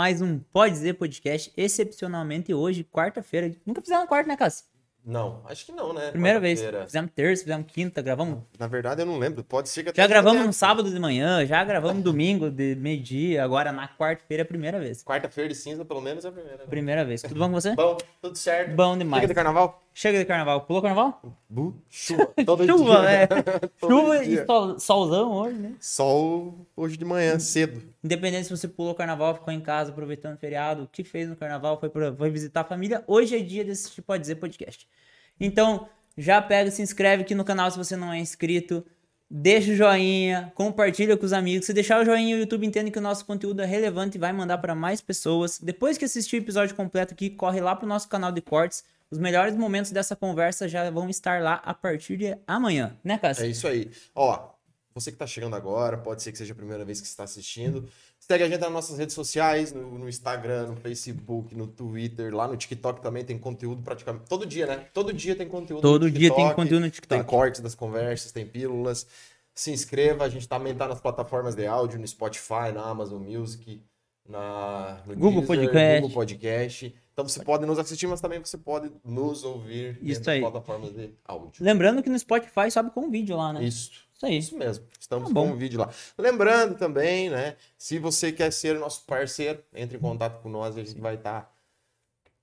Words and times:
mais 0.00 0.22
um 0.22 0.38
Pode 0.38 0.72
Dizer 0.72 0.94
Podcast, 0.94 1.52
excepcionalmente 1.54 2.54
hoje, 2.54 2.82
quarta-feira. 2.82 3.54
Nunca 3.66 3.82
fizemos 3.82 4.06
quarta, 4.08 4.26
né, 4.26 4.34
Cássio? 4.34 4.64
Não, 5.04 5.42
acho 5.46 5.66
que 5.66 5.72
não, 5.72 5.92
né? 5.92 6.10
Primeira 6.10 6.40
vez. 6.40 6.62
Fizemos 6.86 7.10
terça, 7.14 7.42
fizemos 7.44 7.66
quinta, 7.70 8.00
gravamos. 8.00 8.38
Na 8.58 8.66
verdade, 8.66 9.02
eu 9.02 9.06
não 9.06 9.18
lembro. 9.18 9.44
Pode 9.44 9.68
ser 9.68 9.82
que 9.84 9.92
Já 9.94 10.04
até 10.04 10.08
gravamos 10.08 10.38
tenha- 10.38 10.46
no 10.46 10.52
sábado 10.54 10.90
de 10.90 10.98
manhã, 10.98 11.44
já 11.44 11.62
gravamos 11.64 12.02
domingo 12.02 12.50
de 12.50 12.74
meio-dia, 12.76 13.44
agora 13.44 13.72
na 13.72 13.88
quarta-feira 13.88 14.42
é 14.42 14.44
a 14.44 14.46
primeira 14.46 14.80
vez. 14.80 15.02
Quarta-feira 15.04 15.48
de 15.50 15.54
cinza, 15.54 15.84
pelo 15.84 16.00
menos, 16.00 16.24
é 16.24 16.28
a 16.28 16.32
primeira. 16.32 16.56
né? 16.56 16.64
Primeira 16.66 17.04
vez. 17.04 17.20
Tudo 17.20 17.34
bom 17.38 17.46
com 17.48 17.60
você? 17.60 17.74
Bom, 17.74 17.98
tudo 18.22 18.36
certo. 18.38 18.74
Bom 18.74 18.96
demais. 18.96 19.20
Chega 19.20 19.28
de 19.28 19.34
carnaval? 19.34 19.82
Chega 19.92 20.18
de 20.18 20.24
carnaval. 20.24 20.62
Pulou 20.62 20.80
carnaval? 20.80 21.20
Bu, 21.48 21.74
chuva. 21.88 22.32
Todo 22.46 22.66
Chuva, 22.66 23.10
é. 23.10 23.26
Todo 23.26 23.90
Chuva 23.90 24.24
dia. 24.24 24.42
e 24.42 24.46
sol, 24.46 24.78
solzão 24.78 25.32
hoje, 25.32 25.58
né? 25.58 25.72
Sol 25.80 26.66
hoje 26.76 26.96
de 26.96 27.04
manhã, 27.04 27.38
cedo. 27.38 27.82
Independente 28.02 28.44
se 28.44 28.50
você 28.50 28.68
pulou 28.68 28.94
carnaval, 28.94 29.34
ficou 29.34 29.52
em 29.52 29.60
casa 29.60 29.90
aproveitando 29.90 30.36
o 30.36 30.38
feriado, 30.38 30.84
o 30.84 30.88
que 30.88 31.02
fez 31.02 31.28
no 31.28 31.36
carnaval, 31.36 31.78
foi, 31.78 31.88
pra, 31.88 32.14
foi 32.14 32.30
visitar 32.30 32.60
a 32.62 32.64
família. 32.64 33.02
Hoje 33.06 33.36
é 33.36 33.40
dia 33.40 33.64
desse 33.64 34.00
Pode 34.00 34.22
Dizer 34.22 34.36
podcast. 34.36 34.88
Então, 35.38 35.88
já 36.16 36.40
pega, 36.40 36.70
se 36.70 36.82
inscreve 36.82 37.22
aqui 37.22 37.34
no 37.34 37.44
canal 37.44 37.70
se 37.70 37.76
você 37.76 37.96
não 37.96 38.12
é 38.12 38.18
inscrito. 38.18 38.84
Deixa 39.32 39.70
o 39.70 39.76
joinha, 39.76 40.52
compartilha 40.56 41.16
com 41.16 41.24
os 41.24 41.32
amigos. 41.32 41.66
Se 41.66 41.72
deixar 41.72 42.00
o 42.00 42.04
joinha, 42.04 42.36
o 42.36 42.40
YouTube 42.40 42.66
entende 42.66 42.90
que 42.90 42.98
o 42.98 43.02
nosso 43.02 43.24
conteúdo 43.24 43.62
é 43.62 43.64
relevante 43.64 44.16
e 44.16 44.20
vai 44.20 44.32
mandar 44.32 44.58
para 44.58 44.74
mais 44.74 45.00
pessoas. 45.00 45.60
Depois 45.60 45.96
que 45.96 46.04
assistir 46.04 46.36
o 46.36 46.38
episódio 46.38 46.74
completo 46.74 47.14
aqui, 47.14 47.30
corre 47.30 47.60
lá 47.60 47.76
pro 47.76 47.86
nosso 47.86 48.08
canal 48.08 48.32
de 48.32 48.40
cortes. 48.40 48.82
Os 49.10 49.18
melhores 49.18 49.56
momentos 49.56 49.90
dessa 49.90 50.14
conversa 50.14 50.68
já 50.68 50.88
vão 50.90 51.08
estar 51.10 51.42
lá 51.42 51.54
a 51.64 51.74
partir 51.74 52.16
de 52.16 52.36
amanhã, 52.46 52.96
né, 53.02 53.18
Cássio? 53.18 53.44
É 53.44 53.48
isso 53.48 53.66
aí. 53.66 53.90
Ó, 54.14 54.50
você 54.94 55.10
que 55.10 55.18
tá 55.18 55.26
chegando 55.26 55.56
agora, 55.56 55.98
pode 55.98 56.22
ser 56.22 56.30
que 56.30 56.38
seja 56.38 56.52
a 56.52 56.56
primeira 56.56 56.84
vez 56.84 57.00
que 57.00 57.06
você 57.06 57.12
está 57.12 57.24
assistindo. 57.24 57.88
Segue 58.18 58.44
a 58.44 58.48
gente 58.48 58.60
nas 58.60 58.70
nossas 58.70 58.98
redes 58.98 59.14
sociais, 59.14 59.72
no, 59.72 59.98
no 59.98 60.08
Instagram, 60.08 60.68
no 60.68 60.76
Facebook, 60.76 61.54
no 61.54 61.66
Twitter, 61.66 62.34
lá 62.34 62.46
no 62.46 62.56
TikTok 62.56 63.00
também 63.00 63.24
tem 63.24 63.38
conteúdo 63.38 63.82
praticamente. 63.82 64.26
Todo 64.28 64.46
dia, 64.46 64.66
né? 64.66 64.86
Todo 64.92 65.12
dia 65.12 65.34
tem 65.34 65.48
conteúdo 65.48 65.80
Todo 65.80 66.04
no 66.04 66.10
dia 66.10 66.28
tem 66.28 66.36
TikTok, 66.36 66.54
conteúdo 66.54 66.80
no 66.80 66.90
Tem 66.90 67.00
TikTok. 67.00 67.24
cortes 67.24 67.60
das 67.60 67.74
conversas, 67.74 68.30
tem 68.30 68.46
pílulas. 68.46 69.06
Se 69.54 69.72
inscreva, 69.72 70.24
a 70.24 70.28
gente 70.28 70.48
também 70.48 70.74
tá 70.74 70.86
nas 70.86 71.00
plataformas 71.00 71.54
de 71.54 71.66
áudio, 71.66 71.98
no 71.98 72.06
Spotify, 72.06 72.70
na 72.72 72.82
Amazon 72.82 73.22
Music, 73.22 73.82
na, 74.28 75.02
no 75.06 75.16
Google 75.16 75.42
Podcast. 75.42 76.00
Google 76.00 76.14
Podcast. 76.14 76.94
Então 77.20 77.28
você 77.28 77.42
pode 77.44 77.66
nos 77.66 77.78
assistir, 77.78 78.06
mas 78.06 78.20
também 78.20 78.38
você 78.38 78.56
pode 78.56 78.90
nos 79.04 79.44
ouvir 79.44 79.98
Isso 80.02 80.28
aí. 80.28 80.40
plataformas 80.40 80.92
de 80.92 81.10
áudio. 81.24 81.62
Lembrando 81.64 82.02
que 82.02 82.08
no 82.10 82.18
Spotify 82.18 82.70
sobe 82.70 82.90
com 82.90 83.10
vídeo 83.10 83.36
lá, 83.36 83.52
né? 83.52 83.64
Isso. 83.64 83.90
Isso 84.14 84.26
aí. 84.26 84.38
Isso 84.38 84.56
mesmo. 84.56 84.84
Estamos 84.98 85.28
Tá 85.28 85.34
com 85.34 85.46
um 85.46 85.56
vídeo 85.56 85.80
lá. 85.80 85.90
Lembrando 86.18 86.76
também, 86.76 87.30
né? 87.30 87.56
Se 87.78 87.98
você 87.98 88.32
quer 88.32 88.52
ser 88.52 88.78
nosso 88.78 89.04
parceiro, 89.06 89.62
entre 89.74 89.96
em 89.96 90.00
contato 90.00 90.42
com 90.42 90.48
nós. 90.48 90.76
A 90.76 90.84
gente 90.84 91.00
vai 91.00 91.14
estar 91.14 91.50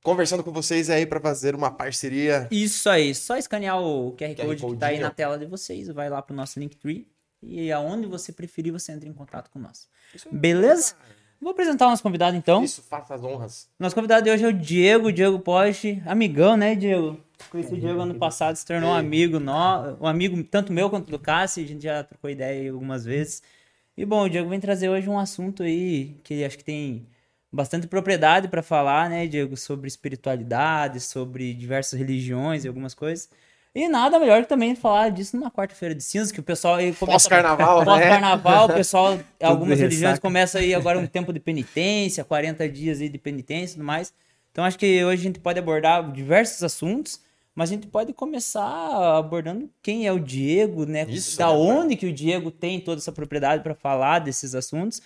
conversando 0.04 0.44
com 0.44 0.52
vocês 0.52 0.90
aí 0.90 1.06
para 1.06 1.20
fazer 1.20 1.54
uma 1.54 1.70
parceria. 1.70 2.48
Isso 2.50 2.90
aí, 2.90 3.14
só 3.14 3.38
escanear 3.38 3.82
o 3.82 4.14
QR 4.14 4.36
QR 4.36 4.46
Code 4.46 4.66
que 4.66 4.78
tá 4.78 4.88
aí 4.88 5.00
na 5.00 5.12
tela 5.12 5.38
de 5.38 5.46
vocês, 5.46 5.88
vai 5.90 6.10
lá 6.10 6.22
pro 6.22 6.36
nosso 6.36 6.60
Linktree 6.60 7.08
e 7.44 7.72
aonde 7.72 8.08
você 8.08 8.32
preferir 8.32 8.72
você 8.72 8.92
entra 8.92 9.08
em 9.08 9.14
contato 9.14 9.50
com 9.50 9.60
nós. 9.60 9.88
Beleza? 10.32 10.96
Vou 11.42 11.52
apresentar 11.52 11.88
o 11.88 11.90
nosso 11.90 12.04
convidado 12.04 12.36
então. 12.36 12.64
Isso, 12.64 12.82
faça 12.82 13.14
as 13.14 13.24
honras. 13.24 13.70
Nosso 13.80 13.96
convidado 13.96 14.24
de 14.24 14.32
hoje 14.32 14.44
é 14.44 14.48
o 14.48 14.54
Diego, 14.54 15.12
Diego 15.12 15.40
Poste, 15.40 16.02
amigão, 16.06 16.58
né, 16.58 16.76
Diego? 16.76 17.20
Conheci 17.52 17.74
o 17.74 17.80
Diego 17.80 18.00
ano 18.02 18.16
passado, 18.16 18.56
se 18.56 18.66
tornou 18.66 18.90
um 18.90 18.96
amigo, 18.96 19.40
no... 19.40 19.98
um 20.02 20.08
amigo 20.08 20.44
tanto 20.44 20.74
meu 20.74 20.90
quanto 20.90 21.12
do 21.12 21.20
Cássio, 21.20 21.64
a 21.64 21.68
gente 21.68 21.84
já 21.84 22.04
trocou 22.04 22.30
ideia 22.30 22.62
aí 22.62 22.68
algumas 22.70 23.06
vezes. 23.06 23.44
E 23.96 24.06
bom, 24.06 24.24
o 24.24 24.30
Diego 24.30 24.50
vem 24.50 24.60
trazer 24.60 24.90
hoje 24.90 25.10
um 25.10 25.18
assunto 25.18 25.64
aí 25.64 26.20
que 26.24 26.44
acho 26.44 26.58
que 26.58 26.64
tem 26.64 27.08
bastante 27.52 27.88
propriedade 27.88 28.48
para 28.48 28.62
falar, 28.62 29.10
né, 29.10 29.28
Diego, 29.28 29.56
sobre 29.56 29.88
espiritualidade, 29.88 31.00
sobre 31.00 31.54
diversas 31.54 31.98
religiões 31.98 32.66
e 32.66 32.68
algumas 32.68 32.94
coisas. 32.94 33.30
E 33.78 33.88
nada 33.88 34.18
melhor 34.18 34.42
que 34.42 34.50
também 34.50 34.76
falar 34.76 35.10
disso 35.10 35.38
numa 35.38 35.52
quarta-feira 35.52 35.94
de 35.94 36.04
cinzas, 36.04 36.32
que 36.32 36.40
o 36.40 36.44
pessoal 36.44 36.78
aí 36.78 36.92
começa 36.94 37.30
Pós-carnaval, 37.30 37.80
né? 37.82 37.86
Pós-carnaval, 37.86 38.66
o 38.66 38.74
pessoal, 38.74 39.20
algumas 39.40 39.80
religiões 39.80 40.18
começam 40.18 40.60
aí 40.60 40.74
agora 40.74 40.98
um 40.98 41.06
tempo 41.06 41.32
de 41.32 41.40
penitência, 41.40 42.24
40 42.24 42.68
dias 42.68 43.00
aí 43.00 43.08
de 43.08 43.20
penitência 43.20 43.74
e 43.74 43.76
tudo 43.76 43.86
mais. 43.86 44.12
Então 44.52 44.66
acho 44.66 44.80
que 44.80 45.06
hoje 45.06 45.22
a 45.22 45.24
gente 45.24 45.40
pode 45.40 45.60
abordar 45.60 46.12
diversos 46.12 46.64
assuntos, 46.64 47.22
mas 47.54 47.70
a 47.70 47.74
gente 47.74 47.86
pode 47.86 48.14
começar 48.14 49.16
abordando 49.16 49.70
quem 49.84 50.08
é 50.08 50.12
o 50.12 50.18
Diego, 50.18 50.84
né? 50.88 51.06
Isso, 51.08 51.38
da 51.38 51.46
né, 51.46 51.54
onde 51.54 51.96
que 51.96 52.08
o 52.08 52.12
Diego 52.12 52.50
tem 52.50 52.80
toda 52.80 53.00
essa 53.00 53.12
propriedade 53.12 53.62
para 53.62 53.76
falar 53.76 54.18
desses 54.18 54.56
assuntos. 54.56 55.04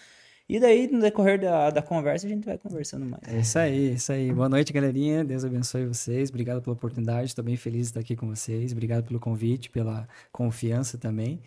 E 0.51 0.59
daí, 0.59 0.85
no 0.91 1.00
decorrer 1.00 1.39
da, 1.39 1.69
da 1.69 1.81
conversa, 1.81 2.28
a 2.28 2.29
gente 2.29 2.44
vai 2.44 2.57
conversando 2.57 3.06
mais. 3.06 3.23
É 3.25 3.39
isso 3.39 3.57
aí, 3.57 3.94
isso 3.94 4.12
aí. 4.12 4.34
Boa 4.34 4.50
noite, 4.50 4.73
galerinha. 4.73 5.23
Deus 5.23 5.45
abençoe 5.45 5.85
vocês. 5.85 6.29
Obrigado 6.29 6.62
pela 6.62 6.73
oportunidade. 6.73 7.28
Estou 7.28 7.41
bem 7.41 7.56
feliz 7.56 7.84
de 7.84 7.91
estar 7.91 8.00
aqui 8.01 8.17
com 8.17 8.28
vocês. 8.28 8.73
Obrigado 8.73 9.06
pelo 9.06 9.17
convite, 9.17 9.69
pela 9.69 10.06
confiança 10.29 10.97
também. 10.97 11.40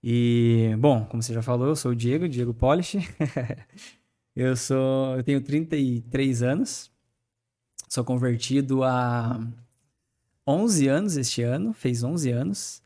E, 0.00 0.76
bom, 0.78 1.04
como 1.06 1.20
você 1.20 1.34
já 1.34 1.42
falou, 1.42 1.66
eu 1.66 1.74
sou 1.74 1.90
o 1.90 1.96
Diego, 1.96 2.28
Diego 2.28 2.54
Polish. 2.54 2.98
eu 4.36 4.56
sou, 4.56 5.16
eu 5.16 5.24
tenho 5.24 5.40
33 5.40 6.44
anos. 6.44 6.88
Sou 7.88 8.04
convertido 8.04 8.84
há 8.84 9.44
11 10.46 10.86
anos 10.86 11.16
este 11.16 11.42
ano, 11.42 11.72
fez 11.72 12.04
11 12.04 12.30
anos. 12.30 12.80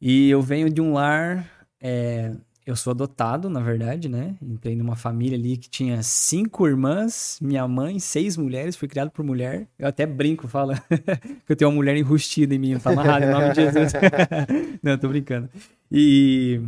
E 0.00 0.30
eu 0.30 0.40
venho 0.40 0.70
de 0.70 0.80
um 0.80 0.92
lar 0.92 1.66
é, 1.80 2.36
eu 2.64 2.76
sou 2.76 2.92
adotado, 2.92 3.50
na 3.50 3.60
verdade, 3.60 4.08
né? 4.08 4.36
Entrei 4.40 4.76
numa 4.76 4.94
família 4.94 5.36
ali 5.36 5.56
que 5.56 5.68
tinha 5.68 6.02
cinco 6.02 6.66
irmãs, 6.66 7.38
minha 7.42 7.66
mãe, 7.66 7.98
seis 7.98 8.36
mulheres, 8.36 8.76
fui 8.76 8.86
criado 8.86 9.10
por 9.10 9.24
mulher. 9.24 9.66
Eu 9.78 9.88
até 9.88 10.06
brinco, 10.06 10.46
falo 10.46 10.72
que 11.44 11.52
eu 11.52 11.56
tenho 11.56 11.70
uma 11.70 11.76
mulher 11.76 11.96
enrustida 11.96 12.54
em 12.54 12.58
mim, 12.58 12.78
tá 12.78 12.90
amarrado 12.90 13.24
em 13.24 13.30
nome 13.30 13.48
de 13.50 13.54
Jesus. 13.56 13.92
não, 14.82 14.96
tô 14.96 15.08
brincando. 15.08 15.48
E 15.90 16.60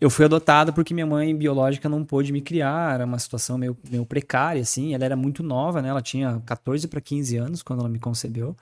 eu 0.00 0.08
fui 0.08 0.24
adotado 0.24 0.72
porque 0.72 0.94
minha 0.94 1.06
mãe 1.06 1.34
biológica 1.34 1.88
não 1.88 2.04
pôde 2.04 2.32
me 2.32 2.40
criar, 2.40 2.94
era 2.94 3.04
uma 3.04 3.18
situação 3.18 3.58
meio, 3.58 3.76
meio 3.90 4.06
precária, 4.06 4.62
assim. 4.62 4.94
Ela 4.94 5.04
era 5.04 5.16
muito 5.16 5.42
nova, 5.42 5.82
né? 5.82 5.88
Ela 5.88 6.02
tinha 6.02 6.40
14 6.46 6.86
para 6.86 7.00
15 7.00 7.36
anos 7.36 7.62
quando 7.62 7.80
ela 7.80 7.88
me 7.88 7.98
concebeu. 7.98 8.56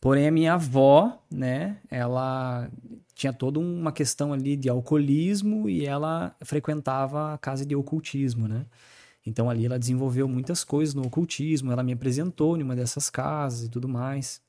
Porém, 0.00 0.28
a 0.28 0.30
minha 0.30 0.54
avó, 0.54 1.18
né, 1.30 1.78
ela 1.90 2.68
tinha 3.14 3.32
toda 3.32 3.60
uma 3.60 3.92
questão 3.92 4.32
ali 4.32 4.56
de 4.56 4.68
alcoolismo 4.68 5.68
e 5.68 5.86
ela 5.86 6.34
frequentava 6.42 7.34
a 7.34 7.38
casa 7.38 7.64
de 7.64 7.76
ocultismo, 7.76 8.48
né? 8.48 8.66
Então 9.24 9.48
ali 9.48 9.64
ela 9.64 9.78
desenvolveu 9.78 10.28
muitas 10.28 10.64
coisas 10.64 10.94
no 10.94 11.06
ocultismo, 11.06 11.72
ela 11.72 11.82
me 11.82 11.92
apresentou 11.92 12.56
em 12.56 12.62
uma 12.62 12.76
dessas 12.76 13.08
casas 13.08 13.66
e 13.66 13.68
tudo 13.70 13.88
mais. 13.88 14.42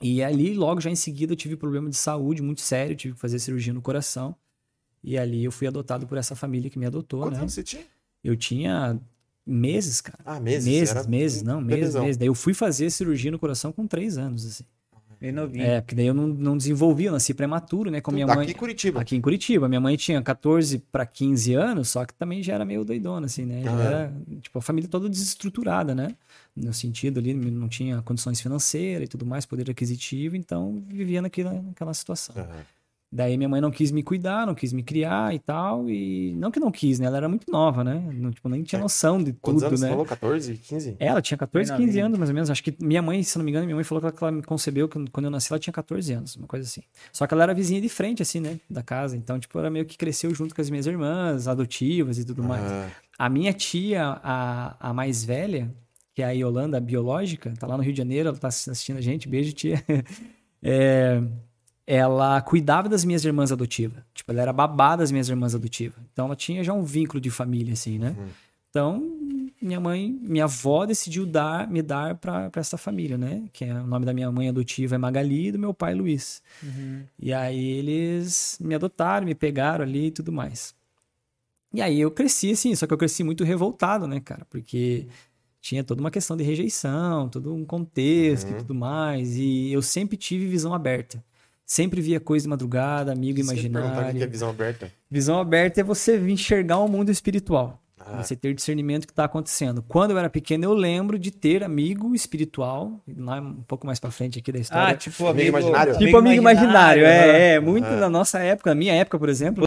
E 0.00 0.22
ali, 0.22 0.54
logo 0.54 0.80
já 0.80 0.90
em 0.90 0.96
seguida, 0.96 1.32
eu 1.32 1.36
tive 1.36 1.56
problema 1.56 1.88
de 1.88 1.96
saúde 1.96 2.42
muito 2.42 2.60
sério, 2.60 2.96
tive 2.96 3.14
que 3.14 3.20
fazer 3.20 3.38
cirurgia 3.38 3.72
no 3.72 3.80
coração. 3.80 4.34
E 5.02 5.16
ali 5.16 5.44
eu 5.44 5.52
fui 5.52 5.66
adotado 5.66 6.06
por 6.06 6.18
essa 6.18 6.34
família 6.34 6.68
que 6.68 6.78
me 6.78 6.86
adotou, 6.86 7.20
Quantos 7.20 7.34
né? 7.34 7.42
anos 7.42 7.54
você 7.54 7.62
tinha? 7.62 7.84
Eu 8.24 8.36
tinha 8.36 9.00
meses, 9.46 10.00
cara. 10.00 10.18
Ah, 10.24 10.40
meses. 10.40 10.66
Meses, 10.66 11.06
meses, 11.06 11.42
não, 11.42 11.60
meses, 11.60 11.94
meses. 11.94 12.16
Daí 12.16 12.26
eu 12.28 12.34
fui 12.34 12.52
fazer 12.52 12.90
cirurgia 12.90 13.30
no 13.30 13.38
coração 13.38 13.70
com 13.70 13.86
três 13.86 14.18
anos, 14.18 14.44
assim. 14.44 14.64
Bem 15.20 15.32
novinho. 15.32 15.64
É, 15.64 15.80
porque 15.80 15.94
daí 15.94 16.06
eu 16.06 16.14
não, 16.14 16.26
não 16.26 16.56
desenvolvi, 16.56 17.06
eu 17.06 17.12
nasci 17.12 17.32
prematuro, 17.32 17.90
né? 17.90 18.00
Com 18.00 18.10
minha 18.12 18.26
Daqui 18.26 18.38
mãe. 18.38 18.50
em 18.50 18.54
Curitiba. 18.54 19.00
Aqui 19.00 19.16
em 19.16 19.20
Curitiba. 19.20 19.68
Minha 19.68 19.80
mãe 19.80 19.96
tinha 19.96 20.20
14 20.22 20.78
para 20.92 21.06
15 21.06 21.54
anos, 21.54 21.88
só 21.88 22.04
que 22.04 22.12
também 22.14 22.42
já 22.42 22.54
era 22.54 22.64
meio 22.64 22.84
doidona, 22.84 23.26
assim, 23.26 23.44
né? 23.46 23.62
Já 23.62 23.76
Ah. 23.76 23.82
era, 23.82 24.12
tipo, 24.42 24.58
a 24.58 24.62
família 24.62 24.88
toda 24.90 25.08
desestruturada, 25.08 25.94
né? 25.94 26.14
No 26.54 26.72
sentido 26.74 27.18
ali, 27.20 27.32
não 27.34 27.68
tinha 27.68 28.00
condições 28.02 28.40
financeiras 28.40 29.06
e 29.06 29.08
tudo 29.08 29.24
mais, 29.26 29.44
poder 29.46 29.70
aquisitivo, 29.70 30.36
então 30.36 30.82
vivia 30.88 31.20
naquela, 31.22 31.52
naquela 31.62 31.92
situação. 31.94 32.34
Daí 33.16 33.34
minha 33.38 33.48
mãe 33.48 33.62
não 33.62 33.70
quis 33.70 33.90
me 33.90 34.02
cuidar, 34.02 34.46
não 34.46 34.54
quis 34.54 34.74
me 34.74 34.82
criar 34.82 35.34
e 35.34 35.38
tal, 35.38 35.88
e 35.88 36.34
não 36.36 36.50
que 36.50 36.60
não 36.60 36.70
quis, 36.70 36.98
né? 37.00 37.06
Ela 37.06 37.16
era 37.16 37.28
muito 37.30 37.50
nova, 37.50 37.82
né? 37.82 37.94
Não, 38.12 38.30
tipo, 38.30 38.46
nem 38.46 38.62
tinha 38.62 38.78
É. 38.78 38.82
noção 38.82 39.22
de 39.24 39.32
Quantos 39.32 39.62
tudo, 39.62 39.68
anos 39.68 39.80
né? 39.80 39.86
você 39.88 39.90
falou? 39.92 40.04
14, 40.04 40.54
15? 40.58 40.96
Ela 40.98 41.22
tinha 41.22 41.38
14, 41.38 41.70
Bem 41.70 41.76
15 41.78 41.86
novinha. 41.88 42.04
anos, 42.04 42.18
mais 42.18 42.28
ou 42.28 42.34
menos. 42.34 42.50
Acho 42.50 42.62
que 42.62 42.76
minha 42.78 43.00
mãe, 43.00 43.22
se 43.22 43.38
não 43.38 43.44
me 43.46 43.50
engano, 43.50 43.64
minha 43.64 43.74
mãe 43.74 43.84
falou 43.84 44.00
que 44.02 44.06
ela, 44.08 44.12
que 44.12 44.22
ela 44.22 44.32
me 44.32 44.42
concebeu 44.42 44.86
que 44.86 45.02
quando 45.10 45.24
eu 45.24 45.30
nasci, 45.30 45.50
ela 45.50 45.58
tinha 45.58 45.72
14 45.72 46.12
anos, 46.12 46.36
uma 46.36 46.46
coisa 46.46 46.66
assim. 46.66 46.82
Só 47.10 47.26
que 47.26 47.32
ela 47.32 47.44
era 47.44 47.54
vizinha 47.54 47.80
de 47.80 47.88
frente, 47.88 48.20
assim, 48.20 48.38
né? 48.38 48.60
Da 48.68 48.82
casa. 48.82 49.16
Então, 49.16 49.38
tipo, 49.38 49.58
ela 49.58 49.70
meio 49.70 49.86
que 49.86 49.96
cresceu 49.96 50.34
junto 50.34 50.54
com 50.54 50.60
as 50.60 50.68
minhas 50.68 50.86
irmãs, 50.86 51.48
adotivas 51.48 52.18
e 52.18 52.24
tudo 52.26 52.42
mais. 52.44 52.62
Ah, 52.70 52.88
A 53.18 53.30
minha 53.30 53.54
tia, 53.54 54.20
a, 54.22 54.90
a 54.90 54.92
mais 54.92 55.24
velha, 55.24 55.74
que 56.14 56.20
é 56.20 56.26
a 56.26 56.32
Yolanda, 56.32 56.76
a 56.76 56.80
biológica, 56.80 57.54
tá 57.58 57.66
lá 57.66 57.78
no 57.78 57.82
Rio 57.82 57.92
de 57.92 57.98
Janeiro, 57.98 58.28
ela 58.28 58.36
tá 58.38 58.48
assistindo 58.48 58.98
a 58.98 59.00
gente, 59.00 59.26
beijo, 59.26 59.54
tia. 59.54 59.82
É, 60.68 61.22
ela 61.86 62.40
cuidava 62.42 62.88
das 62.88 63.04
minhas 63.04 63.24
irmãs 63.24 63.52
adotivas. 63.52 64.02
Tipo, 64.12 64.32
ela 64.32 64.42
era 64.42 64.52
babá 64.52 64.96
das 64.96 65.10
minhas 65.12 65.28
irmãs 65.28 65.54
adotivas. 65.54 65.98
Então, 66.12 66.26
ela 66.26 66.36
tinha 66.36 66.64
já 66.64 66.72
um 66.72 66.82
vínculo 66.82 67.20
de 67.20 67.30
família, 67.30 67.74
assim, 67.74 67.98
né? 67.98 68.14
Uhum. 68.18 68.26
Então, 68.70 69.16
minha 69.62 69.80
mãe, 69.80 70.18
minha 70.20 70.44
avó 70.44 70.84
decidiu 70.84 71.24
dar, 71.24 71.66
me 71.70 71.80
dar 71.80 72.16
para 72.16 72.50
essa 72.56 72.76
família, 72.76 73.16
né? 73.16 73.44
Que 73.52 73.64
é 73.64 73.72
o 73.72 73.86
nome 73.86 74.04
da 74.04 74.12
minha 74.12 74.30
mãe 74.30 74.48
adotiva 74.48 74.96
é 74.96 74.98
Magali 74.98 75.46
e 75.48 75.52
do 75.52 75.58
meu 75.58 75.72
pai 75.72 75.94
Luiz. 75.94 76.42
E 77.18 77.32
aí 77.32 77.70
eles 77.70 78.58
me 78.60 78.74
adotaram, 78.74 79.24
me 79.24 79.34
pegaram 79.34 79.82
ali 79.84 80.06
e 80.06 80.10
tudo 80.10 80.30
mais. 80.30 80.74
E 81.72 81.80
aí 81.80 82.00
eu 82.00 82.10
cresci 82.10 82.50
assim, 82.52 82.74
só 82.74 82.86
que 82.86 82.92
eu 82.92 82.98
cresci 82.98 83.22
muito 83.24 83.44
revoltado, 83.44 84.06
né, 84.06 84.20
cara? 84.20 84.44
Porque 84.50 85.06
tinha 85.60 85.82
toda 85.82 86.00
uma 86.00 86.10
questão 86.10 86.36
de 86.36 86.44
rejeição, 86.44 87.28
todo 87.28 87.54
um 87.54 87.64
contexto 87.64 88.48
Uhum. 88.50 88.54
e 88.54 88.58
tudo 88.58 88.74
mais. 88.74 89.36
E 89.36 89.72
eu 89.72 89.80
sempre 89.80 90.16
tive 90.18 90.46
visão 90.46 90.74
aberta. 90.74 91.24
Sempre 91.66 92.00
via 92.00 92.20
coisa 92.20 92.44
de 92.44 92.48
madrugada, 92.48 93.10
amigo 93.12 93.40
Isso 93.40 93.48
que 93.52 93.54
imaginário. 93.66 94.14
que 94.16 94.22
é 94.22 94.26
visão 94.26 94.50
aberta? 94.50 94.92
Visão 95.10 95.40
aberta 95.40 95.80
é 95.80 95.84
você 95.84 96.16
enxergar 96.30 96.78
o 96.78 96.86
mundo 96.88 97.10
espiritual. 97.10 97.82
Ah, 97.98 98.22
Você 98.22 98.36
ter 98.36 98.54
discernimento 98.54 99.02
do 99.02 99.06
que 99.08 99.12
está 99.12 99.24
acontecendo. 99.24 99.82
Quando 99.82 100.12
eu 100.12 100.18
era 100.18 100.30
pequeno, 100.30 100.62
eu 100.62 100.72
lembro 100.72 101.18
de 101.18 101.32
ter 101.32 101.64
amigo 101.64 102.14
espiritual, 102.14 103.00
lá 103.16 103.40
um 103.40 103.62
pouco 103.66 103.84
mais 103.84 103.98
pra 103.98 104.12
frente 104.12 104.38
aqui 104.38 104.52
da 104.52 104.60
história. 104.60 104.94
Ah, 104.94 104.96
tipo 104.96 105.26
Amigo 105.26 105.48
imaginário? 105.48 105.98
tipo 105.98 106.16
amigo 106.16 106.36
imaginário, 106.40 107.04
é, 107.04 107.54
é. 107.54 107.60
Muito 107.60 107.84
Aham. 107.86 107.96
na 107.98 108.08
nossa 108.08 108.38
época, 108.38 108.70
na 108.70 108.76
minha 108.76 108.94
época, 108.94 109.18
por 109.18 109.28
exemplo. 109.28 109.66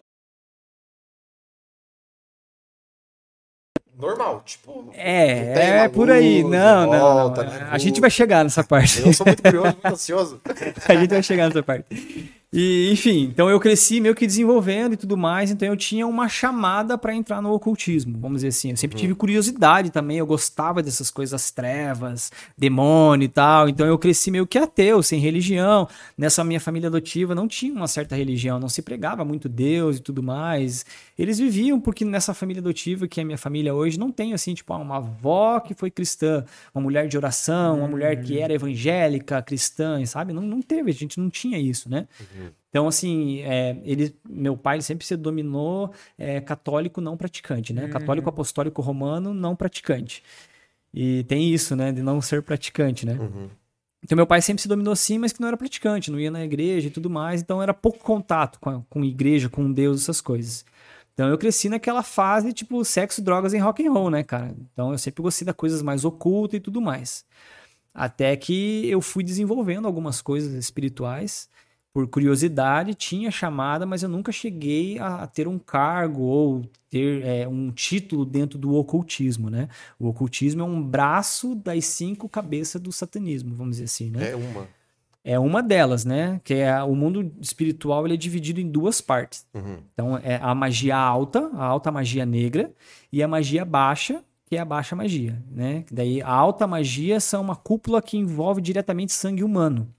Normal, 3.99 4.41
tipo. 4.45 4.83
não 4.87 4.93
É, 4.93 5.83
é 5.83 5.89
por 5.89 6.09
aí. 6.09 6.41
luz, 6.41 6.51
Não, 6.53 6.85
não, 6.85 6.91
não. 6.91 7.13
volta, 7.15 7.43
né? 7.43 7.67
A 7.69 7.77
gente 7.77 7.99
vai 7.99 8.09
chegar 8.09 8.43
nessa 8.43 8.63
parte. 8.63 9.05
Eu 9.05 9.13
sou 9.13 9.25
muito 9.25 9.41
curioso, 9.43 9.67
muito 9.67 9.85
ansioso. 9.85 10.41
a 10.87 10.95
gente 10.95 11.09
vai 11.09 11.21
chegar 11.23 11.47
nessa 11.47 11.61
parte. 11.61 11.85
E, 12.51 12.89
enfim, 12.91 13.25
então 13.31 13.47
eu 13.47 13.59
cresci 13.59 14.01
meio 14.01 14.15
que 14.15 14.25
desenvolvendo 14.25 14.93
e 14.93 14.97
tudo 14.97 15.15
mais, 15.15 15.51
então 15.51 15.67
eu 15.67 15.77
tinha 15.77 16.07
uma 16.07 16.27
chamada 16.27 16.97
para 16.97 17.13
entrar 17.13 17.43
no 17.43 17.51
ocultismo, 17.51 18.17
vamos 18.19 18.37
dizer 18.37 18.47
assim. 18.47 18.71
Eu 18.71 18.77
sempre 18.77 18.97
tive 18.97 19.13
curiosidade 19.13 19.91
também, 19.91 20.17
eu 20.17 20.25
gostava 20.25 20.81
dessas 20.81 21.11
coisas, 21.11 21.51
trevas, 21.51 22.31
demônio 22.57 23.25
e 23.25 23.29
tal. 23.29 23.69
Então 23.69 23.85
eu 23.85 23.99
cresci 23.99 24.31
meio 24.31 24.47
que 24.47 24.57
ateu, 24.57 25.03
sem 25.03 25.19
religião. 25.19 25.87
Nessa 26.17 26.43
minha 26.43 26.59
família 26.59 26.87
adotiva 26.87 27.35
não 27.35 27.47
tinha 27.47 27.71
uma 27.71 27.87
certa 27.87 28.15
religião, 28.15 28.59
não 28.59 28.67
se 28.67 28.81
pregava 28.81 29.23
muito 29.23 29.47
Deus 29.47 29.97
e 29.97 29.99
tudo 29.99 30.23
mais. 30.23 30.87
Eles 31.19 31.37
viviam 31.37 31.79
porque 31.79 32.03
nessa 32.03 32.33
família 32.33 32.61
adotiva, 32.61 33.07
que 33.07 33.19
é 33.19 33.23
a 33.23 33.25
minha 33.27 33.37
família 33.37 33.75
hoje, 33.75 33.99
não 33.99 34.11
tem 34.11 34.33
assim, 34.33 34.55
tipo, 34.55 34.73
ah, 34.73 34.77
uma 34.77 34.97
avó 34.97 35.59
que 35.59 35.75
foi 35.75 35.91
cristã, 35.91 36.43
uma 36.73 36.81
mulher 36.81 37.07
de 37.07 37.15
oração, 37.15 37.77
uma 37.77 37.87
mulher 37.87 38.23
que 38.23 38.39
era 38.39 38.51
evangélica, 38.55 39.39
cristã, 39.43 40.03
sabe? 40.07 40.33
Não, 40.33 40.41
não 40.41 40.63
teve, 40.63 40.89
a 40.89 40.93
gente 40.95 41.19
não 41.19 41.29
tinha 41.29 41.59
isso, 41.59 41.87
né? 41.87 42.07
Então, 42.69 42.87
assim, 42.87 43.39
é, 43.41 43.77
ele, 43.83 44.15
meu 44.27 44.55
pai 44.55 44.81
sempre 44.81 45.05
se 45.05 45.15
dominou 45.15 45.91
é, 46.17 46.39
católico 46.39 47.01
não 47.01 47.17
praticante, 47.17 47.73
né? 47.73 47.87
Católico 47.87 48.29
apostólico 48.29 48.81
romano 48.81 49.33
não 49.33 49.55
praticante. 49.55 50.23
E 50.93 51.23
tem 51.23 51.51
isso, 51.51 51.75
né? 51.75 51.91
De 51.91 52.01
não 52.01 52.21
ser 52.21 52.43
praticante, 52.43 53.05
né? 53.05 53.13
Uhum. 53.13 53.49
Então, 54.03 54.15
meu 54.15 54.27
pai 54.27 54.41
sempre 54.41 54.61
se 54.61 54.67
dominou 54.67 54.93
assim, 54.93 55.17
mas 55.17 55.33
que 55.33 55.41
não 55.41 55.47
era 55.47 55.57
praticante, 55.57 56.11
não 56.11 56.19
ia 56.19 56.31
na 56.31 56.43
igreja 56.43 56.87
e 56.87 56.91
tudo 56.91 57.09
mais. 57.09 57.41
Então, 57.41 57.61
era 57.61 57.73
pouco 57.73 57.99
contato 57.99 58.59
com, 58.59 58.69
a, 58.69 58.81
com 58.89 59.03
igreja, 59.03 59.49
com 59.49 59.71
Deus, 59.71 60.03
essas 60.03 60.21
coisas. 60.21 60.63
Então, 61.13 61.27
eu 61.27 61.37
cresci 61.37 61.67
naquela 61.67 62.01
fase, 62.01 62.53
tipo, 62.53 62.85
sexo, 62.85 63.21
drogas 63.21 63.53
e 63.53 63.57
rock 63.57 63.85
and 63.85 63.91
roll, 63.91 64.09
né, 64.09 64.23
cara? 64.23 64.55
Então, 64.71 64.91
eu 64.91 64.97
sempre 64.97 65.21
gostei 65.21 65.45
das 65.45 65.55
coisas 65.55 65.81
mais 65.81 66.05
ocultas 66.05 66.57
e 66.57 66.61
tudo 66.61 66.79
mais. 66.79 67.25
Até 67.93 68.37
que 68.37 68.87
eu 68.87 69.01
fui 69.01 69.23
desenvolvendo 69.23 69.85
algumas 69.85 70.21
coisas 70.21 70.53
espirituais 70.53 71.49
por 71.93 72.07
curiosidade, 72.07 72.93
tinha 72.93 73.31
chamada, 73.31 73.85
mas 73.85 74.03
eu 74.03 74.09
nunca 74.09 74.31
cheguei 74.31 74.99
a, 74.99 75.23
a 75.23 75.27
ter 75.27 75.47
um 75.47 75.57
cargo 75.57 76.21
ou 76.21 76.61
ter 76.89 77.23
é, 77.25 77.47
um 77.47 77.71
título 77.71 78.25
dentro 78.25 78.59
do 78.59 78.75
ocultismo, 78.75 79.49
né? 79.49 79.67
O 79.97 80.07
ocultismo 80.07 80.61
é 80.61 80.65
um 80.65 80.81
braço 80.81 81.55
das 81.55 81.85
cinco 81.85 82.29
cabeças 82.29 82.81
do 82.81 82.91
satanismo, 82.91 83.55
vamos 83.55 83.77
dizer 83.77 83.85
assim, 83.85 84.09
né? 84.11 84.31
É 84.31 84.35
uma. 84.35 84.67
É 85.21 85.37
uma 85.37 85.61
delas, 85.61 86.05
né? 86.05 86.39
Que 86.43 86.55
é 86.55 86.81
o 86.81 86.95
mundo 86.95 87.31
espiritual, 87.41 88.05
ele 88.05 88.13
é 88.13 88.17
dividido 88.17 88.61
em 88.61 88.69
duas 88.69 89.01
partes. 89.01 89.45
Uhum. 89.53 89.77
Então, 89.93 90.17
é 90.17 90.39
a 90.41 90.55
magia 90.55 90.95
alta, 90.95 91.51
a 91.53 91.65
alta 91.65 91.91
magia 91.91 92.25
negra, 92.25 92.71
e 93.11 93.21
a 93.21 93.27
magia 93.27 93.65
baixa, 93.65 94.23
que 94.45 94.55
é 94.55 94.59
a 94.59 94.65
baixa 94.65 94.95
magia, 94.95 95.43
né? 95.51 95.83
Daí, 95.91 96.21
a 96.21 96.31
alta 96.31 96.65
magia 96.65 97.19
são 97.19 97.41
uma 97.41 97.55
cúpula 97.55 98.01
que 98.01 98.17
envolve 98.17 98.61
diretamente 98.61 99.11
sangue 99.11 99.43
humano. 99.43 99.93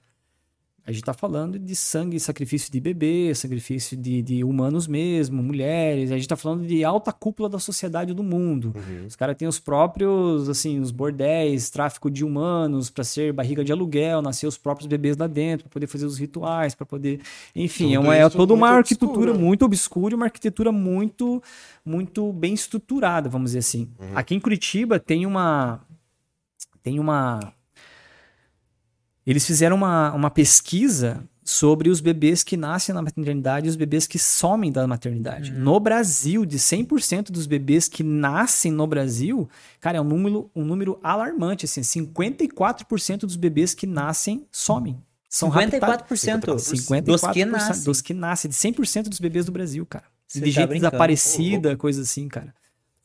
A 0.87 0.93
gente 0.93 1.05
tá 1.05 1.13
falando 1.13 1.59
de 1.59 1.77
sangue, 1.77 2.19
sacrifício 2.19 2.73
de 2.73 2.81
bebê, 2.81 3.35
sacrifício 3.35 3.97
de, 3.97 4.23
de 4.23 4.43
humanos 4.43 4.87
mesmo, 4.87 5.43
mulheres. 5.43 6.11
A 6.11 6.17
gente 6.17 6.27
tá 6.27 6.37
falando 6.37 6.67
de 6.67 6.83
alta 6.83 7.13
cúpula 7.13 7.49
da 7.49 7.59
sociedade 7.59 8.15
do 8.15 8.23
mundo. 8.23 8.73
Uhum. 8.75 9.07
Os 9.07 9.15
caras 9.15 9.37
têm 9.37 9.47
os 9.47 9.61
próprios, 9.61 10.49
assim, 10.49 10.81
os 10.81 10.91
bordéis, 10.91 11.71
tráfico 11.71 12.11
de 12.11 12.25
humanos 12.25 12.89
para 12.91 13.05
ser 13.05 13.33
barriga 13.33 13.63
de 13.63 13.71
aluguel, 13.71 14.23
nascer 14.23 14.47
os 14.47 14.57
próprios 14.57 14.87
bebês 14.87 15.17
lá 15.17 15.27
dentro, 15.27 15.65
para 15.65 15.73
poder 15.75 15.87
fazer 15.87 16.07
os 16.07 16.19
rituais, 16.19 16.75
para 16.75 16.87
poder. 16.87 17.21
Enfim, 17.55 17.95
é, 17.95 17.97
Tudo 17.97 18.05
uma, 18.07 18.17
é 18.17 18.29
toda 18.29 18.55
uma 18.55 18.71
arquitetura 18.71 19.31
obscura. 19.31 19.35
muito 19.35 19.65
obscura 19.65 20.15
e 20.15 20.17
uma 20.17 20.27
arquitetura 20.27 20.73
muito, 20.73 21.43
muito 21.85 22.33
bem 22.33 22.55
estruturada, 22.55 23.29
vamos 23.29 23.51
dizer 23.51 23.59
assim. 23.61 23.89
Uhum. 23.99 24.17
Aqui 24.17 24.35
em 24.35 24.41
Curitiba 24.41 24.99
tem 24.99 25.27
uma. 25.27 25.81
Tem 26.83 26.99
uma. 26.99 27.53
Eles 29.27 29.47
fizeram 29.47 29.77
uma, 29.77 30.13
uma 30.13 30.31
pesquisa 30.31 31.23
sobre 31.45 31.91
os 31.91 32.01
bebês 32.01 32.43
que 32.43 32.57
nascem 32.57 32.95
na 32.95 33.03
maternidade 33.03 33.67
e 33.67 33.71
os 33.71 33.77
bebês 33.77 34.07
que 34.07 34.19
somem 34.19 34.71
da 34.71 34.87
maternidade. 34.87 35.53
No 35.53 35.81
Brasil, 35.81 36.47
de 36.47 36.59
100% 36.59 37.31
dos 37.31 37.47
bebês 37.47 37.89
que 37.89 38.03
nascem 38.03 38.71
no 38.71 38.87
Brasil, 38.87 39.49
cara, 39.81 39.99
é 39.99 40.01
um 40.01 40.05
número, 40.05 40.51
um 40.55 40.65
número 40.65 40.99
alarmante, 41.03 41.65
assim, 41.65 41.81
54% 41.81 43.21
dos 43.21 43.37
bebês 43.37 43.75
que 43.75 43.87
nascem 43.87 44.47
somem. 44.53 45.03
São 45.29 45.49
raptados. 45.49 46.07
54%. 46.19 46.57
54% 46.57 47.03
Dos 47.03 47.21
que 47.21 47.45
nascem. 47.45 47.85
Dos 47.85 48.01
que 48.01 48.15
nascem, 48.15 48.51
de 48.51 48.57
100% 48.57 49.09
dos 49.09 49.21
bebês 49.21 49.47
do 49.47 49.53
Brasil, 49.53 49.87
cara. 49.87 50.05
Você 50.27 50.39
de 50.39 50.47
tá 50.47 50.61
gente 50.61 50.69
brincando. 50.69 50.91
desaparecida, 50.91 51.77
coisa 51.77 52.03
assim, 52.03 52.29
cara. 52.29 52.55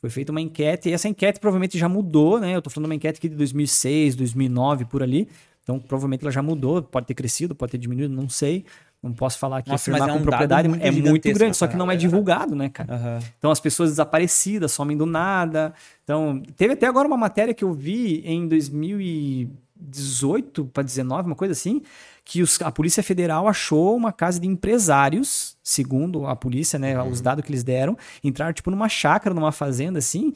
Foi 0.00 0.10
feita 0.10 0.30
uma 0.30 0.40
enquete, 0.40 0.88
e 0.88 0.92
essa 0.92 1.08
enquete 1.08 1.40
provavelmente 1.40 1.78
já 1.78 1.88
mudou, 1.88 2.38
né? 2.38 2.54
Eu 2.54 2.62
tô 2.62 2.68
falando 2.70 2.86
de 2.86 2.90
uma 2.90 2.94
enquete 2.94 3.18
aqui 3.18 3.28
de 3.28 3.34
2006, 3.34 4.14
2009, 4.14 4.84
por 4.84 5.02
ali. 5.02 5.28
Então, 5.66 5.80
provavelmente 5.80 6.22
ela 6.22 6.30
já 6.30 6.42
mudou, 6.42 6.80
pode 6.80 7.06
ter 7.08 7.14
crescido, 7.14 7.52
pode 7.52 7.72
ter 7.72 7.78
diminuído, 7.78 8.14
não 8.14 8.28
sei. 8.28 8.64
Não 9.02 9.12
posso 9.12 9.36
falar 9.36 9.58
aqui, 9.58 9.68
Nossa, 9.70 9.82
afirmar 9.90 10.08
é 10.08 10.12
com 10.12 10.18
um 10.18 10.22
propriedade, 10.22 10.68
muito 10.68 10.82
é 10.84 10.90
muito 10.92 11.32
grande, 11.32 11.56
só 11.56 11.66
que 11.66 11.76
não 11.76 11.90
é 11.90 11.96
divulgado, 11.96 12.54
né, 12.54 12.68
cara? 12.68 12.94
Aham. 12.94 13.18
Então 13.36 13.50
as 13.50 13.58
pessoas 13.58 13.90
desaparecidas, 13.90 14.70
somem 14.70 14.96
do 14.96 15.06
nada. 15.06 15.74
Então, 16.04 16.40
teve 16.56 16.74
até 16.74 16.86
agora 16.86 17.08
uma 17.08 17.16
matéria 17.16 17.52
que 17.52 17.64
eu 17.64 17.72
vi 17.72 18.22
em 18.24 18.46
2018 18.46 20.64
para 20.66 20.82
19, 20.82 21.26
uma 21.28 21.36
coisa 21.36 21.52
assim, 21.52 21.82
que 22.24 22.42
os- 22.42 22.60
a 22.62 22.70
Polícia 22.72 23.02
Federal 23.02 23.46
achou 23.48 23.96
uma 23.96 24.12
casa 24.12 24.40
de 24.40 24.46
empresários, 24.46 25.56
segundo 25.62 26.26
a 26.26 26.34
polícia, 26.34 26.78
né, 26.78 27.00
os 27.02 27.20
dados 27.20 27.44
que 27.44 27.50
eles 27.50 27.62
deram, 27.64 27.96
entraram 28.22 28.52
tipo 28.52 28.70
numa 28.70 28.88
chácara, 28.88 29.34
numa 29.34 29.52
fazenda 29.52 29.98
assim, 29.98 30.32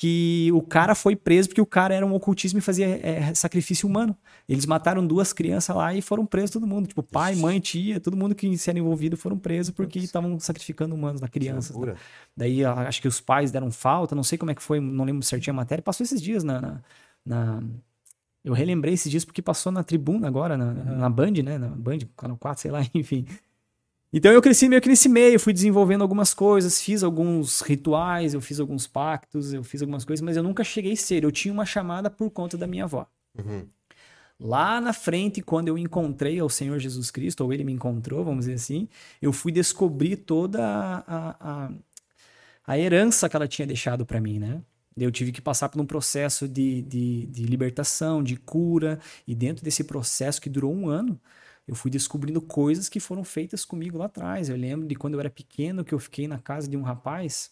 que 0.00 0.48
o 0.54 0.62
cara 0.62 0.94
foi 0.94 1.16
preso 1.16 1.48
porque 1.48 1.60
o 1.60 1.66
cara 1.66 1.92
era 1.92 2.06
um 2.06 2.14
ocultismo 2.14 2.60
e 2.60 2.62
fazia 2.62 2.86
é, 2.86 3.34
sacrifício 3.34 3.88
humano. 3.88 4.16
Eles 4.48 4.64
mataram 4.64 5.04
duas 5.04 5.32
crianças 5.32 5.74
lá 5.74 5.92
e 5.92 6.00
foram 6.00 6.24
presos 6.24 6.50
todo 6.50 6.68
mundo, 6.68 6.86
tipo 6.86 7.02
pai, 7.02 7.34
mãe, 7.34 7.58
tia, 7.58 7.98
todo 7.98 8.16
mundo 8.16 8.32
que 8.32 8.56
se 8.56 8.70
era 8.70 8.78
envolvido 8.78 9.16
foram 9.16 9.36
presos 9.36 9.74
porque 9.74 9.98
estavam 9.98 10.38
sacrificando 10.38 10.94
humanos 10.94 11.20
na 11.20 11.26
criança. 11.26 11.72
loucura. 11.72 11.96
Daí 12.36 12.64
a- 12.64 12.74
acho 12.86 13.02
que 13.02 13.08
os 13.08 13.20
pais 13.20 13.50
deram 13.50 13.72
falta, 13.72 14.14
não 14.14 14.22
sei 14.22 14.38
como 14.38 14.52
é 14.52 14.54
que 14.54 14.62
foi, 14.62 14.78
não 14.78 15.04
lembro 15.04 15.24
certinho 15.24 15.52
a 15.54 15.56
matéria. 15.56 15.82
Passou 15.82 16.04
esses 16.04 16.22
dias 16.22 16.44
na. 16.44 16.60
na- 16.60 16.80
na- 17.26 17.62
Eu 18.44 18.52
relembrei 18.54 18.94
esses 18.94 19.10
dias 19.10 19.24
porque 19.24 19.42
passou 19.42 19.72
na 19.72 19.82
tribuna 19.82 20.28
agora, 20.28 20.56
na, 20.56 20.72
na 20.72 21.10
Band, 21.10 21.32
né? 21.44 21.58
Na 21.58 21.68
Band, 21.70 21.98
canal 22.16 22.36
4, 22.36 22.62
sei 22.62 22.70
lá, 22.70 22.80
enfim. 22.94 23.26
Então 24.12 24.32
eu 24.32 24.40
cresci 24.40 24.68
meio 24.68 24.80
que 24.80 24.88
nesse 24.88 25.08
meio, 25.08 25.38
fui 25.38 25.52
desenvolvendo 25.52 26.02
algumas 26.02 26.32
coisas, 26.32 26.80
fiz 26.80 27.02
alguns 27.02 27.60
rituais, 27.60 28.32
eu 28.32 28.40
fiz 28.40 28.58
alguns 28.58 28.86
pactos, 28.86 29.52
eu 29.52 29.62
fiz 29.62 29.82
algumas 29.82 30.04
coisas, 30.04 30.22
mas 30.24 30.36
eu 30.36 30.42
nunca 30.42 30.64
cheguei 30.64 30.92
a 30.92 30.96
ser. 30.96 31.24
Eu 31.24 31.30
tinha 31.30 31.52
uma 31.52 31.66
chamada 31.66 32.08
por 32.08 32.30
conta 32.30 32.56
da 32.56 32.66
minha 32.66 32.84
avó. 32.84 33.06
Uhum. 33.38 33.66
Lá 34.40 34.80
na 34.80 34.92
frente, 34.92 35.42
quando 35.42 35.68
eu 35.68 35.76
encontrei 35.76 36.38
ao 36.38 36.48
Senhor 36.48 36.78
Jesus 36.78 37.10
Cristo, 37.10 37.42
ou 37.42 37.52
ele 37.52 37.64
me 37.64 37.72
encontrou, 37.72 38.24
vamos 38.24 38.46
dizer 38.46 38.54
assim, 38.54 38.88
eu 39.20 39.32
fui 39.32 39.50
descobrir 39.50 40.16
toda 40.16 40.64
a, 40.64 41.36
a, 41.40 41.70
a, 42.64 42.78
herança 42.78 43.28
que 43.28 43.34
ela 43.34 43.48
tinha 43.48 43.66
deixado 43.66 44.06
para 44.06 44.20
mim, 44.20 44.38
né? 44.38 44.62
Eu 44.96 45.10
tive 45.10 45.32
que 45.32 45.40
passar 45.40 45.68
por 45.68 45.80
um 45.80 45.86
processo 45.86 46.48
de, 46.48 46.82
de, 46.82 47.26
de 47.26 47.44
libertação, 47.46 48.22
de 48.22 48.36
cura, 48.36 49.00
e 49.26 49.34
dentro 49.34 49.64
desse 49.64 49.84
processo 49.84 50.40
que 50.40 50.48
durou 50.48 50.72
um 50.72 50.88
ano, 50.88 51.20
eu 51.68 51.74
fui 51.74 51.90
descobrindo 51.90 52.40
coisas 52.40 52.88
que 52.88 52.98
foram 52.98 53.22
feitas 53.22 53.62
comigo 53.62 53.98
lá 53.98 54.06
atrás. 54.06 54.48
Eu 54.48 54.56
lembro 54.56 54.88
de 54.88 54.94
quando 54.94 55.14
eu 55.14 55.20
era 55.20 55.28
pequeno, 55.28 55.84
que 55.84 55.92
eu 55.92 55.98
fiquei 55.98 56.26
na 56.26 56.38
casa 56.38 56.66
de 56.66 56.78
um 56.78 56.82
rapaz. 56.82 57.50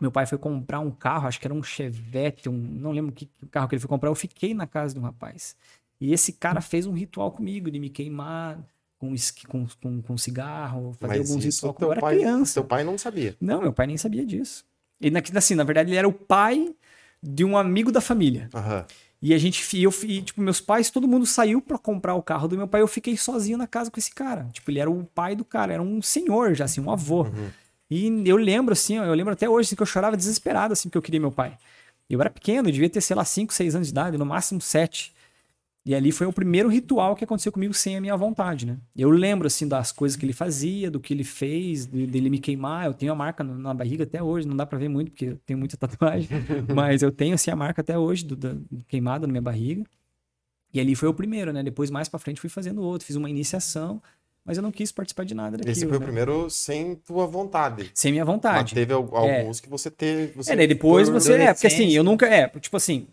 Meu 0.00 0.12
pai 0.12 0.26
foi 0.26 0.38
comprar 0.38 0.78
um 0.78 0.92
carro, 0.92 1.26
acho 1.26 1.40
que 1.40 1.46
era 1.46 1.52
um 1.52 1.62
Chevette, 1.62 2.48
um, 2.48 2.52
não 2.52 2.92
lembro 2.92 3.12
que 3.12 3.28
carro 3.50 3.68
que 3.68 3.74
ele 3.74 3.80
foi 3.80 3.88
comprar. 3.88 4.08
Eu 4.08 4.14
fiquei 4.14 4.54
na 4.54 4.64
casa 4.64 4.94
de 4.94 5.00
um 5.00 5.02
rapaz. 5.02 5.56
E 6.00 6.12
esse 6.12 6.34
cara 6.34 6.60
fez 6.60 6.86
um 6.86 6.92
ritual 6.92 7.32
comigo 7.32 7.68
de 7.68 7.80
me 7.80 7.90
queimar 7.90 8.64
com, 8.96 9.12
com, 9.48 10.02
com, 10.02 10.16
cigarro, 10.16 10.92
fazer 11.00 11.18
Mas 11.18 11.30
alguns 11.30 11.44
rituais. 11.44 11.76
teu 11.76 11.88
Eu 11.88 11.92
era 11.92 12.00
pai, 12.00 12.16
criança. 12.18 12.54
teu 12.54 12.64
pai 12.64 12.84
não 12.84 12.96
sabia. 12.96 13.36
Não, 13.40 13.60
meu 13.60 13.72
pai 13.72 13.88
nem 13.88 13.96
sabia 13.96 14.24
disso. 14.24 14.64
Ele, 15.00 15.18
assim, 15.34 15.56
na 15.56 15.64
verdade, 15.64 15.90
ele 15.90 15.96
era 15.96 16.08
o 16.08 16.12
pai 16.12 16.72
de 17.20 17.44
um 17.44 17.58
amigo 17.58 17.90
da 17.90 18.00
família. 18.00 18.48
Aham. 18.54 18.86
E 19.22 19.32
a 19.32 19.38
gente, 19.38 19.62
fi- 19.62 19.82
eu, 19.84 19.92
fi- 19.92 20.20
tipo, 20.22 20.40
meus 20.40 20.60
pais, 20.60 20.90
todo 20.90 21.06
mundo 21.06 21.24
saiu 21.24 21.60
pra 21.62 21.78
comprar 21.78 22.14
o 22.16 22.22
carro 22.22 22.48
do 22.48 22.56
meu 22.56 22.66
pai. 22.66 22.80
Eu 22.82 22.88
fiquei 22.88 23.16
sozinho 23.16 23.56
na 23.56 23.68
casa 23.68 23.88
com 23.90 24.00
esse 24.00 24.12
cara. 24.12 24.48
Tipo, 24.52 24.68
ele 24.70 24.80
era 24.80 24.90
o 24.90 25.04
pai 25.04 25.36
do 25.36 25.44
cara, 25.44 25.72
era 25.72 25.82
um 25.82 26.02
senhor 26.02 26.54
já, 26.54 26.64
assim, 26.64 26.80
um 26.80 26.90
avô. 26.90 27.26
E 27.88 28.10
eu 28.26 28.36
lembro, 28.36 28.72
assim, 28.72 28.96
eu 28.96 29.14
lembro 29.14 29.32
até 29.32 29.48
hoje 29.48 29.68
assim, 29.68 29.76
que 29.76 29.82
eu 29.82 29.86
chorava 29.86 30.16
desesperado, 30.16 30.72
assim, 30.72 30.88
porque 30.88 30.98
eu 30.98 31.02
queria 31.02 31.20
meu 31.20 31.30
pai. 31.30 31.56
Eu 32.10 32.20
era 32.20 32.28
pequeno, 32.30 32.68
eu 32.68 32.72
devia 32.72 32.90
ter, 32.90 33.00
sei 33.00 33.14
lá, 33.14 33.24
5, 33.24 33.54
6 33.54 33.74
anos 33.76 33.86
de 33.88 33.92
idade, 33.92 34.18
no 34.18 34.26
máximo 34.26 34.60
7. 34.60 35.14
E 35.84 35.96
ali 35.96 36.12
foi 36.12 36.28
o 36.28 36.32
primeiro 36.32 36.68
ritual 36.68 37.16
que 37.16 37.24
aconteceu 37.24 37.50
comigo 37.50 37.74
sem 37.74 37.96
a 37.96 38.00
minha 38.00 38.16
vontade, 38.16 38.64
né? 38.64 38.78
Eu 38.94 39.10
lembro, 39.10 39.48
assim, 39.48 39.66
das 39.66 39.90
coisas 39.90 40.16
que 40.16 40.24
ele 40.24 40.32
fazia, 40.32 40.88
do 40.88 41.00
que 41.00 41.12
ele 41.12 41.24
fez, 41.24 41.86
de- 41.86 42.06
dele 42.06 42.30
me 42.30 42.38
queimar. 42.38 42.86
Eu 42.86 42.94
tenho 42.94 43.10
a 43.10 43.16
marca 43.16 43.42
na 43.42 43.74
barriga 43.74 44.04
até 44.04 44.22
hoje, 44.22 44.46
não 44.46 44.56
dá 44.56 44.64
pra 44.64 44.78
ver 44.78 44.88
muito, 44.88 45.10
porque 45.10 45.24
eu 45.26 45.38
tenho 45.44 45.58
muita 45.58 45.76
tatuagem. 45.78 46.28
mas 46.72 47.02
eu 47.02 47.10
tenho, 47.10 47.34
assim, 47.34 47.50
a 47.50 47.56
marca 47.56 47.80
até 47.82 47.98
hoje, 47.98 48.24
do, 48.24 48.36
da- 48.36 48.54
queimada 48.86 49.26
na 49.26 49.32
minha 49.32 49.42
barriga. 49.42 49.82
E 50.72 50.78
ali 50.80 50.94
foi 50.94 51.08
o 51.08 51.14
primeiro, 51.14 51.52
né? 51.52 51.62
Depois, 51.64 51.90
mais 51.90 52.08
pra 52.08 52.18
frente, 52.20 52.40
fui 52.40 52.48
fazendo 52.48 52.80
outro. 52.80 53.04
Fiz 53.04 53.16
uma 53.16 53.28
iniciação, 53.28 54.00
mas 54.44 54.56
eu 54.56 54.62
não 54.62 54.70
quis 54.70 54.92
participar 54.92 55.24
de 55.24 55.34
nada 55.34 55.56
daquilo, 55.56 55.72
Esse 55.72 55.86
foi 55.86 55.96
o 55.96 56.00
né? 56.00 56.06
primeiro 56.06 56.48
sem 56.48 56.94
tua 56.94 57.26
vontade. 57.26 57.90
Sem 57.92 58.12
minha 58.12 58.24
Mas 58.24 58.32
vontade. 58.34 58.74
teve 58.74 58.92
al- 58.92 59.10
alguns 59.16 59.58
que 59.58 59.68
você 59.68 59.90
teve. 59.90 60.32
Você 60.36 60.52
É, 60.52 60.56
daí 60.56 60.66
depois 60.68 61.08
você. 61.08 61.32
É, 61.34 61.52
porque 61.52 61.66
assim, 61.66 61.90
eu 61.90 62.04
nunca. 62.04 62.26
É, 62.26 62.46
tipo 62.48 62.76
assim. 62.76 63.08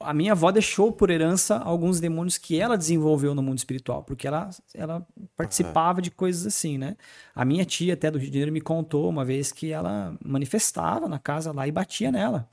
A 0.00 0.14
minha 0.14 0.30
avó 0.32 0.52
deixou 0.52 0.92
por 0.92 1.10
herança 1.10 1.58
alguns 1.58 1.98
demônios 1.98 2.38
que 2.38 2.60
ela 2.60 2.78
desenvolveu 2.78 3.34
no 3.34 3.42
mundo 3.42 3.58
espiritual, 3.58 4.04
porque 4.04 4.28
ela, 4.28 4.48
ela 4.72 5.04
participava 5.36 6.00
de 6.00 6.08
coisas 6.10 6.46
assim, 6.46 6.78
né? 6.78 6.96
A 7.34 7.44
minha 7.44 7.64
tia, 7.64 7.94
até 7.94 8.08
do 8.08 8.16
Rio 8.16 8.28
de 8.28 8.34
Janeiro, 8.34 8.52
me 8.52 8.60
contou 8.60 9.08
uma 9.08 9.24
vez 9.24 9.50
que 9.50 9.72
ela 9.72 10.16
manifestava 10.24 11.08
na 11.08 11.18
casa 11.18 11.52
lá 11.52 11.66
e 11.66 11.72
batia 11.72 12.12
nela. 12.12 12.48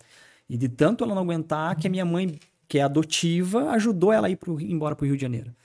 E 0.49 0.57
de 0.57 0.67
tanto 0.67 1.03
ela 1.03 1.13
não 1.13 1.21
aguentar, 1.21 1.75
que 1.75 1.85
a 1.85 1.89
minha 1.89 2.05
mãe, 2.05 2.39
que 2.67 2.79
é 2.79 2.81
adotiva, 2.81 3.69
ajudou 3.71 4.11
ela 4.11 4.25
a 4.25 4.29
ir 4.29 4.37
pro, 4.37 4.59
embora 4.59 4.95
pro 4.95 5.05
Rio 5.05 5.15
de 5.15 5.21
Janeiro. 5.21 5.55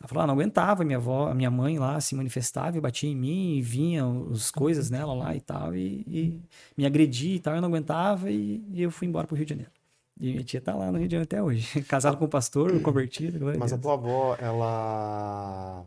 Ela 0.00 0.08
falou, 0.08 0.24
ah, 0.24 0.26
não 0.26 0.34
aguentava, 0.34 0.84
minha 0.84 0.98
avó, 0.98 1.32
minha 1.32 1.50
mãe 1.50 1.78
lá 1.78 2.00
se 2.00 2.14
manifestava 2.16 2.76
e 2.76 2.80
batia 2.80 3.08
em 3.08 3.16
mim, 3.16 3.54
e 3.56 3.62
vinha 3.62 4.04
as 4.32 4.50
coisas 4.50 4.90
nela 4.90 5.14
lá 5.14 5.34
e 5.34 5.40
tal, 5.40 5.74
e, 5.76 6.04
e 6.08 6.42
me 6.76 6.84
agredia 6.84 7.36
e 7.36 7.40
tal, 7.40 7.54
eu 7.54 7.60
não 7.60 7.68
aguentava 7.68 8.30
e, 8.30 8.62
e 8.72 8.82
eu 8.82 8.90
fui 8.90 9.06
embora 9.06 9.26
pro 9.26 9.36
Rio 9.36 9.46
de 9.46 9.50
Janeiro. 9.50 9.70
E 10.20 10.32
minha 10.32 10.44
tia 10.44 10.60
tá 10.60 10.74
lá 10.74 10.92
no 10.92 10.98
Rio 10.98 11.08
de 11.08 11.12
Janeiro 11.16 11.24
até 11.24 11.42
hoje, 11.42 11.82
casada 11.84 12.16
com 12.16 12.24
um 12.26 12.28
pastor, 12.28 12.70
a 13.54 13.58
Mas 13.58 13.72
a 13.72 13.78
tua 13.78 13.94
avó, 13.94 14.36
ela. 14.38 15.84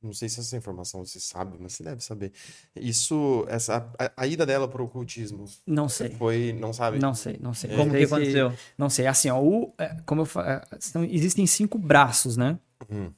Não 0.00 0.12
sei 0.12 0.28
se 0.28 0.38
essa 0.38 0.56
informação 0.56 1.04
você 1.04 1.18
sabe, 1.18 1.56
mas 1.58 1.72
você 1.72 1.82
deve 1.82 2.00
saber. 2.02 2.32
Isso, 2.76 3.44
essa, 3.48 3.92
a, 3.98 4.12
a 4.22 4.26
ida 4.28 4.46
dela 4.46 4.68
pro 4.68 4.84
ocultismo 4.84 5.44
Não 5.66 5.88
sei, 5.88 6.10
foi, 6.10 6.52
não 6.52 6.72
sabe? 6.72 6.98
não 7.00 7.14
sei, 7.14 7.36
não 7.40 7.52
sei. 7.52 7.70
Como 7.70 7.86
Não 7.92 7.98
que 7.98 8.04
aconteceu? 8.04 8.52
Não 8.76 8.88
sei, 8.88 9.06
assim, 9.08 9.28
ó, 9.28 9.42
o, 9.42 9.74
é, 9.76 9.96
como 10.06 10.20
eu 10.20 10.26
fa- 10.26 10.64
é, 10.72 11.04
existem 11.10 11.46
cinco 11.48 11.76
braços, 11.78 12.36
né? 12.36 12.58
Uhum. 12.88 13.12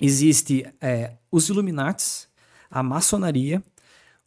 Existe 0.00 0.66
é, 0.80 1.12
os 1.30 1.48
Illuminates, 1.48 2.28
a 2.70 2.82
maçonaria, 2.82 3.62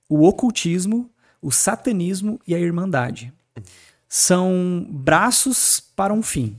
o 0.08 0.28
ocultismo, 0.28 1.12
o 1.42 1.52
satanismo 1.52 2.40
e 2.48 2.54
a 2.54 2.60
irmandade. 2.60 3.34
São 4.08 4.86
braços 4.90 5.80
para 5.96 6.14
um 6.14 6.22
fim. 6.22 6.58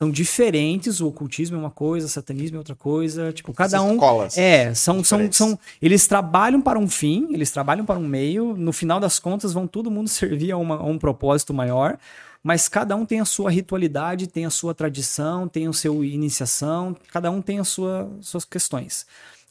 São 0.00 0.10
diferentes, 0.10 1.00
o 1.00 1.08
ocultismo 1.08 1.56
é 1.56 1.60
uma 1.60 1.70
coisa, 1.72 2.06
o 2.06 2.08
satanismo 2.08 2.56
é 2.56 2.58
outra 2.58 2.76
coisa, 2.76 3.32
tipo, 3.32 3.52
cada 3.52 3.82
um 3.82 3.94
Escolas. 3.94 4.38
é, 4.38 4.72
são, 4.72 5.02
são, 5.02 5.32
são. 5.32 5.58
Eles 5.82 6.06
trabalham 6.06 6.60
para 6.60 6.78
um 6.78 6.86
fim, 6.88 7.26
eles 7.32 7.50
trabalham 7.50 7.84
para 7.84 7.98
um 7.98 8.06
meio. 8.06 8.54
No 8.56 8.72
final 8.72 9.00
das 9.00 9.18
contas, 9.18 9.52
vão 9.52 9.66
todo 9.66 9.90
mundo 9.90 10.06
servir 10.08 10.52
a, 10.52 10.56
uma- 10.56 10.76
a 10.76 10.84
um 10.84 10.98
propósito 10.98 11.52
maior. 11.52 11.98
Mas 12.44 12.68
cada 12.68 12.94
um 12.94 13.04
tem 13.04 13.18
a 13.18 13.24
sua 13.24 13.50
ritualidade, 13.50 14.28
tem 14.28 14.46
a 14.46 14.50
sua 14.50 14.72
tradição, 14.72 15.48
tem 15.48 15.68
o 15.68 15.72
seu 15.74 16.04
iniciação, 16.04 16.96
cada 17.12 17.28
um 17.32 17.42
tem 17.42 17.58
as 17.58 17.66
sua, 17.66 18.08
suas 18.20 18.44
questões. 18.44 19.04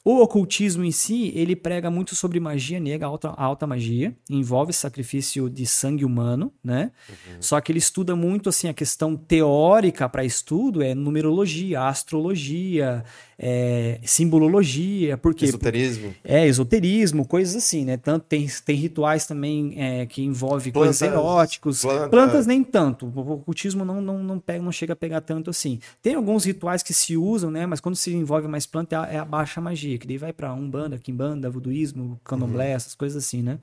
O 0.07 0.21
ocultismo 0.21 0.85
em 0.85 0.91
si, 0.91 1.33
ele 1.35 1.53
prega 1.53 1.91
muito 1.91 2.15
sobre 2.15 2.39
magia 2.39 2.79
negra, 2.79 3.07
alta, 3.07 3.27
alta 3.31 3.67
magia, 3.67 4.15
envolve 4.29 4.71
sacrifício 4.71 5.49
de 5.49 5.65
sangue 5.65 6.05
humano, 6.05 6.49
né? 6.63 6.93
Só 7.41 7.59
que 7.59 7.73
ele 7.73 7.79
estuda 7.79 8.15
muito 8.15 8.47
assim 8.47 8.69
a 8.69 8.73
questão 8.73 9.17
teórica 9.17 10.07
para 10.07 10.23
estudo 10.23 10.81
é 10.81 10.95
numerologia, 10.95 11.81
astrologia, 11.81 13.03
é, 13.39 14.00
simbolologia, 14.03 15.15
porque 15.17 15.46
Esoterismo. 15.46 16.13
é 16.24 16.48
esoterismo, 16.48 17.25
coisas 17.25 17.56
assim, 17.56 17.86
né? 17.86 17.96
Tanto 17.96 18.25
tem, 18.25 18.48
tem 18.65 18.75
rituais 18.75 19.27
também 19.27 19.74
é, 19.77 20.06
que 20.08 20.24
envolve 20.24 20.72
coisas 20.72 20.98
Plantas, 20.98 21.15
eróticos. 21.15 21.82
planta- 21.82 22.10
Plantas 22.10 22.48
nem 22.48 22.63
tanto. 22.63 23.06
O 23.06 23.32
ocultismo 23.34 23.86
não, 23.86 24.01
não, 24.01 24.24
não, 24.24 24.39
pega, 24.39 24.63
não 24.63 24.72
chega 24.72 24.94
a 24.94 24.96
pegar 24.96 25.22
tanto 25.22 25.51
assim. 25.51 25.79
Tem 26.01 26.15
alguns 26.15 26.46
rituais 26.46 26.82
que 26.82 26.94
se 26.94 27.15
usam, 27.15 27.51
né? 27.51 27.65
Mas 27.67 27.79
quando 27.79 27.96
se 27.96 28.12
envolve 28.13 28.48
mais 28.48 28.65
planta 28.65 28.96
é 28.96 29.00
a, 29.00 29.06
é 29.13 29.20
a 29.20 29.25
baixa 29.25 29.62
magia, 29.62 29.98
que 30.00 30.08
daí 30.08 30.17
vai 30.17 30.34
para 30.34 30.51
umbanda, 30.53 30.98
quimbanda, 30.98 31.50
voduísmo, 31.50 32.20
candomblé, 32.24 32.72
essas 32.72 32.96
coisas 32.96 33.24
assim, 33.24 33.44
né? 33.44 33.60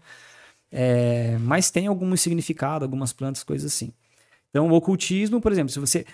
É, 0.71 1.37
mas 1.41 1.71
tem 1.71 1.87
algum 1.87 2.17
significado, 2.17 2.85
algumas 2.85 3.13
plantas, 3.13 3.43
coisas 3.43 3.73
assim. 3.73 3.93
Então, 4.51 4.69
o 4.69 4.73
ocultismo, 4.73 5.41
por 5.41 5.51
exemplo, 5.51 5.73
se 5.73 5.81
você 5.81 6.05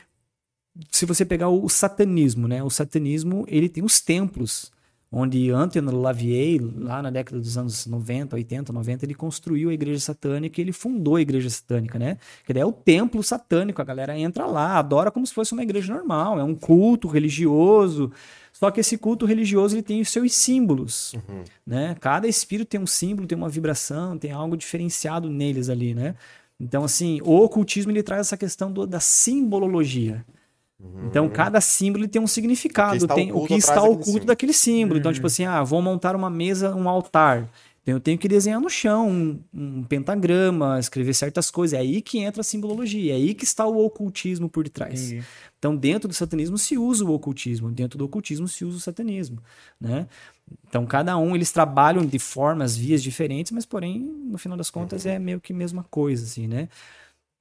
se 0.90 1.04
você 1.04 1.24
pegar 1.24 1.48
o 1.48 1.68
satanismo, 1.68 2.46
né? 2.48 2.62
O 2.62 2.70
satanismo, 2.70 3.44
ele 3.48 3.68
tem 3.68 3.82
os 3.84 4.00
templos, 4.00 4.70
onde 5.12 5.50
Anthony 5.50 5.90
Lavier, 5.90 6.60
lá 6.76 7.02
na 7.02 7.10
década 7.10 7.38
dos 7.40 7.58
anos 7.58 7.84
90, 7.86 8.36
80, 8.36 8.72
90, 8.72 9.04
ele 9.04 9.14
construiu 9.14 9.68
a 9.70 9.74
igreja 9.74 9.98
satânica 9.98 10.60
e 10.60 10.64
ele 10.64 10.72
fundou 10.72 11.16
a 11.16 11.20
igreja 11.20 11.50
satânica, 11.50 11.98
né? 11.98 12.16
Que 12.46 12.52
daí 12.52 12.62
é 12.62 12.66
o 12.66 12.72
templo 12.72 13.20
satânico, 13.22 13.82
a 13.82 13.84
galera 13.84 14.16
entra 14.16 14.46
lá, 14.46 14.78
adora 14.78 15.10
como 15.10 15.26
se 15.26 15.34
fosse 15.34 15.52
uma 15.52 15.62
igreja 15.64 15.92
normal, 15.92 16.38
é 16.38 16.44
um 16.44 16.54
culto 16.54 17.08
religioso. 17.08 18.12
Só 18.52 18.70
que 18.70 18.78
esse 18.80 18.96
culto 18.98 19.26
religioso 19.26 19.74
ele 19.74 19.82
tem 19.82 20.00
os 20.00 20.08
seus 20.10 20.32
símbolos, 20.34 21.14
né? 21.66 21.96
Cada 22.00 22.28
espírito 22.28 22.68
tem 22.68 22.80
um 22.80 22.86
símbolo, 22.86 23.26
tem 23.26 23.36
uma 23.36 23.48
vibração, 23.48 24.16
tem 24.16 24.30
algo 24.30 24.56
diferenciado 24.56 25.28
neles 25.28 25.68
ali, 25.68 25.94
né? 25.94 26.14
Então, 26.60 26.84
assim, 26.84 27.20
o 27.24 27.36
ocultismo 27.42 27.90
ele 27.90 28.02
traz 28.02 28.26
essa 28.28 28.36
questão 28.36 28.70
do- 28.70 28.86
da 28.86 29.00
simbolologia. 29.00 30.24
Então, 31.06 31.28
cada 31.28 31.60
símbolo 31.60 32.06
tem 32.06 32.20
um 32.20 32.26
significado, 32.26 32.96
O 32.96 32.98
que 32.98 33.04
está 33.04 33.14
tem 33.14 33.32
o 33.32 33.36
oculto 33.36 33.48
que 33.48 33.58
está 33.58 33.74
daquele 33.74 33.88
oculto 33.92 34.06
símbolo. 34.06 34.24
daquele 34.26 34.52
símbolo. 34.52 35.00
Então, 35.00 35.12
tipo 35.12 35.26
assim, 35.26 35.44
ah, 35.44 35.62
vou 35.62 35.82
montar 35.82 36.14
uma 36.14 36.30
mesa, 36.30 36.74
um 36.74 36.88
altar. 36.88 37.50
Então, 37.82 37.94
eu 37.94 38.00
tenho 38.00 38.18
que 38.18 38.28
desenhar 38.28 38.60
no 38.60 38.68
chão 38.68 39.08
um, 39.08 39.40
um 39.52 39.82
pentagrama, 39.82 40.78
escrever 40.78 41.14
certas 41.14 41.50
coisas. 41.50 41.78
É 41.78 41.80
aí 41.80 42.00
que 42.00 42.18
entra 42.18 42.42
a 42.42 42.44
simbologia, 42.44 43.12
é 43.12 43.16
aí 43.16 43.34
que 43.34 43.44
está 43.44 43.66
o 43.66 43.84
ocultismo 43.84 44.48
por 44.48 44.64
detrás. 44.64 45.10
Entendi. 45.10 45.24
Então, 45.58 45.74
dentro 45.74 46.08
do 46.08 46.14
satanismo 46.14 46.56
se 46.56 46.78
usa 46.78 47.04
o 47.04 47.12
ocultismo, 47.12 47.70
dentro 47.70 47.98
do 47.98 48.04
ocultismo 48.04 48.46
se 48.46 48.64
usa 48.64 48.76
o 48.76 48.80
satanismo, 48.80 49.38
né? 49.80 50.06
Então, 50.68 50.84
cada 50.86 51.16
um, 51.16 51.34
eles 51.34 51.52
trabalham 51.52 52.04
de 52.04 52.18
formas, 52.18 52.76
vias 52.76 53.02
diferentes, 53.02 53.52
mas, 53.52 53.64
porém, 53.64 53.98
no 53.98 54.38
final 54.38 54.56
das 54.56 54.70
contas, 54.70 55.06
é 55.06 55.18
meio 55.18 55.40
que 55.40 55.52
a 55.52 55.56
mesma 55.56 55.84
coisa, 55.90 56.24
assim, 56.24 56.46
né? 56.46 56.68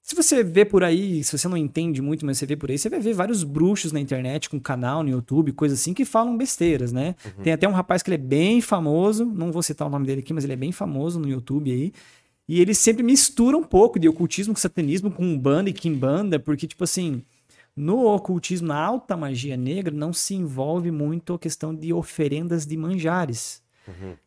Se 0.10 0.16
você 0.16 0.44
vê 0.44 0.66
por 0.66 0.84
aí, 0.84 1.24
se 1.24 1.38
você 1.38 1.48
não 1.48 1.56
entende 1.56 2.02
muito, 2.02 2.26
mas 2.26 2.40
você 2.40 2.46
vê 2.48 2.56
por 2.56 2.72
aí, 2.72 2.80
você 2.80 2.90
vai 2.90 3.00
ver 3.00 3.14
vários 3.14 3.44
bruxos 3.44 3.92
na 3.92 4.00
internet, 4.00 4.50
com 4.50 4.60
canal 4.60 5.04
no 5.04 5.10
YouTube, 5.12 5.52
coisa 5.52 5.76
assim, 5.76 5.94
que 5.94 6.04
falam 6.04 6.36
besteiras, 6.36 6.92
né? 6.92 7.16
Tem 7.44 7.54
até 7.54 7.70
um 7.70 7.72
rapaz 7.72 8.02
que 8.02 8.10
ele 8.10 8.16
é 8.16 8.18
bem 8.18 8.60
famoso, 8.60 9.24
não 9.24 9.52
vou 9.52 9.62
citar 9.62 9.88
o 9.88 9.92
nome 9.92 10.08
dele 10.08 10.22
aqui, 10.22 10.34
mas 10.34 10.44
ele 10.44 10.54
é 10.54 10.56
bem 10.56 10.72
famoso 10.72 11.20
no 11.20 11.30
YouTube 11.30 11.72
aí. 11.72 11.94
E 12.48 12.60
ele 12.60 12.74
sempre 12.74 13.04
mistura 13.04 13.56
um 13.56 13.64
pouco 13.64 14.00
de 14.00 14.10
ocultismo 14.10 14.52
com 14.56 14.60
satanismo, 14.60 15.12
com 15.12 15.24
umbanda 15.24 15.70
e 15.70 15.74
quimbanda, 15.74 16.40
porque, 16.40 16.66
tipo 16.66 16.84
assim, 16.84 17.22
no 17.76 18.08
ocultismo, 18.08 18.68
na 18.68 18.84
alta 18.84 19.16
magia 19.16 19.56
negra, 19.56 19.94
não 19.94 20.12
se 20.12 20.34
envolve 20.34 20.90
muito 20.90 21.36
a 21.36 21.40
questão 21.40 21.72
de 21.76 21.94
oferendas 21.94 22.66
de 22.66 22.76
manjares. 22.76 23.62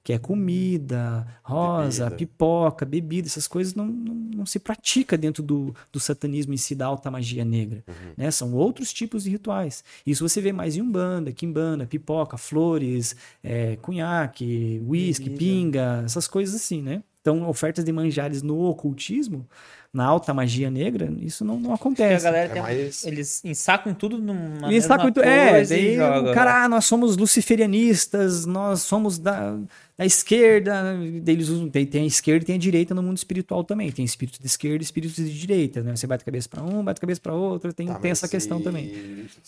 Que 0.03 0.13
é 0.13 0.19
comida, 0.19 1.27
rosa, 1.43 2.05
Bebida. 2.05 2.17
pipoca, 2.17 2.85
bebida, 2.85 3.29
essas 3.29 3.47
coisas 3.47 3.75
não, 3.75 3.87
não, 3.87 4.15
não 4.15 4.47
se 4.47 4.59
pratica 4.59 5.17
dentro 5.17 5.43
do, 5.43 5.75
do 5.93 6.01
satanismo 6.01 6.53
em 6.53 6.57
si, 6.57 6.75
da 6.75 6.87
alta 6.87 7.11
magia 7.11 7.45
negra. 7.45 7.85
Né? 8.17 8.31
São 8.31 8.53
outros 8.55 8.93
tipos 8.93 9.25
de 9.25 9.31
rituais. 9.31 9.85
Isso 10.07 10.29
você 10.29 10.41
vê 10.41 10.53
mais 10.53 10.77
em 10.77 10.83
Umbanda, 10.83 11.33
Quimbanda, 11.33 11.87
pipoca, 11.87 12.37
flores, 12.37 13.17
é, 13.43 13.77
cunhaque, 13.77 14.83
uísque, 14.87 15.31
pinga, 15.31 16.03
essas 16.05 16.27
coisas 16.27 16.55
assim, 16.55 16.83
né? 16.83 17.03
Então, 17.21 17.49
ofertas 17.49 17.85
de 17.85 17.93
manjares 17.93 18.43
no 18.43 18.59
ocultismo, 18.63 19.49
na 19.93 20.07
alta 20.07 20.33
magia 20.33 20.71
negra, 20.71 21.13
isso 21.21 21.45
não, 21.45 21.59
não 21.61 21.75
acontece. 21.75 22.25
galera 22.25 22.47
É 22.47 22.49
tem 22.49 22.63
um- 22.63 22.65
mais- 22.65 23.05
Eles 23.05 23.45
ensacam 23.45 23.93
tudo 23.93 24.17
numa 24.19 24.69
E 24.69 24.71
mesma 24.75 24.99
coisa 24.99 25.25
É, 25.25 25.65
daí 25.65 25.97
joga. 25.97 26.31
o 26.31 26.35
cara, 26.35 26.65
ah, 26.65 26.69
nós 26.69 26.85
somos 26.87 27.17
luciferianistas, 27.17 28.47
nós 28.47 28.81
somos 28.83 29.19
da, 29.19 29.57
da 29.99 30.07
esquerda. 30.07 30.97
daí 31.23 31.35
Eles 31.35 31.49
usam, 31.49 31.69
tem, 31.69 31.85
tem 31.87 32.05
a 32.05 32.07
esquerda 32.07 32.43
e 32.43 32.47
tem 32.47 32.57
a 32.57 32.59
direita 32.59 32.95
no 32.95 33.03
mundo 33.03 33.17
espiritual 33.19 33.63
também. 33.65 33.91
Tem 33.93 34.05
espírito 34.05 34.41
de 34.41 34.47
esquerda 34.47 34.79
e 34.79 34.83
espírito 34.85 35.15
de 35.23 35.39
direita, 35.39 35.83
né? 35.83 35.95
Você 35.95 36.07
bate 36.07 36.23
a 36.23 36.25
cabeça 36.25 36.49
para 36.49 36.63
um, 36.63 36.83
bate 36.83 36.99
a 36.99 37.01
cabeça 37.01 37.21
para 37.21 37.35
outro, 37.35 37.73
tem, 37.73 37.87
Tá, 37.87 37.95
tem 37.97 38.11
essa 38.11 38.27
questão 38.29 38.61
e- 38.61 38.63
também. 38.63 38.87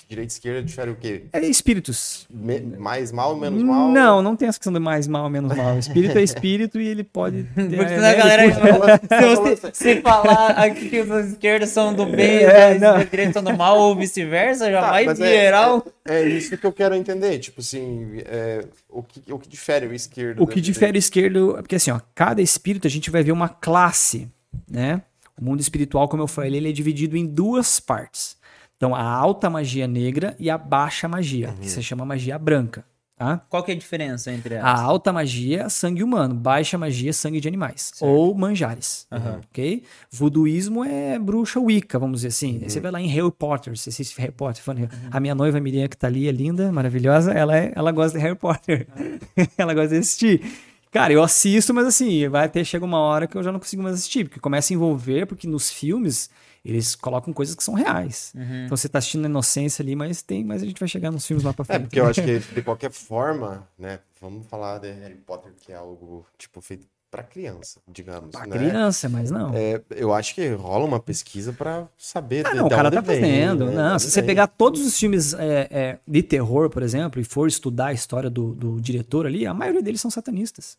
Direita 0.09 0.33
e 0.33 0.37
esquerda 0.37 0.63
difere 0.63 0.91
o 0.91 0.97
quê? 0.97 1.23
É 1.33 1.41
espíritos. 1.47 2.27
Me- 2.31 2.61
mais 2.61 3.11
mal, 3.13 3.37
menos 3.37 3.63
mal? 3.63 3.91
Não, 3.91 4.21
não 4.23 4.37
tem 4.37 4.49
essa 4.49 4.59
questão 4.59 4.73
de 4.73 4.79
mais 4.81 5.07
mal, 5.07 5.29
menos 5.31 5.57
mal. 5.57 5.79
Espírito 5.79 6.19
é 6.19 6.23
espírito 6.23 6.81
e 6.81 6.87
ele 6.87 7.03
pode. 7.05 7.45
ter- 7.55 7.77
Porque 7.77 7.93
é, 7.95 7.97
a 7.97 8.01
né, 8.01 8.15
galera. 8.15 8.45
ele 8.45 8.55
Se 9.25 9.37
você, 9.57 9.71
se 9.73 10.01
falar 10.03 10.34
Ah, 10.37 10.65
aqui 10.65 10.89
que 10.91 11.01
os 11.01 11.27
esquerdos 11.33 11.69
são 11.71 11.95
do 11.95 12.05
bem, 12.07 12.39
É, 12.45 12.77
os 12.99 13.11
direitos 13.11 13.33
são 13.35 13.43
do 13.43 13.57
mal, 13.57 13.79
ou 13.79 13.95
vice-versa, 13.97 14.65
Tá, 14.67 14.71
jamais 14.71 15.07
mas 15.07 15.21
é- 15.21 15.27
geral. 15.27 15.87
É, 16.05 16.23
é 16.23 16.29
isso 16.29 16.57
que 16.57 16.67
eu 16.67 16.73
quero 16.73 16.95
entender. 16.95 17.39
Tipo 17.39 17.61
assim, 17.61 18.21
é, 18.27 18.65
o, 18.89 19.03
que, 19.03 19.33
o 19.33 19.39
que 19.39 19.49
difere 19.49 19.87
o 19.87 19.95
esquerdo. 19.95 20.43
O 20.43 20.47
que 20.47 20.61
difere 20.61 20.97
o 20.97 21.01
esquerdo 21.01 21.57
é 21.59 21.63
porque 21.63 21.77
assim, 21.77 21.91
ó, 21.91 22.01
cada 22.15 22.43
espírito 22.43 22.87
a 22.87 22.91
gente 22.91 23.11
vai 23.11 23.23
ver 23.23 23.33
uma 23.33 23.49
classe, 23.49 24.29
né? 24.71 25.03
O 25.41 25.45
mundo 25.45 25.61
espiritual, 25.61 26.09
como 26.09 26.23
eu 26.23 26.29
falei, 26.29 26.55
ele 26.57 26.69
é 26.69 26.73
dividido 26.73 27.17
em 27.17 27.27
duas 27.27 27.81
partes. 27.81 28.37
Então, 28.77 28.95
a 28.95 29.03
alta 29.03 29.49
magia 29.49 29.87
negra 29.89 30.37
e 30.39 30.51
a 30.51 30.59
baixa 30.59 31.09
magia, 31.09 31.49
Uhum. 31.49 31.57
que 31.57 31.69
se 31.71 31.83
chama 31.83 32.05
magia 32.05 32.39
branca, 32.39 32.85
tá? 33.25 33.45
Qual 33.49 33.63
que 33.63 33.71
é 33.73 33.75
a 33.75 33.79
diferença 33.79 34.31
entre 34.33 34.55
A 34.57 34.59
elas? 34.59 34.81
alta 34.81 35.13
magia 35.13 35.69
sangue 35.69 36.03
humano, 36.03 36.35
baixa 36.35 36.77
magia 36.79 37.13
sangue 37.13 37.41
de 37.41 37.49
animais, 37.49 37.93
Certo. 37.95 38.11
ou 38.11 38.35
manjares, 38.35 39.07
Aham. 39.11 39.41
ok? 39.51 39.83
Voodooísmo 40.11 40.85
é 40.85 41.19
bruxa 41.19 41.59
wicca, 41.61 41.99
vamos 41.99 42.19
dizer 42.19 42.29
assim. 42.29 42.59
Uhum. 42.63 42.69
Você 42.69 42.81
vai 42.81 42.91
lá 42.91 43.01
em 43.01 43.07
Harry 43.09 43.31
Potter, 43.33 43.77
você 43.77 43.91
assiste 43.91 44.19
Harry 44.21 44.33
Potter, 44.33 44.63
falando, 44.63 44.89
a 45.11 45.21
minha 45.21 45.35
noiva 45.35 45.61
Miriam 45.61 45.89
que 45.89 45.97
tá 45.97 46.07
ali, 46.07 46.29
é 46.29 46.33
linda, 46.33 46.71
maravilhosa, 46.73 47.33
ela, 47.33 47.57
é, 47.57 47.73
ela 47.75 47.91
gosta 47.93 48.19
de 48.19 48.23
Harry 48.25 48.37
Potter, 48.37 48.87
ela 49.59 49.75
gosta 49.75 49.89
de 49.91 49.97
assistir. 49.99 50.43
Cara, 50.91 51.13
eu 51.13 51.23
assisto, 51.25 51.75
mas 51.75 51.87
assim, 51.87 52.29
vai 52.29 52.45
até 52.47 52.63
chega 52.63 52.85
uma 52.85 53.01
hora 53.01 53.27
que 53.27 53.37
eu 53.37 53.43
já 53.43 53.51
não 53.51 53.59
consigo 53.59 53.83
mais 53.83 53.97
assistir, 53.97 54.25
porque 54.27 54.39
começa 54.39 54.73
a 54.73 54.75
envolver, 54.75 55.27
porque 55.27 55.47
nos 55.49 55.69
filmes 55.69 56.31
eles 56.65 56.95
colocam 56.95 57.33
coisas 57.33 57.55
que 57.55 57.63
são 57.63 57.75
reais. 57.75 58.33
Uhum. 58.35 58.65
Então 58.65 58.77
você 58.77 58.89
tá 58.89 58.99
assistindo 58.99 59.25
a 59.27 59.29
inocência 59.29 59.83
ali, 59.83 59.95
mas 59.95 60.23
tem, 60.23 60.43
mas 60.45 60.63
a 60.63 60.67
gente 60.67 60.79
vai 60.81 60.89
chegar 60.89 61.11
nos 61.11 61.27
filmes 61.27 61.45
lá 61.45 61.53
pra 61.53 61.63
É, 61.63 61.67
frente. 61.67 61.83
porque 61.83 62.01
eu 62.01 62.07
acho 62.07 62.23
que 62.23 62.39
de 62.55 62.63
qualquer 62.63 62.91
forma, 62.91 63.69
né? 63.79 63.99
Vamos 64.21 64.47
falar 64.47 64.79
de 64.79 64.91
Harry 64.91 65.17
Potter, 65.17 65.53
que 65.61 65.73
é 65.73 65.77
algo, 65.77 66.25
tipo, 66.39 66.61
feito 66.63 66.87
pra 67.11 67.23
criança, 67.23 67.79
digamos. 67.87 68.31
Pra 68.31 68.47
né? 68.47 68.57
criança, 68.57 69.09
mas 69.09 69.31
não. 69.31 69.53
É, 69.55 69.81
eu 69.91 70.13
acho 70.13 70.35
que 70.35 70.49
rola 70.55 70.85
uma 70.85 70.99
pesquisa 70.99 71.53
pra 71.53 71.87
saber 71.99 72.45
Ah, 72.47 72.51
de, 72.51 72.57
não, 72.57 72.67
o 72.67 72.71
cara 72.71 72.89
onde 72.89 72.97
tá 72.97 73.01
vem, 73.03 73.21
fazendo. 73.21 73.67
né? 73.67 73.75
Não, 73.75 73.99
se 73.99 74.11
você 74.11 74.21
vem. 74.21 74.29
pegar 74.29 74.47
todos 74.49 74.81
os 74.85 74.99
filmes 74.99 75.33
é, 75.35 75.69
é, 75.71 75.99
de 76.09 76.23
terror, 76.25 76.71
por 76.71 76.83
exemplo, 76.83 77.21
e 77.21 77.25
for 77.25 77.47
estudar 77.47 77.87
a 77.89 77.93
história 77.93 78.29
do, 78.31 78.53
do 78.55 78.81
diretor 78.81 79.27
ali, 79.27 79.47
a 79.47 79.55
maioria 79.55 79.81
deles 79.83 80.01
são 80.01 80.11
satanistas. 80.11 80.77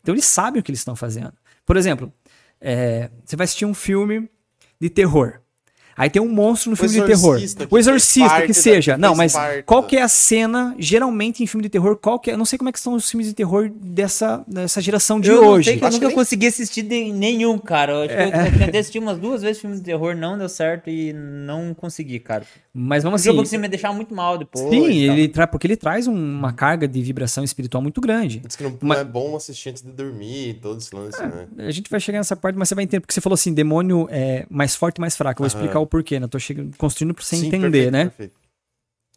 Então 0.00 0.14
eles 0.14 0.24
sabem 0.24 0.60
o 0.60 0.62
que 0.62 0.70
eles 0.70 0.78
estão 0.80 0.96
fazendo. 0.96 1.34
Por 1.66 1.76
exemplo, 1.76 2.10
é, 2.60 3.10
você 3.24 3.36
vai 3.36 3.44
assistir 3.44 3.66
um 3.66 3.74
filme 3.74 4.30
de 4.80 4.88
terror. 4.90 5.40
Aí 5.96 6.08
tem 6.08 6.22
um 6.22 6.28
monstro 6.28 6.70
no 6.70 6.74
O 6.74 6.76
filme 6.76 6.94
de 7.00 7.04
terror. 7.04 7.40
O 7.68 7.76
exorcista, 7.76 8.42
que 8.46 8.54
seja. 8.54 8.96
Não, 8.96 9.16
mas 9.16 9.32
parte 9.32 9.64
qual 9.64 9.82
que 9.82 9.96
é 9.96 10.02
a 10.02 10.06
cena, 10.06 10.72
geralmente 10.78 11.42
em 11.42 11.46
filme 11.48 11.64
de 11.64 11.68
terror, 11.68 11.96
qual 11.96 12.20
que 12.20 12.30
é. 12.30 12.34
Eu 12.34 12.38
não 12.38 12.44
sei 12.44 12.56
como 12.56 12.68
é 12.68 12.72
que 12.72 12.78
são 12.78 12.94
os 12.94 13.10
filmes 13.10 13.26
de 13.26 13.34
terror 13.34 13.68
dessa, 13.74 14.44
dessa 14.46 14.80
geração 14.80 15.18
de 15.20 15.28
eu 15.28 15.42
não 15.42 15.48
hoje. 15.48 15.70
sei 15.70 15.76
que 15.78 15.82
eu 15.82 15.88
Acho 15.88 15.96
nunca 15.96 16.06
nem- 16.06 16.14
consegui 16.16 16.46
assistir 16.46 16.82
de 16.82 17.10
nenhum, 17.12 17.58
cara. 17.58 17.94
Eu, 17.94 17.98
acho 18.02 18.08
que 18.10 18.14
É. 18.14 18.26
eu 18.54 18.58
tentei 18.60 18.80
assistir 18.80 19.00
umas 19.00 19.18
duas 19.18 19.42
vezes 19.42 19.60
filmes 19.60 19.80
de 19.80 19.86
terror, 19.86 20.14
não 20.14 20.38
deu 20.38 20.48
certo 20.48 20.88
e 20.88 21.12
não 21.12 21.74
consegui, 21.74 22.20
cara. 22.20 22.44
Mas 22.80 23.02
vamos 23.02 23.20
O 23.20 23.22
assim. 23.22 23.30
jogo 23.30 23.42
que 23.42 23.48
você 23.48 23.58
me 23.58 23.66
deixar 23.68 23.92
muito 23.92 24.14
mal 24.14 24.38
depois. 24.38 24.68
Sim, 24.70 24.98
ele 24.98 25.28
tra... 25.28 25.46
porque 25.46 25.66
ele 25.66 25.76
traz 25.76 26.06
um- 26.06 26.14
uma 26.14 26.52
carga 26.52 26.86
de 26.86 27.02
vibração 27.02 27.42
espiritual 27.42 27.82
muito 27.82 28.00
grande. 28.00 28.38
Diz 28.46 28.54
que 28.54 28.62
não, 28.62 28.70
não 28.70 28.78
Mas- 28.82 28.98
é 28.98 29.04
bom 29.04 29.34
assistir 29.34 29.70
antes 29.70 29.82
de 29.82 29.90
dormir, 29.90 30.58
todo 30.62 30.78
esse 30.78 30.94
lance, 30.94 31.20
né? 31.20 31.48
A 31.58 31.70
gente 31.72 31.90
vai 31.90 31.98
chegar 31.98 32.18
nessa 32.18 32.36
parte, 32.36 32.56
mas 32.56 32.68
você 32.68 32.74
vai 32.76 32.84
entender, 32.84 33.00
porque 33.00 33.12
você 33.12 33.20
falou 33.20 33.34
assim, 33.34 33.52
demônio 33.52 34.06
é 34.10 34.46
mais 34.48 34.76
forte 34.76 34.98
e 34.98 35.00
mais 35.00 35.16
fraco. 35.16 35.42
Eu 35.42 35.48
vou 35.48 35.52
Aham. 35.52 35.60
explicar 35.64 35.80
o 35.80 35.86
porquê, 35.86 36.20
né? 36.20 36.24
Eu 36.26 36.28
tô 36.28 36.38
chegando, 36.38 36.76
construindo 36.76 37.14
pra 37.14 37.24
você 37.24 37.36
Sim, 37.36 37.46
entender, 37.48 37.70
perfeito, 37.70 37.92
né? 37.92 38.04
perfeito. 38.04 38.34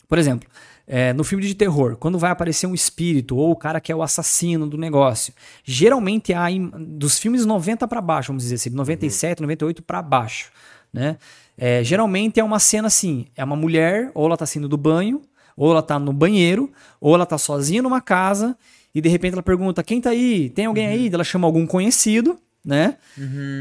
Por 0.08 0.18
exemplo, 0.18 0.50
é, 0.88 1.14
no 1.14 1.24
filme 1.24 1.46
de 1.46 1.56
terror, 1.56 1.96
quando 1.96 2.20
vai 2.20 2.32
aparecer 2.32 2.68
um 2.68 2.74
espírito 2.74 3.38
ou 3.38 3.52
o 3.52 3.56
cara 3.56 3.80
que 3.80 3.92
é 3.92 3.96
o 3.96 4.02
assassino 4.04 4.68
do 4.68 4.78
negócio, 4.78 5.34
geralmente 5.64 6.34
há 6.34 6.52
em- 6.52 6.70
dos 6.70 7.18
filmes 7.18 7.46
90 7.46 7.88
pra 7.88 8.02
baixo, 8.02 8.28
vamos 8.28 8.44
dizer 8.44 8.56
assim, 8.56 8.70
97, 8.72 9.42
98 9.42 9.82
pra 9.82 10.02
baixo, 10.02 10.52
né? 10.92 11.18
É, 11.64 11.84
geralmente 11.84 12.40
é 12.40 12.44
uma 12.44 12.58
cena 12.58 12.88
assim, 12.88 13.28
é 13.38 13.44
uma 13.44 13.56
mulher, 13.56 14.10
ou 14.16 14.26
ela 14.26 14.36
tá 14.36 14.48
saindo 14.48 14.68
do 14.68 14.78
banho, 14.78 15.22
ou 15.56 15.70
ela 15.70 15.84
tá 15.84 16.00
no 16.00 16.12
banheiro, 16.12 16.72
ou 17.00 17.14
ela 17.14 17.24
tá 17.24 17.38
sozinha 17.38 17.84
numa 17.84 18.02
casa 18.02 18.58
e 18.96 19.00
de 19.00 19.08
repente 19.08 19.34
ela 19.34 19.44
pergunta: 19.44 19.84
"Quem 19.84 20.02
tá 20.02 20.10
aí? 20.10 20.50
Tem 20.50 20.66
alguém 20.66 20.88
aí?" 20.88 21.08
Daí 21.08 21.14
Ela 21.14 21.24
chama 21.24 21.48
algum 21.48 21.68
conhecido, 21.68 22.36
né? 22.66 22.98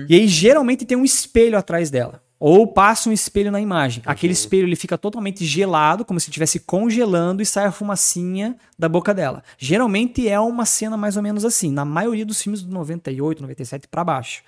E 0.09 0.15
aí 0.15 0.27
geralmente 0.27 0.87
tem 0.87 0.97
um 0.97 1.05
espelho 1.05 1.59
atrás 1.59 1.91
dela. 1.91 2.23
Ou 2.39 2.67
passa 2.67 3.11
um 3.11 3.13
espelho 3.13 3.53
na 3.53 3.61
imagem. 3.61 4.03
Aquele 4.07 4.33
espelho 4.33 4.67
ele 4.67 4.77
fica 4.77 4.97
totalmente 4.97 5.45
gelado, 5.45 6.03
como 6.07 6.19
se 6.19 6.31
estivesse 6.31 6.59
congelando 6.61 7.43
e 7.43 7.45
sai 7.47 7.67
a 7.67 7.71
fumacinha 7.71 8.57
da 8.79 8.89
boca 8.89 9.13
dela. 9.13 9.43
Geralmente 9.59 10.27
é 10.27 10.41
uma 10.41 10.65
cena 10.65 10.97
mais 10.97 11.19
ou 11.19 11.23
menos 11.23 11.45
assim, 11.45 11.71
na 11.71 11.85
maioria 11.85 12.25
dos 12.25 12.41
filmes 12.41 12.63
do 12.63 12.73
98, 12.73 13.43
97 13.43 13.87
para 13.89 14.03
baixo. 14.03 14.43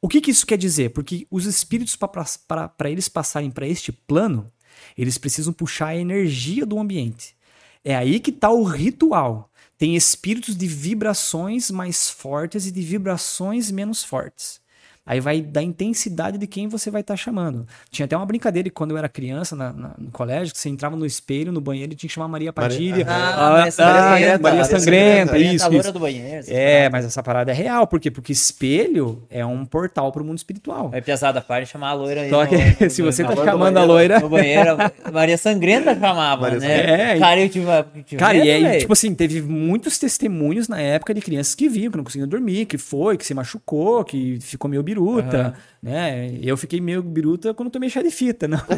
O 0.00 0.08
que, 0.08 0.20
que 0.20 0.30
isso 0.30 0.46
quer 0.46 0.56
dizer? 0.56 0.90
Porque 0.90 1.26
os 1.30 1.44
espíritos, 1.44 1.96
para 1.96 2.90
eles 2.90 3.08
passarem 3.08 3.50
para 3.50 3.66
este 3.66 3.90
plano, 3.90 4.50
eles 4.96 5.18
precisam 5.18 5.52
puxar 5.52 5.88
a 5.88 5.96
energia 5.96 6.64
do 6.64 6.78
ambiente. 6.78 7.36
É 7.84 7.96
aí 7.96 8.20
que 8.20 8.30
está 8.30 8.50
o 8.50 8.62
ritual. 8.62 9.50
Tem 9.76 9.96
espíritos 9.96 10.56
de 10.56 10.66
vibrações 10.66 11.70
mais 11.70 12.10
fortes 12.10 12.66
e 12.66 12.72
de 12.72 12.80
vibrações 12.80 13.70
menos 13.70 14.04
fortes. 14.04 14.60
Aí 15.08 15.20
vai 15.20 15.40
da 15.40 15.62
intensidade 15.62 16.36
de 16.36 16.46
quem 16.46 16.68
você 16.68 16.90
vai 16.90 17.00
estar 17.00 17.16
chamando. 17.16 17.66
Tinha 17.90 18.04
até 18.04 18.14
uma 18.14 18.26
brincadeira 18.26 18.68
que 18.68 18.74
quando 18.74 18.90
eu 18.90 18.98
era 18.98 19.08
criança 19.08 19.56
na- 19.56 19.72
na- 19.72 19.94
no 19.98 20.10
colégio, 20.10 20.52
que 20.52 20.60
você 20.60 20.68
entrava 20.68 20.94
no 20.96 21.06
espelho, 21.06 21.50
no 21.50 21.60
banheiro, 21.62 21.92
e 21.94 21.96
tinha 21.96 22.08
que 22.08 22.14
chamar 22.14 22.28
Maria 22.28 22.52
Padilha. 22.52 23.06
Ah, 23.08 23.34
Ah, 23.38 23.50
Maria 23.50 23.64
ah, 23.68 23.70
Sangrenta, 23.70 24.38
Maria 24.42 24.64
Sangrenta, 24.64 25.32
Sangrenta, 25.32 25.38
isso, 25.54 25.66
a 25.66 25.74
isso. 25.74 25.92
do 25.92 25.98
banheiro. 25.98 26.44
É, 26.48 26.90
mas 26.90 27.06
essa 27.06 27.22
parada 27.22 27.50
é 27.50 27.54
real. 27.54 27.86
Por 27.86 27.98
quê? 27.98 28.10
Porque 28.10 28.32
espelho 28.32 29.22
é 29.30 29.44
um 29.46 29.64
portal 29.64 30.12
para 30.12 30.22
o 30.22 30.24
mundo 30.26 30.36
espiritual. 30.36 30.90
Vai 30.90 31.00
pesada 31.00 31.40
para 31.40 31.64
chamar 31.64 31.90
a 31.90 31.94
loira 31.94 32.20
aí. 32.22 32.30
Só 32.30 32.44
que 32.44 32.56
no- 32.56 32.90
se 32.90 33.00
você 33.00 33.24
tá 33.24 33.30
no 33.34 33.44
chamando 33.44 33.78
a 33.78 33.86
banheiro- 33.86 33.92
loira- 33.92 34.20
No 34.20 34.28
banheiro, 34.28 34.76
a 35.04 35.10
Maria 35.10 35.38
Sangrenta 35.38 35.94
chamava, 35.98 36.42
Maria 36.42 36.58
né? 36.58 37.12
É, 37.12 37.16
e- 37.16 37.20
Cara, 37.20 37.40
eu 37.40 37.48
tive. 37.48 37.66
tive 38.04 38.18
Cara, 38.18 38.36
e 38.36 38.40
medo, 38.40 38.50
aí, 38.52 38.62
velho. 38.64 38.80
tipo 38.80 38.92
assim, 38.92 39.14
teve 39.14 39.40
muitos 39.40 39.98
testemunhos 39.98 40.68
na 40.68 40.80
época 40.80 41.14
de 41.14 41.20
crianças 41.20 41.54
que 41.54 41.68
viam, 41.68 41.90
que 41.90 41.96
não 41.96 42.04
conseguiam 42.04 42.28
dormir, 42.28 42.66
que 42.66 42.76
foi, 42.76 43.16
que 43.16 43.24
se 43.24 43.32
machucou, 43.32 44.04
que 44.04 44.38
ficou 44.40 44.68
meio 44.68 44.82
biruta, 44.98 45.54
né? 45.82 46.38
Eu 46.42 46.56
fiquei 46.56 46.80
meio 46.80 47.02
biruta 47.02 47.54
quando 47.54 47.70
tomei 47.70 47.88
chá 47.88 48.02
de 48.02 48.10
fita, 48.10 48.48
não. 48.48 48.58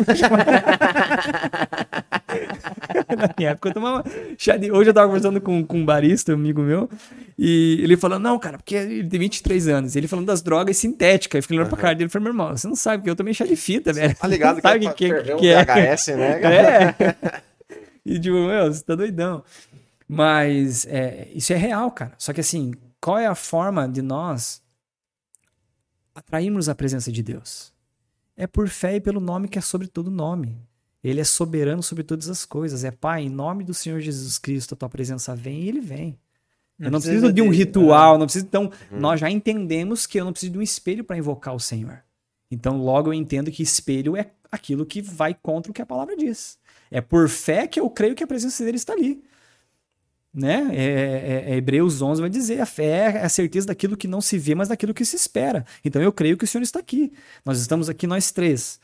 na 3.17 3.35
minha 3.37 3.51
época 3.51 3.69
eu 3.69 3.75
tomava 3.75 4.05
chá 4.39 4.57
de... 4.57 4.71
Hoje 4.71 4.91
eu 4.91 4.95
tava 4.95 5.07
conversando 5.09 5.41
com, 5.41 5.65
com 5.65 5.79
um 5.79 5.85
barista, 5.85 6.33
um 6.33 6.37
amigo 6.37 6.63
meu, 6.63 6.89
e 7.39 7.81
ele 7.83 7.97
falando, 7.97 8.23
não, 8.23 8.39
cara, 8.39 8.59
porque 8.59 8.75
ele 8.75 9.09
tem 9.09 9.21
23 9.21 9.69
anos, 9.69 9.97
ele 9.97 10.07
falando 10.09 10.27
das 10.27 10.43
drogas 10.43 10.77
sintéticas, 10.77 11.39
eu 11.39 11.43
fiquei 11.43 11.59
olhando 11.59 11.71
pra 11.71 11.79
cara 11.79 11.95
dele 11.95 12.09
e 12.09 12.11
falei, 12.11 12.25
meu 12.25 12.33
irmão, 12.33 12.57
você 12.57 12.69
não 12.69 12.77
sabe, 12.77 12.99
porque 12.99 13.11
eu 13.11 13.17
tomei 13.17 13.35
chá 13.35 13.45
de 13.45 13.57
fita, 13.57 13.93
velho. 13.93 14.15
Tá 14.15 14.29
ligado 14.29 14.57
que, 14.57 14.63
sabe 14.63 14.87
é 14.87 14.91
o 14.91 14.95
que, 14.95 15.09
ferver 15.09 15.35
um 15.35 15.39
que 15.39 15.49
é. 15.49 15.65
VHS, 15.65 16.07
né? 16.09 16.41
É. 16.51 16.95
E 18.05 18.19
tipo, 18.19 18.35
meu, 18.47 18.73
você 18.73 18.83
tá 18.83 18.95
doidão. 18.95 19.43
Mas 20.09 20.87
é, 20.87 21.29
isso 21.35 21.53
é 21.53 21.57
real, 21.57 21.91
cara. 21.91 22.13
Só 22.19 22.33
que 22.33 22.41
assim, 22.41 22.73
qual 23.01 23.19
é 23.19 23.27
a 23.27 23.35
forma 23.35 23.89
de 23.89 24.03
nós 24.03 24.61
atrairmos 26.14 26.68
a 26.68 26.75
presença 26.75 27.11
de 27.11 27.23
Deus? 27.23 27.73
É 28.37 28.46
por 28.46 28.68
fé 28.68 28.96
e 28.96 29.01
pelo 29.01 29.20
nome 29.20 29.49
que 29.49 29.59
é 29.59 29.62
sobre 29.62 29.87
todo 29.87 30.11
nome. 30.11 30.59
Ele 31.03 31.20
é 31.20 31.25
soberano 31.25 31.83
sobre 31.83 32.05
todas 32.05 32.29
as 32.29 32.44
coisas. 32.44 32.85
É 32.85 32.90
Pai, 32.90 33.23
em 33.23 33.29
nome 33.31 33.64
do 33.64 33.73
Senhor 33.75 34.01
Jesus 34.01 34.38
Cristo, 34.38 34.75
a 34.75 34.77
tua 34.77 34.88
presença 34.88 35.35
vem 35.35 35.62
e 35.62 35.68
ele 35.68 35.81
vem. 35.81 36.18
eu 36.79 36.90
não 36.90 37.01
preciso 37.01 37.31
de 37.33 37.42
um 37.42 37.51
ritual, 37.51 38.16
não 38.18 38.25
preciso. 38.27 38.46
Então, 38.46 38.70
Uhum. 38.90 39.01
nós 39.01 39.20
já 39.20 39.31
entendemos 39.31 40.07
que 40.07 40.18
eu 40.18 40.25
não 40.25 40.33
preciso 40.33 40.53
de 40.53 40.59
um 40.59 40.62
espelho 40.62 41.05
para 41.05 41.16
invocar 41.18 41.55
o 41.55 41.61
Senhor. 41.61 42.03
Então, 42.51 42.79
logo 42.83 43.11
eu 43.11 43.14
entendo 43.14 43.51
que 43.51 43.62
espelho 43.62 44.16
é 44.16 44.31
aquilo 44.51 44.85
que 44.87 45.01
vai 45.03 45.35
contra 45.35 45.70
o 45.70 45.75
que 45.75 45.83
a 45.83 45.87
palavra 45.87 46.16
diz. 46.16 46.59
É 46.90 47.01
por 47.01 47.29
fé 47.29 47.66
que 47.66 47.79
eu 47.79 47.88
creio 47.90 48.14
que 48.14 48.25
a 48.25 48.27
presença 48.27 48.64
dele 48.64 48.77
está 48.79 48.92
ali. 48.94 49.23
Né? 50.33 50.69
É, 50.73 50.85
é- 51.49 51.53
é 51.53 51.57
Hebreus 51.57 52.01
11 52.01 52.21
vai 52.21 52.31
dizer: 52.31 52.61
a 52.61 52.66
fé 52.66 53.12
é 53.16 53.25
a 53.25 53.29
certeza 53.29 53.66
daquilo 53.66 53.97
que 53.97 54.07
não 54.07 54.21
se 54.21 54.38
vê, 54.38 54.55
mas 54.55 54.69
daquilo 54.69 54.95
que 54.95 55.05
se 55.05 55.16
espera. 55.16 55.64
Então 55.85 56.01
eu 56.01 56.12
creio 56.12 56.37
que 56.37 56.45
o 56.45 56.47
Senhor 56.47 56.62
está 56.62 56.79
aqui. 56.79 57.12
Nós 57.45 57.61
estamos 57.61 57.88
aqui, 57.88 58.07
nós 58.07 58.31
três. 58.31 58.79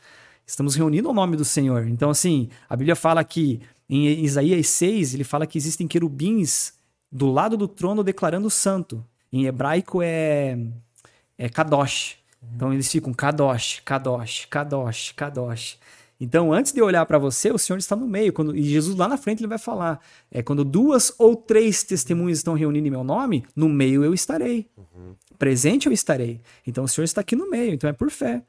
Estamos 0.45 0.75
reunindo 0.75 1.09
o 1.09 1.13
nome 1.13 1.35
do 1.35 1.43
Senhor. 1.45 1.87
Então, 1.87 2.09
assim, 2.09 2.49
a 2.69 2.75
Bíblia 2.75 2.95
fala 2.95 3.23
que 3.23 3.61
em 3.89 4.23
Isaías 4.23 4.67
6, 4.67 5.13
ele 5.13 5.23
fala 5.23 5.47
que 5.47 5.57
existem 5.57 5.87
querubins 5.87 6.73
do 7.11 7.31
lado 7.31 7.55
do 7.55 7.67
trono 7.67 8.03
declarando 8.03 8.49
santo. 8.49 9.03
Em 9.31 9.45
hebraico 9.45 10.01
é, 10.01 10.57
é 11.37 11.49
Kadosh. 11.49 12.17
Então 12.55 12.73
eles 12.73 12.91
ficam 12.91 13.13
Kadosh, 13.13 13.81
Kadosh, 13.83 14.45
Kadosh, 14.49 15.11
Kadosh. 15.15 15.77
Então, 16.19 16.51
antes 16.51 16.71
de 16.71 16.79
eu 16.79 16.85
olhar 16.85 17.05
para 17.05 17.19
você, 17.19 17.51
o 17.51 17.57
Senhor 17.57 17.77
está 17.77 17.95
no 17.95 18.07
meio. 18.07 18.33
Quando, 18.33 18.55
e 18.55 18.63
Jesus 18.63 18.95
lá 18.95 19.07
na 19.07 19.17
frente 19.17 19.39
ele 19.39 19.47
vai 19.47 19.59
falar: 19.59 19.99
é 20.31 20.41
quando 20.41 20.63
duas 20.63 21.13
ou 21.17 21.35
três 21.35 21.83
testemunhas 21.83 22.39
estão 22.39 22.53
reunindo 22.55 22.87
em 22.87 22.91
meu 22.91 23.03
nome, 23.03 23.45
no 23.55 23.69
meio 23.69 24.03
eu 24.03 24.13
estarei. 24.13 24.67
Presente 25.37 25.85
eu 25.85 25.93
estarei. 25.93 26.41
Então 26.65 26.83
o 26.83 26.87
Senhor 26.87 27.05
está 27.05 27.21
aqui 27.21 27.35
no 27.35 27.49
meio. 27.49 27.73
Então 27.73 27.89
é 27.89 27.93
por 27.93 28.09
fé. 28.09 28.43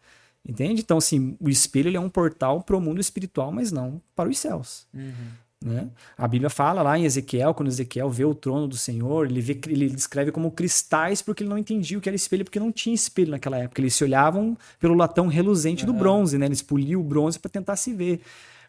Entende? 0.49 0.81
Então, 0.81 0.97
assim, 0.97 1.37
o 1.39 1.51
espelho 1.51 1.89
ele 1.89 1.97
é 1.97 2.01
um 2.01 2.09
portal 2.09 2.63
para 2.63 2.77
o 2.77 2.81
mundo 2.81 3.01
espiritual, 3.01 3.53
mas 3.53 3.71
não 3.71 4.01
para 4.17 4.31
os 4.31 4.39
céus. 4.39 4.87
Né? 5.65 5.89
A 6.17 6.29
Bíblia 6.29 6.49
fala 6.49 6.83
lá 6.83 6.97
em 6.97 7.05
Ezequiel, 7.05 7.53
quando 7.53 7.69
Ezequiel 7.69 8.09
vê 8.09 8.25
o 8.25 8.35
trono 8.35 8.69
do 8.69 8.77
Senhor, 8.77 9.27
ele, 9.27 9.41
vê, 9.41 9.59
ele 9.67 9.89
descreve 9.89 10.31
como 10.31 10.53
cristais 10.53 11.21
porque 11.21 11.43
ele 11.43 11.51
não 11.51 11.59
entendia 11.59 11.99
o 11.99 12.01
que 12.01 12.09
era 12.09 12.15
espelho, 12.15 12.45
porque 12.45 12.61
não 12.61 12.71
tinha 12.71 12.95
espelho 12.95 13.33
naquela 13.33 13.59
época. 13.59 13.81
Eles 13.81 13.95
se 13.95 14.05
olhavam 14.05 14.57
pelo 14.79 14.95
latão 14.95 15.27
reluzente 15.27 15.85
uhum. 15.85 15.93
do 15.93 15.99
bronze, 15.99 16.39
né? 16.39 16.47
eles 16.47 16.63
poliam 16.63 17.01
o 17.01 17.05
bronze 17.05 17.39
para 17.39 17.51
tentar 17.51 17.75
se 17.77 17.93
ver. 17.93 18.21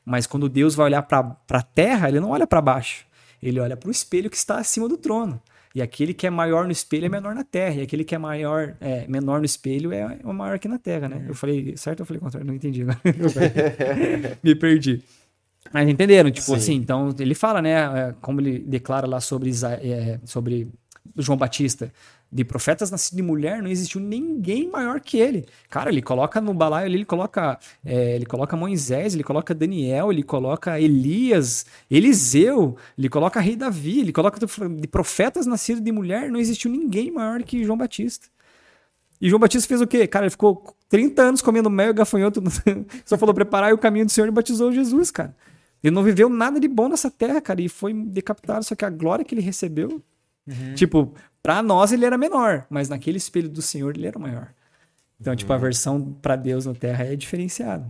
Mas 0.03 0.25
quando 0.25 0.49
Deus 0.49 0.73
vai 0.73 0.87
olhar 0.87 1.03
para 1.03 1.37
a 1.51 1.61
terra, 1.61 2.09
ele 2.09 2.19
não 2.19 2.31
olha 2.31 2.47
para 2.47 2.61
baixo, 2.61 3.05
ele 3.41 3.59
olha 3.59 3.77
para 3.77 3.87
o 3.87 3.91
espelho 3.91 4.29
que 4.29 4.37
está 4.37 4.57
acima 4.57 4.87
do 4.89 4.97
trono. 4.97 5.39
E 5.75 5.83
aquele 5.83 6.15
que 6.15 6.25
é 6.25 6.31
maior 6.31 6.65
no 6.65 6.71
espelho 6.71 7.05
é 7.05 7.09
menor 7.09 7.35
na 7.35 7.43
terra. 7.43 7.75
E 7.75 7.81
aquele 7.81 8.03
que 8.03 8.15
é 8.15 8.17
maior, 8.17 8.75
é, 8.81 9.05
menor 9.07 9.39
no 9.39 9.45
espelho 9.45 9.93
é, 9.93 10.19
o 10.23 10.33
maior 10.33 10.55
aqui 10.55 10.67
na 10.67 10.79
terra, 10.79 11.07
né? 11.07 11.17
Uhum. 11.17 11.27
Eu 11.27 11.35
falei 11.35 11.77
certo 11.77 11.99
eu 11.99 12.05
falei 12.07 12.19
contrário? 12.19 12.47
Não 12.47 12.55
entendi. 12.55 12.83
Me 14.41 14.55
perdi. 14.55 15.03
Mas 15.71 15.87
entenderam, 15.87 16.31
tipo 16.31 16.47
Sim. 16.47 16.55
assim, 16.55 16.73
então 16.75 17.13
ele 17.19 17.35
fala, 17.35 17.61
né, 17.61 17.73
é, 17.73 18.15
como 18.21 18.41
ele 18.41 18.59
declara 18.59 19.07
lá 19.07 19.19
sobre, 19.19 19.51
é, 19.81 20.19
sobre 20.25 20.67
João 21.15 21.37
Batista, 21.37 21.91
de 22.31 22.43
profetas 22.43 22.91
nascidos 22.91 23.17
de 23.17 23.23
mulher, 23.23 23.61
não 23.61 23.69
existiu 23.69 23.99
ninguém 23.99 24.69
maior 24.69 24.99
que 24.99 25.17
ele. 25.17 25.45
Cara, 25.69 25.89
ele 25.89 26.01
coloca 26.01 26.39
no 26.39 26.53
balaio 26.53 26.85
ali, 26.85 26.95
ele 26.95 27.05
coloca, 27.05 27.57
é, 27.83 28.15
ele 28.15 28.25
coloca 28.25 28.55
Moisés, 28.55 29.15
ele 29.15 29.23
coloca 29.23 29.53
Daniel, 29.55 30.11
ele 30.11 30.21
coloca 30.21 30.79
Elias, 30.79 31.65
Eliseu, 31.89 32.77
ele 32.97 33.09
coloca 33.09 33.39
Rei 33.39 33.55
Davi, 33.55 34.01
ele 34.01 34.11
coloca 34.11 34.39
de 34.39 34.87
profetas 34.87 35.47
nascidos 35.47 35.83
de 35.83 35.91
mulher, 35.91 36.29
não 36.29 36.39
existiu 36.39 36.69
ninguém 36.69 37.11
maior 37.11 37.41
que 37.41 37.63
João 37.63 37.77
Batista. 37.77 38.27
E 39.19 39.27
João 39.27 39.39
Batista 39.39 39.67
fez 39.67 39.81
o 39.81 39.87
quê? 39.87 40.07
Cara, 40.07 40.25
ele 40.25 40.31
ficou 40.31 40.63
30 40.87 41.21
anos 41.21 41.41
comendo 41.41 41.69
mel 41.69 41.89
e 41.89 41.93
gafanhoto, 41.93 42.41
só 43.05 43.17
falou 43.17 43.33
preparar 43.33 43.73
o 43.73 43.77
caminho 43.77 44.05
do 44.05 44.11
Senhor 44.11 44.27
e 44.27 44.31
batizou 44.31 44.71
Jesus, 44.71 45.09
cara. 45.09 45.35
Ele 45.83 45.95
não 45.95 46.03
viveu 46.03 46.29
nada 46.29 46.59
de 46.59 46.67
bom 46.67 46.89
nessa 46.89 47.09
terra, 47.09 47.39
cara, 47.39 47.61
e 47.61 47.69
foi 47.69 47.93
decapitado, 47.93 48.63
só 48.63 48.75
que 48.75 48.85
a 48.85 48.89
glória 48.89 49.23
que 49.23 49.33
ele 49.33 49.41
recebeu, 49.41 50.03
uhum. 50.47 50.73
tipo, 50.75 51.13
para 51.41 51.63
nós 51.63 51.91
ele 51.91 52.05
era 52.05 52.17
menor, 52.17 52.65
mas 52.69 52.89
naquele 52.89 53.17
espelho 53.17 53.49
do 53.49 53.61
Senhor 53.61 53.95
ele 53.95 54.07
era 54.07 54.19
maior. 54.19 54.53
Então, 55.19 55.31
uhum. 55.31 55.37
tipo, 55.37 55.51
a 55.51 55.55
uhum. 55.55 55.61
versão 55.61 56.13
para 56.21 56.35
Deus 56.35 56.65
na 56.65 56.73
terra 56.73 57.05
é 57.05 57.15
diferenciada. 57.15 57.87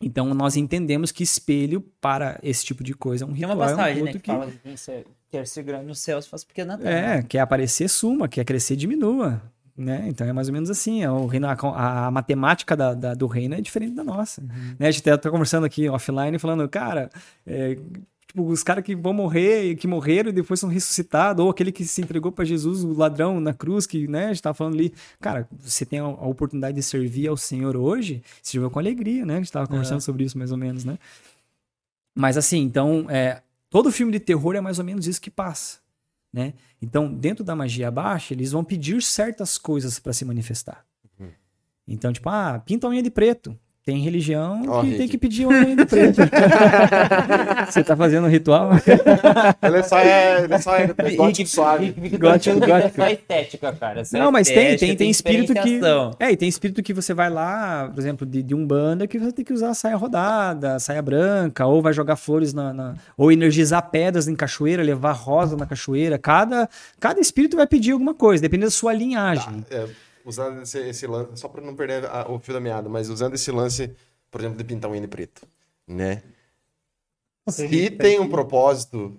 Então, 0.00 0.32
nós 0.32 0.56
entendemos 0.56 1.10
que 1.10 1.24
espelho 1.24 1.80
para 2.00 2.38
esse 2.42 2.64
tipo 2.64 2.84
de 2.84 2.94
coisa 2.94 3.24
é 3.24 3.26
um 3.26 3.32
ritual. 3.32 3.50
Tem 3.50 3.58
uma 3.58 3.66
passagem, 3.66 3.98
é 3.98 4.02
um 4.02 4.04
né, 4.04 4.12
que, 4.12 4.18
que 4.20 4.30
fala 4.30 4.46
que 4.46 5.04
quer 5.30 5.46
ser 5.46 5.62
grande 5.64 5.86
no 5.86 5.94
céu, 5.94 6.22
se 6.22 6.28
faz 6.28 6.44
pequeno 6.44 6.68
na 6.68 6.78
terra. 6.78 7.14
É, 7.16 7.22
quer 7.22 7.40
aparecer, 7.40 7.88
suma, 7.88 8.28
quer 8.28 8.44
crescer, 8.44 8.76
diminua. 8.76 9.42
Né? 9.78 10.06
Então 10.08 10.26
é 10.26 10.32
mais 10.32 10.48
ou 10.48 10.52
menos 10.52 10.68
assim. 10.68 11.04
É 11.04 11.10
o 11.10 11.26
reino, 11.26 11.46
a, 11.46 12.06
a 12.06 12.10
matemática 12.10 12.76
da, 12.76 12.94
da, 12.94 13.14
do 13.14 13.28
reino 13.28 13.54
é 13.54 13.60
diferente 13.60 13.94
da 13.94 14.02
nossa. 14.02 14.40
Uhum. 14.40 14.74
Né? 14.76 14.88
A 14.88 14.90
gente 14.90 15.08
até 15.08 15.16
tá 15.16 15.30
conversando 15.30 15.64
aqui 15.64 15.88
offline 15.88 16.36
falando, 16.36 16.68
cara, 16.68 17.08
é, 17.46 17.78
tipo, 18.26 18.44
os 18.44 18.64
caras 18.64 18.82
que 18.82 18.96
vão 18.96 19.12
morrer, 19.12 19.76
que 19.76 19.86
morreram 19.86 20.30
e 20.30 20.32
depois 20.32 20.58
são 20.58 20.68
ressuscitados, 20.68 21.44
ou 21.44 21.48
aquele 21.48 21.70
que 21.70 21.84
se 21.84 22.00
entregou 22.00 22.32
para 22.32 22.44
Jesus, 22.44 22.82
o 22.82 22.92
ladrão 22.92 23.38
na 23.38 23.54
cruz, 23.54 23.86
que 23.86 24.08
né, 24.08 24.26
a 24.26 24.28
gente 24.28 24.42
tava 24.42 24.54
falando 24.54 24.74
ali, 24.74 24.92
cara, 25.20 25.48
você 25.60 25.86
tem 25.86 26.00
a, 26.00 26.02
a 26.02 26.26
oportunidade 26.26 26.74
de 26.74 26.82
servir 26.82 27.28
ao 27.28 27.36
Senhor 27.36 27.76
hoje, 27.76 28.20
se 28.42 28.50
tiver 28.50 28.68
com 28.68 28.80
alegria, 28.80 29.24
né? 29.24 29.34
A 29.34 29.38
gente 29.38 29.52
tava 29.52 29.68
conversando 29.68 29.98
uhum. 29.98 30.00
sobre 30.00 30.24
isso 30.24 30.36
mais 30.36 30.50
ou 30.50 30.58
menos, 30.58 30.84
né? 30.84 30.98
Mas 32.16 32.36
assim, 32.36 32.58
então, 32.62 33.06
é, 33.08 33.42
todo 33.70 33.92
filme 33.92 34.10
de 34.10 34.18
terror 34.18 34.56
é 34.56 34.60
mais 34.60 34.80
ou 34.80 34.84
menos 34.84 35.06
isso 35.06 35.20
que 35.20 35.30
passa. 35.30 35.78
Né? 36.38 36.54
Então, 36.80 37.12
dentro 37.12 37.42
da 37.42 37.56
magia 37.56 37.90
baixa, 37.90 38.32
eles 38.32 38.52
vão 38.52 38.62
pedir 38.62 39.02
certas 39.02 39.58
coisas 39.58 39.98
para 39.98 40.12
se 40.12 40.24
manifestar. 40.24 40.86
Uhum. 41.18 41.32
Então, 41.84 42.12
tipo, 42.12 42.28
ah, 42.28 42.62
pinta 42.64 42.86
a 42.86 42.90
unha 42.90 43.02
de 43.02 43.10
preto. 43.10 43.58
Tem 43.88 44.00
religião 44.00 44.64
oh, 44.68 44.82
que 44.82 44.98
tem 44.98 45.08
que 45.08 45.16
pedir 45.16 45.46
uma 45.46 45.64
unha 45.64 45.74
de 45.74 45.86
preto. 45.86 46.20
Você 47.72 47.82
tá 47.82 47.96
fazendo 47.96 48.26
um 48.26 48.28
ritual? 48.28 48.72
ele 49.62 49.82
só 49.82 49.98
é, 49.98 50.44
ele 50.44 50.58
só 50.58 50.76
é 50.76 50.88
gótico 51.16 51.48
suave. 51.48 51.94
Gótico, 52.20 52.60
gótico. 52.60 52.96
Só 52.96 53.06
estética, 53.08 53.72
cara. 53.72 54.04
Só 54.04 54.18
Não, 54.18 54.30
mas 54.30 54.46
tem, 54.46 54.76
tem, 54.76 54.94
tem 54.94 55.08
espírito 55.08 55.54
que... 55.54 55.80
É, 56.20 56.32
e 56.32 56.36
tem 56.36 56.50
espírito 56.50 56.82
que 56.82 56.92
você 56.92 57.14
vai 57.14 57.30
lá, 57.30 57.88
por 57.88 57.98
exemplo, 57.98 58.26
de, 58.26 58.42
de 58.42 58.54
um 58.54 58.66
banda 58.66 59.06
que 59.06 59.18
você 59.18 59.32
tem 59.32 59.42
que 59.42 59.54
usar 59.54 59.72
saia 59.72 59.96
rodada, 59.96 60.78
saia 60.78 61.00
branca, 61.00 61.64
ou 61.64 61.80
vai 61.80 61.94
jogar 61.94 62.16
flores 62.16 62.52
na... 62.52 62.74
na 62.74 62.94
ou 63.16 63.32
energizar 63.32 63.88
pedras 63.90 64.28
em 64.28 64.36
cachoeira, 64.36 64.82
levar 64.82 65.12
rosa 65.12 65.56
na 65.56 65.64
cachoeira. 65.64 66.18
Cada, 66.18 66.68
cada 67.00 67.20
espírito 67.20 67.56
vai 67.56 67.66
pedir 67.66 67.92
alguma 67.92 68.12
coisa, 68.12 68.42
dependendo 68.42 68.66
da 68.66 68.70
sua 68.70 68.92
linhagem. 68.92 69.62
Tá, 69.62 69.76
é 69.76 70.07
usando 70.28 70.62
esse, 70.62 70.78
esse 70.78 71.06
lance, 71.06 71.40
só 71.40 71.48
para 71.48 71.62
não 71.62 71.74
perder 71.74 72.04
a, 72.06 72.30
o 72.30 72.38
fio 72.38 72.54
da 72.54 72.60
meada, 72.60 72.88
mas 72.88 73.08
usando 73.08 73.34
esse 73.34 73.50
lance, 73.50 73.94
por 74.30 74.40
exemplo, 74.40 74.58
de 74.58 74.64
pintar 74.64 74.90
um 74.90 74.94
N 74.94 75.08
preto, 75.08 75.46
né? 75.86 76.22
Se 77.48 77.90
tem 77.90 78.20
um 78.20 78.28
propósito 78.28 79.18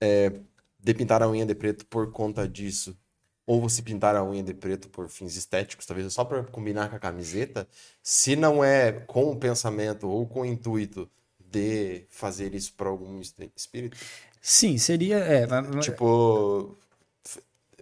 é, 0.00 0.32
de 0.80 0.94
pintar 0.94 1.22
a 1.22 1.28
unha 1.28 1.44
de 1.44 1.54
preto 1.54 1.84
por 1.86 2.10
conta 2.10 2.48
disso, 2.48 2.96
ou 3.46 3.60
você 3.60 3.82
pintar 3.82 4.16
a 4.16 4.24
unha 4.24 4.42
de 4.42 4.54
preto 4.54 4.88
por 4.88 5.08
fins 5.08 5.36
estéticos, 5.36 5.86
talvez 5.86 6.12
só 6.12 6.24
para 6.24 6.44
combinar 6.44 6.88
com 6.88 6.96
a 6.96 6.98
camiseta, 6.98 7.68
se 8.02 8.36
não 8.36 8.64
é 8.64 8.92
com 8.92 9.30
o 9.30 9.36
pensamento 9.36 10.08
ou 10.08 10.26
com 10.26 10.40
o 10.40 10.46
intuito 10.46 11.10
de 11.38 12.04
fazer 12.08 12.54
isso 12.54 12.72
para 12.74 12.88
algum 12.88 13.20
espírito? 13.20 13.96
Sim, 14.40 14.78
seria. 14.78 15.18
É, 15.18 15.46
tipo, 15.80 16.76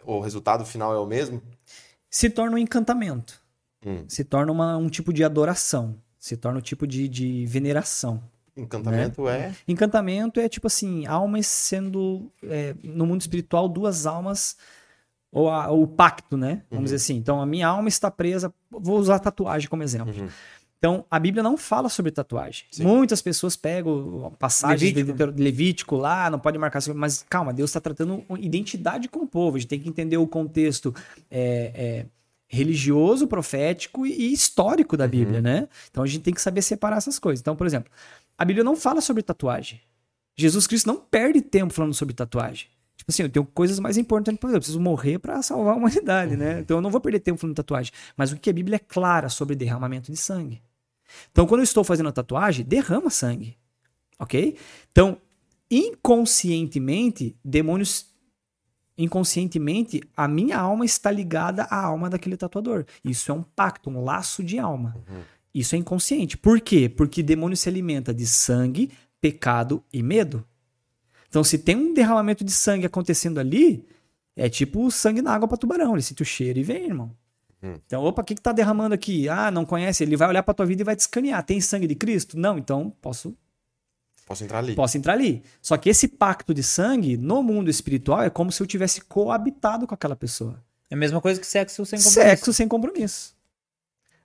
o 0.04 0.20
resultado 0.20 0.64
final 0.64 0.94
é 0.94 0.98
o 0.98 1.06
mesmo? 1.06 1.42
Se 2.10 2.30
torna 2.30 2.56
um 2.56 2.58
encantamento. 2.58 3.40
Hum. 3.84 4.04
Se 4.08 4.24
torna 4.24 4.50
uma, 4.52 4.76
um 4.76 4.88
tipo 4.88 5.12
de 5.12 5.24
adoração. 5.24 5.96
Se 6.18 6.36
torna 6.36 6.58
um 6.58 6.62
tipo 6.62 6.86
de, 6.86 7.08
de 7.08 7.46
veneração. 7.46 8.22
Encantamento 8.56 9.24
né? 9.24 9.38
é? 9.38 9.54
Encantamento 9.68 10.40
é 10.40 10.48
tipo 10.48 10.66
assim, 10.66 11.06
almas 11.06 11.46
sendo, 11.46 12.32
é, 12.42 12.74
no 12.82 13.04
mundo 13.06 13.20
espiritual, 13.20 13.68
duas 13.68 14.06
almas, 14.06 14.56
ou 15.30 15.50
a, 15.50 15.70
o 15.70 15.86
pacto, 15.86 16.36
né? 16.36 16.62
Vamos 16.70 16.78
uhum. 16.78 16.84
dizer 16.84 16.96
assim. 16.96 17.16
Então, 17.16 17.40
a 17.40 17.44
minha 17.44 17.68
alma 17.68 17.88
está 17.88 18.10
presa, 18.10 18.52
vou 18.70 18.98
usar 18.98 19.18
tatuagem 19.18 19.68
como 19.68 19.82
exemplo. 19.82 20.14
Uhum. 20.18 20.28
Então, 20.78 21.04
a 21.10 21.18
Bíblia 21.18 21.42
não 21.42 21.56
fala 21.56 21.88
sobre 21.88 22.12
tatuagem. 22.12 22.66
Sim. 22.70 22.84
Muitas 22.84 23.22
pessoas 23.22 23.56
pegam 23.56 24.32
passagens 24.38 24.92
Levítico. 24.92 25.32
de 25.32 25.42
Levítico 25.42 25.96
lá, 25.96 26.28
não 26.28 26.38
pode 26.38 26.58
marcar, 26.58 26.80
mas 26.94 27.24
calma, 27.28 27.52
Deus 27.52 27.70
está 27.70 27.80
tratando 27.80 28.24
identidade 28.38 29.08
com 29.08 29.20
o 29.20 29.26
povo. 29.26 29.56
A 29.56 29.60
gente 29.60 29.68
tem 29.68 29.80
que 29.80 29.88
entender 29.88 30.18
o 30.18 30.26
contexto 30.26 30.94
é, 31.30 31.72
é, 31.74 32.06
religioso, 32.46 33.26
profético 33.26 34.06
e 34.06 34.32
histórico 34.32 34.96
da 34.96 35.04
uhum. 35.04 35.10
Bíblia, 35.10 35.40
né? 35.40 35.68
Então 35.90 36.04
a 36.04 36.06
gente 36.06 36.22
tem 36.22 36.34
que 36.34 36.42
saber 36.42 36.60
separar 36.62 36.98
essas 36.98 37.18
coisas. 37.18 37.40
Então, 37.40 37.56
por 37.56 37.66
exemplo, 37.66 37.90
a 38.36 38.44
Bíblia 38.44 38.62
não 38.62 38.76
fala 38.76 39.00
sobre 39.00 39.22
tatuagem. 39.22 39.80
Jesus 40.36 40.66
Cristo 40.66 40.86
não 40.86 40.96
perde 40.96 41.40
tempo 41.40 41.72
falando 41.72 41.94
sobre 41.94 42.14
tatuagem. 42.14 42.68
Tipo 42.96 43.10
assim, 43.10 43.22
eu 43.22 43.28
tenho 43.28 43.44
coisas 43.44 43.78
mais 43.78 43.96
importantes 43.96 44.40
para 44.40 44.48
fazer. 44.48 44.56
Eu 44.56 44.60
preciso 44.60 44.80
morrer 44.80 45.18
para 45.18 45.42
salvar 45.42 45.74
a 45.74 45.76
humanidade, 45.76 46.36
né? 46.36 46.54
Uhum. 46.54 46.60
Então 46.60 46.78
eu 46.78 46.80
não 46.80 46.90
vou 46.90 47.00
perder 47.00 47.20
tempo 47.20 47.38
falando 47.38 47.56
tatuagem. 47.56 47.92
Mas 48.16 48.32
o 48.32 48.36
que 48.36 48.50
a 48.50 48.52
Bíblia 48.52 48.76
é 48.76 48.78
clara 48.78 49.28
sobre 49.28 49.54
derramamento 49.54 50.10
de 50.10 50.16
sangue. 50.16 50.62
Então, 51.30 51.46
quando 51.46 51.60
eu 51.60 51.64
estou 51.64 51.84
fazendo 51.84 52.08
a 52.08 52.12
tatuagem, 52.12 52.64
derrama 52.64 53.10
sangue. 53.10 53.56
Ok? 54.18 54.56
Então, 54.90 55.18
inconscientemente, 55.70 57.36
demônios. 57.44 58.06
Inconscientemente, 58.98 60.00
a 60.16 60.26
minha 60.26 60.58
alma 60.58 60.84
está 60.84 61.10
ligada 61.10 61.64
à 61.64 61.84
alma 61.84 62.08
daquele 62.08 62.36
tatuador. 62.36 62.86
Isso 63.04 63.30
é 63.30 63.34
um 63.34 63.42
pacto, 63.42 63.90
um 63.90 64.02
laço 64.02 64.42
de 64.42 64.58
alma. 64.58 64.96
Uhum. 64.96 65.20
Isso 65.54 65.74
é 65.74 65.78
inconsciente. 65.78 66.36
Por 66.36 66.60
quê? 66.60 66.88
Porque 66.88 67.22
demônio 67.22 67.56
se 67.56 67.68
alimenta 67.68 68.14
de 68.14 68.26
sangue, 68.26 68.90
pecado 69.20 69.84
e 69.92 70.02
medo. 70.02 70.46
Então, 71.36 71.44
se 71.44 71.58
tem 71.58 71.76
um 71.76 71.92
derramamento 71.92 72.42
de 72.42 72.50
sangue 72.50 72.86
acontecendo 72.86 73.38
ali, 73.38 73.86
é 74.34 74.48
tipo 74.48 74.90
sangue 74.90 75.20
na 75.20 75.34
água 75.34 75.46
para 75.46 75.58
tubarão. 75.58 75.92
Ele 75.92 76.00
sente 76.00 76.22
o 76.22 76.24
cheiro 76.24 76.58
e 76.58 76.62
vem, 76.62 76.86
irmão. 76.86 77.14
Hum. 77.62 77.74
Então, 77.84 78.02
opa, 78.02 78.22
o 78.22 78.24
que, 78.24 78.34
que 78.34 78.40
tá 78.40 78.52
derramando 78.52 78.94
aqui? 78.94 79.28
Ah, 79.28 79.50
não 79.50 79.66
conhece? 79.66 80.02
Ele 80.02 80.16
vai 80.16 80.28
olhar 80.28 80.42
pra 80.42 80.54
tua 80.54 80.64
vida 80.64 80.80
e 80.80 80.84
vai 80.84 80.96
te 80.96 81.00
escanear. 81.00 81.44
Tem 81.44 81.60
sangue 81.60 81.86
de 81.86 81.94
Cristo? 81.94 82.38
Não, 82.38 82.56
então 82.56 82.90
posso. 83.02 83.36
Posso 84.24 84.44
entrar 84.44 84.60
ali. 84.60 84.74
Posso 84.74 84.96
entrar 84.96 85.12
ali. 85.12 85.42
Só 85.60 85.76
que 85.76 85.90
esse 85.90 86.08
pacto 86.08 86.54
de 86.54 86.62
sangue, 86.62 87.18
no 87.18 87.42
mundo 87.42 87.68
espiritual, 87.68 88.22
é 88.22 88.30
como 88.30 88.50
se 88.50 88.62
eu 88.62 88.66
tivesse 88.66 89.02
coabitado 89.02 89.86
com 89.86 89.94
aquela 89.94 90.16
pessoa. 90.16 90.64
É 90.88 90.94
a 90.94 90.98
mesma 90.98 91.20
coisa 91.20 91.38
que 91.38 91.46
sexo 91.46 91.84
sem 91.84 91.98
compromisso. 91.98 92.30
Sexo 92.30 92.52
sem 92.54 92.66
compromisso. 92.66 93.35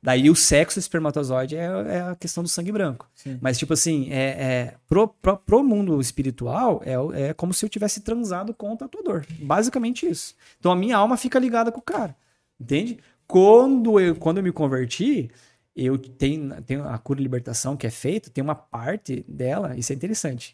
Daí 0.03 0.29
o 0.29 0.35
sexo 0.35 0.79
espermatozoide 0.79 1.55
é, 1.55 1.65
é 1.65 2.01
a 2.01 2.15
questão 2.15 2.41
do 2.41 2.49
sangue 2.49 2.71
branco. 2.71 3.07
Sim. 3.13 3.37
Mas, 3.39 3.57
tipo 3.57 3.73
assim, 3.73 4.09
é, 4.11 4.23
é 4.23 4.73
pro, 4.87 5.07
pro, 5.07 5.37
pro, 5.37 5.63
mundo 5.63 6.01
espiritual, 6.01 6.81
é, 6.83 7.29
é 7.29 7.33
como 7.33 7.53
se 7.53 7.63
eu 7.63 7.69
tivesse 7.69 8.01
transado 8.01 8.53
com 8.53 8.73
o 8.73 8.77
tatuador. 8.77 9.23
Basicamente 9.39 10.09
isso. 10.09 10.33
Então 10.59 10.71
a 10.71 10.75
minha 10.75 10.97
alma 10.97 11.17
fica 11.17 11.37
ligada 11.37 11.71
com 11.71 11.79
o 11.79 11.83
cara. 11.83 12.15
Entende? 12.59 12.99
quando 13.31 13.97
eu, 13.97 14.13
quando 14.13 14.39
eu 14.39 14.43
me 14.43 14.51
converti, 14.51 15.31
eu 15.73 15.97
tenho, 15.97 16.61
tenho 16.63 16.85
a 16.85 16.97
cura 16.97 17.21
e 17.21 17.23
libertação 17.23 17.77
que 17.77 17.87
é 17.87 17.89
feita, 17.89 18.29
tem 18.29 18.43
uma 18.43 18.55
parte 18.55 19.23
dela, 19.25 19.73
isso 19.77 19.93
é 19.93 19.95
interessante. 19.95 20.53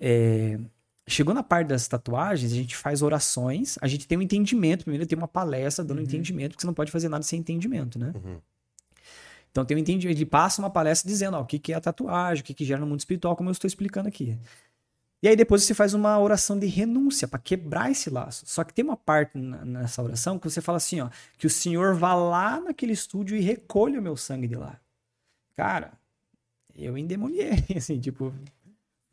É, 0.00 0.58
chegou 1.06 1.34
na 1.34 1.42
parte 1.42 1.68
das 1.68 1.86
tatuagens, 1.86 2.50
a 2.50 2.54
gente 2.54 2.74
faz 2.74 3.02
orações, 3.02 3.76
a 3.82 3.86
gente 3.86 4.08
tem 4.08 4.16
um 4.16 4.22
entendimento, 4.22 4.84
primeiro 4.84 5.06
tem 5.06 5.18
uma 5.18 5.28
palestra 5.28 5.84
dando 5.84 5.98
uhum. 5.98 6.04
entendimento, 6.04 6.52
porque 6.52 6.62
você 6.62 6.66
não 6.66 6.72
pode 6.72 6.90
fazer 6.90 7.10
nada 7.10 7.22
sem 7.22 7.40
entendimento, 7.40 7.98
né? 7.98 8.14
Uhum. 8.14 8.38
Então 9.54 9.64
tem 9.64 9.76
um 9.76 9.80
entendimento, 9.80 10.18
ele 10.18 10.26
passa 10.26 10.60
uma 10.60 10.68
palestra 10.68 11.08
dizendo 11.08 11.36
ó, 11.36 11.42
o 11.42 11.46
que, 11.46 11.60
que 11.60 11.72
é 11.72 11.76
a 11.76 11.80
tatuagem, 11.80 12.42
o 12.42 12.44
que, 12.44 12.52
que 12.52 12.64
gera 12.64 12.80
no 12.80 12.88
mundo 12.88 12.98
espiritual, 12.98 13.36
como 13.36 13.50
eu 13.50 13.52
estou 13.52 13.68
explicando 13.68 14.08
aqui. 14.08 14.36
E 15.22 15.28
aí 15.28 15.36
depois 15.36 15.62
você 15.62 15.72
faz 15.72 15.94
uma 15.94 16.18
oração 16.18 16.58
de 16.58 16.66
renúncia 16.66 17.28
para 17.28 17.38
quebrar 17.38 17.88
esse 17.88 18.10
laço. 18.10 18.42
Só 18.46 18.64
que 18.64 18.74
tem 18.74 18.84
uma 18.84 18.96
parte 18.96 19.38
nessa 19.38 20.02
oração 20.02 20.40
que 20.40 20.50
você 20.50 20.60
fala 20.60 20.78
assim, 20.78 21.00
ó, 21.00 21.08
que 21.38 21.46
o 21.46 21.50
Senhor 21.50 21.94
vá 21.94 22.14
lá 22.14 22.60
naquele 22.60 22.92
estúdio 22.92 23.36
e 23.36 23.40
recolha 23.40 24.00
o 24.00 24.02
meu 24.02 24.16
sangue 24.16 24.48
de 24.48 24.56
lá. 24.56 24.76
Cara, 25.56 25.92
eu 26.74 26.98
endemoniei, 26.98 27.64
assim, 27.78 28.00
tipo, 28.00 28.34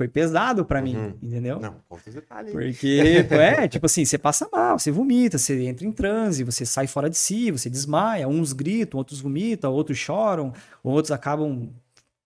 foi 0.02 0.08
pesado 0.08 0.66
para 0.66 0.82
mim, 0.82 0.96
Uhum. 0.96 1.14
entendeu? 1.22 1.60
Não, 1.60 1.76
conta 1.88 2.10
os 2.10 2.16
detalhes. 2.16 2.52
Porque, 2.52 3.28
é, 3.30 3.68
tipo 3.70 3.86
assim, 3.86 4.04
você 4.04 4.18
passa 4.18 4.50
mal, 4.52 4.80
você 4.80 4.90
vomita, 4.90 5.38
você 5.38 5.64
entra 5.66 5.86
em 5.86 5.92
transe, 5.92 6.44
você 6.44 6.66
sai 6.66 6.88
fora 6.88 7.08
de 7.08 7.16
si, 7.18 7.52
você 7.52 7.70
desmaia, 7.70 8.28
uns 8.28 8.52
gritam, 8.52 8.98
outros 8.98 9.22
vomitam, 9.22 9.72
outros 9.72 10.00
choram, 10.00 10.54
outros 10.84 11.12
acabam 11.12 11.70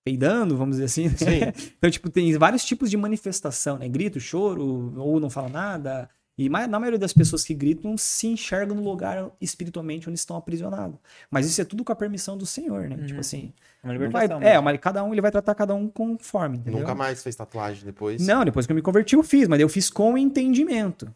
peidando, 0.05 0.55
vamos 0.55 0.77
dizer 0.77 0.85
assim. 0.85 1.09
né? 1.09 1.15
Sim. 1.17 1.73
Então, 1.77 1.89
tipo, 1.91 2.09
tem 2.09 2.31
vários 2.37 2.63
tipos 2.63 2.89
de 2.89 2.95
manifestação, 2.95 3.77
né? 3.77 3.89
Grito, 3.89 4.19
choro, 4.19 4.93
ou 4.97 5.19
não 5.19 5.29
fala 5.29 5.49
nada. 5.49 6.09
E 6.37 6.49
na 6.49 6.67
maioria 6.79 6.99
das 6.99 7.13
pessoas 7.13 7.45
que 7.45 7.53
gritam 7.53 7.97
se 7.97 8.27
enxergam 8.27 8.75
no 8.75 8.83
lugar 8.83 9.31
espiritualmente 9.39 10.09
onde 10.09 10.19
estão 10.19 10.35
aprisionados. 10.35 10.97
Mas 11.31 11.45
isso 11.45 11.61
é 11.61 11.63
tudo 11.65 11.83
com 11.85 11.93
a 11.93 11.95
permissão 11.95 12.37
do 12.37 12.45
Senhor, 12.45 12.89
né? 12.89 12.97
Tipo 13.07 13.21
assim, 13.21 13.53
Uma 13.81 13.93
não 13.93 13.99
vai, 14.11 14.23
libertação. 14.23 14.41
é, 14.41 14.59
mas 14.59 14.77
cada 14.79 15.01
um, 15.03 15.13
ele 15.13 15.21
vai 15.21 15.31
tratar 15.31 15.55
cada 15.55 15.73
um 15.73 15.87
conforme, 15.87 16.57
entendeu? 16.57 16.81
Nunca 16.81 16.93
mais 16.93 17.23
fez 17.23 17.35
tatuagem 17.37 17.85
depois? 17.85 18.25
Não, 18.25 18.43
depois 18.43 18.65
que 18.65 18.71
eu 18.73 18.75
me 18.75 18.81
converti 18.81 19.15
eu 19.15 19.23
fiz, 19.23 19.47
mas 19.47 19.61
eu 19.61 19.69
fiz 19.69 19.89
com 19.89 20.17
entendimento. 20.17 21.07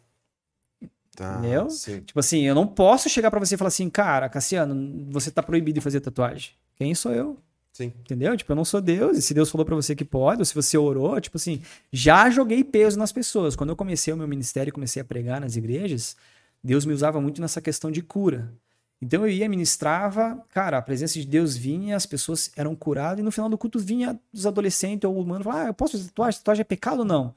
Tá, 1.14 1.36
Entendeu? 1.38 1.68
Sim. 1.68 2.00
Tipo 2.00 2.18
assim, 2.18 2.42
eu 2.42 2.54
não 2.54 2.66
posso 2.66 3.10
chegar 3.10 3.30
pra 3.30 3.38
você 3.40 3.54
e 3.56 3.58
falar 3.58 3.68
assim, 3.68 3.90
cara, 3.90 4.26
Cassiano, 4.28 5.06
você 5.10 5.30
tá 5.30 5.42
proibido 5.42 5.74
de 5.74 5.80
fazer 5.82 6.00
tatuagem. 6.00 6.52
Quem 6.76 6.94
sou 6.94 7.12
eu? 7.12 7.36
Sim. 7.80 7.94
Entendeu? 8.00 8.36
Tipo, 8.36 8.52
eu 8.52 8.56
não 8.56 8.64
sou 8.64 8.78
Deus, 8.78 9.16
e 9.16 9.22
se 9.22 9.32
Deus 9.32 9.50
falou 9.50 9.64
pra 9.64 9.74
você 9.74 9.94
que 9.94 10.04
pode, 10.04 10.42
ou 10.42 10.44
se 10.44 10.54
você 10.54 10.76
orou, 10.76 11.18
tipo 11.18 11.38
assim, 11.38 11.62
já 11.90 12.28
joguei 12.28 12.62
peso 12.62 12.98
nas 12.98 13.10
pessoas. 13.10 13.56
Quando 13.56 13.70
eu 13.70 13.76
comecei 13.76 14.12
o 14.12 14.16
meu 14.18 14.28
ministério 14.28 14.70
comecei 14.70 15.00
a 15.00 15.04
pregar 15.04 15.40
nas 15.40 15.56
igrejas, 15.56 16.14
Deus 16.62 16.84
me 16.84 16.92
usava 16.92 17.22
muito 17.22 17.40
nessa 17.40 17.58
questão 17.58 17.90
de 17.90 18.02
cura. 18.02 18.52
Então 19.00 19.26
eu 19.26 19.32
ia, 19.32 19.48
ministrava, 19.48 20.44
cara, 20.50 20.76
a 20.76 20.82
presença 20.82 21.18
de 21.18 21.26
Deus 21.26 21.56
vinha, 21.56 21.96
as 21.96 22.04
pessoas 22.04 22.50
eram 22.54 22.76
curadas, 22.76 23.20
e 23.20 23.22
no 23.22 23.32
final 23.32 23.48
do 23.48 23.56
culto 23.56 23.78
vinha 23.78 24.20
os 24.30 24.44
adolescentes 24.44 25.08
ou 25.08 25.16
o 25.16 25.22
humano 25.22 25.42
falar, 25.42 25.64
ah, 25.64 25.66
eu 25.68 25.74
posso 25.74 25.92
fazer 25.92 26.08
tatuagem? 26.08 26.40
Tatuagem 26.40 26.60
é 26.60 26.64
pecado 26.64 26.98
ou 26.98 27.04
não? 27.06 27.34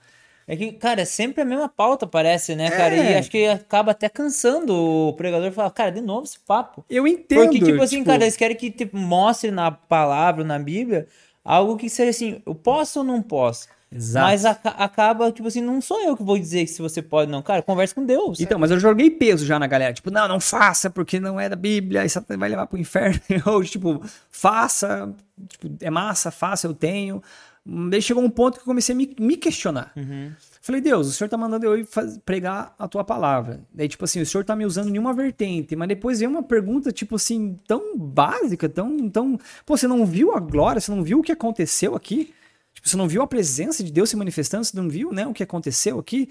É 0.48 0.56
que, 0.58 0.74
cara, 0.74 1.02
é 1.02 1.06
sempre 1.06 1.42
a 1.42 1.46
mesma 1.46 1.70
pauta, 1.70 2.06
parece, 2.06 2.56
né, 2.56 2.70
cara? 2.70 2.96
É. 2.96 3.12
E 3.14 3.16
acho 3.16 3.32
que 3.32 3.48
acaba 3.48 3.92
até 3.92 4.10
cansando 4.10 4.74
o 4.76 5.14
pregador 5.14 5.52
falar, 5.52 5.72
cara, 5.72 5.92
de 5.92 6.02
novo 6.02 6.26
esse 6.26 6.40
papo. 6.40 6.84
Eu 6.90 7.08
entendo. 7.08 7.44
Porque, 7.44 7.60
tipo 7.60 7.82
assim, 7.82 8.04
cara, 8.04 8.24
eles 8.24 8.36
querem 8.36 8.58
que 8.58 8.70
tipo, 8.70 8.98
mostre 8.98 9.52
na 9.52 9.72
palavra, 9.72 10.44
na 10.44 10.60
Bíblia, 10.60 11.08
algo 11.46 11.78
que 11.78 11.90
seja 11.90 12.10
assim, 12.10 12.42
eu 12.46 12.54
posso 12.54 13.00
ou 13.00 13.06
não 13.06 13.22
posso? 13.22 13.68
Exato. 13.96 14.26
Mas 14.26 14.44
aca- 14.44 14.70
acaba, 14.72 15.32
tipo 15.32 15.48
assim, 15.48 15.62
não 15.62 15.80
sou 15.80 16.02
eu 16.02 16.18
que 16.18 16.24
vou 16.24 16.36
dizer 16.38 16.66
se 16.66 16.82
você 16.82 17.00
pode 17.00 17.28
ou 17.30 17.32
não. 17.32 17.44
Cara, 17.44 17.62
conversa 17.62 17.94
com 17.94 18.04
Deus. 18.04 18.40
Então, 18.40 18.58
mas 18.58 18.72
eu 18.72 18.80
joguei 18.80 19.12
peso 19.12 19.46
já 19.46 19.60
na 19.60 19.68
galera. 19.68 19.94
Tipo, 19.94 20.10
não, 20.10 20.28
não 20.28 20.40
faça, 20.40 20.90
porque 20.90 21.20
não 21.20 21.40
é 21.40 21.48
da 21.48 21.56
Bíblia, 21.56 22.04
isso 22.04 22.20
vai 22.38 22.50
levar 22.50 22.66
pro 22.66 22.80
inferno. 22.80 23.20
Ou, 23.46 23.64
tipo, 23.64 24.02
faça, 24.32 25.14
tipo, 25.48 25.70
é 25.80 25.92
massa, 25.92 26.32
faça, 26.32 26.66
eu 26.66 26.74
tenho. 26.74 27.22
Daí 27.66 28.02
chegou 28.02 28.22
um 28.22 28.30
ponto 28.30 28.56
que 28.56 28.62
eu 28.62 28.66
comecei 28.66 28.94
a 28.94 28.98
me, 28.98 29.16
me 29.18 29.38
questionar. 29.38 29.94
Uhum. 29.96 30.34
Falei, 30.62 30.82
Deus, 30.82 31.08
o 31.08 31.12
Senhor 31.14 31.30
tá 31.30 31.38
mandando 31.38 31.66
eu 31.66 31.78
ir 31.78 31.86
faz- 31.86 32.18
pregar 32.18 32.76
a 32.78 32.88
tua 32.90 33.06
palavra. 33.06 33.66
Daí, 33.74 33.88
tipo 33.88 34.04
assim, 34.04 34.20
o 34.20 34.26
Senhor 34.26 34.44
tá 34.44 34.54
me 34.56 34.66
usando 34.66 34.94
em 34.94 35.00
uma 35.00 35.14
vertente, 35.14 35.74
mas 35.76 35.88
depois 35.88 36.20
veio 36.20 36.30
uma 36.30 36.44
pergunta, 36.44 36.92
tipo 36.92 37.16
assim, 37.16 37.58
tão 37.66 37.98
básica, 37.98 38.68
tão, 38.68 39.10
tão. 39.10 39.40
Pô, 39.66 39.78
você 39.78 39.88
não 39.88 40.06
viu 40.06 40.34
a 40.36 40.40
glória? 40.42 40.82
Você 40.82 40.92
não 40.92 41.04
viu 41.04 41.20
o 41.20 41.24
que 41.24 41.32
aconteceu 41.32 41.96
aqui? 41.96 42.34
Tipo, 42.74 42.90
você 42.90 42.98
não 42.98 43.08
viu 43.08 43.22
a 43.22 43.28
presença 43.28 43.82
de 43.84 43.92
Deus 43.94 44.10
se 44.10 44.18
manifestando? 44.18 44.66
Você 44.66 44.76
não 44.76 44.90
viu, 44.90 45.14
né, 45.14 45.26
o 45.26 45.34
que 45.34 45.44
aconteceu 45.44 46.00
aqui? 46.00 46.30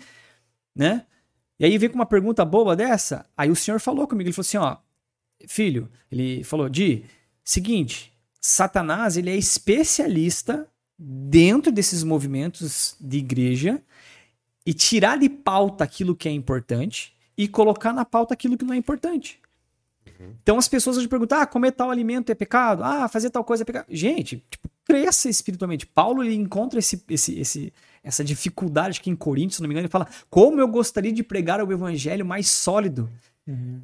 Né? 0.77 1.07
E 1.59 1.65
aí 1.65 1.79
veio 1.79 1.91
com 1.93 1.99
uma 1.99 2.05
pergunta 2.07 2.45
boba 2.45 2.75
dessa. 2.77 3.25
Aí 3.37 3.51
o 3.51 3.57
Senhor 3.57 3.79
falou 3.81 4.07
comigo, 4.07 4.29
ele 4.29 4.35
falou 4.35 4.47
assim, 4.47 4.57
ó, 4.59 4.77
filho, 5.47 5.89
ele 6.11 6.43
falou, 6.45 6.69
Di, 6.69 7.05
seguinte, 7.45 8.13
Satanás, 8.41 9.17
ele 9.17 9.31
é 9.31 9.37
especialista 9.37 10.67
dentro 11.05 11.73
desses 11.73 12.05
movimentos 12.05 12.97
de 13.01 13.19
igreja 13.19 13.83
e 14.65 14.73
tirar 14.73 15.19
de 15.19 15.29
pauta 15.29 15.83
aquilo 15.83 16.15
que 16.15 16.29
é 16.29 16.33
importante 16.33 17.17
e 17.37 17.49
colocar 17.49 17.93
na 17.93 18.05
pauta 18.05 18.35
aquilo 18.35 18.57
que 18.57 18.65
não 18.65 18.75
é 18.75 18.77
importante. 18.77 19.41
Então 20.43 20.59
as 20.59 20.69
pessoas 20.69 20.97
hoje 20.97 21.09
perguntam: 21.09 21.41
ah, 21.41 21.47
comer 21.47 21.73
tal 21.73 21.91
alimento 21.91 22.31
é 22.31 22.35
pecado? 22.35 22.85
Ah, 22.85 23.09
fazer 23.09 23.31
tal 23.31 23.43
coisa 23.43 23.65
é 23.65 23.67
pecado. 23.67 23.87
Gente, 23.89 24.45
tipo, 24.49 24.69
cresça 24.85 25.29
espiritualmente. 25.29 25.87
Paulo 25.87 26.23
ele 26.23 26.35
encontra 26.35 26.79
esse, 26.79 27.03
esse, 27.09 27.39
esse, 27.39 27.73
essa 28.05 28.23
dificuldade 28.23 29.01
aqui 29.01 29.11
em 29.11 29.17
Coríntios, 29.17 29.57
se 29.57 29.63
não 29.63 29.69
me 29.69 29.75
engano, 29.75 29.87
ele 29.87 29.93
fala: 29.93 30.09
como 30.31 30.61
eu 30.61 30.69
gostaria 30.69 31.13
de 31.13 31.23
pregar 31.23 31.63
o 31.63 31.73
evangelho 31.73 32.25
mais 32.25 32.49
sólido, 32.49 33.11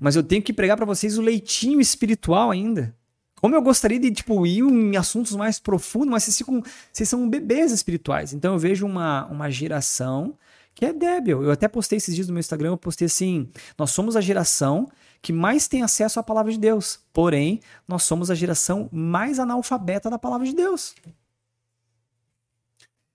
mas 0.01 0.15
eu 0.15 0.23
tenho 0.23 0.43
que 0.43 0.53
pregar 0.53 0.77
para 0.77 0.87
vocês 0.87 1.19
o 1.19 1.23
leitinho 1.23 1.81
espiritual 1.81 2.51
ainda. 2.51 2.95
Como 3.41 3.55
eu 3.55 3.63
gostaria 3.63 3.99
de, 3.99 4.11
tipo, 4.11 4.47
ir 4.47 4.63
em 4.63 4.97
assuntos 4.97 5.35
mais 5.35 5.59
profundos, 5.59 6.09
mas 6.09 6.25
vocês, 6.25 6.39
ficam, 6.39 6.63
vocês 6.93 7.09
são 7.09 7.29
bebês 7.29 7.73
espirituais. 7.73 8.33
Então 8.33 8.55
eu 8.55 8.59
vejo 8.59 8.87
uma, 8.87 9.27
uma 9.27 9.51
geração 9.51 10.37
que 10.75 10.85
é 10.85 10.93
débil. 10.93 11.43
Eu 11.43 11.51
até 11.51 11.67
postei 11.67 11.97
esses 11.97 12.15
dias 12.15 12.29
no 12.29 12.35
meu 12.35 12.41
Instagram, 12.41 12.71
eu 12.71 12.79
postei 12.79 13.07
assim, 13.07 13.51
nós 13.77 13.91
somos 13.91 14.17
a 14.17 14.21
geração 14.21 14.89
que 15.21 15.33
mais 15.33 15.67
tem 15.67 15.83
acesso 15.83 16.21
à 16.21 16.23
palavra 16.23 16.53
de 16.53 16.59
Deus. 16.59 17.01
Porém, 17.13 17.61
nós 17.87 18.05
somos 18.05 18.31
a 18.31 18.35
geração 18.35 18.89
mais 18.93 19.39
analfabeta 19.39 20.09
da 20.09 20.19
palavra 20.19 20.47
de 20.47 20.55
Deus. 20.55 20.95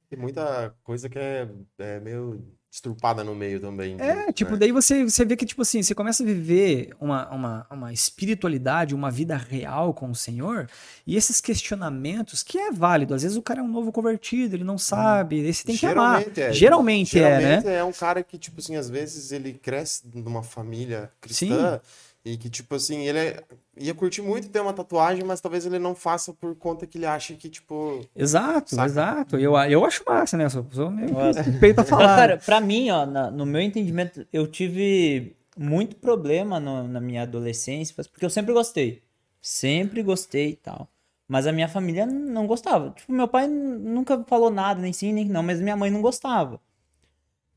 Tem 0.09 0.19
muita 0.19 0.75
coisa 0.83 1.09
que 1.09 1.17
é, 1.17 1.49
é 1.77 1.99
meio 1.99 2.45
estrupada 2.73 3.23
no 3.23 3.35
meio 3.35 3.59
também. 3.59 3.95
É, 3.99 4.31
tipo, 4.31 4.53
né? 4.53 4.57
daí 4.57 4.71
você, 4.71 5.03
você 5.03 5.23
vê 5.23 5.35
que, 5.35 5.45
tipo 5.45 5.61
assim, 5.61 5.83
você 5.83 5.93
começa 5.93 6.23
a 6.23 6.25
viver 6.25 6.89
uma, 6.99 7.29
uma, 7.29 7.67
uma 7.69 7.93
espiritualidade, 7.93 8.95
uma 8.95 9.11
vida 9.11 9.37
real 9.37 9.93
com 9.93 10.09
o 10.09 10.15
Senhor, 10.15 10.67
e 11.05 11.15
esses 11.15 11.39
questionamentos, 11.39 12.41
que 12.41 12.57
é 12.57 12.71
válido, 12.71 13.13
às 13.13 13.21
vezes 13.21 13.37
o 13.37 13.43
cara 13.43 13.59
é 13.59 13.63
um 13.63 13.67
novo 13.67 13.91
convertido, 13.91 14.55
ele 14.55 14.63
não 14.63 14.79
sabe, 14.79 15.45
aí 15.45 15.53
você 15.53 15.63
tem 15.63 15.77
que 15.77 15.85
amar. 15.85 16.23
Geralmente 16.23 16.41
é. 16.41 16.51
Geralmente, 16.51 17.19
é, 17.19 17.21
né? 17.21 17.39
Geralmente 17.39 17.67
é 17.67 17.83
um 17.83 17.91
cara 17.91 18.23
que, 18.23 18.39
tipo 18.39 18.59
assim, 18.59 18.75
às 18.75 18.89
vezes 18.89 19.31
ele 19.31 19.53
cresce 19.53 20.01
numa 20.11 20.41
família 20.41 21.11
cristã 21.21 21.79
e 22.25 22.37
que, 22.37 22.49
tipo 22.49 22.73
assim, 22.75 23.01
ele 23.07 23.17
é- 23.19 23.43
ia 23.77 23.93
curtir 23.93 24.21
muito 24.21 24.47
ter 24.49 24.59
uma 24.61 24.71
tatuagem, 24.73 25.23
mas 25.25 25.41
talvez 25.41 25.65
ele 25.65 25.77
não 25.79 25.93
faça 25.93 26.33
por 26.33 26.55
conta 26.55 26.87
que 26.87 26.97
ele 26.97 27.05
acha 27.05 27.33
que, 27.33 27.49
tipo. 27.49 27.99
Exato, 28.15 28.75
Saca? 28.75 28.85
exato. 28.85 29.37
Eu, 29.37 29.55
eu 29.57 29.83
acho 29.85 30.03
massa, 30.05 30.37
né? 30.37 30.45
Eu 30.45 30.49
sou, 30.49 30.65
sou 30.71 30.89
meio 30.89 31.09
suspeito 31.33 31.81
a 31.81 31.83
Não, 31.83 31.89
falar. 31.89 32.15
cara, 32.15 32.37
pra 32.37 32.61
mim, 32.61 32.89
ó, 32.89 33.05
na- 33.05 33.29
no 33.29 33.45
meu 33.45 33.61
entendimento, 33.61 34.25
eu 34.31 34.47
tive 34.47 35.35
muito 35.57 35.95
problema 35.97 36.59
no- 36.59 36.87
na 36.87 37.01
minha 37.01 37.23
adolescência, 37.23 37.93
porque 38.11 38.25
eu 38.25 38.29
sempre 38.29 38.53
gostei. 38.53 39.03
Sempre 39.41 40.01
gostei 40.01 40.51
e 40.51 40.55
tal. 40.55 40.87
Mas 41.27 41.45
a 41.47 41.51
minha 41.51 41.67
família 41.67 42.05
não 42.05 42.47
gostava. 42.47 42.91
Tipo, 42.91 43.11
meu 43.11 43.27
pai 43.27 43.47
nunca 43.47 44.23
falou 44.25 44.49
nada, 44.49 44.81
nem 44.81 44.93
sim, 44.93 45.11
nem 45.11 45.25
não, 45.25 45.43
mas 45.43 45.59
minha 45.59 45.75
mãe 45.75 45.89
não 45.91 46.01
gostava. 46.01 46.59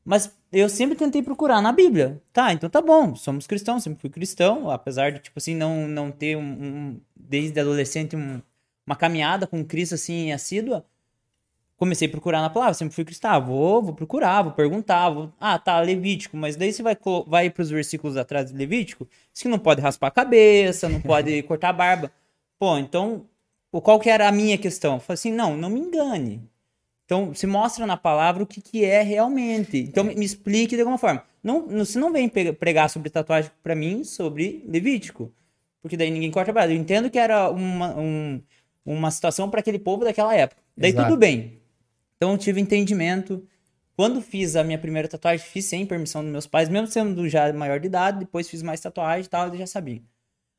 Mas 0.03 0.31
eu 0.51 0.69
sempre 0.69 0.95
tentei 0.97 1.21
procurar 1.21 1.61
na 1.61 1.71
Bíblia. 1.71 2.21
Tá, 2.33 2.53
então 2.53 2.69
tá 2.69 2.81
bom, 2.81 3.15
somos 3.15 3.47
cristãos, 3.47 3.83
sempre 3.83 3.99
fui 4.01 4.09
cristão, 4.09 4.69
apesar 4.69 5.11
de, 5.11 5.19
tipo 5.19 5.37
assim, 5.39 5.55
não, 5.55 5.87
não 5.87 6.11
ter 6.11 6.35
um, 6.37 6.41
um- 6.41 7.01
desde 7.15 7.59
adolescente 7.59 8.15
um- 8.15 8.41
uma 8.85 8.95
caminhada 8.95 9.45
com 9.47 9.63
Cristo, 9.65 9.95
assim, 9.95 10.31
assídua 10.31 10.85
comecei 11.77 12.07
a 12.07 12.11
procurar 12.11 12.41
na 12.41 12.49
palavra, 12.49 12.73
sempre 12.73 12.95
fui 12.95 13.05
cristão, 13.05 13.31
ah, 13.31 13.39
vou, 13.39 13.81
vou 13.83 13.93
procurar, 13.93 14.41
vou 14.41 14.51
perguntar, 14.51 15.09
vou... 15.09 15.31
ah, 15.39 15.59
tá, 15.59 15.79
Levítico, 15.79 16.35
mas 16.35 16.55
daí 16.55 16.73
você 16.73 16.81
vai, 16.81 16.97
vai 17.27 17.49
para 17.49 17.61
os 17.61 17.69
versículos 17.69 18.17
atrás 18.17 18.51
de 18.51 18.57
Levítico, 18.57 19.07
diz 19.31 19.43
que 19.43 19.47
não 19.47 19.59
pode 19.59 19.81
raspar 19.81 20.07
a 20.07 20.11
cabeça, 20.11 20.89
não 20.89 20.99
pode 21.01 21.41
cortar 21.43 21.69
a 21.69 21.73
barba. 21.73 22.11
Pô, 22.59 22.77
então, 22.77 23.25
qual 23.71 23.99
que 23.99 24.09
era 24.09 24.27
a 24.27 24.31
minha 24.31 24.57
questão? 24.57 24.95
Eu 24.95 24.99
falei 24.99 25.13
assim, 25.15 25.31
não, 25.31 25.55
não 25.55 25.69
me 25.69 25.79
engane. 25.79 26.41
Então, 27.07 27.33
se 27.33 27.47
mostra 27.47 27.85
na 27.85 27.95
palavra 27.95 28.43
o 28.43 28.45
que, 28.45 28.59
que 28.59 28.83
é 28.83 29.01
realmente. 29.01 29.77
Então, 29.77 30.03
me, 30.03 30.13
me 30.13 30.25
explique 30.25 30.75
de 30.75 30.81
alguma 30.81 30.97
forma. 30.97 31.23
Não, 31.41 31.65
não- 31.65 31.85
você 31.85 31.97
não 31.97 32.11
vem 32.11 32.27
pregar 32.27 32.89
sobre 32.89 33.09
tatuagem 33.09 33.49
para 33.63 33.73
mim 33.73 34.03
sobre 34.03 34.61
Levítico, 34.67 35.33
porque 35.81 35.95
daí 35.95 36.11
ninguém 36.11 36.29
corta 36.29 36.51
a 36.51 36.53
barba. 36.53 36.73
Eu 36.73 36.77
entendo 36.77 37.09
que 37.09 37.17
era 37.17 37.49
uma, 37.49 37.97
um- 37.97 38.41
uma 38.85 39.09
situação 39.09 39.49
para 39.49 39.61
aquele 39.61 39.79
povo 39.79 40.03
daquela 40.03 40.35
época. 40.35 40.61
Daí 40.75 40.89
Exato. 40.91 41.07
tudo 41.07 41.17
bem. 41.17 41.61
Então 42.17 42.33
eu 42.33 42.37
tive 42.37 42.59
entendimento. 42.59 43.41
Quando 43.95 44.21
fiz 44.21 44.57
a 44.57 44.63
minha 44.63 44.77
primeira 44.77 45.07
tatuagem, 45.07 45.45
fiz 45.47 45.63
sem 45.63 45.85
permissão 45.85 46.21
dos 46.21 46.31
meus 46.31 46.45
pais, 46.45 46.67
mesmo 46.67 46.87
sendo 46.87 47.27
já 47.29 47.51
maior 47.53 47.79
de 47.79 47.87
idade, 47.87 48.19
depois 48.19 48.49
fiz 48.49 48.61
mais 48.61 48.81
tatuagem 48.81 49.23
e 49.25 49.29
tal, 49.29 49.47
eu 49.47 49.57
já 49.57 49.65
sabia. 49.65 50.01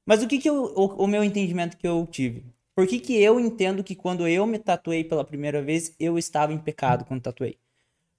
Mas 0.06 0.22
o 0.22 0.26
que 0.26 0.38
que 0.38 0.48
eu, 0.48 0.64
o, 0.74 1.04
o 1.04 1.06
meu 1.06 1.22
entendimento 1.22 1.76
que 1.76 1.86
eu 1.86 2.08
tive? 2.10 2.42
Por 2.78 2.86
que 2.86 3.00
que 3.00 3.20
eu 3.20 3.40
entendo 3.40 3.82
que 3.82 3.96
quando 3.96 4.28
eu 4.28 4.46
me 4.46 4.56
tatuei 4.56 5.02
pela 5.02 5.24
primeira 5.24 5.60
vez, 5.60 5.92
eu 5.98 6.16
estava 6.16 6.52
em 6.52 6.58
pecado 6.58 7.04
quando 7.04 7.20
tatuei? 7.20 7.58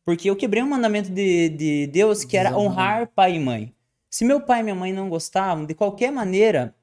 Porque 0.03 0.29
eu 0.29 0.35
quebrei 0.35 0.61
um 0.61 0.67
mandamento 0.67 1.09
de, 1.09 1.47
de 1.47 1.87
Deus 1.87 2.25
que 2.25 2.35
era 2.35 2.57
honrar 2.57 3.07
pai 3.07 3.37
e 3.37 3.39
mãe. 3.39 3.73
Se 4.09 4.25
meu 4.25 4.41
pai 4.41 4.59
e 4.59 4.63
minha 4.63 4.75
mãe 4.75 4.91
não 4.91 5.07
gostavam, 5.07 5.65
de 5.65 5.73
qualquer 5.73 6.11
maneira, 6.11 6.75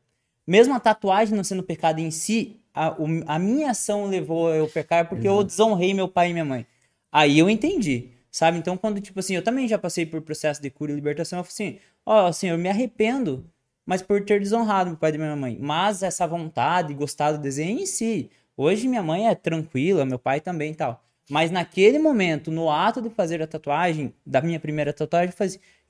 mesmo 0.46 0.72
a 0.72 0.80
tatuagem 0.80 1.36
não 1.36 1.44
sendo 1.44 1.62
pecado 1.62 1.98
em 1.98 2.10
si, 2.10 2.62
a, 2.72 2.96
a 3.26 3.38
minha 3.38 3.72
ação 3.72 4.06
levou 4.06 4.54
eu 4.54 4.64
a 4.64 4.68
pecar 4.70 5.06
porque 5.06 5.28
eu 5.28 5.44
desonrei 5.44 5.92
meu 5.92 6.08
pai 6.08 6.30
e 6.30 6.32
minha 6.32 6.46
mãe. 6.46 6.66
Aí 7.12 7.38
eu 7.38 7.50
entendi. 7.50 8.08
Sabe? 8.30 8.56
Então, 8.56 8.78
quando, 8.78 9.02
tipo 9.02 9.20
assim, 9.20 9.34
eu 9.34 9.44
também 9.44 9.68
já 9.68 9.78
passei 9.78 10.06
por 10.06 10.22
processo 10.22 10.62
de 10.62 10.70
cura 10.70 10.92
e 10.92 10.94
libertação, 10.94 11.40
eu 11.40 11.44
falei 11.44 11.52
assim, 11.52 11.78
ó, 12.06 12.26
assim, 12.26 12.48
eu 12.48 12.56
me 12.56 12.70
arrependo, 12.70 13.44
mas 13.86 14.02
por 14.02 14.22
ter 14.22 14.40
desonrado 14.40 14.90
meu 14.90 14.98
pai 14.98 15.14
e 15.14 15.18
minha 15.18 15.36
mãe. 15.36 15.56
Mas 15.60 16.02
essa 16.02 16.26
vontade, 16.26 16.92
gostar 16.92 17.32
do 17.32 17.38
desenho 17.38 17.80
em 17.80 17.86
si. 17.86 18.28
Hoje 18.56 18.88
minha 18.88 19.02
mãe 19.02 19.28
é 19.28 19.34
tranquila, 19.34 20.04
meu 20.04 20.18
pai 20.18 20.40
também 20.40 20.72
e 20.72 20.74
tal. 20.74 21.02
Mas 21.28 21.50
naquele 21.50 21.98
momento, 21.98 22.50
no 22.50 22.70
ato 22.70 23.02
de 23.02 23.10
fazer 23.10 23.42
a 23.42 23.46
tatuagem, 23.46 24.14
da 24.24 24.40
minha 24.40 24.60
primeira 24.60 24.92
tatuagem, 24.92 25.34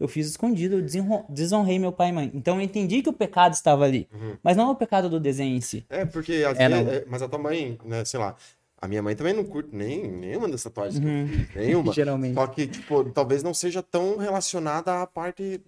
eu 0.00 0.08
fiz 0.08 0.26
escondido, 0.28 0.76
eu 0.76 1.24
desonrei 1.28 1.78
meu 1.78 1.92
pai 1.92 2.08
e 2.08 2.12
mãe. 2.12 2.30
Então 2.34 2.56
eu 2.56 2.62
entendi 2.62 3.02
que 3.02 3.08
o 3.08 3.12
pecado 3.12 3.52
estava 3.52 3.84
ali. 3.84 4.08
Uhum. 4.12 4.36
Mas 4.42 4.56
não 4.56 4.70
o 4.70 4.74
pecado 4.74 5.10
do 5.10 5.20
desenho 5.20 5.56
em 5.56 5.60
si. 5.60 5.84
É, 5.90 6.04
porque 6.04 6.44
às 6.48 6.58
é, 6.58 6.68
vezes, 6.68 6.88
é, 6.88 7.04
mas 7.06 7.20
a 7.20 7.28
tua 7.28 7.38
mãe, 7.38 7.78
né, 7.84 8.04
sei 8.04 8.18
lá, 8.18 8.34
a 8.80 8.88
minha 8.88 9.02
mãe 9.02 9.14
também 9.14 9.34
não 9.34 9.44
curte 9.44 9.74
nem, 9.74 10.10
nenhuma 10.10 10.48
das 10.48 10.62
tatuagens 10.62 11.02
uhum. 11.02 11.26
que 11.26 11.34
eu 11.34 11.46
fiz, 11.46 11.54
nenhuma. 11.56 11.92
Geralmente. 11.94 12.34
Só 12.34 12.46
que, 12.46 12.66
tipo, 12.66 13.04
talvez 13.10 13.42
não 13.42 13.52
seja 13.52 13.82
tão 13.82 14.16
relacionada 14.16 15.02
à 15.02 15.06
parte 15.06 15.60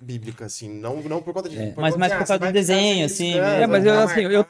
bíblica, 0.00 0.46
assim. 0.46 0.68
Não, 0.68 1.02
não 1.02 1.22
por 1.22 1.32
conta 1.34 1.48
de. 1.48 1.58
É. 1.58 1.70
Por 1.72 1.80
mas 1.80 1.96
mais 1.96 2.12
por 2.12 2.18
causa 2.18 2.38
do 2.38 2.52
desenho, 2.52 3.06
assim. 3.06 3.34
É, 3.34 3.66
mas 3.66 3.84
eu, 3.84 3.98
assim, 4.00 4.20
eu, 4.22 4.46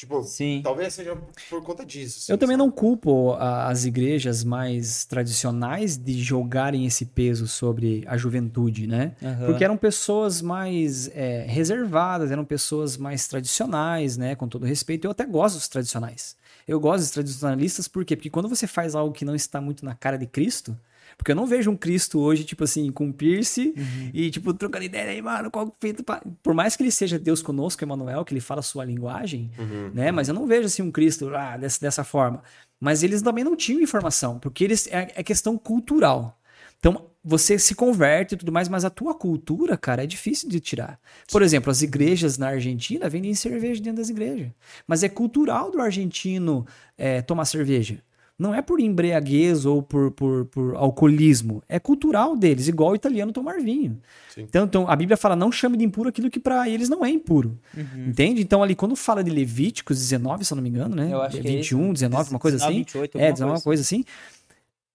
Tipo, 0.00 0.22
Sim. 0.22 0.62
talvez 0.64 0.94
seja 0.94 1.14
por 1.50 1.62
conta 1.62 1.84
disso. 1.84 2.20
Assim, 2.20 2.32
eu 2.32 2.38
também 2.38 2.56
não 2.56 2.70
culpo 2.70 3.34
as 3.34 3.84
igrejas 3.84 4.42
mais 4.42 5.04
tradicionais 5.04 5.98
de 5.98 6.18
jogarem 6.22 6.86
esse 6.86 7.04
peso 7.04 7.46
sobre 7.46 8.02
a 8.06 8.16
juventude, 8.16 8.86
né? 8.86 9.12
Uhum. 9.20 9.44
Porque 9.44 9.62
eram 9.62 9.76
pessoas 9.76 10.40
mais 10.40 11.10
é, 11.14 11.44
reservadas, 11.46 12.30
eram 12.30 12.46
pessoas 12.46 12.96
mais 12.96 13.28
tradicionais, 13.28 14.16
né? 14.16 14.34
Com 14.34 14.48
todo 14.48 14.64
respeito. 14.64 15.06
Eu 15.06 15.10
até 15.10 15.26
gosto 15.26 15.56
dos 15.56 15.68
tradicionais. 15.68 16.34
Eu 16.66 16.80
gosto 16.80 17.00
dos 17.00 17.10
tradicionalistas, 17.10 17.86
por 17.86 18.02
quê? 18.02 18.16
Porque 18.16 18.30
quando 18.30 18.48
você 18.48 18.66
faz 18.66 18.94
algo 18.94 19.12
que 19.12 19.26
não 19.26 19.34
está 19.34 19.60
muito 19.60 19.84
na 19.84 19.94
cara 19.94 20.16
de 20.16 20.26
Cristo, 20.26 20.74
porque 21.20 21.32
eu 21.32 21.36
não 21.36 21.46
vejo 21.46 21.70
um 21.70 21.76
Cristo 21.76 22.18
hoje, 22.18 22.44
tipo 22.44 22.64
assim, 22.64 22.90
com 22.90 23.12
piercing 23.12 23.74
uhum. 23.76 24.10
e, 24.14 24.30
tipo, 24.30 24.54
trocando 24.54 24.86
ideia 24.86 25.10
aí, 25.10 25.20
mano, 25.20 25.50
qual 25.50 25.70
feito 25.78 26.02
pra... 26.02 26.22
Por 26.42 26.54
mais 26.54 26.76
que 26.76 26.82
ele 26.82 26.90
seja 26.90 27.18
Deus 27.18 27.42
conosco, 27.42 27.84
Emmanuel, 27.84 28.24
que 28.24 28.32
ele 28.32 28.40
fala 28.40 28.60
a 28.60 28.62
sua 28.62 28.86
linguagem, 28.86 29.50
uhum. 29.58 29.90
né? 29.92 30.10
Mas 30.10 30.28
eu 30.28 30.34
não 30.34 30.46
vejo, 30.46 30.64
assim, 30.64 30.80
um 30.80 30.90
Cristo 30.90 31.28
ah, 31.36 31.58
dessa, 31.58 31.78
dessa 31.78 32.02
forma. 32.02 32.42
Mas 32.80 33.02
eles 33.02 33.20
também 33.20 33.44
não 33.44 33.54
tinham 33.54 33.82
informação, 33.82 34.38
porque 34.38 34.64
eles 34.64 34.86
é, 34.86 35.12
é 35.14 35.22
questão 35.22 35.58
cultural. 35.58 36.40
Então, 36.78 37.10
você 37.22 37.58
se 37.58 37.74
converte 37.74 38.34
e 38.34 38.38
tudo 38.38 38.50
mais, 38.50 38.66
mas 38.66 38.86
a 38.86 38.88
tua 38.88 39.14
cultura, 39.14 39.76
cara, 39.76 40.04
é 40.04 40.06
difícil 40.06 40.48
de 40.48 40.58
tirar. 40.58 40.98
Por 41.30 41.42
exemplo, 41.42 41.70
as 41.70 41.82
igrejas 41.82 42.38
na 42.38 42.48
Argentina 42.48 43.10
vendem 43.10 43.34
cerveja 43.34 43.82
dentro 43.82 43.98
das 43.98 44.08
igrejas. 44.08 44.48
Mas 44.86 45.02
é 45.02 45.08
cultural 45.10 45.70
do 45.70 45.82
argentino 45.82 46.66
é, 46.96 47.20
tomar 47.20 47.44
cerveja. 47.44 48.02
Não 48.40 48.54
é 48.54 48.62
por 48.62 48.80
embriaguez 48.80 49.66
ou 49.66 49.82
por, 49.82 50.12
por, 50.12 50.46
por 50.46 50.74
alcoolismo. 50.74 51.62
É 51.68 51.78
cultural 51.78 52.34
deles, 52.34 52.68
igual 52.68 52.92
o 52.92 52.94
italiano 52.94 53.32
tomar 53.32 53.60
vinho. 53.60 54.00
Então, 54.34 54.64
então, 54.64 54.88
a 54.88 54.96
Bíblia 54.96 55.18
fala: 55.18 55.36
não 55.36 55.52
chame 55.52 55.76
de 55.76 55.84
impuro 55.84 56.08
aquilo 56.08 56.30
que 56.30 56.40
para 56.40 56.66
eles 56.66 56.88
não 56.88 57.04
é 57.04 57.10
impuro. 57.10 57.58
Uhum. 57.76 58.06
Entende? 58.08 58.40
Então, 58.40 58.62
ali, 58.62 58.74
quando 58.74 58.96
fala 58.96 59.22
de 59.22 59.30
Levíticos 59.30 59.98
19, 59.98 60.46
se 60.46 60.54
eu 60.54 60.56
não 60.56 60.62
me 60.62 60.70
engano, 60.70 60.96
né? 60.96 61.12
Eu 61.12 61.20
acho 61.20 61.36
21, 61.42 61.90
é 61.90 61.92
19, 61.92 62.30
uma 62.30 62.38
coisa 62.38 62.56
19, 62.56 62.72
assim. 62.72 62.78
28, 62.78 63.18
é, 63.18 63.32
19, 63.32 63.52
uma 63.52 63.60
coisa 63.60 63.82
assim. 63.82 64.04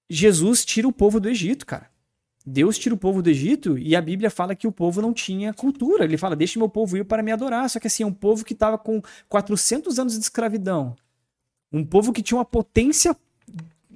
Jesus 0.10 0.66
tira 0.66 0.88
o 0.88 0.92
povo 0.92 1.20
do 1.20 1.30
Egito, 1.30 1.68
cara. 1.68 1.88
Deus 2.44 2.80
tira 2.80 2.96
o 2.96 2.98
povo 2.98 3.22
do 3.22 3.30
Egito 3.30 3.78
e 3.78 3.96
a 3.96 4.02
Bíblia 4.02 4.32
fala 4.32 4.56
que 4.56 4.66
o 4.66 4.72
povo 4.72 5.04
não 5.04 5.14
tinha 5.14 5.54
cultura. 5.54 6.04
Ele 6.04 6.18
fala: 6.18 6.36
deixe 6.36 6.58
meu 6.58 6.68
povo 6.68 6.98
ir 6.98 7.06
para 7.06 7.22
me 7.22 7.32
adorar. 7.32 7.70
Só 7.70 7.80
que 7.80 7.86
assim, 7.86 8.02
é 8.02 8.08
um 8.08 8.14
povo 8.14 8.44
que 8.44 8.54
estava 8.54 8.76
com 8.76 9.04
400 9.30 10.00
anos 10.00 10.14
de 10.14 10.22
escravidão. 10.22 10.96
Um 11.72 11.86
povo 11.86 12.12
que 12.12 12.24
tinha 12.24 12.40
uma 12.40 12.46
potência 12.46 13.16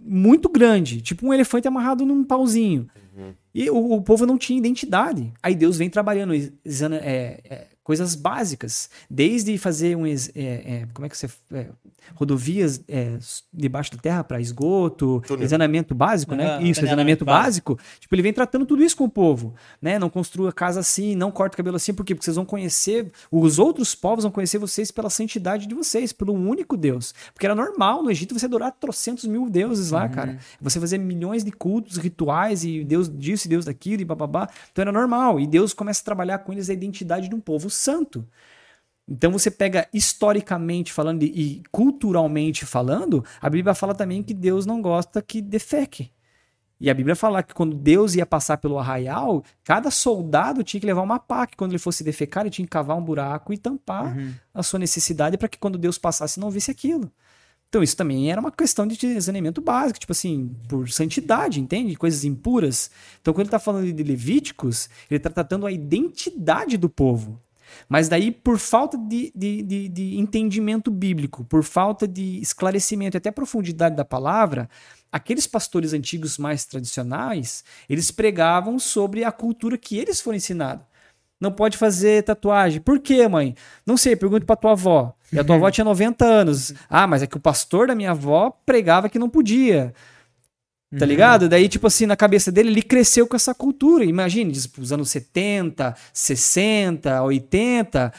muito 0.10 0.50
grande, 0.50 1.02
tipo 1.02 1.28
um 1.28 1.34
elefante 1.34 1.68
amarrado 1.68 2.06
num 2.06 2.24
pauzinho. 2.24 2.88
Uhum. 3.16 3.34
E 3.54 3.70
o, 3.70 3.94
o, 3.94 4.02
povo 4.02 4.26
não 4.26 4.38
tinha 4.38 4.58
identidade. 4.58 5.32
Aí 5.42 5.54
Deus 5.54 5.78
vem 5.78 5.90
trabalhando 5.90 6.34
é, 6.34 7.40
é, 7.44 7.68
coisas 7.90 8.14
básicas, 8.14 8.88
desde 9.10 9.58
fazer 9.58 9.98
um. 9.98 10.06
É, 10.06 10.14
é, 10.36 10.88
como 10.94 11.08
é 11.08 11.10
que 11.10 11.18
você. 11.18 11.28
É, 11.52 11.70
rodovias 12.14 12.84
é, 12.88 13.18
debaixo 13.52 13.92
da 13.92 13.98
terra 13.98 14.24
para 14.24 14.40
esgoto, 14.40 15.24
Túnel. 15.26 15.44
exanamento 15.44 15.96
básico, 15.96 16.36
né? 16.36 16.62
Isso, 16.62 16.86
exanamento 16.86 17.26
básico. 17.26 17.76
básico. 17.76 18.00
Tipo, 18.00 18.14
ele 18.14 18.22
vem 18.22 18.34
tratando 18.34 18.66
tudo 18.66 18.84
isso 18.84 18.96
com 18.96 19.06
o 19.06 19.10
povo, 19.10 19.56
né? 19.82 19.98
Não 19.98 20.08
construa 20.08 20.54
casa 20.54 20.80
assim, 20.80 21.16
não 21.16 21.32
corta 21.32 21.56
o 21.56 21.58
cabelo 21.58 21.78
assim, 21.78 21.92
por 21.92 22.06
quê? 22.06 22.14
Porque 22.14 22.26
vocês 22.26 22.36
vão 22.36 22.46
conhecer, 22.46 23.12
os 23.32 23.58
outros 23.58 23.96
povos 23.96 24.24
vão 24.24 24.32
conhecer 24.32 24.60
vocês 24.60 24.92
pela 24.92 25.10
santidade 25.10 25.66
de 25.66 25.74
vocês, 25.74 26.14
pelo 26.14 26.34
único 26.34 26.78
Deus. 26.78 27.14
Porque 27.34 27.48
era 27.48 27.56
normal 27.56 28.04
no 28.04 28.12
Egito 28.12 28.38
você 28.38 28.46
adorar 28.46 28.72
trocentos 28.80 29.26
mil 29.26 29.50
deuses 29.50 29.90
lá, 29.90 30.04
uhum. 30.04 30.12
cara. 30.12 30.38
Você 30.62 30.80
fazer 30.80 31.00
milhões 31.00 31.44
de 31.44 31.52
cultos, 31.52 31.98
rituais, 31.98 32.64
e 32.64 32.84
Deus 32.84 33.10
disso 33.10 33.48
e 33.48 33.50
Deus 33.50 33.66
daquilo, 33.66 34.04
e 34.04 34.06
bababá. 34.06 34.48
Então 34.72 34.84
era 34.84 34.92
normal. 34.92 35.40
E 35.40 35.48
Deus 35.48 35.74
começa 35.74 36.02
a 36.02 36.06
trabalhar 36.06 36.38
com 36.40 36.54
eles 36.54 36.70
a 36.70 36.74
identidade 36.74 37.28
de 37.28 37.36
um 37.36 37.40
povo 37.40 37.70
santo. 37.80 38.28
Então 39.08 39.32
você 39.32 39.50
pega 39.50 39.88
historicamente 39.92 40.94
falando 40.94 41.24
e 41.24 41.64
culturalmente 41.72 42.66
falando, 42.66 43.26
a 43.42 43.50
Bíblia 43.50 43.74
fala 43.74 43.96
também 43.96 44.22
que 44.22 44.36
Deus 44.36 44.66
não 44.68 44.82
gosta 44.82 45.22
que 45.22 45.42
defeque. 45.42 46.12
E 46.80 46.90
a 46.90 46.94
Bíblia 46.94 47.16
fala 47.16 47.44
que 47.44 47.54
quando 47.54 47.76
Deus 47.76 48.16
ia 48.16 48.26
passar 48.26 48.58
pelo 48.58 48.80
arraial, 48.80 49.44
cada 49.66 49.92
soldado 49.92 50.64
tinha 50.64 50.80
que 50.80 50.88
levar 50.88 51.02
uma 51.02 51.20
pá, 51.20 51.46
que 51.46 51.58
quando 51.58 51.72
ele 51.72 51.80
fosse 51.80 52.04
defecar, 52.04 52.44
ele 52.44 52.52
tinha 52.52 52.66
que 52.66 52.72
cavar 52.72 52.96
um 52.96 53.04
buraco 53.04 53.52
e 53.52 53.58
tampar 53.58 54.16
uhum. 54.18 54.34
a 54.54 54.64
sua 54.64 54.80
necessidade 54.80 55.38
para 55.38 55.50
que 55.50 55.58
quando 55.58 55.78
Deus 55.78 55.98
passasse 55.98 56.40
não 56.40 56.50
visse 56.50 56.72
aquilo. 56.72 57.12
Então 57.68 57.84
isso 57.84 57.98
também 57.98 58.32
era 58.32 58.40
uma 58.40 58.52
questão 58.52 58.88
de 58.88 59.22
saneamento 59.22 59.62
básico, 59.62 60.00
tipo 60.00 60.12
assim, 60.12 60.56
por 60.68 60.90
santidade, 60.90 61.60
entende? 61.60 61.96
Coisas 61.96 62.24
impuras. 62.24 62.90
Então 63.22 63.34
quando 63.34 63.42
ele 63.42 63.48
está 63.48 63.60
falando 63.60 63.92
de 63.92 64.04
Levíticos, 64.04 64.90
ele 65.10 65.18
está 65.18 65.30
tratando 65.30 65.66
a 65.68 65.72
identidade 65.72 66.78
do 66.78 66.90
povo. 66.90 67.40
Mas 67.88 68.08
daí, 68.10 68.32
por 68.32 68.58
falta 68.58 68.98
de, 68.98 69.32
de, 69.36 69.62
de, 69.64 69.90
de 69.90 70.20
entendimento 70.20 70.92
bíblico, 70.92 71.44
por 71.46 71.64
falta 71.64 72.08
de 72.08 72.40
esclarecimento 72.40 73.16
e 73.16 73.20
até 73.20 73.32
profundidade 73.32 73.96
da 73.96 74.06
palavra, 74.06 74.70
aqueles 75.12 75.48
pastores 75.48 75.94
antigos 75.94 76.38
mais 76.38 76.66
tradicionais, 76.66 77.64
eles 77.90 78.12
pregavam 78.12 78.80
sobre 78.80 79.24
a 79.24 79.32
cultura 79.32 79.78
que 79.78 79.98
eles 79.98 80.22
foram 80.22 80.38
ensinados. 80.38 80.86
Não 81.40 81.52
pode 81.52 81.78
fazer 81.78 82.24
tatuagem. 82.24 82.82
Por 82.82 83.00
quê, 83.00 83.28
mãe? 83.28 83.56
Não 83.86 83.96
sei, 83.96 84.16
pergunte 84.16 84.46
pra 84.46 84.58
tua 84.58 84.72
avó. 84.72 85.16
E 85.32 85.40
a 85.40 85.44
tua 85.44 85.56
avó 85.56 85.72
tinha 85.72 85.86
90 85.86 86.26
anos. 86.26 86.74
Ah, 86.90 87.08
mas 87.08 87.24
é 87.24 87.28
que 87.28 87.38
o 87.38 87.40
pastor 87.40 87.88
da 87.88 87.96
minha 87.96 88.12
avó 88.12 88.52
pregava 88.66 89.08
que 89.08 89.18
não 89.18 89.30
podia. 89.30 89.94
Tá 90.98 91.06
uhum. 91.06 91.10
ligado? 91.10 91.50
Daí, 91.50 91.70
tipo 91.70 91.86
assim, 91.86 92.08
na 92.08 92.16
cabeça 92.16 92.52
dele, 92.52 92.70
ele 92.70 92.82
cresceu 92.82 93.28
com 93.28 93.36
essa 93.36 93.54
cultura. 93.54 94.04
Imagine, 94.04 94.52
tipo, 94.52 94.82
os 94.82 94.92
anos 94.92 95.12
70, 95.12 95.96
60, 96.12 97.22
80, 97.22 98.12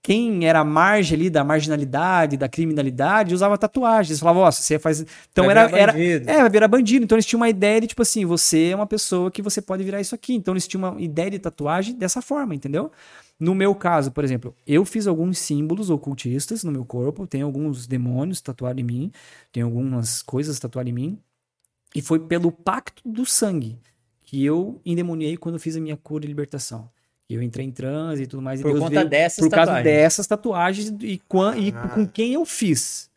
quem 0.00 0.46
era 0.46 0.60
a 0.60 0.64
margem 0.64 1.16
ali 1.16 1.30
da 1.30 1.42
marginalidade, 1.42 2.36
da 2.36 2.46
criminalidade, 2.48 3.34
usava 3.34 3.58
tatuagens. 3.58 4.20
Falava, 4.20 4.40
ó, 4.40 4.52
você 4.52 4.78
faz. 4.78 5.04
Então 5.32 5.46
vai 5.46 5.56
era. 5.56 5.76
era 5.76 5.98
é, 5.98 6.48
virar 6.48 6.68
bandido. 6.68 7.04
Então 7.04 7.16
eles 7.16 7.24
tinham 7.24 7.40
uma 7.40 7.48
ideia 7.48 7.80
de, 7.80 7.86
tipo 7.88 8.02
assim, 8.02 8.24
você 8.24 8.68
é 8.68 8.76
uma 8.76 8.86
pessoa 8.86 9.30
que 9.30 9.42
você 9.42 9.60
pode 9.60 9.82
virar 9.82 10.00
isso 10.00 10.14
aqui. 10.14 10.34
Então 10.34 10.52
eles 10.52 10.68
tinham 10.68 10.88
uma 10.88 11.02
ideia 11.02 11.30
de 11.30 11.38
tatuagem 11.38 11.96
dessa 11.96 12.22
forma, 12.22 12.54
entendeu? 12.54 12.92
No 13.40 13.54
meu 13.54 13.74
caso, 13.74 14.12
por 14.12 14.22
exemplo, 14.22 14.54
eu 14.66 14.84
fiz 14.84 15.08
alguns 15.08 15.38
símbolos 15.38 15.90
ocultistas 15.90 16.62
no 16.62 16.70
meu 16.70 16.84
corpo, 16.84 17.26
tem 17.26 17.42
alguns 17.42 17.86
demônios 17.86 18.40
tatuados 18.40 18.80
em 18.80 18.84
mim, 18.84 19.10
tem 19.50 19.62
algumas 19.62 20.22
coisas 20.22 20.58
tatuadas 20.60 20.90
em 20.90 20.94
mim. 20.94 21.18
E 21.94 22.02
foi 22.02 22.18
pelo 22.18 22.50
pacto 22.50 23.02
do 23.08 23.24
sangue 23.24 23.78
que 24.24 24.44
eu 24.44 24.80
endemoniei 24.84 25.36
quando 25.36 25.58
fiz 25.60 25.76
a 25.76 25.80
minha 25.80 25.96
cura 25.96 26.24
e 26.24 26.28
libertação. 26.28 26.90
Eu 27.28 27.42
entrei 27.42 27.66
em 27.66 27.70
transe 27.70 28.24
e 28.24 28.26
tudo 28.26 28.42
mais. 28.42 28.60
Por 28.60 28.68
e 28.68 28.72
Deus 28.72 28.84
conta 28.84 29.04
dessas 29.04 29.44
Por 29.44 29.50
causa 29.50 29.80
dessas 29.80 30.26
tatuagens 30.26 30.92
e, 31.00 31.20
com, 31.26 31.54
e 31.54 31.72
ah. 31.74 31.88
com 31.88 32.06
quem 32.06 32.34
eu 32.34 32.44
fiz. 32.44 33.08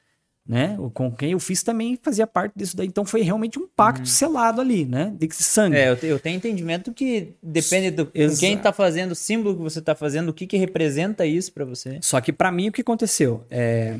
Né? 0.47 0.77
Com 0.93 1.11
quem 1.11 1.31
eu 1.31 1.39
fiz 1.39 1.61
também 1.61 1.99
fazia 2.01 2.25
parte 2.25 2.53
disso 2.55 2.77
daí. 2.77 2.87
Então 2.87 3.03
foi 3.03 3.21
realmente 3.21 3.59
um 3.59 3.67
pacto 3.67 4.01
uhum. 4.01 4.05
selado 4.05 4.61
ali, 4.61 4.85
né? 4.85 5.13
De 5.19 5.27
sangue. 5.33 5.75
É, 5.75 5.89
eu, 5.89 5.97
eu 6.03 6.19
tenho 6.19 6.37
entendimento 6.37 6.93
que 6.93 7.33
depende 7.43 7.91
do 7.91 8.05
quem 8.05 8.53
está 8.53 8.71
fazendo, 8.71 9.11
o 9.11 9.15
símbolo 9.15 9.57
que 9.57 9.61
você 9.61 9.79
está 9.79 9.93
fazendo, 9.93 10.29
o 10.29 10.33
que, 10.33 10.47
que 10.47 10.55
representa 10.55 11.25
isso 11.25 11.51
para 11.51 11.65
você. 11.65 11.99
Só 12.01 12.21
que 12.21 12.31
para 12.31 12.49
mim 12.49 12.69
o 12.69 12.71
que 12.71 12.79
aconteceu? 12.79 13.43
É, 13.49 13.99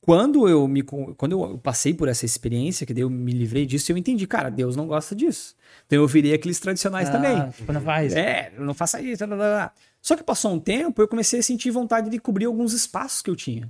quando 0.00 0.48
eu 0.48 0.66
me 0.66 0.82
quando 0.82 1.32
eu 1.32 1.58
passei 1.58 1.92
por 1.92 2.08
essa 2.08 2.24
experiência, 2.24 2.86
que 2.86 2.98
eu 2.98 3.10
me 3.10 3.32
livrei 3.32 3.66
disso, 3.66 3.92
eu 3.92 3.96
entendi, 3.96 4.26
cara, 4.26 4.50
Deus 4.50 4.74
não 4.74 4.86
gosta 4.86 5.14
disso. 5.14 5.54
Então 5.86 5.98
eu 5.98 6.06
virei 6.06 6.32
aqueles 6.32 6.58
tradicionais 6.58 7.08
ah, 7.08 7.12
também. 7.12 7.50
Tipo, 7.50 7.72
não 7.72 7.80
faz. 7.80 8.14
É, 8.14 8.52
não 8.58 8.72
faça 8.72 9.00
isso. 9.00 9.26
Blá, 9.26 9.36
blá, 9.36 9.48
blá. 9.48 9.72
Só 10.00 10.16
que 10.16 10.22
passou 10.22 10.52
um 10.52 10.58
tempo, 10.58 11.02
eu 11.02 11.08
comecei 11.08 11.40
a 11.40 11.42
sentir 11.42 11.70
vontade 11.70 12.08
de 12.08 12.18
cobrir 12.18 12.46
alguns 12.46 12.72
espaços 12.72 13.20
que 13.20 13.28
eu 13.28 13.36
tinha. 13.36 13.68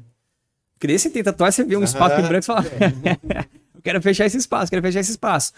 Porque 0.79 0.97
você 0.97 1.11
tem 1.11 1.23
tatuagem, 1.23 1.57
você 1.57 1.65
vê 1.65 1.77
um 1.77 1.83
espaço 1.83 2.21
em 2.21 2.27
branco 2.27 2.45
e 2.45 2.47
fala, 2.47 2.65
eu 3.75 3.83
quero 3.83 4.01
fechar 4.01 4.25
esse 4.25 4.39
espaço, 4.39 4.71
quero 4.71 4.83
fechar 4.83 5.01
esse 5.01 5.11
espaço. 5.11 5.53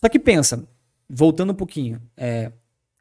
Só 0.00 0.08
que 0.08 0.18
pensa, 0.18 0.66
voltando 1.10 1.50
um 1.50 1.56
pouquinho, 1.56 2.00
é, 2.16 2.52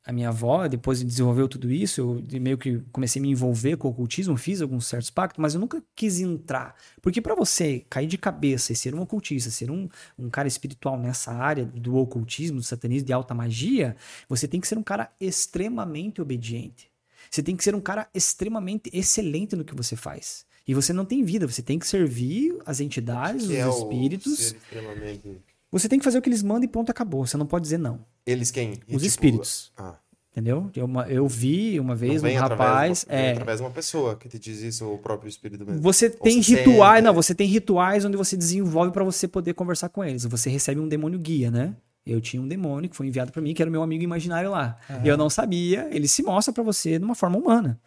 a 0.07 0.13
minha 0.13 0.29
avó, 0.29 0.67
depois 0.67 0.99
de 0.99 1.05
desenvolveu 1.05 1.47
tudo 1.49 1.69
isso, 1.69 1.99
eu 2.01 2.21
de- 2.21 2.39
meio 2.39 2.57
que 2.57 2.79
comecei 2.91 3.19
a 3.19 3.23
me 3.23 3.29
envolver 3.29 3.75
com 3.75 3.87
o 3.89 3.91
ocultismo, 3.91 4.37
fiz 4.37 4.61
alguns 4.61 4.87
certos 4.87 5.09
pactos, 5.09 5.41
mas 5.41 5.53
eu 5.53 5.59
nunca 5.59 5.83
quis 5.95 6.19
entrar. 6.21 6.75
Porque 7.01 7.21
para 7.21 7.35
você 7.35 7.85
cair 7.89 8.07
de 8.07 8.17
cabeça 8.17 8.71
e 8.71 8.75
ser 8.75 8.95
um 8.95 9.01
ocultista, 9.01 9.51
ser 9.51 9.69
um, 9.69 9.89
um 10.17 10.29
cara 10.29 10.47
espiritual 10.47 10.97
nessa 10.97 11.31
área 11.33 11.65
do 11.65 11.95
ocultismo, 11.97 12.57
do 12.57 12.63
satanismo, 12.63 13.05
de 13.07 13.13
alta 13.13 13.33
magia, 13.33 13.95
você 14.29 14.47
tem 14.47 14.61
que 14.61 14.67
ser 14.67 14.77
um 14.77 14.83
cara 14.83 15.11
extremamente 15.19 16.21
obediente. 16.21 16.89
Você 17.29 17.43
tem 17.43 17.55
que 17.57 17.63
ser 17.63 17.75
um 17.75 17.81
cara 17.81 18.07
extremamente 18.13 18.89
excelente 18.93 19.55
no 19.55 19.65
que 19.65 19.75
você 19.75 19.95
faz. 19.97 20.45
E 20.65 20.73
você 20.73 20.93
não 20.93 21.03
tem 21.05 21.23
vida, 21.23 21.45
você 21.47 21.61
tem 21.61 21.77
que 21.79 21.87
servir 21.87 22.57
as 22.65 22.79
entidades, 22.79 23.43
os 23.43 23.49
Que 23.49 23.55
é 23.57 23.67
o 23.67 23.69
espíritos. 23.77 24.37
ser 24.37 24.55
extremamente- 24.57 25.37
Você 25.77 25.87
tem 25.89 25.99
que 25.99 26.05
fazer 26.05 26.17
o 26.17 26.21
que 26.21 26.29
eles 26.29 26.41
mandam 26.43 26.63
e 26.63 26.67
pronto, 26.67 26.89
acabou. 26.89 27.25
Você 27.25 27.37
não 27.37 27.45
pode 27.45 27.63
dizer 27.63 27.77
não. 27.77 27.99
Eles 28.25 28.51
quem? 28.51 28.73
E, 28.87 28.95
Os 28.95 29.01
tipo, 29.01 29.05
espíritos. 29.05 29.71
Ah, 29.77 29.95
Entendeu? 30.31 30.69
Eu, 30.75 30.85
uma- 30.85 31.07
eu 31.09 31.27
vi 31.27 31.79
uma 31.79 31.93
não 31.93 31.95
vez 31.95 32.21
um 32.21 32.27
através 32.27 32.39
rapaz. 32.39 33.05
vem 33.09 33.17
é, 33.19 33.31
através 33.31 33.57
de 33.57 33.63
uma 33.65 33.71
pessoa 33.71 34.15
que 34.15 34.29
te 34.29 34.37
diz 34.37 34.61
isso, 34.61 34.85
ou 34.85 34.93
o 34.93 34.97
próprio 34.99 35.27
espírito 35.27 35.65
mesmo. 35.65 35.81
você 35.81 36.11
tem 36.11 36.43
você 36.43 36.55
rituais, 36.57 37.03
não, 37.03 37.11
você 37.11 37.33
tem 37.33 37.47
rituais 37.47 38.05
onde 38.05 38.15
você 38.15 38.37
desenvolve 38.37 38.91
pra 38.91 39.03
você 39.03 39.27
poder 39.27 39.55
conversar 39.55 39.89
com 39.89 40.03
eles. 40.03 40.25
Você 40.25 40.47
recebe 40.47 40.79
um 40.79 40.87
demônio 40.87 41.17
guia, 41.17 41.49
né? 41.49 41.75
Eu 42.05 42.21
tinha 42.21 42.39
um 42.39 42.47
demônio 42.47 42.87
que 42.87 42.95
foi 42.95 43.07
enviado 43.07 43.31
pra 43.31 43.41
mim, 43.41 43.51
que 43.55 43.63
era 43.63 43.67
o 43.67 43.71
meu 43.71 43.81
amigo 43.81 44.03
imaginário 44.03 44.51
lá. 44.51 44.77
E 45.03 45.07
eu 45.07 45.17
não 45.17 45.27
sabia, 45.29 45.87
ele 45.91 46.07
se 46.07 46.21
mostra 46.21 46.53
pra 46.53 46.61
você 46.63 46.99
de 46.99 47.03
uma 47.03 47.15
forma 47.15 47.37
humana. 47.37 47.79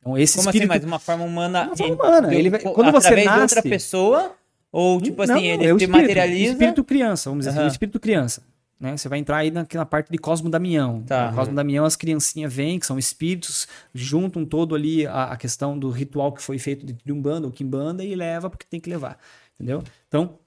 Então 0.00 0.16
esse 0.16 0.36
Como 0.38 0.48
assim, 0.48 0.58
espírito 0.58 0.68
mas 0.70 0.80
de 0.80 0.86
uma 0.86 0.98
forma 0.98 1.24
humana? 1.24 1.64
Uma 1.66 1.76
forma 1.76 1.94
humana, 1.94 2.34
ele 2.34 2.48
vai- 2.50 2.60
quando 2.60 2.90
você 2.92 3.08
através 3.08 3.28
de 3.30 3.36
nasce- 3.36 3.56
outra 3.56 3.70
pessoa? 3.70 4.32
Ou, 4.78 5.00
tipo 5.00 5.22
assim, 5.22 5.32
Não, 5.32 5.40
ele 5.40 5.64
é 5.66 5.72
o 5.72 5.76
espírito, 5.78 5.90
materializa? 5.98 6.52
Espírito 6.52 6.84
criança, 6.84 7.30
vamos 7.30 7.42
dizer 7.46 7.50
assim, 7.50 7.60
Aham. 7.60 7.68
o 7.68 7.72
espírito 7.72 7.98
criança. 7.98 8.42
Né? 8.78 8.94
Você 8.94 9.08
vai 9.08 9.18
entrar 9.18 9.38
aí 9.38 9.50
na, 9.50 9.66
na 9.72 9.86
parte 9.86 10.10
de 10.12 10.18
Cosmo 10.18 10.50
Damião. 10.50 11.02
Tá. 11.06 11.32
Cosmo 11.32 11.54
Damião, 11.54 11.86
as 11.86 11.96
criancinhas 11.96 12.52
vêm, 12.52 12.78
que 12.78 12.84
são 12.84 12.98
espíritos, 12.98 13.66
juntam 13.94 14.44
todo 14.44 14.74
ali 14.74 15.06
a, 15.06 15.32
a 15.32 15.36
questão 15.38 15.78
do 15.78 15.88
ritual 15.90 16.30
que 16.30 16.42
foi 16.42 16.58
feito 16.58 16.84
de 16.84 17.10
Umbanda 17.10 17.46
ou 17.46 17.52
Kimbanda 17.52 18.04
e 18.04 18.14
leva 18.14 18.50
porque 18.50 18.66
tem 18.68 18.78
que 18.78 18.90
levar. 18.90 19.18
Entendeu? 19.54 19.82
Então, 20.08 20.38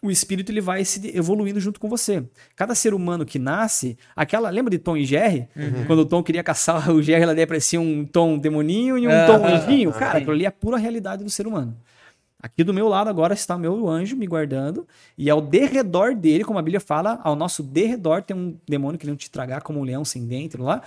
o 0.00 0.12
espírito 0.12 0.52
ele 0.52 0.60
vai 0.60 0.84
se 0.84 1.00
de- 1.00 1.16
evoluindo 1.18 1.58
junto 1.58 1.80
com 1.80 1.88
você. 1.88 2.22
Cada 2.54 2.72
ser 2.72 2.94
humano 2.94 3.26
que 3.26 3.36
nasce, 3.38 3.98
aquela. 4.14 4.48
Lembra 4.48 4.70
de 4.70 4.78
Tom 4.78 4.96
e 4.96 5.04
Jerry? 5.04 5.48
Quando 5.88 6.00
o 6.00 6.06
Tom 6.06 6.22
queria 6.22 6.44
caçar 6.44 6.88
o 6.94 7.02
Jerry, 7.02 7.22
ela 7.24 7.32
aparecia 7.42 7.80
um 7.80 8.04
Tom 8.04 8.38
demoninho 8.38 8.96
e 8.96 9.08
um 9.08 9.10
Aham, 9.10 9.26
Tom 9.26 9.44
anjinho. 9.44 9.92
Cara, 9.92 10.12
sim. 10.12 10.16
aquilo 10.18 10.32
ali 10.32 10.44
é 10.44 10.48
a 10.48 10.52
pura 10.52 10.76
realidade 10.76 11.24
do 11.24 11.30
ser 11.30 11.48
humano. 11.48 11.76
Aqui 12.46 12.62
do 12.62 12.72
meu 12.72 12.86
lado 12.86 13.10
agora 13.10 13.34
está 13.34 13.56
o 13.56 13.58
meu 13.58 13.88
anjo 13.88 14.16
me 14.16 14.24
guardando, 14.24 14.86
e 15.18 15.28
ao 15.28 15.40
derredor 15.40 16.14
dele, 16.14 16.44
como 16.44 16.60
a 16.60 16.62
Bíblia 16.62 16.78
fala, 16.78 17.20
ao 17.24 17.34
nosso 17.34 17.60
derredor 17.60 18.22
tem 18.22 18.36
um 18.36 18.56
demônio 18.68 18.96
querendo 18.96 19.16
te 19.16 19.28
tragar 19.28 19.62
como 19.62 19.80
um 19.80 19.82
leão 19.82 20.04
sem 20.04 20.24
dentro 20.24 20.62
lá. 20.62 20.80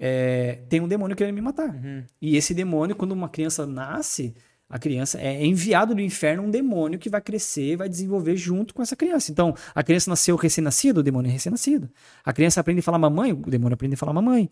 É, 0.00 0.60
tem 0.66 0.80
um 0.80 0.88
demônio 0.88 1.14
querendo 1.14 1.34
me 1.34 1.42
matar. 1.42 1.74
E 2.22 2.38
esse 2.38 2.54
demônio, 2.54 2.96
quando 2.96 3.12
uma 3.12 3.28
criança 3.28 3.66
nasce, 3.66 4.34
a 4.66 4.78
criança 4.78 5.20
é 5.20 5.44
enviado 5.44 5.94
do 5.94 6.00
inferno 6.00 6.44
um 6.44 6.50
demônio 6.50 6.98
que 6.98 7.10
vai 7.10 7.20
crescer 7.20 7.72
e 7.72 7.76
vai 7.76 7.88
desenvolver 7.88 8.34
junto 8.36 8.72
com 8.72 8.80
essa 8.80 8.96
criança. 8.96 9.30
Então, 9.30 9.54
a 9.74 9.82
criança 9.82 10.08
nasceu 10.08 10.36
recém-nascido, 10.36 11.00
o 11.00 11.02
demônio 11.02 11.28
é 11.28 11.32
recém-nascido. 11.32 11.90
A 12.24 12.32
criança 12.32 12.60
aprende 12.60 12.80
a 12.80 12.82
falar 12.82 12.98
mamãe, 12.98 13.30
o 13.30 13.36
demônio 13.36 13.74
aprende 13.74 13.92
a 13.92 13.98
falar 13.98 14.14
mamãe. 14.14 14.48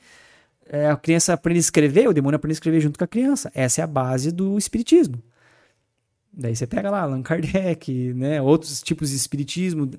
É, 0.68 0.90
a 0.90 0.96
criança 0.96 1.32
aprende 1.32 1.60
a 1.60 1.60
escrever, 1.60 2.06
o 2.08 2.12
demônio 2.12 2.36
aprende 2.36 2.52
a 2.52 2.56
escrever 2.58 2.80
junto 2.80 2.98
com 2.98 3.04
a 3.04 3.08
criança. 3.08 3.50
Essa 3.54 3.80
é 3.80 3.84
a 3.84 3.86
base 3.86 4.30
do 4.30 4.58
espiritismo. 4.58 5.22
Daí 6.36 6.54
você 6.54 6.66
pega 6.66 6.90
lá 6.90 7.00
Allan 7.02 7.22
Kardec, 7.22 8.12
né, 8.14 8.42
outros 8.42 8.82
tipos 8.82 9.10
de 9.10 9.16
espiritismo, 9.16 9.90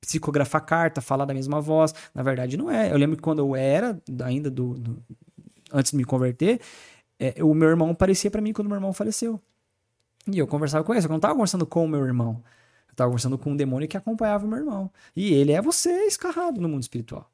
psicografar 0.00 0.64
carta, 0.64 1.00
falar 1.00 1.24
da 1.24 1.34
mesma 1.34 1.60
voz. 1.60 1.94
Na 2.14 2.22
verdade, 2.22 2.56
não 2.56 2.70
é. 2.70 2.92
Eu 2.92 2.96
lembro 2.96 3.16
que 3.16 3.22
quando 3.22 3.40
eu 3.40 3.56
era, 3.56 4.00
ainda 4.24 4.50
do, 4.50 4.74
do- 4.74 5.02
antes 5.72 5.90
de 5.92 5.96
me 5.96 6.04
converter, 6.04 6.60
é, 7.18 7.42
o 7.44 7.54
meu 7.54 7.68
irmão 7.68 7.90
aparecia 7.90 8.30
pra 8.30 8.40
mim 8.40 8.52
quando 8.52 8.68
meu 8.68 8.76
irmão 8.76 8.92
faleceu. 8.92 9.40
E 10.30 10.38
eu 10.38 10.46
conversava 10.46 10.84
com 10.84 10.92
ele, 10.92 11.02
só 11.02 11.08
que 11.08 11.12
eu 11.12 11.16
não 11.16 11.20
tava 11.20 11.34
conversando 11.34 11.66
com 11.66 11.84
o 11.84 11.88
meu 11.88 12.04
irmão. 12.04 12.42
Eu 12.88 12.94
tava 12.94 13.10
conversando 13.10 13.38
com 13.38 13.52
um 13.52 13.56
demônio 13.56 13.88
que 13.88 13.96
acompanhava 13.96 14.44
o 14.46 14.48
meu 14.48 14.58
irmão. 14.58 14.90
E 15.16 15.32
ele 15.34 15.52
é 15.52 15.62
você 15.62 15.90
escarrado 16.06 16.60
no 16.60 16.68
mundo 16.68 16.82
espiritual. 16.82 17.30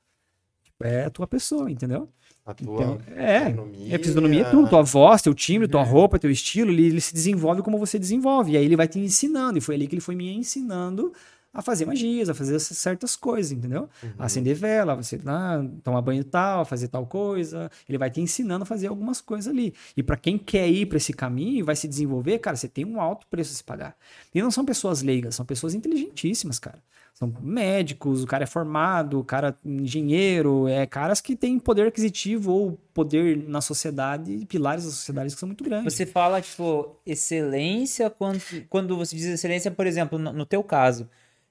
Tipo, 0.65 0.85
É 0.85 1.05
a 1.07 1.11
tua 1.11 1.27
pessoa, 1.27 1.71
entendeu? 1.71 2.09
A 2.47 2.55
tua 2.55 2.75
Então, 2.75 2.99
é, 3.17 3.41
fisionomia. 3.47 3.95
é 3.95 3.99
fisionomia, 3.99 4.45
tudo, 4.45 4.69
tua 4.69 4.83
voz, 4.83 5.21
teu 5.21 5.35
timbre, 5.35 5.67
tua 5.67 5.83
roupa, 5.83 6.17
teu 6.19 6.31
estilo, 6.31 6.71
ele, 6.71 6.87
ele 6.87 7.01
se 7.01 7.13
desenvolve 7.13 7.61
como 7.61 7.77
você 7.77 7.99
desenvolve. 7.99 8.53
E 8.53 8.57
aí 8.57 8.65
ele 8.65 8.77
vai 8.77 8.87
te 8.87 9.01
ensinando. 9.01 9.59
E 9.59 9.61
foi 9.61 9.75
ali 9.75 9.89
que 9.89 9.95
ele 9.97 10.01
foi 10.01 10.15
me 10.15 10.33
ensinando 10.33 11.13
a 11.53 11.63
fazer 11.63 11.87
magias, 11.87 12.29
a 12.29 12.35
fazer 12.35 12.59
certas 12.61 13.17
coisas, 13.17 13.51
entendeu? 13.51 13.89
Acender 14.19 14.55
vela, 14.55 14.95
você 14.95 15.19
ah, 15.27 15.65
tomar 15.83 16.03
banho 16.03 16.23
tal, 16.23 16.67
fazer 16.67 16.87
tal 16.89 17.07
coisa. 17.07 17.71
Ele 17.89 17.97
vai 17.97 18.11
te 18.11 18.21
ensinando 18.21 18.63
a 18.63 18.67
fazer 18.67 18.89
algumas 18.89 19.23
coisas 19.23 19.51
ali. 19.51 19.75
E 19.97 20.03
para 20.03 20.19
quem 20.19 20.37
quer 20.37 20.69
ir 20.69 20.85
para 20.87 20.99
esse 20.99 21.15
caminho 21.15 21.57
e 21.61 21.63
vai 21.63 21.75
se 21.75 21.89
desenvolver, 21.89 22.39
cara, 22.41 22.57
você 22.57 22.69
tem 22.69 22.85
um 22.85 23.01
alto 23.01 23.27
preço 23.29 23.53
a 23.53 23.57
se 23.57 23.65
pagar. 23.65 23.97
E 24.35 24.43
não 24.43 24.51
são 24.51 24.67
pessoas 24.67 25.03
leigas, 25.03 25.35
são 25.35 25.47
pessoas 25.47 25.75
inteligentíssimas, 25.75 26.59
cara. 26.59 26.79
São 27.19 27.33
médicos, 27.41 28.23
o 28.23 28.27
cara 28.27 28.45
é 28.45 28.47
formado, 28.47 29.19
o 29.19 29.25
cara 29.25 29.57
é 29.65 29.69
engenheiro, 29.69 30.69
é 30.69 30.85
caras 30.85 31.19
que 31.19 31.35
têm 31.35 31.59
poder 31.59 31.87
aquisitivo 31.87 32.53
ou 32.53 32.79
poder 32.93 33.39
na 33.49 33.63
sociedade, 33.63 34.45
pilares 34.47 34.85
da 34.85 34.91
sociedade 34.91 35.33
que 35.33 35.41
são 35.41 35.47
muito 35.47 35.65
grandes. 35.65 35.95
Você 35.95 36.05
fala, 36.05 36.43
tipo, 36.43 36.95
excelência, 37.07 38.11
quando, 38.11 38.39
quando 38.69 38.95
você 38.99 39.17
diz 39.17 39.25
excelência, 39.25 39.71
por 39.71 39.87
exemplo, 39.87 40.19
no, 40.19 40.31
no 40.31 40.45
teu 40.45 40.63
caso, 40.63 41.09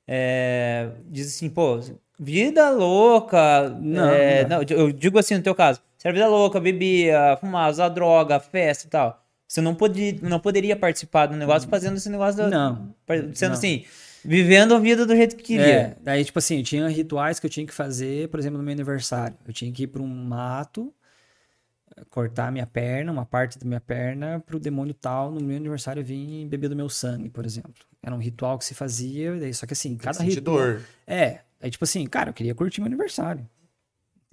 é, 0.08 0.92
diz 1.10 1.36
assim, 1.36 1.50
pô, 1.50 1.80
vida 2.20 2.70
louca. 2.70 3.68
Não, 3.82 4.08
é, 4.08 4.48
não. 4.48 4.60
não, 4.60 4.64
eu 4.70 4.92
digo 4.92 5.18
assim 5.18 5.34
no 5.34 5.42
teu 5.42 5.56
caso, 5.56 5.82
você 5.98 6.08
era 6.08 6.14
vida 6.14 6.28
louca, 6.28 6.60
bebia, 6.60 7.38
fumava, 7.42 7.72
usava 7.72 7.92
droga, 7.92 8.40
festa 8.40 8.86
e 8.86 8.90
tal. 8.92 9.20
Você 9.48 9.62
não, 9.62 9.74
podia, 9.74 10.16
não 10.22 10.40
poderia 10.40 10.76
participar 10.76 11.26
do 11.26 11.36
negócio 11.36 11.68
fazendo 11.68 11.98
esse 11.98 12.10
negócio 12.10 12.38
da. 12.38 12.48
Não, 12.48 12.94
Sendo 13.34 13.50
não. 13.50 13.58
assim, 13.58 13.84
vivendo 14.26 14.74
a 14.74 14.80
vida 14.80 15.06
do 15.06 15.16
jeito 15.16 15.36
que 15.36 15.44
queria. 15.44 15.66
É, 15.66 15.98
daí, 16.02 16.26
tipo 16.26 16.40
assim, 16.40 16.58
eu 16.58 16.64
tinha 16.64 16.88
rituais 16.88 17.40
que 17.40 17.46
eu 17.46 17.50
tinha 17.50 17.66
que 17.66 17.74
fazer, 17.74 18.28
por 18.30 18.40
exemplo, 18.40 18.58
no 18.58 18.64
meu 18.64 18.74
aniversário. 18.74 19.38
Eu 19.48 19.54
tinha 19.54 19.72
que 19.72 19.84
ir 19.84 19.88
para 19.88 20.02
um 20.02 20.08
mato, 20.08 20.94
cortar 22.10 22.52
minha 22.52 22.66
perna, 22.66 23.12
uma 23.12 23.26
parte 23.26 23.58
da 23.58 23.66
minha 23.66 23.80
perna, 23.80 24.44
para 24.46 24.58
o 24.58 24.60
demônio 24.60 24.94
tal, 24.94 25.32
no 25.32 25.42
meu 25.42 25.58
aniversário, 25.58 26.04
vir 26.04 26.46
beber 26.48 26.70
do 26.70 26.76
meu 26.76 26.90
sangue, 26.90 27.30
por 27.30 27.46
exemplo. 27.46 27.74
Era 28.02 28.14
um 28.14 28.20
ritual 28.20 28.58
que 28.58 28.66
se 28.66 28.74
fazia, 28.74 29.38
daí, 29.40 29.54
só 29.54 29.66
que 29.66 29.74
assim, 29.74 29.96
cada 29.96 30.22
ritual. 30.24 30.58
dor. 30.58 30.82
É, 31.08 31.42
aí 31.62 31.70
tipo 31.70 31.84
assim, 31.84 32.06
cara, 32.06 32.30
eu 32.30 32.34
queria 32.34 32.54
curtir 32.54 32.82
meu 32.82 32.88
aniversário. 32.88 33.48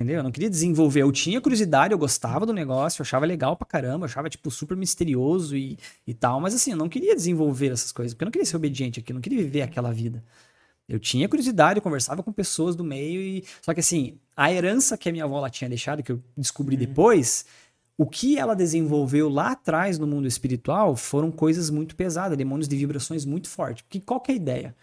Entendeu? 0.02 0.18
Eu 0.18 0.22
não 0.24 0.32
queria 0.32 0.50
desenvolver. 0.50 1.02
Eu 1.02 1.12
tinha 1.12 1.40
curiosidade, 1.40 1.92
eu 1.92 1.98
gostava 1.98 2.44
do 2.44 2.52
negócio, 2.52 3.00
eu 3.00 3.04
achava 3.04 3.24
legal 3.24 3.56
pra 3.56 3.64
caramba, 3.64 4.04
eu 4.04 4.06
achava, 4.06 4.28
tipo, 4.28 4.50
super 4.50 4.76
misterioso 4.76 5.56
e, 5.56 5.78
e 6.04 6.12
tal, 6.12 6.40
mas 6.40 6.54
assim, 6.54 6.72
eu 6.72 6.76
não 6.76 6.88
queria 6.88 7.14
desenvolver 7.14 7.70
essas 7.70 7.92
coisas, 7.92 8.12
porque 8.12 8.24
eu 8.24 8.26
não 8.26 8.32
queria 8.32 8.44
ser 8.44 8.56
obediente 8.56 8.98
aqui, 8.98 9.12
eu 9.12 9.14
não 9.14 9.20
queria 9.20 9.38
viver 9.38 9.62
aquela 9.62 9.92
vida. 9.92 10.22
Eu 10.88 10.98
tinha 10.98 11.28
curiosidade, 11.28 11.78
eu 11.78 11.82
conversava 11.82 12.20
com 12.22 12.32
pessoas 12.32 12.74
do 12.74 12.82
meio 12.82 13.20
e. 13.20 13.44
Só 13.62 13.72
que 13.72 13.78
assim, 13.80 14.18
a 14.36 14.52
herança 14.52 14.98
que 14.98 15.08
a 15.08 15.12
minha 15.12 15.24
avó 15.24 15.38
ela 15.38 15.48
tinha 15.48 15.68
deixado, 15.68 16.02
que 16.02 16.10
eu 16.10 16.20
descobri 16.36 16.76
depois, 16.76 17.46
o 17.96 18.04
que 18.04 18.36
ela 18.36 18.54
desenvolveu 18.56 19.28
lá 19.28 19.52
atrás 19.52 19.98
no 20.00 20.06
mundo 20.06 20.26
espiritual 20.26 20.96
foram 20.96 21.30
coisas 21.30 21.70
muito 21.70 21.94
pesadas, 21.94 22.36
demônios 22.36 22.66
de 22.66 22.76
vibrações 22.76 23.24
muito 23.24 23.48
fortes. 23.48 23.82
Porque 23.82 24.00
qual 24.00 24.20
que 24.20 24.32
é 24.32 24.34
a 24.34 24.36
ideia? 24.36 24.76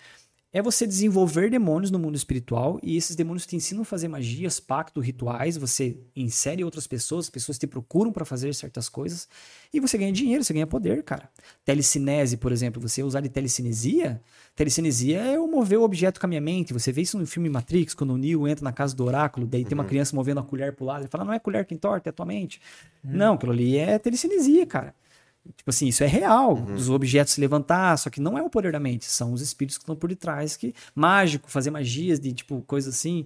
É 0.52 0.64
você 0.64 0.88
desenvolver 0.88 1.52
demônios 1.52 1.92
no 1.92 2.00
mundo 2.00 2.16
espiritual 2.16 2.80
e 2.82 2.98
esses 2.98 3.16
demônios 3.16 3.46
te 3.46 3.56
ensinam 3.56 3.84
a 3.84 3.86
fazer 3.86 4.08
magias, 4.08 4.60
pactos, 4.60 5.06
rituais. 5.06 5.58
Você 5.58 6.00
insere 6.16 6.64
outras 6.64 6.88
pessoas, 6.88 7.26
as 7.26 7.30
pessoas 7.30 7.60
te 7.60 7.68
procuram 7.68 8.12
para 8.12 8.26
fazer 8.26 8.52
certas 8.56 8.90
coisas 8.90 9.28
e 9.72 9.80
você 9.80 9.96
ganha 9.96 10.12
dinheiro, 10.12 10.44
você 10.44 10.52
ganha 10.52 10.66
poder, 10.66 11.04
cara. 11.04 11.30
Telecinese, 11.64 12.36
por 12.36 12.52
exemplo, 12.52 12.82
você 12.82 13.04
usar 13.04 13.22
de 13.22 13.30
telecinesia. 13.30 14.20
Telecinesia 14.56 15.22
é 15.22 15.36
eu 15.36 15.48
mover 15.48 15.78
o 15.78 15.84
objeto 15.84 16.20
com 16.20 16.26
a 16.26 16.30
minha 16.30 16.42
mente. 16.42 16.74
Você 16.74 16.92
vê 16.92 17.04
isso 17.04 17.20
no 17.20 17.28
filme 17.28 17.48
Matrix, 17.48 17.94
quando 17.94 18.14
o 18.14 18.18
Neo 18.18 18.48
entra 18.48 18.64
na 18.64 18.72
casa 18.72 18.96
do 18.96 19.06
oráculo, 19.06 19.46
daí 19.46 19.64
tem 19.64 19.76
uma 19.76 19.86
criança 19.86 20.16
movendo 20.16 20.40
a 20.40 20.44
colher 20.44 20.76
pro 20.76 20.84
lado. 20.84 21.02
Ele 21.02 21.10
fala, 21.10 21.26
não 21.26 21.34
é 21.34 21.38
colher 21.38 21.64
que 21.64 21.76
entorta, 21.76 22.10
é 22.10 22.12
a 22.12 22.14
tua 22.14 22.26
mente. 22.26 22.60
Não, 23.04 23.36
aquilo 23.36 23.52
ali 23.52 23.78
é 23.78 24.00
telecinesia, 24.00 24.66
cara. 24.66 24.96
Tipo 25.58 25.70
assim, 25.70 25.88
isso 25.88 26.04
é 26.04 26.08
real. 26.08 26.54
Os 26.76 26.90
objetos 26.90 27.34
se 27.34 27.42
levantar, 27.42 27.98
só 27.98 28.10
que 28.10 28.22
não 28.22 28.38
é 28.38 28.42
o 28.42 28.50
poder 28.50 28.72
da 28.72 28.80
mente, 28.80 29.06
são 29.06 29.34
os 29.34 29.42
espíritos 29.42 29.78
que 29.78 29.84
estão 29.84 29.96
por 29.96 30.10
detrás, 30.10 30.56
que 30.56 30.74
mágico, 30.96 31.50
fazer 31.50 31.72
magias 31.72 32.20
de 32.20 32.32
tipo 32.34 32.62
coisa 32.68 32.90
assim, 32.92 33.26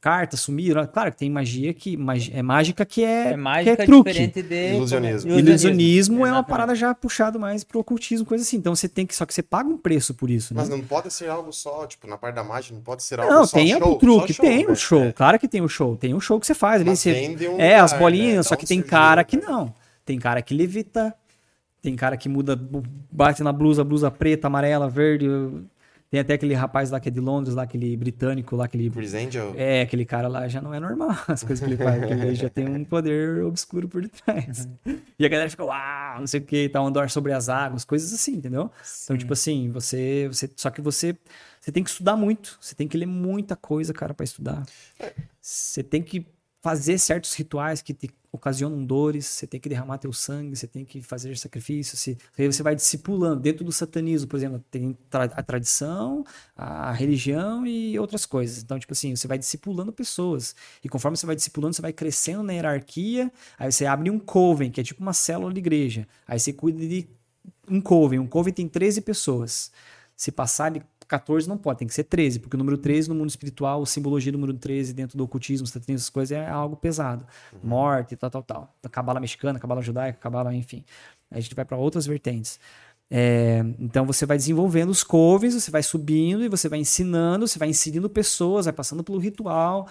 cartas 0.00 0.40
sumir. 0.40 0.74
Claro 0.88 1.10
que 1.12 1.18
tem 1.18 1.30
magia 1.30 1.72
que 1.74 1.96
magi- 1.96 2.32
é 2.34 2.42
mágica 2.42 2.84
que 2.84 3.02
é, 3.04 3.32
É 3.32 3.36
mágica 3.36 3.76
que 3.76 3.82
é 3.82 3.86
truque. 3.86 4.10
diferente 4.10 4.42
de 4.42 4.74
Ilusionismo. 4.74 5.32
Ilusionismo 5.38 6.14
é 6.14 6.18
uma 6.18 6.26
Exatamente. 6.26 6.48
parada 6.48 6.74
já 6.74 6.94
puxado 6.94 7.38
mais 7.40 7.64
pro 7.64 7.80
ocultismo, 7.80 8.26
coisa 8.26 8.42
assim. 8.42 8.56
Então 8.56 8.74
você 8.74 8.88
tem 8.88 9.04
que 9.06 9.14
só 9.14 9.26
que 9.26 9.34
você 9.34 9.42
paga 9.42 9.68
um 9.68 9.76
preço 9.78 10.14
por 10.14 10.30
isso, 10.30 10.54
né? 10.54 10.60
Mas 10.60 10.68
não 10.68 10.80
pode 10.80 11.12
ser 11.12 11.28
algo 11.28 11.52
só, 11.52 11.86
tipo, 11.86 12.06
na 12.06 12.16
parte 12.16 12.34
da 12.36 12.44
mágica, 12.44 12.74
não 12.74 12.82
pode 12.82 13.02
ser 13.02 13.18
algo 13.20 13.32
Não, 13.32 13.46
só 13.46 13.56
tem 13.56 13.68
show, 13.76 13.92
o 13.92 13.98
truque, 13.98 14.32
show, 14.32 14.44
tem 14.44 14.64
o 14.66 14.68
né? 14.70 14.74
show. 14.74 15.04
É. 15.04 15.12
Claro 15.12 15.38
que 15.38 15.48
tem 15.48 15.60
o 15.60 15.68
show. 15.68 15.96
Tem 15.96 16.14
um 16.14 16.20
show 16.20 16.38
que 16.40 16.46
você 16.46 16.54
faz 16.54 16.80
ali. 16.80 16.90
Mas 16.90 17.00
Você... 17.00 17.48
um 17.48 17.60
é, 17.60 17.76
as 17.76 17.92
lugar, 17.92 18.00
bolinhas, 18.02 18.36
né? 18.36 18.42
só 18.44 18.56
que 18.56 18.66
tem 18.66 18.80
cara 18.82 19.22
que 19.24 19.36
né? 19.36 19.42
não. 19.46 19.74
Tem 20.04 20.18
cara 20.18 20.42
que 20.42 20.52
levita, 20.54 21.14
tem 21.84 21.94
cara 21.94 22.16
que 22.16 22.30
muda, 22.30 22.58
bate 23.12 23.42
na 23.42 23.52
blusa, 23.52 23.84
blusa 23.84 24.10
preta, 24.10 24.46
amarela, 24.46 24.88
verde. 24.88 25.28
Tem 26.10 26.18
até 26.18 26.32
aquele 26.32 26.54
rapaz 26.54 26.90
lá 26.90 26.98
que 26.98 27.10
é 27.10 27.12
de 27.12 27.20
Londres, 27.20 27.54
lá, 27.54 27.64
aquele 27.64 27.94
britânico 27.94 28.56
lá, 28.56 28.64
aquele. 28.64 28.88
Chris 28.88 29.12
Angel? 29.12 29.52
É, 29.54 29.82
aquele 29.82 30.06
cara 30.06 30.26
lá 30.26 30.48
já 30.48 30.62
não 30.62 30.72
é 30.72 30.80
normal 30.80 31.10
as 31.28 31.44
coisas 31.44 31.60
que 31.60 31.74
ele 31.74 31.76
faz, 31.76 31.98
porque 32.00 32.14
ele 32.14 32.34
já 32.34 32.48
tem 32.48 32.66
um 32.66 32.84
poder 32.86 33.44
obscuro 33.44 33.86
por 33.86 34.00
detrás. 34.00 34.66
E 35.18 35.26
a 35.26 35.28
galera 35.28 35.50
fica, 35.50 35.62
uau, 35.62 36.20
não 36.20 36.26
sei 36.26 36.40
o 36.40 36.42
que, 36.42 36.70
tá, 36.70 36.80
andar 36.80 37.10
sobre 37.10 37.32
as 37.32 37.50
águas, 37.50 37.84
coisas 37.84 38.14
assim, 38.14 38.36
entendeu? 38.36 38.70
Então, 39.04 39.18
tipo 39.18 39.34
assim, 39.34 39.68
você, 39.70 40.26
você. 40.32 40.50
Só 40.56 40.70
que 40.70 40.80
você. 40.80 41.14
Você 41.60 41.70
tem 41.70 41.84
que 41.84 41.90
estudar 41.90 42.16
muito, 42.16 42.56
você 42.60 42.74
tem 42.74 42.88
que 42.88 42.96
ler 42.96 43.06
muita 43.06 43.56
coisa, 43.56 43.92
cara, 43.92 44.14
pra 44.14 44.24
estudar. 44.24 44.62
Você 45.38 45.82
tem 45.82 46.00
que 46.00 46.26
fazer 46.64 46.96
certos 46.98 47.34
rituais 47.34 47.82
que 47.82 47.92
te 47.92 48.08
ocasionam 48.32 48.82
dores, 48.82 49.26
você 49.26 49.46
tem 49.46 49.60
que 49.60 49.68
derramar 49.68 49.98
teu 49.98 50.14
sangue, 50.14 50.56
você 50.56 50.66
tem 50.66 50.82
que 50.82 51.02
fazer 51.02 51.36
sacrifícios, 51.36 52.16
aí 52.38 52.50
você 52.50 52.62
vai 52.62 52.74
discipulando. 52.74 53.38
Dentro 53.38 53.62
do 53.62 53.70
satanismo, 53.70 54.26
por 54.26 54.38
exemplo, 54.38 54.64
tem 54.70 54.96
a 55.12 55.42
tradição, 55.42 56.24
a 56.56 56.90
religião 56.90 57.66
e 57.66 57.98
outras 57.98 58.24
coisas. 58.24 58.62
Então, 58.62 58.78
tipo 58.78 58.94
assim, 58.94 59.14
você 59.14 59.28
vai 59.28 59.36
discipulando 59.36 59.92
pessoas. 59.92 60.56
E 60.82 60.88
conforme 60.88 61.18
você 61.18 61.26
vai 61.26 61.36
discipulando, 61.36 61.76
você 61.76 61.82
vai 61.82 61.92
crescendo 61.92 62.42
na 62.42 62.54
hierarquia, 62.54 63.30
aí 63.58 63.70
você 63.70 63.84
abre 63.84 64.08
um 64.08 64.18
coven, 64.18 64.70
que 64.70 64.80
é 64.80 64.84
tipo 64.84 65.02
uma 65.02 65.12
célula 65.12 65.52
de 65.52 65.58
igreja. 65.58 66.08
Aí 66.26 66.40
você 66.40 66.50
cuida 66.50 66.78
de 66.78 67.06
um 67.68 67.78
coven. 67.78 68.20
Um 68.20 68.26
coven 68.26 68.54
tem 68.54 68.66
13 68.66 69.02
pessoas. 69.02 69.70
Se 70.16 70.32
passar 70.32 70.70
de 70.70 70.80
14 71.06 71.48
não 71.48 71.56
pode, 71.56 71.78
tem 71.78 71.88
que 71.88 71.94
ser 71.94 72.04
13, 72.04 72.40
porque 72.40 72.56
o 72.56 72.58
número 72.58 72.76
13 72.76 73.08
no 73.08 73.14
mundo 73.14 73.28
espiritual, 73.28 73.82
a 73.82 73.86
simbologia 73.86 74.32
do 74.32 74.38
número 74.38 74.56
13 74.56 74.92
dentro 74.92 75.16
do 75.16 75.24
ocultismo, 75.24 75.66
satanismo, 75.66 75.94
essas 75.96 76.10
coisas 76.10 76.36
é 76.36 76.48
algo 76.48 76.76
pesado. 76.76 77.26
Morte, 77.62 78.16
tal, 78.16 78.30
tal, 78.30 78.42
tal. 78.42 78.74
A 78.82 78.88
cabala 78.88 79.20
mexicana, 79.20 79.58
cabala 79.58 79.82
judaica, 79.82 80.18
cabala, 80.18 80.54
enfim. 80.54 80.84
Aí 81.30 81.38
a 81.38 81.40
gente 81.40 81.54
vai 81.54 81.64
para 81.64 81.76
outras 81.76 82.06
vertentes. 82.06 82.58
É, 83.10 83.64
então 83.78 84.06
você 84.06 84.26
vai 84.26 84.36
desenvolvendo 84.36 84.90
os 84.90 85.04
covens, 85.04 85.54
você 85.54 85.70
vai 85.70 85.82
subindo 85.82 86.44
e 86.44 86.48
você 86.48 86.68
vai 86.68 86.78
ensinando, 86.78 87.46
você 87.46 87.58
vai 87.58 87.68
inserindo 87.68 88.08
pessoas, 88.08 88.64
vai 88.64 88.72
passando 88.72 89.04
pelo 89.04 89.18
ritual. 89.18 89.86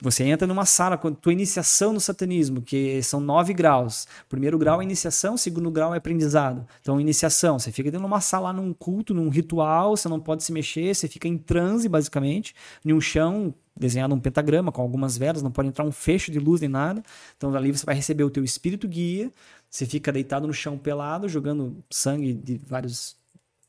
Você 0.00 0.24
entra 0.24 0.46
numa 0.46 0.64
sala 0.64 0.96
com 0.96 1.12
tua 1.12 1.32
iniciação 1.32 1.92
no 1.92 2.00
satanismo, 2.00 2.62
que 2.62 3.02
são 3.02 3.20
nove 3.20 3.52
graus. 3.52 4.06
Primeiro 4.28 4.58
grau 4.58 4.80
é 4.80 4.84
iniciação, 4.84 5.36
segundo 5.36 5.70
grau 5.70 5.94
é 5.94 5.98
aprendizado. 5.98 6.66
Então, 6.80 6.98
iniciação, 7.00 7.58
você 7.58 7.70
fica 7.70 7.90
dentro 7.90 8.06
de 8.06 8.10
uma 8.10 8.20
sala, 8.20 8.52
num 8.52 8.72
culto, 8.72 9.12
num 9.12 9.28
ritual, 9.28 9.96
você 9.96 10.08
não 10.08 10.18
pode 10.18 10.44
se 10.44 10.52
mexer, 10.52 10.94
você 10.94 11.08
fica 11.08 11.28
em 11.28 11.36
transe, 11.36 11.88
basicamente, 11.88 12.54
em 12.84 12.92
um 12.92 13.00
chão 13.00 13.54
desenhado 13.78 14.14
um 14.14 14.20
pentagrama 14.20 14.72
com 14.72 14.80
algumas 14.80 15.18
velas, 15.18 15.42
não 15.42 15.50
pode 15.50 15.68
entrar 15.68 15.84
um 15.84 15.92
fecho 15.92 16.32
de 16.32 16.38
luz 16.38 16.62
nem 16.62 16.70
nada. 16.70 17.02
Então, 17.36 17.52
dali 17.52 17.70
você 17.70 17.84
vai 17.84 17.94
receber 17.94 18.24
o 18.24 18.30
teu 18.30 18.42
espírito 18.42 18.88
guia, 18.88 19.30
você 19.70 19.86
fica 19.86 20.10
deitado 20.12 20.46
no 20.46 20.52
chão 20.52 20.76
pelado, 20.78 21.28
jogando 21.28 21.82
sangue 21.90 22.32
de 22.34 22.56
vários 22.58 23.16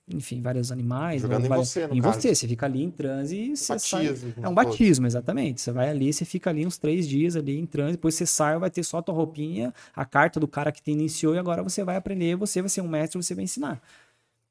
enfim, 0.10 0.40
vários 0.42 0.72
animais. 0.72 1.22
Jogando 1.22 1.46
em 1.46 1.50
vários- 1.50 1.68
você, 1.68 1.86
no 1.86 1.94
Em 1.94 2.02
caso. 2.02 2.22
você, 2.22 2.34
você 2.34 2.48
fica 2.48 2.66
ali 2.66 2.82
em 2.82 2.90
transe 2.90 3.36
e 3.36 3.58
você 3.58 3.78
sai. 3.78 4.06
Batismo, 4.08 4.34
É 4.42 4.48
um 4.48 4.54
batismo, 4.56 5.06
exatamente. 5.06 5.60
Você 5.60 5.70
vai 5.70 5.90
ali, 5.90 6.14
você 6.14 6.24
fica 6.24 6.50
ali 6.50 6.66
uns 6.66 6.78
três 6.78 7.06
dias 7.06 7.36
ali 7.36 7.60
em 7.60 7.66
transe, 7.66 7.92
depois 7.94 8.16
você 8.16 8.26
sai, 8.26 8.58
vai 8.58 8.70
ter 8.72 8.84
só 8.84 9.00
a 9.00 9.02
tua 9.02 9.14
roupinha, 9.14 9.74
a 9.94 10.06
carta 10.06 10.40
do 10.40 10.48
cara 10.48 10.72
que 10.72 10.82
te 10.82 10.92
iniciou 10.92 11.36
e 11.36 11.38
agora 11.38 11.62
você 11.62 11.84
vai 11.84 11.98
aprender, 11.98 12.38
você 12.38 12.62
vai 12.62 12.70
ser 12.70 12.80
um 12.80 12.88
mestre, 12.88 13.22
você 13.22 13.36
vai 13.36 13.44
ensinar. 13.44 13.82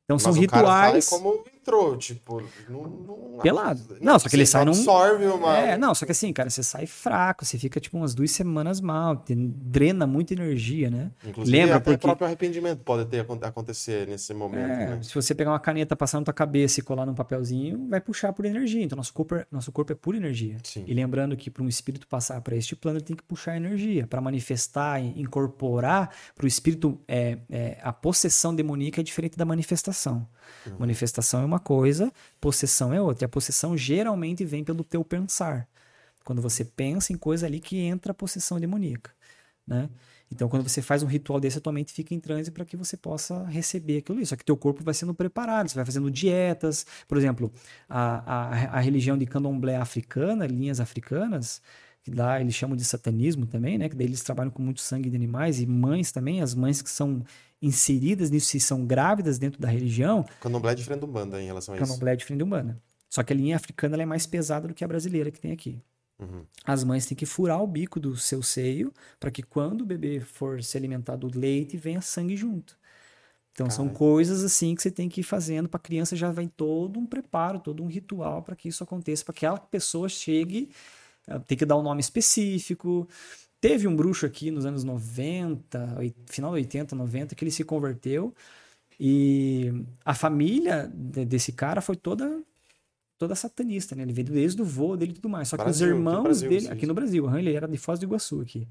Então 0.04 0.18
são 0.18 0.32
Mas 0.32 0.44
o 0.44 0.46
cara 0.46 0.62
rituais. 0.68 1.04
sai 1.06 1.18
como 1.18 1.42
entrou, 1.66 1.96
tipo, 1.96 2.42
não, 2.68 2.82
não 2.84 3.38
Pelado. 3.42 3.96
Não, 4.00 4.18
só 4.18 4.28
que 4.28 4.36
ele 4.36 4.46
sai 4.46 4.64
num- 4.64 4.70
absorve 4.70 5.26
uma... 5.26 5.56
É, 5.58 5.76
não, 5.76 5.94
só 5.94 6.06
que 6.06 6.12
assim, 6.12 6.32
cara, 6.32 6.48
você 6.48 6.62
sai 6.62 6.86
fraco, 6.86 7.44
você 7.44 7.58
fica 7.58 7.78
tipo 7.80 7.96
umas 7.96 8.14
duas 8.14 8.30
semanas 8.30 8.80
mal, 8.80 9.22
drena 9.28 10.06
muita 10.06 10.32
energia, 10.32 10.88
né? 10.90 11.10
Inclusive, 11.24 11.56
Lembra, 11.56 11.76
até 11.76 11.84
porque- 11.90 11.96
o 12.06 12.08
próprio 12.08 12.26
arrependimento 12.26 12.80
pode 12.82 13.04
ter 13.06 13.20
acon- 13.20 13.38
acontecer 13.42 14.06
nesse 14.06 14.32
momento, 14.32 14.70
É, 14.70 14.86
né? 14.96 15.02
se 15.02 15.14
você 15.14 15.34
pegar 15.34 15.50
uma 15.50 15.60
caneta, 15.60 15.94
passar 15.96 16.18
na 16.18 16.24
tua 16.24 16.34
cabeça 16.34 16.80
e 16.80 16.82
colar 16.82 17.04
num 17.04 17.14
papelzinho, 17.14 17.88
vai 17.88 18.00
puxar 18.00 18.32
por 18.32 18.44
energia. 18.44 18.82
Então, 18.82 18.96
nosso 18.96 19.12
corpo 19.12 19.34
é, 19.34 19.46
nosso 19.50 19.70
corpo 19.72 19.92
é 19.92 19.94
pura 19.94 20.16
energia. 20.16 20.56
Sim. 20.62 20.84
E 20.86 20.94
lembrando 20.94 21.36
que 21.36 21.50
para 21.50 21.62
um 21.62 21.68
espírito 21.68 22.06
passar 22.06 22.40
para 22.40 22.56
este 22.56 22.74
plano, 22.76 22.98
ele 22.98 23.04
tem 23.04 23.16
que 23.16 23.22
puxar 23.22 23.56
energia. 23.56 24.06
Para 24.06 24.20
manifestar 24.20 25.00
incorporar 25.00 26.10
para 26.34 26.44
o 26.44 26.46
espírito, 26.48 26.98
é, 27.06 27.38
é, 27.50 27.78
a 27.82 27.92
possessão 27.92 28.54
demoníaca 28.54 29.00
é 29.00 29.04
diferente 29.04 29.36
da 29.36 29.44
manifestação. 29.44 30.26
Manifestação 30.78 31.42
é 31.42 31.44
uma 31.44 31.55
coisa, 31.58 32.12
possessão 32.40 32.92
é 32.92 33.00
outra. 33.00 33.24
E 33.24 33.26
a 33.26 33.28
possessão 33.28 33.76
geralmente 33.76 34.44
vem 34.44 34.64
pelo 34.64 34.84
teu 34.84 35.04
pensar. 35.04 35.68
Quando 36.24 36.42
você 36.42 36.64
pensa 36.64 37.12
em 37.12 37.16
coisa 37.16 37.46
ali 37.46 37.60
que 37.60 37.78
entra 37.78 38.12
a 38.12 38.14
possessão 38.14 38.58
demoníaca, 38.58 39.12
né? 39.66 39.88
Então, 40.30 40.48
quando 40.48 40.68
você 40.68 40.82
faz 40.82 41.02
um 41.02 41.06
ritual 41.06 41.38
desse, 41.38 41.58
a 41.58 41.60
tua 41.60 41.72
mente 41.72 41.92
fica 41.92 42.14
em 42.14 42.18
transe 42.18 42.50
para 42.50 42.64
que 42.64 42.76
você 42.76 42.96
possa 42.96 43.44
receber 43.44 43.98
aquilo 43.98 44.18
ali. 44.18 44.26
Só 44.26 44.34
que 44.34 44.44
teu 44.44 44.56
corpo 44.56 44.82
vai 44.82 44.92
sendo 44.92 45.14
preparado, 45.14 45.68
você 45.68 45.76
vai 45.76 45.84
fazendo 45.84 46.10
dietas. 46.10 46.84
Por 47.06 47.16
exemplo, 47.16 47.52
a, 47.88 48.34
a, 48.34 48.78
a 48.78 48.80
religião 48.80 49.16
de 49.16 49.24
candomblé 49.24 49.76
africana, 49.76 50.46
linhas 50.46 50.80
africanas, 50.80 51.62
que 52.02 52.10
lá 52.10 52.40
eles 52.40 52.54
chamam 52.54 52.76
de 52.76 52.84
satanismo 52.84 53.46
também, 53.46 53.78
né? 53.78 53.88
Que 53.88 53.94
daí 53.94 54.06
eles 54.06 54.22
trabalham 54.22 54.50
com 54.50 54.62
muito 54.62 54.80
sangue 54.80 55.10
de 55.10 55.16
animais 55.16 55.60
e 55.60 55.66
mães 55.66 56.10
também, 56.10 56.42
as 56.42 56.54
mães 56.54 56.82
que 56.82 56.90
são 56.90 57.22
inseridas 57.60 58.30
nisso 58.30 58.56
e 58.56 58.60
são 58.60 58.84
grávidas 58.84 59.38
dentro 59.38 59.60
da 59.60 59.68
religião, 59.68 60.24
candomblé 60.40 60.72
é 60.72 60.74
diferente 60.74 61.00
do 61.00 61.06
banda 61.06 61.40
em 61.40 61.46
relação 61.46 61.74
a 61.74 61.78
isso. 61.78 61.86
candomblé 61.86 62.12
é 62.12 62.16
diferente 62.16 62.38
da 62.38 62.44
humana. 62.44 62.80
Só 63.08 63.22
que 63.22 63.32
a 63.32 63.36
linha 63.36 63.56
africana 63.56 64.00
é 64.00 64.06
mais 64.06 64.26
pesada 64.26 64.68
do 64.68 64.74
que 64.74 64.84
a 64.84 64.88
brasileira 64.88 65.30
que 65.30 65.40
tem 65.40 65.52
aqui. 65.52 65.80
Uhum. 66.18 66.44
As 66.64 66.82
mães 66.82 67.06
têm 67.06 67.16
que 67.16 67.26
furar 67.26 67.62
o 67.62 67.66
bico 67.66 68.00
do 68.00 68.16
seu 68.16 68.42
seio 68.42 68.92
para 69.20 69.30
que 69.30 69.42
quando 69.42 69.82
o 69.82 69.86
bebê 69.86 70.20
for 70.20 70.62
se 70.62 70.76
alimentar 70.76 71.16
do 71.16 71.30
leite, 71.38 71.76
venha 71.76 72.00
sangue 72.00 72.36
junto. 72.36 72.76
Então 73.52 73.70
são 73.70 73.88
coisas 73.88 74.44
assim 74.44 74.74
que 74.74 74.82
você 74.82 74.90
tem 74.90 75.08
que 75.08 75.22
ir 75.22 75.24
fazendo 75.24 75.66
para 75.66 75.78
a 75.78 75.82
criança 75.82 76.14
já 76.14 76.30
vem 76.30 76.46
todo 76.46 77.00
um 77.00 77.06
preparo, 77.06 77.58
todo 77.58 77.82
um 77.82 77.86
ritual 77.86 78.42
para 78.42 78.54
que 78.54 78.68
isso 78.68 78.84
aconteça, 78.84 79.24
para 79.24 79.32
que 79.32 79.46
aquela 79.46 79.58
pessoa 79.58 80.10
chegue, 80.10 80.70
eh, 81.26 81.38
tem 81.38 81.56
que 81.56 81.64
dar 81.64 81.78
um 81.78 81.82
nome 81.82 82.02
específico. 82.02 83.08
Teve 83.68 83.88
um 83.88 83.96
bruxo 83.96 84.24
aqui 84.26 84.50
nos 84.50 84.64
anos 84.66 84.84
90, 84.84 85.96
oi- 85.98 86.14
final 86.26 86.52
80, 86.52 86.94
90, 86.94 87.34
que 87.34 87.42
ele 87.44 87.50
se 87.50 87.64
converteu 87.64 88.32
e 88.98 89.72
a 90.04 90.14
família 90.14 90.90
de- 90.94 91.24
desse 91.24 91.52
cara 91.52 91.80
foi 91.80 91.96
toda 91.96 92.42
toda 93.18 93.34
satanista, 93.34 93.94
né? 93.96 94.02
Ele 94.02 94.12
veio 94.12 94.28
desde 94.28 94.60
o 94.60 94.64
vô 94.64 94.94
dele 94.94 95.12
e 95.12 95.14
tudo 95.14 95.28
mais. 95.30 95.48
Só 95.48 95.56
que 95.56 95.62
Brasil, 95.64 95.86
os 95.86 95.92
aqui 95.92 95.94
no 95.94 95.98
irmãos 96.10 96.22
Brasil, 96.22 96.48
dele, 96.50 96.60
sim, 96.66 96.68
aqui 96.70 96.86
no 96.86 96.94
Brasil, 96.94 97.38
ele 97.38 97.54
era 97.54 97.66
de 97.66 97.78
Foz 97.78 97.98
do 97.98 98.04
Iguaçu 98.04 98.40
aqui. 98.42 98.68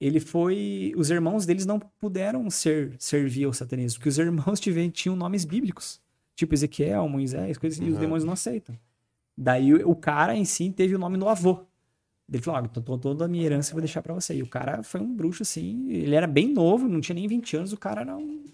Ele 0.00 0.20
foi, 0.20 0.92
os 0.96 1.10
irmãos 1.10 1.44
deles 1.44 1.66
não 1.66 1.78
puderam 1.80 2.48
ser 2.50 2.94
servir 3.00 3.44
ao 3.44 3.52
satanismo, 3.52 3.98
porque 3.98 4.08
os 4.08 4.16
irmãos 4.18 4.60
tiveram, 4.60 4.90
tinham 4.90 5.16
nomes 5.16 5.44
bíblicos, 5.44 6.00
tipo 6.36 6.54
Ezequiel, 6.54 7.08
Moisés, 7.08 7.58
coisas 7.58 7.78
assim, 7.78 7.86
e 7.86 7.90
os 7.90 7.94
Uhum. 7.96 8.00
demônios 8.00 8.24
não 8.24 8.32
aceitam. 8.32 8.78
Daí 9.36 9.74
o 9.74 9.94
cara 9.96 10.36
em 10.36 10.44
si 10.44 10.70
teve 10.70 10.94
o 10.94 10.98
nome 10.98 11.18
do 11.18 11.28
avô. 11.28 11.64
Ele 12.32 12.42
falou: 12.42 12.60
ah, 12.60 12.68
então 12.70 12.98
toda 12.98 13.24
a 13.24 13.28
minha 13.28 13.44
herança 13.44 13.70
eu 13.70 13.74
vou 13.74 13.82
deixar 13.82 14.02
pra 14.02 14.14
você. 14.14 14.34
E 14.34 14.42
o 14.42 14.46
cara 14.46 14.82
foi 14.82 15.00
um 15.00 15.14
bruxo 15.14 15.42
assim, 15.42 15.90
ele 15.90 16.14
era 16.14 16.26
bem 16.26 16.52
novo, 16.52 16.88
não 16.88 17.00
tinha 17.00 17.14
nem 17.14 17.28
20 17.28 17.56
anos, 17.56 17.72
o 17.72 17.76
cara 17.76 18.00
era 18.02 18.16
um, 18.16 18.44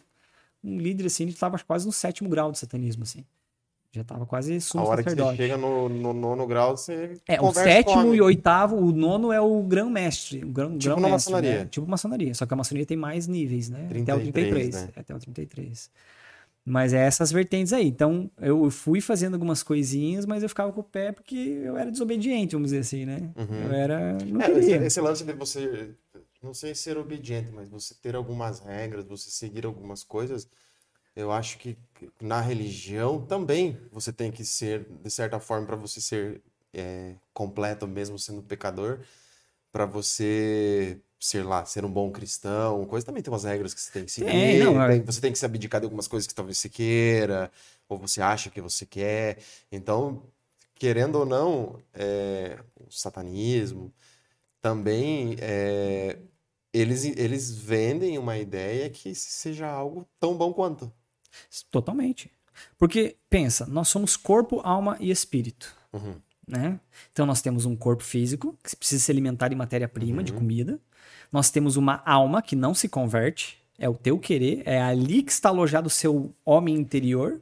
um 0.63 0.79
líder 0.79 1.07
assim, 1.07 1.25
ele 1.25 1.33
tava 1.35 1.59
quase 1.59 1.87
no 1.87 1.93
sétimo 1.93 2.29
grau 2.29 2.51
do 2.51 2.59
satanismo 2.59 3.05
assim. 3.05 3.25
Já 3.93 4.05
tava 4.05 4.25
quase 4.25 4.55
A 4.55 4.61
sumo 4.61 4.85
hora 4.85 5.03
que 5.03 5.11
você 5.11 5.17
sacerdote. 5.17 5.37
chega 5.37 5.57
no, 5.57 5.89
no 5.89 6.13
nono 6.13 6.47
grau, 6.47 6.77
você 6.77 7.19
É, 7.27 7.41
o 7.41 7.53
sétimo 7.53 8.15
e 8.15 8.21
oitavo, 8.21 8.77
o 8.77 8.93
nono 8.93 9.33
é 9.33 9.41
o 9.41 9.61
grão-mestre. 9.65 10.45
O 10.45 10.49
grão, 10.49 10.79
Tipo 10.79 10.95
grão 10.95 10.97
na 11.01 11.09
mestre, 11.09 11.33
maçonaria. 11.33 11.59
Né? 11.59 11.65
Tipo 11.69 11.87
maçonaria. 11.89 12.35
Só 12.35 12.47
que 12.47 12.55
a 12.55 12.57
maçonaria 12.57 12.87
tem 12.87 12.97
mais 12.97 13.27
níveis, 13.27 13.69
né? 13.69 13.89
até 13.91 14.15
o 14.15 14.21
33, 14.21 14.23
33. 14.23 14.75
né? 14.75 14.89
Até 14.95 15.13
o 15.15 15.19
33. 15.19 15.91
Mas 16.65 16.93
é 16.93 16.99
essas 17.07 17.33
vertentes 17.33 17.73
aí. 17.73 17.87
Então, 17.87 18.31
eu 18.39 18.71
fui 18.71 19.01
fazendo 19.01 19.35
algumas 19.35 19.63
coisinhas, 19.63 20.27
mas 20.27 20.43
eu 20.43 20.49
ficava 20.49 20.73
com 20.73 20.81
o 20.81 20.85
pé 20.85 21.11
porque 21.11 21.35
eu 21.35 21.77
era 21.77 21.91
desobediente, 21.91 22.55
vamos 22.55 22.71
dizer 22.71 22.81
assim, 22.81 23.07
né? 23.07 23.31
Uhum. 23.37 23.63
Eu 23.65 23.73
era. 23.73 24.13
Não 24.25 24.41
É, 24.41 24.51
esse, 24.51 24.61
queria. 24.61 24.87
esse 24.87 25.01
lance 25.01 25.25
de 25.25 25.33
você, 25.33 25.95
não 26.43 26.53
sei 26.55 26.75
ser 26.75 26.99
obediente, 26.99 27.51
mas 27.51 27.69
você 27.69 27.95
ter 27.95 28.15
algumas 28.15 28.61
regras, 28.61 29.05
você 29.05 29.31
seguir 29.31 29.65
algumas 29.67 30.05
coisas, 30.05 30.49
eu 31.17 31.33
acho 31.33 31.59
que 31.59 31.77
na 32.21 32.41
religião 32.41 33.25
também 33.27 33.79
você 33.91 34.13
tem 34.13 34.31
que 34.31 34.45
ser, 34.45 34.87
de 35.03 35.11
certa 35.11 35.41
forma, 35.41 35.67
para 35.67 35.77
você 35.77 36.01
ser 36.01 36.43
é, 36.73 37.17
completo, 37.33 37.87
mesmo 37.89 38.19
sendo 38.19 38.43
pecador, 38.43 39.01
para 39.73 39.87
você 39.87 41.01
ser 41.21 41.45
lá, 41.45 41.65
ser 41.67 41.85
um 41.85 41.91
bom 41.93 42.11
cristão, 42.11 42.85
coisa 42.87 43.05
também 43.05 43.23
tem 43.23 43.33
umas 43.33 43.45
regras 43.45 43.75
que 43.75 43.81
você 43.81 43.93
tem 43.93 44.05
que 44.07 44.11
seguir, 44.11 44.31
Tem, 44.31 44.59
não, 44.59 44.81
é- 44.83 44.99
você 45.01 45.21
tem 45.21 45.31
que 45.31 45.39
se 45.39 45.45
abdicar 45.45 45.81
de 45.81 45.85
algumas 45.85 46.09
coisas 46.09 46.27
que 46.27 46.35
talvez 46.35 46.57
você 46.59 46.69
queira, 46.69 47.53
ou 47.89 47.99
você 47.99 48.23
acha 48.23 48.49
que 48.51 48.61
você 48.61 48.87
quer. 48.87 49.39
Então, 49.71 50.23
querendo 50.75 51.17
ou 51.17 51.27
não, 51.27 51.79
é, 51.93 52.59
o 52.81 52.91
satanismo 52.91 53.93
também 54.63 55.37
é, 55.41 56.19
eles, 56.73 57.05
eles 57.05 57.51
vendem 57.51 58.17
uma 58.17 58.39
ideia 58.39 58.89
que 58.89 59.15
seja 59.15 59.67
algo 59.69 60.07
tão 60.19 60.37
bom 60.37 60.53
quanto. 60.53 60.91
Totalmente. 61.71 62.31
Porque, 62.79 63.17
pensa, 63.29 63.67
nós 63.67 63.89
somos 63.89 64.17
corpo, 64.17 64.61
alma 64.65 64.97
e 65.01 65.11
espírito. 65.11 65.75
Uhum. 65.93 66.15
né? 66.47 66.79
Então 67.13 67.27
nós 67.27 67.43
temos 67.43 67.67
um 67.67 67.75
corpo 67.77 68.03
físico 68.05 68.57
que 68.63 68.77
precisa 68.77 69.03
se 69.03 69.11
alimentar 69.11 69.49
de 69.49 69.57
matéria-prima, 69.57 70.23
de 70.23 70.33
comida. 70.33 70.81
Nós 71.33 71.51
temos 71.51 71.77
uma 71.77 72.03
alma 72.05 72.43
que 72.43 72.57
não 72.57 72.75
se 72.75 72.89
converte, 72.89 73.59
é 73.79 73.89
o 73.89 73.95
teu 73.95 74.19
querer, 74.19 74.63
é 74.67 74.81
ali 74.81 75.23
que 75.23 75.33
está 75.33 75.49
alojado 75.49 75.87
o 75.87 75.91
seu 75.91 76.35
homem 76.45 76.75
interior, 76.77 77.41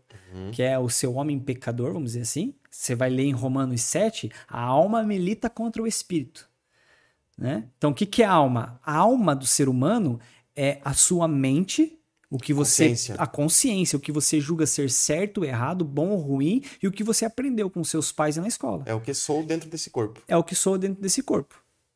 que 0.52 0.62
é 0.62 0.78
o 0.78 0.88
seu 0.88 1.14
homem 1.14 1.38
pecador, 1.38 1.92
vamos 1.92 2.12
dizer 2.12 2.20
assim. 2.22 2.54
Você 2.70 2.94
vai 2.94 3.08
ler 3.10 3.24
em 3.24 3.32
Romanos 3.32 3.80
7, 3.80 4.30
a 4.46 4.60
alma 4.60 5.02
milita 5.02 5.48
contra 5.50 5.82
o 5.82 5.86
espírito. 5.86 6.48
Né? 7.36 7.64
Então, 7.76 7.90
o 7.90 7.94
que, 7.94 8.04
que 8.04 8.22
é 8.22 8.26
a 8.26 8.32
alma? 8.32 8.78
A 8.84 8.96
alma 8.96 9.34
do 9.34 9.46
ser 9.46 9.68
humano 9.68 10.20
é 10.54 10.78
a 10.84 10.92
sua 10.92 11.26
mente, 11.26 11.98
o 12.30 12.36
que 12.36 12.52
você. 12.52 12.88
Consciência. 12.88 13.14
A 13.16 13.26
consciência, 13.26 13.96
o 13.96 14.00
que 14.00 14.12
você 14.12 14.40
julga 14.40 14.66
ser 14.66 14.90
certo, 14.90 15.44
errado, 15.44 15.84
bom 15.84 16.10
ou 16.10 16.18
ruim, 16.18 16.62
e 16.82 16.86
o 16.86 16.92
que 16.92 17.02
você 17.02 17.24
aprendeu 17.24 17.70
com 17.70 17.82
seus 17.82 18.12
pais 18.12 18.36
e 18.36 18.40
na 18.40 18.48
escola 18.48 18.82
É 18.86 18.94
o 18.94 19.00
que 19.00 19.14
sou 19.14 19.42
dentro 19.42 19.68
desse 19.68 19.88
corpo. 19.88 20.20
é 20.28 20.36
o 20.36 20.44
que 20.44 20.54
sou 20.54 20.76
dentro 20.76 21.00
desse 21.00 21.22
corpo, 21.22 21.54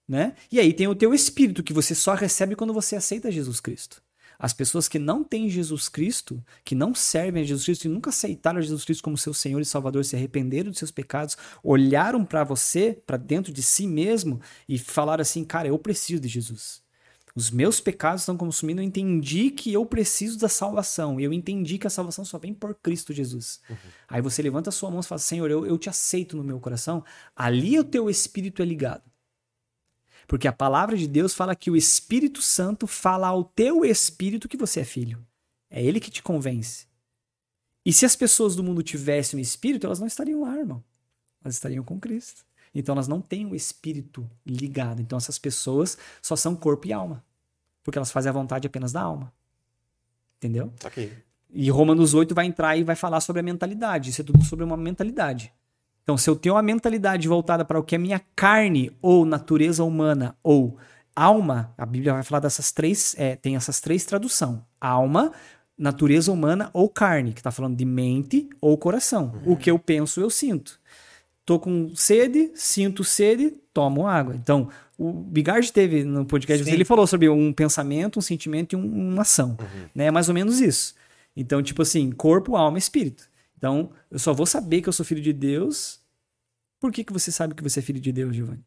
né? 0.09 0.34
E 0.50 0.59
aí 0.59 0.72
tem 0.72 0.88
o 0.88 0.94
teu 0.94 1.14
espírito 1.14 1.62
que 1.62 1.72
você 1.72 1.94
só 1.94 2.14
recebe 2.14 2.57
quando 2.57 2.72
você 2.72 2.96
aceita 2.96 3.30
Jesus 3.30 3.61
Cristo. 3.61 4.03
As 4.38 4.53
pessoas 4.53 4.88
que 4.88 4.98
não 4.98 5.22
têm 5.22 5.48
Jesus 5.48 5.88
Cristo, 5.88 6.44
que 6.64 6.74
não 6.74 6.94
servem 6.94 7.42
a 7.42 7.46
Jesus 7.46 7.64
Cristo 7.64 7.84
e 7.84 7.88
nunca 7.88 8.11
aceitaram 8.11 8.61
Jesus 8.61 8.84
Cristo 8.84 9.05
como 9.05 9.16
seu 9.16 9.32
Senhor 9.32 9.61
e 9.61 9.64
Salvador, 9.64 10.05
se 10.05 10.16
arrependeram 10.16 10.70
dos 10.70 10.78
seus 10.78 10.90
pecados, 10.90 11.36
olharam 11.62 12.24
para 12.24 12.42
você, 12.42 13.00
para 13.07 13.16
dentro 13.16 13.53
de 13.53 13.62
si 13.62 13.86
mesmo 13.86 14.40
e 14.68 14.78
falaram 14.78 15.22
assim: 15.22 15.44
"Cara, 15.44 15.68
eu 15.68 15.78
preciso 15.78 16.20
de 16.20 16.28
Jesus. 16.28 16.82
Os 17.34 17.50
meus 17.50 17.80
pecados 17.80 18.22
estão 18.22 18.36
consumindo, 18.36 18.80
eu 18.82 18.84
entendi 18.84 19.50
que 19.50 19.72
eu 19.72 19.86
preciso 19.86 20.38
da 20.38 20.48
salvação. 20.48 21.18
Eu 21.18 21.32
entendi 21.32 21.78
que 21.78 21.86
a 21.86 21.90
salvação 21.90 22.24
só 22.24 22.36
vem 22.38 22.53
por 22.53 22.74
Cristo 22.74 23.12
Jesus. 23.12 23.61
Aí 24.09 24.20
você 24.20 24.42
levanta 24.42 24.68
a 24.68 24.72
sua 24.72 24.90
mão 24.90 25.00
e 25.00 25.05
fala: 25.05 25.18
Senhor, 25.18 25.50
eu, 25.50 25.64
eu 25.64 25.78
te 25.78 25.88
aceito 25.88 26.36
no 26.36 26.44
meu 26.44 26.61
coração. 26.61 27.03
Ali 27.34 27.78
o 27.78 27.84
teu 27.84 28.11
espírito 28.11 28.61
é 28.61 28.64
ligado. 28.64 29.11
Porque 30.32 30.48
a 30.48 30.52
palavra 30.52 30.96
de 30.96 31.06
Deus 31.06 31.34
fala 31.34 31.54
que 31.54 31.70
o 31.70 31.76
Espírito 31.76 32.40
Santo 32.40 32.86
fala 32.86 33.28
ao 33.28 33.44
teu 33.44 33.84
espírito 33.84 34.48
que 34.48 34.56
você 34.56 34.80
é 34.80 34.84
filho. 34.84 35.22
É 35.68 35.84
ele 35.84 36.00
que 36.00 36.10
te 36.10 36.22
convence. 36.22 36.86
E 37.84 37.92
se 37.92 38.06
as 38.06 38.16
pessoas 38.16 38.56
do 38.56 38.64
mundo 38.64 38.82
tivessem 38.82 39.38
um 39.38 39.42
espírito, 39.42 39.84
elas 39.84 40.00
não 40.00 40.06
estariam 40.06 40.40
lá, 40.40 40.56
irmão. 40.56 40.82
Elas 41.44 41.56
estariam 41.56 41.84
com 41.84 42.00
Cristo. 42.00 42.46
Então 42.74 42.94
elas 42.94 43.06
não 43.06 43.20
têm 43.20 43.44
o 43.44 43.54
espírito 43.54 44.26
ligado. 44.46 45.02
Então 45.02 45.18
essas 45.18 45.38
pessoas 45.38 45.98
só 46.22 46.34
são 46.34 46.56
corpo 46.56 46.86
e 46.86 46.94
alma. 46.94 47.22
Porque 47.82 47.98
elas 47.98 48.10
fazem 48.10 48.30
a 48.30 48.32
vontade 48.32 48.66
apenas 48.66 48.90
da 48.90 49.02
alma. 49.02 49.30
Entendeu? 50.38 50.72
Tá 50.78 50.88
aqui. 50.88 51.12
E 51.50 51.70
Romanos 51.70 52.14
8 52.14 52.34
vai 52.34 52.46
entrar 52.46 52.74
e 52.74 52.82
vai 52.82 52.96
falar 52.96 53.20
sobre 53.20 53.40
a 53.40 53.42
mentalidade. 53.42 54.08
Isso 54.08 54.22
é 54.22 54.24
tudo 54.24 54.42
sobre 54.46 54.64
uma 54.64 54.78
mentalidade. 54.78 55.52
Então, 56.03 56.16
se 56.16 56.28
eu 56.28 56.34
tenho 56.36 56.55
uma 56.55 56.62
mentalidade 56.62 57.28
voltada 57.28 57.64
para 57.64 57.78
o 57.78 57.82
que 57.82 57.94
é 57.94 57.98
minha 57.98 58.20
carne, 58.34 58.90
ou 59.00 59.24
natureza 59.24 59.84
humana, 59.84 60.36
ou 60.42 60.76
alma, 61.14 61.72
a 61.78 61.86
Bíblia 61.86 62.12
vai 62.14 62.22
falar 62.22 62.40
dessas 62.40 62.72
três, 62.72 63.14
é, 63.18 63.36
tem 63.36 63.55
essas 63.57 63.80
três 63.80 64.05
traduções: 64.05 64.59
alma, 64.80 65.32
natureza 65.78 66.32
humana 66.32 66.70
ou 66.72 66.88
carne, 66.88 67.32
que 67.32 67.40
está 67.40 67.50
falando 67.50 67.76
de 67.76 67.84
mente 67.84 68.48
ou 68.61 68.76
coração. 68.76 69.32
O 69.46 69.57
que 69.57 69.70
eu 69.70 69.78
penso, 69.78 70.20
eu 70.20 70.30
sinto. 70.30 70.80
Tô 71.44 71.59
com 71.59 71.92
sede, 71.94 72.50
sinto 72.55 73.03
sede, 73.03 73.53
tomo 73.74 74.07
água. 74.07 74.34
Então, 74.36 74.68
o 74.96 75.12
Bigard 75.12 75.72
teve 75.72 76.05
no 76.05 76.24
podcast, 76.24 76.64
Sim. 76.64 76.70
ele 76.70 76.84
falou 76.84 77.07
sobre 77.07 77.28
um 77.28 77.53
pensamento, 77.53 78.18
um 78.18 78.22
sentimento 78.22 78.74
e 78.74 78.76
um- 78.76 79.12
uma 79.12 79.22
ação. 79.22 79.57
Né? 79.94 80.05
É 80.07 80.11
mais 80.11 80.28
ou 80.28 80.34
menos 80.34 80.61
isso. 80.61 80.94
Então, 81.36 81.61
tipo 81.62 81.82
assim, 81.82 82.12
corpo, 82.12 82.55
alma 82.55 82.76
e 82.76 82.80
espírito. 82.80 83.28
Então, 83.62 83.92
eu 84.10 84.18
só 84.18 84.32
vou 84.34 84.44
saber 84.44 84.82
que 84.82 84.88
eu 84.88 84.92
sou 84.92 85.06
filho 85.06 85.22
de 85.22 85.32
Deus. 85.32 86.00
Por 86.80 86.90
que, 86.90 87.04
que 87.04 87.12
você 87.12 87.30
sabe 87.30 87.54
que 87.54 87.62
você 87.62 87.78
é 87.78 87.82
filho 87.82 88.00
de 88.00 88.10
Deus, 88.10 88.34
Giovanni? 88.34 88.66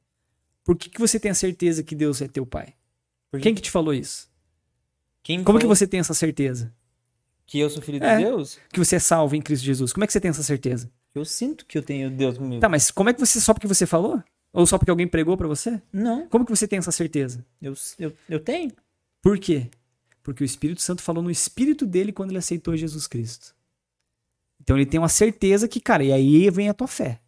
Por 0.63 0.77
que, 0.77 0.89
que 0.89 1.01
você 1.01 1.19
tem 1.19 1.29
a 1.29 1.35
certeza 1.35 1.83
que 1.83 1.93
Deus 1.93 2.21
é 2.21 2.29
teu 2.29 2.45
pai? 2.45 2.73
Quem 3.41 3.53
que 3.53 3.61
te 3.61 3.69
falou 3.69 3.93
isso? 3.93 4.29
Quem 5.21 5.43
Como 5.43 5.59
que 5.59 5.63
falou 5.63 5.75
você 5.75 5.85
tem 5.85 5.99
essa 5.99 6.13
certeza? 6.13 6.73
que 7.45 7.59
eu 7.59 7.69
sou 7.69 7.81
filho 7.81 8.01
É. 8.01 8.15
de 8.17 8.23
Deus? 8.23 8.57
Que 8.71 8.79
você 8.79 8.95
é 8.95 8.99
salvo 8.99 9.35
em 9.35 9.41
Cristo 9.41 9.65
Jesus? 9.65 9.91
Como 9.91 10.03
é 10.05 10.07
que 10.07 10.13
você 10.13 10.21
tem 10.21 10.29
essa 10.29 10.41
certeza? 10.41 10.89
Eu 11.13 11.25
sinto 11.25 11.65
que 11.65 11.77
eu 11.77 11.83
tenho 11.83 12.09
Deus 12.09 12.37
comigo. 12.37 12.61
Tá, 12.61 12.69
mas 12.69 12.89
como 12.89 13.09
é 13.09 13.13
que 13.13 13.19
você 13.19 13.39
só 13.41 13.53
porque 13.53 13.67
você 13.67 13.85
falou? 13.85 14.23
Ou 14.53 14.65
só 14.65 14.77
porque 14.77 14.89
alguém 14.89 15.07
pregou 15.07 15.35
pra 15.37 15.47
você? 15.47 15.81
Não, 15.91 16.27
Como 16.29 16.45
que 16.45 16.51
você 16.55 16.67
tem 16.67 16.79
essa 16.79 16.91
certeza? 16.91 17.45
eu, 17.61 17.73
eu, 17.99 18.13
eu 18.29 18.39
tenho. 18.39 18.71
Por 19.21 19.37
quê? 19.37 19.69
Porque 20.23 20.41
o 20.41 20.45
Espírito 20.45 20.81
Santo 20.81 21.01
falou 21.03 21.21
no 21.21 21.29
espírito 21.29 21.85
dele 21.85 22.11
quando 22.13 22.31
ele 22.31 22.39
aceitou 22.39 22.75
Jesus 22.77 23.05
Cristo. 23.07 23.54
Então 24.61 24.75
ele 24.75 24.85
tem 24.85 24.99
uma 24.99 25.09
certeza 25.09 25.67
que, 25.67 25.79
cara, 25.79 26.03
e 26.03 26.11
aí 26.11 26.49
vem 26.49 26.69
a 26.69 26.73
tua 26.73 26.87
fé. 26.87 27.19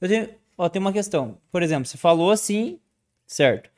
Eu 0.00 0.08
tenho, 0.08 0.28
ó, 0.56 0.68
tem 0.68 0.80
uma 0.80 0.92
questão. 0.92 1.38
Por 1.50 1.62
exemplo, 1.62 1.86
você 1.86 1.96
falou 1.96 2.30
assim, 2.30 2.80
certo? 3.26 3.70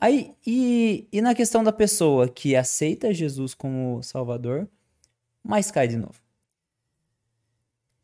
Aí, 0.00 0.34
e, 0.46 1.08
e 1.12 1.20
na 1.22 1.34
questão 1.34 1.62
da 1.64 1.72
pessoa 1.72 2.28
que 2.28 2.54
aceita 2.56 3.14
Jesus 3.14 3.54
como 3.54 4.02
Salvador, 4.02 4.68
mas 5.42 5.70
cai 5.70 5.86
de 5.88 5.96
novo 5.96 6.20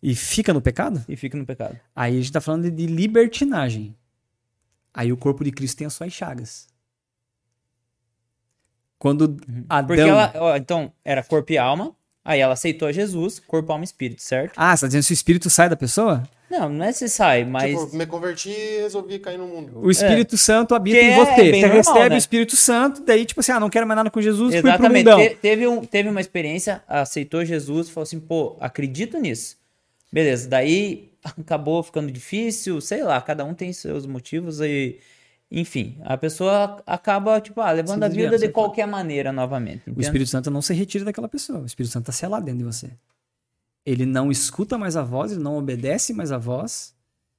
E 0.02 0.14
fica 0.14 0.52
no 0.54 0.62
pecado? 0.62 1.04
e 1.08 1.16
fica 1.16 1.36
no 1.36 1.44
pecado. 1.44 1.78
Aí 1.94 2.14
a 2.14 2.16
gente 2.20 2.32
tá 2.32 2.40
falando 2.40 2.70
de 2.70 2.86
libertinagem. 2.86 3.94
Aí 4.94 5.12
o 5.12 5.16
corpo 5.16 5.44
de 5.44 5.52
Cristo 5.52 5.78
tem 5.78 5.86
as 5.86 5.92
suas 5.94 6.12
chagas. 6.12 6.68
Quando 8.98 9.36
Adão. 9.68 9.86
Porque 9.86 10.00
ela, 10.02 10.32
ó, 10.36 10.56
então, 10.56 10.92
era 11.04 11.22
corpo 11.22 11.52
e 11.52 11.58
alma, 11.58 11.96
aí 12.24 12.40
ela 12.40 12.54
aceitou 12.54 12.92
Jesus, 12.92 13.38
corpo, 13.38 13.72
alma 13.72 13.84
e 13.84 13.86
espírito, 13.86 14.22
certo? 14.22 14.52
Ah, 14.56 14.76
você 14.76 14.82
tá 14.82 14.86
dizendo 14.88 15.04
que 15.06 15.12
o 15.12 15.14
espírito 15.14 15.50
sai 15.50 15.68
da 15.68 15.76
pessoa? 15.76 16.22
Não, 16.50 16.68
não 16.68 16.84
é 16.84 16.90
se 16.90 17.08
sai, 17.08 17.44
mas. 17.44 17.78
Tipo, 17.78 17.96
me 17.96 18.04
converti 18.06 18.50
e 18.50 18.80
resolvi 18.80 19.20
cair 19.20 19.38
no 19.38 19.46
mundo. 19.46 19.78
O 19.80 19.88
Espírito 19.88 20.36
Santo 20.36 20.74
habita 20.74 20.98
Que 20.98 21.04
em 21.04 21.10
é 21.10 21.16
você. 21.16 21.50
bem 21.52 21.60
você 21.60 21.66
normal, 21.68 21.76
recebe 21.94 22.08
né? 22.08 22.14
o 22.16 22.18
Espírito 22.18 22.56
Santo, 22.56 23.02
daí, 23.04 23.24
tipo 23.24 23.38
assim, 23.38 23.52
ah, 23.52 23.60
não 23.60 23.70
quero 23.70 23.86
mais 23.86 23.96
nada 23.96 24.10
com 24.10 24.20
Jesus, 24.20 24.52
fui 24.54 24.60
pro 24.60 24.68
Exatamente. 24.70 25.04
mundão. 25.04 25.18
Te- 25.20 25.36
teve, 25.36 25.66
um, 25.68 25.84
teve 25.84 26.08
uma 26.08 26.20
experiência, 26.20 26.82
aceitou 26.88 27.44
Jesus, 27.44 27.88
falou 27.88 28.02
assim, 28.02 28.18
pô, 28.18 28.56
acredito 28.58 29.16
nisso. 29.18 29.58
Beleza, 30.12 30.48
daí 30.48 31.12
acabou 31.38 31.84
ficando 31.84 32.10
difícil, 32.10 32.80
sei 32.80 33.04
lá, 33.04 33.20
cada 33.20 33.44
um 33.44 33.54
tem 33.54 33.72
seus 33.72 34.04
motivos 34.04 34.60
e. 34.60 34.98
Enfim, 35.50 35.98
a 36.02 36.16
pessoa 36.16 36.80
acaba, 36.86 37.40
tipo, 37.40 37.60
ah, 37.60 37.72
levando 37.72 38.04
a 38.04 38.08
vida 38.08 38.38
de 38.38 38.48
qualquer 38.50 38.86
maneira 38.86 39.32
novamente. 39.32 39.82
O 39.88 39.90
entende? 39.90 40.06
Espírito 40.06 40.30
Santo 40.30 40.50
não 40.50 40.62
se 40.62 40.72
retira 40.72 41.04
daquela 41.04 41.28
pessoa. 41.28 41.60
O 41.60 41.66
Espírito 41.66 41.92
Santo 41.92 42.04
está 42.04 42.12
selado 42.12 42.44
dentro 42.44 42.58
de 42.58 42.64
você. 42.64 42.90
Ele 43.84 44.06
não 44.06 44.30
escuta 44.30 44.78
mais 44.78 44.96
a 44.96 45.02
voz, 45.02 45.32
ele 45.32 45.42
não 45.42 45.56
obedece 45.56 46.12
mais 46.12 46.30
a 46.30 46.38
voz, 46.38 46.94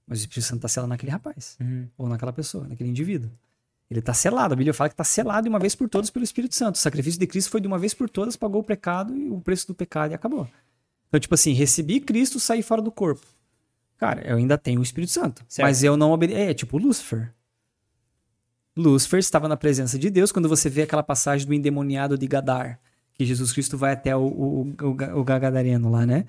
mas 0.06 0.20
o 0.20 0.22
Espírito 0.22 0.46
Santo 0.46 0.58
está 0.58 0.68
selado 0.68 0.90
naquele 0.90 1.12
rapaz. 1.12 1.56
Uhum. 1.62 1.88
Ou 1.98 2.10
naquela 2.10 2.34
pessoa, 2.34 2.68
naquele 2.68 2.90
indivíduo. 2.90 3.32
Ele 3.90 4.00
está 4.00 4.14
selado. 4.14 4.54
A 4.54 4.58
Bíblia 4.58 4.74
fala 4.74 4.90
que 4.90 4.94
está 4.94 5.04
selado 5.06 5.44
de 5.44 5.50
uma 5.50 5.60
vez 5.60 5.74
por 5.74 5.88
todas 5.88 6.10
pelo 6.10 6.24
Espírito 6.24 6.56
Santo. 6.56 6.76
O 6.76 6.80
sacrifício 6.80 7.20
de 7.20 7.28
Cristo 7.28 7.50
foi 7.50 7.62
de 7.62 7.68
uma 7.68 7.80
vez 7.80 7.94
por 7.94 8.10
todas, 8.10 8.36
pagou 8.36 8.62
o 8.62 8.64
pecado 8.64 9.16
e 9.16 9.30
o 9.30 9.40
preço 9.40 9.68
do 9.68 9.76
pecado 9.76 10.12
e 10.12 10.14
acabou. 10.14 10.50
Então, 11.08 11.20
tipo 11.20 11.34
assim, 11.34 11.54
recebi 11.54 12.02
Cristo, 12.02 12.40
saí 12.40 12.62
fora 12.62 12.82
do 12.82 12.92
corpo. 12.92 13.26
Cara, 13.98 14.22
eu 14.26 14.38
ainda 14.38 14.58
tenho 14.58 14.80
o 14.80 14.84
Espírito 14.84 15.12
Santo. 15.12 15.46
Certo. 15.48 15.66
Mas 15.66 15.84
eu 15.84 15.96
não 15.96 16.12
obedeço. 16.12 16.40
É, 16.40 16.54
tipo 16.54 16.78
Lúcifer. 16.78 17.34
Lúcifer 18.76 19.20
estava 19.20 19.48
na 19.48 19.58
presença 19.58 20.00
de 20.00 20.10
Deus 20.10 20.32
quando 20.32 20.48
você 20.48 20.70
vê 20.70 20.84
aquela 20.84 21.04
passagem 21.04 21.46
do 21.46 21.54
endemoniado 21.54 22.18
de 22.18 22.28
Gadar, 22.28 22.80
que 23.14 23.26
Jesus 23.26 23.52
Cristo 23.52 23.78
vai 23.78 23.94
até 23.94 24.16
o, 24.16 24.22
o, 24.22 24.62
o, 24.82 25.20
o 25.20 25.24
Gadareno 25.24 25.92
lá, 25.92 26.06
né? 26.06 26.26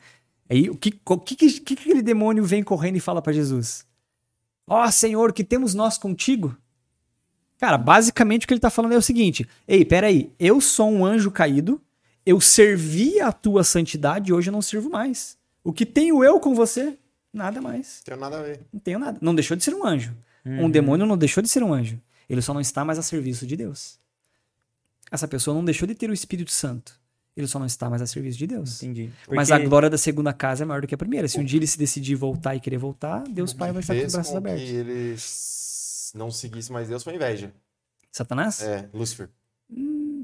Aí 0.50 0.68
o 0.68 0.76
que, 0.76 1.00
o 1.04 1.18
que, 1.18 1.36
que, 1.36 1.60
que 1.60 1.74
aquele 1.74 2.02
demônio 2.02 2.44
vem 2.44 2.62
correndo 2.62 2.96
e 2.96 3.00
fala 3.00 3.22
para 3.22 3.32
Jesus? 3.32 3.86
Ó 4.66 4.90
Senhor, 4.90 5.32
que 5.32 5.44
temos 5.44 5.74
nós 5.74 5.96
contigo? 5.96 6.56
Cara, 7.58 7.78
basicamente 7.78 8.44
o 8.44 8.48
que 8.48 8.54
ele 8.54 8.60
tá 8.60 8.70
falando 8.70 8.92
é 8.92 8.98
o 8.98 9.02
seguinte: 9.02 9.48
Ei, 9.66 9.84
peraí, 9.84 10.32
eu 10.38 10.60
sou 10.60 10.90
um 10.90 11.06
anjo 11.06 11.30
caído, 11.30 11.80
eu 12.26 12.40
servi 12.40 13.20
a 13.20 13.32
tua 13.32 13.62
santidade 13.62 14.30
e 14.30 14.32
hoje 14.32 14.48
eu 14.48 14.52
não 14.52 14.60
sirvo 14.62 14.90
mais. 14.90 15.38
O 15.62 15.72
que 15.72 15.86
tenho 15.86 16.24
eu 16.24 16.40
com 16.40 16.54
você? 16.54 16.98
Nada 17.32 17.60
mais. 17.60 18.02
Não 18.04 18.04
tem 18.04 18.16
nada 18.16 18.38
a 18.38 18.42
ver. 18.42 18.60
Não 18.72 18.80
tenho 18.80 18.98
nada. 18.98 19.18
Não 19.22 19.34
deixou 19.34 19.56
de 19.56 19.62
ser 19.62 19.74
um 19.74 19.86
anjo. 19.86 20.12
Um 20.44 20.68
demônio 20.68 21.06
não 21.06 21.16
deixou 21.16 21.40
de 21.40 21.48
ser 21.48 21.62
um 21.62 21.72
anjo. 21.72 22.00
Ele 22.34 22.42
só 22.42 22.52
não 22.54 22.60
está 22.60 22.84
mais 22.84 22.98
a 22.98 23.02
serviço 23.02 23.46
de 23.46 23.56
Deus. 23.56 23.98
Essa 25.10 25.28
pessoa 25.28 25.54
não 25.54 25.64
deixou 25.64 25.86
de 25.86 25.94
ter 25.94 26.08
o 26.08 26.12
Espírito 26.14 26.50
Santo. 26.50 27.00
Ele 27.36 27.46
só 27.46 27.58
não 27.58 27.66
está 27.66 27.88
mais 27.88 28.02
a 28.02 28.06
serviço 28.06 28.38
de 28.38 28.46
Deus. 28.46 28.82
Entendi. 28.82 29.10
Mas 29.30 29.48
Porque- 29.48 29.62
a 29.64 29.68
glória 29.68 29.88
da 29.90 29.96
segunda 29.98 30.32
casa 30.32 30.64
é 30.64 30.66
maior 30.66 30.80
do 30.82 30.86
que 30.86 30.94
a 30.94 30.98
primeira. 30.98 31.26
Se 31.28 31.38
um 31.40 31.44
dia 31.44 31.58
ele 31.58 31.66
se 31.66 31.78
decidir 31.78 32.14
voltar 32.14 32.54
e 32.54 32.60
querer 32.60 32.78
voltar, 32.78 33.22
Deus 33.28 33.52
Pai 33.52 33.72
vai 33.72 33.80
estar 33.80 33.94
com 33.94 34.06
os 34.06 34.12
braços 34.12 34.34
abertos. 34.34 34.62
que 34.62 34.68
ele 34.74 35.16
não 36.14 36.30
seguisse 36.30 36.70
mais 36.72 36.88
Deus 36.88 37.02
foi 37.02 37.14
inveja. 37.14 37.52
Satanás? 38.10 38.60
É, 38.62 38.88
Lúcifer. 38.92 39.30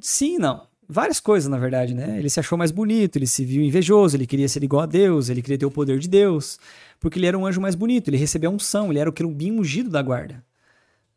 Sim, 0.02 0.36
e 0.36 0.38
não. 0.38 0.66
Várias 0.86 1.20
coisas, 1.20 1.50
na 1.50 1.58
verdade, 1.58 1.94
né? 1.94 2.18
Ele 2.18 2.30
se 2.30 2.40
achou 2.40 2.56
mais 2.56 2.70
bonito, 2.70 3.16
ele 3.16 3.26
se 3.26 3.44
viu 3.44 3.62
invejoso, 3.62 4.16
ele 4.16 4.26
queria 4.26 4.48
ser 4.48 4.62
igual 4.64 4.82
a 4.82 4.86
Deus, 4.86 5.28
ele 5.28 5.42
queria 5.42 5.58
ter 5.58 5.66
o 5.66 5.70
poder 5.70 5.98
de 5.98 6.08
Deus, 6.08 6.58
porque 6.98 7.18
ele 7.18 7.26
era 7.26 7.36
um 7.38 7.46
anjo 7.46 7.60
mais 7.60 7.74
bonito, 7.74 8.08
ele 8.08 8.16
recebeu 8.16 8.50
a 8.50 8.54
unção, 8.54 8.90
ele 8.90 8.98
era 8.98 9.08
o 9.08 9.12
querubim 9.12 9.50
ungido 9.52 9.90
da 9.90 10.00
guarda, 10.00 10.42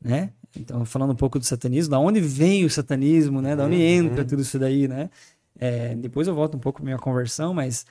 né? 0.02 0.32
Então, 0.56 0.84
falando 0.86 1.12
um 1.12 1.16
pouco 1.16 1.40
do 1.40 1.46
satanismo, 1.46 1.92
da 1.92 2.00
onde 2.00 2.20
vem 2.20 2.66
o 2.66 2.70
satanismo, 2.70 3.42
né? 3.42 3.56
Da 3.56 3.66
onde 3.66 3.82
entra 3.82 4.26
tudo 4.26 4.42
isso 4.42 4.60
daí, 4.60 4.88
né? 4.88 5.10
É, 5.58 5.96
depois 5.96 6.28
eu 6.28 6.36
volto 6.36 6.56
um 6.56 6.60
pouco 6.60 6.80
pra 6.80 6.86
minha 6.86 6.98
conversão, 6.98 7.54
mas 7.54 7.86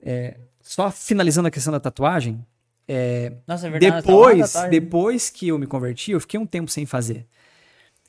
é, 0.00 0.36
só 0.62 0.90
finalizando 0.90 1.48
a 1.48 1.50
questão 1.50 1.72
da 1.72 1.80
tatuagem, 1.80 2.44
é, 2.88 3.32
Nossa, 3.46 3.66
é 3.66 3.70
verdade. 3.70 3.94
lá 3.94 4.00
depois, 4.00 4.52
tarde. 4.52 4.70
depois 4.70 5.30
que 5.30 5.48
eu 5.48 5.58
me 5.58 5.66
converti, 5.66 6.12
eu 6.12 6.20
fiquei 6.20 6.38
um 6.38 6.46
tempo 6.46 6.70
sem 6.70 6.86
fazer. 6.86 7.26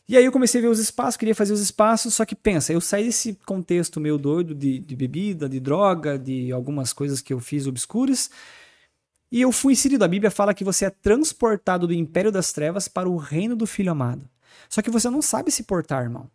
E 0.08 0.16
aí 0.16 0.24
eu 0.24 0.32
comecei 0.32 0.62
a 0.62 0.62
ver 0.62 0.70
os 0.70 0.80
espaços, 0.80 1.18
queria 1.18 1.36
fazer 1.36 1.52
os 1.52 1.60
espaços, 1.60 2.14
só 2.14 2.24
que 2.24 2.36
pensa, 2.36 2.72
eu 2.72 2.80
saí 2.80 3.04
desse 3.06 3.34
contexto 3.46 4.00
meio 4.00 4.18
doido 4.18 4.56
de, 4.56 4.80
de 4.80 4.96
bebida, 4.96 5.50
de 5.50 5.60
droga, 5.60 6.18
de 6.18 6.50
algumas 6.52 6.94
coisas 6.94 7.20
que 7.20 7.34
eu 7.34 7.40
fiz 7.42 7.68
obscuras, 7.68 8.30
e 9.32 9.42
eu 9.42 9.52
fui 9.52 9.74
inserido. 9.74 10.04
A 10.04 10.08
Bíblia 10.08 10.32
fala 10.32 10.54
que 10.54 10.64
você 10.64 10.86
é 10.86 10.90
transportado 10.90 11.88
do 11.88 11.94
império 11.94 12.32
das 12.32 12.52
trevas 12.52 12.88
para 12.88 13.10
o 13.10 13.18
reino 13.18 13.56
do 13.56 13.68
Filho 13.68 13.92
amado. 13.92 14.28
Só 14.70 14.82
que 14.82 14.90
você 14.90 15.10
não 15.10 15.22
sabe 15.22 15.52
se 15.52 15.64
portar, 15.64 16.04
irmão. 16.04 16.30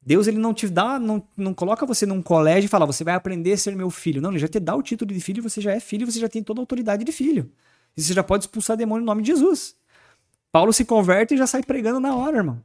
Deus 0.00 0.26
ele 0.26 0.38
não 0.38 0.54
te 0.54 0.68
dá, 0.68 0.98
não, 0.98 1.22
não 1.36 1.52
coloca 1.52 1.84
você 1.84 2.06
num 2.06 2.22
colégio 2.22 2.66
e 2.66 2.68
fala, 2.68 2.86
você 2.86 3.04
vai 3.04 3.14
aprender 3.14 3.52
a 3.52 3.58
ser 3.58 3.76
meu 3.76 3.90
filho. 3.90 4.22
Não, 4.22 4.30
ele 4.30 4.38
já 4.38 4.48
te 4.48 4.58
dá 4.58 4.74
o 4.74 4.82
título 4.82 5.12
de 5.12 5.20
filho, 5.20 5.42
você 5.42 5.60
já 5.60 5.72
é 5.72 5.80
filho, 5.80 6.10
você 6.10 6.18
já 6.18 6.28
tem 6.28 6.42
toda 6.42 6.60
a 6.60 6.62
autoridade 6.62 7.04
de 7.04 7.12
filho. 7.12 7.50
E 7.96 8.02
você 8.02 8.14
já 8.14 8.22
pode 8.22 8.44
expulsar 8.44 8.76
demônio 8.76 9.00
no 9.00 9.06
nome 9.06 9.22
de 9.22 9.32
Jesus. 9.32 9.76
Paulo 10.50 10.72
se 10.72 10.84
converte 10.84 11.34
e 11.34 11.36
já 11.36 11.46
sai 11.46 11.62
pregando 11.62 12.00
na 12.00 12.16
hora, 12.16 12.38
irmão. 12.38 12.62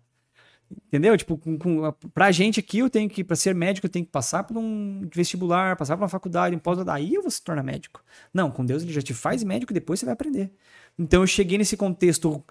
Entendeu? 0.87 1.17
Tipo, 1.17 1.37
com, 1.37 1.57
com, 1.57 1.91
pra 2.13 2.31
gente 2.31 2.59
aqui, 2.59 2.79
eu 2.79 2.89
tenho 2.89 3.09
que, 3.09 3.23
pra 3.23 3.35
ser 3.35 3.53
médico, 3.55 3.87
eu 3.87 3.91
tenho 3.91 4.05
que 4.05 4.11
passar 4.11 4.43
por 4.43 4.57
um 4.57 5.07
vestibular, 5.13 5.75
passar 5.75 5.95
por 5.95 6.03
uma 6.03 6.09
faculdade, 6.09 6.55
um 6.55 6.59
pós 6.59 6.77
aí 6.87 7.13
eu 7.13 7.21
vou 7.21 7.31
se 7.31 7.41
tornar 7.41 7.63
médico. 7.63 8.03
Não, 8.33 8.51
com 8.51 8.65
Deus 8.65 8.83
ele 8.83 8.91
já 8.91 9.01
te 9.01 9.13
faz 9.13 9.43
médico 9.43 9.71
e 9.71 9.75
depois 9.75 9.99
você 9.99 10.05
vai 10.05 10.13
aprender. 10.13 10.51
Então 10.97 11.21
eu 11.21 11.27
cheguei 11.27 11.57
nesse 11.57 11.77
contexto 11.77 12.43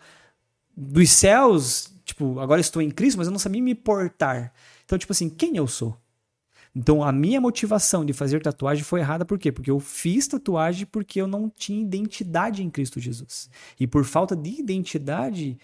dos 0.77 1.11
céus, 1.11 1.93
tipo, 2.05 2.39
agora 2.41 2.61
estou 2.61 2.83
em 2.83 2.91
Cristo, 2.91 3.19
mas 3.19 3.27
eu 3.27 3.33
não 3.33 3.39
sabia 3.39 3.63
me 3.63 3.75
portar. 3.75 4.53
Então, 4.85 4.99
tipo 4.99 5.13
assim, 5.13 5.29
quem 5.29 5.57
eu 5.57 5.67
sou? 5.67 5.97
Então, 6.75 7.05
a 7.05 7.13
minha 7.13 7.41
motivação 7.41 8.05
de 8.05 8.15
fazer 8.15 8.41
tatuagem 8.41 8.83
foi 8.83 9.01
errada 9.01 9.27
por 9.27 9.39
quê? 9.39 9.53
Porque 9.53 9.71
eu 9.71 9.79
fiz 9.79 10.27
tatuagem 10.27 10.87
porque 10.87 11.21
eu 11.21 11.27
não 11.27 11.51
tinha 11.51 11.83
identidade 11.83 12.63
em 12.63 12.71
Cristo 12.71 12.99
Jesus. 12.99 13.51
E 13.79 13.87
por 13.87 14.05
falta 14.05 14.35
de 14.35 14.59
identidade, 14.59 15.59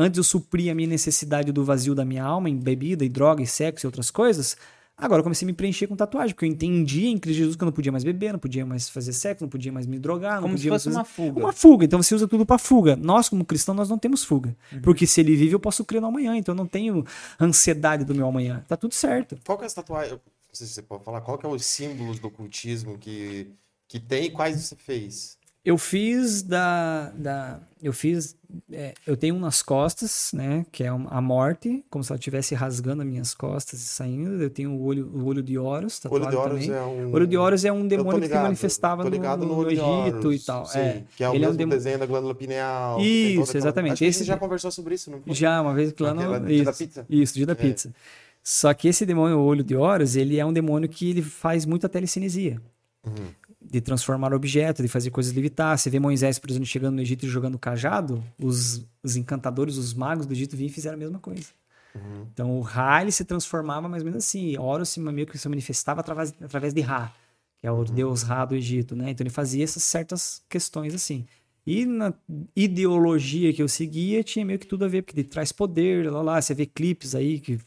Antes 0.00 0.16
eu 0.16 0.22
supria 0.22 0.70
a 0.70 0.74
minha 0.76 0.86
necessidade 0.86 1.50
do 1.50 1.64
vazio 1.64 1.92
da 1.92 2.04
minha 2.04 2.22
alma 2.22 2.48
em 2.48 2.56
bebida 2.56 3.04
e 3.04 3.08
droga 3.08 3.42
e 3.42 3.46
sexo 3.48 3.84
e 3.84 3.88
outras 3.88 4.12
coisas. 4.12 4.56
Agora 4.96 5.18
eu 5.18 5.24
comecei 5.24 5.44
a 5.44 5.48
me 5.48 5.52
preencher 5.52 5.88
com 5.88 5.96
tatuagem, 5.96 6.36
porque 6.36 6.44
eu 6.44 6.48
entendi 6.48 7.08
em 7.08 7.18
Cristo 7.18 7.38
Jesus 7.38 7.56
que 7.56 7.64
eu 7.64 7.66
não 7.66 7.72
podia 7.72 7.90
mais 7.90 8.04
beber, 8.04 8.32
não 8.32 8.38
podia 8.38 8.64
mais 8.64 8.88
fazer 8.88 9.12
sexo, 9.12 9.42
não 9.42 9.48
podia 9.48 9.72
mais 9.72 9.88
me 9.88 9.98
drogar. 9.98 10.40
Como 10.40 10.52
não 10.52 10.56
se 10.56 10.62
podia 10.62 10.72
fosse 10.72 10.86
mais 10.86 10.96
uma 10.98 11.04
fuga. 11.04 11.40
Uma 11.40 11.52
fuga. 11.52 11.84
Então 11.84 12.00
você 12.00 12.14
usa 12.14 12.28
tudo 12.28 12.46
para 12.46 12.58
fuga. 12.58 12.94
Nós, 12.94 13.28
como 13.28 13.44
cristãos, 13.44 13.76
nós 13.76 13.88
não 13.88 13.98
temos 13.98 14.22
fuga. 14.22 14.56
Uhum. 14.72 14.82
Porque 14.82 15.04
se 15.04 15.20
ele 15.20 15.34
vive, 15.34 15.54
eu 15.54 15.60
posso 15.60 15.84
crer 15.84 16.00
no 16.00 16.06
amanhã. 16.06 16.36
Então 16.36 16.52
eu 16.52 16.56
não 16.56 16.66
tenho 16.66 17.04
ansiedade 17.40 18.04
do 18.04 18.14
meu 18.14 18.28
amanhã. 18.28 18.64
Tá 18.68 18.76
tudo 18.76 18.94
certo. 18.94 19.36
Qual 19.44 19.58
que 19.58 19.64
é 19.64 19.66
essa 19.66 19.82
tatuagem? 19.82 20.12
Não 20.12 20.20
sei 20.52 20.66
se 20.66 20.74
você 20.74 20.82
pode 20.82 21.02
falar. 21.02 21.20
Qual 21.22 21.38
que 21.38 21.46
é 21.46 21.48
os 21.48 21.64
símbolos 21.64 22.20
do 22.20 22.28
ocultismo 22.28 22.98
que, 22.98 23.48
que 23.88 23.98
tem 23.98 24.26
e 24.26 24.30
quais 24.30 24.60
você 24.60 24.76
fez? 24.76 25.37
Eu 25.68 25.76
fiz 25.76 26.42
da. 26.42 27.10
da 27.14 27.60
eu 27.82 27.92
fiz. 27.92 28.34
é, 28.72 28.94
eu 29.06 29.16
tenho 29.18 29.34
um 29.34 29.38
nas 29.38 29.60
costas, 29.62 30.30
né? 30.32 30.64
Que 30.72 30.82
é 30.84 30.88
a 30.88 31.20
morte, 31.20 31.84
como 31.90 32.02
se 32.02 32.10
ela 32.10 32.18
estivesse 32.18 32.54
rasgando 32.54 33.02
as 33.02 33.08
minhas 33.08 33.34
costas 33.34 33.78
e 33.80 33.84
saindo. 33.84 34.42
Eu 34.42 34.48
tenho 34.48 34.70
o 34.72 34.82
olho, 34.82 35.06
o 35.14 35.26
olho 35.26 35.42
de 35.42 35.58
Horus, 35.58 36.00
Olho 36.06 36.24
tatuado 36.24 36.30
de 36.30 36.36
Horus 36.36 36.66
também. 36.66 36.80
é 36.80 36.82
um. 36.82 37.10
O 37.10 37.14
olho 37.14 37.26
de 37.26 37.36
Horus 37.36 37.64
é 37.66 37.70
um 37.72 37.86
demônio 37.86 38.12
que 38.12 38.26
se 38.26 38.28
ligado, 38.28 38.42
manifestava 38.44 39.04
no, 39.04 39.10
ligado 39.10 39.44
no, 39.44 39.54
olho 39.54 39.68
de 39.68 39.74
Egito 39.74 40.26
Horus, 40.26 40.42
e 40.42 40.46
tal. 40.46 40.64
sim, 40.64 40.78
é. 40.78 41.04
Que 41.14 41.22
é 41.22 41.28
o 41.28 41.34
Ele 41.34 41.44
é 41.44 41.46
um 41.48 41.50
mesmo 41.50 41.58
demo- 41.58 41.72
desenho 41.72 41.98
da 41.98 42.06
glândula 42.06 42.34
pineal. 42.34 42.98
Isso, 43.00 43.42
aquela- 43.42 43.58
exatamente. 43.58 43.92
Acho 43.92 43.98
que 43.98 44.04
a 44.06 44.08
Esse 44.08 44.24
já 44.24 44.36
conversou 44.38 44.70
sobre 44.70 44.94
isso, 44.94 45.10
não? 45.10 45.20
Já, 45.26 45.60
uma 45.60 45.74
vez 45.74 45.92
que 45.92 46.02
lá 46.02 46.12
Aquela 46.12 46.40
no. 46.40 46.46
dia 46.46 46.64
da 46.64 46.70
Isso, 46.70 46.78
pizza? 46.78 47.06
isso, 47.10 47.34
dia 47.34 47.46
da 47.46 47.52
É. 47.52 47.56
pizza. 47.56 47.94
Só 48.42 48.72
que 48.72 48.88
esse 48.88 49.04
demônio, 49.04 49.36
o 49.38 49.44
olho 49.44 49.62
de 49.62 49.76
Horus, 49.76 50.16
ele 50.16 50.38
é 50.38 50.46
um 50.46 50.52
demônio 50.52 50.88
que 50.88 51.10
ele 51.10 51.20
faz 51.22 51.66
muita 51.66 51.88
telecinesia. 51.90 52.58
Uhum. 53.06 53.12
De 53.60 53.80
transformar 53.80 54.32
objetos, 54.32 54.84
de 54.84 54.88
fazer 54.88 55.10
coisas 55.10 55.32
levitar. 55.32 55.76
Você 55.76 55.90
vê 55.90 55.98
Moisés, 55.98 56.38
por 56.38 56.48
exemplo, 56.48 56.66
chegando 56.66 56.94
no 56.94 57.02
Egito 57.02 57.26
e 57.26 57.28
jogando 57.28 57.58
cajado, 57.58 58.22
os, 58.38 58.86
os 59.02 59.16
encantadores, 59.16 59.76
os 59.76 59.92
magos 59.92 60.26
do 60.26 60.32
Egito 60.32 60.56
vinham 60.56 60.70
e 60.70 60.72
fizeram 60.72 60.96
a 60.96 60.98
mesma 60.98 61.18
coisa. 61.18 61.48
Uhum. 61.94 62.26
Então 62.32 62.58
o 62.58 62.60
Ra 62.60 63.02
ele 63.02 63.10
se 63.10 63.24
transformava 63.24 63.88
mais 63.88 64.02
ou 64.02 64.06
menos 64.06 64.24
assim. 64.24 64.56
Horus 64.56 64.90
se 64.90 65.00
meio 65.00 65.26
que 65.26 65.38
se 65.38 65.48
manifestava 65.48 66.00
através, 66.00 66.34
através 66.40 66.72
de 66.72 66.80
Ra, 66.80 67.12
que 67.58 67.66
é 67.66 67.72
o 67.72 67.84
deus 67.84 68.22
Ra 68.22 68.44
do 68.44 68.54
Egito, 68.54 68.94
né? 68.94 69.10
Então 69.10 69.24
ele 69.24 69.30
fazia 69.30 69.64
essas 69.64 69.82
certas 69.82 70.42
questões 70.48 70.94
assim. 70.94 71.26
E 71.66 71.84
na 71.84 72.14
ideologia 72.56 73.52
que 73.52 73.62
eu 73.62 73.68
seguia 73.68 74.24
tinha 74.24 74.44
meio 74.44 74.58
que 74.58 74.66
tudo 74.66 74.84
a 74.84 74.88
ver, 74.88 75.02
porque 75.02 75.20
ele 75.20 75.28
traz 75.28 75.52
poder, 75.52 76.10
lá, 76.10 76.22
lá, 76.22 76.40
você 76.40 76.54
vê 76.54 76.64
clipes 76.64 77.14
aí 77.14 77.38
que 77.40 77.58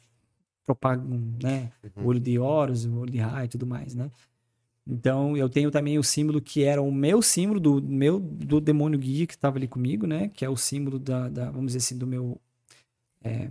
propagam, 0.65 1.21
né? 1.41 1.71
O 1.95 2.07
olho 2.07 2.19
de 2.19 2.39
Horus, 2.39 2.85
o 2.85 2.95
olho 2.99 3.11
de 3.11 3.19
Ra 3.19 3.45
e 3.45 3.47
tudo 3.47 3.67
mais, 3.67 3.93
né? 3.93 4.09
Então 4.88 5.38
eu 5.38 5.47
tenho 5.47 5.69
também 5.69 5.97
o 5.99 6.03
símbolo 6.03 6.41
que 6.41 6.63
era 6.63 6.82
o 6.82 6.91
meu 6.91 7.21
símbolo 7.21 7.59
do 7.59 7.82
meu 7.82 8.19
do 8.19 8.59
demônio 8.59 8.97
guia 8.99 9.27
que 9.27 9.34
estava 9.34 9.57
ali 9.57 9.67
comigo, 9.67 10.07
né? 10.07 10.29
Que 10.34 10.43
é 10.43 10.49
o 10.49 10.57
símbolo 10.57 10.97
da, 10.97 11.29
da 11.29 11.45
vamos 11.51 11.67
dizer 11.67 11.77
assim, 11.79 11.97
do 11.97 12.07
meu 12.07 12.39
é, 13.23 13.47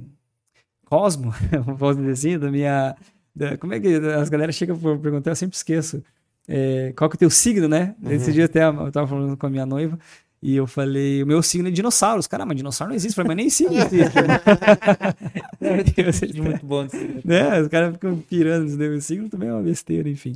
cosmo, 0.86 1.32
vamos 1.78 1.96
dizer 1.98 2.12
assim, 2.12 2.38
da 2.38 2.50
minha. 2.50 2.96
da- 3.34 3.56
como 3.56 3.74
é 3.74 3.80
que 3.80 3.88
as 3.94 4.28
galera 4.28 4.50
chegam 4.52 4.76
pra 4.78 4.96
perguntar, 4.98 5.30
eu 5.30 5.36
sempre 5.36 5.56
esqueço. 5.56 6.02
É, 6.48 6.92
qual 6.96 7.08
que 7.08 7.14
é 7.14 7.18
o 7.18 7.20
teu 7.20 7.30
signo, 7.30 7.68
né? 7.68 7.94
Esse 8.08 8.32
dia 8.32 8.46
até 8.46 8.64
eu 8.64 8.90
tava 8.90 9.06
falando 9.06 9.36
com 9.36 9.46
a 9.46 9.50
minha 9.50 9.64
noiva 9.64 9.96
e 10.42 10.56
eu 10.56 10.66
falei, 10.66 11.22
o 11.22 11.26
meu 11.26 11.40
signo 11.44 11.68
é 11.68 11.70
dinossauro. 11.70 12.18
Os 12.18 12.26
caras, 12.26 12.44
mas 12.44 12.56
dinossauro 12.56 12.88
não 12.90 12.96
existe, 12.96 13.12
eu 13.16 13.24
falei, 13.24 13.28
mas 13.28 13.36
nem 13.36 13.50
signo 13.50 13.74
existe. 13.78 14.16
Meu 15.60 15.84
Deus, 15.84 16.20
De 16.20 16.42
muito 16.42 16.66
bom. 16.66 16.86
né? 17.24 17.60
Os 17.60 17.68
caras 17.68 17.92
ficam 17.92 18.16
pirando 18.18 18.76
daí. 18.76 18.88
O 18.88 19.00
signo 19.00 19.28
também 19.28 19.48
é 19.48 19.52
uma 19.52 19.62
besteira, 19.62 20.08
enfim. 20.08 20.34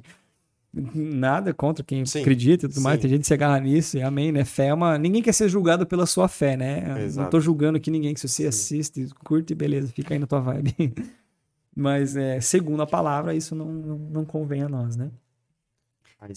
Nada 0.94 1.54
contra 1.54 1.84
quem 1.84 2.04
Sim, 2.04 2.20
acredita 2.20 2.66
e 2.66 2.68
tudo 2.68 2.80
mais. 2.80 2.96
sim. 2.96 3.02
Tem 3.02 3.10
gente 3.10 3.20
que 3.20 3.26
se 3.28 3.34
agarra 3.34 3.60
nisso, 3.60 3.96
e 3.96 4.02
amém, 4.02 4.32
né? 4.32 4.44
Fé 4.44 4.66
é 4.66 4.74
uma. 4.74 4.98
Ninguém 4.98 5.22
quer 5.22 5.32
ser 5.32 5.48
julgado 5.48 5.86
pela 5.86 6.04
sua 6.04 6.26
fé, 6.26 6.56
né? 6.56 6.80
Não 6.88 6.98
Exato. 6.98 7.30
tô 7.30 7.40
julgando 7.40 7.76
aqui 7.76 7.90
ninguém, 7.90 8.12
que 8.12 8.20
se 8.20 8.28
você 8.28 8.46
assiste, 8.46 9.08
curte, 9.24 9.54
beleza, 9.54 9.88
fica 9.88 10.14
aí 10.14 10.18
na 10.18 10.26
tua 10.26 10.40
vibe. 10.40 10.74
Mas, 11.76 12.16
é, 12.16 12.40
segundo 12.40 12.82
a 12.82 12.86
palavra, 12.86 13.34
isso 13.34 13.54
não, 13.54 13.66
não, 13.66 13.98
não 13.98 14.24
convém 14.24 14.62
a 14.62 14.68
nós, 14.68 14.96
né? 14.96 15.10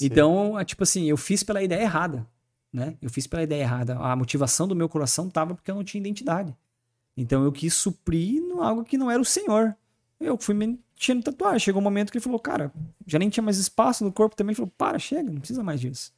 Então, 0.02 0.60
é 0.60 0.66
tipo 0.66 0.84
assim, 0.84 1.06
eu 1.06 1.18
fiz 1.18 1.44
pela 1.44 1.64
ideia 1.64 1.82
errada, 1.82 2.28
né? 2.74 2.96
Eu 3.02 3.10
fiz 3.10 3.26
pela 3.26 3.44
ideia 3.44 3.62
errada. 3.62 3.98
A 3.98 4.16
motivação 4.16 4.68
do 4.68 4.76
meu 4.76 4.90
coração 4.90 5.30
tava 5.30 5.56
porque 5.56 5.72
eu 5.72 5.76
não 5.76 5.84
tinha 5.84 6.02
identidade. 6.02 6.56
Então 7.16 7.44
eu 7.44 7.52
quis 7.52 7.74
suprir 7.74 8.42
no 8.42 8.62
algo 8.62 8.84
que 8.84 8.98
não 8.98 9.10
era 9.10 9.22
o 9.22 9.26
Senhor. 9.26 9.76
Eu 10.20 10.38
fui 10.38 10.56
mexendo 10.56 11.24
tatuagem. 11.24 11.60
Chegou 11.60 11.80
um 11.80 11.84
momento 11.84 12.12
que 12.12 12.18
ele 12.18 12.24
falou, 12.24 12.40
cara, 12.40 12.72
já 13.06 13.20
nem 13.20 13.30
tinha 13.30 13.44
mais 13.44 13.58
espaço 13.58 14.04
no 14.04 14.12
corpo 14.12 14.36
também. 14.36 14.52
Ele 14.52 14.58
falou, 14.58 14.72
para, 14.78 14.98
chega, 14.98 15.30
não 15.32 15.40
precisa 15.40 15.64
mais 15.64 15.80
disso. 15.80 16.12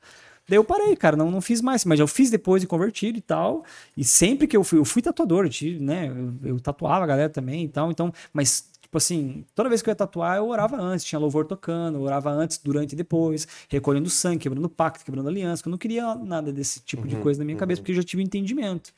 Daí 0.47 0.57
eu 0.57 0.63
parei, 0.63 0.95
cara, 0.95 1.15
não, 1.15 1.29
não 1.29 1.41
fiz 1.41 1.61
mais. 1.61 1.85
Mas 1.85 1.99
eu 1.99 2.07
fiz 2.07 2.31
depois 2.31 2.61
de 2.61 2.67
convertido 2.67 3.17
e 3.17 3.21
tal. 3.21 3.63
E 3.95 4.03
sempre 4.03 4.47
que 4.47 4.57
eu 4.57 4.63
fui, 4.63 4.79
eu 4.79 4.85
fui 4.85 5.01
tatuador, 5.01 5.45
eu 5.45 5.49
tive, 5.49 5.83
né? 5.83 6.07
Eu, 6.07 6.55
eu 6.55 6.59
tatuava 6.59 7.03
a 7.03 7.07
galera 7.07 7.29
também 7.29 7.65
e 7.65 7.67
tal. 7.67 7.91
Então, 7.91 8.11
mas, 8.33 8.67
tipo 8.81 8.97
assim, 8.97 9.45
toda 9.53 9.69
vez 9.69 9.83
que 9.83 9.89
eu 9.89 9.91
ia 9.91 9.95
tatuar, 9.95 10.37
eu 10.37 10.47
orava 10.47 10.75
antes. 10.81 11.05
Tinha 11.05 11.19
louvor 11.19 11.45
tocando, 11.45 11.99
eu 11.99 12.01
orava 12.01 12.31
antes, 12.31 12.57
durante 12.57 12.93
e 12.93 12.95
depois. 12.95 13.47
Recolhendo 13.69 14.09
sangue, 14.09 14.39
quebrando 14.39 14.67
pacto, 14.67 15.05
quebrando 15.05 15.29
aliança. 15.29 15.61
que 15.61 15.69
Eu 15.69 15.71
não 15.71 15.77
queria 15.77 16.15
nada 16.15 16.51
desse 16.51 16.79
tipo 16.79 17.07
de 17.07 17.15
Uhum, 17.15 17.21
coisa 17.21 17.39
na 17.39 17.45
minha 17.45 17.55
uhum. 17.55 17.59
cabeça, 17.59 17.81
porque 17.81 17.91
eu 17.91 17.97
já 17.97 18.03
tive 18.03 18.23
entendimento. 18.23 18.91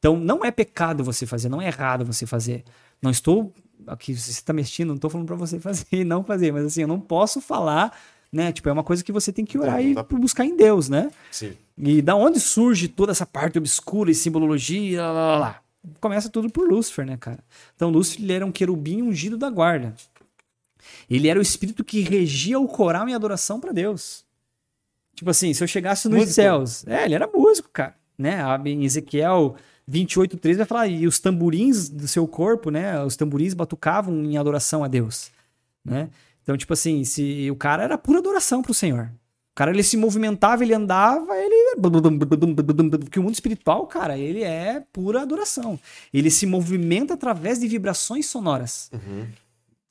Então, 0.00 0.16
não 0.18 0.44
é 0.44 0.50
pecado 0.50 1.04
você 1.04 1.24
fazer, 1.24 1.48
não 1.48 1.62
é 1.62 1.68
errado 1.68 2.04
você 2.04 2.26
fazer. 2.26 2.64
Não 3.00 3.12
estou. 3.12 3.52
Aqui, 3.86 4.14
você 4.14 4.30
está 4.30 4.52
mexendo, 4.52 4.88
não 4.88 4.94
estou 4.96 5.10
falando 5.10 5.26
para 5.26 5.36
você 5.36 5.58
fazer 5.60 5.86
e 5.92 6.04
não 6.04 6.22
fazer, 6.24 6.52
mas 6.52 6.64
assim, 6.66 6.82
eu 6.82 6.88
não 6.88 7.00
posso 7.00 7.40
falar, 7.40 7.96
né? 8.32 8.52
Tipo, 8.52 8.68
é 8.68 8.72
uma 8.72 8.82
coisa 8.84 9.02
que 9.04 9.12
você 9.12 9.32
tem 9.32 9.44
que 9.44 9.58
orar 9.58 9.76
Não, 9.76 9.82
não 9.82 9.90
e 9.90 9.94
dá 9.94 10.02
buscar 10.02 10.44
em 10.44 10.56
Deus, 10.56 10.88
né? 10.88 11.10
Sim. 11.30 11.52
E 11.78 12.00
da 12.00 12.14
onde 12.14 12.40
surge 12.40 12.88
toda 12.88 13.12
essa 13.12 13.26
parte 13.26 13.58
obscura 13.58 14.10
e 14.10 14.14
simbologia, 14.14 15.02
lá, 15.02 15.12
lá, 15.12 15.38
lá? 15.38 15.62
Começa 16.00 16.28
tudo 16.28 16.50
por 16.50 16.68
Lúcifer, 16.68 17.06
né, 17.06 17.16
cara? 17.16 17.38
Então, 17.76 17.90
Lúcifer 17.90 18.24
ele 18.24 18.32
era 18.32 18.46
um 18.46 18.50
querubim 18.50 19.02
ungido 19.02 19.36
da 19.36 19.48
guarda. 19.50 19.94
Ele 21.08 21.28
era 21.28 21.38
o 21.38 21.42
espírito 21.42 21.84
que 21.84 22.00
regia 22.00 22.58
o 22.58 22.66
coral 22.66 23.08
em 23.08 23.14
adoração 23.14 23.60
para 23.60 23.72
Deus. 23.72 24.24
Tipo 25.14 25.30
assim, 25.30 25.52
se 25.54 25.62
eu 25.62 25.68
chegasse 25.68 26.08
nos 26.08 26.18
Músico. 26.18 26.34
céus. 26.34 26.86
É, 26.86 27.04
ele 27.04 27.14
era 27.14 27.26
músico, 27.26 27.68
cara. 27.72 27.94
Né? 28.18 28.42
A- 28.42 28.60
Em 28.64 28.84
Ezequiel 28.84 29.56
28:3 29.88 30.56
vai 30.56 30.66
falar, 30.66 30.86
e 30.88 31.06
os 31.06 31.18
tamborins 31.20 31.88
do 31.88 32.08
seu 32.08 32.26
corpo, 32.26 32.70
né? 32.70 33.02
Os 33.02 33.16
tamborins 33.16 33.54
batucavam 33.54 34.24
em 34.24 34.36
adoração 34.36 34.82
a 34.82 34.88
Deus. 34.88 35.30
Né? 35.84 36.10
Então, 36.42 36.56
tipo 36.56 36.72
assim, 36.72 37.04
se 37.04 37.48
o 37.50 37.56
cara 37.56 37.82
era 37.84 37.96
pura 37.98 38.18
adoração 38.18 38.62
pro 38.62 38.74
Senhor. 38.74 39.10
O 39.52 39.56
cara 39.56 39.70
ele 39.70 39.82
se 39.82 39.96
movimentava, 39.96 40.62
ele 40.64 40.74
andava, 40.74 41.34
ele. 41.36 41.76
Porque 43.00 43.18
o 43.18 43.22
mundo 43.22 43.34
espiritual, 43.34 43.86
cara, 43.86 44.18
ele 44.18 44.42
é 44.42 44.84
pura 44.92 45.22
adoração. 45.22 45.78
Ele 46.12 46.30
se 46.30 46.44
movimenta 46.46 47.14
através 47.14 47.58
de 47.60 47.66
vibrações 47.66 48.26
sonoras 48.26 48.90
Uhum. 48.92 49.26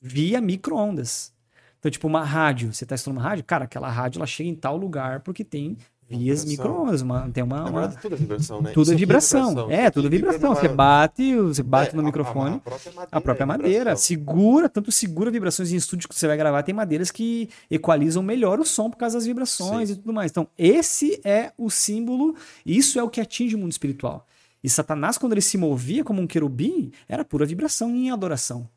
via 0.00 0.40
micro-ondas. 0.40 1.32
Então, 1.78 1.90
tipo, 1.90 2.06
uma 2.06 2.24
rádio, 2.24 2.72
você 2.72 2.86
tá 2.86 2.94
estudando 2.94 3.18
uma 3.18 3.28
rádio, 3.28 3.44
cara, 3.44 3.64
aquela 3.64 3.90
rádio 3.90 4.18
ela 4.18 4.26
chega 4.26 4.48
em 4.48 4.54
tal 4.54 4.76
lugar 4.76 5.20
porque 5.20 5.42
tem 5.44 5.76
vias 6.08 6.44
Vibração. 6.44 6.72
micro-ondas, 6.72 7.32
tem 7.32 7.42
uma, 7.42 7.56
Na 7.56 7.64
uma- 7.70 7.80
verdade, 7.80 8.00
tudo 8.02 8.14
é 8.14 8.18
vibração, 8.18 8.62
né? 8.62 8.70
tudo 8.72 8.90
é 8.90 8.94
aqui 8.94 9.00
vibração. 9.00 9.70
É, 9.70 9.90
tudo 9.90 10.04
é 10.04 10.08
aqui 10.08 10.16
vibração. 10.18 10.54
vibra 10.54 10.68
Você 10.68 10.68
bate, 10.74 11.36
você 11.36 11.62
bate 11.62 11.90
É, 11.90 11.94
no 11.96 12.00
a- 12.00 12.04
microfone. 12.04 12.56
A, 12.56 12.58
própria 12.60 12.92
madeira. 12.92 13.08
A 13.12 13.20
própria 13.20 13.42
é 13.42 13.46
madeira 13.46 13.78
vibração. 13.78 14.02
segura, 14.04 14.68
tanto 14.68 14.92
segura 14.92 15.30
vibrações 15.30 15.72
em 15.72 15.76
estúdio 15.76 16.08
que 16.08 16.14
você 16.14 16.26
vai 16.26 16.36
gravar, 16.36 16.62
tem 16.62 16.74
madeiras 16.74 17.10
que 17.10 17.48
equalizam 17.70 18.22
melhor 18.22 18.60
o 18.60 18.64
som 18.64 18.88
por 18.88 18.96
causa 18.96 19.16
das 19.16 19.26
vibrações 19.26 19.88
Sim. 19.88 19.94
e 19.94 19.96
tudo 19.98 20.12
mais. 20.12 20.30
Então, 20.30 20.46
esse 20.56 21.20
é 21.24 21.52
o 21.58 21.68
símbolo, 21.70 22.36
isso 22.64 22.98
é 22.98 23.02
o 23.02 23.08
que 23.10 23.20
atinge 23.20 23.56
o 23.56 23.58
mundo 23.58 23.72
espiritual. 23.72 24.26
E 24.62 24.70
Satanás, 24.70 25.18
quando 25.18 25.32
ele 25.32 25.40
se 25.40 25.58
movia 25.58 26.02
como 26.04 26.20
um 26.22 26.26
querubim, 26.26 26.92
era 27.08 27.24
pura 27.24 27.44
vibração 27.46 27.90
em 27.90 28.10
adoração. 28.10 28.68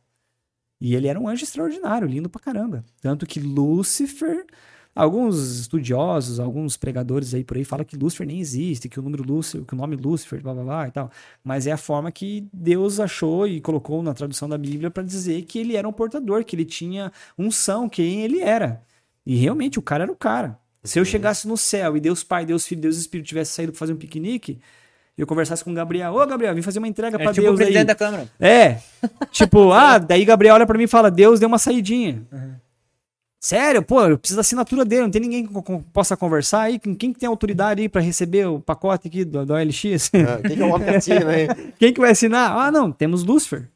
E 0.81 0.95
ele 0.95 1.07
era 1.07 1.19
um 1.19 1.27
anjo 1.27 1.43
extraordinário, 1.43 2.07
lindo 2.07 2.29
pra 2.29 2.39
caramba. 2.39 2.85
Tanto 3.01 3.25
que 3.25 3.39
Lúcifer, 3.39 4.45
alguns 4.95 5.59
estudiosos, 5.59 6.39
alguns 6.39 6.75
pregadores 6.75 7.33
aí 7.33 7.43
por 7.43 7.57
aí 7.57 7.63
falam 7.63 7.85
que 7.85 7.95
Lúcifer 7.95 8.27
nem 8.27 8.39
existe, 8.39 8.89
que 8.89 8.99
o 8.99 9.03
número 9.03 9.23
Lúcifer, 9.23 9.65
que 9.65 9.73
o 9.73 9.77
nome 9.77 9.95
Lúcifer, 9.95 10.41
blá 10.41 10.53
blá 10.53 10.63
blá 10.63 10.87
e 10.87 10.91
tal. 10.91 11.11
Mas 11.43 11.67
é 11.67 11.71
a 11.71 11.77
forma 11.77 12.11
que 12.11 12.47
Deus 12.51 12.99
achou 12.99 13.47
e 13.47 13.61
colocou 13.61 14.03
na 14.03 14.13
tradução 14.13 14.49
da 14.49 14.57
Bíblia 14.57 14.89
para 14.91 15.03
dizer 15.03 15.41
que 15.43 15.59
ele 15.59 15.75
era 15.75 15.87
um 15.87 15.93
portador, 15.93 16.43
que 16.43 16.55
ele 16.55 16.65
tinha 16.65 17.11
unção, 17.37 17.87
quem 17.87 18.21
ele 18.21 18.39
era. 18.41 18.81
E 19.25 19.35
realmente 19.35 19.79
o 19.79 19.81
cara 19.81 20.03
era 20.03 20.11
o 20.11 20.15
cara. 20.15 20.57
Se 20.83 20.97
eu 20.99 21.05
chegasse 21.05 21.47
no 21.47 21.57
céu 21.57 21.95
e 21.97 21.99
Deus 21.99 22.23
Pai, 22.23 22.45
Deus 22.45 22.65
Filho, 22.65 22.81
Deus 22.81 22.97
Espírito 22.97 23.27
tivesse 23.27 23.51
saído 23.51 23.71
para 23.73 23.79
fazer 23.79 23.93
um 23.93 23.97
piquenique, 23.97 24.59
eu 25.17 25.27
conversasse 25.27 25.63
com 25.63 25.71
o 25.71 25.73
Gabriel, 25.73 26.13
ô 26.13 26.25
Gabriel, 26.25 26.55
vim 26.55 26.61
fazer 26.61 26.79
uma 26.79 26.87
entrega 26.87 27.17
É 27.17 27.23
para 27.23 27.33
tipo 27.33 27.45
o 27.45 27.49
Deus 27.49 27.57
presidente 27.57 27.79
aí. 27.81 27.85
da 27.85 27.95
Câmara. 27.95 28.29
É. 28.39 28.79
tipo, 29.29 29.71
ah, 29.73 29.97
daí 29.97 30.23
Gabriel 30.23 30.55
olha 30.55 30.65
pra 30.65 30.77
mim 30.77 30.85
e 30.85 30.87
fala: 30.87 31.11
Deus 31.11 31.39
deu 31.39 31.47
uma 31.49 31.59
saidinha. 31.59 32.25
Sério, 33.39 33.81
pô, 33.81 34.01
eu 34.05 34.17
preciso 34.17 34.35
da 34.37 34.41
assinatura 34.41 34.83
dele, 34.83 35.03
não 35.03 35.11
tem 35.11 35.21
ninguém 35.21 35.47
que 35.47 35.53
possa 35.93 36.17
conversar 36.17 36.63
aí? 36.63 36.77
Quem 36.77 36.93
quem 36.93 37.13
que 37.13 37.19
tem 37.19 37.29
autoridade 37.29 37.81
aí 37.81 37.87
pra 37.87 38.01
receber 38.01 38.45
o 38.47 38.59
pacote 38.59 39.07
aqui 39.07 39.23
do, 39.23 39.45
do 39.45 39.53
OLX? 39.53 40.11
Ah, 40.13 40.41
Quem 40.45 40.57
que 40.57 40.61
é 40.61 40.65
o 40.65 40.69
homem 40.73 40.89
assim, 40.93 41.11
né? 41.11 41.47
Quem 41.79 41.93
que 41.93 42.01
vai 42.01 42.11
assinar? 42.11 42.51
Ah, 42.57 42.69
não, 42.69 42.91
temos 42.91 43.23
Lúcifer, 43.23 43.69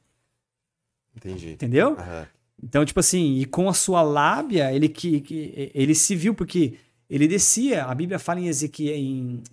Entendi. 1.16 1.51
entendeu? 1.53 1.93
Aham. 1.97 2.28
Então, 2.61 2.84
tipo 2.86 2.99
assim, 2.99 3.38
e 3.39 3.45
com 3.45 3.70
a 3.70 3.74
sua 3.74 4.01
lábia, 4.01 4.74
ele 4.74 4.89
que, 4.89 5.22
que- 5.22 5.72
ele 5.74 5.95
se 5.95 6.14
viu 6.16 6.34
porque 6.34 6.76
ele 7.09 7.28
descia, 7.28 7.86
a 7.86 7.95
Bíblia 7.95 8.20
fala 8.20 8.39
em 8.41 8.47
Ezequiel 8.47 8.95
em 8.97 9.43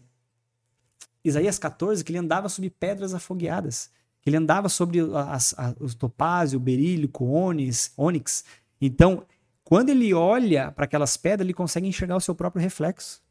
Isaías 1.24 1.58
14 1.58 2.02
que 2.04 2.10
ele 2.12 2.18
andava 2.18 2.48
sobre 2.48 2.70
pedras 2.70 3.14
afogueadas, 3.14 3.90
que 4.22 4.30
ele 4.30 4.36
andava 4.36 4.68
sobre 4.68 5.00
as, 5.28 5.54
os 5.78 5.94
topázio, 5.94 6.56
o 6.58 6.60
berílico, 6.62 7.24
ônix, 7.24 7.92
ônix. 7.96 8.44
Então, 8.80 9.22
quando 9.70 9.90
ele 9.90 10.12
olha 10.12 10.72
para 10.72 10.84
aquelas 10.84 11.16
pedras, 11.16 11.46
ele 11.46 11.54
consegue 11.54 11.86
enxergar 11.86 12.16
o 12.16 12.20
seu 12.20 12.34
próprio 12.34 12.60
reflexo. 12.60 13.22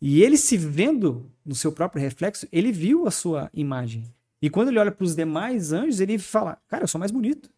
E 0.00 0.22
ele 0.22 0.36
se 0.36 0.56
vendo 0.56 1.32
no 1.44 1.52
seu 1.52 1.72
próprio 1.72 2.00
reflexo, 2.00 2.46
ele 2.52 2.70
viu 2.70 3.08
a 3.08 3.10
sua 3.10 3.50
imagem. 3.52 4.04
E 4.40 4.48
quando 4.48 4.68
ele 4.68 4.78
olha 4.78 4.92
para 4.92 5.02
os 5.02 5.16
demais 5.16 5.72
anjos, 5.72 5.98
ele 5.98 6.16
fala: 6.16 6.58
Cara, 6.68 6.84
eu 6.84 6.86
sou 6.86 7.00
mais 7.00 7.10
bonito. 7.10 7.50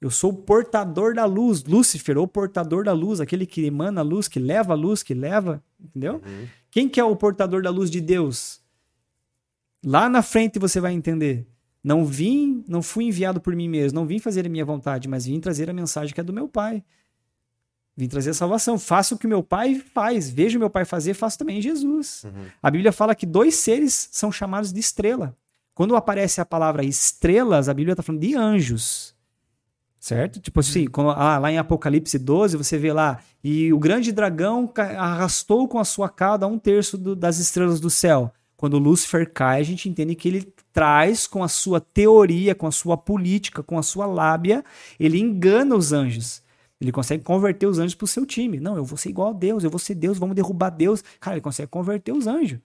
Eu 0.00 0.08
sou 0.08 0.30
o 0.30 0.36
portador 0.36 1.14
da 1.14 1.24
luz, 1.24 1.64
Lúcifer, 1.64 2.16
ou 2.16 2.28
portador 2.28 2.84
da 2.84 2.92
luz, 2.92 3.20
aquele 3.20 3.44
que 3.44 3.66
emana 3.66 4.02
a 4.02 4.04
luz, 4.04 4.28
que 4.28 4.38
leva 4.38 4.72
a 4.72 4.76
luz, 4.76 5.02
que 5.02 5.12
leva, 5.12 5.60
entendeu? 5.80 6.22
Uhum. 6.24 6.46
Quem 6.70 6.88
que 6.88 7.00
é 7.00 7.04
o 7.04 7.16
portador 7.16 7.60
da 7.60 7.70
luz 7.70 7.90
de 7.90 8.00
Deus? 8.00 8.60
Lá 9.84 10.08
na 10.08 10.22
frente 10.22 10.60
você 10.60 10.78
vai 10.78 10.92
entender. 10.92 11.44
Não 11.82 12.06
vim, 12.06 12.64
não 12.68 12.82
fui 12.82 13.06
enviado 13.06 13.40
por 13.40 13.56
mim 13.56 13.68
mesmo, 13.68 13.98
não 13.98 14.06
vim 14.06 14.20
fazer 14.20 14.46
a 14.46 14.48
minha 14.48 14.64
vontade, 14.64 15.08
mas 15.08 15.26
vim 15.26 15.40
trazer 15.40 15.68
a 15.68 15.72
mensagem 15.72 16.14
que 16.14 16.20
é 16.20 16.24
do 16.24 16.32
meu 16.32 16.46
Pai. 16.46 16.84
Vim 17.96 18.08
trazer 18.08 18.30
a 18.30 18.34
salvação. 18.34 18.78
Faço 18.78 19.14
o 19.14 19.18
que 19.18 19.26
meu 19.26 19.42
Pai 19.42 19.74
faz, 19.94 20.30
vejo 20.30 20.58
meu 20.58 20.70
Pai 20.70 20.84
fazer, 20.84 21.12
faço 21.14 21.38
também 21.38 21.58
em 21.58 21.62
Jesus. 21.62 22.24
Uhum. 22.24 22.46
A 22.62 22.70
Bíblia 22.70 22.90
fala 22.92 23.14
que 23.14 23.26
dois 23.26 23.56
seres 23.56 24.08
são 24.10 24.32
chamados 24.32 24.72
de 24.72 24.80
estrela. 24.80 25.36
Quando 25.74 25.94
aparece 25.96 26.40
a 26.40 26.44
palavra 26.44 26.84
estrelas, 26.84 27.68
a 27.68 27.74
Bíblia 27.74 27.92
está 27.92 28.02
falando 28.02 28.20
de 28.22 28.34
anjos. 28.34 29.14
Certo? 30.00 30.40
Tipo 30.40 30.60
assim, 30.60 30.86
quando- 30.86 31.10
ah, 31.10 31.38
lá 31.38 31.52
em 31.52 31.58
Apocalipse 31.58 32.18
12, 32.18 32.56
você 32.56 32.76
vê 32.76 32.92
lá, 32.92 33.20
e 33.42 33.72
o 33.72 33.78
grande 33.78 34.10
dragão 34.10 34.68
arrastou 34.98 35.68
com 35.68 35.78
a 35.78 35.84
sua 35.84 36.08
cauda 36.08 36.46
um 36.46 36.58
terço 36.58 36.98
do- 36.98 37.14
das 37.14 37.38
estrelas 37.38 37.78
do 37.78 37.88
céu. 37.88 38.32
Quando 38.56 38.78
Lúcifer 38.78 39.30
cai, 39.32 39.60
a 39.60 39.64
gente 39.64 39.88
entende 39.88 40.14
que 40.16 40.28
ele 40.28 40.52
traz 40.72 41.26
com 41.26 41.42
a 41.44 41.48
sua 41.48 41.80
teoria, 41.80 42.54
com 42.54 42.66
a 42.66 42.72
sua 42.72 42.96
política, 42.96 43.62
com 43.62 43.78
a 43.78 43.82
sua 43.82 44.06
lábia, 44.06 44.64
ele 44.98 45.18
engana 45.20 45.76
os 45.76 45.92
anjos. 45.92 46.42
Ele 46.82 46.90
consegue 46.90 47.22
converter 47.22 47.66
os 47.66 47.78
anjos 47.78 47.94
para 47.94 48.04
o 48.04 48.08
seu 48.08 48.26
time. 48.26 48.58
Não, 48.58 48.76
eu 48.76 48.84
vou 48.84 48.98
ser 48.98 49.10
igual 49.10 49.30
a 49.30 49.32
Deus, 49.32 49.62
eu 49.62 49.70
vou 49.70 49.78
ser 49.78 49.94
Deus, 49.94 50.18
vamos 50.18 50.34
derrubar 50.34 50.70
Deus. 50.70 51.02
Cara, 51.20 51.36
ele 51.36 51.40
consegue 51.40 51.70
converter 51.70 52.12
os 52.12 52.26
anjos. 52.26 52.58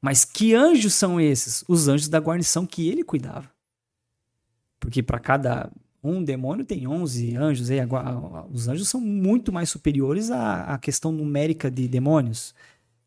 Mas 0.00 0.24
que 0.24 0.54
anjos 0.54 0.94
são 0.94 1.20
esses? 1.20 1.64
Os 1.66 1.88
anjos 1.88 2.08
da 2.08 2.20
guarnição 2.20 2.64
que 2.64 2.88
ele 2.88 3.02
cuidava. 3.02 3.50
Porque 4.78 5.02
para 5.02 5.18
cada 5.18 5.72
um 6.04 6.22
demônio 6.22 6.64
tem 6.64 6.86
11 6.86 7.36
anjos. 7.36 7.68
E 7.68 7.74
os 8.52 8.68
anjos 8.68 8.88
são 8.88 9.00
muito 9.00 9.52
mais 9.52 9.68
superiores 9.68 10.30
à, 10.30 10.74
à 10.74 10.78
questão 10.78 11.10
numérica 11.10 11.68
de 11.68 11.88
demônios. 11.88 12.54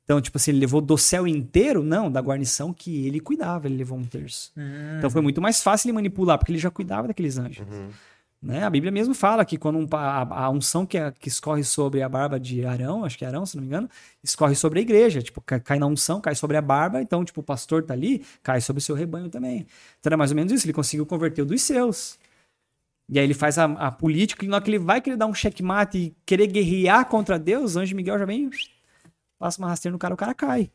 Então, 0.04 0.20
tipo 0.20 0.38
assim, 0.38 0.52
ele 0.52 0.60
levou 0.60 0.82
do 0.82 0.98
céu 0.98 1.26
inteiro? 1.26 1.82
Não, 1.82 2.12
da 2.12 2.20
guarnição 2.20 2.74
que 2.74 3.08
ele 3.08 3.22
cuidava, 3.22 3.68
ele 3.68 3.78
levou 3.78 3.98
um 3.98 4.04
terço. 4.04 4.52
Hum. 4.58 4.98
Então 4.98 5.10
foi 5.10 5.22
muito 5.22 5.42
mais 5.42 5.64
fácil 5.64 5.88
ele 5.88 5.94
manipular, 5.94 6.38
porque 6.38 6.52
ele 6.52 6.60
já 6.60 6.70
cuidava 6.70 7.08
daqueles 7.08 7.38
anjos. 7.38 7.66
Uhum. 7.66 7.88
Né? 8.42 8.64
A 8.64 8.70
Bíblia 8.72 8.92
mesmo 8.92 9.14
fala 9.14 9.46
que 9.46 9.56
quando 9.56 9.78
um 9.78 9.88
a, 9.96 10.46
a 10.46 10.50
unção 10.50 10.84
que, 10.86 10.98
é- 10.98 11.12
que 11.12 11.28
escorre 11.28 11.64
sobre 11.64 12.02
a 12.02 12.10
barba 12.10 12.40
de 12.40 12.66
Arão, 12.66 13.06
acho 13.06 13.16
que 13.18 13.24
é 13.24 13.28
Arão, 13.28 13.46
se 13.46 13.56
não 13.56 13.62
me 13.62 13.68
engano, 13.68 13.88
escorre 14.24 14.56
sobre 14.56 14.80
a 14.80 14.82
igreja. 14.82 15.22
Tipo, 15.22 15.42
cai, 15.42 15.60
cai 15.60 15.78
na 15.80 15.86
unção, 15.86 16.20
cai 16.20 16.34
sobre 16.34 16.58
a 16.58 16.62
barba, 16.62 17.02
então, 17.02 17.24
tipo, 17.24 17.42
o 17.42 17.44
pastor 17.44 17.84
tá 17.84 17.94
ali, 17.94 18.26
cai 18.42 18.60
sobre 18.60 18.80
o 18.80 18.84
seu 18.84 18.96
rebanho 18.96 19.30
também. 19.30 19.68
Então 20.00 20.10
era 20.10 20.18
mais 20.18 20.32
ou 20.32 20.36
menos 20.36 20.52
isso, 20.52 20.66
ele 20.66 20.74
conseguiu 20.74 21.06
converter 21.06 21.44
o 21.44 21.46
dos 21.46 21.62
seus. 21.62 22.18
E 23.10 23.20
aí 23.20 23.26
ele 23.26 23.34
faz 23.34 23.58
a, 23.60 23.66
a 23.66 23.92
política, 23.92 24.46
e 24.46 24.48
na 24.48 24.56
hora 24.56 24.64
que 24.64 24.72
ele 24.72 24.80
vai 24.80 25.02
querer 25.02 25.18
dar 25.18 25.28
um 25.28 25.34
checkmate 25.34 25.98
e 25.98 26.16
querer 26.26 26.48
guerrear 26.48 27.06
contra 27.08 27.38
Deus, 27.38 27.76
o 27.76 27.80
anjo 27.80 27.96
Miguel 27.96 28.18
já 28.18 28.26
vem, 28.26 28.50
passa 29.38 29.62
uma 29.62 29.68
rasteira 29.70 29.94
no 29.94 30.00
cara, 30.00 30.14
o 30.14 30.18
cara 30.18 30.34
cai. 30.34 30.72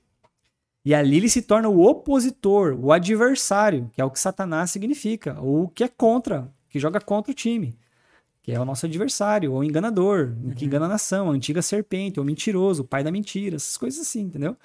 E 0.84 0.94
ali 0.94 1.16
ele 1.16 1.28
se 1.28 1.42
torna 1.42 1.68
o 1.68 1.82
opositor, 1.82 2.78
o 2.78 2.92
adversário, 2.92 3.90
que 3.92 4.00
é 4.00 4.04
o 4.04 4.10
que 4.10 4.20
Satanás 4.20 4.70
significa, 4.70 5.40
ou 5.40 5.68
que 5.68 5.82
é 5.82 5.88
contra, 5.88 6.48
que 6.76 6.80
joga 6.80 7.00
contra 7.00 7.32
o 7.32 7.34
time, 7.34 7.74
que 8.42 8.52
é 8.52 8.60
o 8.60 8.64
nosso 8.64 8.84
adversário, 8.86 9.52
ou 9.52 9.64
enganador, 9.64 10.34
o 10.44 10.54
que 10.54 10.66
engana 10.66 10.84
a 10.86 10.88
nação, 10.88 11.30
a 11.30 11.32
antiga 11.32 11.62
serpente, 11.62 12.20
ou 12.20 12.26
mentiroso, 12.26 12.82
o 12.82 12.86
pai 12.86 13.02
da 13.02 13.10
mentira, 13.10 13.56
essas 13.56 13.76
coisas 13.78 14.00
assim, 14.00 14.20
entendeu? 14.22 14.56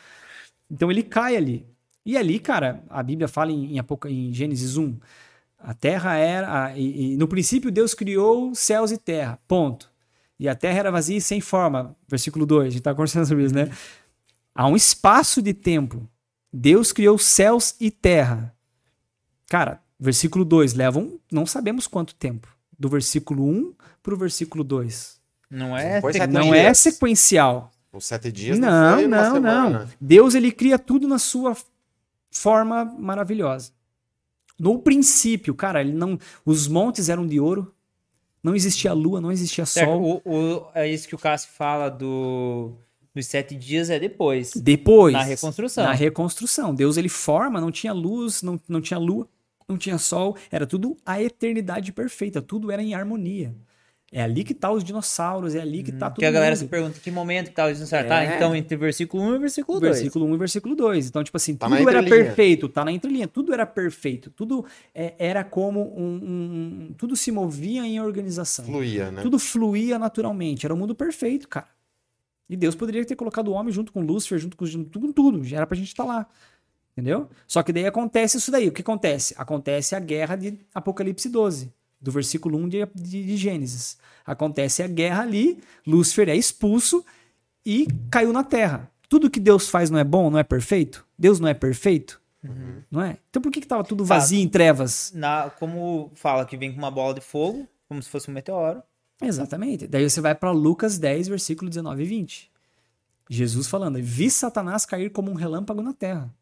Então 0.70 0.92
ele 0.92 1.04
cai 1.04 1.36
ali. 1.38 1.66
E 2.06 2.18
ali, 2.18 2.40
cara, 2.40 2.84
a 2.90 3.02
Bíblia 3.02 3.28
fala 3.28 3.52
em, 3.52 3.78
em, 3.78 3.82
em 4.10 4.34
Gênesis 4.34 4.76
1, 4.78 4.98
a 5.60 5.74
terra 5.74 6.16
era. 6.18 6.66
a- 6.66 6.78
e, 6.78 7.14
e 7.14 7.18
no 7.18 7.28
princípio 7.28 7.72
Deus 7.72 7.94
criou 7.94 8.54
céus 8.56 8.92
e 8.92 8.98
terra. 8.98 9.40
Ponto. 9.48 9.90
E 10.40 10.50
a 10.50 10.56
terra 10.56 10.80
era 10.80 10.92
vazia 10.92 11.18
e 11.18 11.22
sem 11.22 11.40
forma. 11.40 11.96
Versículo 12.08 12.46
2, 12.46 12.68
a 12.68 12.70
gente 12.70 12.80
está 12.80 12.92
conversando 12.94 13.26
sobre 13.28 13.46
isso, 13.46 13.56
né? 13.56 13.70
Há 14.54 14.68
um 14.68 14.76
espaço 14.76 15.42
de 15.42 15.54
tempo. 15.54 16.10
Deus 16.52 16.92
criou 16.92 17.18
céus 17.18 17.76
e 17.80 17.90
terra. 17.90 18.54
Cara, 19.48 19.81
versículo 20.02 20.44
2, 20.44 20.74
levam, 20.74 21.20
não 21.32 21.46
sabemos 21.46 21.86
quanto 21.88 22.16
tempo. 22.16 22.48
Do 22.78 22.90
versículo 22.90 23.48
1 23.48 23.74
para 24.02 24.14
o 24.14 24.18
versículo 24.18 24.64
2. 24.64 25.22
Não 25.50 25.78
é? 25.78 26.02
Tec- 26.02 26.16
é, 26.16 26.28
Não 26.28 26.42
dias. 26.52 26.56
é 26.56 26.74
sequencial. 26.74 27.72
Os 27.94 28.06
sete 28.06 28.32
dias 28.32 28.58
Não, 28.58 29.08
não, 29.08 29.34
semana. 29.36 29.70
não. 29.82 29.88
Deus 30.00 30.34
ele 30.34 30.52
cria 30.52 30.80
tudo 30.80 31.08
na 31.08 31.20
sua 31.20 31.56
forma 32.32 32.86
maravilhosa. 32.86 33.72
No 34.58 34.80
princípio, 34.80 35.54
cara, 35.54 35.82
ele 35.82 35.92
não, 35.94 36.18
os 36.46 36.68
montes 36.68 37.10
eram 37.10 37.28
de 37.28 37.40
ouro, 37.40 37.74
não 38.44 38.56
existia 38.56 38.94
lua, 38.94 39.20
não 39.20 39.32
existia 39.32 39.66
sol. 39.66 40.22
o, 40.26 40.30
o- 40.58 40.66
é 40.74 40.88
isso 40.88 41.08
que 41.08 41.16
o 41.16 41.18
Cássio 41.20 41.50
fala 41.54 41.90
do, 41.90 42.72
dos 43.14 43.26
sete 43.26 43.56
dias 43.56 43.90
é 43.90 44.00
depois. 44.00 44.52
Depois, 44.56 45.14
Na 45.14 45.24
reconstrução. 45.24 45.84
na 45.84 45.92
reconstrução, 45.94 46.74
Deus 46.74 46.96
ele 46.98 47.10
forma, 47.10 47.60
não 47.60 47.72
tinha 47.72 47.92
luz, 47.94 48.42
não, 48.42 48.60
não 48.70 48.80
tinha 48.82 48.98
lua, 49.00 49.28
não 49.72 49.78
tinha 49.78 49.98
sol, 49.98 50.36
era 50.52 50.68
tudo 50.68 50.96
a 51.06 51.22
eternidade 51.22 51.92
perfeita, 51.92 52.42
tudo 52.42 52.70
era 52.72 52.84
em 52.84 52.94
harmonia. 52.94 53.56
É 54.14 54.22
ali 54.22 54.44
que 54.44 54.54
tá 54.54 54.70
os 54.70 54.84
dinossauros, 54.84 55.56
é 55.56 55.62
ali 55.62 55.82
que 55.84 55.92
tá 55.94 56.08
tudo. 56.08 56.16
Porque 56.16 56.26
a 56.26 56.32
galera 56.32 56.52
mundo. 56.54 56.60
se 56.60 56.68
pergunta 56.68 57.00
que 57.00 57.10
momento 57.10 57.48
que 57.48 57.56
tá 57.56 57.68
o 57.68 57.74
dinossauros. 57.74 58.10
Tá, 58.10 58.22
É. 58.22 58.36
então 58.36 58.54
entre 58.54 58.76
versículo 58.76 59.24
1 59.24 59.36
e 59.36 59.40
versículo 59.40 59.80
2. 59.80 59.96
Versículo 59.96 60.26
1 60.26 60.34
e 60.34 60.38
versículo 60.38 60.76
2. 60.76 61.08
Então, 61.08 61.24
tipo 61.24 61.38
assim, 61.38 61.56
Tá 61.56 61.70
tudo 61.70 61.90
era 61.90 62.04
perfeito, 62.04 62.68
tá 62.68 62.84
na 62.84 62.92
entrelinha, 62.92 63.26
tudo 63.26 63.54
era 63.54 63.66
perfeito, 63.66 64.30
tudo 64.30 64.66
é, 64.94 65.14
era 65.18 65.46
como 65.46 65.98
um, 65.98 66.16
um- 66.90 66.94
Tudo 66.98 67.16
se 67.16 67.32
movia 67.32 67.86
em 67.88 68.02
organização. 68.02 68.66
Fluía, 68.66 69.10
né? 69.12 69.22
Tudo 69.22 69.40
fluía 69.40 69.98
naturalmente. 69.98 70.66
Era 70.66 70.74
um 70.74 70.78
mundo 70.78 70.94
perfeito, 70.94 71.48
cara. 71.48 71.68
E 72.50 72.58
Deus 72.58 72.76
poderia 72.76 73.06
ter 73.06 73.16
colocado 73.16 73.48
o 73.48 73.52
homem 73.54 73.72
junto 73.72 73.94
com 73.94 74.02
Lúcifer, 74.02 74.38
junto 74.38 74.58
com, 74.58 74.66
junto 74.66 75.00
com 75.00 75.10
tudo. 75.14 75.42
Já 75.42 75.56
era 75.56 75.66
pra 75.66 75.78
gente 75.78 75.88
estar 75.88 76.04
lá. 76.04 76.28
Entendeu? 76.92 77.30
Só 77.48 77.64
que 77.64 77.72
daí 77.72 77.86
acontece 77.86 78.38
isso 78.38 78.52
daí. 78.52 78.68
O 78.68 78.72
que 78.72 78.82
acontece? 78.82 79.34
Acontece 79.38 79.96
a 79.96 80.00
guerra 80.00 80.36
de 80.36 80.60
Apocalipse 80.74 81.30
12, 81.30 81.74
do 82.00 82.12
versículo 82.12 82.58
1 82.58 82.70
de, 82.70 82.86
de, 82.96 83.26
de 83.26 83.38
Gênesis. 83.38 83.98
Acontece 84.26 84.84
a 84.84 84.88
guerra 84.88 85.24
ali, 85.24 85.60
Lúcifer 85.88 86.30
é 86.30 86.36
expulso 86.36 87.04
e 87.66 87.88
caiu 88.10 88.34
na 88.34 88.44
terra. 88.44 88.92
Tudo 89.08 89.30
que 89.30 89.40
Deus 89.40 89.70
faz 89.70 89.90
não 89.90 90.00
é 90.00 90.04
bom, 90.04 90.30
não 90.30 90.40
é 90.40 90.44
perfeito? 90.44 91.06
Deus 91.18 91.40
não 91.40 91.48
é 91.48 91.54
perfeito? 91.54 92.22
Não 92.90 93.02
é? 93.02 93.18
Então 93.30 93.42
por 93.42 93.52
que, 93.52 93.62
que 93.62 93.68
tava 93.68 93.84
tudo 93.84 94.04
vazio 94.04 94.40
em 94.40 94.48
trevas? 94.48 95.12
Na, 95.14 95.50
como 95.50 96.12
fala 96.16 96.46
que 96.46 96.58
vem 96.58 96.72
com 96.72 96.78
uma 96.78 96.92
bola 96.92 97.14
de 97.14 97.22
fogo, 97.22 97.68
como 97.88 98.02
se 98.02 98.10
fosse 98.10 98.30
um 98.30 98.34
meteoro. 98.34 98.82
Exatamente. 99.22 99.88
Daí 99.88 100.10
você 100.10 100.20
vai 100.20 100.34
para 100.34 100.52
Lucas 100.52 100.98
10, 100.98 101.28
versículo 101.28 101.70
19 101.70 102.02
e 102.02 102.06
20. 102.06 102.52
Jesus 103.30 103.68
falando: 103.68 104.00
Vi 104.02 104.30
Satanás 104.30 104.86
cair 104.86 105.12
como 105.12 105.30
um 105.30 105.36
relâmpago 105.36 105.82
na 105.82 105.94
terra. 105.94 106.34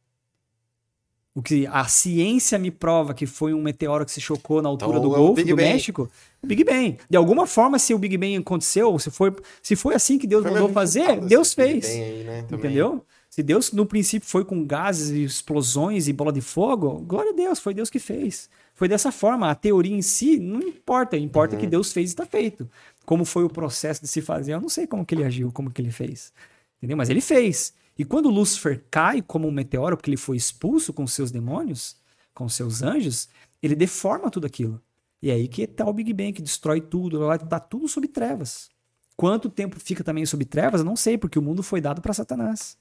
O 1.40 1.42
que 1.42 1.66
a 1.68 1.86
ciência 1.86 2.58
me 2.60 2.70
prova 2.70 3.14
que 3.14 3.26
foi 3.26 3.54
um 3.54 3.62
meteoro 3.62 4.06
que 4.06 4.12
se 4.12 4.20
chocou 4.22 4.62
na 4.62 4.70
altura 4.70 4.98
Então, 4.98 5.10
do 5.10 5.16
é 5.16 5.18
Golfo 5.18 5.42
do 5.44 5.56
Bang. 5.56 5.70
México, 5.70 6.10
o 6.44 6.48
Big 6.48 6.64
Bang. 6.64 6.98
De 7.10 7.18
alguma 7.18 7.48
forma, 7.48 7.80
se 7.80 7.94
o 7.94 7.98
Big 7.98 8.18
Bang 8.18 8.36
aconteceu, 8.38 8.98
se 9.00 9.10
foi, 9.10 9.34
se 9.64 9.76
foi 9.76 9.96
assim 9.96 10.18
que 10.18 10.28
Deus 10.28 10.44
Foi 10.44 10.52
mandou 10.52 10.70
fazer, 10.70 11.20
Deus 11.22 11.54
fez. 11.54 11.86
Aí, 11.86 12.24
né. 12.24 12.46
Entendeu? 12.52 13.04
Se 13.30 13.42
Deus 13.44 13.72
no 13.72 13.86
princípio 13.86 14.28
foi 14.28 14.44
com 14.44 14.66
gases 14.66 15.10
e 15.12 15.24
explosões 15.24 16.08
e 16.08 16.14
bola 16.14 16.32
de 16.34 16.42
fogo, 16.42 17.00
glória 17.08 17.32
a 17.32 17.36
Deus, 17.36 17.60
foi 17.60 17.74
Deus 17.74 17.90
que 17.90 18.00
fez. 18.00 18.50
Foi 18.76 18.88
dessa 18.88 19.12
forma. 19.12 19.50
A 19.52 19.56
teoria 19.56 19.96
em 19.96 20.02
si 20.02 20.38
não 20.40 20.62
importa, 20.62 21.16
importa 21.16 21.56
Uhum. 21.56 21.62
que 21.62 21.68
Deus 21.68 21.92
fez 21.94 22.10
e 22.10 22.14
está 22.14 22.26
feito. 22.26 22.68
Como 23.06 23.24
foi 23.26 23.44
o 23.44 23.50
processo 23.50 24.02
de 24.02 24.08
se 24.08 24.22
fazer, 24.22 24.54
eu 24.54 24.62
não 24.62 24.70
sei 24.70 24.88
como 24.88 25.06
que 25.06 25.14
ele 25.16 25.24
agiu, 25.24 25.52
como 25.52 25.70
que 25.72 25.82
ele 25.82 25.92
fez. 25.92 26.34
Entendeu? 26.80 26.98
Mas 26.98 27.10
ele 27.10 27.22
fez. 27.22 27.74
E 28.00 28.06
quando 28.06 28.30
Lúcifer 28.30 28.86
cai 28.90 29.22
como 29.22 29.46
um 29.46 29.52
meteoro, 29.52 29.98
porque 29.98 30.10
ele 30.10 30.16
foi 30.16 30.38
expulso 30.38 30.94
com 30.94 31.06
seus 31.06 31.32
demônios, 31.32 31.98
com 32.34 32.48
seus 32.48 32.82
anjos, 32.82 33.28
ele 33.62 33.76
deforma 33.76 34.32
tudo 34.32 34.48
aquilo. 34.48 34.82
E 35.22 35.30
é 35.30 35.34
aí 35.34 35.50
que 35.50 35.68
tá 35.68 35.86
o 35.86 35.92
Big 35.92 36.14
Bang, 36.14 36.32
que 36.32 36.42
destrói 36.42 36.80
tudo, 36.80 37.20
lá 37.20 37.38
tá 37.38 37.60
tudo 37.60 37.90
sob 37.90 38.08
trevas. 38.08 38.70
Quanto 39.18 39.50
tempo 39.50 39.78
fica 39.78 40.02
também 40.02 40.26
sob 40.26 40.46
trevas, 40.46 40.82
não 40.82 40.96
sei, 40.96 41.18
porque 41.18 41.38
o 41.38 41.42
mundo 41.42 41.62
foi 41.62 41.82
dado 41.82 42.02
para 42.02 42.14
Satanás. 42.14 42.78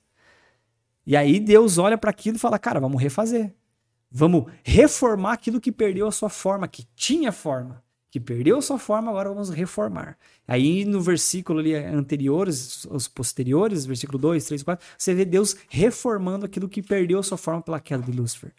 E 1.05 1.17
aí 1.17 1.41
Deus 1.41 1.79
olha 1.79 1.99
para 1.99 2.11
aquilo 2.11 2.37
e 2.37 2.41
fala: 2.41 2.57
"Cara, 2.57 2.79
vamos 2.79 3.03
refazer. 3.03 3.57
Vamos 4.09 4.45
reformar 4.63 5.33
aquilo 5.33 5.61
que 5.61 5.73
perdeu 5.73 6.07
a 6.07 6.13
sua 6.13 6.29
forma, 6.29 6.69
que 6.69 6.87
tinha 6.95 7.33
forma, 7.33 7.83
que 8.11 8.19
perdeu 8.21 8.61
sua 8.63 8.79
forma, 8.79 9.11
agora 9.11 9.29
vamos 9.29 9.51
reformar". 9.51 10.17
Aí 10.47 10.85
no 10.85 11.01
versículo 11.01 11.61
ali 11.61 11.75
anteriores, 11.75 12.85
os 12.87 13.09
posteriores, 13.09 13.87
versículo 13.87 14.19
2, 14.19 14.45
3, 14.45 14.63
4, 14.63 14.87
você 14.97 15.15
vê 15.15 15.25
Deus 15.25 15.57
reformando 15.69 16.47
aquilo 16.47 16.69
que 16.69 16.83
perdeu 16.83 17.23
sua 17.23 17.39
forma 17.39 17.63
pela 17.63 17.81
queda 17.81 18.03
de 18.03 18.13
Lúcifer. 18.13 18.53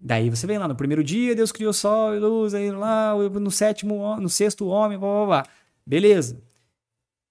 Daí 0.00 0.30
você 0.30 0.46
vem 0.46 0.56
lá 0.56 0.66
no 0.66 0.74
primeiro 0.74 1.04
dia, 1.04 1.34
Deus 1.36 1.52
criou 1.52 1.72
sol 1.72 2.14
e 2.14 2.18
luz, 2.18 2.54
aí 2.54 2.70
lá 2.70 3.14
no 3.16 3.50
sétimo, 3.50 4.16
no 4.16 4.28
sexto 4.30 4.66
homem, 4.66 4.98
blá 4.98 5.08
blá 5.08 5.26
blá. 5.26 5.46
Beleza. 5.84 6.40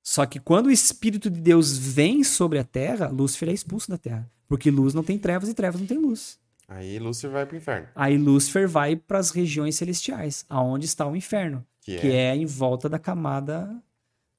Só 0.04 0.26
que 0.26 0.40
quando 0.40 0.68
o 0.68 0.72
Espírito 0.72 1.30
de 1.30 1.40
Deus 1.40 1.78
vem 1.78 2.24
sobre 2.24 2.60
a 2.60 2.64
terra, 2.64 3.10
Lúcifer 3.10 3.50
é 3.50 3.54
expulso 3.54 3.90
da 3.90 3.98
terra. 3.98 4.30
Porque 4.48 4.72
luz 4.72 4.94
não 4.94 5.04
tem 5.04 5.18
trevas 5.18 5.50
e 5.50 5.54
trevas 5.54 5.80
não 5.80 5.88
tem 5.88 5.98
luz. 5.98 6.40
Aí 6.70 7.00
Lúcifer 7.00 7.32
vai 7.32 7.46
pro 7.46 7.58
inferno. 7.58 7.88
Aí 7.96 8.18
Lúcifer 8.18 8.68
vai 8.70 8.96
para 8.96 9.18
as 9.18 9.32
regiões 9.32 9.76
celestiais, 9.76 10.46
aonde 10.48 10.86
está 10.86 11.06
o 11.08 11.16
inferno, 11.16 11.66
Que 11.82 11.96
é, 11.96 12.00
que 12.00 12.12
é 12.12 12.36
em 12.36 12.46
volta 12.46 12.88
da 12.88 13.00
camada 13.00 13.76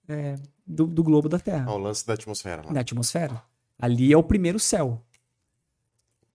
é, 0.08 0.36
do, 0.64 0.86
do 0.86 1.02
globo 1.02 1.28
da 1.28 1.38
Terra, 1.40 1.70
ó, 1.70 1.74
o 1.74 1.78
lance 1.78 2.06
da 2.06 2.14
atmosfera 2.14 2.62
lá. 2.64 2.72
da 2.72 2.80
atmosfera. 2.80 3.42
Ali 3.78 4.12
é 4.12 4.16
o 4.16 4.22
primeiro 4.22 4.58
céu. 4.60 5.02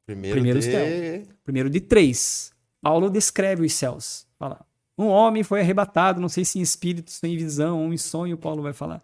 Primeiro, 0.06 0.36
Primeiro 0.36 0.60
de... 0.60 1.28
Primeiro 1.44 1.70
de 1.70 1.80
três. 1.80 2.52
Paulo 2.82 3.10
descreve 3.10 3.66
os 3.66 3.74
céus. 3.74 4.28
Fala. 4.38 4.66
Um 4.98 5.08
homem 5.08 5.44
foi 5.44 5.62
arrebatado, 5.62 6.22
não 6.22 6.30
sei 6.30 6.46
se 6.46 6.60
em 6.60 6.62
espírito, 6.62 7.10
se 7.12 7.26
em 7.28 7.36
visão 7.36 7.84
ou 7.84 7.94
em 7.94 7.98
sonho, 7.98 8.38
Paulo 8.38 8.62
vai 8.62 8.74
falar. 8.74 9.02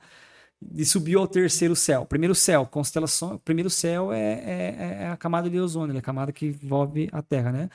E 0.76 0.86
subiu 0.86 1.20
ao 1.20 1.28
terceiro 1.28 1.76
céu. 1.76 2.06
Primeiro 2.06 2.36
céu, 2.36 2.66
constelação. 2.66 3.38
Primeiro 3.44 3.70
céu 3.70 4.14
é, 4.14 4.20
é- 4.34 4.98
é 5.04 5.08
a 5.10 5.18
camada 5.18 5.50
de 5.50 5.60
ozônio, 5.60 5.96
é 5.96 6.00
a 6.00 6.02
camada 6.02 6.32
que 6.32 6.46
envolve 6.48 7.10
a 7.12 7.22
Terra, 7.22 7.52
né? 7.52 7.70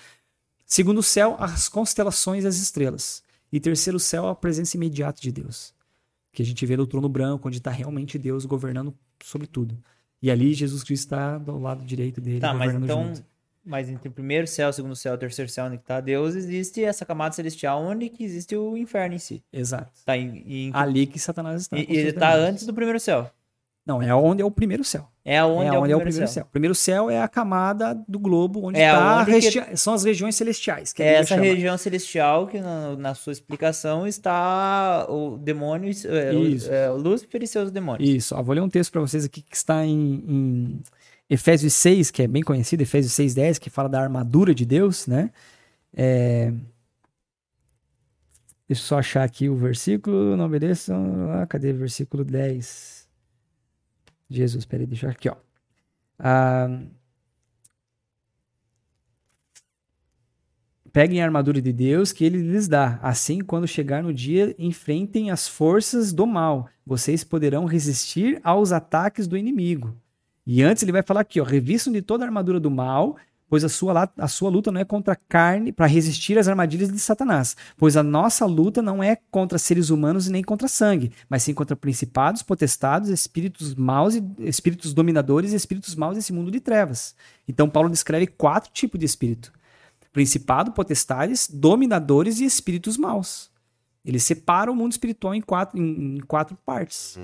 Segundo 0.64 1.03
céu, 1.03 1.37
as 1.39 1.68
constelações 1.68 2.45
e 2.45 2.47
as 2.47 2.57
estrelas. 2.57 3.22
E 3.53 3.59
terceiro 3.61 3.99
céu, 3.99 4.28
a 4.28 4.34
presença 4.34 4.76
imediata 4.76 5.20
de 5.20 5.30
Deus. 5.32 5.74
Que 6.32 6.43
a 6.43 6.45
gente 6.45 6.64
vê 6.66 6.76
no 6.76 6.87
trono 6.87 7.09
branco, 7.09 7.49
onde 7.49 7.59
está 7.59 7.70
realmente 7.70 8.18
Deus 8.18 8.45
governando 8.45 8.95
sobre 9.22 9.47
tudo. 9.47 9.76
E 10.22 10.30
ali 10.30 10.55
Jesus 10.55 10.82
Cristo 10.82 11.05
está 11.05 11.39
do 11.39 11.59
lado 11.59 11.84
direito 11.84 12.20
dele, 12.20 12.41
Tá, 12.41 12.53
mas 12.55 12.72
governando 12.72 12.84
então. 12.84 13.05
junto. 13.14 13.24
Mas 13.67 13.89
entre 13.91 14.09
o 14.09 14.12
primeiro 14.12 14.47
céu, 14.47 14.69
o 14.69 14.73
segundo 14.73 14.95
céu, 14.95 15.14
o 15.14 15.19
terceiro 15.19 15.51
céu, 15.51 15.64
onde 15.67 15.79
tá 15.79 16.01
Deus, 16.01 16.37
existe 16.37 16.85
essa 16.85 17.05
camada 17.05 17.35
celestial 17.35 17.83
onde 17.83 18.09
que 18.09 18.23
existe 18.23 18.55
o 18.57 18.77
inferno 18.77 19.17
em 19.17 19.19
si. 19.19 19.43
Exato. 19.53 19.91
Tá 20.05 20.17
em, 20.17 20.45
em- 20.47 20.71
Ali 20.73 21.07
que 21.07 21.19
Satanás 21.19 21.62
está. 21.62 21.77
e, 21.77 21.85
ele 21.89 22.12
tá 22.12 22.31
demônios. 22.31 22.51
antes 22.51 22.67
do 22.67 22.73
primeiro 22.73 23.01
céu. 23.01 23.29
Não, 23.85 24.03
é 24.03 24.12
onde 24.14 24.43
é 24.43 24.45
o 24.45 24.51
primeiro 24.51 24.83
céu. 24.83 25.09
É 25.25 25.43
onde 25.45 25.64
é 25.71 25.75
é, 25.75 25.79
onde 25.79 25.95
o 25.95 26.01
primeiro, 26.01 26.27
céu. 26.29 26.45
O 26.45 26.51
primeiro 26.51 26.75
céu 26.75 27.09
é 27.09 27.21
a 27.23 27.29
camada 27.29 27.95
do 28.09 28.19
globo 28.19 28.67
onde 28.67 28.81
É 28.81 28.91
tá 28.93 29.21
onde 29.23 29.31
resti- 29.31 29.61
que- 29.62 29.77
são 29.77 29.95
as 29.95 30.03
regiões 30.05 30.35
celestiais. 30.35 30.93
É 30.99 31.14
essa 31.14 31.37
região 31.37 31.77
celestial 31.79 32.49
que 32.49 32.61
na, 32.61 32.97
na 32.97 33.14
sua 33.14 33.33
explicação 33.33 34.05
está 34.07 35.07
o 35.09 35.37
demônio, 35.39 35.91
é, 36.05 36.33
o- 36.33 36.43
Isso. 36.47 36.73
é, 36.73 36.91
o 36.91 36.97
Lúcifer 36.97 37.43
e 37.43 37.47
seus 37.47 37.71
demônios. 37.71 38.09
Isso. 38.09 38.35
Ó, 38.35 38.43
vou 38.43 38.55
ler 38.57 38.61
um 38.61 38.69
texto 38.69 38.91
para 38.93 39.01
vocês 39.01 39.25
aqui 39.25 39.41
que 39.43 39.57
está 39.57 39.85
em, 39.85 40.25
em 40.29 40.81
Efésios 41.29 41.72
6, 41.74 42.11
que 42.11 42.22
é 42.22 42.27
bem 42.27 42.43
conhecido, 42.43 42.83
Efésios 42.83 43.12
6, 43.12 43.35
10, 43.35 43.59
que 43.59 43.70
fala 43.70 43.89
da 43.89 44.01
armadura 44.01 44.55
de 44.55 44.64
Deus, 44.64 45.07
né? 45.07 45.31
É... 45.93 46.51
Deixa 48.68 48.83
eu 48.83 48.87
só 48.87 48.99
achar 48.99 49.22
aqui 49.24 49.49
o 49.49 49.57
versículo. 49.57 50.37
Não 50.37 50.47
obedeçam. 50.47 51.31
Ah, 51.33 51.47
cadê 51.47 51.70
o 51.72 51.77
versículo 51.77 52.24
10? 52.24 53.09
Jesus, 54.29 54.64
peraí, 54.64 54.87
deixa 54.87 55.07
eu 55.07 55.11
aqui, 55.11 55.29
ó. 55.29 55.37
Ah, 56.18 56.68
Peguem 60.97 61.20
a 61.20 61.27
armadura 61.27 61.61
de 61.61 61.74
Deus 61.74 62.11
que 62.11 62.24
ele 62.24 62.39
lhes 62.39 62.66
dá. 62.66 62.99
Assim, 63.03 63.41
quando 63.41 63.68
chegar 63.68 64.03
no 64.03 64.14
dia, 64.14 64.55
enfrentem 64.59 65.31
as 65.31 65.47
forças 65.47 66.11
do 66.11 66.27
mal. 66.27 66.70
Vocês 66.87 67.22
poderão 67.22 67.66
resistir 67.66 68.41
aos 68.43 68.72
ataques 68.72 69.29
do 69.29 69.37
inimigo. 69.37 69.95
E 70.47 70.63
antes 70.63 70.83
ele 70.83 70.93
vai 70.93 71.03
falar 71.03 71.21
aqui, 71.21 71.41
ó, 71.41 71.45
revistam 71.45 71.93
de 71.93 72.01
toda 72.01 72.25
a 72.25 72.27
armadura 72.27 72.61
do 72.61 72.71
mal, 72.71 73.17
pois 73.49 73.65
a 73.65 73.69
sua, 73.69 74.11
a 74.17 74.29
sua 74.29 74.51
luta 74.51 74.71
não 74.71 74.81
é 74.81 74.85
contra 74.85 75.15
a 75.15 75.17
carne 75.17 75.73
para 75.73 75.87
resistir 75.87 76.39
às 76.39 76.47
armadilhas 76.47 76.91
de 76.91 76.99
Satanás. 76.99 77.57
Pois 77.77 77.97
a 77.97 78.03
nossa 78.03 78.47
luta 78.47 78.81
não 78.81 79.03
é 79.03 79.17
contra 79.31 79.59
seres 79.59 79.91
humanos 79.91 80.27
e 80.29 80.33
nem 80.33 80.43
contra 80.43 80.69
sangue, 80.69 81.13
mas 81.29 81.43
sim 81.43 81.53
contra 81.53 81.75
principados, 81.75 82.43
potestados, 82.43 83.09
espíritos 83.09 83.75
maus 83.75 84.15
e 84.15 84.25
espíritos 84.41 84.95
dominadores 84.95 85.53
e 85.53 85.57
espíritos 85.57 85.95
maus 85.95 86.17
desse 86.17 86.33
mundo 86.33 86.51
de 86.51 86.61
trevas. 86.61 87.15
Então 87.49 87.69
Paulo 87.69 87.89
descreve 87.89 88.27
quatro 88.29 88.71
tipos 88.73 89.01
de 89.01 89.07
espírito: 89.07 89.53
principado, 90.13 90.73
potestades, 90.73 91.49
dominadores 91.53 92.39
e 92.41 92.45
espíritos 92.45 92.97
maus. 92.97 93.51
Ele 94.05 94.21
separa 94.21 94.71
o 94.71 94.77
mundo 94.77 94.93
espiritual 94.93 95.35
em 95.35 95.41
quatro, 95.41 95.77
em, 95.77 96.17
em 96.17 96.21
quatro 96.21 96.57
partes. 96.65 97.19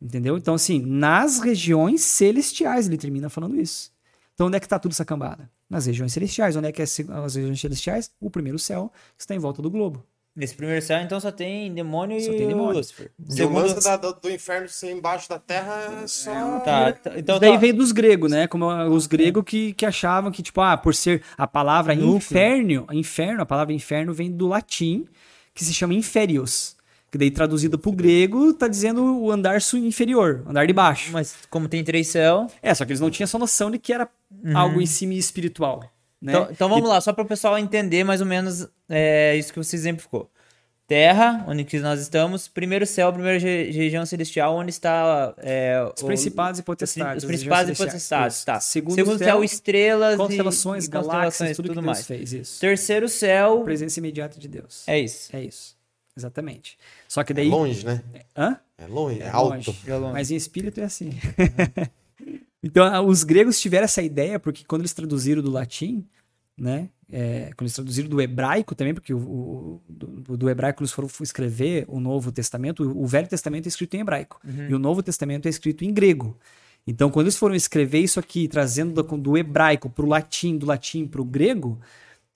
Entendeu? 0.00 0.36
Então, 0.36 0.54
assim, 0.54 0.80
nas 0.80 1.40
regiões 1.40 2.02
celestiais, 2.02 2.86
ele 2.86 2.98
termina 2.98 3.28
falando 3.30 3.58
isso. 3.60 3.90
Então, 4.34 4.46
onde 4.48 4.56
é 4.56 4.60
que 4.60 4.66
está 4.66 4.78
tudo 4.78 4.92
essa 4.92 5.04
cambada? 5.04 5.50
Nas 5.68 5.86
regiões 5.86 6.12
celestiais. 6.12 6.54
Onde 6.56 6.68
é 6.68 6.72
que 6.72 6.82
é 6.82 6.84
as 6.84 7.34
regiões 7.34 7.60
celestiais? 7.60 8.10
O 8.20 8.30
primeiro 8.30 8.58
céu, 8.58 8.92
que 9.16 9.22
está 9.22 9.34
em 9.34 9.38
volta 9.38 9.62
do 9.62 9.70
globo. 9.70 10.04
Nesse 10.36 10.54
primeiro 10.54 10.84
céu, 10.84 11.00
então, 11.00 11.18
só 11.18 11.32
tem 11.32 11.72
demônio 11.72 12.20
Só 12.20 12.30
e 12.30 12.36
tem 12.36 12.46
demônio. 12.46 12.74
Lúcifer. 12.76 13.10
E 13.18 13.32
o 13.32 13.32
Segundo... 13.32 13.62
lance 13.62 13.82
da- 13.82 13.96
do, 13.96 14.12
do 14.12 14.30
inferno 14.30 14.68
ser 14.68 14.90
embaixo 14.92 15.26
da 15.30 15.38
terra 15.38 16.02
é 16.02 16.06
só... 16.06 16.60
Tá, 16.60 16.92
tá, 16.92 17.12
então 17.18 17.36
Isso 17.36 17.40
daí 17.40 17.52
tá. 17.52 17.56
veio 17.56 17.74
dos 17.74 17.90
gregos, 17.90 18.30
né? 18.30 18.46
Como 18.46 18.66
os 18.94 19.06
gregos 19.06 19.42
que, 19.46 19.72
que 19.72 19.86
achavam 19.86 20.30
que, 20.30 20.42
tipo, 20.42 20.60
ah, 20.60 20.76
por 20.76 20.94
ser 20.94 21.22
a 21.38 21.46
palavra 21.46 21.94
Núcleo. 21.94 22.16
inferno, 22.18 22.86
inferno, 22.92 23.40
a 23.40 23.46
palavra 23.46 23.72
inferno 23.72 24.12
vem 24.12 24.30
do 24.30 24.46
latim, 24.46 25.06
que 25.54 25.64
se 25.64 25.72
chama 25.72 25.94
inferios. 25.94 26.75
Que 27.10 27.16
daí 27.18 27.30
traduzido 27.30 27.78
pro 27.78 27.92
grego, 27.92 28.52
tá 28.52 28.66
dizendo 28.68 29.20
o 29.22 29.30
andar 29.30 29.58
inferior, 29.74 30.42
andar 30.46 30.66
de 30.66 30.72
baixo. 30.72 31.12
Mas 31.12 31.34
como 31.48 31.68
tem 31.68 31.82
três 31.84 32.08
céus... 32.08 32.50
É, 32.60 32.74
só 32.74 32.84
que 32.84 32.90
eles 32.92 33.00
não 33.00 33.10
tinham 33.10 33.24
essa 33.24 33.38
noção 33.38 33.70
de 33.70 33.78
que 33.78 33.92
era 33.92 34.08
algo 34.54 34.80
em 34.80 34.86
cima 34.86 35.14
espiritual. 35.14 35.80
Né? 36.20 36.32
Então, 36.32 36.48
então 36.50 36.68
vamos 36.68 36.88
lá, 36.88 37.00
só 37.00 37.12
para 37.12 37.22
o 37.22 37.26
pessoal 37.26 37.56
entender 37.58 38.02
mais 38.02 38.20
ou 38.20 38.26
menos 38.26 38.66
é, 38.88 39.36
isso 39.36 39.52
que 39.52 39.58
você 39.58 39.76
exemplificou. 39.76 40.28
Terra, 40.88 41.44
onde 41.48 41.64
que 41.64 41.78
nós 41.80 42.00
estamos. 42.00 42.46
Primeiro 42.46 42.86
céu, 42.86 43.12
primeira 43.12 43.38
re- 43.40 43.70
região 43.72 44.06
celestial, 44.06 44.54
onde 44.56 44.70
está... 44.70 45.34
é, 45.38 45.80
Os 45.96 46.02
o- 46.02 46.06
principados 46.06 46.60
e 46.60 46.62
potestades. 46.62 47.24
Os 47.24 47.26
principados 47.26 47.72
e 47.72 47.76
potestades, 47.84 48.44
tá. 48.44 48.60
Segundo, 48.60 48.94
Segundo 48.94 49.18
céu, 49.18 49.26
céu, 49.28 49.44
estrelas 49.44 50.14
e- 50.14 50.16
constelações, 50.18 50.84
e 50.86 50.88
galáxias, 50.88 51.14
constelações, 51.14 51.56
tudo, 51.56 51.66
tudo 51.66 51.74
que 51.74 51.80
Deus 51.82 51.86
mais. 51.86 52.06
fez. 52.06 52.32
Isso. 52.32 52.60
Terceiro 52.60 53.08
céu, 53.08 53.62
Presença 53.64 53.98
imediata 53.98 54.38
de 54.38 54.46
Deus. 54.48 54.84
é 54.86 54.98
isso. 55.00 55.34
É 55.34 55.42
isso. 55.42 55.75
Exatamente. 56.16 56.78
Só 57.08 57.22
que 57.22 57.32
É 57.32 57.36
daí... 57.36 57.48
longe, 57.48 57.84
né? 57.84 58.02
Hã? 58.36 58.58
É 58.78 58.86
longe, 58.86 59.20
é, 59.20 59.24
É 59.26 59.28
alto. 59.30 59.54
longe. 59.54 59.76
É 59.86 59.94
longe. 59.96 60.12
Mas 60.12 60.30
em 60.30 60.36
espírito 60.36 60.80
é 60.80 60.84
assim. 60.84 61.10
então, 62.62 63.06
os 63.06 63.22
gregos 63.24 63.60
tiveram 63.60 63.84
essa 63.84 64.02
ideia 64.02 64.38
porque 64.38 64.64
quando 64.64 64.82
eles 64.82 64.92
traduziram 64.92 65.42
do 65.42 65.50
latim, 65.50 66.04
né? 66.56 66.88
é, 67.10 67.50
quando 67.56 67.62
eles 67.62 67.74
traduziram 67.74 68.08
do 68.08 68.20
hebraico 68.20 68.74
também, 68.74 68.92
porque 68.94 69.14
o, 69.14 69.18
o- 69.18 69.80
do, 69.88 70.36
do 70.36 70.50
hebraico 70.50 70.82
eles 70.82 70.90
foram 70.92 71.08
escrever 71.20 71.84
o 71.86 72.00
Novo 72.00 72.32
Testamento, 72.32 72.82
o, 72.82 73.02
o 73.02 73.06
Velho 73.06 73.28
Testamento 73.28 73.66
é 73.66 73.68
escrito 73.68 73.94
em 73.94 74.00
hebraico 74.00 74.40
e 74.68 74.74
o 74.74 74.78
Novo 74.78 75.02
Testamento 75.02 75.46
é 75.46 75.48
escrito 75.50 75.84
em 75.84 75.92
grego. 75.92 76.36
Então, 76.88 77.10
quando 77.10 77.26
eles 77.26 77.36
foram 77.36 77.54
escrever 77.54 77.98
isso 78.00 78.18
aqui, 78.20 78.46
trazendo 78.48 79.02
do, 79.02 79.16
do 79.18 79.36
hebraico 79.36 79.90
para 79.90 80.04
o 80.04 80.08
latim, 80.08 80.56
do 80.56 80.66
latim 80.66 81.04
para 81.06 81.20
o 81.20 81.24
grego, 81.24 81.80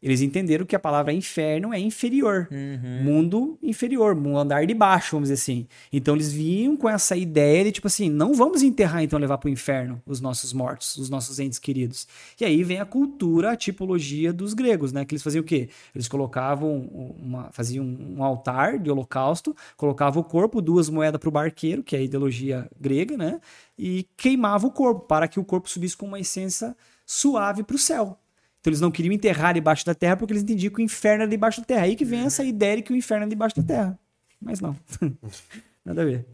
Eles 0.03 0.23
entenderam 0.23 0.65
que 0.65 0.75
a 0.75 0.79
palavra 0.79 1.13
inferno 1.13 1.75
é 1.75 1.79
inferior. 1.79 2.49
Uhum. 2.51 3.03
Mundo 3.05 3.59
inferior, 3.63 4.15
mundo 4.15 4.39
andar 4.39 4.67
de 4.67 4.73
baixo, 4.73 5.13
vamos 5.13 5.29
dizer 5.29 5.41
assim. 5.41 5.67
Então 5.93 6.15
eles 6.15 6.33
vinham 6.33 6.77
com 6.77 6.89
essa 6.89 7.17
ideia 7.17 7.65
de 7.65 7.73
tipo 7.73 7.87
assim, 7.87 8.09
não 8.09 8.33
vamos 8.33 8.63
enterrar 8.63 9.03
então 9.03 9.19
levar 9.19 9.37
para 9.37 9.49
o 9.49 9.51
inferno 9.51 10.01
os 10.07 10.21
nossos 10.21 10.53
mortos, 10.53 10.97
os 10.97 11.11
nossos 11.11 11.39
entes 11.39 11.59
queridos. 11.59 12.09
E 12.41 12.45
aí 12.45 12.65
vem 12.65 12.81
a 12.81 12.87
cultura, 12.87 13.53
a 13.53 13.57
tipologia 13.57 14.33
dos 14.33 14.55
gregos, 14.55 14.93
né? 14.93 15.05
Que 15.05 15.15
eles 15.15 15.23
faziam 15.23 15.43
o 15.43 15.45
quê? 15.45 15.69
Eles 15.95 16.09
colocavam 16.09 16.79
uma, 17.19 17.51
faziam 17.53 17.85
um 17.85 18.25
altar 18.25 18.79
de 18.79 18.91
holocausto, 18.91 19.55
colocavam 19.77 20.23
o 20.23 20.25
corpo, 20.25 20.63
duas 20.63 20.89
moedas 20.89 21.21
para 21.21 21.29
o 21.29 21.33
barqueiro, 21.33 21.83
que 21.83 21.95
é 21.95 21.99
a 21.99 22.03
ideologia 22.03 22.71
grega, 22.81 23.19
né? 23.19 23.41
E 23.79 24.07
queimava 24.17 24.67
o 24.67 24.71
corpo 24.71 25.01
para 25.07 25.29
que 25.29 25.39
o 25.39 25.45
corpo 25.45 25.69
subisse 25.69 25.97
com 25.97 26.07
uma 26.07 26.21
essência 26.21 26.75
suave 27.05 27.63
para 27.63 27.77
o 27.77 27.79
céu. 27.79 28.19
Então 28.61 28.71
eles 28.71 28.81
não 28.81 28.91
queriam 28.91 29.13
enterrar 29.13 29.55
debaixo 29.55 29.85
da 29.87 29.95
terra 29.95 30.17
porque 30.17 30.33
eles 30.33 30.43
entendiam 30.43 30.73
que 30.73 30.81
o 30.81 30.85
inferno 30.85 31.23
era 31.23 31.31
debaixo 31.31 31.61
da 31.61 31.67
terra. 31.67 31.83
Aí 31.83 31.97
que 31.97 32.05
vem 32.05 32.21
essa 32.21 32.45
ideia 32.45 32.77
de 32.77 32.83
que 32.83 32.93
o 32.93 32.97
inferno 32.97 33.25
é 33.25 33.29
debaixo 33.29 33.57
da 33.57 33.63
terra. 33.63 33.99
Mas 34.41 34.61
não. 34.61 34.77
Nada 35.85 36.03
a 36.03 36.05
ver. 36.05 36.27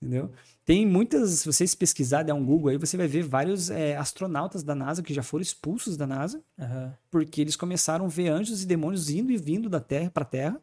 Entendeu? 0.00 0.30
Tem 0.64 0.86
muitas, 0.86 1.30
se 1.30 1.46
vocês 1.46 1.74
pesquisarem, 1.74 2.26
der 2.26 2.32
um 2.32 2.44
Google 2.44 2.70
aí, 2.70 2.78
você 2.78 2.96
vai 2.96 3.06
ver 3.06 3.22
vários 3.22 3.70
é, 3.70 3.96
astronautas 3.96 4.62
da 4.62 4.74
NASA 4.74 5.02
que 5.02 5.12
já 5.12 5.22
foram 5.22 5.42
expulsos 5.42 5.96
da 5.96 6.06
NASA, 6.06 6.40
Uhum. 6.58 6.90
porque 7.10 7.40
eles 7.42 7.54
começaram 7.54 8.06
a 8.06 8.08
ver 8.08 8.28
anjos 8.28 8.62
e 8.62 8.66
demônios 8.66 9.10
indo 9.10 9.30
e 9.30 9.36
vindo 9.36 9.68
da 9.68 9.78
Terra 9.80 10.10
para 10.10 10.22
a 10.22 10.26
Terra. 10.26 10.60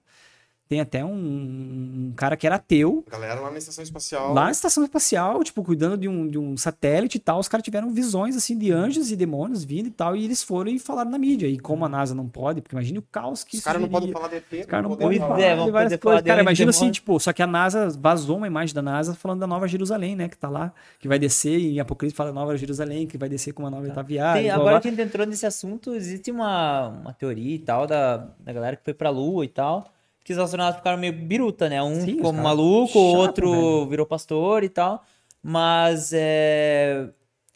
Tem 0.71 0.79
até 0.79 1.03
um, 1.03 1.11
um 1.11 2.13
cara 2.15 2.37
que 2.37 2.47
era 2.47 2.55
ateu, 2.55 3.03
Galera 3.11 3.41
lá 3.41 3.51
na 3.51 3.57
estação 3.57 3.83
espacial. 3.83 4.33
Lá 4.33 4.45
na 4.45 4.51
estação 4.51 4.81
espacial, 4.85 5.43
tipo, 5.43 5.61
cuidando 5.65 5.97
de 5.97 6.07
um, 6.07 6.29
de 6.29 6.37
um 6.37 6.55
satélite 6.55 7.17
e 7.17 7.19
tal, 7.19 7.39
os 7.39 7.49
caras 7.49 7.61
tiveram 7.61 7.91
visões, 7.91 8.37
assim, 8.37 8.57
de 8.57 8.71
anjos 8.71 9.11
e 9.11 9.17
demônios 9.17 9.65
vindo 9.65 9.87
e 9.87 9.91
tal, 9.91 10.15
e 10.15 10.23
eles 10.23 10.41
foram 10.41 10.71
e 10.71 10.79
falaram 10.79 11.11
na 11.11 11.17
mídia. 11.17 11.45
E 11.45 11.59
como 11.59 11.83
a 11.83 11.89
NASA 11.89 12.15
não 12.15 12.25
pode, 12.25 12.61
porque 12.61 12.73
imagine 12.73 12.99
o 12.99 13.01
caos 13.01 13.43
que 13.43 13.49
Os 13.49 13.53
isso 13.55 13.65
caras 13.65 13.81
não 13.81 13.89
podem 13.89 14.13
falar 14.13 14.29
de 14.29 14.35
ET. 14.37 14.61
Os 14.61 14.65
caras 14.65 14.89
não 14.89 14.95
podem 14.95 15.19
falar 15.19 15.41
é, 15.41 15.49
de 15.49 15.71
várias 15.71 15.73
coisas. 15.73 15.99
falar 15.99 16.23
Cara, 16.23 16.41
imagina 16.41 16.69
assim, 16.69 16.89
tipo, 16.89 17.19
só 17.19 17.33
que 17.33 17.41
a 17.43 17.47
NASA 17.47 17.89
vazou 17.99 18.37
uma 18.37 18.47
imagem 18.47 18.73
da 18.73 18.81
NASA 18.81 19.13
falando 19.13 19.41
da 19.41 19.47
Nova 19.47 19.67
Jerusalém, 19.67 20.15
né, 20.15 20.29
que 20.29 20.37
tá 20.37 20.47
lá, 20.47 20.71
que 21.01 21.07
vai 21.09 21.19
descer 21.19 21.59
em 21.59 21.81
Apocalipse 21.81 22.15
fala 22.15 22.31
Nova 22.31 22.55
Jerusalém, 22.55 23.07
que 23.07 23.17
vai 23.17 23.27
descer 23.27 23.51
com 23.51 23.63
uma 23.63 23.69
nova 23.69 23.89
etaviária. 23.89 24.41
Tem- 24.41 24.49
blá, 24.49 24.55
blá, 24.55 24.67
agora 24.69 24.81
que 24.81 24.87
a 24.87 24.91
gente 24.91 25.01
entrou 25.01 25.27
nesse 25.27 25.45
assunto, 25.45 25.93
existe 25.93 26.31
uma, 26.31 26.87
uma 26.87 27.13
teoria 27.13 27.55
e 27.55 27.59
tal 27.59 27.85
da, 27.85 28.29
da 28.39 28.53
galera 28.53 28.77
que 28.77 28.85
foi 28.85 28.93
pra 28.93 29.09
Lua 29.09 29.43
e 29.43 29.49
tal. 29.49 29.91
Que 30.23 30.33
os 30.33 30.39
astronautas 30.39 30.77
ficaram 30.77 30.97
meio 30.99 31.13
biruta, 31.13 31.67
né? 31.67 31.81
Um 31.81 32.01
Sim, 32.01 32.15
ficou 32.15 32.31
maluco, 32.31 32.97
o 32.99 33.15
outro 33.15 33.51
velho. 33.51 33.89
virou 33.89 34.05
pastor 34.05 34.63
e 34.63 34.69
tal. 34.69 35.03
Mas 35.41 36.11
é. 36.13 37.09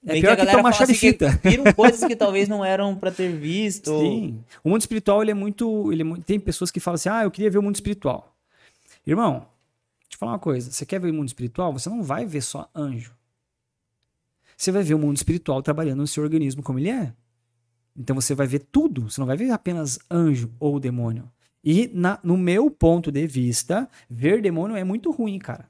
É 0.07 0.19
pior 0.21 0.33
a 0.33 0.35
que 0.45 0.51
tomar 0.51 0.69
assim 0.69 0.85
que 0.85 0.93
fita. 0.93 1.29
Viram 1.43 1.63
coisas 1.73 2.03
que 2.07 2.15
talvez 2.15 2.47
não 2.47 2.63
eram 2.63 2.95
pra 2.95 3.11
ter 3.11 3.31
visto. 3.31 3.89
Sim. 3.99 4.39
O 4.63 4.69
mundo 4.69 4.81
espiritual, 4.81 5.21
ele 5.21 5.31
é 5.31 5.33
muito. 5.33 5.91
Ele 5.91 6.01
é 6.01 6.03
muito- 6.03 6.23
tem 6.23 6.39
pessoas 6.39 6.69
que 6.71 6.79
falam 6.79 6.95
assim: 6.95 7.09
ah, 7.09 7.23
eu 7.23 7.31
queria 7.31 7.49
ver 7.49 7.57
o 7.57 7.63
mundo 7.63 7.75
espiritual. 7.75 8.35
Irmão, 9.05 9.33
deixa 9.33 9.45
eu 10.05 10.09
te 10.09 10.17
falar 10.17 10.31
uma 10.33 10.39
coisa. 10.39 10.71
Você 10.71 10.85
quer 10.85 10.99
ver 10.99 11.09
o 11.11 11.13
mundo 11.13 11.27
espiritual? 11.27 11.71
Você 11.73 11.89
não 11.89 12.01
vai 12.03 12.25
ver 12.25 12.41
só 12.41 12.67
anjo. 12.75 13.13
Você 14.57 14.71
vai 14.71 14.83
ver 14.83 14.93
o 14.93 14.99
mundo 14.99 15.17
espiritual 15.17 15.61
trabalhando 15.61 15.99
no 15.99 16.07
seu 16.07 16.23
organismo 16.23 16.63
como 16.63 16.79
ele 16.79 16.89
é. 16.89 17.13
Então 17.97 18.15
você 18.15 18.33
vai 18.33 18.47
ver 18.47 18.59
tudo. 18.71 19.09
Você 19.09 19.19
não 19.19 19.27
vai 19.27 19.37
ver 19.37 19.51
apenas 19.51 19.99
anjo 20.09 20.51
ou 20.59 20.79
demônio. 20.79 21.29
E 21.65 21.89
na- 21.93 22.19
no 22.23 22.37
meu 22.37 22.69
ponto 22.69 23.11
de 23.11 23.25
vista, 23.25 23.89
ver 24.09 24.41
demônio 24.41 24.77
é 24.77 24.83
muito 24.83 25.09
ruim, 25.11 25.39
cara. 25.39 25.65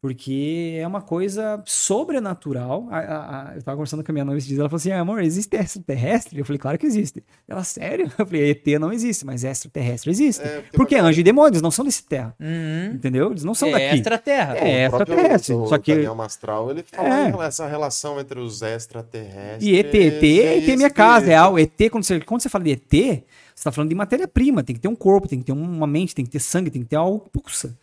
Porque 0.00 0.76
é 0.80 0.84
uma 0.86 1.00
coisa 1.00 1.62
sobrenatural. 1.64 2.88
A- 2.90 2.98
a- 2.98 3.50
a- 3.52 3.54
eu 3.54 3.62
tava 3.62 3.76
conversando 3.76 4.02
com 4.02 4.10
a 4.10 4.12
minha 4.12 4.24
noiva 4.24 4.36
esses 4.38 4.48
dias, 4.48 4.58
ela 4.58 4.68
falou 4.68 4.78
assim: 4.78 4.90
ah, 4.90 4.98
amor, 4.98 5.22
existe 5.22 5.56
extraterrestre? 5.56 6.40
Eu 6.40 6.44
falei, 6.44 6.58
claro 6.58 6.76
que 6.76 6.84
existe. 6.86 7.22
Ela, 7.46 7.62
sério? 7.62 8.10
Eu 8.18 8.26
falei, 8.26 8.50
ET 8.50 8.66
não 8.80 8.92
existe, 8.92 9.24
mas 9.24 9.44
extraterrestre 9.44 10.10
existe. 10.10 10.42
É, 10.42 10.64
Porque 10.72 10.96
uma- 10.96 11.04
anjo 11.08 11.20
e 11.20 11.22
demônios 11.22 11.62
não 11.62 11.70
são 11.70 11.84
desse 11.84 12.02
terra. 12.04 12.34
Uhum. 12.40 12.94
Entendeu? 12.96 13.30
Eles 13.30 13.44
não 13.44 13.54
são 13.54 13.68
é 13.68 13.72
daqui. 13.72 13.94
extraterra. 13.94 14.56
É, 14.56 14.88
o 14.88 14.90
próprio- 14.90 15.14
extraterrestre, 15.14 15.54
O, 15.54 15.66
só 15.68 15.78
que- 15.78 15.94
Daniel 15.94 16.14
Mastral, 16.16 16.70
ele 16.72 16.82
fala 16.82 17.44
É. 17.44 17.46
essa 17.46 17.68
relação 17.68 18.18
entre 18.20 18.40
os 18.40 18.60
extraterrestres. 18.60 19.62
E 19.62 19.76
ET, 19.76 19.94
ET, 19.94 20.22
ET 20.24 20.72
é 20.72 20.76
minha 20.76 20.90
casa, 20.90 21.30
é 21.30 21.36
algo. 21.36 21.60
ET, 21.60 21.88
quando 21.90 22.02
você, 22.02 22.18
quando 22.20 22.40
você 22.42 22.48
fala 22.48 22.64
de 22.64 22.70
ET, 22.72 23.22
você 23.62 23.64
tá 23.64 23.72
falando 23.72 23.90
de 23.90 23.94
matéria-prima, 23.94 24.64
tem 24.64 24.74
que 24.74 24.82
ter 24.82 24.88
um 24.88 24.96
corpo, 24.96 25.28
tem 25.28 25.38
que 25.38 25.44
ter 25.44 25.52
uma 25.52 25.86
mente, 25.86 26.16
tem 26.16 26.24
que 26.24 26.32
ter 26.32 26.40
sangue, 26.40 26.68
tem 26.68 26.82
que 26.82 26.88
ter 26.88 26.96
algo 26.96 27.20
que 27.20 27.30
pulsa. 27.30 27.78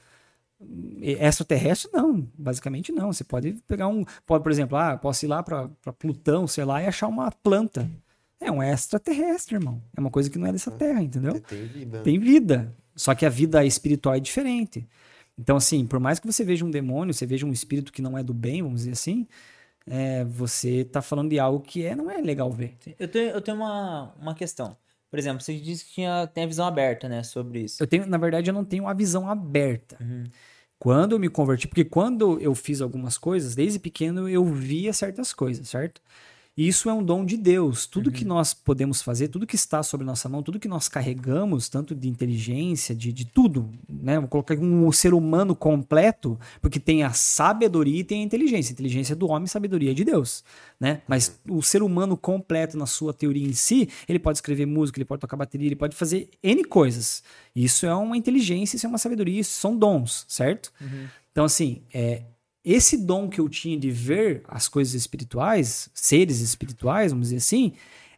E 1.02 1.14
Extraterrestre, 1.14 1.90
não, 1.94 2.28
basicamente 2.38 2.92
não. 2.92 3.14
Você 3.14 3.24
pode 3.24 3.54
pegar 3.66 3.88
um. 3.88 4.04
Pode, 4.26 4.44
por 4.44 4.52
exemplo, 4.52 4.78
ah, 4.78 4.98
posso 4.98 5.26
ir 5.26 5.30
lá 5.30 5.42
para 5.42 5.70
Plutão, 5.98 6.46
sei 6.48 6.66
lá, 6.66 6.84
e 6.84 6.88
achar 6.88 7.08
uma 7.08 7.32
planta. 7.32 7.90
É 8.42 8.52
um 8.52 8.62
extraterrestre, 8.62 9.56
irmão. 9.56 9.82
É 9.96 10.02
uma 10.02 10.12
coisa 10.12 10.30
que 10.30 10.38
não 10.38 10.48
é 10.48 10.52
dessa 10.52 10.70
terra, 10.70 11.02
entendeu? 11.02 11.40
Tem 11.40 11.66
vida. 11.66 12.02
tem 12.02 12.20
vida. 12.20 12.76
Só 12.94 13.16
que 13.16 13.26
a 13.26 13.30
vida 13.30 13.64
espiritual 13.64 14.16
é 14.16 14.20
diferente. 14.20 14.86
Então, 15.38 15.56
assim, 15.56 15.88
por 15.88 16.02
mais 16.02 16.20
que 16.20 16.28
você 16.28 16.44
veja 16.44 16.66
um 16.66 16.72
demônio, 16.72 17.14
você 17.14 17.26
veja 17.26 17.46
um 17.46 17.54
espírito 17.54 17.94
que 17.94 18.02
não 18.02 18.18
é 18.18 18.24
do 18.24 18.34
bem, 18.34 18.62
vamos 18.62 18.82
dizer 18.82 18.92
assim, 18.92 19.26
é, 19.88 20.26
você 20.26 20.84
tá 20.84 21.02
falando 21.02 21.30
de 21.30 21.40
algo 21.40 21.62
que 21.62 21.86
é, 21.86 21.96
não 21.96 22.12
é 22.12 22.18
legal 22.18 22.52
ver. 22.52 22.76
Eu 23.00 23.08
tenho, 23.08 23.30
eu 23.30 23.42
tenho 23.42 23.56
uma, 23.56 24.14
uma 24.20 24.36
questão. 24.36 24.76
Por 25.10 25.18
exemplo, 25.18 25.42
você 25.42 25.58
disse 25.60 25.86
que 25.86 25.94
tinha, 25.94 26.28
tem 26.28 26.44
a 26.44 26.48
visão 26.48 26.68
aberta, 26.68 27.10
né? 27.10 27.24
Sobre 27.24 27.62
isso. 27.62 27.82
Eu 27.82 27.88
tenho, 27.88 28.06
na 28.06 28.18
verdade, 28.18 28.50
eu 28.50 28.54
não 28.54 28.64
tenho 28.64 28.88
a 28.88 28.94
visão 28.94 29.28
aberta. 29.28 29.98
Quando 30.78 31.14
eu 31.14 31.20
me 31.20 31.30
converti, 31.30 31.68
porque 31.68 31.84
quando 31.84 32.40
eu 32.40 32.56
fiz 32.56 32.80
algumas 32.80 33.18
coisas, 33.18 33.56
desde 33.56 33.80
pequeno 33.80 34.30
eu 34.30 34.46
via 34.46 34.94
certas 34.94 35.34
coisas, 35.34 35.68
certo? 35.68 36.02
E 36.60 36.68
isso 36.68 36.90
é 36.90 36.94
um 36.94 37.02
dom 37.02 37.24
de 37.24 37.38
Deus. 37.38 37.88
Tudo 37.88 38.12
que 38.12 38.26
nós 38.26 38.54
podemos 38.54 39.02
fazer, 39.02 39.30
tudo 39.30 39.48
que 39.48 39.56
está 39.56 39.82
sobre 39.82 40.06
nossa 40.06 40.28
mão, 40.28 40.44
tudo 40.44 40.60
que 40.60 40.68
nós 40.68 40.90
carregamos, 40.90 41.70
tanto 41.70 41.96
de 41.96 42.10
inteligência, 42.10 42.94
de, 42.94 43.14
de 43.14 43.24
tudo, 43.24 43.70
né? 43.88 44.20
Vou 44.20 44.28
colocar 44.28 44.56
aqui 44.56 44.64
um 44.64 44.92
ser 44.92 45.14
humano 45.14 45.56
completo, 45.56 46.38
porque 46.62 46.78
tem 46.78 47.02
a 47.02 47.14
sabedoria 47.14 48.02
e 48.02 48.04
tem 48.04 48.24
a 48.24 48.26
inteligência. 48.26 48.74
Inteligência 48.74 49.14
é 49.14 49.16
do 49.16 49.30
homem, 49.30 49.48
sabedoria 49.48 49.92
é 49.92 49.94
de 49.94 50.04
Deus, 50.04 50.44
né? 50.78 51.02
Mas 51.08 51.40
o 51.48 51.62
ser 51.62 51.82
humano 51.82 52.18
completo 52.18 52.78
na 52.78 52.86
sua 52.86 53.14
teoria 53.14 53.48
em 53.48 53.54
si, 53.54 53.88
ele 54.06 54.20
pode 54.20 54.40
escrever 54.40 54.66
música, 54.66 55.00
ele 55.00 55.06
pode 55.06 55.22
tocar 55.22 55.38
bateria, 55.38 55.66
ele 55.66 55.78
pode 55.78 55.96
fazer 55.96 56.30
N 56.44 56.66
coisas. 56.66 57.24
Isso 57.56 57.86
é 57.86 57.96
uma 57.96 58.18
inteligência, 58.18 58.76
isso 58.76 58.86
é 58.86 58.90
uma 58.90 58.98
sabedoria, 58.98 59.40
isso 59.40 59.52
são 59.52 59.78
dons, 59.78 60.26
certo? 60.28 60.74
Então, 61.32 61.46
assim, 61.46 61.84
é, 61.94 62.24
esse 62.64 62.98
dom 62.98 63.30
que 63.30 63.40
eu 63.40 63.48
tinha 63.48 63.78
de 63.78 63.90
ver 63.90 64.44
as 64.48 64.68
coisas 64.68 64.94
espirituais, 64.94 65.90
seres 65.94 66.40
espirituais, 66.40 67.12
vamos 67.12 67.28
dizer 67.28 67.38
assim, 67.38 67.74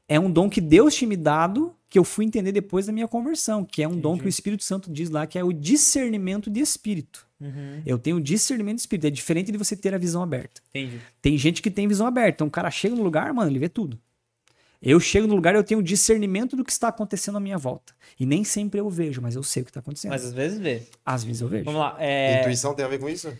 é 0.08 0.20
um 0.20 0.32
dom 0.32 0.50
que 0.50 0.60
Deus 0.60 0.96
tinha 0.96 1.08
me 1.08 1.16
dado, 1.16 1.74
que 1.90 1.98
eu 2.00 2.04
fui 2.04 2.26
entender 2.26 2.52
depois 2.52 2.86
da 2.86 2.92
minha 2.92 3.08
conversão, 3.08 3.64
que 3.64 3.84
é 3.84 3.88
um 3.88 3.98
dom 3.98 4.18
que 4.18 4.26
o 4.26 4.30
Espírito 4.30 4.64
Santo 4.64 4.92
diz 4.92 5.10
lá, 5.10 5.28
que 5.28 5.38
é 5.38 5.44
o 5.44 5.54
discernimento 5.54 6.50
de 6.50 6.60
espírito. 6.60 7.28
Uhum. 7.40 7.82
Eu 7.86 7.98
tenho 7.98 8.22
discernimento 8.22 8.76
de 8.76 8.82
espírito. 8.82 9.08
É 9.08 9.10
diferente 9.10 9.52
de 9.52 9.58
você 9.58 9.76
ter 9.76 9.94
a 9.94 9.98
visão 9.98 10.22
aberta. 10.22 10.62
Entendi. 10.70 11.02
Tem 11.22 11.38
gente 11.38 11.62
que 11.62 11.72
tem 11.72 11.88
visão 11.88 12.06
aberta. 12.06 12.38
Então 12.38 12.48
o 12.48 12.52
cara 12.52 12.70
chega 12.70 12.96
no 12.96 13.04
lugar, 13.04 13.34
mano, 13.34 13.50
ele 13.50 13.60
vê 13.60 13.68
tudo. 13.68 14.00
Eu 14.82 15.00
chego 15.00 15.28
no 15.28 15.36
lugar, 15.36 15.54
eu 15.54 15.64
tenho 15.64 15.82
discernimento 15.82 16.56
do 16.56 16.64
que 16.64 16.72
está 16.72 16.88
acontecendo 16.88 17.38
à 17.38 17.40
minha 17.40 17.58
volta. 17.58 17.94
E 18.20 18.26
nem 18.26 18.44
sempre 18.44 18.80
eu 18.80 18.90
vejo, 18.90 19.22
mas 19.22 19.36
eu 19.36 19.44
sei 19.44 19.62
o 19.62 19.66
que 19.66 19.70
está 19.70 19.80
acontecendo. 19.80 20.12
Mas 20.12 20.26
às 20.26 20.34
vezes 20.34 20.60
vê. 20.60 20.84
Às 21.06 21.24
vezes 21.24 21.42
eu 21.42 21.48
vejo. 21.48 21.66
Vamos 21.66 21.80
lá. 21.80 21.96
É... 22.00 22.42
Intuição 22.42 22.74
tem 22.74 22.84
a 22.84 22.88
ver 22.88 23.00
com 23.00 23.08
isso? 23.08 23.32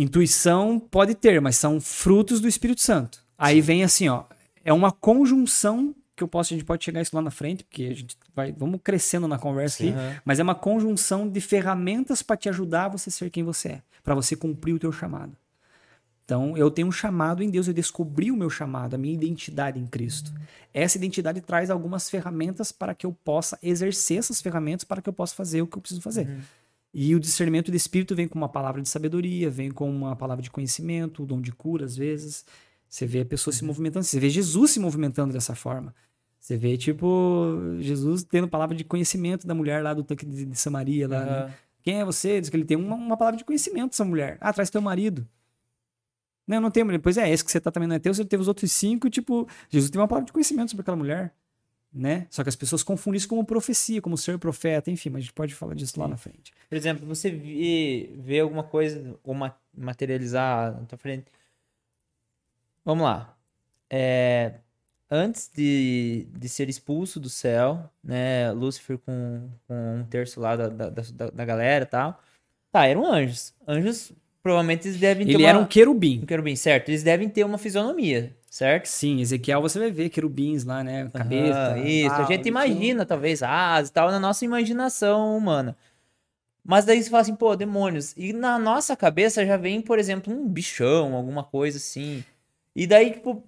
Intuição 0.00 0.78
pode 0.78 1.14
ter, 1.16 1.40
mas 1.40 1.56
são 1.56 1.80
frutos 1.80 2.40
do 2.40 2.46
Espírito 2.46 2.80
Santo. 2.80 3.20
Aí 3.36 3.60
vem 3.60 3.82
assim, 3.82 4.08
ó, 4.08 4.22
é 4.64 4.72
uma 4.72 4.92
conjunção 4.92 5.92
que 6.14 6.22
eu 6.22 6.28
posso, 6.28 6.54
a 6.54 6.56
gente 6.56 6.64
pode 6.64 6.84
chegar 6.84 7.00
isso 7.00 7.14
lá 7.14 7.20
na 7.20 7.32
frente, 7.32 7.64
porque 7.64 7.84
a 7.84 7.94
gente 7.94 8.16
vai, 8.34 8.52
vamos 8.52 8.80
crescendo 8.82 9.26
na 9.26 9.38
conversa 9.38 9.82
aqui, 9.82 9.92
Aham. 9.92 10.16
mas 10.24 10.38
é 10.38 10.42
uma 10.42 10.54
conjunção 10.54 11.28
de 11.28 11.40
ferramentas 11.40 12.22
para 12.22 12.36
te 12.36 12.48
ajudar 12.48 12.84
a 12.84 12.88
você 12.90 13.10
ser 13.10 13.28
quem 13.28 13.42
você 13.42 13.68
é, 13.68 13.82
para 14.04 14.14
você 14.14 14.36
cumprir 14.36 14.72
o 14.72 14.78
teu 14.78 14.92
chamado. 14.92 15.36
Então, 16.24 16.56
eu 16.56 16.70
tenho 16.70 16.86
um 16.86 16.92
chamado 16.92 17.42
em 17.42 17.48
Deus, 17.48 17.66
eu 17.66 17.74
descobri 17.74 18.30
o 18.30 18.36
meu 18.36 18.50
chamado, 18.50 18.94
a 18.94 18.98
minha 18.98 19.14
identidade 19.14 19.80
em 19.80 19.86
Cristo. 19.86 20.30
Essa 20.74 20.98
identidade 20.98 21.40
traz 21.40 21.70
algumas 21.70 22.10
ferramentas 22.10 22.70
para 22.70 22.94
que 22.94 23.06
eu 23.06 23.16
possa 23.24 23.58
exercer 23.62 24.18
essas 24.18 24.42
ferramentas 24.42 24.84
para 24.84 25.00
que 25.00 25.08
eu 25.08 25.12
possa 25.12 25.34
fazer 25.34 25.62
o 25.62 25.66
que 25.66 25.78
eu 25.78 25.80
preciso 25.80 26.02
fazer. 26.02 26.28
E 26.92 27.14
o 27.14 27.20
discernimento 27.20 27.70
do 27.70 27.76
espírito 27.76 28.14
vem 28.14 28.26
com 28.26 28.38
uma 28.38 28.48
palavra 28.48 28.80
de 28.80 28.88
sabedoria, 28.88 29.50
vem 29.50 29.70
com 29.70 29.90
uma 29.90 30.16
palavra 30.16 30.42
de 30.42 30.50
conhecimento, 30.50 31.22
o 31.22 31.26
dom 31.26 31.40
de 31.40 31.52
cura, 31.52 31.84
às 31.84 31.96
vezes. 31.96 32.44
Você 32.88 33.06
vê 33.06 33.20
a 33.20 33.26
pessoa 33.26 33.52
se 33.52 33.64
movimentando, 33.64 34.04
você 34.04 34.18
vê 34.18 34.30
Jesus 34.30 34.70
se 34.70 34.80
movimentando 34.80 35.32
dessa 35.32 35.54
forma. 35.54 35.94
Você 36.40 36.56
vê, 36.56 36.76
tipo, 36.78 37.76
Jesus 37.78 38.24
tendo 38.24 38.48
palavra 38.48 38.74
de 38.74 38.84
conhecimento 38.84 39.46
da 39.46 39.54
mulher 39.54 39.82
lá 39.82 39.92
do 39.92 40.02
tanque 40.02 40.24
de, 40.24 40.46
de 40.46 40.58
Samaria. 40.58 41.06
Lá, 41.06 41.24
né? 41.24 41.30
Aham. 41.30 41.54
Quem 41.82 42.00
é 42.00 42.04
você? 42.04 42.40
Diz 42.40 42.50
que 42.50 42.56
ele 42.56 42.64
tem 42.64 42.76
uma, 42.76 42.96
uma 42.96 43.16
palavra 43.16 43.38
de 43.38 43.44
conhecimento, 43.44 43.92
essa 43.92 44.04
mulher. 44.04 44.38
Ah, 44.40 44.52
traz 44.52 44.70
teu 44.70 44.80
marido. 44.80 45.28
Não, 46.46 46.60
não 46.60 46.70
tem 46.70 46.84
mulher. 46.84 46.98
Pois 46.98 47.18
é, 47.18 47.30
esse 47.30 47.44
que 47.44 47.50
você 47.50 47.60
tá 47.60 47.70
também 47.70 47.88
não 47.88 47.96
é 47.96 47.98
teu, 47.98 48.14
você 48.14 48.24
teve 48.24 48.40
os 48.40 48.48
outros 48.48 48.72
cinco, 48.72 49.10
tipo, 49.10 49.46
Jesus 49.68 49.90
tem 49.90 50.00
uma 50.00 50.08
palavra 50.08 50.26
de 50.26 50.32
conhecimento 50.32 50.70
sobre 50.70 50.80
aquela 50.80 50.96
mulher. 50.96 51.34
Né? 51.92 52.26
Só 52.30 52.42
que 52.42 52.50
as 52.50 52.56
pessoas 52.56 52.82
confundem 52.82 53.16
isso 53.16 53.28
como 53.28 53.44
profecia, 53.44 54.02
como 54.02 54.16
ser 54.16 54.38
profeta, 54.38 54.90
enfim, 54.90 55.08
mas 55.08 55.20
a 55.20 55.22
gente 55.22 55.32
pode 55.32 55.54
falar 55.54 55.74
disso 55.74 55.98
lá 55.98 56.06
na 56.06 56.18
frente. 56.18 56.52
Por 56.68 56.76
exemplo, 56.76 57.06
você 57.06 57.30
vê, 57.30 58.12
vê 58.18 58.40
alguma 58.40 58.62
coisa 58.62 59.18
ou 59.24 59.32
ma- 59.34 59.56
materializar 59.74 60.78
na 60.78 60.86
tua 60.86 60.98
frente. 60.98 61.26
Vamos 62.84 63.04
lá. 63.04 63.34
É, 63.90 64.54
antes 65.10 65.50
de, 65.54 66.26
de 66.30 66.48
ser 66.48 66.68
expulso 66.68 67.18
do 67.18 67.30
céu, 67.30 67.90
né? 68.04 68.52
Lúcifer 68.52 68.98
com, 68.98 69.48
com 69.66 69.96
um 69.96 70.04
terço 70.04 70.40
lá 70.40 70.56
da, 70.56 70.68
da, 70.68 70.90
da, 70.90 71.30
da 71.30 71.44
galera 71.44 71.84
e 71.84 71.88
tal. 71.88 72.22
Tá, 72.70 72.86
eram 72.86 73.10
anjos. 73.10 73.54
Anjos, 73.66 74.12
provavelmente, 74.48 74.88
eles 74.88 74.98
devem 74.98 75.26
ter 75.26 75.34
Ele 75.34 75.42
uma... 75.42 75.48
era 75.50 75.58
um 75.58 75.66
querubim. 75.66 76.20
um 76.22 76.26
querubim, 76.26 76.56
certo? 76.56 76.88
Eles 76.88 77.02
devem 77.02 77.28
ter 77.28 77.44
uma 77.44 77.58
fisionomia, 77.58 78.34
certo? 78.48 78.86
Sim, 78.86 79.20
Ezequiel 79.20 79.60
você 79.60 79.78
vai 79.78 79.90
ver 79.90 80.08
querubins 80.08 80.64
lá, 80.64 80.82
né? 80.82 81.10
Cabeça. 81.12 81.78
Isso, 81.78 82.14
a 82.14 82.24
gente 82.24 82.48
imagina, 82.48 83.04
talvez, 83.04 83.42
asas 83.42 83.90
e 83.90 83.92
tal, 83.92 84.10
na 84.10 84.18
nossa 84.18 84.46
imaginação 84.46 85.36
humana. 85.36 85.76
Mas 86.64 86.86
daí 86.86 87.02
você 87.02 87.10
fala 87.10 87.20
assim, 87.20 87.34
pô, 87.34 87.54
demônios. 87.54 88.14
E 88.16 88.32
na 88.32 88.58
nossa 88.58 88.96
cabeça 88.96 89.44
já 89.44 89.58
vem, 89.58 89.82
por 89.82 89.98
exemplo, 89.98 90.32
um 90.32 90.48
bichão, 90.48 91.14
alguma 91.14 91.44
coisa 91.44 91.76
assim. 91.76 92.24
E 92.74 92.86
daí, 92.86 93.10
tipo, 93.12 93.44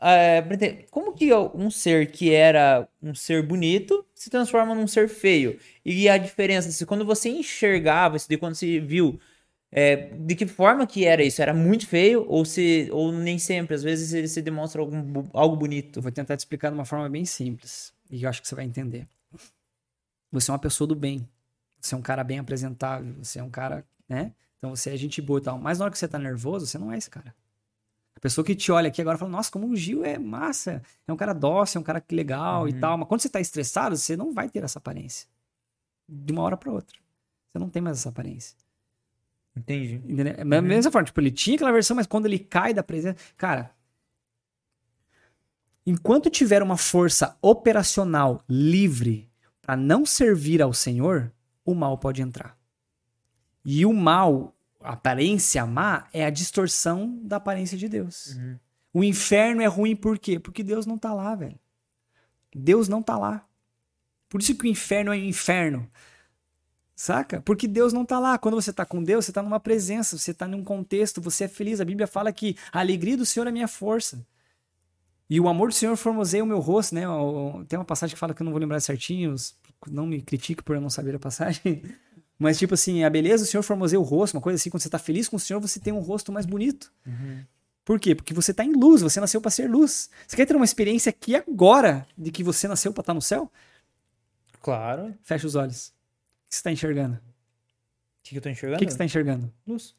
é, 0.00 0.40
como 0.88 1.14
que 1.14 1.34
um 1.34 1.68
ser 1.68 2.12
que 2.12 2.32
era 2.32 2.86
um 3.02 3.12
ser 3.12 3.42
bonito 3.42 4.06
se 4.14 4.30
transforma 4.30 4.72
num 4.72 4.86
ser 4.86 5.08
feio? 5.08 5.58
E 5.84 6.08
a 6.08 6.16
diferença, 6.16 6.70
se 6.70 6.86
quando 6.86 7.04
você 7.04 7.28
enxergava 7.28 8.16
isso, 8.16 8.28
de 8.28 8.36
quando 8.36 8.54
você 8.54 8.78
viu, 8.78 9.18
é, 9.74 9.96
de 10.14 10.36
que 10.36 10.46
forma 10.46 10.86
que 10.86 11.06
era 11.06 11.24
isso? 11.24 11.40
Era 11.40 11.54
muito 11.54 11.86
feio 11.86 12.24
ou 12.28 12.44
se 12.44 12.88
ou 12.92 13.10
nem 13.10 13.38
sempre? 13.38 13.74
Às 13.74 13.82
vezes 13.82 14.12
ele 14.12 14.28
se 14.28 14.42
demonstra 14.42 14.82
algum, 14.82 15.26
algo 15.32 15.56
bonito. 15.56 15.98
Eu 15.98 16.02
vou 16.02 16.12
tentar 16.12 16.36
te 16.36 16.40
explicar 16.40 16.68
de 16.68 16.74
uma 16.74 16.84
forma 16.84 17.08
bem 17.08 17.24
simples. 17.24 17.92
E 18.10 18.22
eu 18.22 18.28
acho 18.28 18.42
que 18.42 18.46
você 18.48 18.54
vai 18.54 18.64
entender. 18.66 19.08
Você 20.30 20.50
é 20.50 20.52
uma 20.52 20.58
pessoa 20.58 20.86
do 20.86 20.94
bem. 20.94 21.26
Você 21.80 21.94
é 21.94 21.98
um 21.98 22.02
cara 22.02 22.22
bem 22.22 22.38
apresentável. 22.38 23.14
Você 23.22 23.38
é 23.38 23.42
um 23.42 23.50
cara, 23.50 23.84
né? 24.08 24.32
Então 24.58 24.70
você 24.76 24.90
é 24.90 24.96
gente 24.96 25.20
boa 25.22 25.40
e 25.40 25.42
tal. 25.42 25.58
Mas 25.58 25.78
na 25.78 25.86
hora 25.86 25.92
que 25.92 25.98
você 25.98 26.06
tá 26.06 26.18
nervoso, 26.18 26.66
você 26.66 26.78
não 26.78 26.92
é 26.92 26.98
esse 26.98 27.10
cara. 27.10 27.34
A 28.14 28.20
pessoa 28.20 28.44
que 28.44 28.54
te 28.54 28.70
olha 28.70 28.88
aqui 28.88 29.00
agora 29.00 29.18
fala, 29.18 29.30
nossa, 29.30 29.50
como 29.50 29.66
o 29.68 29.74
Gil 29.74 30.04
é 30.04 30.18
massa. 30.18 30.82
É 31.08 31.12
um 31.12 31.16
cara 31.16 31.32
dócil, 31.32 31.78
é 31.78 31.80
um 31.80 31.84
cara 31.84 32.00
que 32.00 32.14
legal 32.14 32.68
e 32.68 32.72
Uhum. 32.72 32.80
tal. 32.80 32.98
Mas 32.98 33.08
quando 33.08 33.20
você 33.22 33.28
tá 33.28 33.40
estressado, 33.40 33.96
você 33.96 34.16
não 34.16 34.32
vai 34.32 34.48
ter 34.48 34.62
essa 34.62 34.78
aparência. 34.78 35.26
De 36.08 36.32
uma 36.32 36.42
hora 36.42 36.56
pra 36.56 36.70
outra. 36.70 36.96
Você 37.50 37.58
não 37.58 37.68
tem 37.68 37.82
mais 37.82 37.98
essa 37.98 38.10
aparência. 38.10 38.56
Entendi. 39.56 39.96
Entendeu? 39.96 40.34
É 40.36 40.42
a 40.42 40.62
mesma 40.62 40.90
forma, 40.90 41.06
tipo, 41.06 41.20
ele 41.20 41.30
tinha 41.30 41.56
aquela 41.56 41.72
versão, 41.72 41.96
mas 41.96 42.06
quando 42.06 42.26
ele 42.26 42.38
cai 42.38 42.72
da 42.72 42.82
presença. 42.82 43.16
Cara, 43.36 43.70
enquanto 45.86 46.30
tiver 46.30 46.62
uma 46.62 46.76
força 46.76 47.36
operacional 47.42 48.42
livre 48.48 49.30
para 49.60 49.76
não 49.76 50.06
servir 50.06 50.62
ao 50.62 50.72
Senhor, 50.72 51.32
o 51.64 51.74
mal 51.74 51.98
pode 51.98 52.22
entrar. 52.22 52.58
E 53.64 53.86
o 53.86 53.92
mal, 53.92 54.56
a 54.80 54.92
aparência 54.92 55.64
má, 55.66 56.08
é 56.12 56.24
a 56.24 56.30
distorção 56.30 57.20
da 57.22 57.36
aparência 57.36 57.76
de 57.78 57.88
Deus. 57.88 58.34
Uhum. 58.34 58.58
O 58.94 59.04
inferno 59.04 59.62
é 59.62 59.66
ruim 59.66 59.94
por 59.94 60.18
quê? 60.18 60.38
Porque 60.38 60.62
Deus 60.62 60.84
não 60.84 60.98
tá 60.98 61.14
lá, 61.14 61.34
velho. 61.34 61.58
Deus 62.54 62.88
não 62.88 63.02
tá 63.02 63.16
lá. 63.16 63.46
Por 64.28 64.40
isso 64.40 64.54
que 64.54 64.64
o 64.64 64.70
inferno 64.70 65.12
é 65.12 65.16
o 65.16 65.20
inferno. 65.20 65.90
Saca? 66.94 67.40
Porque 67.40 67.66
Deus 67.66 67.92
não 67.92 68.04
tá 68.04 68.18
lá. 68.18 68.38
Quando 68.38 68.54
você 68.54 68.72
tá 68.72 68.84
com 68.84 69.02
Deus, 69.02 69.24
você 69.24 69.32
tá 69.32 69.42
numa 69.42 69.58
presença, 69.58 70.16
você 70.18 70.32
tá 70.32 70.46
num 70.46 70.62
contexto, 70.62 71.20
você 71.20 71.44
é 71.44 71.48
feliz. 71.48 71.80
A 71.80 71.84
Bíblia 71.84 72.06
fala 72.06 72.32
que 72.32 72.56
a 72.70 72.80
alegria 72.80 73.16
do 73.16 73.26
Senhor 73.26 73.46
é 73.46 73.50
minha 73.50 73.68
força. 73.68 74.24
E 75.28 75.40
o 75.40 75.48
amor 75.48 75.68
do 75.68 75.74
Senhor 75.74 75.96
formoseia 75.96 76.44
o 76.44 76.46
meu 76.46 76.60
rosto, 76.60 76.94
né? 76.94 77.02
Tem 77.66 77.78
uma 77.78 77.84
passagem 77.84 78.14
que 78.14 78.20
fala 78.20 78.34
que 78.34 78.42
eu 78.42 78.44
não 78.44 78.52
vou 78.52 78.60
lembrar 78.60 78.80
certinho, 78.80 79.34
não 79.88 80.06
me 80.06 80.20
critique 80.20 80.62
por 80.62 80.76
eu 80.76 80.80
não 80.80 80.90
saber 80.90 81.14
a 81.14 81.18
passagem. 81.18 81.82
Mas, 82.38 82.58
tipo 82.58 82.74
assim, 82.74 83.04
a 83.04 83.10
beleza 83.10 83.44
do 83.44 83.48
Senhor 83.48 83.62
formoseia 83.62 84.00
o 84.00 84.02
rosto, 84.02 84.34
uma 84.34 84.42
coisa 84.42 84.56
assim, 84.56 84.68
quando 84.68 84.82
você 84.82 84.90
tá 84.90 84.98
feliz 84.98 85.28
com 85.28 85.36
o 85.36 85.40
Senhor, 85.40 85.60
você 85.60 85.80
tem 85.80 85.92
um 85.92 86.00
rosto 86.00 86.32
mais 86.32 86.44
bonito. 86.44 86.92
Por 87.84 87.98
quê? 87.98 88.14
Porque 88.14 88.34
você 88.34 88.52
tá 88.52 88.64
em 88.64 88.72
luz, 88.72 89.00
você 89.00 89.20
nasceu 89.20 89.40
para 89.40 89.50
ser 89.50 89.70
luz. 89.70 90.10
Você 90.26 90.36
quer 90.36 90.46
ter 90.46 90.54
uma 90.54 90.64
experiência 90.64 91.10
aqui 91.10 91.34
agora 91.34 92.06
de 92.16 92.30
que 92.30 92.44
você 92.44 92.68
nasceu 92.68 92.92
para 92.92 93.02
estar 93.02 93.14
no 93.14 93.22
céu? 93.22 93.50
Claro. 94.60 95.14
Fecha 95.22 95.46
os 95.46 95.54
olhos. 95.54 95.92
O 96.52 96.54
que 96.54 96.56
você 96.58 96.62
tá 96.64 96.70
enxergando? 96.70 97.14
O 97.14 97.18
que, 98.22 98.38
que 98.38 98.46
eu 98.46 98.50
O 98.50 98.52
enxergando? 98.52 98.78
que, 98.78 98.84
que 98.84 98.92
você 98.92 98.98
tá 98.98 99.04
enxergando? 99.06 99.50
Luz. 99.66 99.94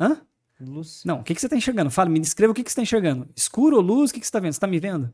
Hã? 0.00 0.18
Luz. 0.58 1.02
Não, 1.04 1.20
o 1.20 1.22
que, 1.22 1.34
que 1.34 1.40
você 1.40 1.50
tá 1.50 1.54
enxergando? 1.54 1.90
Fala, 1.90 2.08
me 2.08 2.18
descreva 2.18 2.50
o 2.50 2.54
que, 2.54 2.64
que 2.64 2.70
você 2.70 2.76
tá 2.76 2.80
enxergando. 2.82 3.28
Escuro 3.36 3.76
ou 3.76 3.82
luz? 3.82 4.10
O 4.10 4.14
que, 4.14 4.18
que 4.20 4.24
você 4.26 4.32
tá 4.32 4.40
vendo? 4.40 4.54
Você 4.54 4.58
tá 4.58 4.66
me 4.66 4.80
vendo? 4.80 5.12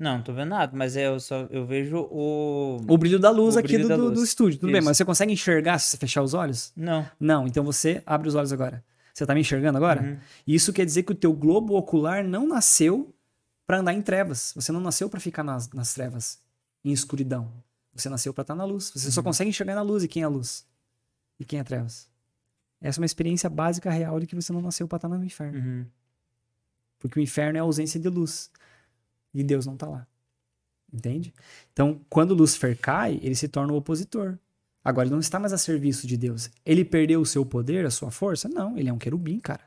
Não, 0.00 0.16
não 0.16 0.22
tô 0.24 0.32
vendo 0.32 0.48
nada, 0.48 0.76
mas 0.76 0.96
é, 0.96 1.06
eu 1.06 1.20
só 1.20 1.46
eu 1.48 1.64
vejo 1.64 1.96
o. 2.10 2.78
O 2.88 2.98
brilho 2.98 3.20
da 3.20 3.30
luz 3.30 3.54
O 3.54 3.60
aqui 3.60 3.78
do, 3.78 3.96
luz. 3.96 4.18
do 4.18 4.24
estúdio. 4.24 4.58
Tudo 4.58 4.72
bem, 4.72 4.80
Isso. 4.80 4.88
mas 4.88 4.96
você 4.96 5.04
consegue 5.04 5.32
enxergar 5.32 5.78
se 5.78 5.90
você 5.90 5.96
fechar 5.96 6.22
os 6.24 6.34
olhos? 6.34 6.72
Não. 6.74 7.08
Não, 7.20 7.46
então 7.46 7.62
você 7.62 8.02
abre 8.04 8.26
os 8.26 8.34
olhos 8.34 8.52
agora. 8.52 8.84
Você 9.14 9.24
tá 9.24 9.34
me 9.34 9.42
enxergando 9.42 9.78
agora? 9.78 10.02
Uhum. 10.02 10.18
Isso 10.44 10.72
quer 10.72 10.84
dizer 10.84 11.04
que 11.04 11.12
o 11.12 11.14
teu 11.14 11.32
globo 11.32 11.76
ocular 11.76 12.24
não 12.24 12.48
nasceu 12.48 13.14
para 13.64 13.78
andar 13.78 13.92
em 13.94 14.02
trevas. 14.02 14.52
Você 14.56 14.72
não 14.72 14.80
nasceu 14.80 15.08
para 15.08 15.20
ficar 15.20 15.44
nas, 15.44 15.70
nas 15.70 15.94
trevas, 15.94 16.40
em 16.84 16.90
escuridão. 16.90 17.48
Você 17.94 18.08
nasceu 18.08 18.32
para 18.32 18.42
estar 18.42 18.54
na 18.54 18.64
luz. 18.64 18.90
Você 18.94 19.10
só 19.10 19.20
Uhum. 19.20 19.24
consegue 19.24 19.50
enxergar 19.50 19.74
na 19.74 19.82
luz 19.82 20.02
e 20.02 20.08
quem 20.08 20.22
é 20.22 20.26
a 20.26 20.28
luz 20.28 20.66
e 21.38 21.44
quem 21.44 21.58
é 21.58 21.64
trevas. 21.64 22.08
Essa 22.80 22.98
é 22.98 23.00
uma 23.00 23.06
experiência 23.06 23.48
básica 23.50 23.90
real 23.90 24.18
de 24.18 24.26
que 24.26 24.34
você 24.34 24.52
não 24.52 24.60
nasceu 24.62 24.88
para 24.88 24.96
estar 24.96 25.08
no 25.08 25.22
inferno. 25.24 25.58
Uhum. 25.58 25.86
Porque 26.98 27.18
o 27.18 27.22
inferno 27.22 27.56
é 27.58 27.60
a 27.60 27.64
ausência 27.64 27.98
de 28.00 28.08
luz. 28.08 28.50
E 29.34 29.42
Deus 29.42 29.66
não 29.66 29.76
tá 29.76 29.88
lá. 29.88 30.06
Entende? 30.92 31.32
Então, 31.72 32.00
quando 32.10 32.34
Lúcifer 32.34 32.76
cai, 32.78 33.18
ele 33.22 33.34
se 33.34 33.48
torna 33.48 33.72
o 33.72 33.76
opositor. 33.76 34.36
Agora, 34.84 35.06
ele 35.06 35.12
não 35.14 35.20
está 35.20 35.38
mais 35.38 35.52
a 35.52 35.58
serviço 35.58 36.06
de 36.06 36.16
Deus. 36.16 36.50
Ele 36.66 36.84
perdeu 36.84 37.20
o 37.20 37.26
seu 37.26 37.46
poder, 37.46 37.86
a 37.86 37.90
sua 37.90 38.10
força? 38.10 38.48
Não, 38.48 38.76
ele 38.76 38.88
é 38.88 38.92
um 38.92 38.98
querubim, 38.98 39.38
cara. 39.38 39.62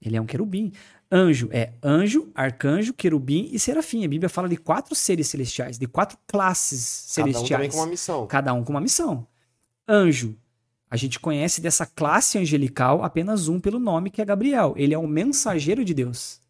Ele 0.00 0.16
é 0.16 0.20
um 0.20 0.26
querubim. 0.26 0.72
Anjo 1.10 1.48
é 1.52 1.72
anjo, 1.82 2.30
arcanjo, 2.34 2.92
querubim 2.92 3.48
e 3.52 3.58
serafim. 3.58 4.04
A 4.04 4.08
Bíblia 4.08 4.28
fala 4.28 4.48
de 4.48 4.56
quatro 4.56 4.94
seres 4.94 5.26
celestiais, 5.28 5.78
de 5.78 5.86
quatro 5.86 6.18
classes 6.26 7.12
Cada 7.16 7.28
um 7.28 7.32
celestiais. 7.32 7.74
com 7.74 7.80
uma 7.80 7.86
missão. 7.86 8.26
Cada 8.26 8.52
um 8.52 8.62
com 8.62 8.70
uma 8.72 8.80
missão. 8.80 9.26
Anjo. 9.88 10.36
A 10.90 10.96
gente 10.96 11.20
conhece 11.20 11.60
dessa 11.60 11.84
classe 11.84 12.38
angelical 12.38 13.02
apenas 13.04 13.46
um 13.48 13.60
pelo 13.60 13.78
nome, 13.78 14.10
que 14.10 14.22
é 14.22 14.24
Gabriel. 14.24 14.72
Ele 14.76 14.94
é 14.94 14.98
o 14.98 15.06
mensageiro 15.06 15.84
de 15.84 15.92
Deus. 15.92 16.40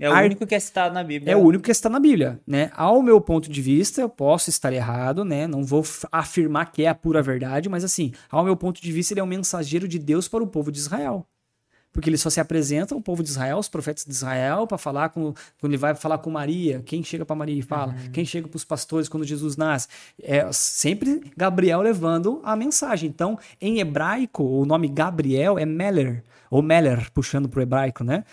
É 0.00 0.08
o 0.08 0.12
Ar- 0.12 0.24
único 0.24 0.46
que 0.46 0.54
é 0.54 0.60
citado 0.60 0.94
na 0.94 1.02
Bíblia. 1.02 1.32
É 1.32 1.36
o 1.36 1.40
único 1.40 1.64
que 1.64 1.70
está 1.72 1.88
na 1.88 1.98
Bíblia, 1.98 2.40
né? 2.46 2.70
Ao 2.74 3.02
meu 3.02 3.20
ponto 3.20 3.50
de 3.50 3.60
vista, 3.60 4.00
eu 4.00 4.08
posso 4.08 4.48
estar 4.48 4.72
errado, 4.72 5.24
né? 5.24 5.46
Não 5.48 5.64
vou 5.64 5.84
afirmar 6.12 6.70
que 6.72 6.84
é 6.84 6.88
a 6.88 6.94
pura 6.94 7.20
verdade, 7.20 7.68
mas 7.68 7.82
assim, 7.84 8.12
ao 8.30 8.44
meu 8.44 8.56
ponto 8.56 8.80
de 8.80 8.92
vista, 8.92 9.12
ele 9.12 9.20
é 9.20 9.24
um 9.24 9.28
mensageiro 9.28 9.88
de 9.88 9.98
Deus 9.98 10.28
para 10.28 10.42
o 10.42 10.46
povo 10.46 10.70
de 10.70 10.78
Israel. 10.78 11.26
Porque 11.92 12.10
ele 12.10 12.18
só 12.18 12.30
se 12.30 12.38
apresenta 12.38 12.94
ao 12.94 13.00
povo 13.00 13.22
de 13.22 13.30
Israel, 13.30 13.58
os 13.58 13.68
profetas 13.68 14.04
de 14.04 14.12
Israel, 14.12 14.66
para 14.66 14.78
falar 14.78 15.08
com. 15.08 15.32
Quando 15.60 15.72
ele 15.72 15.76
vai 15.76 15.94
falar 15.94 16.18
com 16.18 16.30
Maria, 16.30 16.82
quem 16.84 17.02
chega 17.02 17.24
para 17.24 17.34
Maria 17.34 17.58
e 17.58 17.62
fala, 17.62 17.94
quem 18.12 18.24
chega 18.24 18.46
para 18.46 18.56
os 18.56 18.64
pastores 18.64 19.08
quando 19.08 19.24
Jesus 19.24 19.56
nasce. 19.56 19.88
É 20.22 20.50
sempre 20.52 21.22
Gabriel 21.36 21.80
levando 21.80 22.40
a 22.44 22.54
mensagem. 22.54 23.08
Então, 23.08 23.38
em 23.60 23.80
hebraico, 23.80 24.44
o 24.44 24.64
nome 24.64 24.88
Gabriel 24.88 25.58
é 25.58 25.64
Meller, 25.64 26.22
ou 26.50 26.62
Meller, 26.62 27.10
puxando 27.12 27.48
para 27.48 27.60
o 27.60 27.62
hebraico, 27.62 28.04
né? 28.04 28.24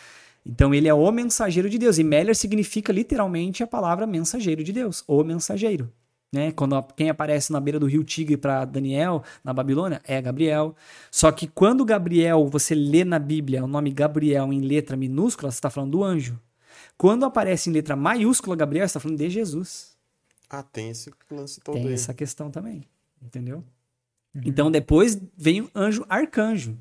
Então 0.46 0.76
ele 0.76 0.88
é 0.88 0.94
o 0.94 1.12
mensageiro 1.12 1.70
de 1.70 1.78
Deus. 1.78 1.98
E 1.98 2.04
Meller 2.04 2.36
significa 2.36 2.94
literalmente 2.94 3.64
a 3.64 3.68
palavra 3.68 4.06
mensageiro 4.06 4.64
de 4.64 4.72
Deus, 4.72 5.04
o 5.08 5.24
mensageiro. 5.24 5.92
Né? 6.36 6.52
Quando 6.52 6.76
a- 6.76 6.84
quem 6.84 7.10
aparece 7.10 7.50
na 7.54 7.62
beira 7.62 7.80
do 7.80 7.86
rio 7.86 8.04
Tigre 8.04 8.36
para 8.36 8.66
Daniel, 8.66 9.24
na 9.42 9.54
Babilônia, 9.54 10.02
é 10.04 10.22
Gabriel. 10.22 10.76
Só 11.10 11.32
que 11.32 11.48
quando 11.48 11.86
Gabriel, 11.86 12.46
você 12.48 12.76
lê 12.76 13.06
na 13.06 13.18
Bíblia 13.18 13.64
o 13.64 13.68
nome 13.68 13.90
Gabriel 13.90 14.52
em 14.52 14.60
letra 14.60 14.98
minúscula, 14.98 15.50
você 15.50 15.58
está 15.60 15.70
falando 15.70 15.92
do 15.92 16.04
anjo. 16.04 16.38
Quando 16.98 17.24
aparece 17.24 17.70
em 17.70 17.74
letra 17.74 17.96
maiúscula 17.96 18.54
Gabriel, 18.54 18.84
você 18.86 18.90
está 18.90 19.00
falando 19.00 19.18
de 19.18 19.30
Jesus. 19.30 19.96
Ah, 20.50 20.62
tem 20.62 20.90
esse 20.90 21.10
lance 21.32 21.62
todo 21.62 21.76
Tem 21.76 21.88
aí. 21.88 21.94
essa 21.94 22.14
questão 22.14 22.52
também. 22.52 22.84
Entendeu? 23.22 23.64
Então 24.44 24.70
depois 24.70 25.18
vem 25.38 25.62
o 25.62 25.70
anjo 25.74 26.06
arcanjo, 26.10 26.78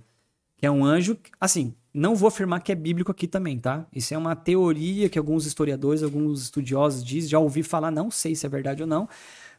que 0.57 0.67
é 0.67 0.71
um 0.71 0.85
anjo, 0.85 1.17
assim, 1.41 1.73
não 1.93 2.17
vou 2.17 2.27
afirmar 2.27 2.61
que 2.61 2.73
é 2.73 2.75
bíblico 2.75 3.13
aqui 3.13 3.29
também, 3.29 3.57
tá? 3.59 3.87
Isso 3.95 4.13
é 4.13 4.19
uma 4.19 4.35
teoria 4.35 5.09
que 5.09 5.17
alguns 5.19 5.47
historiadores, 5.47 6.03
alguns 6.03 6.43
estudiosos 6.43 7.05
dizem, 7.05 7.31
já 7.31 7.39
ouvi 7.39 7.63
falar, 7.63 7.93
não 7.93 8.11
sei 8.11 8.35
se 8.35 8.45
é 8.45 8.49
verdade 8.49 8.83
ou 8.83 8.89
não, 8.89 9.09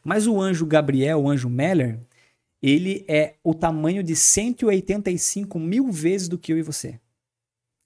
mas 0.06 0.26
o 0.28 0.40
anjo 0.40 0.64
Gabriel, 0.64 1.22
o 1.22 1.28
anjo 1.28 1.48
Meller, 1.48 1.98
ele 2.62 3.04
é 3.08 3.34
o 3.42 3.52
tamanho 3.52 4.02
de 4.04 4.14
185 4.14 5.58
mil 5.58 5.90
vezes 5.90 6.28
do 6.28 6.38
que 6.38 6.52
eu 6.52 6.58
e 6.58 6.62
você. 6.62 7.00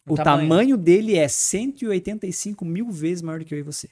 O 0.07 0.13
O 0.13 0.17
tamanho. 0.17 0.49
tamanho 0.49 0.77
dele 0.77 1.17
é 1.17 1.27
185 1.27 2.65
mil 2.65 2.91
vezes 2.91 3.23
maior 3.23 3.39
do 3.39 3.45
que 3.47 3.55
eu 3.55 3.59
e 3.59 3.63
você. 3.63 3.89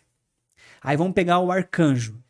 Aí 0.82 0.96
vamos 0.96 1.14
pegar 1.14 1.38
o 1.38 1.50
arcanjo. 1.50 2.22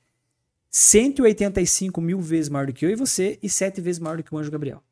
185 0.71 2.01
mil 2.01 2.21
vezes 2.21 2.49
maior 2.49 2.67
do 2.67 2.73
que 2.73 2.87
eu 2.87 2.91
e 2.91 2.95
você 2.95 3.39
e 3.43 3.49
7 3.51 3.81
vezes 3.81 3.99
maior 3.99 4.19
do 4.19 4.23
que 4.23 4.33
o 4.33 4.39
anjo 4.39 4.51
Gabriel. 4.53 4.83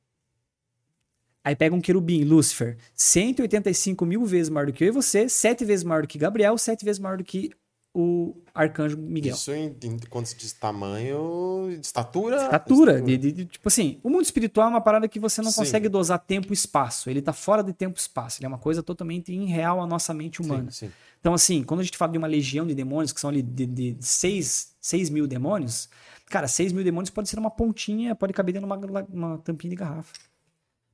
Aí 1.45 1.55
pega 1.55 1.77
um 1.77 1.81
querubim, 1.81 2.25
Lúcifer, 2.25 2.77
185 2.95 4.05
mil 4.05 4.25
vezes 4.25 4.49
maior 4.51 4.67
do 4.67 4.73
que 4.73 4.83
eu 4.83 4.89
e 4.89 4.91
você, 4.91 5.29
7 5.29 5.65
vezes 5.65 5.85
maior 5.85 6.03
do 6.03 6.09
que 6.09 6.19
Gabriel, 6.19 6.59
7 6.59 6.85
vezes 6.85 6.99
maior 6.99 7.19
do 7.19 7.25
que 7.25 7.53
o 7.99 8.37
arcanjo 8.55 8.99
Miguel. 8.99 9.35
Isso 9.35 9.51
em, 9.53 9.75
em 9.83 9.99
quanto 10.11 10.27
se 10.27 10.37
diz 10.37 10.53
tamanho, 10.53 11.67
de 11.81 11.87
estatura. 11.87 12.37
Estatura, 12.45 13.01
de, 13.01 13.17
de- 13.17 13.33
de- 13.33 13.45
tipo 13.47 13.67
assim, 13.67 13.99
o 14.03 14.11
mundo 14.11 14.23
espiritual 14.23 14.67
é 14.67 14.71
uma 14.71 14.81
parada 14.83 15.09
que 15.09 15.19
você 15.19 15.41
não 15.41 15.51
Sim. 15.51 15.61
consegue 15.61 15.89
dosar 15.89 16.19
tempo 16.19 16.53
e 16.53 16.55
espaço. 16.55 17.09
Ele 17.09 17.23
tá 17.23 17.33
fora 17.33 17.63
de 17.65 17.73
tempo 17.73 17.97
e 17.97 18.01
espaço. 18.01 18.39
Ele 18.39 18.45
é 18.47 18.49
uma 18.49 18.59
coisa 18.59 18.83
totalmente 18.83 19.33
irreal 19.33 19.81
à 19.81 19.87
nossa 19.87 20.13
mente 20.13 20.43
humana. 20.43 20.71
Sim, 20.71 20.89
sim. 20.89 20.93
Então, 21.19 21.33
assim, 21.33 21.65
quando 21.65 21.81
a 21.81 21.83
gente 21.85 21.97
fala 21.97 22.13
de 22.13 22.19
uma 22.19 22.27
legião 22.27 22.67
de 22.67 22.75
demônios, 22.75 23.13
que 23.13 23.21
são 23.21 23.31
ali 23.31 23.41
de, 23.41 23.67
de 23.67 23.97
6, 23.99 24.75
mil 25.11 25.27
demônios, 25.27 25.89
cara, 26.27 26.47
6 26.47 26.73
mil 26.73 26.85
demônios 26.85 27.09
pode 27.11 27.29
ser 27.31 27.39
uma 27.39 27.51
pontinha, 27.51 28.15
pode 28.15 28.33
caber 28.35 28.53
dentro 28.53 28.69
de 28.69 28.87
uma, 28.87 29.07
uma 29.11 29.39
tampinha 29.39 29.71
de 29.71 29.77
garrafa. 29.77 30.13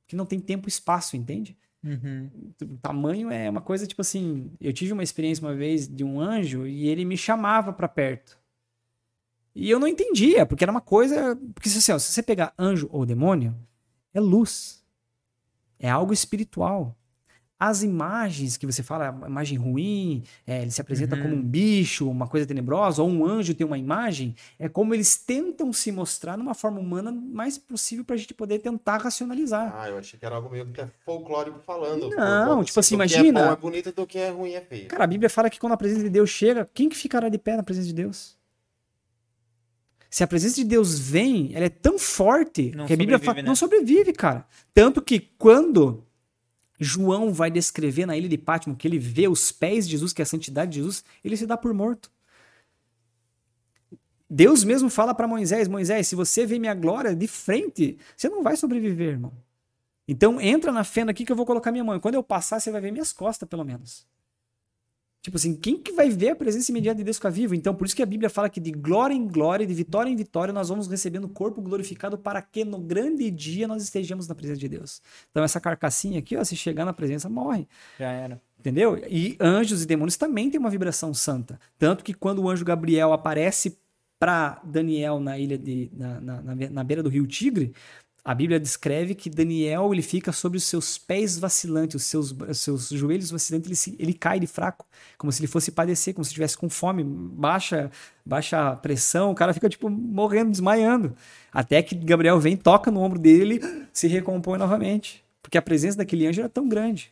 Que 0.07 0.15
não 0.15 0.25
tem 0.25 0.39
tempo 0.39 0.67
e 0.67 0.69
espaço, 0.69 1.17
entende? 1.17 1.57
Uhum. 1.83 2.29
O 2.61 2.77
tamanho 2.77 3.29
é 3.29 3.49
uma 3.49 3.61
coisa 3.61 3.85
tipo 3.85 4.01
assim. 4.01 4.51
Eu 4.59 4.71
tive 4.71 4.93
uma 4.93 5.03
experiência 5.03 5.45
uma 5.45 5.53
vez 5.53 5.87
de 5.87 6.03
um 6.03 6.19
anjo 6.19 6.65
e 6.65 6.87
ele 6.87 7.03
me 7.03 7.17
chamava 7.17 7.73
pra 7.73 7.87
perto. 7.87 8.37
E 9.55 9.69
eu 9.69 9.79
não 9.79 9.87
entendia, 9.87 10.45
porque 10.45 10.63
era 10.63 10.71
uma 10.71 10.81
coisa. 10.81 11.35
Porque 11.53 11.69
assim, 11.69 11.91
ó, 11.91 11.99
se 11.99 12.11
você 12.11 12.23
pegar 12.23 12.53
anjo 12.57 12.87
ou 12.91 13.05
demônio, 13.05 13.55
é 14.13 14.19
luz. 14.19 14.83
É 15.77 15.89
algo 15.89 16.13
espiritual. 16.13 16.97
As 17.59 17.81
imagens 17.81 18.57
que 18.57 18.65
você 18.65 18.83
fala, 18.83 19.07
imagem 19.25 19.57
ruim, 19.57 20.23
é, 20.45 20.63
ele 20.63 20.71
se 20.71 20.81
apresenta 20.81 21.15
Uhum. 21.15 21.21
como 21.21 21.35
um 21.35 21.41
bicho, 21.41 22.09
uma 22.09 22.27
coisa 22.27 22.45
tenebrosa, 22.45 23.01
ou 23.01 23.07
um 23.09 23.25
anjo 23.25 23.53
tem 23.53 23.65
uma 23.65 23.77
imagem, 23.77 24.35
é 24.59 24.67
como 24.67 24.93
eles 24.93 25.15
tentam 25.15 25.71
se 25.71 25.89
mostrar 25.91 26.35
numa 26.37 26.53
forma 26.53 26.79
humana 26.81 27.09
mais 27.11 27.57
possível 27.57 28.03
pra 28.03 28.17
gente 28.17 28.33
poder 28.33 28.59
tentar 28.59 28.97
racionalizar. 28.97 29.73
Ah, 29.77 29.87
eu 29.87 29.97
achei 29.97 30.19
que 30.19 30.25
era 30.25 30.35
algo 30.35 30.49
meio 30.49 30.65
que 30.65 30.81
é 30.81 30.89
folclórico 31.05 31.59
falando. 31.65 32.09
Não, 32.09 32.63
tipo 32.65 32.79
assim, 32.79 32.97
do 32.97 33.03
que 33.05 33.13
imagina- 33.15 33.39
É 33.39 33.45
bom 33.45 33.51
é 33.53 33.55
bonito, 33.55 33.91
do 33.93 34.05
que 34.07 34.17
é 34.17 34.29
ruim 34.29 34.51
é 34.53 34.61
feio. 34.61 34.87
Cara, 34.89 35.05
a 35.05 35.07
Bíblia 35.07 35.29
fala 35.29 35.49
que 35.49 35.59
quando 35.59 35.73
a 35.73 35.77
presença 35.77 36.03
de 36.03 36.09
Deus 36.09 36.29
chega, 36.29 36.69
quem 36.73 36.89
que 36.89 36.97
ficará 36.97 37.29
de 37.29 37.37
pé 37.37 37.55
na 37.55 37.63
presença 37.63 37.87
de 37.87 37.93
Deus? 37.93 38.35
Se 40.09 40.23
a 40.23 40.27
presença 40.27 40.55
de 40.55 40.63
Deus 40.65 40.99
vem, 40.99 41.51
ela 41.55 41.65
é 41.65 41.69
tão 41.69 41.97
forte 41.97 42.71
Não 42.75 42.85
que 42.85 42.93
a 42.93 42.97
Bíblia 42.97 43.17
fala 43.19 43.37
né? 43.37 43.47
não 43.47 43.55
sobrevive, 43.55 44.11
cara. 44.13 44.45
Tanto 44.73 45.01
que 45.01 45.19
quando 45.39 46.03
João 46.83 47.33
vai 47.33 47.49
descrever 47.49 48.05
na 48.05 48.17
ilha 48.17 48.29
de 48.29 48.37
Patmos 48.37 48.77
que 48.77 48.87
ele 48.87 48.99
vê 48.99 49.27
os 49.27 49.51
pés 49.51 49.85
de 49.85 49.91
Jesus, 49.91 50.13
que 50.13 50.21
é 50.21 50.23
a 50.23 50.25
santidade 50.25 50.71
de 50.71 50.77
Jesus, 50.77 51.03
ele 51.23 51.37
se 51.37 51.47
dá 51.47 51.57
por 51.57 51.73
morto. 51.73 52.11
Deus 54.29 54.63
mesmo 54.63 54.89
fala 54.89 55.13
para 55.13 55.27
Moisés: 55.27 55.67
Moisés, 55.67 56.07
se 56.07 56.15
você 56.15 56.45
vê 56.45 56.57
minha 56.57 56.73
glória 56.73 57.15
de 57.15 57.27
frente, 57.27 57.97
você 58.17 58.29
não 58.29 58.41
vai 58.41 58.55
sobreviver, 58.55 59.09
irmão. 59.09 59.33
Então 60.07 60.41
entra 60.41 60.71
na 60.71 60.83
fenda 60.83 61.11
aqui 61.11 61.25
que 61.25 61.31
eu 61.31 61.35
vou 61.35 61.45
colocar 61.45 61.71
minha 61.71 61.83
mão. 61.83 61.99
Quando 61.99 62.15
eu 62.15 62.23
passar, 62.23 62.59
você 62.59 62.71
vai 62.71 62.81
ver 62.81 62.91
minhas 62.91 63.13
costas, 63.13 63.47
pelo 63.47 63.63
menos. 63.63 64.05
Tipo 65.23 65.37
assim, 65.37 65.55
quem 65.55 65.77
que 65.77 65.93
vai 65.93 66.09
ver 66.09 66.31
a 66.31 66.35
presença 66.35 66.69
imediata 66.69 66.97
de 66.97 67.03
Deus 67.05 67.15
ficar 67.15 67.29
vivo? 67.29 67.55
Então, 67.55 67.73
por 67.73 67.87
isso 67.87 67.95
que 67.95 68.03
a 68.03 68.05
Bíblia 68.05 68.29
fala 68.29 68.49
que 68.49 68.59
de 68.59 68.71
glória 68.71 69.13
em 69.13 69.25
glória, 69.25 69.65
de 69.65 69.73
vitória 69.73 70.09
em 70.09 70.15
vitória, 70.17 70.53
nós 70.53 70.67
vamos 70.67 70.85
recebendo 70.85 71.23
o 71.23 71.29
corpo 71.29 71.61
glorificado 71.61 72.17
para 72.17 72.41
que 72.41 72.65
no 72.65 72.77
grande 72.77 73.31
dia 73.31 73.65
nós 73.65 73.81
estejamos 73.81 74.27
na 74.27 74.35
presença 74.35 74.59
de 74.59 74.67
Deus. 74.67 75.01
Então, 75.31 75.41
essa 75.41 75.61
carcassinha 75.61 76.19
aqui, 76.19 76.35
ó, 76.35 76.43
se 76.43 76.57
chegar 76.57 76.83
na 76.83 76.91
presença, 76.91 77.29
morre. 77.29 77.65
Já 77.97 78.11
era. 78.11 78.41
Entendeu? 78.59 79.01
E 79.09 79.37
anjos 79.39 79.81
e 79.81 79.85
demônios 79.85 80.17
também 80.17 80.49
têm 80.49 80.59
uma 80.59 80.69
vibração 80.69 81.13
santa. 81.13 81.57
Tanto 81.79 82.03
que 82.03 82.13
quando 82.13 82.39
o 82.39 82.49
anjo 82.49 82.65
Gabriel 82.65 83.13
aparece 83.13 83.77
para 84.19 84.61
Daniel 84.63 85.19
na 85.19 85.37
ilha 85.37 85.57
de. 85.57 85.89
Na, 85.93 86.21
na, 86.21 86.41
na, 86.41 86.55
be- 86.55 86.69
na 86.69 86.83
beira 86.83 87.03
do 87.03 87.09
rio 87.09 87.27
Tigre, 87.27 87.73
a 88.25 88.33
Bíblia 88.33 88.59
descreve 88.59 89.15
que 89.15 89.29
Daniel 89.29 89.91
ele 89.93 90.01
fica 90.01 90.31
sobre 90.31 90.57
os 90.57 90.63
seus 90.63 90.97
pés 90.97 91.37
vacilantes, 91.37 91.95
os 91.95 92.03
seus, 92.03 92.31
os 92.31 92.57
seus 92.59 92.89
joelhos 92.89 93.29
vacilantes, 93.31 93.67
ele, 93.67 93.75
se- 93.75 93.95
ele 93.99 94.13
cai 94.13 94.39
de 94.39 94.47
fraco, 94.47 94.85
como 95.17 95.31
se 95.31 95.41
ele 95.41 95.47
fosse 95.47 95.71
padecer, 95.71 96.13
como 96.13 96.23
se 96.23 96.29
estivesse 96.29 96.57
com 96.57 96.69
fome, 96.69 97.03
baixa, 97.03 97.91
baixa 98.25 98.75
pressão, 98.77 99.31
o 99.31 99.35
cara 99.35 99.53
fica 99.53 99.67
tipo 99.67 99.89
morrendo, 99.89 100.51
desmaiando. 100.51 101.15
Até 101.51 101.83
que 101.83 101.95
Gabriel 101.95 102.39
vem, 102.39 102.55
toca 102.55 102.89
no 102.89 103.01
ombro 103.01 103.19
dele, 103.19 103.59
se 103.91 104.07
recompõe 104.07 104.57
novamente. 104.57 105.21
Porque 105.41 105.57
a 105.57 105.61
presença 105.61 105.97
daquele 105.97 106.25
anjo 106.25 106.39
era 106.39 106.49
tão 106.49 106.69
grande. 106.69 107.11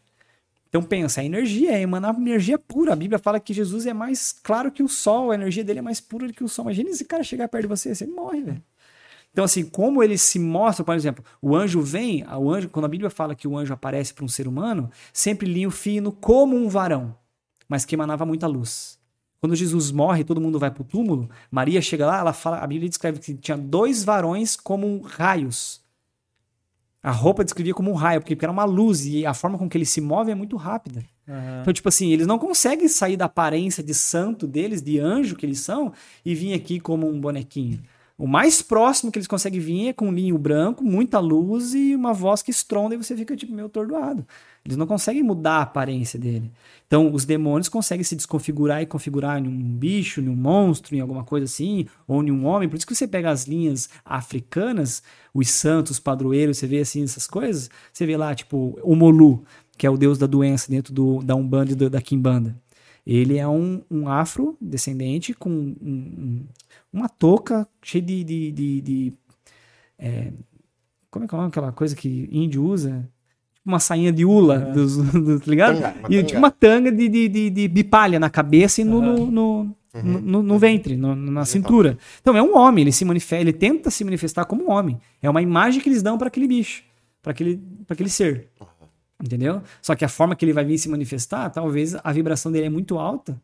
Então 0.69 0.81
pensa, 0.81 1.19
a 1.19 1.25
energia 1.25 1.73
é 1.73 1.81
emanar 1.81 2.15
energia 2.15 2.57
pura. 2.57 2.93
A 2.93 2.95
Bíblia 2.95 3.19
fala 3.19 3.37
que 3.41 3.53
Jesus 3.53 3.85
é 3.85 3.93
mais 3.93 4.31
claro 4.31 4.71
que 4.71 4.81
o 4.81 4.87
sol, 4.87 5.31
a 5.31 5.35
energia 5.35 5.65
dele 5.65 5.79
é 5.79 5.81
mais 5.81 5.99
pura 5.99 6.27
do 6.27 6.33
que 6.33 6.43
o 6.43 6.47
sol. 6.47 6.63
Imagina 6.63 6.89
esse 6.89 7.03
cara 7.03 7.21
chegar 7.25 7.49
perto 7.49 7.63
de 7.63 7.67
você, 7.67 7.93
você 7.93 8.07
morre, 8.07 8.41
velho. 8.41 8.63
Então 9.31 9.45
assim, 9.45 9.63
como 9.63 10.03
ele 10.03 10.17
se 10.17 10.37
mostra, 10.37 10.83
por 10.83 10.95
exemplo, 10.95 11.23
o 11.41 11.55
anjo 11.55 11.81
vem, 11.81 12.25
o 12.27 12.51
anjo, 12.51 12.69
quando 12.69 12.85
a 12.85 12.89
Bíblia 12.89 13.09
fala 13.09 13.33
que 13.33 13.47
o 13.47 13.57
anjo 13.57 13.73
aparece 13.73 14.13
para 14.13 14.25
um 14.25 14.27
ser 14.27 14.47
humano, 14.47 14.89
sempre 15.13 15.51
linho 15.51 15.71
fino 15.71 16.11
como 16.11 16.55
um 16.55 16.67
varão, 16.67 17.15
mas 17.67 17.85
que 17.85 17.95
emanava 17.95 18.25
muita 18.25 18.47
luz. 18.47 18.99
Quando 19.39 19.55
Jesus 19.55 19.89
morre, 19.89 20.23
todo 20.23 20.39
mundo 20.39 20.59
vai 20.59 20.69
para 20.69 20.83
o 20.83 20.85
túmulo. 20.85 21.27
Maria 21.49 21.81
chega 21.81 22.05
lá, 22.05 22.19
ela 22.19 22.33
fala, 22.33 22.59
a 22.59 22.67
Bíblia 22.67 22.87
descreve 22.87 23.19
que 23.19 23.33
tinha 23.33 23.57
dois 23.57 24.03
varões 24.03 24.55
como 24.55 25.01
raios. 25.01 25.81
A 27.01 27.09
roupa 27.09 27.43
descrevia 27.43 27.73
como 27.73 27.89
um 27.89 27.95
raio, 27.95 28.21
porque 28.21 28.37
era 28.39 28.51
uma 28.51 28.65
luz 28.65 29.07
e 29.07 29.25
a 29.25 29.33
forma 29.33 29.57
com 29.57 29.67
que 29.67 29.75
ele 29.75 29.85
se 29.85 29.99
move 29.99 30.29
é 30.29 30.35
muito 30.35 30.55
rápida. 30.55 31.03
Aham. 31.27 31.61
Então, 31.61 31.73
tipo 31.73 31.89
assim, 31.89 32.11
eles 32.11 32.27
não 32.27 32.37
conseguem 32.37 32.87
sair 32.87 33.17
da 33.17 33.25
aparência 33.25 33.83
de 33.83 33.95
santo 33.95 34.45
deles, 34.45 34.83
de 34.83 34.99
anjo 34.99 35.35
que 35.35 35.43
eles 35.43 35.59
são, 35.59 35.91
e 36.23 36.35
vir 36.35 36.53
aqui 36.53 36.79
como 36.79 37.09
um 37.09 37.19
bonequinho. 37.19 37.81
O 38.21 38.27
mais 38.27 38.61
próximo 38.61 39.11
que 39.11 39.17
eles 39.17 39.25
conseguem 39.25 39.59
vir 39.59 39.87
é 39.87 39.93
com 39.93 40.09
um 40.09 40.11
linho 40.13 40.37
branco, 40.37 40.83
muita 40.83 41.17
luz 41.17 41.73
e 41.73 41.95
uma 41.95 42.13
voz 42.13 42.43
que 42.43 42.51
estronda 42.51 42.93
e 42.93 42.97
você 42.99 43.17
fica 43.17 43.35
tipo 43.35 43.51
meio 43.51 43.65
atordoado. 43.65 44.23
Eles 44.63 44.77
não 44.77 44.85
conseguem 44.85 45.23
mudar 45.23 45.53
a 45.53 45.61
aparência 45.63 46.19
dele. 46.19 46.51
Então, 46.85 47.11
os 47.11 47.25
demônios 47.25 47.67
conseguem 47.67 48.03
se 48.03 48.15
desconfigurar 48.15 48.79
e 48.79 48.85
configurar 48.85 49.43
em 49.43 49.47
um 49.47 49.75
bicho, 49.75 50.21
em 50.21 50.29
um 50.29 50.35
monstro, 50.35 50.95
em 50.95 50.99
alguma 50.99 51.23
coisa 51.23 51.45
assim, 51.45 51.87
ou 52.07 52.23
em 52.23 52.29
um 52.29 52.45
homem. 52.45 52.69
Por 52.69 52.75
isso 52.75 52.85
que 52.85 52.93
você 52.93 53.07
pega 53.07 53.31
as 53.31 53.47
linhas 53.47 53.89
africanas, 54.05 55.01
os 55.33 55.49
santos, 55.49 55.99
padroeiros, 55.99 56.59
você 56.59 56.67
vê 56.67 56.81
assim 56.81 57.03
essas 57.03 57.25
coisas, 57.25 57.71
você 57.91 58.05
vê 58.05 58.15
lá, 58.15 58.35
tipo, 58.35 58.77
o 58.83 58.95
Molu, 58.95 59.43
que 59.75 59.87
é 59.87 59.89
o 59.89 59.97
deus 59.97 60.19
da 60.19 60.27
doença 60.27 60.69
dentro 60.69 60.93
do, 60.93 61.23
da 61.23 61.33
Umbanda 61.35 61.71
e 61.71 61.75
do- 61.75 61.89
da 61.89 61.99
Kimbanda. 61.99 62.55
Ele 63.03 63.39
é 63.39 63.47
um, 63.47 63.81
um 63.89 64.07
afro-descendente 64.07 65.33
com 65.33 65.49
um- 65.49 65.75
um- 65.81 66.45
uma 66.91 67.07
touca 67.09 67.67
cheia 67.81 68.01
de. 68.03 68.23
de, 68.23 68.51
de- 68.51 68.81
de, 68.81 69.13
é, 69.97 70.31
como 71.09 71.25
é 71.25 71.27
que 71.27 71.33
é 71.33 71.37
o 71.37 71.41
nome 71.41 71.51
daquela 71.51 71.71
coisa 71.71 71.95
que 71.95 72.27
índio 72.31 72.63
usa? 72.63 73.07
Tipo 73.53 73.69
Uma 73.69 73.79
sainha 73.79 74.11
de 74.11 74.25
ula, 74.25 74.57
dos, 74.59 74.97
dos- 74.97 75.41
tá 75.41 75.49
ligado? 75.51 75.75
Tanga, 75.75 75.89
e 76.09 76.15
tanga. 76.15 76.23
tipo 76.23 76.37
uma 76.39 76.51
tanga 76.51 76.91
de, 76.91 77.07
de, 77.09 77.27
de, 77.27 77.49
de, 77.49 77.67
de 77.67 77.83
palha 77.83 78.19
na 78.19 78.29
cabeça 78.29 78.81
e 78.81 78.83
no, 78.83 79.01
no, 79.01 79.25
no, 79.31 79.75
no, 80.03 80.21
no- 80.21 80.43
no 80.43 80.57
ventre, 80.59 80.95
no- 80.97 81.15
na 81.15 81.45
cintura. 81.45 81.97
Então 82.21 82.35
é 82.35 82.41
um 82.41 82.55
homem, 82.57 82.83
ele 82.83 82.91
se 82.91 83.03
manifesta, 83.05 83.41
ele 83.41 83.53
tenta 83.53 83.91
se 83.91 84.03
manifestar 84.03 84.45
como 84.45 84.63
um 84.65 84.71
homem. 84.71 84.99
É 85.21 85.29
uma 85.29 85.41
imagem 85.41 85.81
que 85.81 85.89
eles 85.89 86.01
dão 86.01 86.17
para 86.17 86.27
aquele 86.27 86.47
bicho, 86.47 86.83
para 87.21 87.31
aquele, 87.31 87.57
pra 87.85 87.93
aquele 87.93 88.09
ser. 88.09 88.47
Entendeu? 89.23 89.61
Só 89.83 89.93
que 89.95 90.03
a 90.03 90.09
forma 90.09 90.35
que 90.35 90.43
ele 90.43 90.53
vai 90.53 90.65
vir 90.65 90.79
se 90.79 90.89
manifestar, 90.89 91.47
talvez 91.51 91.95
a 92.03 92.11
vibração 92.11 92.51
dele 92.51 92.65
é 92.65 92.69
muito 92.69 92.97
alta, 92.97 93.39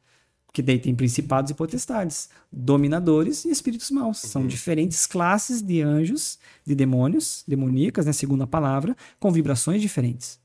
porque 0.58 0.64
daí 0.64 0.80
tem 0.80 0.96
principados 0.96 1.52
e 1.52 1.54
potestades, 1.54 2.30
dominadores 2.52 3.46
e 3.46 3.52
espíritos 3.52 3.92
maus. 3.92 4.18
São 4.18 4.48
diferentes 4.48 5.06
classes 5.06 5.62
de 5.62 5.84
anjos, 5.84 6.40
de 6.66 6.74
demônios, 6.74 7.44
demoníacas, 7.48 8.08
né, 8.08 8.12
segundo 8.12 8.42
a 8.42 8.48
palavra, 8.48 8.98
com 9.20 9.32
vibrações 9.32 9.80
diferentes. 9.80 10.40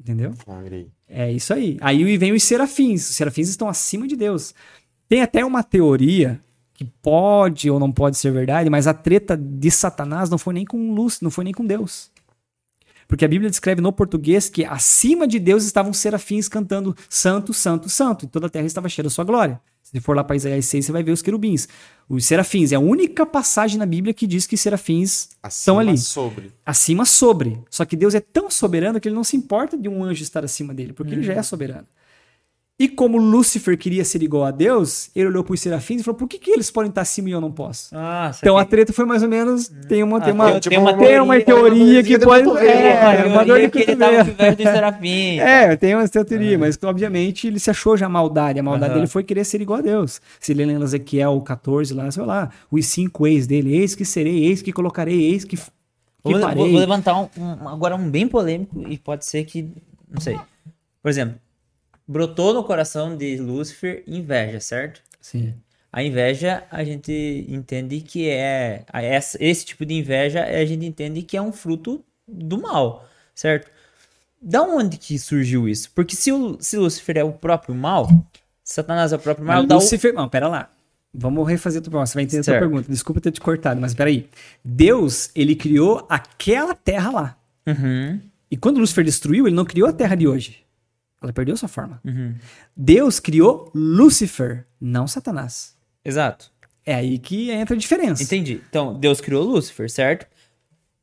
Entendeu? 0.00 0.32
Flagrei. 0.32 0.88
É 1.06 1.30
isso 1.30 1.52
aí. 1.52 1.76
Aí 1.82 2.16
vem 2.16 2.32
os 2.32 2.42
serafins. 2.42 3.10
Os 3.10 3.16
serafins 3.16 3.50
estão 3.50 3.68
acima 3.68 4.08
de 4.08 4.16
Deus. 4.16 4.54
Tem 5.06 5.20
até 5.20 5.44
uma 5.44 5.62
teoria 5.62 6.40
que 6.72 6.86
pode 7.02 7.70
ou 7.70 7.78
não 7.78 7.92
pode 7.92 8.16
ser 8.16 8.32
verdade, 8.32 8.70
mas 8.70 8.86
a 8.86 8.94
treta 8.94 9.36
de 9.36 9.70
Satanás 9.70 10.30
não 10.30 10.38
foi 10.38 10.54
nem 10.54 10.64
com 10.64 10.94
luz, 10.94 11.20
não 11.20 11.30
foi 11.30 11.44
nem 11.44 11.52
com 11.52 11.66
Deus. 11.66 12.10
Porque 13.10 13.24
a 13.24 13.28
Bíblia 13.28 13.50
descreve 13.50 13.80
no 13.80 13.92
português 13.92 14.48
que 14.48 14.64
acima 14.64 15.26
de 15.26 15.40
Deus 15.40 15.64
estavam 15.64 15.92
serafins 15.92 16.48
cantando 16.48 16.94
santo, 17.08 17.52
santo, 17.52 17.88
santo. 17.88 18.24
E 18.24 18.28
toda 18.28 18.46
a 18.46 18.48
terra 18.48 18.66
estava 18.66 18.88
cheia 18.88 19.02
da 19.02 19.10
sua 19.10 19.24
glória. 19.24 19.60
Se 19.82 19.98
for 19.98 20.14
lá 20.14 20.22
para 20.22 20.36
Isaías 20.36 20.66
6, 20.66 20.86
você 20.86 20.92
vai 20.92 21.02
ver 21.02 21.10
os 21.10 21.20
querubins. 21.20 21.66
Os 22.08 22.24
serafins. 22.24 22.70
É 22.70 22.76
a 22.76 22.78
única 22.78 23.26
passagem 23.26 23.78
na 23.78 23.84
Bíblia 23.84 24.14
que 24.14 24.28
diz 24.28 24.46
que 24.46 24.56
serafins 24.56 25.30
estão 25.44 25.80
Acima 25.80 25.80
ali 25.80 25.98
sobre. 25.98 26.52
acima 26.64 27.04
sobre. 27.04 27.60
Só 27.68 27.84
que 27.84 27.96
Deus 27.96 28.14
é 28.14 28.20
tão 28.20 28.48
soberano 28.48 29.00
que 29.00 29.08
ele 29.08 29.16
não 29.16 29.24
se 29.24 29.36
importa 29.36 29.76
de 29.76 29.88
um 29.88 30.04
anjo 30.04 30.22
estar 30.22 30.44
acima 30.44 30.72
dele, 30.72 30.92
porque 30.92 31.12
ele 31.12 31.24
já 31.24 31.32
é 31.32 31.42
soberano. 31.42 31.88
E 32.82 32.88
como 32.88 33.18
Lúcifer 33.18 33.76
queria 33.76 34.02
ser 34.06 34.22
igual 34.22 34.42
a 34.44 34.50
Deus, 34.50 35.10
ele 35.14 35.26
olhou 35.28 35.44
para 35.44 35.52
os 35.52 35.60
serafins 35.60 36.00
e 36.00 36.02
falou: 36.04 36.16
por 36.16 36.26
que, 36.26 36.38
que 36.38 36.50
eles 36.50 36.70
podem 36.70 36.88
estar 36.88 37.02
acima 37.02 37.28
e 37.28 37.32
eu 37.32 37.40
não 37.40 37.52
posso? 37.52 37.90
Ah, 37.94 38.32
Então 38.38 38.56
a 38.56 38.64
treta 38.64 38.90
foi 38.90 39.04
mais 39.04 39.22
ou 39.22 39.28
menos. 39.28 39.68
Tem 39.86 40.02
uma, 40.02 40.18
tem 40.18 40.30
Ah, 40.30 40.34
uma, 40.34 40.60
tem 40.60 40.78
uma 40.78 40.94
tem 40.96 41.20
uma 41.20 41.38
teoria 41.42 42.02
que 42.02 42.16
de 42.16 42.24
pode. 42.24 42.48
É, 42.58 43.26
Uma 43.26 43.34
uma 43.34 43.44
teoria 43.44 43.68
que 43.68 43.78
ele 43.80 43.96
tava 43.96 44.10
cotovelo. 44.24 44.24
com 44.24 44.42
inveja 44.42 44.56
dos 44.56 44.64
serafins. 44.64 45.40
É, 45.40 45.76
tem 45.76 45.94
uma 45.94 46.08
teoria, 46.08 46.58
mas 46.58 46.78
obviamente 46.82 47.46
ele 47.48 47.58
se 47.60 47.68
achou 47.70 47.98
já 47.98 48.08
maldade. 48.08 48.58
A 48.58 48.62
maldade 48.62 48.94
dele 48.94 49.06
foi 49.06 49.24
querer 49.24 49.44
ser 49.44 49.60
igual 49.60 49.80
a 49.80 49.82
Deus. 49.82 50.18
Se 50.40 50.52
ele 50.52 50.62
em 50.62 50.82
Ezequiel 50.82 51.38
14, 51.42 51.92
lá, 51.92 52.10
sei 52.10 52.24
lá, 52.24 52.48
os 52.70 52.86
cinco 52.86 53.26
ex 53.26 53.46
dele: 53.46 53.76
eis 53.76 53.94
que 53.94 54.06
serei, 54.06 54.46
eis 54.46 54.62
que 54.62 54.72
colocarei, 54.72 55.20
eis 55.32 55.44
que, 55.44 55.56
que 55.58 55.62
Vou, 56.22 56.32
vou 56.38 56.66
levantar 56.78 57.14
um, 57.18 57.28
um- 57.36 57.68
agora 57.68 57.94
um 57.94 58.08
bem 58.10 58.26
polêmico 58.26 58.82
e 58.88 58.96
pode 58.96 59.26
ser 59.26 59.44
que. 59.44 59.68
Não 60.10 60.20
sei. 60.20 60.38
Por 61.02 61.08
exemplo, 61.10 61.34
brotou 62.10 62.52
no 62.52 62.64
coração 62.64 63.16
de 63.16 63.36
Lúcifer 63.36 64.02
inveja, 64.06 64.58
certo? 64.58 65.00
Sim. 65.20 65.54
A 65.92 66.02
inveja, 66.02 66.64
a 66.70 66.82
gente 66.84 67.44
entende 67.48 68.00
que 68.00 68.28
é. 68.28 68.84
Esse 69.38 69.64
tipo 69.64 69.86
de 69.86 69.94
inveja, 69.94 70.44
a 70.44 70.64
gente 70.64 70.84
entende 70.84 71.22
que 71.22 71.36
é 71.36 71.42
um 71.42 71.52
fruto 71.52 72.04
do 72.26 72.60
mal, 72.60 73.06
certo? 73.34 73.70
Da 74.42 74.62
onde 74.62 74.96
que 74.96 75.18
surgiu 75.18 75.68
isso? 75.68 75.90
Porque 75.94 76.16
se, 76.16 76.32
o, 76.32 76.56
se 76.60 76.76
Lúcifer 76.76 77.18
é 77.18 77.24
o 77.24 77.32
próprio 77.32 77.74
mal, 77.74 78.08
Satanás 78.64 79.12
é 79.12 79.16
o 79.16 79.18
próprio 79.18 79.46
mal, 79.46 79.58
Mas 79.58 79.68
dá 79.68 79.76
o- 79.76 79.78
Lúcifer... 79.78 80.12
Não, 80.14 80.28
pera 80.28 80.48
lá. 80.48 80.70
Vamos 81.12 81.46
refazer 81.48 81.82
pergunta. 81.82 82.06
Você 82.06 82.14
vai 82.14 82.22
entender 82.22 82.40
a 82.40 82.44
tua 82.44 82.52
Certo. 82.54 82.60
pergunta. 82.62 82.90
Desculpa 82.90 83.20
ter 83.20 83.32
te 83.32 83.40
cortado, 83.40 83.80
mas 83.80 83.92
peraí. 83.94 84.28
Deus, 84.64 85.30
ele 85.34 85.54
criou 85.56 86.06
aquela 86.08 86.74
terra 86.74 87.10
lá. 87.10 87.36
Uhum, 87.66 88.20
E 88.50 88.56
quando 88.56 88.78
Lúcifer 88.78 89.04
destruiu, 89.04 89.46
ele 89.46 89.56
não 89.56 89.64
criou 89.64 89.88
a 89.88 89.92
terra 89.92 90.14
de 90.14 90.26
hoje. 90.28 90.58
Ela 91.22 91.32
perdeu 91.32 91.56
sua 91.56 91.68
forma. 91.68 92.00
uhum. 92.04 92.34
Deus 92.76 93.20
criou 93.20 93.70
Lúcifer, 93.74 94.66
não 94.80 95.06
Satanás. 95.06 95.76
Exato. 96.04 96.50
É 96.84 96.94
aí 96.94 97.18
que 97.18 97.50
entra 97.50 97.74
a 97.74 97.78
diferença. 97.78 98.22
Entendi. 98.22 98.60
Então, 98.68 98.98
Deus 98.98 99.20
criou 99.20 99.44
Lúcifer, 99.44 99.90
certo? 99.90 100.26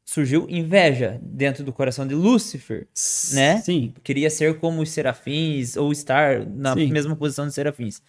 Surgiu 0.04 0.48
inveja 0.50 1.20
dentro 1.22 1.64
do 1.64 1.72
coração 1.72 2.08
de 2.08 2.16
Lúcifer, 2.16 2.88
né? 3.34 3.58
Sim. 3.62 3.94
Queria 4.04 4.30
ser 4.30 4.58
como 4.58 4.82
os 4.82 4.90
serafins 4.90 5.76
ou 5.78 5.92
estar 5.92 6.46
na 6.48 6.74
Sim. 6.74 6.88
mesma 6.92 7.16
posição 7.16 7.46
dos 7.46 7.54
serafins. 7.54 8.02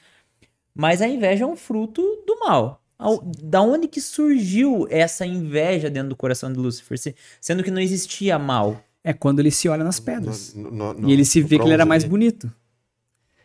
Mas 0.75 1.03
a 1.03 1.09
inveja 1.09 1.45
é 1.45 1.47
um 1.47 1.57
fruto 1.57 2.01
do 2.27 2.39
mal. 2.41 2.81
Da 3.45 3.61
onde 3.63 3.87
que 3.89 4.01
surgiu 4.01 4.87
essa 4.91 5.27
inveja 5.27 5.91
dentro 5.91 6.09
do 6.11 6.17
coração 6.17 6.53
de 6.53 6.59
Lúcifer? 6.59 6.99
Se- 6.99 7.15
Sendo 7.41 7.63
que 7.63 7.71
não 7.71 7.81
existia 7.83 8.39
mal. 8.39 8.83
É 9.05 9.13
quando 9.13 9.41
ele 9.41 9.51
se 9.51 9.69
olha 9.69 9.85
nas 9.85 10.01
pedras. 10.01 10.55
No- 10.55 10.71
no- 10.71 10.95
no- 10.95 11.09
e 11.09 11.13
ele 11.13 11.25
se 11.25 11.41
vê 11.41 11.59
que 11.59 11.65
ele 11.65 11.73
era 11.73 11.87
mais 11.87 12.05
bonito. 12.05 12.51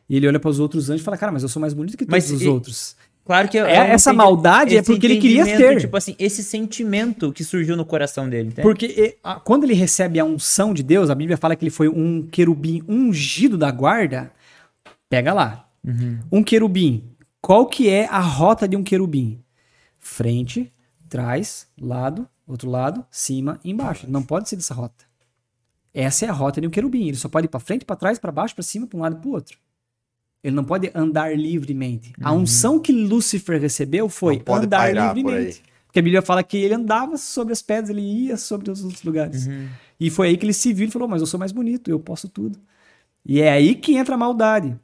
E 0.10 0.16
ele 0.18 0.28
olha 0.28 0.40
para 0.40 0.50
os 0.50 0.60
outros 0.60 0.90
anjos 0.90 1.02
e 1.02 1.06
fala, 1.06 1.18
cara, 1.18 1.32
mas 1.32 1.44
eu 1.44 1.50
sou 1.50 1.60
mais 1.62 1.74
bonito 1.74 1.98
que 1.98 2.06
todos 2.06 2.12
Mas 2.12 2.32
os 2.32 2.42
e- 2.42 2.48
outros. 2.48 2.96
Claro 3.26 3.48
que 3.48 3.58
É, 3.58 3.92
essa 3.92 4.10
entendi- 4.10 4.18
maldade 4.18 4.76
é 4.78 4.82
porque 4.82 5.06
ele 5.06 5.18
queria 5.18 5.46
ter. 5.46 5.80
Tipo 5.80 5.96
assim, 5.96 6.14
esse 6.20 6.44
sentimento 6.44 7.32
que 7.32 7.42
surgiu 7.46 7.78
no 7.78 7.86
coração 7.86 8.28
dele. 8.30 8.50
entende? 8.50 8.62
Porque 8.62 8.86
e, 8.86 9.18
a- 9.24 9.40
quando 9.40 9.64
ele 9.64 9.74
recebe 9.74 10.20
a 10.20 10.26
unção 10.26 10.74
de 10.74 10.84
Deus, 10.84 11.10
a 11.10 11.16
Bíblia 11.16 11.38
fala 11.38 11.56
que 11.56 11.64
ele 11.64 11.72
foi 11.72 11.88
um 11.88 12.22
querubim 12.24 12.84
ungido 12.86 13.58
da 13.58 13.72
guarda. 13.72 14.30
Pega 15.10 15.34
lá. 15.34 15.70
Uhum. 15.86 16.20
Um 16.30 16.44
querubim. 16.44 17.06
Qual 17.42 17.66
que 17.68 17.88
é 17.90 18.08
a 18.08 18.20
rota 18.20 18.68
de 18.68 18.76
um 18.76 18.84
querubim? 18.84 19.40
Frente, 19.98 20.70
trás, 21.08 21.66
lado, 21.80 22.28
outro 22.46 22.70
lado, 22.70 23.06
cima 23.10 23.58
e 23.64 23.72
embaixo. 23.72 24.06
Não 24.10 24.22
pode 24.22 24.50
ser 24.50 24.58
dessa 24.58 24.74
rota. 24.74 25.06
Essa 25.94 26.26
é 26.26 26.30
a 26.30 26.34
rota 26.34 26.60
de 26.60 26.68
um 26.68 26.70
querubim. 26.70 27.08
Ele 27.08 27.18
só 27.18 27.30
pode 27.30 27.46
ir 27.46 27.50
para 27.50 27.60
frente, 27.60 27.86
para 27.86 27.96
trás, 27.96 28.18
para 28.18 28.32
baixo, 28.32 28.56
para 28.56 28.64
cima, 28.64 28.88
para 28.88 28.98
um 28.98 29.02
lado 29.02 29.18
e 29.18 29.20
para 29.22 29.30
o 29.30 29.34
outro. 29.34 29.58
Ele 30.44 30.56
não 30.56 30.64
pode 30.64 30.92
andar 30.94 31.38
livremente. 31.38 32.14
A 32.22 32.34
unção 32.34 32.80
que 32.80 32.92
Lúcifer 32.92 33.62
recebeu 33.62 34.10
foi 34.10 34.42
Uhum. 34.48 34.56
Andar 34.56 34.90
por 34.94 35.16
livremente. 35.18 35.62
aí. 35.66 35.74
Porque 35.86 36.00
a 36.00 36.02
Bíblia 36.02 36.22
fala 36.24 36.42
que 36.44 36.58
ele 36.58 36.74
andava 36.74 37.18
sobre 37.18 37.54
as 37.54 37.62
pedras, 37.62 37.90
ele 37.92 38.02
ia 38.02 38.36
sobre 38.36 38.72
os 38.72 38.84
outros 38.84 39.04
lugares. 39.04 39.46
Uhum. 39.46 39.68
E 40.00 40.10
foi 40.10 40.30
aí 40.30 40.38
que 40.38 40.46
ele 40.46 40.54
se 40.54 40.74
viu 40.74 40.88
e 40.88 40.92
falou: 40.92 41.08
Mas 41.08 41.22
eu 41.22 41.28
sou 41.28 41.40
mais 41.40 41.52
bonito, 41.52 41.90
eu 41.92 42.00
posso 42.00 42.28
tudo. 42.28 42.60
E 43.26 43.40
é 43.40 43.52
aí 43.52 43.76
que 43.76 43.96
entra 43.96 44.16
a 44.16 44.18
maldade. 44.18 44.76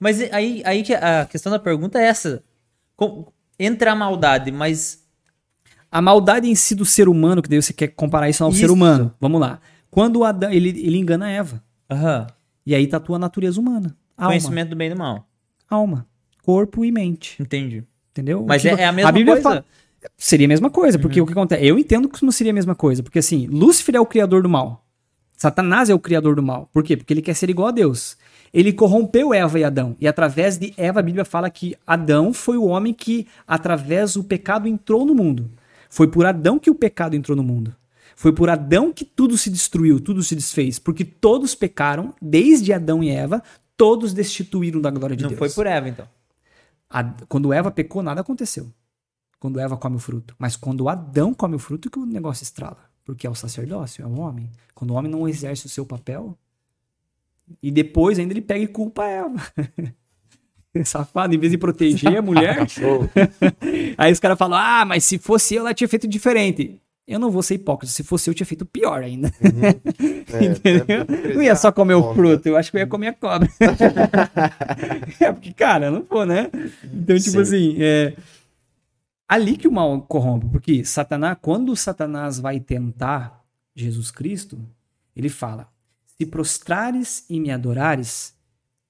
Mas 0.00 0.20
e- 0.20 0.30
aí, 0.32 0.62
aí 0.64 0.82
que 0.82 0.94
a 0.94 1.26
questão 1.26 1.52
da 1.52 1.58
pergunta 1.58 1.98
é 2.00 2.04
essa. 2.06 2.42
Com- 2.96 3.26
entra 3.58 3.92
a 3.92 3.94
maldade, 3.94 4.50
mas 4.50 5.02
A 5.92 6.02
maldade 6.02 6.48
em 6.48 6.56
si 6.56 6.74
do 6.74 6.84
ser 6.84 7.08
humano, 7.08 7.40
que 7.40 7.48
daí 7.48 7.62
você 7.62 7.72
quer 7.72 7.86
comparar 7.88 8.28
isso 8.28 8.42
ao 8.42 8.50
ser 8.50 8.64
Isso. 8.64 8.72
humano. 8.72 9.14
Vamos 9.20 9.40
lá. 9.40 9.60
Quando 9.94 10.24
Adão, 10.24 10.50
ele, 10.50 10.70
ele 10.70 10.98
engana 10.98 11.30
Eva. 11.30 11.62
aham, 11.88 12.26
E 12.66 12.74
aí 12.74 12.86
tatua 12.86 13.16
a 13.16 13.18
natureza 13.18 13.60
humana. 13.60 13.96
Alma. 14.16 14.30
conhecimento 14.30 14.70
do 14.70 14.76
bem 14.76 14.88
e 14.90 14.94
do 14.94 14.98
mal. 14.98 15.26
Alma. 15.70 16.06
Corpo 16.42 16.84
e 16.84 16.90
mente. 16.90 17.40
Entendi. 17.40 17.84
Entendeu? 18.10 18.44
Mas 18.46 18.62
Tipo, 18.62 18.76
é, 18.76 18.82
é 18.82 18.86
a 18.86 18.92
mesma 18.92 19.12
Bíblia 19.12 19.34
coisa? 19.34 19.48
fala- 19.48 19.64
Seria 20.16 20.46
a 20.46 20.48
mesma 20.48 20.68
coisa, 20.70 20.98
porque 20.98 21.20
o 21.20 21.26
que 21.26 21.32
acontece? 21.32 21.64
Eu 21.64 21.78
entendo 21.78 22.08
que 22.08 22.22
não 22.24 22.32
seria 22.32 22.50
a 22.52 22.54
mesma 22.54 22.74
coisa, 22.74 23.02
porque 23.02 23.18
assim, 23.20 23.46
Lúcifer 23.46 23.94
é 23.96 24.00
o 24.00 24.04
criador 24.06 24.42
do 24.42 24.48
mal. 24.48 24.84
Satanás 25.36 25.88
é 25.90 25.94
o 25.94 25.98
criador 25.98 26.36
do 26.36 26.42
mal. 26.42 26.68
Por 26.72 26.82
quê? 26.82 26.96
Porque 26.96 27.12
ele 27.12 27.22
quer 27.22 27.34
ser 27.34 27.48
igual 27.50 27.68
a 27.68 27.72
Deus. 27.72 28.16
Ele 28.52 28.72
corrompeu 28.72 29.32
Eva 29.32 29.58
e 29.58 29.64
Adão. 29.64 29.96
E 30.00 30.06
através 30.06 30.58
de 30.58 30.72
Eva, 30.76 31.00
a 31.00 31.02
Bíblia 31.02 31.24
fala 31.24 31.48
que 31.50 31.74
Adão 31.86 32.32
foi 32.32 32.56
o 32.56 32.64
homem 32.66 32.92
que, 32.92 33.26
através 33.46 34.14
do 34.14 34.22
pecado, 34.24 34.68
entrou 34.68 35.04
no 35.06 35.14
mundo. 35.14 35.50
Foi 35.90 36.06
por 36.06 36.24
Adão 36.26 36.58
que 36.58 36.70
o 36.70 36.74
pecado 36.74 37.16
entrou 37.16 37.34
no 37.36 37.42
mundo. 37.42 37.74
Foi 38.16 38.32
por 38.32 38.48
Adão 38.48 38.92
que 38.92 39.04
tudo 39.04 39.36
se 39.36 39.50
destruiu, 39.50 40.00
tudo 40.00 40.22
se 40.22 40.34
desfez. 40.34 40.78
Porque 40.78 41.04
todos 41.04 41.54
pecaram, 41.54 42.14
desde 42.20 42.72
Adão 42.72 43.02
e 43.02 43.10
Eva, 43.10 43.42
todos 43.76 44.12
destituíram 44.12 44.80
da 44.80 44.90
glória 44.90 45.16
de 45.16 45.22
Não 45.22 45.30
Deus. 45.30 45.38
foi 45.38 45.50
por 45.50 45.66
Eva, 45.66 45.88
então. 45.88 46.08
A- 46.88 47.12
quando 47.28 47.52
Eva 47.52 47.70
pecou, 47.70 48.02
nada 48.02 48.20
aconteceu. 48.20 48.70
Quando 49.40 49.58
Eva 49.60 49.76
come 49.76 49.96
o 49.96 49.98
fruto. 49.98 50.34
Mas 50.38 50.56
quando 50.56 50.88
Adão 50.88 51.34
come 51.34 51.56
o 51.56 51.58
fruto, 51.58 51.90
que 51.90 51.98
o 51.98 52.06
negócio 52.06 52.44
estrala. 52.44 52.78
Porque 53.04 53.26
é 53.26 53.30
o 53.30 53.34
sacerdócio, 53.34 54.02
é 54.02 54.06
o 54.06 54.18
homem. 54.20 54.48
Quando 54.74 54.92
o 54.92 54.94
homem 54.94 55.10
não 55.10 55.28
exerce 55.28 55.66
o 55.66 55.68
seu 55.68 55.84
papel, 55.84 56.38
e 57.62 57.70
depois 57.70 58.18
ainda 58.18 58.32
ele 58.32 58.40
pega 58.40 58.64
e 58.64 58.68
culpa 58.68 59.04
Eva. 59.04 59.42
Safado, 60.84 61.34
em 61.34 61.38
vez 61.38 61.52
de 61.52 61.58
proteger 61.58 62.16
a 62.16 62.22
mulher, 62.22 62.56
aí 63.98 64.12
os 64.12 64.18
caras 64.18 64.36
falam: 64.38 64.58
Ah, 64.58 64.84
mas 64.84 65.04
se 65.04 65.18
fosse 65.18 65.54
eu, 65.54 65.60
ela 65.60 65.74
tinha 65.74 65.86
feito 65.88 66.08
diferente. 66.08 66.80
Eu 67.06 67.18
não 67.18 67.30
vou 67.30 67.42
ser 67.42 67.56
hipócrita. 67.56 67.92
Se 67.92 68.02
fosse 68.02 68.28
eu, 68.28 68.32
eu 68.32 68.36
tinha 68.36 68.46
feito 68.46 68.64
pior 68.64 69.02
ainda. 69.02 69.30
É, 70.32 70.44
Entendeu? 70.44 70.84
é, 70.88 71.34
não 71.34 71.42
ia 71.42 71.54
só 71.54 71.70
comer 71.70 71.94
o 71.94 72.14
fruto, 72.14 72.48
eu 72.48 72.56
acho 72.56 72.70
que 72.70 72.76
eu 72.76 72.80
ia 72.80 72.86
comer 72.86 73.08
a 73.08 73.12
cobra. 73.12 73.48
é, 75.20 75.32
porque, 75.32 75.52
cara, 75.52 75.90
não 75.90 76.02
vou, 76.02 76.26
né? 76.26 76.50
Então, 76.82 77.16
tipo 77.16 77.30
Sim. 77.30 77.40
assim, 77.40 77.76
é. 77.78 78.16
Ali 79.28 79.56
que 79.56 79.68
o 79.68 79.72
mal 79.72 80.00
corrompe, 80.02 80.46
porque 80.48 80.84
Satanás, 80.84 81.36
quando 81.40 81.76
Satanás 81.76 82.40
vai 82.40 82.58
tentar 82.58 83.44
Jesus 83.74 84.10
Cristo, 84.10 84.58
ele 85.14 85.28
fala: 85.28 85.68
Se 86.18 86.26
prostrares 86.26 87.24
e 87.28 87.38
me 87.38 87.50
adorares, 87.50 88.34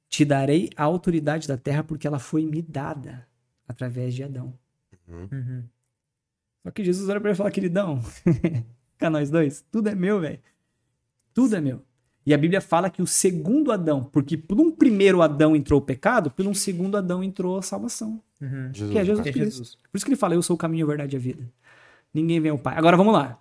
te 0.09 0.25
darei 0.25 0.71
a 0.77 0.85
autoridade 0.85 1.49
da 1.49 1.57
terra, 1.57 1.85
porque 1.85 2.07
ela 2.07 2.19
foi 2.19 2.45
me 2.45 2.63
dada 2.63 3.27
através 3.67 4.15
de 4.15 4.23
Adão. 4.23 4.55
Uhum. 5.09 5.65
Só 6.65 6.71
que 6.71 6.83
Jesus 6.83 7.09
olha 7.09 7.21
pra 7.21 7.31
ele 7.31 7.37
e 7.37 7.39
fala, 7.39 7.51
queridão, 7.51 8.01
fica 8.93 9.11
nós 9.11 9.31
dois, 9.31 9.65
tudo 9.71 9.89
é 9.89 9.95
meu, 9.95 10.19
velho. 10.19 10.41
Tudo 11.33 11.55
é 11.55 11.61
meu. 11.61 11.83
E 12.27 12.33
a 12.33 12.39
Bíblia 12.39 12.61
fala 12.61 12.89
que 12.89 13.03
o 13.03 13.07
segundo 13.07 13.71
Adão, 13.71 14.03
porque 14.03 14.37
por 14.37 14.59
um 14.59 14.71
primeiro 14.71 15.21
Adão 15.21 15.55
entrou 15.55 15.79
o 15.79 15.85
pecado, 15.85 16.31
por 16.31 16.47
um 16.47 16.55
segundo 16.55 16.97
Adão 16.97 17.23
entrou 17.23 17.59
a 17.59 17.63
salvação. 17.63 18.21
Uhum. 18.41 18.73
Jesus, 18.73 18.93
Que 18.93 18.99
é 18.99 19.05
Jesus 19.05 19.27
É 19.27 19.33
Cristo. 19.33 19.51
Jesus. 19.51 19.75
Por 19.91 19.97
isso 19.97 20.05
que 20.07 20.11
ele 20.11 20.17
fala, 20.17 20.35
eu 20.35 20.43
sou 20.43 20.55
o 20.57 20.59
caminho, 20.59 20.87
a 20.87 20.89
verdade 20.89 21.15
e 21.15 21.19
a 21.19 21.21
vida. 21.21 21.53
Ninguém 22.15 22.41
vem 22.41 22.51
ao 22.51 22.59
Pai. 22.59 22.79
Agora 22.79 22.97
vamos 22.97 23.13
lá. 23.13 23.39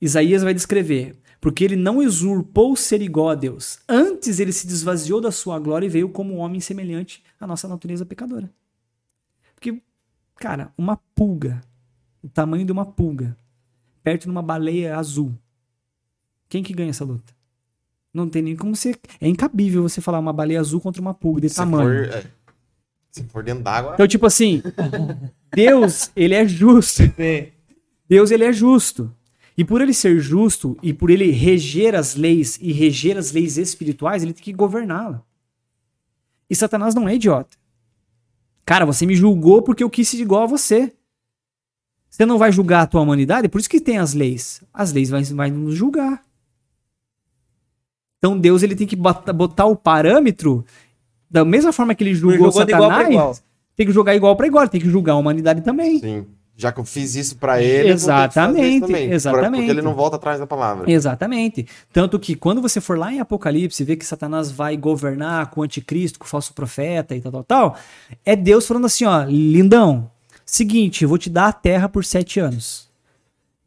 Isaías 0.00 0.42
vai 0.42 0.52
descrever, 0.52 1.16
porque 1.40 1.64
ele 1.64 1.76
não 1.76 1.98
usurpou 1.98 2.76
ser 2.76 3.00
igual 3.00 3.30
a 3.30 3.34
Deus. 3.34 3.78
Antes 3.88 4.38
ele 4.38 4.52
se 4.52 4.66
desvaziou 4.66 5.18
da 5.18 5.30
sua 5.30 5.58
glória 5.58 5.86
e 5.86 5.88
veio 5.88 6.10
como 6.10 6.34
um 6.34 6.38
homem 6.38 6.60
semelhante 6.60 7.24
à 7.40 7.46
nossa 7.46 7.66
natureza 7.66 8.04
pecadora. 8.04 8.52
Porque, 9.54 9.80
cara, 10.36 10.72
uma 10.76 10.96
pulga, 11.14 11.60
o 12.22 12.28
tamanho 12.28 12.64
de 12.64 12.72
uma 12.72 12.84
pulga, 12.84 13.36
perto 14.02 14.22
de 14.24 14.30
uma 14.30 14.42
baleia 14.42 14.96
azul. 14.96 15.32
Quem 16.48 16.62
que 16.62 16.72
ganha 16.72 16.90
essa 16.90 17.04
luta? 17.04 17.32
Não 18.12 18.28
tem 18.28 18.42
nem 18.42 18.54
como 18.56 18.76
você. 18.76 18.94
É 19.20 19.28
incabível 19.28 19.82
você 19.82 20.00
falar 20.00 20.18
uma 20.20 20.32
baleia 20.32 20.60
azul 20.60 20.80
contra 20.80 21.00
uma 21.02 21.14
pulga 21.14 21.40
desse 21.40 21.56
Se 21.56 21.60
tamanho. 21.60 22.06
for, 22.10 22.16
é, 22.16 22.26
se 23.10 23.24
for 23.24 23.42
dentro 23.42 23.64
d'água, 23.64 23.94
Então, 23.94 24.06
tipo 24.06 24.24
assim, 24.26 24.62
Deus, 25.52 26.10
ele 26.14 26.34
é 26.34 26.46
justo. 26.46 27.02
Deus, 28.08 28.30
ele 28.30 28.44
é 28.44 28.52
justo. 28.52 29.12
E 29.56 29.64
por 29.64 29.80
ele 29.80 29.94
ser 29.94 30.18
justo 30.20 30.76
e 30.82 30.92
por 30.92 31.10
ele 31.10 31.30
reger 31.30 31.94
as 31.94 32.16
leis 32.16 32.58
e 32.60 32.72
reger 32.72 33.16
as 33.16 33.32
leis 33.32 33.56
espirituais, 33.56 34.22
ele 34.22 34.32
tem 34.32 34.42
que 34.42 34.52
governá-la. 34.52 35.22
E 36.50 36.54
Satanás 36.56 36.94
não 36.94 37.08
é 37.08 37.14
idiota. 37.14 37.56
Cara, 38.64 38.86
você 38.86 39.04
me 39.06 39.14
julgou 39.14 39.62
porque 39.62 39.82
eu 39.84 39.90
quis 39.90 40.08
ser 40.08 40.18
igual 40.20 40.44
a 40.44 40.46
você. 40.46 40.92
Você 42.08 42.24
não 42.24 42.38
vai 42.38 42.52
julgar 42.52 42.82
a 42.82 42.86
tua 42.86 43.00
humanidade, 43.00 43.48
por 43.48 43.58
isso 43.60 43.68
que 43.68 43.80
tem 43.80 43.98
as 43.98 44.14
leis. 44.14 44.62
As 44.72 44.92
leis 44.92 45.10
vão 45.10 45.22
vai 45.34 45.50
nos 45.50 45.74
julgar. 45.74 46.22
Então 48.18 48.38
Deus 48.38 48.62
ele 48.62 48.74
tem 48.76 48.86
que 48.86 48.96
bota- 48.96 49.32
botar 49.32 49.66
o 49.66 49.76
parâmetro 49.76 50.64
da 51.28 51.44
mesma 51.44 51.72
forma 51.72 51.94
que 51.94 52.02
ele 52.04 52.14
julgou 52.14 52.50
Jogou 52.50 52.64
de 52.64 52.72
igual 52.72 52.88
Satanás, 52.88 53.10
igual. 53.10 53.36
tem 53.76 53.86
que 53.86 53.92
jogar 53.92 54.14
igual 54.14 54.36
para 54.36 54.46
igual, 54.46 54.68
tem 54.68 54.80
que 54.80 54.88
julgar 54.88 55.12
a 55.14 55.16
humanidade 55.16 55.60
também. 55.62 55.98
sim. 56.00 56.26
Já 56.56 56.70
que 56.70 56.78
eu 56.78 56.84
fiz 56.84 57.16
isso 57.16 57.36
pra 57.36 57.60
ele, 57.60 57.88
Exatamente, 57.88 58.86
também, 58.86 59.10
exatamente. 59.10 59.56
Porque 59.56 59.70
ele 59.72 59.82
não 59.82 59.92
volta 59.92 60.14
atrás 60.14 60.38
da 60.38 60.46
palavra. 60.46 60.88
Exatamente. 60.88 61.66
Tanto 61.92 62.16
que 62.16 62.36
quando 62.36 62.62
você 62.62 62.80
for 62.80 62.96
lá 62.96 63.12
em 63.12 63.18
Apocalipse 63.18 63.82
e 63.82 63.86
ver 63.86 63.96
que 63.96 64.06
Satanás 64.06 64.52
vai 64.52 64.76
governar 64.76 65.50
com 65.50 65.60
o 65.60 65.64
anticristo, 65.64 66.16
com 66.16 66.24
o 66.24 66.28
falso 66.28 66.54
profeta 66.54 67.16
e 67.16 67.20
tal, 67.20 67.32
tal, 67.32 67.44
tal, 67.44 67.76
é 68.24 68.36
Deus 68.36 68.68
falando 68.68 68.86
assim, 68.86 69.04
ó, 69.04 69.24
lindão, 69.24 70.08
seguinte, 70.46 71.02
eu 71.02 71.08
vou 71.08 71.18
te 71.18 71.28
dar 71.28 71.48
a 71.48 71.52
terra 71.52 71.88
por 71.88 72.04
sete 72.04 72.38
anos. 72.38 72.88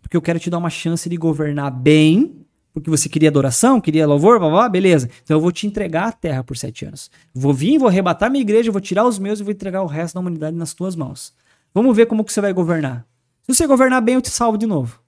Porque 0.01 0.15
eu 0.15 0.21
quero 0.21 0.39
te 0.39 0.49
dar 0.49 0.57
uma 0.57 0.69
chance 0.69 1.09
de 1.09 1.17
governar 1.17 1.69
bem, 1.69 2.45
Porque 2.73 2.89
você 2.89 3.09
queria 3.09 3.29
adoração, 3.29 3.81
queria 3.81 4.07
louvor, 4.07 4.39
blá, 4.39 4.49
blá, 4.49 4.69
beleza. 4.69 5.09
Então 5.23 5.35
eu 5.35 5.41
vou 5.41 5.51
te 5.51 5.65
entregar 5.67 6.07
a 6.07 6.11
terra 6.11 6.43
por 6.43 6.55
sete 6.55 6.85
anos. 6.85 7.09
Vou 7.33 7.53
vir, 7.53 7.79
vou 7.79 7.87
arrebatar 7.89 8.29
minha 8.29 8.41
igreja, 8.41 8.71
vou 8.71 8.79
tirar 8.79 9.03
os 9.03 9.17
meus 9.19 9.39
e 9.39 9.43
vou 9.43 9.51
entregar 9.51 9.81
o 9.81 9.87
resto 9.87 10.13
da 10.13 10.21
humanidade 10.21 10.55
nas 10.55 10.73
tuas 10.73 10.95
mãos. 10.95 11.33
Vamos 11.73 11.95
ver 11.95 12.05
como 12.05 12.23
que 12.23 12.33
você 12.33 12.41
vai 12.41 12.53
governar. 12.53 13.05
Se 13.43 13.53
você 13.53 13.67
governar 13.67 14.01
bem, 14.01 14.15
eu 14.15 14.21
te 14.21 14.29
salvo 14.29 14.57
de 14.57 14.65
novo. 14.65 15.01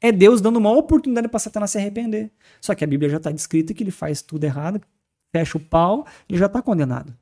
É 0.00 0.12
Deus 0.12 0.40
dando 0.40 0.58
uma 0.58 0.70
oportunidade 0.70 1.28
para 1.28 1.38
Satanás 1.38 1.70
se 1.70 1.78
arrepender. 1.78 2.30
Só 2.60 2.74
que 2.74 2.84
a 2.84 2.86
Bíblia 2.86 3.10
já 3.10 3.16
está 3.16 3.30
descrita 3.30 3.74
que 3.74 3.82
ele 3.82 3.90
faz 3.90 4.22
tudo 4.22 4.44
errado, 4.44 4.80
fecha 5.32 5.58
o 5.58 5.60
pau, 5.60 6.06
ele 6.28 6.38
já 6.38 6.46
está 6.46 6.62
condenado. 6.62 7.14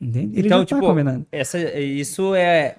Entende? 0.00 0.38
Ele 0.38 0.48
então, 0.48 0.60
já 0.60 0.66
tá 0.66 0.74
tipo, 0.74 0.86
condenado. 0.86 1.26
essa, 1.30 1.58
isso 1.78 2.34
é 2.34 2.76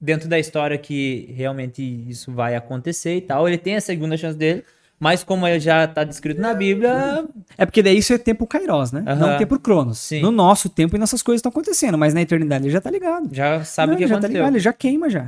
dentro 0.00 0.28
da 0.28 0.38
história 0.38 0.78
que 0.78 1.32
realmente 1.36 1.82
isso 1.82 2.32
vai 2.32 2.54
acontecer 2.54 3.16
e 3.16 3.20
tal. 3.20 3.46
Ele 3.48 3.58
tem 3.58 3.76
a 3.76 3.80
segunda 3.80 4.16
chance 4.16 4.38
dele, 4.38 4.64
mas 5.00 5.24
como 5.24 5.46
ele 5.46 5.58
já 5.58 5.84
está 5.86 6.04
descrito 6.04 6.40
na 6.40 6.52
Bíblia, 6.54 7.24
É 7.56 7.64
porque 7.64 7.82
daí 7.82 7.96
isso 7.96 8.12
é 8.12 8.18
tempo 8.18 8.46
kairos, 8.46 8.92
né? 8.92 9.02
Aham. 9.06 9.16
Não 9.32 9.38
tempo 9.38 9.58
cronos. 9.58 9.98
Sim. 9.98 10.20
No 10.20 10.30
nosso 10.30 10.68
tempo, 10.68 10.94
e 10.94 10.98
nessas 10.98 11.22
coisas 11.22 11.38
estão 11.38 11.48
acontecendo, 11.50 11.96
mas 11.96 12.12
na 12.12 12.20
eternidade 12.20 12.64
ele 12.64 12.72
já 12.72 12.80
tá 12.80 12.90
ligado. 12.90 13.28
já 13.32 13.64
sabe 13.64 13.94
o 13.94 13.96
que 13.96 14.02
ele 14.02 14.08
já 14.08 14.14
tá 14.16 14.18
aconteceu. 14.18 14.40
ligado, 14.42 14.52
ele 14.52 14.60
já 14.60 14.72
queima 14.74 15.08
já. 15.08 15.22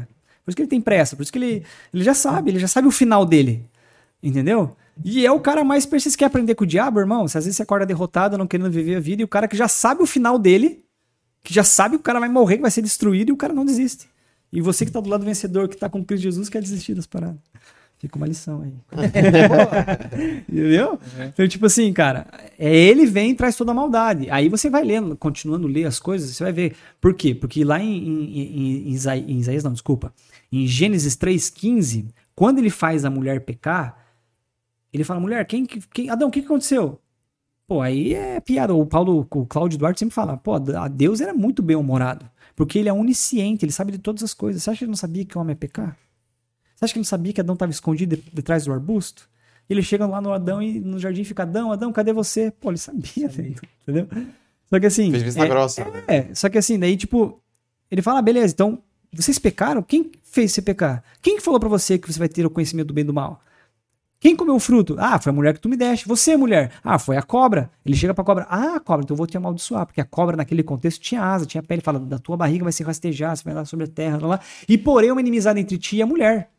Por 0.44 0.50
isso 0.50 0.56
que 0.56 0.62
ele 0.62 0.68
tem 0.68 0.80
pressa, 0.80 1.16
por 1.16 1.22
isso 1.22 1.32
que 1.32 1.38
ele, 1.38 1.62
ele 1.94 2.04
já 2.04 2.12
sabe, 2.14 2.50
ele 2.50 2.58
já 2.58 2.68
sabe 2.68 2.86
o 2.86 2.90
final 2.90 3.24
dele. 3.24 3.64
Entendeu? 4.22 4.76
E 5.04 5.24
é 5.24 5.32
o 5.32 5.40
cara 5.40 5.64
mais 5.64 5.86
persistente. 5.86 6.18
Quer 6.18 6.26
aprender 6.26 6.54
com 6.54 6.64
o 6.64 6.66
diabo, 6.66 7.00
irmão? 7.00 7.26
Se 7.26 7.38
às 7.38 7.44
vezes 7.44 7.56
você 7.56 7.62
acorda 7.62 7.86
derrotado, 7.86 8.36
não 8.36 8.46
querendo 8.46 8.70
viver 8.70 8.96
a 8.96 9.00
vida, 9.00 9.22
e 9.22 9.24
o 9.24 9.28
cara 9.28 9.48
que 9.48 9.56
já 9.56 9.66
sabe 9.66 10.02
o 10.02 10.06
final 10.06 10.38
dele, 10.38 10.84
que 11.42 11.52
já 11.54 11.64
sabe 11.64 11.96
que 11.96 12.00
o 12.00 12.04
cara 12.04 12.20
vai 12.20 12.28
morrer, 12.28 12.56
que 12.56 12.62
vai 12.62 12.70
ser 12.70 12.82
destruído, 12.82 13.30
e 13.30 13.32
o 13.32 13.36
cara 13.36 13.52
não 13.54 13.64
desiste. 13.64 14.06
E 14.52 14.60
você 14.60 14.84
que 14.84 14.92
tá 14.92 15.00
do 15.00 15.08
lado 15.08 15.24
vencedor, 15.24 15.66
que 15.66 15.76
tá 15.76 15.88
com 15.88 16.04
Cristo 16.04 16.24
Jesus, 16.24 16.48
quer 16.50 16.60
desistir 16.60 16.94
das 16.94 17.06
paradas. 17.06 17.38
Fica 18.02 18.16
uma 18.16 18.26
lição 18.26 18.62
aí. 18.62 18.74
Entendeu? 20.48 20.98
Então, 21.28 21.46
tipo 21.46 21.66
assim, 21.66 21.92
cara, 21.92 22.26
é 22.58 22.74
ele 22.74 23.06
vem 23.06 23.30
e 23.30 23.34
traz 23.34 23.54
toda 23.56 23.70
a 23.70 23.74
maldade. 23.74 24.28
Aí 24.28 24.48
você 24.48 24.68
vai 24.68 24.82
lendo, 24.82 25.16
continuando 25.16 25.68
a 25.68 25.70
ler 25.70 25.84
as 25.84 26.00
coisas, 26.00 26.30
você 26.34 26.42
vai 26.42 26.52
ver. 26.52 26.74
Por 27.00 27.14
quê? 27.14 27.32
Porque 27.32 27.62
lá 27.62 27.80
em, 27.80 27.96
em, 27.96 28.38
em, 28.38 28.88
em 28.88 28.90
Isa- 28.90 29.16
em 29.16 29.38
Isaías, 29.38 29.62
não, 29.62 29.72
desculpa. 29.72 30.12
Em 30.50 30.66
Gênesis 30.66 31.16
3,15, 31.16 32.06
quando 32.34 32.58
ele 32.58 32.70
faz 32.70 33.04
a 33.04 33.10
mulher 33.10 33.40
pecar, 33.44 33.96
ele 34.92 35.04
fala, 35.04 35.20
mulher, 35.20 35.44
quem, 35.46 35.64
que- 35.64 35.80
quem 35.94 36.10
Adão, 36.10 36.26
o 36.28 36.30
que, 36.32 36.40
que 36.40 36.46
aconteceu? 36.46 36.98
Pô, 37.68 37.80
aí 37.80 38.14
é 38.14 38.40
piada. 38.40 38.74
O 38.74 38.84
Paulo, 38.84 39.26
o 39.30 39.46
Cláudio 39.46 39.78
Duarte 39.78 40.00
sempre 40.00 40.14
fala, 40.14 40.36
pô, 40.36 40.54
a 40.54 40.88
Deus 40.88 41.20
era 41.20 41.32
muito 41.32 41.62
bem-humorado. 41.62 42.28
Porque 42.56 42.80
ele 42.80 42.88
é 42.88 42.92
onisciente, 42.92 43.64
ele 43.64 43.72
sabe 43.72 43.92
de 43.92 43.98
todas 43.98 44.24
as 44.24 44.34
coisas. 44.34 44.62
Você 44.62 44.70
acha 44.70 44.78
que 44.78 44.84
ele 44.84 44.90
não 44.90 44.96
sabia 44.96 45.24
que 45.24 45.38
o 45.38 45.40
homem 45.40 45.52
é 45.52 45.56
pecar? 45.56 45.96
Você 46.82 46.86
acha 46.86 46.94
que 46.94 46.98
ele 46.98 47.04
não 47.04 47.08
sabia 47.08 47.32
que 47.32 47.40
Adão 47.40 47.52
estava 47.52 47.70
escondido 47.70 48.16
de, 48.16 48.22
de 48.32 48.42
trás 48.42 48.64
do 48.64 48.72
arbusto? 48.72 49.30
Ele 49.70 49.82
chega 49.82 50.04
lá 50.04 50.20
no 50.20 50.32
Adão 50.32 50.60
e 50.60 50.80
no 50.80 50.98
jardim 50.98 51.22
fica, 51.22 51.44
Adão, 51.44 51.70
Adão, 51.70 51.92
cadê 51.92 52.12
você? 52.12 52.50
Pô, 52.50 52.70
ele 52.70 52.78
sabia, 52.78 53.28
velho, 53.28 53.54
entendeu? 53.82 54.08
Só 54.68 54.80
que 54.80 54.86
assim. 54.86 55.10
Fez 55.12 55.22
vista 55.22 55.44
é, 55.44 55.48
grossa. 55.48 55.84
né? 55.84 56.02
é, 56.08 56.34
só 56.34 56.48
que 56.48 56.58
assim, 56.58 56.76
daí, 56.76 56.96
tipo, 56.96 57.40
ele 57.88 58.02
fala, 58.02 58.18
ah, 58.18 58.22
beleza, 58.22 58.52
então, 58.52 58.80
vocês 59.12 59.38
pecaram? 59.38 59.80
Quem 59.80 60.10
fez 60.24 60.50
você 60.50 60.60
pecar? 60.60 61.04
Quem 61.22 61.36
que 61.36 61.42
falou 61.42 61.60
pra 61.60 61.68
você 61.68 61.96
que 61.98 62.12
você 62.12 62.18
vai 62.18 62.28
ter 62.28 62.44
o 62.44 62.50
conhecimento 62.50 62.88
do 62.88 62.94
bem 62.94 63.02
e 63.02 63.06
do 63.06 63.14
mal? 63.14 63.40
Quem 64.18 64.34
comeu 64.34 64.56
o 64.56 64.60
fruto? 64.60 64.96
Ah, 64.98 65.20
foi 65.20 65.30
a 65.30 65.32
mulher 65.32 65.54
que 65.54 65.60
tu 65.60 65.68
me 65.68 65.76
deste. 65.76 66.08
Você, 66.08 66.36
mulher? 66.36 66.72
Ah, 66.82 66.98
foi 66.98 67.16
a 67.16 67.22
cobra. 67.22 67.70
Ele 67.86 67.94
chega 67.94 68.12
pra 68.12 68.24
cobra. 68.24 68.46
Ah, 68.50 68.80
cobra, 68.80 69.04
então 69.04 69.14
eu 69.14 69.18
vou 69.18 69.26
te 69.26 69.36
amaldiçoar. 69.36 69.86
Porque 69.86 70.00
a 70.00 70.04
cobra, 70.04 70.36
naquele 70.36 70.62
contexto, 70.62 71.00
tinha 71.00 71.22
asa, 71.22 71.44
tinha 71.46 71.62
pele. 71.62 71.80
Fala, 71.80 71.98
da 71.98 72.18
tua 72.18 72.36
barriga 72.36 72.64
vai 72.64 72.72
se 72.72 72.82
rastejar, 72.82 73.36
você 73.36 73.44
vai 73.44 73.52
andar 73.52 73.64
sobre 73.64 73.84
a 73.84 73.88
terra. 73.88 74.18
Lá, 74.20 74.26
lá. 74.26 74.40
E 74.68 74.78
porém, 74.78 75.10
uma 75.10 75.20
inimizade 75.20 75.58
entre 75.58 75.76
ti 75.76 75.96
e 75.96 76.02
a 76.02 76.06
mulher. 76.06 76.52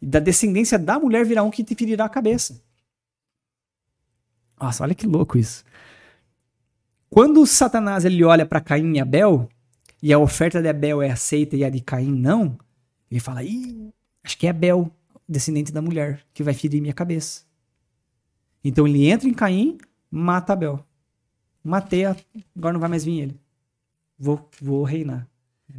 E 0.00 0.06
da 0.06 0.18
descendência 0.18 0.78
da 0.78 0.98
mulher 0.98 1.24
virá 1.24 1.42
um 1.42 1.50
que 1.50 1.64
te 1.64 1.74
ferirá 1.74 2.04
a 2.04 2.08
cabeça. 2.08 2.62
Nossa, 4.60 4.82
olha 4.82 4.94
que 4.94 5.06
louco 5.06 5.38
isso. 5.38 5.64
Quando 7.08 7.46
Satanás 7.46 8.04
ele 8.04 8.22
olha 8.24 8.44
para 8.44 8.60
Caim 8.60 8.96
e 8.96 9.00
Abel, 9.00 9.48
e 10.02 10.12
a 10.12 10.18
oferta 10.18 10.60
de 10.60 10.68
Abel 10.68 11.02
é 11.02 11.10
aceita 11.10 11.56
e 11.56 11.64
a 11.64 11.70
de 11.70 11.80
Caim 11.80 12.12
não, 12.12 12.58
ele 13.10 13.20
fala: 13.20 13.42
Ih, 13.42 13.92
acho 14.22 14.36
que 14.36 14.46
é 14.46 14.50
Abel, 14.50 14.90
descendente 15.28 15.72
da 15.72 15.80
mulher, 15.80 16.24
que 16.34 16.42
vai 16.42 16.54
ferir 16.54 16.80
minha 16.80 16.92
cabeça. 16.92 17.44
Então 18.62 18.86
ele 18.86 19.08
entra 19.08 19.28
em 19.28 19.34
Caim, 19.34 19.78
mata 20.10 20.52
Abel. 20.52 20.84
Matei, 21.62 22.04
a... 22.04 22.16
agora 22.56 22.72
não 22.72 22.80
vai 22.80 22.88
mais 22.88 23.04
vir 23.04 23.20
ele. 23.20 23.40
Vou, 24.18 24.48
vou 24.60 24.84
reinar. 24.84 25.28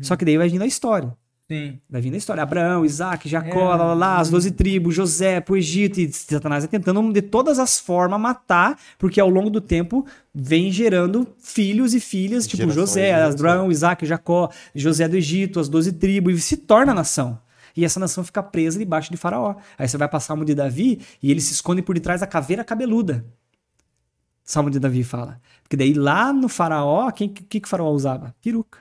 Só 0.02 0.16
que 0.16 0.24
daí 0.24 0.38
vai 0.38 0.50
vindo 0.50 0.62
a 0.62 0.68
história. 0.68 1.16
Sim. 1.52 1.80
Vai 1.90 2.00
vindo 2.00 2.14
a 2.14 2.18
história. 2.18 2.44
Abraão, 2.44 2.86
Isaac, 2.86 3.28
Jacó, 3.28 3.74
É. 3.74 3.76
lá, 3.76 3.76
lá, 3.76 3.94
lá, 3.96 4.18
as 4.20 4.30
doze 4.30 4.52
tribos, 4.52 4.94
José 4.94 5.42
pro 5.42 5.58
Egito. 5.58 6.00
E 6.00 6.12
Satanás 6.14 6.64
é 6.64 6.68
tentando 6.68 7.12
de 7.12 7.24
todas 7.24 7.58
as 7.58 7.80
formas 7.80 8.22
matar, 8.22 8.78
porque 9.00 9.20
ao 9.20 9.30
longo 9.30 9.50
do 9.50 9.60
tempo 9.60 10.06
vem 10.34 10.72
gerando 10.72 11.28
filhos 11.40 11.96
e 11.96 12.00
filhas, 12.00 12.46
tipo 12.46 12.70
José, 12.70 13.08
gerações. 13.08 13.34
Abraão, 13.34 13.72
Isaac, 13.72 14.06
Jacó, 14.06 14.52
José 14.76 15.08
do 15.08 15.16
Egito, 15.18 15.60
as 15.60 15.68
doze 15.68 15.92
tribos, 15.92 16.38
e 16.38 16.40
se 16.42 16.56
torna 16.56 16.94
nação. 16.94 17.40
E 17.76 17.84
essa 17.84 18.00
nação 18.00 18.24
fica 18.24 18.44
presa 18.44 18.78
debaixo 18.78 19.10
de 19.10 19.18
Faraó. 19.18 19.56
Aí 19.76 19.88
você 19.88 19.98
vai 19.98 20.08
para 20.08 20.20
Salmo 20.20 20.46
de 20.46 20.54
Davi 20.54 21.02
e 21.22 21.32
ele 21.32 21.42
se 21.42 21.54
esconde 21.54 21.82
por 21.82 21.96
detrás 21.96 22.22
da 22.22 22.28
caveira 22.28 22.64
cabeluda. 22.64 23.26
Salmo 24.44 24.70
de 24.70 24.80
Davi 24.80 25.04
fala. 25.04 25.40
Porque 25.64 25.78
daí 25.78 25.94
lá 25.94 26.32
no 26.32 26.48
Faraó, 26.50 27.10
quem 27.12 27.30
que, 27.30 27.60
que 27.60 27.66
o 27.66 27.70
Faraó 27.70 27.92
usava? 27.92 28.36
Peruca. 28.42 28.80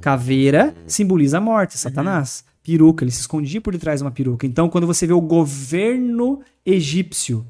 Caveira 0.00 0.74
simboliza 0.86 1.38
a 1.38 1.40
morte, 1.40 1.78
Satanás. 1.78 2.44
Peruca, 2.62 3.04
ele 3.04 3.12
se 3.12 3.20
escondia 3.20 3.60
por 3.60 3.72
detrás 3.72 4.00
de 4.00 4.04
uma 4.04 4.10
peruca. 4.10 4.46
Então, 4.46 4.68
quando 4.68 4.86
você 4.86 5.06
vê 5.06 5.12
o 5.12 5.20
governo 5.20 6.40
egípcio 6.64 7.46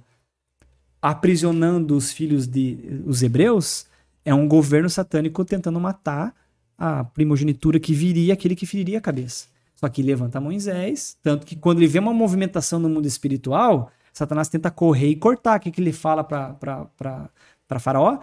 aprisionando 1.00 1.96
os 1.96 2.12
filhos 2.12 2.46
de 2.46 3.02
os 3.06 3.22
hebreus, 3.22 3.86
é 4.24 4.34
um 4.34 4.46
governo 4.46 4.90
satânico 4.90 5.44
tentando 5.44 5.80
matar 5.80 6.34
a 6.76 7.04
primogenitura 7.04 7.80
que 7.80 7.94
viria, 7.94 8.34
aquele 8.34 8.54
que 8.54 8.66
feriria 8.66 8.98
a 8.98 9.00
cabeça. 9.00 9.46
Só 9.74 9.88
que 9.88 10.02
levanta 10.02 10.40
Moisés, 10.40 11.16
tanto 11.22 11.46
que 11.46 11.54
quando 11.56 11.78
ele 11.78 11.86
vê 11.86 11.98
uma 11.98 12.12
movimentação 12.12 12.78
no 12.78 12.88
mundo 12.88 13.06
espiritual, 13.06 13.90
Satanás 14.12 14.48
tenta 14.48 14.70
correr 14.70 15.08
e 15.08 15.16
cortar. 15.16 15.58
O 15.58 15.60
que, 15.60 15.70
que 15.70 15.80
ele 15.80 15.92
fala 15.92 16.24
para 16.24 17.30
Faraó? 17.78 18.18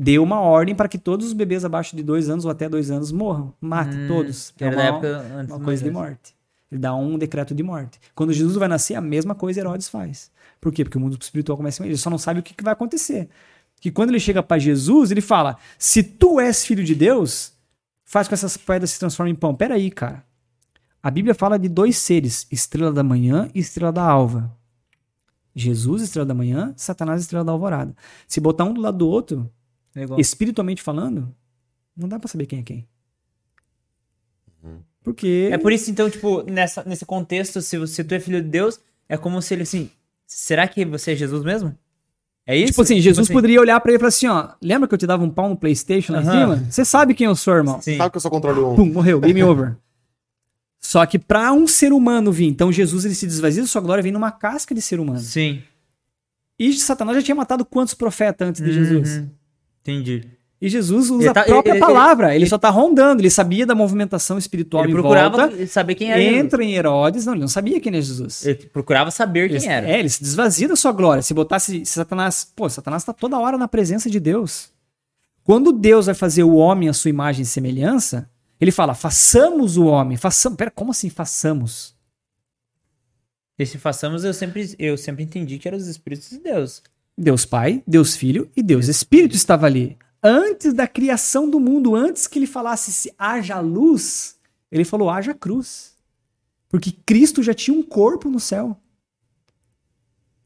Dê 0.00 0.18
uma 0.18 0.40
ordem 0.40 0.76
para 0.76 0.88
que 0.88 0.96
todos 0.96 1.26
os 1.26 1.32
bebês 1.32 1.64
abaixo 1.64 1.96
de 1.96 2.04
dois 2.04 2.30
anos 2.30 2.44
ou 2.44 2.50
até 2.52 2.68
dois 2.68 2.88
anos 2.90 3.10
morram. 3.10 3.52
Mate 3.60 3.96
Hum, 3.96 4.06
todos. 4.06 4.52
que 4.56 4.62
é 4.64 4.70
uma, 4.70 4.82
época 4.82 5.44
uma 5.48 5.58
coisa 5.60 5.82
de 5.82 5.90
morte. 5.90 6.36
Ele 6.70 6.80
dá 6.80 6.94
um 6.94 7.18
decreto 7.18 7.52
de 7.54 7.62
morte. 7.64 7.98
Quando 8.14 8.32
Jesus 8.32 8.56
vai 8.56 8.68
nascer, 8.68 8.94
a 8.94 9.00
mesma 9.00 9.34
coisa 9.34 9.58
Herodes 9.60 9.88
faz. 9.88 10.30
Por 10.60 10.72
quê? 10.72 10.84
Porque 10.84 10.98
o 10.98 11.00
mundo 11.00 11.18
espiritual 11.20 11.56
começa 11.56 11.82
a 11.82 11.86
ele 11.86 11.96
só 11.96 12.10
não 12.10 12.18
sabe 12.18 12.38
o 12.38 12.42
que, 12.42 12.54
que 12.54 12.62
vai 12.62 12.72
acontecer. 12.74 13.28
Que 13.80 13.90
quando 13.90 14.10
ele 14.10 14.20
chega 14.20 14.42
para 14.42 14.58
Jesus, 14.58 15.10
ele 15.10 15.20
fala: 15.20 15.56
Se 15.78 16.02
tu 16.02 16.38
és 16.38 16.64
filho 16.64 16.84
de 16.84 16.94
Deus, 16.94 17.52
faz 18.04 18.28
com 18.28 18.34
essas 18.34 18.56
pedras 18.56 18.90
se 18.90 18.98
transformem 19.00 19.32
em 19.32 19.36
pão. 19.36 19.54
Peraí, 19.54 19.90
cara. 19.90 20.24
A 21.02 21.10
Bíblia 21.10 21.34
fala 21.34 21.58
de 21.58 21.68
dois 21.68 21.96
seres: 21.96 22.46
estrela 22.52 22.92
da 22.92 23.02
manhã 23.02 23.48
e 23.54 23.60
estrela 23.60 23.90
da 23.92 24.02
alva. 24.02 24.54
Jesus, 25.54 26.02
estrela 26.02 26.26
da 26.26 26.34
manhã, 26.34 26.72
Satanás, 26.76 27.20
estrela 27.22 27.44
da 27.44 27.50
alvorada. 27.52 27.94
Se 28.28 28.40
botar 28.40 28.64
um 28.64 28.72
do 28.74 28.80
lado 28.80 28.98
do 28.98 29.08
outro, 29.08 29.50
Legal. 29.98 30.20
espiritualmente 30.20 30.82
falando, 30.82 31.34
não 31.96 32.08
dá 32.08 32.18
pra 32.18 32.28
saber 32.28 32.46
quem 32.46 32.60
é 32.60 32.62
quem. 32.62 32.88
Porque. 35.02 35.48
É 35.50 35.56
por 35.56 35.72
isso, 35.72 35.90
então, 35.90 36.10
tipo, 36.10 36.42
nessa, 36.42 36.84
nesse 36.84 37.06
contexto, 37.06 37.62
se, 37.62 37.78
você, 37.78 37.94
se 37.94 38.04
tu 38.04 38.14
é 38.14 38.20
filho 38.20 38.42
de 38.42 38.48
Deus, 38.48 38.78
é 39.08 39.16
como 39.16 39.40
se 39.40 39.54
ele 39.54 39.62
assim. 39.62 39.90
Será 40.26 40.68
que 40.68 40.84
você 40.84 41.12
é 41.12 41.16
Jesus 41.16 41.42
mesmo? 41.42 41.74
É 42.46 42.56
isso? 42.56 42.72
Tipo 42.72 42.82
assim, 42.82 43.00
Jesus 43.00 43.26
assim, 43.26 43.32
poderia 43.32 43.60
olhar 43.60 43.80
pra 43.80 43.90
ele 43.90 43.96
e 43.96 44.00
falar 44.00 44.08
assim, 44.08 44.26
ó, 44.26 44.50
lembra 44.60 44.86
que 44.86 44.94
eu 44.94 44.98
te 44.98 45.06
dava 45.06 45.24
um 45.24 45.30
pau 45.30 45.48
no 45.48 45.56
Playstation 45.56 46.12
lá 46.12 46.20
em 46.20 46.24
cima? 46.24 46.56
Você 46.70 46.84
sabe 46.84 47.14
quem 47.14 47.26
eu 47.26 47.34
sou, 47.34 47.54
irmão. 47.54 47.80
Sim. 47.80 47.96
Sabe 47.96 48.10
que 48.10 48.16
eu 48.16 48.20
sou 48.20 48.30
controle 48.30 48.60
1? 48.60 48.74
Pum, 48.74 48.86
morreu, 48.86 49.20
game 49.20 49.42
over. 49.42 49.76
Só 50.80 51.04
que 51.06 51.18
pra 51.18 51.52
um 51.52 51.66
ser 51.66 51.92
humano 51.92 52.30
vir, 52.30 52.46
então 52.46 52.70
Jesus 52.70 53.04
ele 53.04 53.14
se 53.14 53.26
desvazia 53.26 53.62
da 53.62 53.68
sua 53.68 53.80
glória, 53.80 54.02
vem 54.02 54.12
numa 54.12 54.30
casca 54.30 54.74
de 54.74 54.80
ser 54.80 55.00
humano. 55.00 55.18
Sim. 55.18 55.62
E 56.58 56.72
Satanás 56.74 57.16
já 57.16 57.22
tinha 57.22 57.34
matado 57.34 57.64
quantos 57.64 57.94
profetas 57.94 58.48
antes 58.48 58.62
de 58.62 58.72
Jesus? 58.72 59.24
Entendi. 59.90 60.28
E 60.60 60.68
Jesus 60.68 61.08
usa 61.08 61.24
Ele 61.26 61.32
tá- 61.34 61.42
a 61.42 61.44
própria 61.44 61.70
ele- 61.72 61.78
palavra, 61.80 62.34
ele, 62.34 62.42
ele- 62.44 62.50
só 62.50 62.58
tá 62.58 62.68
rondando, 62.68 63.20
ele 63.22 63.30
sabia 63.30 63.64
da 63.64 63.76
movimentação 63.76 64.36
espiritual 64.36 64.82
Ele 64.82 64.92
procurava 64.92 65.46
volta, 65.48 65.66
saber 65.68 65.94
quem 65.94 66.10
era 66.10 66.20
entra 66.20 66.64
em 66.64 66.74
Herodes, 66.74 67.24
não, 67.24 67.32
ele 67.34 67.42
não 67.42 67.48
sabia 67.48 67.80
quem 67.80 67.92
era 67.92 68.02
Jesus. 68.02 68.44
Ele 68.44 68.66
procurava 68.66 69.08
saber 69.12 69.48
quem 69.48 69.56
Ele- 69.58 69.66
era. 69.66 69.88
É, 69.88 70.00
ele 70.00 70.08
se 70.08 70.20
desvazia 70.20 70.66
da 70.66 70.74
sua 70.74 70.90
glória. 70.90 71.22
Se 71.22 71.32
botasse 71.32 71.84
se 71.86 71.92
Satanás, 71.92 72.50
pô, 72.56 72.68
Satanás 72.68 73.04
tá 73.04 73.12
toda 73.12 73.38
hora 73.38 73.56
na 73.56 73.68
presença 73.68 74.10
de 74.10 74.18
Deus. 74.18 74.70
Quando 75.44 75.70
Deus 75.72 76.06
vai 76.06 76.14
fazer 76.16 76.42
o 76.42 76.56
homem 76.56 76.88
à 76.88 76.92
sua 76.92 77.08
imagem 77.08 77.42
e 77.42 77.46
semelhança, 77.46 78.28
ele 78.60 78.72
fala: 78.72 78.94
"Façamos 78.94 79.76
o 79.76 79.86
homem". 79.86 80.16
Façamos. 80.16 80.56
Pera, 80.56 80.72
como 80.72 80.90
assim 80.90 81.08
façamos? 81.08 81.94
E 83.56 83.64
se 83.64 83.78
façamos, 83.78 84.24
eu 84.24 84.34
sempre, 84.34 84.74
eu 84.78 84.96
sempre 84.96 85.22
entendi 85.24 85.56
que 85.58 85.68
eram 85.68 85.78
os 85.78 85.86
Espíritos 85.86 86.30
de 86.30 86.38
Deus. 86.38 86.82
Deus 87.18 87.44
Pai, 87.44 87.82
Deus 87.86 88.16
Filho 88.16 88.48
e 88.56 88.62
Deus 88.62 88.86
Espírito 88.86 89.34
estava 89.34 89.66
ali. 89.66 89.98
Antes 90.22 90.72
da 90.72 90.86
criação 90.86 91.50
do 91.50 91.58
mundo, 91.58 91.94
antes 91.94 92.26
que 92.26 92.38
ele 92.38 92.46
falasse 92.46 92.92
se 92.92 93.12
haja 93.18 93.58
luz, 93.60 94.38
ele 94.70 94.84
falou 94.84 95.10
haja 95.10 95.34
cruz. 95.34 95.96
Porque 96.68 96.92
Cristo 97.04 97.42
já 97.42 97.52
tinha 97.52 97.76
um 97.76 97.82
corpo 97.82 98.30
no 98.30 98.38
céu. 98.38 98.76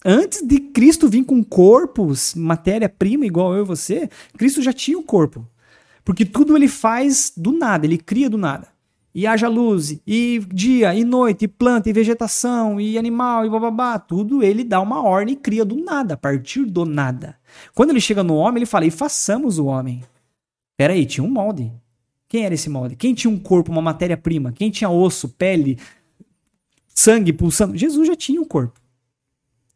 Antes 0.04 0.42
de 0.42 0.58
Cristo 0.58 1.08
vir 1.08 1.24
com 1.24 1.44
corpos, 1.44 2.34
matéria-prima 2.34 3.26
igual 3.26 3.54
eu 3.54 3.64
e 3.64 3.66
você, 3.66 4.08
Cristo 4.36 4.62
já 4.62 4.72
tinha 4.72 4.98
o 4.98 5.02
corpo. 5.02 5.46
Porque 6.04 6.24
tudo 6.24 6.56
ele 6.56 6.68
faz 6.68 7.32
do 7.36 7.52
nada, 7.52 7.86
ele 7.86 7.98
cria 7.98 8.28
do 8.28 8.38
nada. 8.38 8.71
E 9.14 9.26
haja 9.26 9.46
luz, 9.46 10.00
e 10.06 10.42
dia, 10.52 10.94
e 10.94 11.04
noite, 11.04 11.44
e 11.44 11.48
planta, 11.48 11.90
e 11.90 11.92
vegetação, 11.92 12.80
e 12.80 12.96
animal, 12.96 13.44
e 13.44 13.50
bababá. 13.50 13.98
Tudo 13.98 14.42
ele 14.42 14.64
dá 14.64 14.80
uma 14.80 15.02
ordem 15.02 15.34
e 15.34 15.36
cria 15.36 15.64
do 15.64 15.76
nada, 15.76 16.14
a 16.14 16.16
partir 16.16 16.64
do 16.64 16.86
nada. 16.86 17.36
Quando 17.74 17.90
ele 17.90 18.00
chega 18.00 18.22
no 18.22 18.36
homem, 18.36 18.60
ele 18.60 18.66
fala: 18.66 18.86
e 18.86 18.90
façamos 18.90 19.58
o 19.58 19.66
homem. 19.66 20.02
Peraí, 20.76 21.04
tinha 21.04 21.22
um 21.22 21.30
molde. 21.30 21.70
Quem 22.26 22.46
era 22.46 22.54
esse 22.54 22.70
molde? 22.70 22.96
Quem 22.96 23.12
tinha 23.12 23.30
um 23.30 23.38
corpo, 23.38 23.70
uma 23.70 23.82
matéria-prima? 23.82 24.52
Quem 24.52 24.70
tinha 24.70 24.88
osso, 24.88 25.28
pele, 25.28 25.78
sangue 26.88 27.32
pulsando? 27.32 27.76
Jesus 27.76 28.08
já 28.08 28.16
tinha 28.16 28.40
um 28.40 28.44
corpo. 28.44 28.80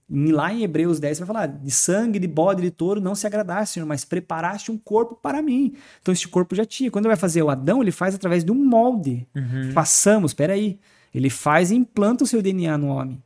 Lá 0.08 0.52
em 0.52 0.62
Hebreus 0.62 1.00
10 1.00 1.18
vai 1.18 1.26
falar: 1.26 1.46
de 1.46 1.70
sangue, 1.70 2.18
de 2.18 2.28
bode, 2.28 2.62
de 2.62 2.70
touro 2.70 3.00
não 3.00 3.14
se 3.14 3.26
agradaste, 3.26 3.74
Senhor, 3.74 3.86
mas 3.86 4.04
preparaste 4.04 4.70
um 4.70 4.78
corpo 4.78 5.16
para 5.16 5.42
mim. 5.42 5.74
Então, 6.00 6.12
este 6.12 6.28
corpo 6.28 6.54
já 6.54 6.64
tinha. 6.64 6.90
Quando 6.90 7.06
ele 7.06 7.14
vai 7.14 7.20
fazer 7.20 7.42
o 7.42 7.50
Adão, 7.50 7.82
ele 7.82 7.90
faz 7.90 8.14
através 8.14 8.44
de 8.44 8.52
um 8.52 8.54
molde. 8.54 9.26
Uhum. 9.34 9.72
Façamos, 9.72 10.32
peraí. 10.32 10.78
Ele 11.12 11.28
faz 11.28 11.70
e 11.70 11.74
implanta 11.74 12.22
o 12.22 12.26
seu 12.26 12.40
DNA 12.40 12.78
no 12.78 12.88
homem. 12.88 13.20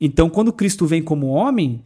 Então, 0.00 0.28
quando 0.28 0.52
Cristo 0.52 0.86
vem 0.86 1.02
como 1.02 1.26
homem, 1.28 1.84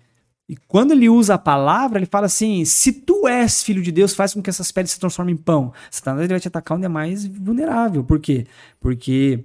e 0.48 0.56
quando 0.56 0.92
ele 0.92 1.08
usa 1.08 1.34
a 1.34 1.38
palavra, 1.38 1.98
ele 1.98 2.06
fala 2.06 2.26
assim: 2.26 2.64
se 2.64 2.92
tu 2.92 3.28
és 3.28 3.62
filho 3.62 3.82
de 3.82 3.92
Deus, 3.92 4.14
faz 4.14 4.32
com 4.32 4.42
que 4.42 4.48
essas 4.48 4.70
pedras 4.72 4.92
se 4.92 5.00
transformem 5.00 5.34
em 5.34 5.38
pão. 5.38 5.72
Satanás 5.90 6.28
vai 6.28 6.40
te 6.40 6.48
atacar 6.48 6.76
onde 6.76 6.86
é 6.86 6.88
mais 6.88 7.26
vulnerável. 7.26 8.02
Por 8.02 8.18
quê? 8.18 8.46
Porque 8.80 9.44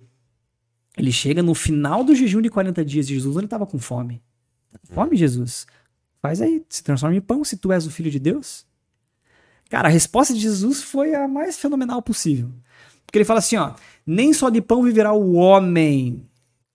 ele 0.97 1.11
chega 1.11 1.41
no 1.41 1.53
final 1.53 2.03
do 2.03 2.15
jejum 2.15 2.41
de 2.41 2.49
40 2.49 2.85
dias 2.85 3.07
de 3.07 3.15
Jesus, 3.15 3.35
ele 3.35 3.45
estava 3.45 3.65
com 3.65 3.79
fome. 3.79 4.21
Fome, 4.83 5.15
Jesus. 5.17 5.65
Faz 6.21 6.41
aí, 6.41 6.63
se 6.69 6.83
transforma 6.83 7.15
em 7.15 7.21
pão 7.21 7.43
se 7.43 7.57
tu 7.57 7.71
és 7.71 7.85
o 7.85 7.91
filho 7.91 8.11
de 8.11 8.19
Deus. 8.19 8.65
Cara, 9.69 9.87
a 9.87 9.91
resposta 9.91 10.33
de 10.33 10.39
Jesus 10.39 10.81
foi 10.81 11.13
a 11.13 11.27
mais 11.27 11.57
fenomenal 11.57 12.01
possível. 12.01 12.49
Porque 13.05 13.17
ele 13.19 13.25
fala 13.25 13.39
assim, 13.39 13.55
ó, 13.55 13.73
nem 14.05 14.33
só 14.33 14.49
de 14.49 14.61
pão 14.61 14.83
viverá 14.83 15.13
o 15.13 15.33
homem. 15.33 16.27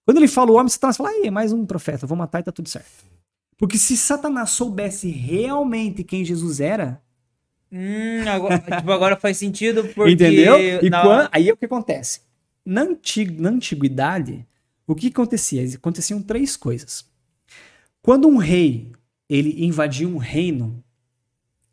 Quando 0.04 0.18
ele 0.18 0.28
fala 0.28 0.50
o 0.50 0.54
homem, 0.54 0.68
Satanás 0.68 0.96
fala, 0.96 1.10
aí, 1.10 1.30
mais 1.30 1.52
um 1.52 1.66
profeta, 1.66 2.06
vou 2.06 2.16
matar 2.16 2.40
e 2.40 2.42
tá 2.44 2.52
tudo 2.52 2.68
certo. 2.68 2.88
Porque 3.56 3.78
se 3.78 3.96
Satanás 3.96 4.50
soubesse 4.50 5.08
realmente 5.10 6.02
quem 6.04 6.24
Jesus 6.24 6.60
era. 6.60 7.00
Hum, 7.70 8.28
agora, 8.28 8.58
tipo, 8.78 8.90
agora 8.92 9.16
faz 9.16 9.36
sentido 9.36 9.84
porque. 9.94 10.12
Entendeu? 10.12 10.58
E 10.82 10.90
na- 10.90 11.02
quan- 11.02 11.28
aí 11.32 11.48
é 11.48 11.52
o 11.52 11.56
que 11.56 11.64
acontece. 11.64 12.20
Na, 12.64 12.82
antig- 12.82 13.38
na 13.40 13.50
antiguidade, 13.50 14.46
o 14.86 14.94
que 14.94 15.08
acontecia? 15.08 15.62
Aconteciam 15.76 16.20
três 16.22 16.56
coisas. 16.56 17.04
Quando 18.04 18.28
um 18.28 18.36
rei 18.36 18.92
ele 19.30 19.64
invadia 19.64 20.06
um 20.06 20.18
reino, 20.18 20.84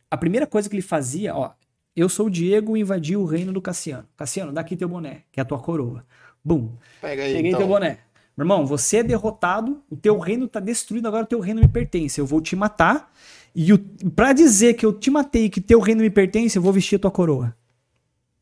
a 0.10 0.16
primeira 0.16 0.48
coisa 0.48 0.70
que 0.70 0.76
ele 0.76 0.82
fazia, 0.82 1.36
ó, 1.36 1.52
eu 1.94 2.08
sou 2.08 2.28
o 2.28 2.30
Diego 2.30 2.78
e 2.78 2.80
invadi 2.80 3.18
o 3.18 3.26
reino 3.26 3.52
do 3.52 3.62
Cassiano. 3.62 4.06
Cassiano, 4.16 4.54
dá 4.54 4.62
aqui 4.62 4.78
teu 4.78 4.88
boné, 4.88 5.24
que 5.30 5.42
é 5.42 5.44
a 5.44 5.46
tua 5.46 5.60
coroa. 5.60 6.06
Bum. 6.42 6.70
Pega 7.02 7.24
aí, 7.24 7.34
Peguei 7.34 7.50
então. 7.52 7.60
teu 7.60 7.68
boné. 7.68 7.98
Meu 8.38 8.46
irmão, 8.46 8.66
você 8.66 9.00
é 9.00 9.04
derrotado, 9.04 9.84
o 9.90 9.98
teu 9.98 10.18
reino 10.20 10.48
tá 10.48 10.62
destruído, 10.62 11.06
agora 11.06 11.26
o 11.26 11.28
teu 11.28 11.42
reino 11.42 11.60
me 11.60 11.68
pertence. 11.68 12.18
Eu 12.18 12.26
vou 12.26 12.40
te 12.40 12.56
matar. 12.56 13.12
E 13.54 13.74
o, 13.74 13.80
pra 14.16 14.32
dizer 14.32 14.76
que 14.76 14.86
eu 14.86 14.94
te 14.94 15.12
matei 15.12 15.48
e 15.48 15.50
que 15.50 15.60
teu 15.60 15.82
reino 15.82 16.02
me 16.02 16.10
pertence, 16.10 16.58
eu 16.58 16.62
vou 16.62 16.72
vestir 16.72 16.96
a 16.96 17.00
tua 17.00 17.12
coroa. 17.12 17.54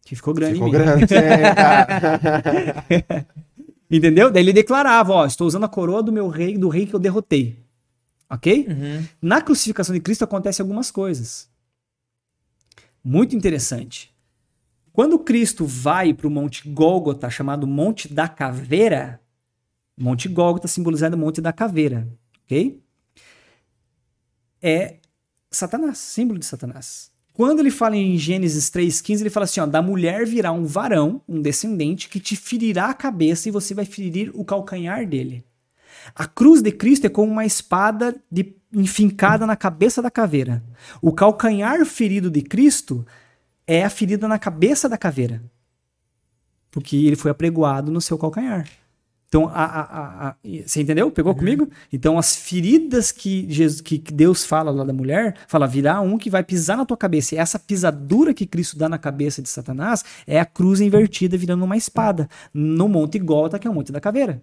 Que 0.06 0.16
ficou 0.16 0.36
grande 0.36 0.54
Ficou 0.54 0.68
em 0.68 0.72
mim. 0.72 0.78
grande, 0.78 1.12
é. 1.16 1.56
Entendeu? 3.90 4.30
Daí 4.30 4.44
ele 4.44 4.54
declarava, 4.54 5.12
ó, 5.12 5.26
estou 5.26 5.48
usando 5.48 5.64
a 5.64 5.68
coroa 5.68 6.04
do 6.04 6.12
meu 6.12 6.28
rei, 6.28 6.56
do 6.56 6.70
rei 6.70 6.86
que 6.86 6.94
eu 6.94 7.00
derrotei. 7.00 7.68
Ok? 8.30 8.68
Uhum. 8.68 9.08
Na 9.22 9.42
crucificação 9.42 9.94
de 9.94 10.02
Cristo 10.02 10.24
acontecem 10.24 10.64
algumas 10.64 10.92
coisas. 10.92 11.50
Muito 13.04 13.36
interessante. 13.36 14.14
Quando 14.92 15.18
Cristo 15.20 15.66
vai 15.66 16.14
para 16.14 16.28
o 16.28 16.32
Monte 16.32 16.68
Gólgota, 16.70 17.30
chamado 17.30 17.66
Monte 17.66 18.14
da 18.14 18.28
Caveira, 18.28 19.22
Monte 19.98 20.28
Gólgota 20.28 20.68
simbolizando 20.68 21.16
o 21.16 21.20
Monte 21.20 21.42
da 21.42 21.54
Caveira, 21.54 22.08
ok? 22.44 22.82
É 24.62 24.98
Satanás, 25.50 25.98
símbolo 25.98 26.40
de 26.40 26.46
Satanás. 26.46 27.12
Quando 27.34 27.62
ele 27.62 27.72
fala 27.72 27.96
em 27.96 28.18
Gênesis 28.18 28.70
3,15, 28.70 29.22
ele 29.22 29.30
fala 29.30 29.46
assim: 29.46 29.62
ó, 29.62 29.66
da 29.66 29.82
mulher 29.82 30.26
virá 30.26 30.52
um 30.52 30.66
varão, 30.66 31.22
um 31.28 31.42
descendente, 31.42 32.10
que 32.10 32.20
te 32.20 32.36
ferirá 32.36 32.88
a 32.90 32.94
cabeça 32.94 33.48
e 33.48 33.52
você 33.52 33.74
vai 33.74 33.86
ferir 33.86 34.32
o 34.34 34.44
calcanhar 34.44 35.08
dele. 35.08 35.46
A 36.16 36.26
cruz 36.26 36.62
de 36.62 36.72
Cristo 36.72 37.06
é 37.06 37.10
como 37.10 37.32
uma 37.32 37.46
espada 37.46 38.16
de, 38.32 38.56
enfincada 38.74 39.46
na 39.46 39.56
cabeça 39.56 40.02
da 40.02 40.12
caveira. 40.12 40.64
O 41.02 41.12
calcanhar 41.12 41.86
ferido 41.86 42.30
de 42.30 42.42
Cristo 42.42 43.06
é 43.68 43.84
a 43.84 43.90
ferida 43.90 44.28
na 44.28 44.40
cabeça 44.40 44.88
da 44.90 44.98
caveira. 44.98 45.42
Porque 46.72 46.96
ele 46.98 47.16
foi 47.16 47.32
apregoado 47.32 47.92
no 47.92 48.02
seu 48.02 48.18
calcanhar. 48.18 48.68
Então, 49.28 49.48
a, 49.48 49.64
a- 49.64 50.28
a- 50.30 50.36
você 50.66 50.82
entendeu? 50.82 51.12
Pegou 51.12 51.36
comigo? 51.36 51.70
Então, 51.94 52.18
as 52.18 52.36
feridas 52.36 53.12
que, 53.12 53.46
Jesus, 53.48 53.80
que 53.80 54.00
Deus 54.00 54.44
fala 54.44 54.72
lá 54.72 54.84
da 54.84 54.92
mulher, 54.92 55.36
fala, 55.48 55.68
virá 55.68 56.02
um 56.02 56.18
que 56.18 56.32
vai 56.32 56.44
pisar 56.44 56.78
na 56.78 56.86
tua 56.86 56.98
cabeça. 56.98 57.36
E 57.36 57.38
essa 57.38 57.60
pisadura 57.60 58.34
que 58.34 58.48
Cristo 58.48 58.76
dá 58.76 58.90
na 58.90 58.98
cabeça 58.98 59.40
de 59.40 59.48
Satanás 59.50 60.04
é 60.26 60.40
a 60.40 60.46
cruz 60.46 60.82
invertida 60.82 61.38
virando 61.38 61.64
uma 61.64 61.78
espada 61.78 62.28
no 62.52 62.88
Monte 62.90 63.20
Gólgota, 63.20 63.60
que 63.60 63.68
é 63.68 63.70
o 63.70 63.74
Monte 63.74 63.92
da 63.92 64.02
Caveira. 64.02 64.42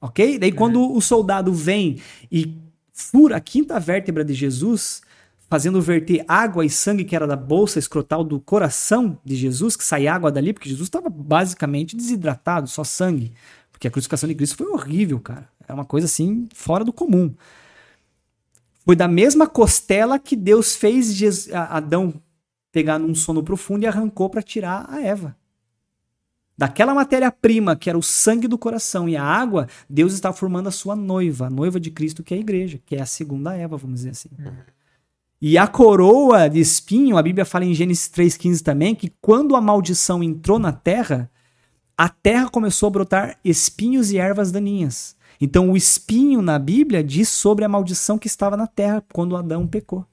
Ok? 0.00 0.38
Daí, 0.38 0.52
quando 0.52 0.92
o 0.92 1.00
soldado 1.00 1.52
vem 1.52 2.00
e 2.30 2.56
fura 2.92 3.36
a 3.36 3.40
quinta 3.40 3.78
vértebra 3.80 4.24
de 4.24 4.34
Jesus, 4.34 5.02
fazendo 5.48 5.80
verter 5.80 6.24
água 6.26 6.64
e 6.64 6.70
sangue 6.70 7.04
que 7.04 7.14
era 7.14 7.26
da 7.26 7.36
bolsa 7.36 7.78
escrotal 7.78 8.24
do 8.24 8.40
coração 8.40 9.18
de 9.24 9.36
Jesus, 9.36 9.76
que 9.76 9.84
sai 9.84 10.06
água 10.06 10.30
dali, 10.30 10.52
porque 10.52 10.68
Jesus 10.68 10.86
estava 10.86 11.08
basicamente 11.08 11.96
desidratado, 11.96 12.68
só 12.68 12.84
sangue. 12.84 13.32
Porque 13.70 13.86
a 13.86 13.90
crucificação 13.90 14.28
de 14.28 14.34
Cristo 14.34 14.56
foi 14.56 14.66
horrível, 14.68 15.20
cara. 15.20 15.48
É 15.68 15.72
uma 15.72 15.84
coisa 15.84 16.06
assim, 16.06 16.48
fora 16.54 16.84
do 16.84 16.92
comum. 16.92 17.34
Foi 18.84 18.96
da 18.96 19.08
mesma 19.08 19.46
costela 19.46 20.18
que 20.18 20.36
Deus 20.36 20.76
fez 20.76 21.12
Jesus- 21.12 21.52
Adão 21.52 22.14
pegar 22.72 22.98
num 22.98 23.14
sono 23.14 23.42
profundo 23.42 23.84
e 23.84 23.86
arrancou 23.86 24.30
para 24.30 24.42
tirar 24.42 24.86
a 24.88 25.00
Eva. 25.00 25.36
Daquela 26.58 26.94
matéria-prima 26.94 27.76
que 27.76 27.90
era 27.90 27.98
o 27.98 28.02
sangue 28.02 28.48
do 28.48 28.56
coração 28.56 29.08
e 29.08 29.16
a 29.16 29.22
água, 29.22 29.68
Deus 29.88 30.14
está 30.14 30.32
formando 30.32 30.68
a 30.68 30.72
sua 30.72 30.96
noiva, 30.96 31.46
a 31.46 31.50
noiva 31.50 31.78
de 31.78 31.90
Cristo, 31.90 32.22
que 32.22 32.32
é 32.32 32.36
a 32.38 32.40
igreja, 32.40 32.80
que 32.84 32.96
é 32.96 33.02
a 33.02 33.06
segunda 33.06 33.54
Eva, 33.54 33.76
vamos 33.76 34.00
dizer 34.00 34.10
assim. 34.10 34.30
E 35.40 35.58
a 35.58 35.66
coroa 35.66 36.48
de 36.48 36.58
espinho, 36.58 37.18
a 37.18 37.22
Bíblia 37.22 37.44
fala 37.44 37.66
em 37.66 37.74
Gênesis 37.74 38.08
3,15 38.08 38.62
também, 38.62 38.94
que 38.94 39.12
quando 39.20 39.54
a 39.54 39.60
maldição 39.60 40.22
entrou 40.22 40.58
na 40.58 40.72
terra, 40.72 41.30
a 41.96 42.08
terra 42.08 42.48
começou 42.48 42.86
a 42.86 42.90
brotar 42.90 43.38
espinhos 43.44 44.10
e 44.10 44.18
ervas 44.18 44.50
daninhas. 44.50 45.14
Então 45.38 45.70
o 45.70 45.76
espinho 45.76 46.40
na 46.40 46.58
Bíblia 46.58 47.04
diz 47.04 47.28
sobre 47.28 47.66
a 47.66 47.68
maldição 47.68 48.18
que 48.18 48.26
estava 48.26 48.56
na 48.56 48.66
terra 48.66 49.04
quando 49.12 49.36
Adão 49.36 49.66
pecou. 49.66 50.06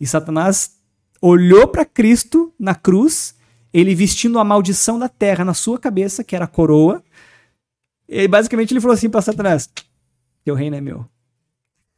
E 0.00 0.06
Satanás 0.06 0.78
olhou 1.20 1.68
para 1.68 1.84
Cristo 1.84 2.52
na 2.58 2.74
cruz, 2.74 3.34
ele 3.72 3.94
vestindo 3.94 4.38
a 4.38 4.44
maldição 4.44 4.98
da 4.98 5.08
terra 5.08 5.44
na 5.44 5.54
sua 5.54 5.78
cabeça, 5.78 6.24
que 6.24 6.34
era 6.34 6.44
a 6.44 6.48
coroa. 6.48 7.02
E 8.08 8.26
basicamente 8.26 8.72
ele 8.72 8.80
falou 8.80 8.94
assim 8.94 9.08
para 9.10 9.22
Satanás: 9.22 9.68
Teu 10.44 10.54
reino 10.54 10.76
é 10.76 10.80
meu. 10.80 11.06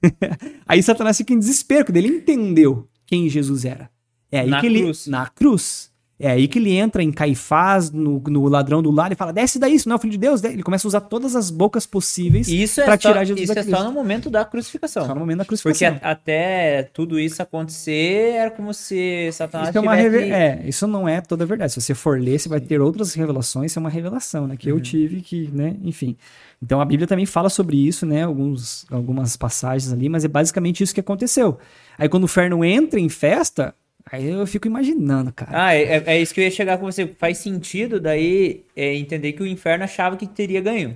Aí 0.67 0.83
Satanás 0.83 1.17
fica 1.17 1.33
em 1.33 1.39
desespero, 1.39 1.85
porque 1.85 1.99
ele 1.99 2.09
entendeu 2.09 2.89
quem 3.07 3.29
Jesus 3.29 3.65
era. 3.65 3.91
É 4.31 4.41
aí 4.41 4.51
Na 4.51 4.61
que 4.61 4.67
ele. 4.67 4.83
cruz. 4.83 5.07
Na 5.07 5.27
cruz. 5.29 5.92
É 6.25 6.31
aí 6.31 6.47
que 6.47 6.57
ele 6.61 6.73
entra 6.77 7.03
em 7.03 7.11
Caifás, 7.11 7.91
no, 7.91 8.21
no 8.29 8.47
ladrão 8.47 8.81
do 8.81 8.93
lar, 8.93 9.11
e 9.11 9.17
fala: 9.17 9.33
desce 9.33 9.59
daí, 9.59 9.75
isso 9.75 9.89
não 9.89 9.95
é 9.95 9.97
o 9.97 10.01
filho 10.01 10.13
de 10.13 10.19
Deus. 10.19 10.41
Daí 10.41 10.53
Ele 10.53 10.63
começa 10.63 10.87
a 10.87 10.89
usar 10.89 11.01
todas 11.01 11.35
as 11.35 11.51
bocas 11.51 11.85
possíveis 11.85 12.47
Isso 12.47 12.81
é, 12.81 12.97
tirar 12.97 13.25
Jesus 13.25 13.43
isso 13.43 13.53
da 13.55 13.61
é 13.61 13.65
cruz. 13.65 13.77
só 13.77 13.83
no 13.85 13.91
momento 13.93 14.31
da 14.31 14.45
crucificação. 14.45 15.05
Só 15.05 15.15
no 15.15 15.19
momento 15.21 15.39
da 15.39 15.45
Porque 15.45 15.63
crucificação. 15.65 15.99
a- 16.01 16.13
até 16.13 16.85
tudo 16.95 17.19
isso 17.19 17.43
acontecer 17.43 18.35
era 18.35 18.51
como 18.53 18.73
se 18.73 19.31
Satanás 19.33 19.71
Isso, 19.71 19.79
é 19.79 19.81
uma 19.81 19.97
tivesse... 19.97 20.31
é, 20.33 20.63
isso 20.65 20.87
não 20.87 21.09
é 21.09 21.21
toda 21.21 21.43
a 21.43 21.47
verdade. 21.47 21.73
Se 21.73 21.81
você 21.81 21.93
for 21.95 22.21
ler, 22.21 22.39
você 22.39 22.49
vai 22.49 22.61
ter 22.61 22.81
outras 22.81 23.15
revelações. 23.15 23.73
Isso 23.73 23.79
é 23.79 23.81
uma 23.81 23.91
revelação, 23.91 24.47
né? 24.47 24.57
Que 24.57 24.71
Uhum. 24.71 24.79
eu 24.79 24.83
tive, 24.83 25.21
que, 25.23 25.51
né? 25.53 25.75
Enfim. 25.83 26.17
Então 26.63 26.81
a 26.81 26.85
Bíblia 26.85 27.09
também 27.09 27.27
fala 27.27 27.49
sobre 27.51 27.77
isso, 27.77 28.07
né? 28.07 28.23
Alguns, 28.23 28.87
algumas 28.93 29.37
passagens 29.37 29.93
ali, 29.93 30.09
mas 30.09 30.25
é 30.25 30.29
basicamente 30.29 30.85
isso 30.85 30.95
que 30.95 31.01
aconteceu. 31.01 31.59
Aí 31.99 32.09
quando 32.09 32.25
o 32.25 32.29
Ferno 32.29 32.65
entra 32.65 33.01
em 33.01 33.09
festa, 33.09 33.75
aí 34.11 34.29
eu 34.29 34.47
fico 34.47 34.67
imaginando, 34.67 35.33
cara. 35.33 35.51
Ah, 35.67 35.75
é, 35.75 35.83
é- 35.83 36.05
é 36.07 36.21
isso 36.23 36.33
que 36.35 36.41
eu 36.41 36.45
ia 36.45 36.51
chegar 36.51 36.79
com 36.79 36.85
você. 36.91 37.07
Faz 37.07 37.39
sentido 37.39 38.01
daí 38.01 38.63
é, 38.77 38.95
entender 38.97 39.33
que 39.33 39.43
o 39.43 39.47
inferno 39.47 39.85
achava 39.85 40.17
que 40.17 40.27
teria 40.27 40.61
ganho. 40.61 40.95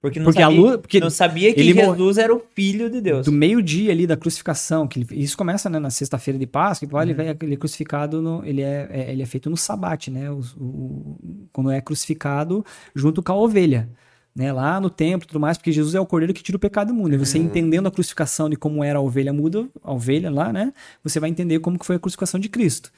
Porque 0.00 0.20
não 0.20 0.26
Porque 0.26 0.40
a 0.42 0.46
sabia, 0.46 0.60
luz- 0.60 0.76
porque 0.76 1.00
não 1.00 1.10
sabia 1.10 1.52
que 1.52 1.58
ele 1.60 1.74
mor- 1.74 1.96
Jesus 1.96 2.18
era 2.18 2.32
o 2.32 2.40
filho 2.54 2.88
de 2.88 3.00
Deus. 3.00 3.24
do 3.24 3.32
meio-dia 3.32 3.90
ali 3.90 4.06
da 4.06 4.16
crucificação, 4.16 4.86
que 4.86 5.00
ele- 5.00 5.06
isso 5.22 5.36
começa 5.36 5.68
né, 5.68 5.78
na 5.80 5.90
sexta-feira 5.90 6.38
de 6.38 6.46
Páscoa, 6.46 6.86
e 6.86 7.02
ele, 7.02 7.14
vai- 7.14 7.36
ele 7.42 7.54
é 7.54 7.56
crucificado, 7.56 8.22
no- 8.22 8.44
ele, 8.44 8.62
é, 8.62 8.88
é- 8.90 9.12
ele 9.12 9.22
é 9.22 9.26
feito 9.26 9.50
no 9.50 9.56
sabate, 9.56 10.10
né? 10.10 10.30
O- 10.30 10.42
o- 10.58 11.48
quando 11.52 11.70
é 11.72 11.80
crucificado 11.80 12.64
junto 12.94 13.20
com 13.22 13.32
a 13.32 13.36
ovelha. 13.36 13.88
Né, 14.36 14.52
lá 14.52 14.78
no 14.78 14.90
templo 14.90 15.24
e 15.24 15.28
tudo 15.28 15.40
mais, 15.40 15.56
porque 15.56 15.72
Jesus 15.72 15.94
é 15.94 16.00
o 16.00 16.04
cordeiro 16.04 16.34
que 16.34 16.42
tira 16.42 16.56
o 16.56 16.60
pecado 16.60 16.88
do 16.88 16.94
mundo. 16.94 17.14
E 17.14 17.16
você 17.16 17.38
entendendo 17.38 17.86
a 17.86 17.90
crucificação 17.90 18.50
de 18.50 18.56
como 18.56 18.84
era 18.84 18.98
a 18.98 19.02
ovelha 19.02 19.32
muda, 19.32 19.66
a 19.82 19.94
ovelha 19.94 20.30
lá, 20.30 20.52
né, 20.52 20.74
você 21.02 21.18
vai 21.18 21.30
entender 21.30 21.58
como 21.60 21.78
que 21.78 21.86
foi 21.86 21.96
a 21.96 21.98
crucificação 21.98 22.38
de 22.38 22.50
Cristo. 22.50 22.92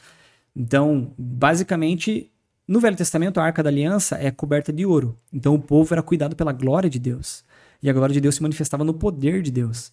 Então, 0.55 1.13
basicamente, 1.17 2.33
no 2.67 2.81
Velho 2.81 2.97
Testamento, 2.97 3.39
a 3.39 3.45
Arca 3.45 3.63
da 3.63 3.71
Aliança 3.71 4.17
é 4.17 4.33
coberta 4.33 4.73
de 4.73 4.85
ouro. 4.85 5.17
Então, 5.33 5.55
o 5.55 5.61
povo 5.61 5.95
era 5.95 6.03
cuidado 6.03 6.35
pela 6.35 6.53
glória 6.53 6.91
de 6.91 6.99
Deus. 6.99 7.45
E 7.81 7.89
a 7.89 7.93
glória 7.93 8.13
de 8.13 8.21
Deus 8.21 8.35
se 8.35 8.43
manifestava 8.43 8.83
no 8.83 8.93
poder 8.93 9.41
de 9.41 9.53
Deus. 9.53 9.93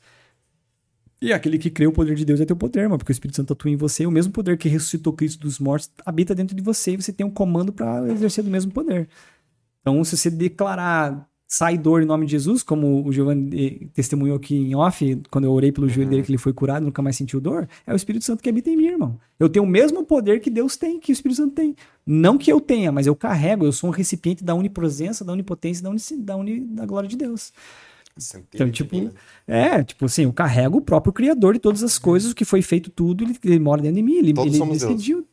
E 1.22 1.32
aquele 1.32 1.60
que 1.60 1.70
crê 1.70 1.86
o 1.86 1.92
poder 1.92 2.16
de 2.16 2.26
Deus 2.26 2.42
é 2.42 2.46
teu 2.46 2.56
poder, 2.56 2.90
mano, 2.90 2.98
porque 2.98 3.12
o 3.12 3.14
Espírito 3.14 3.36
Santo 3.36 3.54
atua 3.54 3.70
em 3.70 3.76
você. 3.76 4.08
O 4.08 4.12
mesmo 4.12 4.34
poder 4.34 4.58
que 4.58 4.68
ressuscitou 4.68 5.14
Cristo 5.14 5.42
dos 5.42 5.60
mortos 5.60 5.92
habita 6.04 6.34
dentro 6.34 6.56
de 6.56 6.64
você 6.64 6.94
e 6.94 6.98
você 6.98 7.14
tem 7.14 7.26
um 7.26 7.30
comando 7.30 7.72
para 7.72 8.12
exercer 8.12 8.44
do 8.44 8.50
mesmo 8.50 8.72
poder. 8.72 9.08
Então, 9.82 10.04
se 10.04 10.18
você 10.18 10.32
declarar 10.32 11.30
sai 11.56 11.78
dor 11.78 12.04
em 12.04 12.06
nome 12.06 12.26
de 12.26 12.34
Jesus, 12.34 12.62
como 12.62 13.08
o 13.08 13.14
Giovanni 13.14 13.90
testemunhou 13.94 14.36
aqui 14.36 14.56
em 14.56 14.76
off, 14.76 15.22
quando 15.32 15.46
eu 15.46 15.52
orei 15.54 15.72
pelo 15.72 15.88
joelho 15.88 16.10
dele 16.10 16.24
que 16.24 16.30
ele 16.30 16.38
foi 16.38 16.52
curado, 16.52 16.84
nunca 16.84 17.02
mais 17.02 17.16
sentiu 17.16 17.40
dor, 17.40 17.68
é 17.88 17.94
o 17.94 17.96
Espírito 17.96 18.26
Santo 18.26 18.44
que 18.44 18.50
habita 18.50 18.70
em 18.70 18.76
mim, 18.76 18.88
irmão. 18.88 19.18
Eu 19.40 19.48
tenho 19.48 19.64
o 19.64 19.68
mesmo 19.68 20.04
poder 20.04 20.42
que 20.42 20.50
Deus 20.50 20.76
tem, 20.76 21.00
que 21.00 21.12
o 21.12 21.14
Espírito 21.14 21.38
Santo 21.38 21.56
tem. 21.56 21.74
Não 22.06 22.38
que 22.38 22.52
eu 22.52 22.60
tenha, 22.60 22.92
mas 22.92 23.08
eu 23.08 23.16
carrego, 23.16 23.66
eu 23.66 23.72
sou 23.72 23.90
um 23.90 23.94
recipiente 23.94 24.44
da 24.44 24.54
onipresença, 24.54 25.24
da 25.24 25.32
onipotência, 25.32 25.82
da, 25.82 25.90
unici, 25.90 26.18
da, 26.18 26.36
uni, 26.36 26.60
da 26.60 26.86
glória 26.86 27.08
de 27.08 27.16
Deus. 27.16 27.54
Então, 28.54 28.70
tipo, 28.70 29.12
é, 29.48 29.82
tipo 29.82 30.06
assim, 30.06 30.24
eu 30.24 30.34
carrego 30.34 30.80
o 30.80 30.82
próprio 30.82 31.14
Criador 31.14 31.54
de 31.54 31.60
todas 31.60 31.84
as 31.84 31.98
coisas, 31.98 32.32
o 32.32 32.36
que 32.36 32.44
foi 32.44 32.62
feito 32.62 32.90
tudo, 32.90 33.24
ele, 33.24 33.38
ele 33.44 33.60
mora 33.60 33.82
dentro 33.82 33.96
de 33.96 34.04
mim, 34.04 34.16
ele, 34.16 34.34
Todos 34.34 34.54
ele 34.54 34.66
decidiu. 34.72 35.18
Deus. 35.18 35.28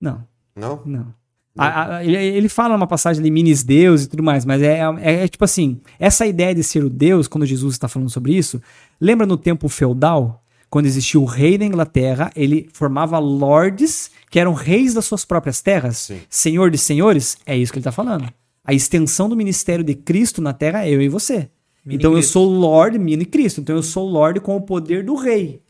Não, 0.00 0.26
Não? 0.56 0.82
não. 0.86 1.23
A- 1.56 1.96
a- 1.98 2.04
ele, 2.04 2.48
fala 2.48 2.74
uma 2.74 2.86
passagem 2.86 3.22
de 3.22 3.30
minis 3.30 3.62
Deus 3.62 4.02
e 4.04 4.08
tudo 4.08 4.22
mais, 4.22 4.44
mas 4.44 4.60
é, 4.60 4.80
é, 5.00 5.24
é 5.24 5.28
tipo 5.28 5.44
assim, 5.44 5.80
essa 6.00 6.26
ideia 6.26 6.54
de 6.54 6.64
ser 6.64 6.82
o 6.84 6.90
Deus, 6.90 7.28
quando 7.28 7.46
Jesus 7.46 7.74
está 7.74 7.86
falando 7.86 8.10
sobre 8.10 8.36
isso, 8.36 8.60
lembra 9.00 9.24
no 9.26 9.36
tempo 9.36 9.68
feudal, 9.68 10.42
quando 10.68 10.86
existia 10.86 11.20
o 11.20 11.24
rei 11.24 11.56
da 11.56 11.64
Inglaterra, 11.64 12.32
ele 12.34 12.68
formava 12.72 13.18
lords 13.20 14.10
que 14.28 14.40
eram 14.40 14.52
reis 14.52 14.94
das 14.94 15.04
suas 15.04 15.24
próprias 15.24 15.60
terras, 15.60 15.98
Sim. 15.98 16.18
senhor 16.28 16.70
de 16.70 16.78
senhores, 16.78 17.36
é 17.46 17.56
isso 17.56 17.72
que 17.72 17.78
ele 17.78 17.82
está 17.82 17.92
falando. 17.92 18.28
A 18.64 18.74
extensão 18.74 19.28
do 19.28 19.36
ministério 19.36 19.84
de 19.84 19.94
Cristo 19.94 20.42
na 20.42 20.52
terra 20.52 20.84
é 20.84 20.90
eu 20.90 21.00
e 21.00 21.08
você. 21.08 21.48
Mini 21.84 21.98
então 21.98 22.10
eu 22.12 22.16
Cristo. 22.16 22.32
sou 22.32 22.46
Lorde, 22.48 22.98
mini 22.98 23.26
Cristo. 23.26 23.60
Então 23.60 23.76
eu 23.76 23.82
sou 23.82 24.08
Lorde 24.08 24.40
com 24.40 24.56
o 24.56 24.60
poder 24.62 25.04
do 25.04 25.14
rei. 25.14 25.60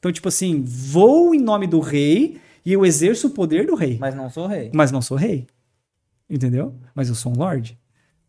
Então, 0.00 0.10
tipo 0.12 0.28
assim, 0.28 0.62
vou 0.66 1.32
em 1.34 1.38
nome 1.40 1.66
do 1.68 1.78
rei 1.78 2.38
e 2.64 2.72
eu 2.72 2.84
exerço 2.84 3.28
o 3.28 3.30
poder 3.30 3.66
do 3.66 3.74
rei. 3.74 3.98
Mas 3.98 4.14
não 4.14 4.28
sou 4.28 4.46
rei. 4.46 4.70
Mas 4.74 4.92
não 4.92 5.02
sou 5.02 5.16
rei. 5.16 5.46
Entendeu? 6.28 6.74
Mas 6.94 7.08
eu 7.08 7.14
sou 7.14 7.32
um 7.32 7.36
lorde. 7.36 7.78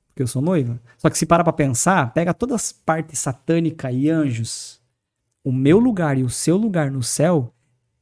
Porque 0.08 0.24
eu 0.24 0.28
sou 0.28 0.42
noiva. 0.42 0.80
Só 0.98 1.10
que 1.10 1.18
se 1.18 1.26
para 1.26 1.44
pra 1.44 1.54
pensar, 1.54 2.14
pega 2.14 2.34
todas 2.34 2.56
as 2.56 2.72
partes 2.72 3.20
satânicas 3.20 3.94
e 3.94 4.10
anjos. 4.10 4.82
O 5.44 5.52
meu 5.52 5.80
lugar 5.80 6.18
e 6.18 6.24
o 6.24 6.30
seu 6.30 6.58
lugar 6.58 6.92
no 6.92 7.02
céu 7.02 7.54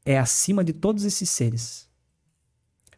é 0.06 0.18
acima 0.18 0.64
de 0.64 0.74
todos 0.74 1.06
esses 1.06 1.30
seres. 1.30 1.88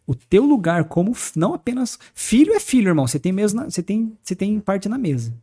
O 0.07 0.15
teu 0.15 0.45
lugar 0.45 0.85
como 0.85 1.15
não 1.35 1.53
apenas 1.53 1.99
filho 2.13 2.53
é 2.53 2.59
filho, 2.59 2.89
irmão. 2.89 3.07
Você 3.07 3.19
tem 3.19 3.31
mesmo, 3.31 3.63
você 3.63 3.83
tem, 3.83 4.17
você 4.21 4.35
tem 4.35 4.59
parte 4.59 4.89
na 4.89 4.97
mesa. 4.97 5.33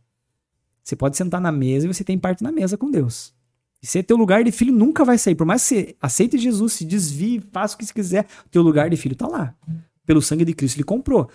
Você 0.83 0.95
pode 0.95 1.17
sentar 1.17 1.39
na 1.39 1.51
mesa 1.51 1.85
e 1.85 1.93
você 1.93 2.03
tem 2.03 2.17
parte 2.17 2.43
na 2.43 2.51
mesa 2.51 2.77
com 2.77 2.89
Deus. 2.89 3.33
E 3.81 3.87
se 3.87 4.03
teu 4.03 4.17
lugar 4.17 4.43
de 4.43 4.51
filho 4.51 4.73
nunca 4.73 5.05
vai 5.05 5.17
sair. 5.17 5.35
Por 5.35 5.45
mais 5.45 5.61
que 5.61 5.67
você 5.67 5.95
aceite 6.01 6.37
Jesus, 6.37 6.73
se 6.73 6.85
desvie, 6.85 7.41
faça 7.51 7.75
o 7.75 7.77
que 7.77 7.85
você 7.85 7.93
quiser, 7.93 8.27
teu 8.51 8.61
lugar 8.61 8.89
de 8.89 8.97
filho 8.97 9.15
tá 9.15 9.27
lá. 9.27 9.55
Pelo 10.05 10.21
sangue 10.21 10.43
de 10.43 10.53
Cristo 10.53 10.77
ele 10.77 10.83
comprou. 10.83 11.29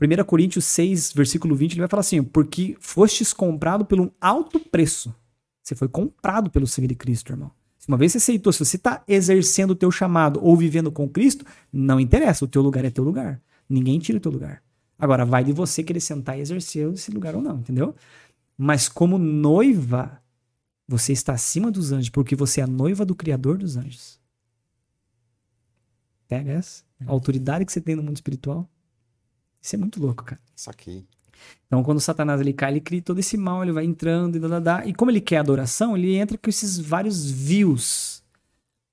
1 0.00 0.24
Coríntios 0.24 0.64
6, 0.64 1.12
versículo 1.12 1.54
20, 1.54 1.72
ele 1.72 1.80
vai 1.80 1.88
falar 1.88 2.00
assim: 2.00 2.22
porque 2.22 2.76
fostes 2.80 3.32
comprado 3.32 3.84
por 3.84 4.00
um 4.00 4.10
alto 4.20 4.58
preço. 4.58 5.14
Você 5.62 5.74
foi 5.74 5.88
comprado 5.88 6.50
pelo 6.50 6.66
sangue 6.66 6.88
de 6.88 6.94
Cristo, 6.94 7.32
irmão. 7.32 7.50
Se 7.78 7.88
uma 7.88 7.96
vez 7.96 8.12
você 8.12 8.18
aceitou, 8.18 8.52
se 8.52 8.64
você 8.64 8.76
está 8.76 9.02
exercendo 9.06 9.70
o 9.70 9.74
teu 9.74 9.90
chamado 9.90 10.38
ou 10.42 10.56
vivendo 10.56 10.92
com 10.92 11.08
Cristo, 11.08 11.44
não 11.72 11.98
interessa, 11.98 12.44
o 12.44 12.48
teu 12.48 12.62
lugar 12.62 12.84
é 12.84 12.90
teu 12.90 13.04
lugar. 13.04 13.40
Ninguém 13.68 13.98
tira 13.98 14.18
o 14.18 14.20
teu 14.20 14.30
lugar. 14.30 14.62
Agora, 14.98 15.24
vai 15.24 15.42
de 15.42 15.52
você 15.52 15.82
querer 15.82 16.00
sentar 16.00 16.38
e 16.38 16.42
exercer 16.42 16.92
esse 16.92 17.10
lugar 17.10 17.34
ou 17.34 17.40
não, 17.40 17.58
entendeu? 17.58 17.94
Mas 18.56 18.86
como 18.88 19.16
noiva, 19.16 20.20
você 20.90 21.12
está 21.12 21.34
acima 21.34 21.70
dos 21.70 21.92
anjos, 21.92 22.10
porque 22.10 22.34
você 22.34 22.60
é 22.60 22.64
a 22.64 22.66
noiva 22.66 23.04
do 23.04 23.14
Criador 23.14 23.56
dos 23.56 23.76
anjos. 23.76 24.18
Pega 26.26 26.50
essa? 26.50 26.82
A 27.06 27.12
autoridade 27.12 27.64
que 27.64 27.72
você 27.72 27.80
tem 27.80 27.94
no 27.94 28.02
mundo 28.02 28.16
espiritual. 28.16 28.68
Isso 29.62 29.76
é 29.76 29.78
muito 29.78 30.02
louco, 30.02 30.24
cara. 30.24 30.40
Saquei. 30.56 31.06
Então, 31.68 31.84
quando 31.84 32.00
Satanás 32.00 32.40
ele 32.40 32.52
cai, 32.52 32.72
ele 32.72 32.80
cria 32.80 33.00
todo 33.00 33.20
esse 33.20 33.36
mal, 33.36 33.62
ele 33.62 33.70
vai 33.70 33.84
entrando 33.84 34.34
e 34.34 34.40
dá, 34.40 34.48
dá, 34.48 34.58
dá. 34.58 34.86
E 34.86 34.92
como 34.92 35.12
ele 35.12 35.20
quer 35.20 35.38
adoração, 35.38 35.96
ele 35.96 36.16
entra 36.16 36.36
com 36.36 36.50
esses 36.50 36.76
vários 36.76 37.30
views 37.30 38.20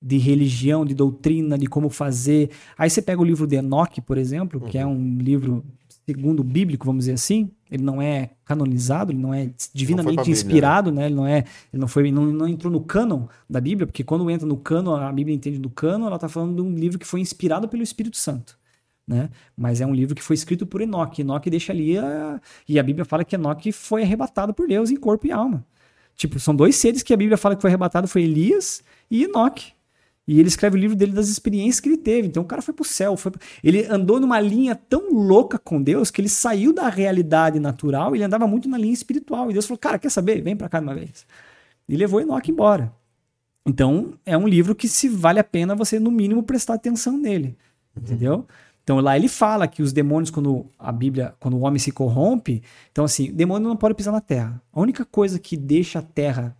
de 0.00 0.18
religião, 0.18 0.86
de 0.86 0.94
doutrina, 0.94 1.58
de 1.58 1.66
como 1.66 1.90
fazer. 1.90 2.50
Aí 2.76 2.88
você 2.88 3.02
pega 3.02 3.20
o 3.20 3.24
livro 3.24 3.44
de 3.44 3.56
Enoque, 3.56 4.00
por 4.00 4.16
exemplo, 4.16 4.60
que 4.60 4.78
é 4.78 4.86
um 4.86 5.18
livro 5.18 5.64
segundo 6.08 6.42
bíblico, 6.42 6.86
vamos 6.86 7.02
dizer 7.02 7.12
assim. 7.12 7.50
Ele 7.70 7.82
não 7.82 8.00
é 8.00 8.30
canonizado, 8.46 9.12
ele 9.12 9.18
não 9.18 9.34
é 9.34 9.50
divinamente 9.74 10.14
pra 10.14 10.24
Bíblia, 10.24 10.32
inspirado, 10.32 10.90
né? 10.90 11.04
Ele 11.04 11.14
não 11.14 11.26
é, 11.26 11.44
ele 11.70 11.80
não 11.80 11.86
foi, 11.86 12.10
não, 12.10 12.24
não 12.26 12.48
entrou 12.48 12.72
no 12.72 12.80
cânon 12.80 13.26
da 13.48 13.60
Bíblia, 13.60 13.86
porque 13.86 14.02
quando 14.02 14.30
entra 14.30 14.46
no 14.46 14.56
cânon, 14.56 14.96
a 14.96 15.12
Bíblia 15.12 15.36
entende 15.36 15.58
do 15.58 15.68
cânon, 15.68 16.06
ela 16.06 16.14
está 16.14 16.28
falando 16.28 16.56
de 16.56 16.62
um 16.62 16.74
livro 16.74 16.98
que 16.98 17.06
foi 17.06 17.20
inspirado 17.20 17.68
pelo 17.68 17.82
Espírito 17.82 18.16
Santo. 18.16 18.58
Né? 19.06 19.28
Mas 19.54 19.82
é 19.82 19.86
um 19.86 19.94
livro 19.94 20.14
que 20.14 20.22
foi 20.22 20.34
escrito 20.34 20.66
por 20.66 20.80
Enoque. 20.80 21.20
Enoque 21.20 21.50
deixa 21.50 21.72
ali 21.72 21.98
a... 21.98 22.40
e 22.66 22.78
a 22.78 22.82
Bíblia 22.82 23.04
fala 23.04 23.24
que 23.24 23.34
Enoque 23.34 23.70
foi 23.70 24.02
arrebatado 24.02 24.54
por 24.54 24.66
Deus 24.66 24.90
em 24.90 24.96
corpo 24.96 25.26
e 25.26 25.32
alma. 25.32 25.64
Tipo, 26.14 26.40
são 26.40 26.54
dois 26.54 26.74
seres 26.76 27.02
que 27.02 27.12
a 27.12 27.16
Bíblia 27.16 27.36
fala 27.36 27.54
que 27.54 27.60
foi 27.60 27.70
arrebatado, 27.70 28.08
foi 28.08 28.22
Elias 28.22 28.82
e 29.10 29.24
Enoque. 29.24 29.72
E 30.28 30.38
ele 30.38 30.48
escreve 30.48 30.76
o 30.76 30.80
livro 30.80 30.94
dele 30.94 31.12
das 31.12 31.28
experiências 31.28 31.80
que 31.80 31.88
ele 31.88 31.96
teve. 31.96 32.28
Então 32.28 32.42
o 32.42 32.46
cara 32.46 32.60
foi 32.60 32.74
pro 32.74 32.84
céu, 32.84 33.16
foi 33.16 33.32
ele 33.64 33.86
andou 33.86 34.20
numa 34.20 34.38
linha 34.38 34.76
tão 34.76 35.10
louca 35.10 35.58
com 35.58 35.82
Deus 35.82 36.10
que 36.10 36.20
ele 36.20 36.28
saiu 36.28 36.70
da 36.70 36.90
realidade 36.90 37.58
natural 37.58 38.14
e 38.14 38.18
ele 38.18 38.24
andava 38.24 38.46
muito 38.46 38.68
na 38.68 38.76
linha 38.76 38.92
espiritual. 38.92 39.50
E 39.50 39.54
Deus 39.54 39.66
falou: 39.66 39.78
"Cara, 39.78 39.98
quer 39.98 40.10
saber? 40.10 40.42
Vem 40.42 40.54
pra 40.54 40.68
cá 40.68 40.80
de 40.80 40.84
uma 40.86 40.94
vez". 40.94 41.26
E 41.88 41.96
levou 41.96 42.20
Enoque 42.20 42.50
embora. 42.50 42.92
Então, 43.64 44.12
é 44.26 44.36
um 44.36 44.46
livro 44.46 44.74
que 44.74 44.86
se 44.86 45.08
vale 45.08 45.40
a 45.40 45.44
pena 45.44 45.74
você 45.74 45.98
no 45.98 46.10
mínimo 46.10 46.42
prestar 46.42 46.74
atenção 46.74 47.16
nele. 47.16 47.56
Entendeu? 47.96 48.46
Então 48.84 49.00
lá 49.00 49.16
ele 49.16 49.28
fala 49.28 49.66
que 49.66 49.82
os 49.82 49.92
demônios, 49.92 50.30
quando 50.30 50.66
a 50.78 50.92
Bíblia, 50.92 51.34
quando 51.40 51.56
o 51.56 51.60
homem 51.60 51.78
se 51.78 51.90
corrompe, 51.90 52.62
então 52.92 53.04
assim, 53.04 53.32
demônio 53.32 53.68
não 53.68 53.76
pode 53.76 53.94
pisar 53.94 54.12
na 54.12 54.20
terra. 54.20 54.62
A 54.72 54.80
única 54.80 55.04
coisa 55.04 55.38
que 55.38 55.56
deixa 55.56 55.98
a 55.98 56.02
terra 56.02 56.56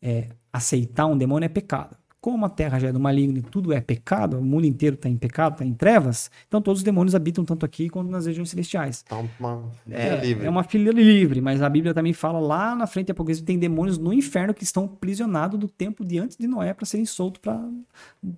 é, 0.00 0.28
aceitar 0.52 1.06
um 1.06 1.16
demônio 1.16 1.46
é 1.46 1.48
pecado. 1.48 1.96
Como 2.22 2.46
a 2.46 2.48
terra 2.48 2.78
já 2.78 2.86
é 2.86 2.92
do 2.92 3.00
maligno 3.00 3.36
e 3.38 3.42
tudo 3.42 3.72
é 3.72 3.80
pecado, 3.80 4.38
o 4.38 4.42
mundo 4.44 4.64
inteiro 4.64 4.94
está 4.94 5.08
em 5.08 5.16
pecado, 5.16 5.54
está 5.54 5.64
em 5.64 5.74
trevas, 5.74 6.30
então 6.46 6.62
todos 6.62 6.78
os 6.78 6.84
demônios 6.84 7.16
habitam 7.16 7.44
tanto 7.44 7.66
aqui 7.66 7.88
quanto 7.88 8.08
nas 8.12 8.26
regiões 8.26 8.48
celestiais. 8.48 9.02
Tá 9.02 9.16
uma 9.40 9.64
É, 9.90 10.06
é, 10.10 10.20
livre. 10.24 10.46
é 10.46 10.48
uma 10.48 10.62
filha 10.62 10.92
livre, 10.92 11.40
mas 11.40 11.60
a 11.60 11.68
Bíblia 11.68 11.92
também 11.92 12.12
fala 12.12 12.38
lá 12.38 12.76
na 12.76 12.86
frente, 12.86 13.10
Apocalipse, 13.10 13.42
tem 13.42 13.58
demônios 13.58 13.98
no 13.98 14.12
inferno 14.12 14.54
que 14.54 14.62
estão 14.62 14.84
aprisionados 14.84 15.58
do 15.58 15.66
tempo 15.68 16.04
de 16.04 16.20
antes 16.20 16.36
de 16.36 16.46
Noé 16.46 16.72
para 16.72 16.86
serem 16.86 17.04
soltos 17.04 17.40
para 17.42 17.60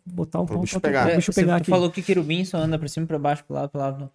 botar 0.06 0.40
o 0.40 0.46
pau 0.46 0.60
bicho 0.60 0.80
pra- 0.80 0.88
pegar. 0.90 1.02
pro 1.10 1.18
É, 1.20 1.34
pegar 1.34 1.56
aqui. 1.56 1.70
falou 1.70 1.90
que 1.90 2.00
querubim 2.00 2.42
só 2.42 2.56
anda 2.56 2.78
pra 2.78 2.88
cima 2.88 3.04
e 3.04 3.06
pra 3.06 3.18
baixo, 3.18 3.44
lado, 3.50 3.68
pro 3.68 3.78
lado. 3.80 4.10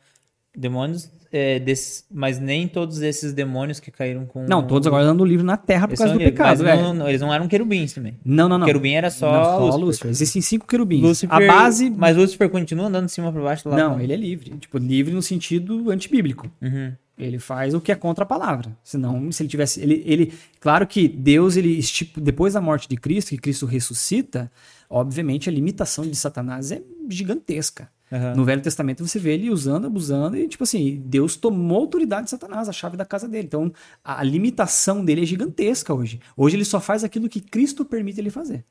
Demônios, 0.60 1.10
é, 1.32 1.58
desses- 1.60 2.06
mas 2.12 2.38
nem 2.40 2.68
todos 2.68 3.02
esses 3.02 3.32
demônios 3.34 3.80
que 3.80 3.90
caíram 3.90 4.26
com. 4.26 4.46
Não, 4.46 4.66
todos 4.68 4.86
agora 4.88 5.04
andam 5.06 5.26
livre 5.26 5.46
na 5.46 5.56
terra 5.56 5.88
por 5.88 5.92
Eles 5.94 6.00
causa 6.00 6.14
do 6.14 6.18
livres, 6.20 6.34
pecado, 6.38 6.64
velho. 6.64 6.82
não, 6.82 6.94
não, 6.94 7.08
eles 7.08 7.22
não 7.22 7.34
eram 7.34 7.48
querubins 7.48 7.94
também. 7.94 8.20
Não, 8.26 8.50
não, 8.50 8.58
não. 8.58 8.66
Querubim 8.66 8.92
era 8.92 9.10
só, 9.10 9.32
Não, 9.32 9.44
só 9.44 9.60
Lúcifer. 9.66 9.86
Lúcifer. 9.86 10.12
Existem 10.12 10.42
cinco 10.42 10.68
querubins. 10.68 11.02
Lúcifer- 11.02 11.34
a 11.34 11.48
base. 11.48 11.90
Mas 11.90 12.18
Lúcifer 12.18 12.50
continua 12.50 12.88
andando 12.88 13.06
de 13.06 13.12
cima 13.14 13.32
pra 13.32 13.42
baixo, 13.42 13.64
do 13.64 13.70
lado 13.70 13.80
Não, 13.80 13.94
pra- 13.96 14.04
ele 14.04 14.12
é 14.14 14.18
livre. 14.18 14.52
Tipo, 14.60 14.78
livre 14.80 15.14
no 15.14 15.22
sentido 15.22 15.90
antibíblico. 15.92 16.52
Uhum. 16.62 16.92
Ele 17.18 17.38
faz 17.38 17.74
o 17.74 17.82
que 17.82 17.92
é 17.92 17.96
contra 17.96 18.24
a 18.24 18.28
palavra. 18.28 18.76
Senão, 18.84 19.32
se 19.32 19.44
ele 19.44 19.50
tivesse. 19.50 19.82
Ele, 19.82 20.02
ele, 20.06 20.34
claro 20.60 20.86
que 20.88 21.08
Deus, 21.08 21.56
ele 21.58 21.80
depois 22.18 22.54
da 22.54 22.62
morte 22.62 22.88
de 22.88 22.96
Cristo, 22.98 23.30
que 23.30 23.38
Cristo 23.38 23.66
ressuscita, 23.66 24.52
obviamente 24.90 25.50
a 25.50 25.52
limitação 25.52 26.06
de 26.06 26.16
Satanás 26.16 26.72
é 26.72 26.82
gigantesca. 27.10 27.90
Aham. 28.12 28.36
No 28.36 28.44
Velho 28.44 28.62
Testamento 28.62 29.06
você 29.06 29.20
vê 29.20 29.34
ele 29.34 29.50
usando, 29.50 29.86
abusando, 29.86 30.36
e 30.36 30.48
tipo 30.48 30.64
assim, 30.64 31.02
Deus 31.06 31.36
tomou 31.36 31.82
autoridade 31.82 32.26
de 32.26 32.32
Satanás, 32.32 32.68
a 32.68 32.72
chave 32.72 32.98
da 32.98 33.06
casa 33.06 33.28
dele. 33.28 33.46
Então, 33.46 33.72
a, 34.04 34.24
limitação 34.24 35.06
dele 35.06 35.22
é 35.22 35.26
gigantesca 35.26 35.94
hoje. 35.94 36.20
Hoje 36.36 36.56
ele 36.56 36.66
só 36.66 36.80
faz 36.80 37.04
aquilo 37.04 37.30
que 37.30 37.40
Cristo 37.40 37.86
permite 37.86 38.20
ele 38.20 38.30
fazer. 38.30 38.66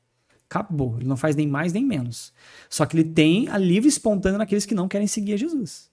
Acabou. 0.49 0.97
Ele 0.97 1.07
não 1.07 1.15
faz 1.17 1.35
nem 1.35 1.47
mais 1.47 1.71
nem 1.71 1.85
menos. 1.85 2.33
Só 2.69 2.85
que 2.85 2.97
ele 2.97 3.03
tem 3.03 3.47
a 3.49 3.57
livre 3.57 3.87
espontânea 3.87 4.37
naqueles 4.37 4.65
que 4.65 4.75
não 4.75 4.87
querem 4.87 5.07
seguir 5.07 5.33
a 5.33 5.37
Jesus. 5.37 5.88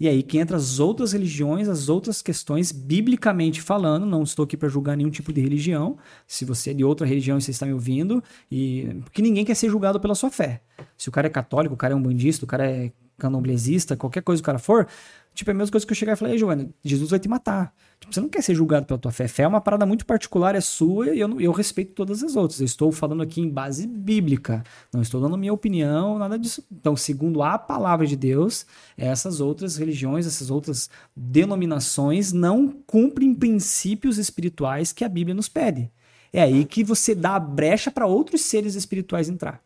E 0.00 0.06
aí 0.06 0.22
que 0.22 0.38
entra 0.38 0.56
as 0.56 0.78
outras 0.78 1.12
religiões, 1.12 1.68
as 1.68 1.88
outras 1.88 2.22
questões, 2.22 2.70
biblicamente 2.70 3.60
falando, 3.60 4.06
não 4.06 4.22
estou 4.22 4.44
aqui 4.44 4.56
para 4.56 4.68
julgar 4.68 4.96
nenhum 4.96 5.10
tipo 5.10 5.32
de 5.32 5.40
religião. 5.40 5.96
Se 6.26 6.44
você 6.44 6.70
é 6.70 6.74
de 6.74 6.84
outra 6.84 7.06
religião 7.06 7.36
e 7.36 7.42
você 7.42 7.50
está 7.50 7.66
me 7.66 7.72
ouvindo, 7.72 8.22
e 8.50 9.00
porque 9.02 9.20
ninguém 9.20 9.44
quer 9.44 9.54
ser 9.54 9.68
julgado 9.68 9.98
pela 9.98 10.14
sua 10.14 10.30
fé. 10.30 10.62
Se 10.96 11.08
o 11.08 11.12
cara 11.12 11.26
é 11.26 11.30
católico, 11.30 11.74
o 11.74 11.78
cara 11.78 11.94
é 11.94 11.96
um 11.96 12.02
bandista, 12.02 12.44
o 12.44 12.48
cara 12.48 12.70
é 12.70 12.92
candomblesista, 13.18 13.96
qualquer 13.96 14.22
coisa 14.22 14.40
que 14.40 14.44
o 14.44 14.46
cara 14.46 14.58
for, 14.60 14.86
tipo, 15.34 15.50
é 15.50 15.52
a 15.52 15.54
mesma 15.54 15.72
coisa 15.72 15.84
que 15.84 15.92
eu 15.92 15.96
chegar 15.96 16.12
e 16.12 16.16
falar, 16.16 16.30
ei, 16.30 16.38
Joana, 16.38 16.70
Jesus 16.84 17.10
vai 17.10 17.18
te 17.18 17.28
matar. 17.28 17.74
Tipo, 18.00 18.14
você 18.14 18.20
não 18.20 18.28
quer 18.28 18.42
ser 18.42 18.54
julgado 18.54 18.86
pela 18.86 18.98
tua 18.98 19.10
fé. 19.10 19.26
Fé 19.26 19.42
é 19.42 19.48
uma 19.48 19.60
parada 19.60 19.84
muito 19.84 20.06
particular, 20.06 20.54
é 20.54 20.60
sua, 20.60 21.14
e 21.14 21.20
eu, 21.20 21.40
eu 21.40 21.52
respeito 21.52 21.92
todas 21.92 22.22
as 22.22 22.36
outras. 22.36 22.60
Eu 22.60 22.66
estou 22.66 22.92
falando 22.92 23.22
aqui 23.22 23.40
em 23.40 23.48
base 23.48 23.86
bíblica. 23.86 24.62
Não 24.92 25.02
estou 25.02 25.20
dando 25.20 25.36
minha 25.36 25.52
opinião, 25.52 26.18
nada 26.18 26.38
disso. 26.38 26.64
Então, 26.70 26.96
segundo 26.96 27.42
a 27.42 27.58
palavra 27.58 28.06
de 28.06 28.16
Deus, 28.16 28.64
essas 28.96 29.40
outras 29.40 29.76
religiões, 29.76 30.26
essas 30.26 30.50
outras 30.50 30.88
denominações 31.14 32.32
não 32.32 32.68
cumprem 32.86 33.34
princípios 33.34 34.16
espirituais 34.18 34.92
que 34.92 35.04
a 35.04 35.08
Bíblia 35.08 35.34
nos 35.34 35.48
pede. 35.48 35.90
É 36.32 36.42
aí 36.42 36.64
que 36.64 36.84
você 36.84 37.14
dá 37.14 37.36
a 37.36 37.40
brecha 37.40 37.90
para 37.90 38.06
outros 38.06 38.42
seres 38.42 38.74
espirituais 38.74 39.28
entrar, 39.28 39.62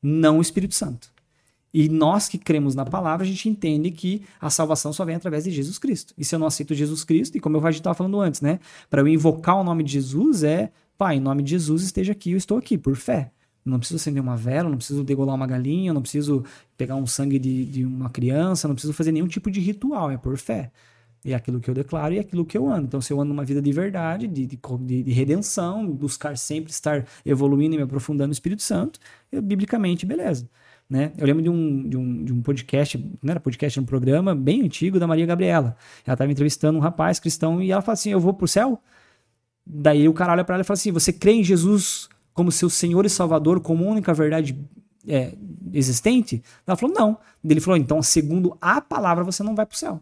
não 0.00 0.38
o 0.38 0.42
Espírito 0.42 0.74
Santo. 0.74 1.15
E 1.78 1.90
nós 1.90 2.26
que 2.26 2.38
cremos 2.38 2.74
na 2.74 2.86
palavra, 2.86 3.22
a 3.22 3.28
gente 3.28 3.50
entende 3.50 3.90
que 3.90 4.22
a 4.40 4.48
salvação 4.48 4.94
só 4.94 5.04
vem 5.04 5.14
através 5.14 5.44
de 5.44 5.50
Jesus 5.50 5.78
Cristo. 5.78 6.14
E 6.16 6.24
se 6.24 6.34
eu 6.34 6.38
não 6.38 6.46
aceito 6.46 6.74
Jesus 6.74 7.04
Cristo, 7.04 7.36
e 7.36 7.40
como 7.40 7.58
eu 7.58 7.68
estava 7.68 7.94
falando 7.94 8.18
antes, 8.18 8.40
né? 8.40 8.60
Para 8.88 9.02
eu 9.02 9.08
invocar 9.08 9.60
o 9.60 9.62
nome 9.62 9.84
de 9.84 9.92
Jesus 9.92 10.42
é, 10.42 10.72
pai, 10.96 11.16
em 11.16 11.20
nome 11.20 11.42
de 11.42 11.50
Jesus 11.50 11.82
esteja 11.82 12.12
aqui, 12.12 12.30
eu 12.30 12.38
estou 12.38 12.56
aqui, 12.56 12.78
por 12.78 12.96
fé. 12.96 13.30
Não 13.62 13.78
preciso 13.78 13.96
acender 13.96 14.22
uma 14.22 14.38
vela, 14.38 14.70
não 14.70 14.78
preciso 14.78 15.04
degolar 15.04 15.34
uma 15.34 15.46
galinha, 15.46 15.92
não 15.92 16.00
preciso 16.00 16.42
pegar 16.78 16.96
um 16.96 17.06
sangue 17.06 17.38
de, 17.38 17.66
de 17.66 17.84
uma 17.84 18.08
criança, 18.08 18.66
não 18.66 18.74
preciso 18.74 18.94
fazer 18.94 19.12
nenhum 19.12 19.28
tipo 19.28 19.50
de 19.50 19.60
ritual, 19.60 20.10
é 20.10 20.16
por 20.16 20.38
fé. 20.38 20.72
É 21.26 21.34
aquilo 21.34 21.60
que 21.60 21.68
eu 21.68 21.74
declaro 21.74 22.14
e 22.14 22.16
é 22.16 22.20
aquilo 22.20 22.46
que 22.46 22.56
eu 22.56 22.66
ando. 22.70 22.86
Então, 22.86 23.02
se 23.02 23.12
eu 23.12 23.20
ando 23.20 23.34
numa 23.34 23.44
vida 23.44 23.60
de 23.60 23.72
verdade, 23.72 24.26
de, 24.26 24.46
de, 24.46 24.58
de 25.02 25.12
redenção, 25.12 25.86
buscar 25.92 26.38
sempre 26.38 26.70
estar 26.70 27.04
evoluindo 27.22 27.74
e 27.74 27.76
me 27.76 27.84
aprofundando 27.84 28.28
no 28.28 28.32
Espírito 28.32 28.62
Santo, 28.62 28.98
eu, 29.30 29.42
biblicamente, 29.42 30.06
beleza. 30.06 30.48
Né? 30.88 31.12
Eu 31.18 31.26
lembro 31.26 31.42
de 31.42 31.50
um, 31.50 31.88
de, 31.88 31.96
um, 31.96 32.24
de 32.24 32.32
um 32.32 32.40
podcast, 32.40 32.96
não 33.20 33.30
era 33.32 33.40
podcast, 33.40 33.76
era 33.76 33.82
um 33.82 33.86
programa 33.86 34.34
bem 34.36 34.62
antigo 34.62 35.00
da 35.00 35.06
Maria 35.06 35.26
Gabriela. 35.26 35.76
Ela 36.04 36.14
estava 36.14 36.30
entrevistando 36.30 36.78
um 36.78 36.80
rapaz 36.80 37.18
cristão 37.18 37.60
e 37.60 37.72
ela 37.72 37.82
fala 37.82 37.94
assim: 37.94 38.10
Eu 38.10 38.20
vou 38.20 38.32
pro 38.32 38.46
céu? 38.46 38.80
Daí 39.66 40.08
o 40.08 40.14
cara 40.14 40.32
olha 40.32 40.44
para 40.44 40.54
ela 40.54 40.62
e 40.62 40.64
fala 40.64 40.76
assim: 40.76 40.92
Você 40.92 41.12
crê 41.12 41.32
em 41.32 41.44
Jesus 41.44 42.08
como 42.32 42.52
seu 42.52 42.70
Senhor 42.70 43.04
e 43.04 43.10
Salvador, 43.10 43.60
como 43.60 43.84
única 43.84 44.14
verdade 44.14 44.56
é, 45.08 45.34
existente? 45.72 46.40
Ela 46.64 46.76
falou: 46.76 46.94
Não. 46.94 47.18
Ele 47.44 47.60
falou: 47.60 47.76
Então, 47.76 48.00
segundo 48.00 48.56
a 48.60 48.80
palavra, 48.80 49.24
você 49.24 49.42
não 49.42 49.56
vai 49.56 49.66
pro 49.66 49.76
céu. 49.76 50.00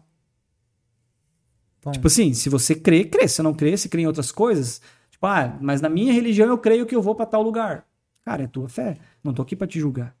Bom. 1.83 1.91
Tipo 1.91 2.07
assim, 2.07 2.33
se 2.33 2.47
você 2.47 2.75
crê, 2.75 3.05
crê. 3.05 3.27
Se 3.27 3.41
não 3.41 3.53
crê, 3.55 3.75
se 3.75 3.89
crê 3.89 4.03
em 4.03 4.07
outras 4.07 4.31
coisas. 4.31 4.81
Tipo, 5.09 5.25
ah, 5.25 5.57
mas 5.59 5.81
na 5.81 5.89
minha 5.89 6.13
religião 6.13 6.47
eu 6.47 6.57
creio 6.59 6.85
que 6.85 6.95
eu 6.95 7.01
vou 7.01 7.15
para 7.15 7.25
tal 7.25 7.41
lugar. 7.41 7.85
Cara, 8.23 8.43
é 8.43 8.47
tua 8.47 8.67
fé. 8.67 8.97
Não 9.23 9.33
tô 9.33 9.41
aqui 9.41 9.55
para 9.55 9.67
te 9.67 9.79
julgar. 9.79 10.14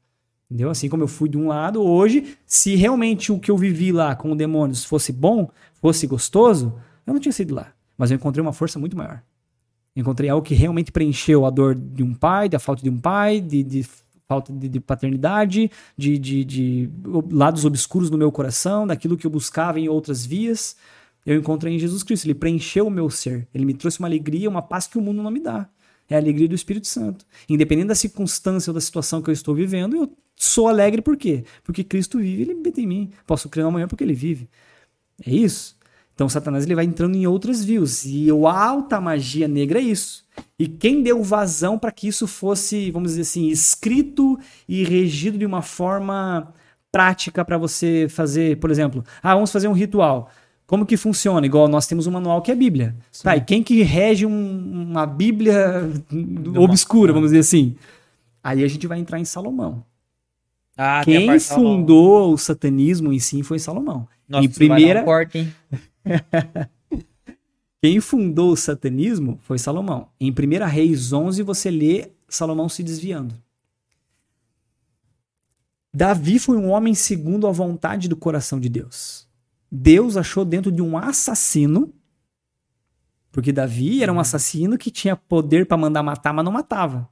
Entendeu? 0.49 0.69
Assim 0.69 0.87
como 0.87 1.03
eu 1.03 1.07
fui 1.07 1.27
de 1.27 1.37
um 1.37 1.47
lado, 1.47 1.81
hoje, 1.81 2.37
se 2.45 2.75
realmente 2.75 3.31
o 3.31 3.39
que 3.39 3.49
eu 3.49 3.57
vivi 3.57 3.91
lá 3.91 4.15
com 4.15 4.35
demônios 4.35 4.85
fosse 4.85 5.11
bom, 5.11 5.49
fosse 5.81 6.05
gostoso, 6.05 6.73
eu 7.05 7.13
não 7.13 7.19
tinha 7.19 7.31
sido 7.31 7.55
lá. 7.55 7.71
Mas 7.97 8.11
eu 8.11 8.15
encontrei 8.15 8.41
uma 8.41 8.53
força 8.53 8.77
muito 8.77 8.95
maior. 8.95 9.21
Encontrei 9.95 10.29
algo 10.29 10.45
que 10.45 10.53
realmente 10.53 10.91
preencheu 10.91 11.45
a 11.45 11.49
dor 11.49 11.73
de 11.73 12.03
um 12.03 12.13
pai, 12.13 12.49
da 12.49 12.59
falta 12.59 12.83
de 12.83 12.89
um 12.89 12.97
pai, 12.97 13.39
de, 13.39 13.63
de 13.63 13.85
falta 14.27 14.51
de, 14.51 14.67
de 14.67 14.79
paternidade, 14.79 15.71
de, 15.97 16.17
de, 16.17 16.43
de, 16.43 16.89
lados 17.31 17.63
obscuros 17.63 18.09
no 18.09 18.17
meu 18.17 18.31
coração, 18.31 18.85
daquilo 18.85 19.17
que 19.17 19.25
eu 19.25 19.31
buscava 19.31 19.79
em 19.79 19.87
outras 19.87 20.25
vias. 20.25 20.75
Eu 21.25 21.37
encontrei 21.39 21.73
em 21.73 21.79
Jesus 21.79 22.03
Cristo. 22.03 22.25
Ele 22.25 22.35
preencheu 22.35 22.87
o 22.87 22.91
meu 22.91 23.09
ser. 23.09 23.47
Ele 23.53 23.65
me 23.65 23.73
trouxe 23.73 23.99
uma 23.99 24.07
alegria, 24.07 24.49
uma 24.49 24.61
paz 24.61 24.85
que 24.85 24.97
o 24.97 25.01
mundo 25.01 25.23
não 25.23 25.31
me 25.31 25.39
dá. 25.39 25.67
É 26.09 26.15
a 26.15 26.19
alegria 26.19 26.47
do 26.47 26.53
Espírito 26.53 26.87
Santo. 26.87 27.25
Independente 27.49 27.87
da 27.87 27.95
circunstância 27.95 28.69
ou 28.69 28.75
da 28.75 28.81
situação 28.81 29.21
que 29.21 29.29
eu 29.29 29.33
estou 29.33 29.55
vivendo, 29.55 29.95
eu 29.95 30.11
sou 30.35 30.67
alegre 30.67 31.01
por 31.01 31.15
quê? 31.15 31.43
Porque 31.63 31.83
Cristo 31.83 32.19
vive, 32.19 32.43
ele 32.43 32.51
habita 32.53 32.81
em 32.81 32.87
mim. 32.87 33.09
Posso 33.25 33.49
crer 33.49 33.65
amanhã 33.65 33.87
porque 33.87 34.03
ele 34.03 34.13
vive. 34.13 34.49
É 35.25 35.31
isso. 35.31 35.75
Então 36.13 36.29
Satanás 36.29 36.65
ele 36.65 36.75
vai 36.75 36.85
entrando 36.85 37.15
em 37.15 37.27
outras 37.27 37.63
views. 37.63 38.05
E 38.05 38.29
a 38.29 38.65
alta 38.65 38.99
magia 39.01 39.47
negra 39.47 39.79
é 39.79 39.83
isso. 39.83 40.25
E 40.57 40.67
quem 40.67 41.03
deu 41.03 41.21
vazão 41.23 41.77
para 41.77 41.91
que 41.91 42.07
isso 42.07 42.25
fosse, 42.25 42.89
vamos 42.91 43.11
dizer 43.11 43.21
assim, 43.21 43.47
escrito 43.49 44.39
e 44.67 44.83
regido 44.83 45.37
de 45.37 45.45
uma 45.45 45.61
forma 45.61 46.53
prática 46.91 47.43
para 47.43 47.57
você 47.57 48.07
fazer, 48.09 48.57
por 48.57 48.71
exemplo, 48.71 49.03
ah, 49.21 49.33
vamos 49.33 49.51
fazer 49.51 49.67
um 49.67 49.73
ritual. 49.73 50.29
Como 50.65 50.85
que 50.85 50.97
funciona? 50.97 51.45
Igual 51.45 51.67
nós 51.67 51.85
temos 51.85 52.07
um 52.07 52.11
manual 52.11 52.41
que 52.41 52.49
é 52.49 52.53
a 52.53 52.57
Bíblia. 52.57 52.95
Tá, 53.21 53.35
e 53.35 53.41
quem 53.41 53.61
que 53.61 53.83
rege 53.83 54.25
um, 54.25 54.85
uma 54.89 55.05
Bíblia 55.05 55.89
obscura, 56.57 57.13
vamos 57.13 57.31
dizer 57.31 57.39
assim? 57.39 57.75
Aí 58.41 58.63
a 58.63 58.67
gente 58.67 58.87
vai 58.87 58.97
entrar 58.97 59.19
em 59.19 59.25
Salomão. 59.25 59.83
Ah, 60.77 61.01
quem 61.03 61.39
fundou 61.39 62.33
o 62.33 62.37
satanismo 62.37 63.13
em 63.13 63.19
si 63.19 63.43
foi 63.43 63.59
Salomão. 63.59 64.07
Nossa, 64.27 64.45
em 64.45 64.49
primeira 64.49 65.03
corte, 65.03 65.53
Quem 67.81 67.99
fundou 67.99 68.51
o 68.51 68.57
satanismo 68.57 69.37
foi 69.43 69.59
Salomão. 69.59 70.09
Em 70.19 70.31
1 70.31 70.65
Reis 70.65 71.13
11 71.13 71.43
você 71.43 71.69
lê 71.69 72.11
Salomão 72.27 72.67
se 72.67 72.81
desviando. 72.81 73.35
Davi 75.93 76.39
foi 76.39 76.57
um 76.57 76.71
homem 76.71 76.95
segundo 76.95 77.45
a 77.45 77.51
vontade 77.51 78.09
do 78.09 78.17
coração 78.17 78.59
de 78.59 78.69
Deus. 78.69 79.29
Deus 79.71 80.17
achou 80.17 80.43
dentro 80.43 80.71
de 80.71 80.81
um 80.81 80.97
assassino, 80.97 81.93
porque 83.31 83.51
Davi 83.51 84.01
era 84.01 84.11
um 84.11 84.15
uhum. 84.15 84.21
assassino 84.21 84.79
que 84.79 84.89
tinha 84.89 85.15
poder 85.15 85.67
para 85.67 85.77
mandar 85.77 86.01
matar, 86.01 86.33
mas 86.33 86.43
não 86.43 86.51
matava. 86.51 87.07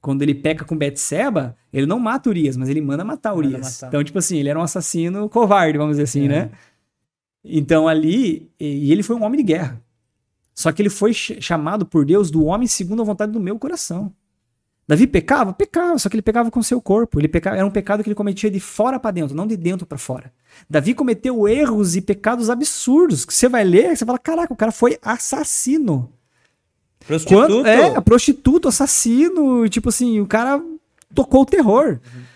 Quando 0.00 0.22
ele 0.22 0.34
peca 0.34 0.64
com 0.64 0.76
Betseba, 0.76 1.56
ele 1.72 1.86
não 1.86 1.98
mata 1.98 2.30
Urias, 2.30 2.56
mas 2.56 2.68
ele 2.68 2.80
manda 2.80 3.04
matar 3.04 3.34
Urias. 3.34 3.52
Manda 3.52 3.66
matar. 3.66 3.88
Então, 3.88 4.04
tipo 4.04 4.18
assim, 4.18 4.38
ele 4.38 4.48
era 4.48 4.58
um 4.58 4.62
assassino 4.62 5.28
covarde, 5.28 5.76
vamos 5.76 5.92
dizer 5.92 6.04
assim, 6.04 6.24
é. 6.24 6.28
né? 6.28 6.50
Então 7.44 7.88
ali, 7.88 8.50
e 8.58 8.90
ele 8.92 9.02
foi 9.02 9.16
um 9.16 9.22
homem 9.24 9.38
de 9.38 9.44
guerra. 9.44 9.82
Só 10.54 10.72
que 10.72 10.82
ele 10.82 10.90
foi 10.90 11.12
chamado 11.12 11.86
por 11.86 12.04
Deus 12.04 12.30
do 12.30 12.44
homem 12.44 12.66
segundo 12.66 13.02
a 13.02 13.04
vontade 13.04 13.32
do 13.32 13.40
meu 13.40 13.58
coração. 13.58 14.12
Davi 14.86 15.06
pecava? 15.06 15.52
Pecava, 15.52 15.96
só 15.98 16.08
que 16.08 16.16
ele 16.16 16.22
pecava 16.22 16.50
com 16.50 16.62
seu 16.62 16.82
corpo. 16.82 17.20
Ele 17.20 17.28
pecava, 17.28 17.56
era 17.56 17.64
um 17.64 17.70
pecado 17.70 18.02
que 18.02 18.08
ele 18.08 18.14
cometia 18.14 18.50
de 18.50 18.58
fora 18.58 18.98
para 18.98 19.12
dentro, 19.12 19.36
não 19.36 19.46
de 19.46 19.56
dentro 19.56 19.86
para 19.86 19.96
fora. 19.96 20.32
Davi 20.68 20.94
cometeu 20.94 21.46
erros 21.46 21.94
e 21.94 22.00
pecados 22.00 22.50
absurdos 22.50 23.24
que 23.24 23.32
você 23.32 23.48
vai 23.48 23.62
ler, 23.62 23.96
você 23.96 24.04
fala, 24.04 24.18
caraca, 24.18 24.52
o 24.52 24.56
cara 24.56 24.72
foi 24.72 24.98
assassino. 25.00 26.12
Prostituto? 27.06 27.46
Quando, 27.46 27.66
é, 27.66 28.00
prostituto, 28.00 28.68
assassino, 28.68 29.68
tipo 29.68 29.88
assim, 29.88 30.20
o 30.20 30.26
cara 30.26 30.62
tocou 31.14 31.42
o 31.42 31.46
terror. 31.46 31.98
Uhum. 32.14 32.30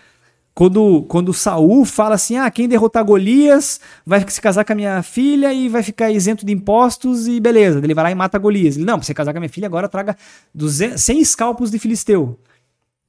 Quando, 0.55 1.03
quando 1.09 1.33
Saul 1.33 1.83
fala 1.83 2.15
assim: 2.15 2.37
ah, 2.37 2.49
quem 2.49 2.67
derrotar 2.67 3.03
Golias 3.03 3.79
vai 4.05 4.25
se 4.27 4.39
casar 4.39 4.63
com 4.63 4.71
a 4.71 4.75
minha 4.75 5.03
filha 5.03 5.53
e 5.53 5.67
vai 5.67 5.83
ficar 5.83 6.09
isento 6.11 6.45
de 6.45 6.53
impostos 6.53 7.27
e 7.27 7.41
beleza. 7.41 7.79
Ele 7.83 7.93
vai 7.93 8.05
lá 8.05 8.11
e 8.11 8.15
mata 8.15 8.39
Golias. 8.39 8.77
Ele, 8.77 8.85
não, 8.85 8.97
pra 8.97 9.05
você 9.05 9.13
casar 9.13 9.33
com 9.33 9.37
a 9.37 9.41
minha 9.41 9.49
filha, 9.49 9.67
agora 9.67 9.89
traga 9.89 10.15
200, 10.53 11.01
100 11.01 11.19
escalpos 11.19 11.69
de 11.69 11.77
filisteu. 11.77 12.39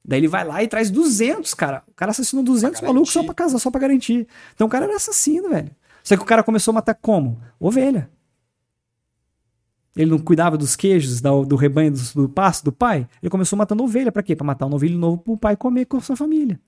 Daí 0.03 0.19
ele 0.19 0.27
vai 0.27 0.45
lá 0.45 0.61
e 0.61 0.67
traz 0.67 0.91
200, 0.91 1.53
cara. 1.53 1.83
O 1.87 1.93
cara 1.93 2.11
assassinou 2.11 2.43
200 2.43 2.81
malucos 2.81 3.11
só 3.11 3.23
pra 3.23 3.33
casar, 3.33 3.59
só 3.59 3.71
pra 3.71 3.79
garantir. 3.79 4.27
Então 4.53 4.67
o 4.67 4.69
cara 4.69 4.85
era 4.85 4.95
assassino, 4.95 5.49
velho. 5.49 5.71
Só 6.03 6.15
que 6.15 6.23
o 6.23 6.25
cara 6.25 6.43
começou 6.43 6.71
a 6.71 6.75
matar 6.75 6.95
como? 6.95 7.39
Ovelha. 7.59 8.09
Ele 9.97 10.11
não 10.11 10.19
cuidava 10.19 10.57
dos 10.57 10.75
queijos, 10.75 11.19
do, 11.19 11.55
rebanho, 11.55 11.91
do, 11.91 11.99
do 12.13 12.29
pasto 12.29 12.63
do 12.63 12.71
pai. 12.71 13.07
Ele 13.21 13.29
começou 13.29 13.57
matando 13.57 13.83
ovelha. 13.83 14.11
Pra 14.11 14.21
quê? 14.21 14.35
Pra 14.35 14.45
matar 14.45 14.67
um 14.67 14.69
novilho 14.69 14.97
novo 14.97 15.17
pro 15.17 15.37
pai 15.37 15.57
comer 15.57 15.85
com 15.85 15.97
a 15.97 16.01
sua 16.01 16.15
família. 16.15 16.59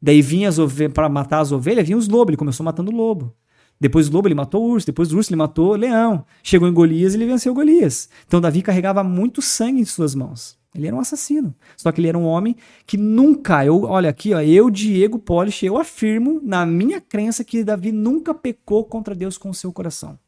Daí 0.00 0.22
vinha 0.22 0.48
as 0.48 0.58
ovelhas, 0.58 0.92
para 0.92 1.08
matar 1.08 1.40
as 1.40 1.52
ovelhas, 1.52 1.86
vinha 1.86 1.98
os 1.98 2.08
lobos, 2.08 2.30
ele 2.30 2.36
começou 2.36 2.64
matando 2.64 2.92
o 2.92 2.94
lobo. 2.94 3.34
Depois 3.80 4.08
do 4.08 4.14
lobo 4.14 4.28
ele 4.28 4.34
matou 4.34 4.64
o 4.64 4.70
urso, 4.70 4.86
depois 4.86 5.08
do 5.08 5.16
urso 5.16 5.30
ele 5.30 5.36
matou 5.36 5.72
o 5.72 5.76
leão. 5.76 6.24
Chegou 6.42 6.68
em 6.68 6.72
Golias 6.72 7.12
e 7.12 7.16
ele 7.16 7.26
venceu 7.26 7.52
Golias. 7.52 8.08
Então 8.26 8.40
Davi 8.40 8.62
carregava 8.62 9.02
muito 9.02 9.42
sangue 9.42 9.80
em 9.80 9.84
suas 9.84 10.14
mãos. 10.14 10.56
Ele 10.74 10.86
era 10.86 10.96
um 10.96 11.00
assassino. 11.00 11.54
Só 11.76 11.90
que 11.90 12.00
ele 12.00 12.08
era 12.08 12.18
um 12.18 12.24
homem 12.24 12.56
que 12.86 12.96
nunca, 12.96 13.64
eu, 13.64 13.82
olha 13.84 14.10
aqui, 14.10 14.34
ó, 14.34 14.40
eu, 14.40 14.70
Diego 14.70 15.18
Polish, 15.18 15.64
eu 15.64 15.78
afirmo 15.78 16.40
na 16.42 16.64
minha 16.66 17.00
crença 17.00 17.44
que 17.44 17.64
Davi 17.64 17.92
nunca 17.92 18.34
pecou 18.34 18.84
contra 18.84 19.14
Deus 19.14 19.38
com 19.38 19.50
o 19.50 19.54
seu 19.54 19.72
coração. 19.72 20.18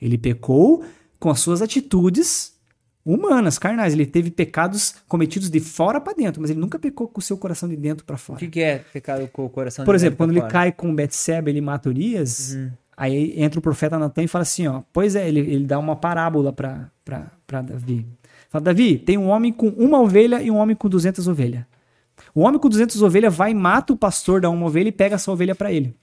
Ele 0.00 0.18
pecou 0.18 0.84
com 1.18 1.30
as 1.30 1.40
suas 1.40 1.62
atitudes 1.62 2.54
humanas, 3.04 3.58
carnais. 3.58 3.92
Ele 3.92 4.06
teve 4.06 4.30
pecados 4.30 4.94
cometidos 5.06 5.50
de 5.50 5.60
fora 5.60 6.00
para 6.00 6.14
dentro, 6.14 6.40
mas 6.40 6.50
ele 6.50 6.60
nunca 6.60 6.78
pecou 6.78 7.06
com 7.06 7.20
o 7.20 7.22
seu 7.22 7.36
coração 7.36 7.68
de 7.68 7.76
dentro 7.76 8.04
para 8.04 8.16
fora. 8.16 8.38
O 8.38 8.40
que, 8.40 8.48
que, 8.48 8.60
é 8.60 8.78
pecado 8.78 9.28
com 9.28 9.44
o 9.44 9.50
coração 9.50 9.84
Por 9.84 9.94
exemplo, 9.94 10.16
quando 10.16 10.30
ele 10.30 10.40
fora? 10.40 10.52
cai 10.52 10.72
com 10.72 10.94
Betseba, 10.94 11.50
ele 11.50 11.60
mata 11.60 11.88
Urias, 11.88 12.54
uhum. 12.54 12.70
aí 12.96 13.34
entra 13.36 13.58
o 13.58 13.62
profeta 13.62 13.98
Natan 13.98 14.22
e 14.22 14.28
fala 14.28 14.42
assim, 14.42 14.66
ó, 14.66 14.82
pois 14.92 15.14
é, 15.14 15.28
ele, 15.28 15.40
ele 15.40 15.66
dá 15.66 15.78
uma 15.78 15.96
parábola 15.96 16.52
para 16.52 16.90
Davi. 17.62 18.06
Fala, 18.48 18.64
Davi, 18.64 18.98
tem 18.98 19.18
um 19.18 19.28
homem 19.28 19.52
com 19.52 19.68
uma 19.68 20.00
ovelha 20.00 20.42
e 20.42 20.50
um 20.50 20.56
homem 20.56 20.74
com 20.74 20.88
200 20.88 21.28
ovelhas. 21.28 21.64
O 22.34 22.42
homem 22.42 22.58
com 22.58 22.68
200 22.68 23.02
ovelhas 23.02 23.34
vai, 23.34 23.52
mata 23.52 23.92
o 23.92 23.96
pastor 23.96 24.40
da 24.40 24.48
uma 24.48 24.66
ovelha 24.66 24.88
e 24.88 24.92
pega 24.92 25.16
essa 25.16 25.30
ovelha 25.30 25.54
para 25.54 25.72
ele. 25.72 25.94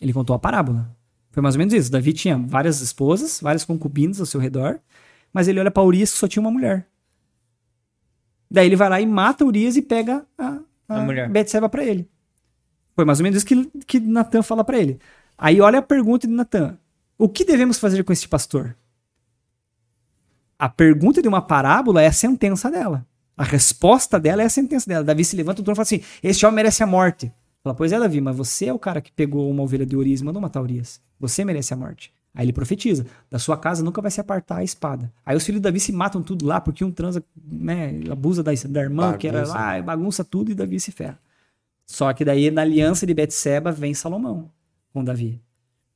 Ele 0.00 0.12
contou 0.12 0.34
a 0.34 0.38
parábola. 0.38 0.94
Foi 1.34 1.42
mais 1.42 1.56
ou 1.56 1.58
menos 1.58 1.74
isso. 1.74 1.90
Davi 1.90 2.12
tinha 2.12 2.38
várias 2.38 2.80
esposas, 2.80 3.40
várias 3.40 3.64
concubinas 3.64 4.20
ao 4.20 4.26
seu 4.26 4.40
redor, 4.40 4.78
mas 5.32 5.48
ele 5.48 5.58
olha 5.58 5.70
para 5.70 5.82
Urias 5.82 6.12
que 6.12 6.18
só 6.18 6.28
tinha 6.28 6.40
uma 6.40 6.50
mulher. 6.50 6.86
Daí 8.48 8.66
ele 8.66 8.76
vai 8.76 8.88
lá 8.88 9.00
e 9.00 9.06
mata 9.06 9.44
Urias 9.44 9.76
e 9.76 9.82
pega 9.82 10.24
a, 10.38 10.60
a, 10.88 10.96
a 10.96 11.00
mulher. 11.00 11.28
Betseba 11.28 11.68
para 11.68 11.82
ele. 11.82 12.08
Foi 12.94 13.04
mais 13.04 13.18
ou 13.18 13.24
menos 13.24 13.38
isso 13.38 13.46
que, 13.46 13.66
que 13.84 13.98
Natan 13.98 14.44
fala 14.44 14.62
para 14.62 14.78
ele. 14.78 15.00
Aí 15.36 15.60
olha 15.60 15.80
a 15.80 15.82
pergunta 15.82 16.28
de 16.28 16.32
Natan. 16.32 16.78
O 17.18 17.28
que 17.28 17.44
devemos 17.44 17.80
fazer 17.80 18.04
com 18.04 18.12
este 18.12 18.28
pastor? 18.28 18.76
A 20.56 20.68
pergunta 20.68 21.20
de 21.20 21.26
uma 21.26 21.42
parábola 21.42 22.00
é 22.00 22.06
a 22.06 22.12
sentença 22.12 22.70
dela. 22.70 23.04
A 23.36 23.42
resposta 23.42 24.20
dela 24.20 24.40
é 24.40 24.44
a 24.44 24.50
sentença 24.50 24.88
dela. 24.88 25.02
Davi 25.02 25.24
se 25.24 25.34
levanta 25.34 25.62
do 25.62 25.64
trono 25.64 25.74
e 25.74 25.78
fala 25.78 25.82
assim: 25.82 26.00
Este 26.22 26.46
homem 26.46 26.54
merece 26.54 26.84
a 26.84 26.86
morte. 26.86 27.32
Fala, 27.64 27.74
pois 27.74 27.92
é, 27.92 27.98
Davi, 27.98 28.20
mas 28.20 28.36
você 28.36 28.66
é 28.66 28.72
o 28.72 28.78
cara 28.78 29.00
que 29.00 29.10
pegou 29.10 29.50
uma 29.50 29.62
ovelha 29.62 29.86
de 29.86 29.96
Urias 29.96 30.20
e 30.20 30.24
mandou 30.24 30.40
matar 30.40 30.60
Urias. 30.60 31.00
Você 31.18 31.44
merece 31.44 31.72
a 31.72 31.76
morte. 31.76 32.12
Aí 32.34 32.44
ele 32.44 32.52
profetiza: 32.52 33.06
da 33.30 33.38
sua 33.38 33.56
casa 33.56 33.82
nunca 33.82 34.02
vai 34.02 34.10
se 34.10 34.20
apartar 34.20 34.56
a 34.56 34.64
espada. 34.64 35.12
Aí 35.24 35.36
os 35.36 35.44
filhos 35.44 35.60
de 35.60 35.64
Davi 35.64 35.78
se 35.78 35.92
matam 35.92 36.22
tudo 36.22 36.44
lá, 36.44 36.60
porque 36.60 36.84
um 36.84 36.90
transa, 36.90 37.22
né, 37.36 38.00
abusa 38.10 38.42
da, 38.42 38.50
da 38.68 38.80
irmã, 38.80 39.02
bagunça. 39.02 39.18
que 39.18 39.28
era 39.28 39.46
lá, 39.46 39.82
bagunça 39.82 40.24
tudo 40.24 40.50
e 40.50 40.54
Davi 40.54 40.80
se 40.80 40.90
ferra. 40.90 41.18
Só 41.86 42.12
que 42.12 42.24
daí 42.24 42.50
na 42.50 42.62
aliança 42.62 43.06
de 43.06 43.14
Betseba 43.14 43.70
vem 43.70 43.94
Salomão 43.94 44.50
com 44.92 45.04
Davi. 45.04 45.40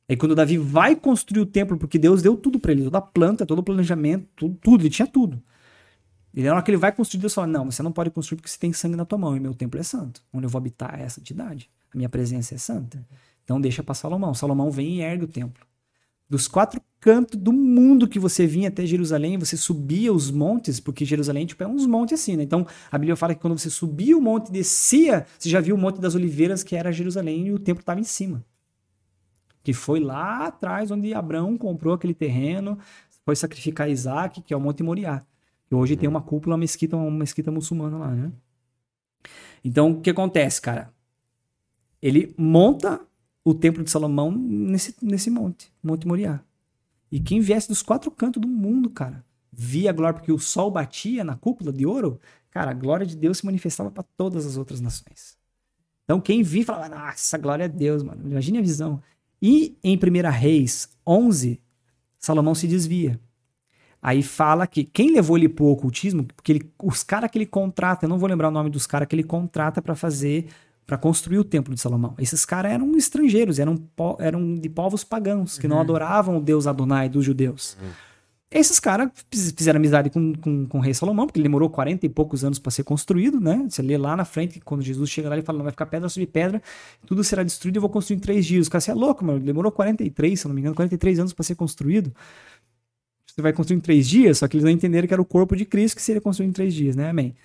Aí 0.09 0.17
quando 0.17 0.35
Davi 0.35 0.57
vai 0.57 0.95
construir 0.97 1.41
o 1.41 1.47
templo, 1.47 1.77
porque 1.77 1.99
Deus 1.99 2.23
deu 2.23 2.37
tudo 2.37 2.59
para 2.59 2.73
ele, 2.73 2.85
toda 2.85 2.99
a 2.99 3.03
planta, 3.03 3.45
todo 3.45 3.59
o 3.59 3.63
planejamento, 3.63 4.27
tudo, 4.37 4.59
tudo, 4.63 4.83
ele 4.83 4.91
tinha 4.91 5.07
tudo. 5.07 5.43
E 6.33 6.43
na 6.43 6.53
hora 6.53 6.63
que 6.63 6.71
ele 6.71 6.79
vai 6.79 6.93
construir, 6.93 7.21
Deus 7.21 7.35
fala: 7.35 7.47
Não, 7.47 7.71
você 7.71 7.83
não 7.83 7.91
pode 7.91 8.11
construir 8.11 8.37
porque 8.37 8.51
você 8.51 8.59
tem 8.59 8.73
sangue 8.73 8.97
na 8.97 9.05
tua 9.05 9.19
mão 9.19 9.37
e 9.37 9.41
meu 9.41 9.55
templo 9.55 9.81
é 9.81 9.83
santo. 9.83 10.23
Onde 10.33 10.47
eu 10.47 10.51
vou 10.51 10.59
habitar 10.59 10.99
é 10.99 11.03
essa 11.03 11.21
entidade. 11.21 11.69
A 11.93 11.97
minha 11.97 12.09
presença 12.09 12.55
é 12.55 12.59
santa. 12.59 13.05
Então 13.49 13.59
deixa 13.59 13.83
para 13.83 13.95
Salomão. 13.95 14.35
Salomão 14.35 14.71
vem 14.71 14.97
e 14.97 15.01
ergue 15.01 15.25
o 15.25 15.27
templo. 15.27 15.67
Dos 16.29 16.47
quatro 16.47 16.83
cantos 17.01 17.41
do 17.41 17.51
mundo 17.51 18.07
que 18.07 18.19
você 18.19 18.47
vinha 18.47 18.69
até 18.69 18.85
Jerusalém, 18.85 19.39
você 19.39 19.57
subia 19.57 20.13
os 20.13 20.31
montes, 20.31 20.79
porque 20.79 21.03
Jerusalém 21.03 21.47
tipo, 21.47 21.65
é 21.65 21.67
uns 21.67 21.87
montes 21.87 22.21
assim, 22.21 22.37
né? 22.37 22.43
Então 22.43 22.67
a 22.93 22.99
Bíblia 22.99 23.17
fala 23.17 23.35
que 23.35 23.41
quando 23.41 23.59
você 23.59 23.71
subia 23.71 24.19
o 24.19 24.21
monte 24.21 24.51
e 24.51 24.53
descia, 24.53 25.27
você 25.39 25.49
já 25.49 25.63
viu 25.63 25.77
o 25.77 25.79
Monte 25.79 25.99
das 25.99 26.15
Oliveiras, 26.15 26.63
que 26.63 26.77
era 26.77 26.93
Jerusalém, 26.93 27.47
e 27.47 27.53
o 27.53 27.59
templo 27.59 27.81
estava 27.81 27.99
em 27.99 28.05
cima. 28.05 28.45
Que 29.63 29.73
foi 29.73 29.99
lá 29.99 30.47
atrás 30.49 30.91
onde 30.91 31.15
Abraão 31.15 31.57
comprou 31.57 31.95
aquele 31.95 32.13
terreno, 32.13 32.79
foi 33.25 33.35
sacrificar 33.35 33.89
Isaac, 33.89 34.43
que 34.43 34.53
é 34.53 34.57
o 34.59 34.61
Monte 34.61 34.83
Moriá. 34.83 35.25
E 35.71 35.75
hoje 35.75 35.97
tem 35.97 36.07
uma 36.07 36.21
cúpula, 36.21 36.53
uma 36.53 36.61
mesquita, 36.61 36.99
uma 36.99 37.11
mesquita 37.11 37.51
muçulmana 37.51 37.97
lá, 37.97 38.11
né? 38.11 38.31
Então, 39.65 39.93
o 39.93 40.01
que 40.03 40.11
acontece, 40.11 40.61
cara? 40.61 40.93
Ele 42.03 42.35
monta 42.37 43.08
o 43.49 43.55
templo 43.55 43.83
de 43.83 43.91
Salomão 43.91 44.31
nesse, 44.31 44.95
nesse 45.01 45.31
monte, 45.31 45.73
Monte 45.83 46.07
Moriá. 46.07 46.41
E 47.11 47.19
quem 47.19 47.41
viesse 47.41 47.69
dos 47.69 47.83
quatro 47.83 48.11
cantos 48.11 48.43
do 48.43 48.49
mundo, 48.49 48.91
cara, 48.91 49.25
via 49.51 49.89
a 49.89 49.93
glória, 49.93 50.19
porque 50.19 50.31
o 50.31 50.39
sol 50.39 50.71
batia 50.71 51.25
na 51.25 51.35
cúpula 51.35 51.73
de 51.73 51.87
ouro, 51.87 52.21
cara, 52.51 52.73
a 52.73 52.75
glória 52.75 53.07
de 53.07 53.17
Deus 53.17 53.39
se 53.39 53.47
manifestava 53.47 53.91
para 53.91 54.05
todas 54.17 54.45
as 54.45 54.59
outras 54.59 54.81
nações. 54.81 55.39
Então, 56.05 56.21
quem 56.21 56.43
via 56.43 56.65
falava, 56.65 56.95
nossa, 56.95 57.39
glória 57.39 57.65
a 57.65 57.69
Deus, 57.69 58.03
mano. 58.03 58.23
Imagine 58.31 58.59
a 58.59 58.63
visão. 58.63 59.03
E 59.41 59.77
em 59.83 59.97
1 59.97 60.31
Reis 60.31 60.91
11, 61.07 61.61
Salomão 62.19 62.55
se 62.55 62.67
desvia. 62.67 63.19
Aí 64.01 64.23
fala 64.23 64.67
que 64.67 64.85
quem 64.85 65.13
levou 65.13 65.39
ele 65.39 65.49
pro 65.49 65.67
ocultismo, 65.67 66.25
porque 66.25 66.53
ele, 66.53 66.73
os 66.83 67.03
caras 67.03 67.31
que 67.31 67.39
ele 67.39 67.47
contrata, 67.47 68.05
eu 68.05 68.09
não 68.09 68.19
vou 68.19 68.29
lembrar 68.29 68.49
o 68.49 68.53
nome 68.53 68.69
dos 68.71 68.87
caras 68.87 69.09
que 69.09 69.15
ele 69.15 69.25
contrata 69.25 69.81
para 69.83 69.95
fazer, 69.95 70.49
para 70.89 70.97
construir 70.97 71.39
o 71.39 71.45
templo 71.45 71.75
de 71.75 71.81
Salomão. 71.81 72.15
Esses 72.19 72.47
caras 72.47 72.73
eram 72.73 72.97
estrangeiros, 72.97 73.59
eram, 73.59 73.77
eram 74.19 74.55
de 74.55 74.71
povos 74.71 75.05
pagãos, 75.05 75.59
que 75.59 75.67
uhum. 75.67 75.75
não 75.75 75.81
adoravam 75.81 76.39
o 76.39 76.41
deus 76.41 76.67
Adonai 76.67 77.11
dos 77.11 77.27
judeus. 77.27 77.77
Uhum. 77.81 77.89
Esses 78.51 78.81
caras 78.81 79.11
fizeram 79.31 79.77
amizade 79.77 80.09
com, 80.09 80.33
com, 80.33 80.67
com, 80.67 80.79
o 80.79 80.81
rei 80.81 80.95
Salomão, 80.95 81.27
porque 81.27 81.39
ele 81.39 81.43
demorou 81.43 81.69
40 81.69 82.07
e 82.07 82.09
poucos 82.09 82.43
anos 82.43 82.59
para 82.59 82.71
ser 82.71 82.85
construído, 82.85 83.39
né? 83.39 83.67
Você 83.69 83.83
lê 83.83 83.99
lá 83.99 84.17
na 84.17 84.25
frente, 84.25 84.59
quando 84.61 84.81
Jesus 84.81 85.11
chega 85.11 85.29
lá, 85.29 85.35
ele 85.35 85.45
fala: 85.45 85.59
não 85.59 85.65
vai 85.65 85.73
ficar 85.73 85.85
pedra 85.85 86.09
sobre 86.09 86.27
pedra, 86.27 86.63
tudo 87.07 87.23
será 87.23 87.43
destruído 87.43 87.77
e 87.77 87.79
eu 87.79 87.83
vou 87.83 87.91
construir 87.91 88.17
em 88.17 88.21
três 88.21 88.47
dias. 88.47 88.67
O 88.67 88.71
cara, 88.71 88.81
você 88.81 88.91
é 88.91 88.95
louco, 88.95 89.23
mano. 89.23 89.41
Demorou 89.41 89.71
43, 89.71 90.41
se 90.41 90.49
não 90.49 90.55
me 90.55 90.63
engano, 90.63 90.75
43 90.75 91.19
anos 91.19 91.35
para 91.35 91.45
ser 91.45 91.55
construído 91.55 92.13
você 93.27 93.43
vai 93.43 93.53
construir 93.53 93.77
em 93.77 93.81
três 93.81 94.09
dias, 94.09 94.39
só 94.39 94.49
que 94.49 94.57
eles 94.57 94.65
não 94.65 94.71
entenderam 94.71 95.07
que 95.07 95.15
era 95.15 95.23
o 95.23 95.25
corpo 95.25 95.55
de 95.55 95.65
Cristo 95.65 95.95
que 95.95 96.03
seria 96.03 96.21
construído 96.21 96.51
em 96.51 96.53
três 96.53 96.75
dias, 96.75 96.97
né? 96.97 97.11
Amém. 97.11 97.37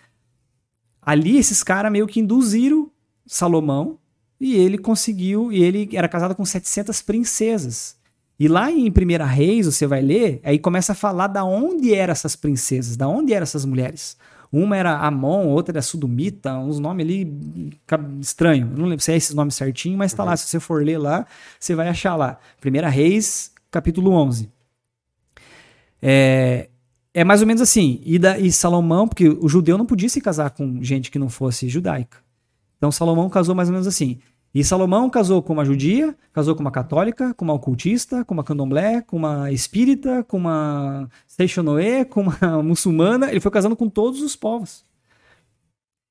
Ali, 1.05 1.37
esses 1.37 1.61
caras 1.61 1.91
meio 1.91 2.07
que 2.07 2.19
induziram 2.19 2.89
Salomão 3.25 3.97
e 4.39 4.55
ele 4.55 4.77
conseguiu, 4.77 5.51
e 5.51 5.63
ele 5.63 5.89
era 5.93 6.07
casado 6.07 6.35
com 6.35 6.43
700 6.43 7.01
princesas. 7.01 7.95
E 8.37 8.47
lá 8.47 8.71
em 8.71 8.91
Primeira 8.91 9.25
Reis, 9.25 9.65
você 9.65 9.87
vai 9.87 10.01
ler, 10.01 10.41
aí 10.43 10.59
começa 10.59 10.91
a 10.91 10.95
falar 10.95 11.27
da 11.27 11.45
onde 11.45 11.93
eram 11.93 12.11
essas 12.11 12.35
princesas, 12.35 12.97
da 12.97 13.07
onde 13.07 13.33
eram 13.33 13.43
essas 13.43 13.63
mulheres. 13.63 14.17
Uma 14.51 14.77
era 14.77 14.97
Amon, 14.97 15.47
outra 15.47 15.73
era 15.73 15.81
Sudumita, 15.81 16.57
uns 16.57 16.77
nomes 16.77 17.05
ali 17.05 17.71
estranhos. 18.19 18.69
Não 18.77 18.85
lembro 18.85 19.03
se 19.03 19.11
é 19.11 19.15
esses 19.15 19.33
nomes 19.33 19.55
certinho, 19.55 19.97
mas 19.97 20.13
tá 20.13 20.23
uhum. 20.23 20.29
lá. 20.29 20.37
Se 20.37 20.47
você 20.47 20.59
for 20.59 20.83
ler 20.83 20.97
lá, 20.97 21.25
você 21.59 21.73
vai 21.73 21.87
achar 21.87 22.15
lá. 22.15 22.37
Primeira 22.59 22.87
Reis, 22.87 23.51
capítulo 23.71 24.11
11. 24.11 24.51
É, 26.01 26.69
é 27.13 27.23
mais 27.23 27.41
ou 27.41 27.47
menos 27.47 27.61
assim. 27.61 28.01
E, 28.05 28.19
da, 28.19 28.37
e 28.37 28.51
Salomão, 28.51 29.07
porque 29.07 29.27
o 29.27 29.47
judeu 29.47 29.77
não 29.77 29.85
podia 29.85 30.09
se 30.09 30.21
casar 30.21 30.51
com 30.51 30.83
gente 30.83 31.09
que 31.09 31.17
não 31.17 31.29
fosse 31.29 31.67
judaica. 31.67 32.17
Então 32.83 32.91
Salomão 32.91 33.29
casou 33.29 33.55
mais 33.55 33.69
ou 33.69 33.71
menos 33.71 33.87
assim. 33.87 34.19
E 34.53 34.61
Salomão 34.61 35.09
casou 35.09 35.41
com 35.41 35.53
uma 35.53 35.63
judia, 35.63 36.13
casou 36.33 36.53
com 36.53 36.59
uma 36.59 36.69
católica, 36.69 37.33
com 37.33 37.45
uma 37.45 37.53
ocultista, 37.53 38.25
com 38.25 38.33
uma 38.33 38.43
candomblé, 38.43 38.99
com 38.99 39.15
uma 39.15 39.49
espírita, 39.53 40.21
com 40.25 40.35
uma 40.35 41.09
Seixonoe, 41.25 42.03
com 42.03 42.23
uma 42.23 42.37
muçulmana. 42.61 43.31
Ele 43.31 43.39
foi 43.39 43.49
casando 43.51 43.73
com 43.73 43.87
todos 43.87 44.21
os 44.21 44.35
povos. 44.35 44.83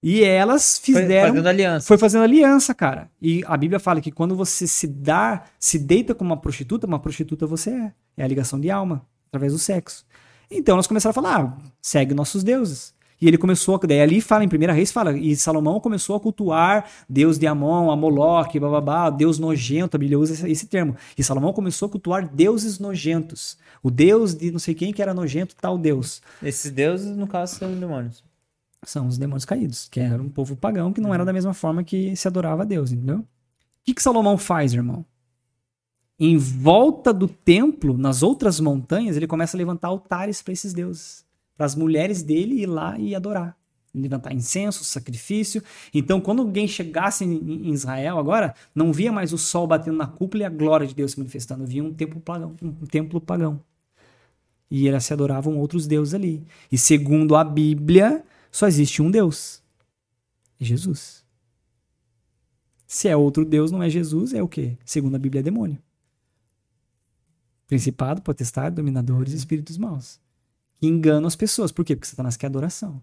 E 0.03 0.25
elas 0.25 0.79
fizeram. 0.79 1.27
Foi 1.27 1.29
fazendo 1.29 1.47
aliança. 1.47 1.87
Foi 1.87 1.99
fazendo 1.99 2.23
aliança, 2.23 2.75
cara. 2.75 3.11
E 3.21 3.45
a 3.47 3.57
Bíblia 3.59 3.79
fala 3.79 4.01
que 4.01 4.11
quando 4.11 4.35
você 4.35 4.67
se 4.67 4.87
dá, 4.87 5.45
se 5.59 5.79
deita 5.79 6.15
com 6.15 6.25
uma 6.25 6.39
prostituta, 6.39 6.87
uma 6.87 6.99
prostituta 6.99 7.47
você 7.47 7.69
é. 7.69 7.93
É 8.17 8.25
a 8.25 8.27
ligação 8.27 8.59
de 8.59 8.71
alma 8.71 9.05
através 9.29 9.53
do 9.53 9.59
sexo. 9.59 10.07
Então 10.51 10.77
nós 10.77 10.87
começamos 10.87 11.15
a 11.19 11.23
falar, 11.23 11.39
ah, 11.39 11.57
segue 11.83 12.15
nossos 12.15 12.43
deuses. 12.43 12.95
E 13.23 13.29
ele 13.29 13.39
começou, 13.39 13.79
daí 13.79 14.01
ali 14.01 14.21
fala, 14.21 14.43
em 14.43 14.49
primeira 14.49 14.73
reis 14.73 14.91
fala, 14.91 15.17
e 15.17 15.37
Salomão 15.37 15.79
começou 15.79 16.17
a 16.17 16.21
cultuar 16.21 16.91
Deus 17.09 17.39
de 17.39 17.47
Amon, 17.47 17.89
Amoloque, 17.89 18.59
bababá, 18.59 19.11
Deus 19.11 19.39
nojento, 19.39 19.97
a 19.97 19.99
Bíblia 19.99 20.19
usa 20.19 20.33
esse, 20.33 20.51
esse, 20.51 20.67
termo. 20.67 20.97
E 21.17 21.23
Salomão 21.23 21.53
começou 21.53 21.87
a 21.87 21.89
cultuar 21.89 22.29
deuses 22.29 22.81
nojentos. 22.81 23.57
O 23.81 23.93
Deus 23.93 24.35
de 24.35 24.51
não 24.51 24.59
sei 24.59 24.75
quem 24.75 24.93
que 24.93 25.01
era 25.01 25.15
nojento, 25.15 25.55
tal 25.55 25.79
Deus. 25.79 26.21
Esses 26.43 26.73
deuses, 26.73 27.17
no 27.17 27.29
caso, 27.29 27.61
são 27.61 27.73
os 27.73 27.79
demônios. 27.79 28.25
São 28.85 29.07
os 29.07 29.17
demônios 29.17 29.45
caídos, 29.45 29.89
que 29.89 30.01
era 30.01 30.21
um 30.21 30.29
povo 30.29 30.57
pagão 30.57 30.93
que 30.93 31.01
não 31.01 31.15
era 31.15 31.25
da 31.25 31.33
mesma 31.33 31.55
forma 31.55 31.85
que 31.85 32.17
se 32.17 32.27
adorava 32.27 32.63
a 32.63 32.67
Deus, 32.67 32.91
entendeu? 32.91 33.19
O 33.19 33.25
que, 33.85 33.95
que 33.95 34.03
Salomão 34.03 34.37
faz, 34.37 34.75
irmão? 34.75 35.07
em 36.19 36.37
volta 36.37 37.13
do 37.13 37.27
templo, 37.27 37.99
nas 37.99 38.23
outras 38.23 38.61
montanhas, 38.61 39.17
ele 39.17 39.27
começa 39.27 39.57
a 39.57 39.59
levantar 39.59 39.89
altares 39.89 40.41
para 40.41 40.53
esses 40.53 40.73
deuses, 40.73 41.25
para 41.63 41.67
as 41.67 41.77
mulheres 41.77 42.25
dele 42.25 42.63
ir 42.63 42.67
lá 42.67 42.99
e 42.99 43.15
adorar, 43.15 43.57
levantar 43.95 44.35
incenso, 44.35 44.83
sacrifício. 44.83 45.63
Então, 45.95 46.21
quando 46.21 46.43
alguém 46.43 46.67
chegasse 46.67 47.25
em 47.25 47.73
Israel 47.73 48.19
agora, 48.19 48.53
não 48.75 48.93
via 48.93 49.13
mais 49.13 49.33
o 49.33 49.39
sol 49.39 49.65
batendo 49.65 49.97
na 49.97 50.09
cúpula 50.09 50.43
e 50.43 50.47
a 50.47 50.51
glória 50.51 50.89
de 50.89 50.93
Deus 50.93 51.13
se 51.13 51.19
manifestando, 51.21 51.65
via 51.65 51.85
um 51.85 51.95
templo 51.95 52.21
pagão, 52.21 52.57
um 52.61 52.85
templo 52.85 53.21
pagão. 53.21 53.63
E 54.69 54.89
eles 54.89 55.05
se 55.05 55.13
adoravam 55.13 55.57
outros 55.57 55.87
deuses 55.87 56.15
ali. 56.15 56.43
E 56.71 56.77
segundo 56.77 57.37
a 57.37 57.45
Bíblia, 57.45 58.25
só 58.51 58.67
existe 58.67 59.01
um 59.01 59.09
Deus. 59.09 59.63
Jesus. 60.59 61.25
Se 62.89 63.07
é 63.07 63.17
outro 63.17 63.45
Deus, 63.45 63.71
não 63.71 63.81
é 63.81 63.89
Jesus, 63.89 64.35
é 64.35 64.43
o 64.43 64.49
quê? 64.49 64.77
Segundo 64.85 65.15
a 65.15 65.19
Bíblia, 65.19 65.39
é 65.39 65.43
demônio. 65.45 65.79
Principado, 67.69 68.21
potestade, 68.21 68.75
dominadores 68.75 69.33
espíritos 69.33 69.79
maus. 69.79 70.21
Que 70.83 70.89
enganam 70.89 71.29
as 71.29 71.37
pessoas. 71.37 71.71
Por 71.71 71.85
quê? 71.85 71.95
Porque 71.95 72.09
Satanás 72.09 72.37
quer 72.37 72.49
adoração. 72.49 73.01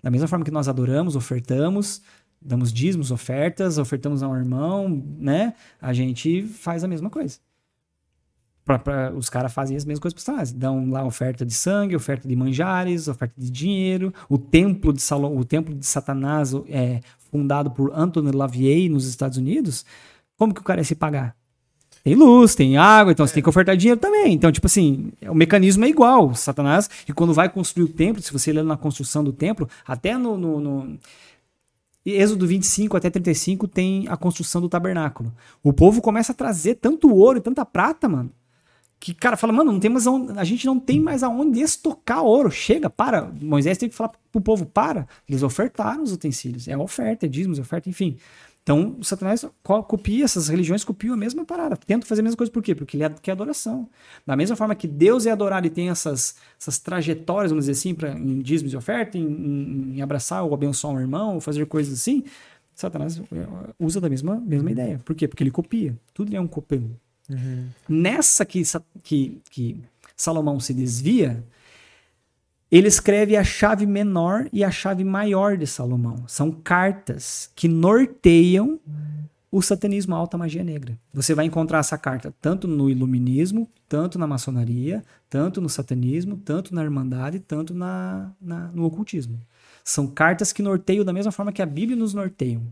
Da 0.00 0.12
mesma 0.12 0.28
forma 0.28 0.44
que 0.44 0.50
nós 0.52 0.68
adoramos, 0.68 1.16
ofertamos, 1.16 2.00
damos 2.40 2.72
dízimos, 2.72 3.10
ofertas, 3.10 3.78
ofertamos 3.78 4.22
a 4.22 4.28
um 4.28 4.36
irmão, 4.36 4.88
né? 5.18 5.54
A 5.80 5.92
gente 5.92 6.44
faz 6.46 6.84
a 6.84 6.86
mesma 6.86 7.10
coisa. 7.10 7.40
Pra, 8.64 8.78
pra, 8.78 9.12
os 9.12 9.28
caras 9.28 9.52
fazem 9.52 9.76
as 9.76 9.84
mesmas 9.84 9.98
coisas 9.98 10.22
para 10.22 10.40
os 10.40 10.52
Dão 10.52 10.88
lá 10.88 11.04
oferta 11.04 11.44
de 11.44 11.52
sangue, 11.52 11.96
oferta 11.96 12.28
de 12.28 12.36
manjares, 12.36 13.08
oferta 13.08 13.34
de 13.36 13.50
dinheiro. 13.50 14.14
O 14.28 14.38
templo 14.38 14.92
de 14.92 15.02
Salom, 15.02 15.36
o 15.36 15.44
templo 15.44 15.74
de 15.74 15.84
Satanás 15.84 16.52
é 16.68 17.00
fundado 17.18 17.72
por 17.72 17.92
Anthony 17.92 18.30
Lavier 18.30 18.88
nos 18.88 19.04
Estados 19.04 19.36
Unidos. 19.36 19.84
Como 20.36 20.54
que 20.54 20.60
o 20.60 20.64
cara 20.64 20.80
ia 20.80 20.84
se 20.84 20.94
pagar? 20.94 21.36
Tem 22.06 22.14
luz, 22.14 22.54
tem 22.54 22.76
água, 22.76 23.10
então 23.10 23.26
você 23.26 23.34
tem 23.34 23.42
que 23.42 23.48
ofertar 23.48 23.76
dinheiro 23.76 23.98
também. 23.98 24.32
Então, 24.32 24.52
tipo 24.52 24.68
assim, 24.68 25.10
o 25.28 25.34
mecanismo 25.34 25.84
é 25.84 25.88
igual. 25.88 26.32
Satanás, 26.36 26.88
e 27.08 27.12
quando 27.12 27.34
vai 27.34 27.48
construir 27.48 27.82
o 27.82 27.88
templo, 27.88 28.22
se 28.22 28.32
você 28.32 28.52
ler 28.52 28.62
na 28.62 28.76
construção 28.76 29.24
do 29.24 29.32
templo, 29.32 29.68
até 29.84 30.16
no, 30.16 30.38
no, 30.38 30.60
no 30.60 30.98
Êxodo 32.06 32.46
25 32.46 32.96
até 32.96 33.10
35 33.10 33.66
tem 33.66 34.06
a 34.06 34.16
construção 34.16 34.60
do 34.60 34.68
tabernáculo. 34.68 35.34
O 35.64 35.72
povo 35.72 36.00
começa 36.00 36.30
a 36.30 36.34
trazer 36.34 36.76
tanto 36.76 37.12
ouro 37.12 37.38
e 37.38 37.40
tanta 37.40 37.66
prata, 37.66 38.08
mano. 38.08 38.30
Que 39.00 39.12
cara 39.12 39.36
fala, 39.36 39.52
mano, 39.52 39.72
não 39.72 39.80
tem 39.80 39.90
mais 39.90 40.06
aonde, 40.06 40.38
a 40.38 40.44
gente 40.44 40.64
não 40.64 40.78
tem 40.78 41.00
mais 41.00 41.24
aonde 41.24 41.60
estocar 41.60 42.22
ouro. 42.22 42.52
Chega, 42.52 42.88
para. 42.88 43.32
Moisés 43.42 43.78
tem 43.78 43.88
que 43.88 43.96
falar 43.96 44.12
pro 44.30 44.40
povo, 44.40 44.64
para. 44.64 45.08
Eles 45.28 45.42
ofertaram 45.42 46.04
os 46.04 46.12
utensílios. 46.12 46.68
É 46.68 46.78
oferta, 46.78 47.26
é 47.26 47.28
dízimos, 47.28 47.58
é 47.58 47.62
oferta, 47.62 47.88
enfim. 47.88 48.16
Então, 48.66 48.96
Satanás 49.00 49.46
co- 49.62 49.82
copia, 49.84 50.24
essas 50.24 50.48
religiões 50.48 50.82
copiam 50.82 51.14
a 51.14 51.16
mesma 51.16 51.44
parada. 51.44 51.76
Tentam 51.76 52.04
fazer 52.08 52.20
a 52.20 52.24
mesma 52.24 52.36
coisa, 52.36 52.50
por 52.50 52.60
quê? 52.64 52.74
Porque 52.74 52.96
ele 52.96 53.04
é, 53.04 53.10
quer 53.22 53.30
adoração. 53.30 53.88
Da 54.26 54.34
mesma 54.34 54.56
forma 54.56 54.74
que 54.74 54.88
Deus 54.88 55.24
é 55.24 55.30
adorado 55.30 55.68
e 55.68 55.70
tem 55.70 55.88
essas, 55.88 56.34
essas 56.60 56.76
trajetórias, 56.80 57.52
vamos 57.52 57.66
dizer 57.66 57.78
assim, 57.78 57.94
pra, 57.94 58.10
em 58.10 58.40
dízimos 58.40 58.72
e 58.72 58.76
oferta, 58.76 59.16
em, 59.16 59.22
em- 59.22 59.92
em 59.98 60.02
abraçar 60.02 60.42
ou 60.42 60.52
abençoar 60.52 60.94
um 60.94 60.98
irmão, 61.00 61.34
ou 61.36 61.40
fazer 61.40 61.64
coisas 61.66 61.94
assim, 61.94 62.24
Satanás 62.74 63.18
eh, 63.18 63.46
usa 63.78 64.00
da 64.00 64.08
mesma, 64.08 64.34
mesma 64.44 64.68
ideia. 64.72 65.00
Por 65.04 65.14
quê? 65.14 65.28
Porque 65.28 65.44
ele 65.44 65.52
copia. 65.52 65.96
Tudo 66.12 66.34
é 66.34 66.40
um 66.40 66.48
copia. 66.48 66.82
Nessa 67.88 68.44
que, 68.44 68.62
que, 69.04 69.40
que 69.48 69.80
Salomão 70.16 70.58
se 70.58 70.74
desvia, 70.74 71.40
ele 72.70 72.88
escreve 72.88 73.36
a 73.36 73.44
chave 73.44 73.86
menor 73.86 74.48
e 74.52 74.64
a 74.64 74.70
chave 74.70 75.04
maior 75.04 75.56
de 75.56 75.66
Salomão. 75.66 76.24
São 76.26 76.50
cartas 76.50 77.50
que 77.54 77.68
norteiam 77.68 78.80
o 79.50 79.62
satanismo, 79.62 80.14
a 80.14 80.18
alta 80.18 80.36
magia 80.36 80.64
negra. 80.64 80.98
Você 81.14 81.32
vai 81.34 81.46
encontrar 81.46 81.78
essa 81.78 81.96
carta 81.96 82.34
tanto 82.42 82.66
no 82.66 82.90
iluminismo, 82.90 83.68
tanto 83.88 84.18
na 84.18 84.26
maçonaria, 84.26 85.04
tanto 85.30 85.60
no 85.60 85.68
satanismo, 85.68 86.36
tanto 86.36 86.74
na 86.74 86.82
irmandade, 86.82 87.38
tanto 87.40 87.72
na, 87.72 88.32
na- 88.40 88.70
no 88.72 88.84
ocultismo. 88.84 89.40
São 89.84 90.08
cartas 90.08 90.52
que 90.52 90.62
norteiam 90.62 91.04
da 91.04 91.12
mesma 91.12 91.30
forma 91.32 91.52
que 91.52 91.62
a 91.62 91.66
Bíblia 91.66 91.96
nos 91.96 92.12
norteiam. 92.12 92.62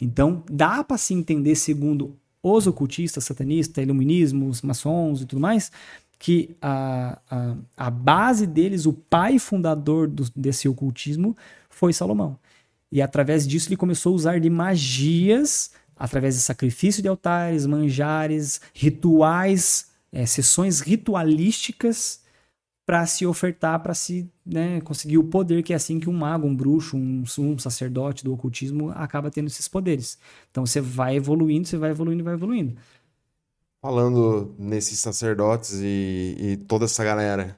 Então, 0.00 0.42
dá 0.50 0.84
para 0.84 0.98
se 0.98 1.14
entender, 1.14 1.56
segundo 1.56 2.16
os 2.42 2.66
ocultistas, 2.66 3.24
satanistas, 3.24 3.82
iluminismo, 3.82 4.48
os 4.48 4.62
maçons 4.62 5.22
e 5.22 5.26
tudo 5.26 5.40
mais, 5.40 5.72
que 6.20 6.54
a, 6.60 7.18
a, 7.30 7.56
a 7.86 7.90
base 7.90 8.46
deles, 8.46 8.84
o 8.84 8.92
pai 8.92 9.38
fundador 9.38 10.06
do- 10.06 10.30
desse 10.36 10.68
ocultismo, 10.68 11.34
foi 11.70 11.94
Salomão. 11.94 12.38
E 12.92 13.00
através 13.00 13.48
disso 13.48 13.70
ele 13.70 13.76
começou 13.78 14.12
a 14.12 14.16
usar 14.16 14.38
de 14.38 14.50
magias, 14.50 15.70
através 15.96 16.34
de 16.34 16.42
sacrifício 16.42 17.02
de 17.02 17.08
altares, 17.08 17.64
manjares, 17.64 18.60
rituais, 18.74 19.90
eh, 20.12 20.26
sessões 20.26 20.80
ritualísticas 20.80 22.20
para 22.84 23.06
se 23.06 23.24
ofertar, 23.24 23.80
para 23.80 23.94
se 23.94 24.28
né, 24.44 24.80
conseguir 24.82 25.16
o 25.16 25.24
poder, 25.24 25.62
que 25.62 25.72
é 25.72 25.76
assim 25.76 25.98
que 26.00 26.10
um 26.10 26.12
mago, 26.12 26.46
um 26.46 26.54
bruxo, 26.54 26.96
um, 26.98 27.24
um 27.38 27.58
sacerdote 27.58 28.24
do 28.24 28.32
ocultismo 28.34 28.90
acaba 28.90 29.30
tendo 29.30 29.46
esses 29.46 29.68
poderes. 29.68 30.18
Então 30.50 30.66
você 30.66 30.80
vai 30.82 31.16
evoluindo, 31.16 31.66
você 31.66 31.78
vai 31.78 31.90
evoluindo, 31.90 32.24
vai 32.24 32.34
evoluindo. 32.34 32.76
Falando 33.82 34.54
nesses 34.58 34.98
sacerdotes 35.00 35.72
e, 35.82 36.36
e 36.38 36.56
toda 36.68 36.84
essa 36.84 37.02
galera, 37.02 37.56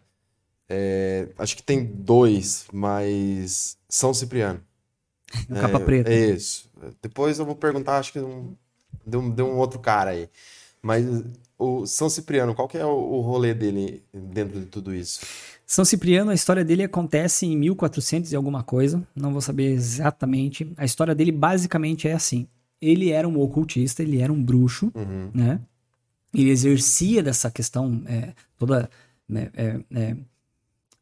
é, 0.68 1.28
acho 1.36 1.56
que 1.56 1.62
tem 1.62 1.84
dois, 1.84 2.66
mas 2.72 3.76
São 3.88 4.14
Cipriano. 4.14 4.60
No 5.48 5.60
capa 5.60 5.80
preta. 5.80 6.12
É 6.12 6.30
isso. 6.30 6.70
Depois 7.02 7.38
eu 7.38 7.44
vou 7.46 7.56
perguntar, 7.56 7.98
acho 7.98 8.12
que 8.12 8.20
um, 8.20 8.54
de, 9.04 9.16
um, 9.16 9.30
de 9.30 9.42
um 9.42 9.56
outro 9.56 9.80
cara 9.80 10.10
aí. 10.10 10.28
Mas 10.80 11.04
o 11.58 11.86
São 11.86 12.08
Cipriano, 12.08 12.54
qual 12.54 12.68
que 12.68 12.78
é 12.78 12.84
o, 12.84 12.90
o 12.90 13.20
rolê 13.20 13.52
dele 13.54 14.02
dentro 14.12 14.60
de 14.60 14.66
tudo 14.66 14.94
isso? 14.94 15.20
São 15.66 15.84
Cipriano, 15.84 16.30
a 16.30 16.34
história 16.34 16.64
dele 16.64 16.82
acontece 16.84 17.46
em 17.46 17.56
1400 17.56 18.30
e 18.30 18.36
alguma 18.36 18.62
coisa, 18.62 19.02
não 19.14 19.32
vou 19.32 19.40
saber 19.40 19.72
exatamente. 19.72 20.70
A 20.76 20.84
história 20.84 21.14
dele 21.14 21.32
basicamente 21.32 22.06
é 22.06 22.12
assim: 22.12 22.46
ele 22.80 23.10
era 23.10 23.26
um 23.26 23.40
ocultista, 23.40 24.02
ele 24.02 24.20
era 24.20 24.32
um 24.32 24.42
bruxo, 24.42 24.92
Uhum. 24.94 25.30
né? 25.32 25.60
Ele 26.34 26.50
exercia 26.50 27.22
dessa 27.22 27.50
questão 27.50 28.02
é, 28.06 28.32
toda 28.58 28.88
né, 29.28 29.50
é, 29.54 29.80
é, 29.94 30.16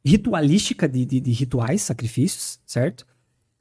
ritualística 0.05 0.89
de, 0.89 1.05
de- 1.05 1.21
de 1.21 1.31
rituais, 1.31 1.83
sacrifícios, 1.83 2.59
certo? 2.67 3.07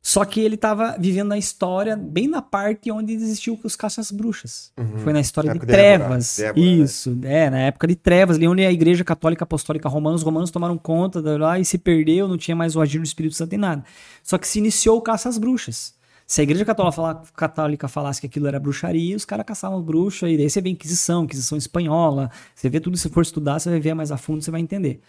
Só 0.01 0.23
que 0.23 0.39
ele 0.39 0.55
estava 0.55 0.95
vivendo 0.97 1.33
a 1.33 1.37
história 1.37 1.97
bem 1.97 2.25
na 2.25 2.41
parte 2.41 2.89
onde 2.89 3.11
existiu 3.13 3.59
os 3.61 3.75
caças 3.75 4.09
bruxas. 4.11 4.71
Foi 4.99 5.11
na 5.11 5.19
história 5.19 5.49
de 5.51 5.57
Época 5.57 5.67
de 5.67 5.73
trevas. 5.73 6.37
Débora, 6.37 6.53
né? 6.65 6.71
Isso, 6.83 7.19
é, 7.23 7.49
na 7.49 7.59
época 7.59 7.85
de 7.85 7.95
trevas, 7.97 8.37
ali 8.37 8.47
onde 8.47 8.65
a 8.65 8.71
igreja 8.71 9.03
católica 9.03 9.43
apostólica 9.43 9.89
romana, 9.89 10.15
os 10.15 10.23
romanos 10.23 10.51
tomaram 10.51 10.77
conta 10.77 11.21
da- 11.21 11.37
lá 11.37 11.59
e 11.59 11.65
se 11.65 11.77
perdeu, 11.77 12.29
não 12.29 12.37
tinha 12.37 12.55
mais 12.55 12.77
o 12.77 12.81
agir 12.81 12.97
do 12.99 13.03
Espírito 13.03 13.35
Santo 13.35 13.51
nem 13.51 13.59
nada. 13.59 13.83
Só 14.23 14.37
que 14.37 14.47
se 14.47 14.57
iniciou 14.57 14.97
o 14.97 15.01
caça 15.01 15.27
às 15.27 15.37
bruxas. 15.37 15.93
Se 16.29 16.41
a 16.41 16.43
igreja 16.43 16.63
católica, 16.63 16.95
fala- 16.95 17.23
católica 17.35 17.87
falasse 17.87 18.21
que 18.21 18.27
aquilo 18.27 18.45
era 18.45 18.59
bruxaria, 18.59 19.15
os 19.15 19.25
caras 19.25 19.43
caçavam 19.47 19.81
bruxa, 19.81 20.29
e 20.29 20.37
daí 20.37 20.47
você 20.47 20.61
vê 20.61 20.69
Inquisição, 20.69 21.23
Inquisição 21.23 21.57
espanhola, 21.57 22.29
você 22.53 22.69
vê 22.69 22.79
tudo, 22.79 22.95
se 22.97 23.09
for 23.09 23.21
estudar, 23.23 23.57
você 23.57 23.67
vai 23.71 23.79
ver 23.79 23.95
mais 23.95 24.11
a 24.11 24.17
fundo, 24.17 24.39
você 24.43 24.51
vai 24.51 24.61
entender. 24.61 25.01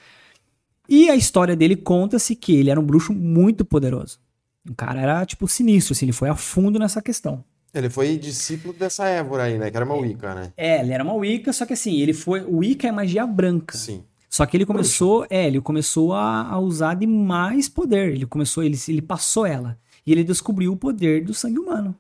E 0.89 1.11
a 1.11 1.15
história 1.15 1.55
dele 1.55 1.77
conta-se 1.77 2.35
que 2.35 2.57
ele 2.57 2.71
era 2.71 2.81
um 2.81 2.83
bruxo 2.83 3.13
muito 3.13 3.67
poderoso. 3.67 4.19
O 4.67 4.75
cara 4.75 4.99
era, 4.99 5.27
tipo, 5.27 5.47
sinistro, 5.47 5.93
assim, 5.93 6.07
ele 6.07 6.13
foi 6.15 6.31
a 6.31 6.35
fundo 6.35 6.79
nessa 6.79 7.03
questão. 7.03 7.45
Ele 7.75 7.91
foi 7.91 8.17
discípulo 8.17 8.73
dessa 8.73 9.07
Évora 9.07 9.43
aí, 9.43 9.59
né? 9.59 9.71
Que 9.71 9.77
era 9.77 9.85
uma 9.85 9.97
Wicca, 9.97 10.35
né? 10.35 10.53
É, 10.57 10.81
ele 10.81 10.91
era 10.93 11.05
uma 11.05 11.13
Wicca, 11.13 11.53
só 11.53 11.67
que 11.67 11.75
assim, 11.75 12.01
ele 12.01 12.15
foi. 12.15 12.41
O 12.45 12.57
Wicca 12.61 12.89
é 12.89 12.93
magia 12.93 13.27
branca. 13.27 13.77
Sim. 13.77 14.03
Só 14.31 14.47
que 14.47 14.57
ele 14.57 14.65
começou, 14.65 15.27
é, 15.29 15.47
ele 15.47 15.61
começou 15.61 16.15
a, 16.15 16.49
a 16.49 16.59
usar 16.59 16.95
de 16.95 17.07
mais 17.07 17.69
poder. 17.69 18.15
Ele 18.15 18.25
começou, 18.25 18.65
ele, 18.65 18.79
ele 18.89 19.03
passou 19.03 19.45
ela. 19.45 19.79
E 20.06 20.12
ele 20.12 20.24
descobriu 20.24 20.72
o 20.72 20.77
poder 20.77 21.24
do 21.24 21.35
sangue 21.35 21.59
humano. 21.59 21.94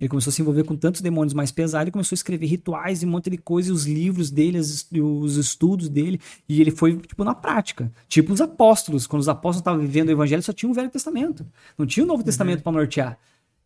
Ele 0.00 0.08
começou 0.08 0.30
a 0.30 0.34
se 0.34 0.42
envolver 0.42 0.64
com 0.64 0.74
tantos 0.74 1.00
demônios 1.00 1.32
mais 1.32 1.52
pesados, 1.52 1.84
ele 1.84 1.90
começou 1.92 2.14
a 2.14 2.18
escrever 2.18 2.46
rituais 2.46 3.02
e 3.02 3.06
um 3.06 3.10
monte 3.10 3.30
de 3.30 3.38
coisa, 3.38 3.68
e 3.68 3.72
os 3.72 3.86
livros 3.86 4.32
dele, 4.32 4.58
os 4.58 5.36
estudos 5.36 5.88
dele, 5.88 6.20
e 6.48 6.60
ele 6.60 6.72
foi, 6.72 6.96
tipo, 6.96 7.22
na 7.22 7.36
prática. 7.36 7.88
Tipo 8.08 8.32
os 8.32 8.40
apóstolos. 8.40 9.06
Quando 9.06 9.20
os 9.22 9.28
apóstolos 9.28 9.58
estavam 9.60 9.80
vivendo 9.80 10.08
o 10.08 10.10
evangelho, 10.12 10.42
só 10.42 10.52
tinha 10.52 10.68
o 10.68 10.74
Velho 10.74 10.90
Testamento. 10.90 11.46
Não 11.78 11.86
tinha 11.86 12.02
o 12.02 12.06
Novo 12.06 12.24
Testamento 12.24 12.64
pra 12.64 12.72
nortear. 12.72 13.16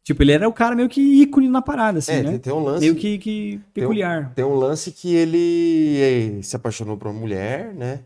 Tipo, 0.04 0.22
ele 0.22 0.32
era 0.32 0.46
o 0.46 0.52
cara 0.52 0.76
meio 0.76 0.88
que 0.90 1.00
ícone 1.00 1.48
na 1.48 1.62
parada, 1.62 1.98
assim, 2.00 2.12
É, 2.12 2.22
né? 2.22 2.30
tem, 2.32 2.38
tem 2.38 2.52
um 2.52 2.62
lance. 2.62 2.80
Meio 2.80 2.94
que, 2.94 3.16
que 3.18 3.60
peculiar. 3.72 4.32
Tem 4.34 4.44
um 4.44 4.54
lance 4.54 4.92
que 4.92 5.12
ele 5.14 6.38
se 6.42 6.54
apaixonou 6.54 6.98
por 6.98 7.08
uma 7.08 7.18
mulher, 7.18 7.74
né? 7.74 8.00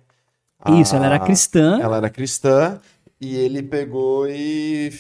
Isso, 0.81 0.95
ela 0.95 1.07
era 1.07 1.17
A- 1.17 1.21
cristã. 1.21 1.79
Ela 1.81 1.97
era 1.97 2.09
cristã 2.09 2.79
e 3.21 3.35
ele 3.35 3.61
pegou 3.63 4.29
e, 4.29 4.93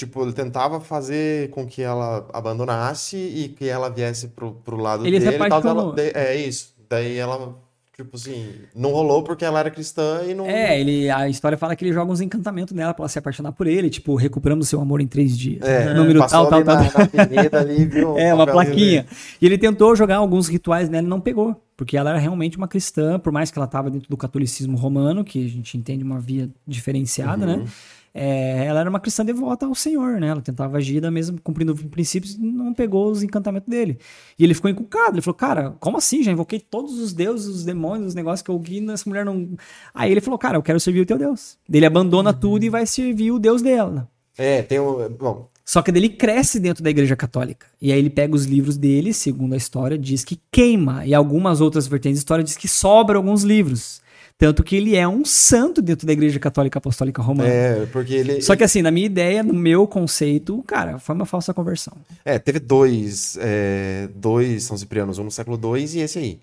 tipo, 0.00 0.22
ele 0.22 0.32
tentava 0.32 0.80
fazer 0.80 1.50
com 1.50 1.66
que 1.66 1.82
ela 1.82 2.26
abandonasse 2.32 3.16
e 3.16 3.48
que 3.48 3.68
ela 3.68 3.88
viesse 3.88 4.28
pro, 4.28 4.52
pro 4.52 4.76
lado 4.76 5.06
Ele 5.06 5.20
se 5.20 5.26
dele. 5.26 5.36
e 5.36 5.48
tal, 5.48 5.58
apaixonou. 5.58 5.94
ela- 5.96 6.10
é 6.14 6.36
isso. 6.36 6.74
Daí 6.88 7.16
ela, 7.18 7.54
tipo 7.96 8.16
assim, 8.16 8.50
não 8.74 8.90
rolou 8.90 9.22
porque 9.22 9.44
ela 9.44 9.60
era 9.60 9.70
cristã 9.70 10.22
e 10.26 10.34
não. 10.34 10.46
É, 10.46 10.80
ele, 10.80 11.08
a 11.10 11.28
história 11.28 11.56
fala 11.56 11.76
que 11.76 11.84
ele 11.84 11.92
joga 11.92 12.10
uns 12.10 12.20
encantamentos 12.20 12.74
nela 12.74 12.92
pra 12.92 13.02
ela 13.04 13.08
se 13.08 13.18
apaixonar 13.18 13.52
por 13.52 13.66
ele, 13.66 13.88
tipo, 13.90 14.14
recuperamos 14.16 14.68
seu 14.68 14.80
amor 14.80 15.00
em 15.00 15.06
três 15.06 15.36
dias. 15.38 15.62
É, 15.62 15.92
Número 15.94 16.18
passou 16.20 16.48
tal, 16.48 16.64
tal, 16.64 16.76
tal. 16.76 16.84
na, 16.84 17.50
na 17.52 17.58
ali, 17.60 17.84
viu? 17.84 18.16
É, 18.18 18.34
uma 18.34 18.46
plaquinha. 18.46 19.02
dele. 19.04 19.16
E 19.40 19.46
ele 19.46 19.58
tentou 19.58 19.94
jogar 19.94 20.16
alguns 20.16 20.48
rituais 20.48 20.88
nela 20.88 21.06
e 21.06 21.10
não 21.10 21.20
pegou. 21.20 21.54
Porque 21.76 21.96
ela 21.96 22.10
era 22.10 22.18
realmente 22.18 22.58
uma 22.58 22.68
cristã, 22.68 23.18
por 23.18 23.32
mais 23.32 23.50
que 23.50 23.58
ela 23.58 23.64
estava 23.64 23.88
dentro 23.90 24.06
do 24.10 24.16
catolicismo 24.16 24.76
romano, 24.76 25.24
que 25.24 25.42
a 25.46 25.48
gente 25.48 25.78
entende 25.78 26.04
uma 26.04 26.18
via 26.20 26.50
diferenciada, 26.66 27.46
Uhum. 27.46 27.56
né? 27.58 27.64
É, 28.12 28.64
ela 28.64 28.80
era 28.80 28.90
uma 28.90 28.98
cristã 28.98 29.24
devota 29.24 29.66
ao 29.66 29.74
Senhor, 29.74 30.20
né? 30.20 30.28
Ela 30.28 30.40
tentava 30.40 30.78
agir 30.78 31.00
da 31.00 31.10
mesma, 31.10 31.38
cumprindo 31.42 31.74
princípios 31.74 32.36
não 32.36 32.74
pegou 32.74 33.10
os 33.10 33.22
encantamentos 33.22 33.68
dele. 33.68 33.98
E 34.38 34.44
ele 34.44 34.54
ficou 34.54 34.70
encucado. 34.70 35.14
Ele 35.14 35.22
falou, 35.22 35.36
cara, 35.36 35.76
como 35.78 35.96
assim? 35.96 36.22
Já 36.22 36.32
invoquei 36.32 36.58
todos 36.58 36.98
os 36.98 37.12
deuses, 37.12 37.46
os 37.46 37.64
demônios, 37.64 38.08
os 38.08 38.14
negócios 38.14 38.42
que 38.42 38.50
eu 38.50 38.58
vi 38.58 38.80
nessa 38.80 39.08
mulher 39.08 39.24
não. 39.24 39.50
Aí 39.94 40.10
ele 40.10 40.20
falou, 40.20 40.38
cara, 40.38 40.56
eu 40.58 40.62
quero 40.62 40.80
servir 40.80 41.00
o 41.00 41.06
teu 41.06 41.18
Deus. 41.18 41.56
Ele 41.72 41.86
abandona 41.86 42.32
tudo 42.32 42.64
e 42.64 42.68
vai 42.68 42.84
servir 42.84 43.30
o 43.30 43.38
Deus 43.38 43.62
dela. 43.62 44.08
É, 44.36 44.62
tem 44.62 44.80
um. 44.80 45.08
Bom, 45.10 45.48
Só 45.64 45.82
que 45.82 45.90
ele 45.90 46.08
cresce 46.08 46.58
dentro 46.58 46.82
da 46.82 46.90
igreja 46.90 47.14
católica. 47.14 47.66
E 47.80 47.92
aí 47.92 47.98
ele 47.98 48.10
pega 48.10 48.34
os 48.34 48.44
livros 48.44 48.76
dele, 48.76 49.12
segundo 49.12 49.52
a 49.52 49.56
história, 49.56 49.96
diz 49.98 50.24
que 50.24 50.40
queima. 50.50 51.06
E 51.06 51.14
algumas 51.14 51.60
outras 51.60 51.86
vertentes 51.86 52.18
da 52.18 52.22
história 52.22 52.44
diz 52.44 52.56
que 52.56 52.66
sobra 52.66 53.16
alguns 53.18 53.42
livros. 53.42 54.00
Tanto 54.40 54.64
que 54.64 54.74
ele 54.74 54.96
é 54.96 55.06
um 55.06 55.22
santo 55.22 55.82
dentro 55.82 56.06
da 56.06 56.14
igreja 56.14 56.40
católica 56.40 56.78
apostólica 56.78 57.20
romana. 57.20 57.46
é, 57.46 57.86
porque 57.92 58.14
ele. 58.14 58.40
Só 58.40 58.56
que 58.56 58.64
assim, 58.64 58.80
na 58.80 58.90
minha 58.90 59.04
ideia, 59.04 59.42
no 59.42 59.52
meu 59.52 59.86
conceito, 59.86 60.64
cara, 60.66 60.98
foi 60.98 61.14
uma 61.14 61.26
falsa 61.26 61.52
conversão. 61.52 61.92
É, 62.24 62.38
teve 62.38 62.58
dois, 62.58 63.36
é, 63.38 64.08
dois 64.16 64.64
São 64.64 64.78
Ciprianos, 64.78 65.18
um 65.18 65.24
no 65.24 65.30
século 65.30 65.60
II 65.76 65.84
e 65.94 66.00
esse 66.00 66.18
aí. 66.18 66.40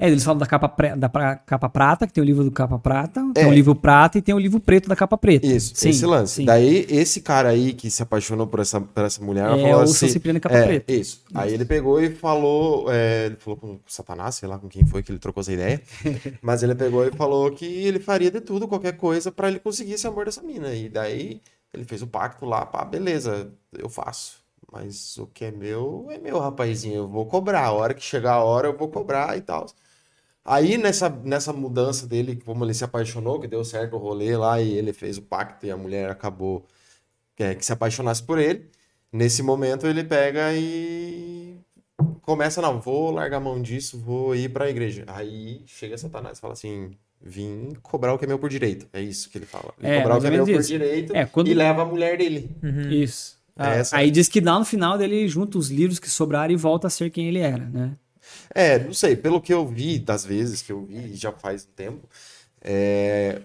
É, 0.00 0.06
eles 0.06 0.22
falam 0.22 0.38
da 0.38 0.46
capa, 0.46 0.68
pre- 0.68 0.94
da 0.94 1.08
pra- 1.08 1.34
capa 1.34 1.68
prata, 1.68 2.06
que 2.06 2.12
tem 2.12 2.22
o 2.22 2.24
livro 2.24 2.44
do 2.44 2.52
capa 2.52 2.78
prata, 2.78 3.20
tem 3.34 3.42
É. 3.42 3.46
o 3.48 3.52
livro 3.52 3.74
prata 3.74 4.16
e 4.16 4.22
tem 4.22 4.32
o 4.32 4.38
livro 4.38 4.60
preto 4.60 4.88
da 4.88 4.94
capa 4.94 5.18
preta. 5.18 5.44
Isso, 5.44 5.72
Sim, 5.74 5.88
esse 5.90 6.06
lance. 6.06 6.34
sim. 6.34 6.44
Daí, 6.44 6.86
esse 6.88 7.20
cara 7.20 7.48
aí 7.48 7.72
que 7.72 7.90
se 7.90 8.00
apaixonou 8.00 8.46
por 8.46 8.60
essa, 8.60 8.80
por 8.80 9.04
essa 9.04 9.20
mulher, 9.24 9.46
É 9.46 9.60
falou 9.60 9.78
o 9.78 9.80
assim. 9.80 10.06
Cipriano 10.06 10.38
capa 10.40 10.54
é, 10.56 10.64
preta. 10.66 10.92
Isso. 10.92 11.22
Aí 11.34 11.52
ele 11.52 11.64
pegou 11.64 12.00
e 12.00 12.10
falou. 12.10 12.86
é, 12.92 13.26
ele 13.26 13.36
falou 13.36 13.56
com 13.56 13.66
o 13.72 13.80
Satanás, 13.88 14.36
sei 14.36 14.48
lá 14.48 14.56
com 14.56 14.68
quem 14.68 14.86
foi 14.86 15.02
que 15.02 15.10
ele 15.10 15.18
trocou 15.18 15.40
essa 15.40 15.52
ideia. 15.52 15.82
mas 16.40 16.62
ele 16.62 16.76
pegou 16.76 17.04
e 17.04 17.10
falou 17.10 17.50
que 17.50 17.64
ele 17.66 17.98
faria 17.98 18.30
de 18.30 18.40
tudo, 18.40 18.68
qualquer 18.68 18.96
coisa, 18.96 19.32
pra 19.32 19.48
ele 19.48 19.58
conseguir 19.58 19.94
esse 19.94 20.06
amor 20.06 20.26
dessa 20.26 20.42
mina. 20.42 20.72
E 20.74 20.88
daí 20.88 21.40
ele 21.74 21.82
fez 21.84 22.02
o 22.02 22.06
pacto 22.06 22.46
lá, 22.46 22.64
pá, 22.64 22.84
beleza, 22.84 23.50
eu 23.76 23.88
faço. 23.88 24.38
Mas 24.72 25.16
o 25.18 25.26
que 25.26 25.46
é 25.46 25.50
meu 25.50 26.06
é 26.10 26.18
meu, 26.18 26.38
rapazinho. 26.38 26.94
Eu 26.98 27.08
vou 27.08 27.26
cobrar. 27.26 27.64
A 27.64 27.72
hora 27.72 27.94
que 27.94 28.02
chegar 28.02 28.34
a 28.34 28.44
hora, 28.44 28.68
eu 28.68 28.76
vou 28.76 28.86
cobrar 28.88 29.36
e 29.36 29.40
tal. 29.40 29.66
Aí 30.50 30.78
nessa, 30.78 31.08
nessa 31.10 31.52
mudança 31.52 32.06
dele, 32.06 32.40
como 32.44 32.64
ele 32.64 32.72
se 32.74 32.82
apaixonou, 32.84 33.38
que 33.38 33.46
deu 33.46 33.64
certo 33.64 33.94
o 33.96 33.98
rolê 33.98 34.36
lá 34.36 34.60
e 34.60 34.72
ele 34.72 34.92
fez 34.92 35.18
o 35.18 35.22
pacto 35.22 35.66
e 35.66 35.70
a 35.70 35.76
mulher 35.76 36.10
acabou 36.10 36.64
é, 37.38 37.54
que 37.54 37.64
se 37.64 37.72
apaixonasse 37.72 38.22
por 38.22 38.38
ele. 38.38 38.70
Nesse 39.12 39.42
momento 39.42 39.86
ele 39.86 40.04
pega 40.04 40.52
e 40.54 41.56
começa, 42.22 42.60
não, 42.62 42.80
vou 42.80 43.10
largar 43.10 43.36
a 43.38 43.40
mão 43.40 43.60
disso, 43.60 43.98
vou 43.98 44.34
ir 44.34 44.48
pra 44.50 44.68
igreja. 44.70 45.04
Aí 45.06 45.62
chega 45.66 45.96
Satanás 45.98 46.38
e 46.38 46.40
fala 46.40 46.52
assim: 46.54 46.90
vim 47.20 47.72
cobrar 47.82 48.14
o 48.14 48.18
que 48.18 48.24
é 48.24 48.28
meu 48.28 48.38
por 48.38 48.48
direito. 48.50 48.86
É 48.92 49.00
isso 49.00 49.30
que 49.30 49.38
ele 49.38 49.46
fala. 49.46 49.72
Vim 49.78 49.86
É, 49.88 49.98
cobrar 50.00 50.16
o 50.16 50.20
que 50.20 50.26
é 50.26 50.30
meu 50.30 50.44
menos 50.44 50.50
por 50.50 50.60
isso. 50.60 50.68
direito 50.68 51.16
É, 51.16 51.24
quando- 51.26 51.48
e 51.48 51.54
leva 51.54 51.82
a 51.82 51.84
mulher 51.84 52.18
dele. 52.18 52.50
Isso. 52.90 53.36
Ah, 53.56 53.74
Essa- 53.74 53.96
Aí 53.96 54.10
diz 54.10 54.28
que 54.28 54.40
lá 54.40 54.58
no 54.58 54.64
final 54.64 54.96
dele 54.96 55.26
junta 55.26 55.58
os 55.58 55.68
livros 55.70 55.98
que 55.98 56.08
sobraram 56.08 56.52
e 56.52 56.56
volta 56.56 56.86
a 56.86 56.90
ser 56.90 57.10
quem 57.10 57.26
ele 57.28 57.38
era, 57.40 57.64
né? 57.64 57.96
É, 58.54 58.78
não 58.78 58.92
sei, 58.94 59.16
pelo 59.16 59.40
que 59.40 59.52
eu 59.52 59.66
vi, 59.66 59.98
das 59.98 60.24
vezes 60.24 60.62
que 60.62 60.72
eu 60.72 60.84
vi, 60.84 61.14
já 61.14 61.32
faz 61.32 61.64
um 61.64 61.74
tempo, 61.76 62.08
é, 62.62 63.42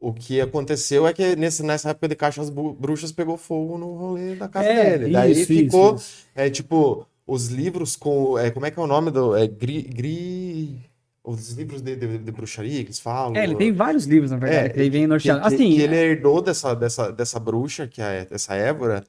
o 0.00 0.12
que 0.14 0.40
aconteceu 0.40 1.06
é 1.06 1.12
que 1.12 1.36
nesse, 1.36 1.62
nessa 1.62 1.90
época 1.90 2.08
de 2.08 2.16
caixa 2.16 2.40
as 2.40 2.48
bu- 2.48 2.72
bruxas 2.72 3.12
pegou 3.12 3.36
fogo 3.36 3.76
no 3.76 3.94
rolê 3.96 4.34
da 4.34 4.48
casa 4.48 4.66
É, 4.68 4.98
dele. 4.98 5.12
Daí 5.12 5.32
isso, 5.32 5.52
ficou, 5.52 5.94
isso, 5.94 6.04
isso. 6.04 6.26
é 6.34 6.48
tipo, 6.48 7.06
os 7.26 7.48
livros 7.48 7.96
com, 7.96 8.38
é, 8.38 8.50
como 8.50 8.64
é 8.64 8.70
que 8.70 8.78
é 8.78 8.82
o 8.82 8.86
nome 8.86 9.10
do, 9.10 9.36
é 9.36 9.46
gri, 9.46 9.82
gri 9.82 10.80
os 11.22 11.52
livros 11.52 11.82
de, 11.82 11.94
de, 11.96 12.16
de 12.18 12.32
bruxaria 12.32 12.80
que 12.80 12.86
eles 12.86 12.98
falam. 12.98 13.36
É, 13.36 13.44
ele 13.44 13.54
tem 13.56 13.72
vários 13.72 14.06
livros, 14.06 14.30
na 14.30 14.38
verdade, 14.38 14.66
É, 14.66 14.72
que 14.72 14.80
ele 14.80 14.90
vem 14.90 15.02
que, 15.02 15.08
norteado. 15.08 15.40
que- 15.40 15.46
Assim, 15.54 15.74
que 15.74 15.80
ele 15.82 15.96
herdou 15.96 16.40
dessa, 16.40 16.74
dessa, 16.74 17.12
dessa 17.12 17.38
bruxa, 17.38 17.86
que 17.86 18.00
é 18.00 18.26
essa 18.30 18.54
Évora, 18.54 19.04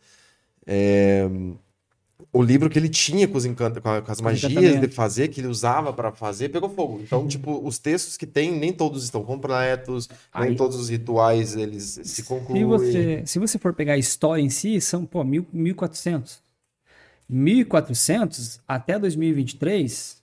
é, 0.67 1.23
o 2.31 2.41
livro 2.41 2.69
que 2.69 2.77
ele 2.79 2.89
tinha 2.89 3.27
com, 3.27 3.37
os 3.37 3.45
encanta, 3.45 3.79
com, 3.81 3.89
as 3.89 4.21
magias 4.21 4.79
de 4.81 4.87
fazer, 4.87 5.27
que 5.27 5.41
ele 5.41 5.47
usava 5.47 5.91
para 5.93 6.11
fazer, 6.11 6.49
pegou 6.49 6.69
fogo. 6.69 6.99
Então, 7.03 7.27
tipo, 7.27 7.65
os 7.65 7.77
textos 7.79 8.17
que 8.17 8.25
tem, 8.25 8.51
nem 8.51 8.71
todos 8.73 9.03
estão 9.03 9.23
completos, 9.23 10.09
nem 10.35 10.49
Aí- 10.49 10.55
todos 10.55 10.77
os 10.77 10.89
rituais 10.89 11.55
eles 11.55 11.99
se 12.03 12.23
concluem. 12.23 12.61
Se 12.61 12.65
você, 12.67 13.23
se 13.25 13.39
você 13.39 13.57
for 13.57 13.73
pegar 13.73 13.93
a 13.93 13.97
história 13.97 14.41
em 14.41 14.49
si, 14.49 14.79
são, 14.81 15.05
pô, 15.05 15.23
mil- 15.23 15.45
1400. 15.51 16.39
1400 17.29 18.59
até 18.67 18.99
2023, 18.99 20.21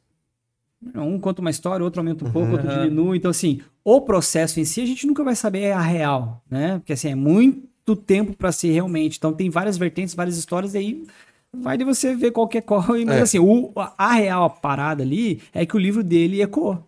um 0.95 1.19
conta 1.19 1.41
uma 1.41 1.51
história, 1.51 1.83
outro 1.83 2.01
aumenta 2.01 2.25
um 2.27 2.31
pouco, 2.31 2.53
outro 2.53 2.69
Uhum. 2.69 2.83
diminui. 2.85 3.17
Então, 3.19 3.31
assim, 3.31 3.61
o 3.83 4.01
processo 4.01 4.61
em 4.61 4.65
si 4.65 4.81
a 4.83 4.87
gente 4.87 5.07
nunca 5.07 5.25
vai 5.25 5.35
saber 5.35 5.73
a 5.73 5.81
real, 5.81 6.43
né? 6.51 6.79
Porque, 6.79 6.93
assim, 6.93 7.09
é 7.09 7.15
muito 7.15 7.97
tempo 7.97 8.35
para 8.35 8.53
ser 8.53 8.71
realmente. 8.73 9.17
Então, 9.17 9.33
tem 9.33 9.49
várias 9.49 9.77
vertentes, 9.79 10.15
várias 10.15 10.37
histórias, 10.37 10.75
e 10.75 10.79
aí 10.79 11.07
vai 11.55 11.77
de 11.77 11.85
você 11.85 12.15
ver 12.15 12.31
qual 12.31 12.49
que 12.49 12.59
é 12.59 12.61
qual. 12.61 12.83
Mas, 13.07 13.17
É. 13.17 13.21
assim, 13.23 13.39
o, 13.39 13.73
a 13.77 14.13
real 14.15 14.51
parada 14.51 15.03
ali 15.03 15.41
é 15.53 15.65
que 15.67 15.77
o 15.77 15.79
livro 15.81 16.03
dele 16.03 16.43
ecoou. 16.43 16.85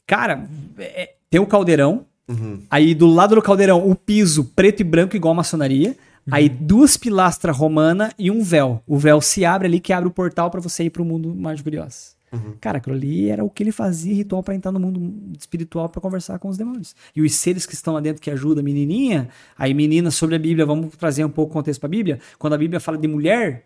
Cara, 0.05 0.45
é- 0.77 1.13
tem 1.33 1.39
o 1.39 1.47
caldeirão. 1.47 2.05
Uhum. 2.29 2.61
Aí 2.69 2.93
do 2.93 3.07
lado 3.07 3.33
do 3.33 3.41
caldeirão, 3.41 3.89
o 3.89 3.95
piso 3.95 4.45
preto 4.55 4.81
e 4.81 4.83
branco, 4.83 5.15
igual 5.15 5.31
a 5.31 5.37
maçonaria. 5.37 5.97
Aí 6.29 6.47
duas 6.47 6.95
pilastras 6.95 7.57
romanas 7.57 8.13
e 8.19 8.29
um 8.29 8.43
véu. 8.43 8.83
O 8.85 8.99
véu 8.99 9.19
se 9.19 9.43
abre 9.43 9.67
ali, 9.67 9.79
que 9.79 9.91
abre 9.91 10.07
o 10.07 10.11
portal 10.11 10.51
pra 10.51 10.61
você 10.61 10.83
ir 10.83 10.91
pro 10.91 11.03
mundo 11.03 11.33
mágico 11.33 11.71
de 11.71 11.79
Oz. 11.79 12.15
Uhum. 12.31 12.53
Cara, 12.61 12.77
aquilo 12.77 12.95
ali 12.95 13.31
era 13.31 13.43
o 13.43 13.49
que 13.49 13.63
ele 13.63 13.71
fazia, 13.71 14.13
ritual 14.13 14.43
pra 14.43 14.53
entrar 14.53 14.71
no 14.71 14.79
mundo 14.79 15.35
espiritual 15.39 15.89
pra 15.89 15.99
conversar 15.99 16.37
com 16.37 16.49
os 16.49 16.55
demônios. 16.55 16.95
E 17.15 17.21
os 17.23 17.33
seres 17.33 17.65
que 17.65 17.73
estão 17.73 17.95
lá 17.95 17.99
dentro 17.99 18.21
que 18.21 18.29
ajudam 18.29 18.61
a 18.61 18.63
menininha, 18.63 19.27
aí 19.57 19.73
menina 19.73 20.11
sobre 20.11 20.35
a 20.35 20.39
Bíblia, 20.39 20.67
vamos 20.67 20.95
trazer 20.95 21.25
um 21.25 21.31
pouco 21.31 21.49
o 21.49 21.53
contexto 21.53 21.79
pra 21.79 21.89
Bíblia. 21.89 22.19
Quando 22.37 22.53
a 22.53 22.57
Bíblia 22.59 22.79
fala 22.79 22.99
de 22.99 23.07
mulher, 23.07 23.65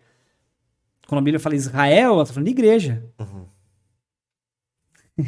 quando 1.06 1.20
a 1.20 1.24
Bíblia 1.24 1.40
fala 1.40 1.54
Israel, 1.54 2.14
ela 2.14 2.26
tá 2.26 2.32
falando 2.32 2.46
de 2.46 2.52
igreja. 2.52 3.04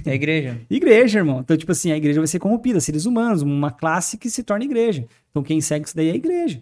É 0.05 0.13
igreja. 0.13 0.61
Igreja, 0.69 1.19
irmão. 1.19 1.39
Então, 1.39 1.57
tipo 1.57 1.71
assim, 1.71 1.91
a 1.91 1.97
igreja 1.97 2.19
vai 2.19 2.27
ser 2.27 2.39
corrompida, 2.39 2.79
seres 2.79 3.05
humanos, 3.05 3.41
uma 3.41 3.71
classe 3.71 4.17
que 4.17 4.29
se 4.29 4.43
torna 4.43 4.63
igreja. 4.63 5.07
Então, 5.31 5.41
quem 5.41 5.59
segue 5.61 5.85
isso 5.85 5.95
daí 5.95 6.09
é 6.09 6.11
a 6.11 6.15
igreja. 6.15 6.61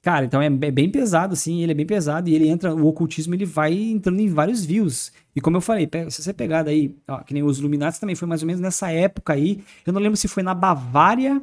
Cara, 0.00 0.24
então 0.24 0.40
é 0.40 0.46
é 0.46 0.70
bem 0.70 0.88
pesado, 0.90 1.34
assim, 1.34 1.60
ele 1.60 1.72
é 1.72 1.74
bem 1.74 1.84
pesado 1.84 2.30
e 2.30 2.34
ele 2.34 2.48
entra, 2.48 2.74
o 2.74 2.86
ocultismo 2.86 3.34
ele 3.34 3.44
vai 3.44 3.74
entrando 3.74 4.20
em 4.20 4.28
vários 4.28 4.64
views. 4.64 5.12
E 5.34 5.40
como 5.40 5.56
eu 5.56 5.60
falei, 5.60 5.88
se 6.08 6.22
você 6.22 6.32
pegar 6.32 6.62
daí, 6.62 6.94
ó, 7.06 7.18
que 7.18 7.34
nem 7.34 7.42
os 7.42 7.58
Illuminati 7.58 8.00
também 8.00 8.14
foi 8.14 8.28
mais 8.28 8.40
ou 8.40 8.46
menos 8.46 8.60
nessa 8.60 8.90
época 8.90 9.32
aí, 9.32 9.62
eu 9.84 9.92
não 9.92 10.00
lembro 10.00 10.16
se 10.16 10.28
foi 10.28 10.42
na 10.42 10.54
Bavária 10.54 11.42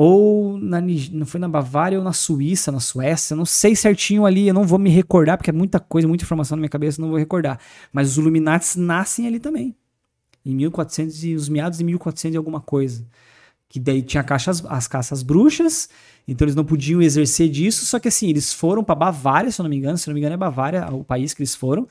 ou 0.00 0.56
na, 0.56 0.80
não 0.80 1.26
foi 1.26 1.40
na 1.40 1.48
Bavária 1.48 1.98
ou 1.98 2.04
na 2.04 2.12
Suíça, 2.12 2.70
na 2.70 2.78
Suécia, 2.78 3.34
não 3.34 3.44
sei 3.44 3.74
certinho 3.74 4.24
ali, 4.24 4.46
eu 4.46 4.54
não 4.54 4.62
vou 4.62 4.78
me 4.78 4.88
recordar, 4.90 5.36
porque 5.36 5.50
é 5.50 5.52
muita 5.52 5.80
coisa, 5.80 6.06
muita 6.06 6.22
informação 6.22 6.54
na 6.54 6.60
minha 6.60 6.68
cabeça, 6.68 7.02
não 7.02 7.08
vou 7.08 7.18
recordar. 7.18 7.58
Mas 7.92 8.12
os 8.12 8.16
Illuminati 8.16 8.78
nascem 8.78 9.26
ali 9.26 9.40
também. 9.40 9.74
Em 10.46 10.54
1400 10.54 11.24
e 11.24 11.34
os 11.34 11.48
meados 11.48 11.78
de 11.78 11.84
1400 11.84 12.32
e 12.32 12.36
alguma 12.36 12.60
coisa. 12.60 13.04
Que 13.68 13.80
daí 13.80 14.00
tinha 14.00 14.22
caixas, 14.22 14.64
as 14.66 14.86
caças 14.86 15.24
bruxas, 15.24 15.88
então 16.28 16.44
eles 16.44 16.54
não 16.54 16.64
podiam 16.64 17.02
exercer 17.02 17.48
disso, 17.48 17.84
só 17.84 17.98
que 17.98 18.06
assim, 18.06 18.28
eles 18.28 18.52
foram 18.52 18.84
para 18.84 18.94
Bavária, 18.94 19.50
se 19.50 19.60
eu 19.60 19.64
não 19.64 19.70
me 19.70 19.78
engano, 19.78 19.98
se 19.98 20.08
eu 20.08 20.12
não 20.12 20.14
me 20.14 20.20
engano 20.20 20.34
é 20.34 20.36
Bavária 20.36 20.94
o 20.94 21.02
país 21.02 21.34
que 21.34 21.42
eles 21.42 21.56
foram, 21.56 21.88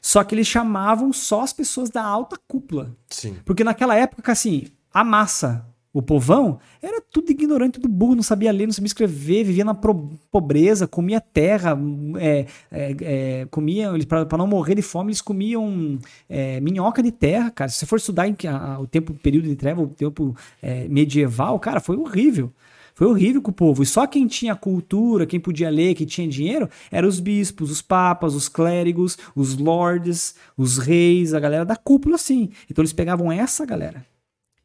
só 0.00 0.24
que 0.24 0.34
eles 0.34 0.46
chamavam 0.46 1.12
só 1.12 1.42
as 1.42 1.52
pessoas 1.52 1.90
da 1.90 2.02
alta 2.02 2.38
cúpula. 2.48 2.96
Sim. 3.10 3.36
Porque 3.44 3.62
naquela 3.62 3.94
época, 3.94 4.32
assim, 4.32 4.68
a 4.94 5.04
massa, 5.04 5.69
o 5.92 6.00
povão, 6.00 6.58
era 6.80 7.00
tudo 7.10 7.30
ignorante, 7.30 7.80
tudo 7.80 7.88
burro, 7.88 8.14
não 8.14 8.22
sabia 8.22 8.52
ler, 8.52 8.66
não 8.66 8.72
sabia 8.72 8.86
escrever, 8.86 9.42
vivia 9.44 9.64
na 9.64 9.74
pobreza, 9.74 10.86
comia 10.86 11.20
terra, 11.20 11.76
é, 12.18 12.46
é, 12.70 12.96
é, 13.00 13.46
comia, 13.50 13.90
pra 14.06 14.38
não 14.38 14.46
morrer 14.46 14.76
de 14.76 14.82
fome, 14.82 15.08
eles 15.10 15.20
comiam 15.20 15.98
é, 16.28 16.60
minhoca 16.60 17.02
de 17.02 17.10
terra, 17.10 17.50
cara. 17.50 17.68
Se 17.70 17.78
você 17.78 17.86
for 17.86 17.96
estudar 17.96 18.28
em, 18.28 18.36
a- 18.48 18.78
o 18.80 18.86
tempo, 18.86 19.12
período 19.14 19.48
de 19.48 19.56
treva, 19.56 19.82
o 19.82 19.88
tempo 19.88 20.36
é, 20.62 20.86
medieval, 20.88 21.58
cara, 21.58 21.80
foi 21.80 21.96
horrível. 21.96 22.52
Foi 22.94 23.06
horrível 23.06 23.40
com 23.40 23.50
o 23.50 23.54
povo. 23.54 23.82
E 23.82 23.86
só 23.86 24.06
quem 24.06 24.26
tinha 24.26 24.54
cultura, 24.54 25.24
quem 25.26 25.40
podia 25.40 25.70
ler, 25.70 25.94
quem 25.94 26.06
tinha 26.06 26.28
dinheiro, 26.28 26.68
eram 26.90 27.08
os 27.08 27.18
bispos, 27.18 27.70
os 27.70 27.80
papas, 27.80 28.34
os 28.34 28.48
clérigos, 28.48 29.16
os 29.34 29.56
lords, 29.56 30.34
os 30.56 30.76
reis, 30.78 31.32
a 31.32 31.40
galera 31.40 31.64
da 31.64 31.76
cúpula, 31.76 32.16
assim. 32.16 32.50
Então 32.70 32.82
eles 32.82 32.92
pegavam 32.92 33.32
essa 33.32 33.64
galera. 33.64 34.04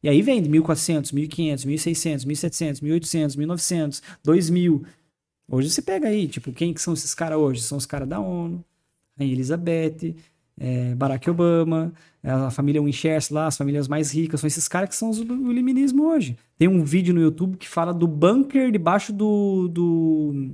E 0.06 0.08
aí 0.08 0.22
vem 0.22 0.40
de 0.40 0.48
1400, 0.48 1.12
1500, 1.14 1.66
1600, 1.66 2.26
1700, 2.26 2.82
1800, 2.82 3.36
1900, 3.38 4.04
2000. 4.24 4.84
Hoje 5.50 5.72
você 5.72 5.82
pega 5.82 6.08
aí, 6.08 6.28
tipo, 6.28 6.54
quem 6.54 6.76
que 6.76 6.80
são 6.80 6.94
esses 6.94 7.16
caras 7.16 7.40
hoje? 7.40 7.64
São 7.64 7.76
os 7.76 7.88
caras 7.88 8.08
da 8.08 8.20
ONU, 8.20 8.64
a 9.20 9.24
Elizabeth, 9.24 10.16
é, 10.60 10.94
Barack 10.94 11.28
Obama, 11.28 11.92
a 12.24 12.52
família 12.52 12.84
Winchester 12.84 13.34
lá, 13.34 13.48
as 13.48 13.58
famílias 13.58 13.88
mais 13.88 14.14
ricas, 14.14 14.42
são 14.42 14.48
esses 14.48 14.68
caras 14.68 14.90
que 14.90 14.96
são 14.96 15.10
os 15.10 15.18
do 15.18 15.26
do 15.26 15.52
iluminismo 15.52 16.06
hoje. 16.06 16.38
Tem 16.56 16.68
um 16.68 16.84
vídeo 16.84 17.12
no 17.12 17.22
YouTube 17.22 17.58
que 17.58 17.68
fala 17.68 17.92
do 17.92 18.08
bunker 18.08 18.72
debaixo 18.72 19.12
do. 19.12 19.68
do 19.70 20.52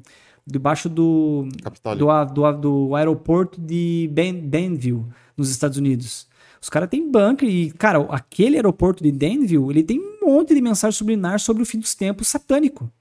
debaixo 0.47 0.87
do, 0.87 1.49
do, 1.97 2.25
do, 2.25 2.51
do 2.53 2.95
aeroporto 2.95 3.59
de 3.59 4.09
Ben, 4.13 4.47
Danville, 4.47 5.05
nos 5.35 5.49
Estados 5.49 5.77
Unidos. 5.77 6.30
Os 6.61 6.69
caras 6.69 6.89
têm 6.89 7.09
bunker 7.11 7.49
e, 7.49 7.71
cara, 7.71 7.99
aquele 8.09 8.55
aeroporto 8.55 9.03
de 9.03 9.11
Danville, 9.11 9.69
ele 9.71 9.81
tem 9.83 9.99
um 9.99 10.25
monte 10.25 10.53
de 10.53 10.61
mensagem 10.61 10.95
subliminar 10.95 11.39
sobre 11.39 11.63
o 11.63 11.65
fim 11.65 11.79
dos 11.79 11.95
tempos 11.95 12.27
satânico. 12.27 12.91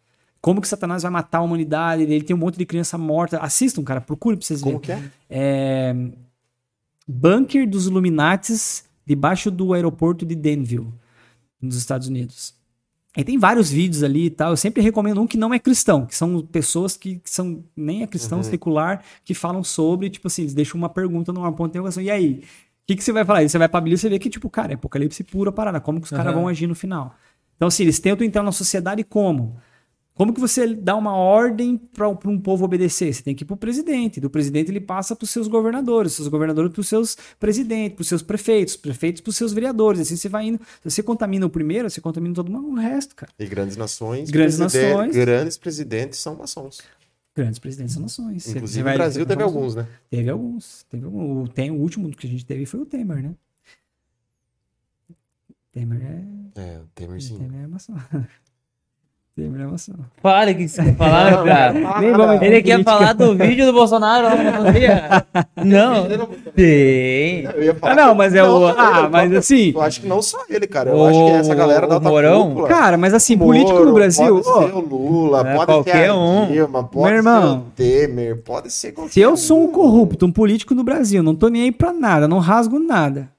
Como 0.40 0.62
que 0.62 0.66
Satanás 0.68 1.02
vai 1.02 1.12
matar 1.12 1.38
a 1.38 1.42
humanidade, 1.42 2.02
ele 2.02 2.22
tem 2.22 2.34
um 2.34 2.38
monte 2.38 2.56
de 2.56 2.64
criança 2.64 2.96
morta. 2.96 3.38
Assistam, 3.38 3.82
cara, 3.84 4.00
procure 4.00 4.36
pra 4.38 4.46
vocês 4.46 4.62
verem. 4.62 4.78
Como 4.80 4.84
que 4.86 4.92
é? 4.92 5.10
É, 5.28 5.94
bunker 7.06 7.68
dos 7.68 7.86
Illuminates 7.86 8.84
debaixo 9.04 9.50
do 9.50 9.74
aeroporto 9.74 10.24
de 10.24 10.34
Danville, 10.34 10.88
nos 11.60 11.76
Estados 11.76 12.08
Unidos. 12.08 12.54
E 13.16 13.24
tem 13.24 13.36
vários 13.38 13.70
vídeos 13.70 14.02
ali 14.04 14.26
e 14.26 14.30
tal. 14.30 14.52
Eu 14.52 14.56
sempre 14.56 14.82
recomendo 14.82 15.20
um 15.20 15.26
que 15.26 15.36
não 15.36 15.52
é 15.52 15.58
cristão, 15.58 16.06
que 16.06 16.14
são 16.16 16.40
pessoas 16.46 16.96
que, 16.96 17.16
que 17.16 17.28
são 17.28 17.62
nem 17.76 18.02
é 18.02 18.06
cristão 18.06 18.38
Uhum. 18.38 18.44
secular, 18.44 19.02
que 19.24 19.34
falam 19.34 19.64
sobre, 19.64 20.08
tipo 20.08 20.28
assim, 20.28 20.42
eles 20.42 20.54
deixam 20.54 20.78
uma 20.78 20.88
pergunta 20.88 21.32
numa 21.32 21.50
ponta 21.52 21.64
de 21.66 21.70
interrogação. 21.72 22.02
E 22.02 22.10
aí? 22.10 22.44
O 22.90 22.92
que, 22.92 22.96
que 22.96 23.04
você 23.04 23.12
vai 23.12 23.24
falar? 23.24 23.38
Aí 23.38 23.48
você 23.48 23.56
vai 23.56 23.68
pra 23.68 23.80
Bíblia 23.80 23.94
e 23.94 23.98
você 23.98 24.08
vê 24.08 24.18
que, 24.18 24.28
tipo, 24.28 24.50
cara, 24.50 24.72
é 24.72 24.74
apocalipse 24.74 25.22
pura 25.22 25.52
parada. 25.52 25.80
Como 25.80 26.00
que 26.00 26.06
os 26.06 26.10
caras 26.10 26.26
Aham. 26.26 26.34
vão 26.34 26.48
agir 26.48 26.66
no 26.66 26.74
final? 26.74 27.14
Então, 27.54 27.68
assim, 27.68 27.84
eles 27.84 28.00
tentam 28.00 28.26
entrar 28.26 28.42
na 28.42 28.50
sociedade 28.50 29.04
como? 29.04 29.56
Como 30.12 30.34
que 30.34 30.40
você 30.40 30.74
dá 30.74 30.96
uma 30.96 31.14
ordem 31.14 31.76
para 31.76 32.08
um 32.08 32.38
povo 32.38 32.64
obedecer? 32.64 33.14
Você 33.14 33.22
tem 33.22 33.32
que 33.32 33.44
ir 33.44 33.46
pro 33.46 33.56
presidente. 33.56 34.20
Do 34.20 34.28
presidente 34.28 34.72
ele 34.72 34.80
passa 34.80 35.14
para 35.14 35.24
os 35.24 35.30
seus 35.30 35.46
governadores, 35.46 36.14
seus 36.14 36.26
governadores 36.26 36.72
para 36.72 36.80
os 36.80 36.88
seus 36.88 37.16
presidentes, 37.38 37.94
para 37.94 38.02
os 38.02 38.08
seus 38.08 38.22
prefeitos, 38.22 38.76
prefeitos 38.76 39.20
para 39.20 39.30
os 39.30 39.36
seus 39.36 39.52
vereadores. 39.52 40.00
Assim 40.00 40.16
você 40.16 40.28
vai 40.28 40.46
indo. 40.46 40.60
Se 40.82 40.90
você 40.90 41.02
contamina 41.02 41.46
o 41.46 41.50
primeiro, 41.50 41.88
você 41.88 42.00
contamina 42.00 42.34
todo 42.34 42.50
mundo, 42.50 42.70
o 42.70 42.74
resto, 42.74 43.14
cara. 43.14 43.30
E 43.38 43.46
grandes 43.46 43.76
nações. 43.76 44.30
Grandes 44.30 44.58
nações. 44.58 45.14
Grandes 45.14 45.56
presidentes 45.56 46.18
são 46.18 46.34
maçons. 46.34 46.80
Grandes 47.34 47.58
presidentes 47.58 47.94
são 47.94 48.02
nações. 48.02 48.46
Inclusive 48.48 48.68
você 48.68 48.78
no 48.80 48.84
vai- 48.84 48.96
Brasil 48.96 49.24
teve 49.24 49.36
vai- 49.36 49.44
alguns, 49.44 49.74
né? 49.76 49.88
Teve 50.10 50.28
alguns. 50.30 50.82
Teve 50.84 51.04
algum. 51.04 51.42
O, 51.42 51.48
tem, 51.48 51.70
o 51.70 51.76
último 51.76 52.10
que 52.10 52.26
a 52.26 52.30
gente 52.30 52.44
teve 52.44 52.66
foi 52.66 52.80
o 52.80 52.86
Temer, 52.86 53.22
né? 53.22 53.34
Temer 55.72 56.02
é. 56.02 56.24
É, 56.60 56.78
o 56.80 56.86
Temer 56.94 57.22
sim. 57.22 57.38
Temer 57.38 57.62
é 57.64 57.66
maçom. 57.66 57.94
Temer 59.36 59.60
é 59.62 59.66
maçom. 59.66 59.92
Fala 60.20 60.50
o 60.50 60.54
que 60.54 60.68
você 60.68 60.82
quer 60.84 60.96
falar, 60.96 61.44
cara. 61.44 61.72
Nem 62.00 62.12
vamos 62.12 62.42
Ele 62.42 62.62
quer 62.62 62.82
falar 62.82 63.12
do 63.14 63.34
vídeo 63.36 63.64
do 63.64 63.72
Bolsonaro 63.72 64.24
lá 64.26 64.34
na 64.34 64.52
família? 64.52 65.26
Não, 65.64 66.06
tem. 66.54 67.44
Eu 67.54 67.62
ia 67.62 67.74
falar 67.74 67.92
Ah, 67.92 67.96
não, 67.96 68.10
que- 68.12 68.18
mas 68.18 68.34
é 68.34 68.42
o. 68.42 68.58
não, 68.60 68.68
Ah, 68.78 69.02
eu- 69.04 69.10
mas 69.10 69.32
assim. 69.34 69.72
Eu 69.74 69.80
acho 69.82 70.00
que 70.00 70.06
não 70.08 70.20
só 70.20 70.38
ele, 70.50 70.66
cara. 70.66 70.90
Eu 70.90 71.06
acho 71.06 71.24
que 71.24 71.30
essa 71.30 71.54
galera 71.54 71.86
da 71.86 71.98
O 71.98 72.02
Mourão? 72.02 72.48
cúpula, 72.48 72.68
Cara, 72.68 72.98
mas 72.98 73.14
assim, 73.14 73.36
Moro, 73.36 73.50
político 73.52 73.84
no 73.84 73.92
Brasil. 73.94 74.42
Pode 74.42 74.66
ser 74.68 74.74
o 74.74 74.80
Lula, 74.80 75.40
É, 75.40 75.42
pode 75.54 75.58
ser 75.60 75.66
qualquer 75.66 76.08
a 76.10 76.14
um. 76.16 76.46
Dilma, 76.46 76.84
pode 76.84 77.06
Meu 77.06 77.16
irmão, 77.16 77.52
ser 77.52 77.56
o 77.58 77.60
Temer, 77.76 78.42
pode 78.42 78.70
ser 78.72 78.92
qualquer 78.92 79.12
Se 79.12 79.20
eu 79.20 79.36
sou 79.36 79.60
um 79.60 79.64
um. 79.64 79.72
corrupto, 79.72 80.26
um 80.26 80.32
político 80.32 80.74
no 80.74 80.82
Brasil, 80.84 81.22
não 81.22 81.34
tô 81.36 81.48
nem 81.48 81.62
aí 81.62 81.72
pra 81.72 81.92
nada, 81.92 82.26
não 82.28 82.38
rasgo 82.40 82.78
nada. 82.78 83.30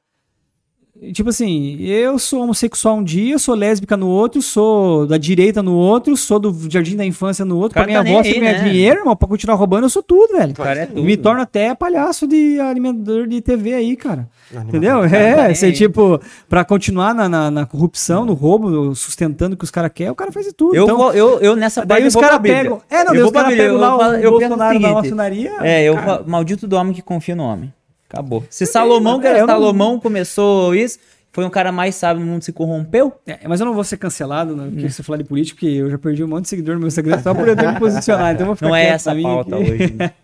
Tipo 1.14 1.30
assim, 1.30 1.78
eu 1.82 2.20
sou 2.20 2.44
homossexual 2.44 2.98
um 2.98 3.04
dia, 3.04 3.40
sou 3.40 3.56
lésbica 3.56 3.98
no 3.98 4.08
outro, 4.08 4.40
sou 4.40 5.08
da 5.08 5.18
direita 5.18 5.64
no 5.64 5.74
outro, 5.74 6.16
sou 6.16 6.38
do 6.38 6.56
jardim 6.70 6.96
da 6.96 7.04
infância 7.04 7.44
no 7.44 7.58
outro. 7.58 7.74
Pra 7.74 7.88
minha 7.88 8.04
tá 8.04 8.08
avó, 8.08 8.22
se 8.22 8.30
aí, 8.30 8.40
ganhar 8.40 8.62
né? 8.62 8.70
dinheiro, 8.70 9.00
irmão, 9.00 9.16
pra 9.16 9.28
continuar 9.28 9.56
roubando, 9.56 9.86
eu 9.86 9.90
sou 9.90 10.04
tudo, 10.04 10.38
velho. 10.38 10.54
Cara 10.54 10.82
é 10.82 10.86
tudo. 10.86 11.04
Me 11.04 11.18
torno 11.18 11.42
até 11.42 11.74
palhaço 11.74 12.28
de 12.28 12.60
alimentador 12.60 13.26
de 13.26 13.42
TV 13.42 13.74
aí, 13.74 13.96
cara. 13.96 14.30
Animador. 14.52 14.70
Entendeu? 14.70 15.10
tá 15.10 15.18
É, 15.18 15.56
você 15.56 15.66
aí. 15.68 15.72
tipo, 15.74 16.22
pra 16.48 16.64
continuar 16.64 17.16
na, 17.16 17.28
na, 17.28 17.50
na 17.50 17.66
corrupção, 17.66 18.24
no 18.24 18.34
roubo, 18.34 18.94
sustentando 18.94 19.56
o 19.56 19.58
que 19.58 19.64
os 19.64 19.72
caras 19.72 19.90
querem, 19.92 20.12
o 20.12 20.16
cara 20.16 20.32
faz 20.32 20.46
de 20.46 20.54
tudo. 20.54 20.76
Eu, 20.76 20.84
então, 20.84 20.98
vou, 20.98 21.14
eu, 21.14 21.40
eu 21.40 21.56
nessa 21.56 21.82
parte 21.82 21.88
daí 21.90 22.02
eu 22.04 22.08
os 22.10 22.14
pra 22.14 22.22
caras 22.22 22.42
pegam. 22.42 22.80
É, 22.88 23.04
não, 23.04 23.14
Eu 23.14 23.14
daí 23.14 23.24
os 23.24 23.32
pra 23.32 23.42
caras 23.42 23.58
pegam 23.58 23.74
eu 23.74 23.80
lá 23.80 23.98
o 23.98 24.14
eu 24.14 24.30
o 24.30 24.32
Bolsonaro 24.40 24.58
da 24.80 24.88
seguinte, 24.88 24.94
maçonaria. 24.94 25.52
É, 25.62 25.84
eu 25.84 25.96
cara, 25.96 26.24
maldito 26.28 26.68
do 26.68 26.76
homem 26.76 26.94
que 26.94 27.02
confia 27.02 27.36
no 27.36 27.42
homem. 27.42 27.74
Acabou. 28.12 28.44
Se 28.50 28.66
Salomão, 28.66 29.18
mas 29.18 29.26
é, 29.28 29.36
eu 29.36 29.48
não- 29.48 29.54
Salomão 29.54 30.00
começou 30.00 30.76
isso, 30.76 31.00
foi 31.32 31.46
um 31.46 31.50
cara 31.50 31.72
mais 31.72 31.96
sábio 31.96 32.24
no 32.26 32.32
mundo, 32.32 32.44
se 32.44 32.52
corrompeu. 32.52 33.14
É, 33.26 33.48
mas 33.48 33.60
eu 33.60 33.66
não 33.66 33.74
vou 33.74 33.84
ser 33.84 33.98
cancelado 33.98 34.56
né, 34.56 34.70
porque 34.70 34.90
você 34.90 35.02
falar 35.04 35.18
de 35.18 35.24
político, 35.24 35.60
porque 35.60 35.74
eu 35.74 35.90
já 35.90 35.98
perdi 35.98 36.24
um 36.24 36.28
monte 36.28 36.44
de 36.44 36.50
seguidor 36.50 36.74
no 36.76 36.80
meu 36.82 36.88
Instagram 36.90 37.22
só 37.22 37.34
por 37.34 37.48
eu 37.48 37.56
ter 37.56 37.72
me 37.72 37.80
posicionado. 37.80 38.34
Então 38.34 38.42
eu 38.44 38.48
vou 38.48 38.56
ficar 38.56 38.68
Não 38.68 38.76
é 38.76 38.86
essa 38.88 39.12
a 39.14 39.22
pauta 39.22 39.56
aqui. 39.56 39.72
hoje. 39.72 39.94
né? 39.94 40.14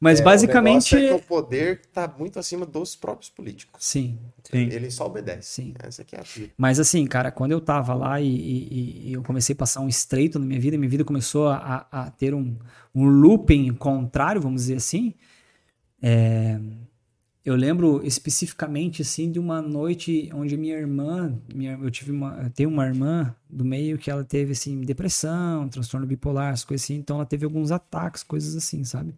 Mas 0.00 0.18
É, 0.18 0.22
o 0.22 0.24
basicamente. 0.24 0.94
negócio 0.94 1.14
é 1.14 1.18
que 1.18 1.24
o 1.24 1.26
poder 1.26 1.80
tá 1.92 2.12
muito 2.18 2.38
acima 2.38 2.66
dos 2.66 2.94
próprios 2.94 3.30
políticos. 3.30 3.74
Sim, 3.82 4.18
Sim. 4.50 4.68
Ele 4.70 4.90
só 4.90 5.06
obedece. 5.06 5.48
sim. 5.50 5.74
Essa 5.82 6.02
aqui 6.02 6.14
é 6.14 6.20
a 6.20 6.22
vida. 6.22 6.50
Mas 6.58 6.78
assim, 6.78 7.06
cara, 7.06 7.30
quando 7.30 7.52
eu 7.52 7.60
tava 7.60 7.94
lá 7.94 8.20
e, 8.20 8.26
e- 8.28 9.02
e 9.08 9.12
eu 9.14 9.22
comecei 9.22 9.54
a 9.54 9.56
passar 9.56 9.80
um 9.80 9.88
estreito 9.88 10.38
na 10.38 10.44
minha 10.44 10.60
vida, 10.60 10.76
minha 10.76 10.90
vida 10.90 11.04
começou 11.04 11.48
a, 11.48 11.86
a- 11.90 12.02
a 12.02 12.10
ter 12.10 12.34
um, 12.34 12.54
um 12.94 13.06
looping 13.06 13.72
contrário, 13.72 14.42
vamos 14.42 14.62
dizer 14.62 14.76
assim. 14.76 15.14
É, 16.02 16.58
eu 17.44 17.54
lembro 17.54 18.00
especificamente 18.04 19.02
assim 19.02 19.30
de 19.30 19.38
uma 19.38 19.60
noite 19.60 20.30
onde 20.32 20.56
minha 20.56 20.76
irmã, 20.76 21.38
minha, 21.54 21.72
eu 21.80 21.90
tive 21.90 22.10
uma, 22.10 22.40
eu 22.42 22.50
tenho 22.50 22.70
uma 22.70 22.86
irmã 22.86 23.34
do 23.50 23.64
meio 23.64 23.98
que 23.98 24.10
ela 24.10 24.24
teve 24.24 24.52
assim 24.52 24.80
depressão, 24.80 25.68
transtorno 25.68 26.06
bipolar, 26.06 26.52
as 26.52 26.64
coisas 26.64 26.84
assim, 26.84 26.94
então 26.96 27.16
ela 27.16 27.26
teve 27.26 27.44
alguns 27.44 27.70
ataques, 27.70 28.22
coisas 28.22 28.56
assim, 28.56 28.82
sabe? 28.84 29.14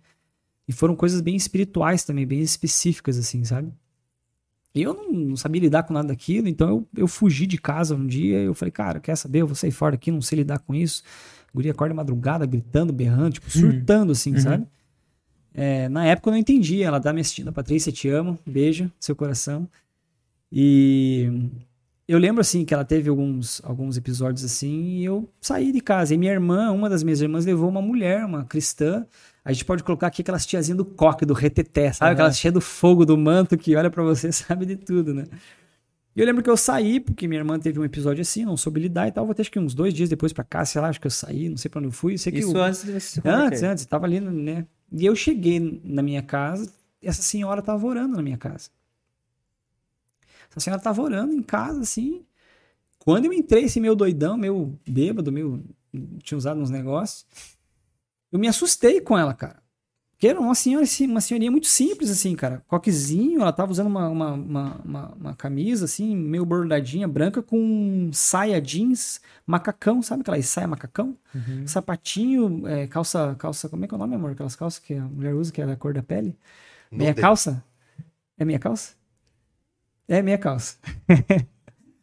E 0.67 0.73
foram 0.73 0.97
coisas 0.97 1.21
bem 1.21 1.37
espirituais 1.37 2.03
também, 2.03 2.27
bem 2.27 2.41
específicas 2.41 3.17
assim, 3.17 3.45
sabe? 3.45 3.73
E 4.75 4.83
eu 4.83 4.93
não, 4.93 5.11
não 5.13 5.37
sabia 5.37 5.61
lidar 5.63 5.85
com 5.85 5.95
nada 5.95 6.09
daquilo, 6.09 6.49
então 6.49 6.69
eu, 6.69 6.89
eu 6.97 7.09
fugi 7.09 7.47
de 7.47 7.57
casa 7.57 7.95
um 7.95 8.07
dia. 8.07 8.41
Eu 8.41 8.53
falei, 8.53 8.71
cara, 8.73 9.01
quer 9.01 9.17
saber? 9.17 9.41
Eu 9.41 9.47
vou 9.47 9.55
sair 9.57 9.71
fora 9.71 9.93
daqui, 9.93 10.11
não 10.11 10.21
sei 10.21 10.41
lidar 10.41 10.59
com 10.59 10.75
isso. 10.75 11.03
Guria 11.55 11.71
acorda 11.71 11.95
madrugada, 11.95 12.45
gritando, 12.45 12.93
berrando, 12.93 13.35
tipo, 13.35 13.51
surtando, 13.51 14.13
assim, 14.13 14.33
Uhum. 14.33 14.39
sabe? 14.39 14.67
É, 15.59 15.89
na 15.89 16.05
época 16.05 16.29
eu 16.29 16.33
não 16.33 16.39
entendia. 16.39 16.87
Ela 16.87 17.01
tá 17.01 17.13
me 17.13 17.21
assistindo, 17.23 17.51
Patrícia, 17.53 17.91
te 17.91 18.09
amo, 18.11 18.39
beijo, 18.47 18.93
seu 19.01 19.17
coração. 19.17 19.67
E 20.53 21.31
eu 22.07 22.19
lembro, 22.19 22.41
assim, 22.41 22.65
que 22.65 22.73
ela 22.73 22.85
teve 22.85 23.09
alguns, 23.09 23.61
alguns 23.65 23.97
episódios 23.97 24.45
assim, 24.45 24.99
e 24.99 25.05
eu 25.05 25.29
saí 25.41 25.73
de 25.73 25.81
casa. 25.81 26.15
E 26.15 26.19
minha 26.19 26.33
irmã, 26.33 26.71
uma 26.71 26.89
das 26.89 27.03
minhas 27.03 27.21
irmãs, 27.21 27.45
levou 27.47 27.69
uma 27.69 27.83
mulher, 27.83 28.25
uma 28.25 28.45
cristã. 28.45 29.05
A 29.45 29.53
gente 29.53 29.65
pode 29.65 29.83
colocar 29.83 30.09
aqui 30.09 30.23
aquelas 30.23 30.45
tiazinhas 30.45 30.77
do 30.77 30.85
coque, 30.85 31.25
do 31.25 31.33
reteté, 31.35 31.93
sabe? 31.93 32.09
Aham. 32.11 32.13
Aquelas 32.15 32.39
cheias 32.39 32.55
do 32.55 32.61
fogo 32.61 33.05
do 33.07 33.17
manto 33.17 33.57
que 33.57 33.75
olha 33.75 33.91
pra 33.91 34.03
você, 34.03 34.31
sabe 34.33 34.67
de 34.67 34.77
tudo, 34.77 35.15
né? 35.15 35.25
E 36.15 36.21
eu 36.21 36.27
lembro 36.27 36.43
que 36.43 36.49
eu 36.49 36.57
saí, 36.57 36.99
porque 37.01 37.29
minha 37.29 37.41
irmã 37.41 37.59
teve 37.59 37.79
um 37.79 37.85
episódio 37.85 38.23
assim, 38.23 38.45
não 38.45 38.57
soube 38.57 38.81
lidar 38.81 39.07
e 39.09 39.13
tal. 39.13 39.27
Vou 39.27 39.35
ter 39.35 39.43
acho 39.43 39.51
que 39.51 39.59
uns 39.59 39.75
dois 39.75 39.93
dias 39.93 40.09
depois 40.09 40.33
pra 40.33 40.45
cá, 40.45 40.65
sei 40.65 40.81
lá, 40.81 40.89
acho 40.89 41.01
que 41.01 41.07
eu 41.07 41.11
saí, 41.11 41.49
não 41.49 41.57
sei 41.57 41.69
pra 41.71 41.79
onde 41.79 41.89
eu 41.89 41.93
fui. 41.93 42.17
Sei 42.17 42.33
que 42.33 42.39
Isso 42.39 42.57
o- 42.57 42.61
antes 42.61 42.85
de 42.85 42.93
você 42.93 43.21
Antes, 43.25 43.63
antes, 43.63 43.85
tava 43.87 44.07
ali, 44.07 44.19
né? 44.21 44.65
E 44.93 45.05
eu 45.05 45.17
cheguei 45.17 45.81
na 45.85 46.03
minha 46.03 46.23
casa, 46.23 46.73
essa 47.03 47.23
senhora 47.23 47.63
tava 47.63 47.87
orando 47.87 48.17
na 48.17 48.23
minha 48.23 48.39
casa. 48.39 48.71
Essa 50.51 50.61
senhora 50.61 50.83
tava 50.83 51.03
orando 51.03 51.33
em 51.33 51.43
casa, 51.43 51.81
assim. 51.81 52.25
Quando 52.99 53.27
eu 53.27 53.33
entrei, 53.33 53.65
esse 53.65 53.81
meu 53.81 53.95
doidão, 53.95 54.37
meu 54.37 54.79
bêbado, 54.89 55.31
meu. 55.31 55.63
Tinha 56.23 56.37
usado 56.37 56.61
uns 56.61 56.71
negócios. 56.71 57.27
Eu 58.31 58.39
me 58.39 58.49
assustei 58.49 59.01
com 59.01 59.17
ela, 59.17 59.33
cara. 59.33 59.63
Porque 60.17 60.29
era 60.29 60.41
uma 60.41 60.55
senhora, 60.55 60.85
assim, 60.85 61.07
uma 61.07 61.21
senhorinha 61.21 61.51
muito 61.51 61.67
simples, 61.67 62.11
assim, 62.11 62.35
cara. 62.35 62.63
Coquezinho, 62.67 63.43
ela 63.43 63.53
tava 63.53 63.71
usando 63.71 63.89
uma, 63.89 64.09
uma, 64.09 64.33
uma, 64.33 64.81
uma- 64.83 65.09
uma 65.15 65.35
camisa, 65.37 65.85
assim, 65.85 66.17
meio 66.17 66.47
bordadinha, 66.47 67.07
branca, 67.07 67.43
com 67.43 68.09
saia 68.15 68.59
jeans, 68.59 69.21
macacão, 69.47 70.01
sabe 70.01 70.23
aquela 70.23 70.41
saia 70.41 70.67
macacão? 70.67 71.15
Uhum. 71.35 71.67
Sapatinho, 71.67 72.67
é, 72.67 72.87
calça, 72.87 73.37
calça, 73.39 73.69
como 73.69 73.85
é 73.85 73.89
que 73.89 73.93
é 73.93 73.97
o 73.97 73.99
nome, 73.99 74.15
amor? 74.15 74.31
Aquelas 74.31 74.57
calças 74.57 74.79
que 74.79 74.95
a 74.95 75.03
mulher 75.05 75.35
usa, 75.35 75.53
que 75.53 75.61
é 75.61 75.67
da 75.67 75.77
cor 75.77 75.93
da 75.93 76.03
pele? 76.03 76.35
Não 76.91 76.99
Meia 77.01 77.15
calça? 77.15 77.63
É 78.39 78.45
meia 78.45 78.59
calça? 78.59 78.95
É 80.09 80.23
meia 80.23 80.39
calça. 80.39 80.79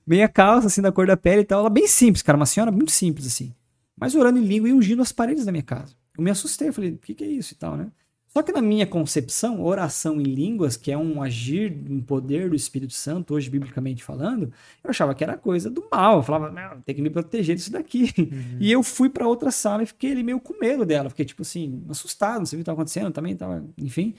meia 0.06 0.28
calça, 0.28 0.68
assim, 0.68 0.82
da 0.82 0.92
cor 0.92 1.08
da 1.08 1.18
pele 1.18 1.42
e 1.42 1.46
tal. 1.46 1.62
Ela 1.62 1.70
bem 1.70 1.88
simples, 1.88 2.22
cara. 2.22 2.36
Uma 2.38 2.46
senhora 2.46 2.72
muito 2.72 2.92
simples, 2.92 3.28
assim. 3.28 3.54
Mas 3.98 4.16
orando 4.16 4.40
em 4.40 4.46
língua 4.46 4.70
e 4.70 4.74
ungindo 4.74 5.02
as 5.02 5.12
paredes 5.12 5.46
da 5.46 5.52
minha 5.52 5.64
casa. 5.64 5.96
Eu 6.18 6.24
me 6.24 6.32
assustei, 6.32 6.68
eu 6.70 6.74
falei, 6.74 6.92
o 6.92 6.98
que, 6.98 7.14
que 7.16 7.24
é 7.24 7.28
isso 7.28 7.54
e 7.54 7.58
tal, 7.58 7.76
né? 7.78 7.88
Só 8.36 8.42
que 8.42 8.52
na 8.52 8.64
minha 8.64 8.88
concepção, 8.88 9.64
oração 9.64 10.20
em 10.20 10.24
línguas, 10.24 10.76
que 10.76 10.92
é 10.92 10.98
um 10.98 11.22
agir, 11.22 11.72
um 11.88 12.02
poder 12.02 12.50
do 12.50 12.56
Espírito 12.56 12.92
Santo, 12.92 13.36
hoje 13.36 13.48
biblicamente 13.48 14.04
falando, 14.04 14.52
eu 14.84 14.90
achava 14.90 15.14
que 15.14 15.24
era 15.24 15.38
coisa 15.38 15.70
do 15.70 15.88
mal. 15.92 16.18
Eu 16.18 16.24
falava, 16.24 16.82
tem 16.84 16.96
que 16.96 17.02
me 17.02 17.12
proteger 17.12 17.56
disso 17.56 17.72
daqui. 17.72 18.12
E 18.60 18.72
eu 18.72 18.82
fui 18.82 19.08
pra 19.08 19.28
outra 19.28 19.52
sala 19.52 19.84
e 19.84 19.86
fiquei 19.86 20.14
ali 20.14 20.24
meio 20.24 20.40
com 20.40 20.58
medo 20.60 20.84
dela. 20.84 21.10
Fiquei, 21.10 21.26
tipo 21.26 21.44
assim, 21.44 21.84
assustado, 21.90 22.40
não 22.40 22.46
sei 22.48 22.58
o 22.58 22.60
que 22.60 22.62
estava 22.64 22.76
acontecendo 22.76 23.12
também, 23.12 23.36
tava, 23.36 23.64
enfim. 23.78 24.16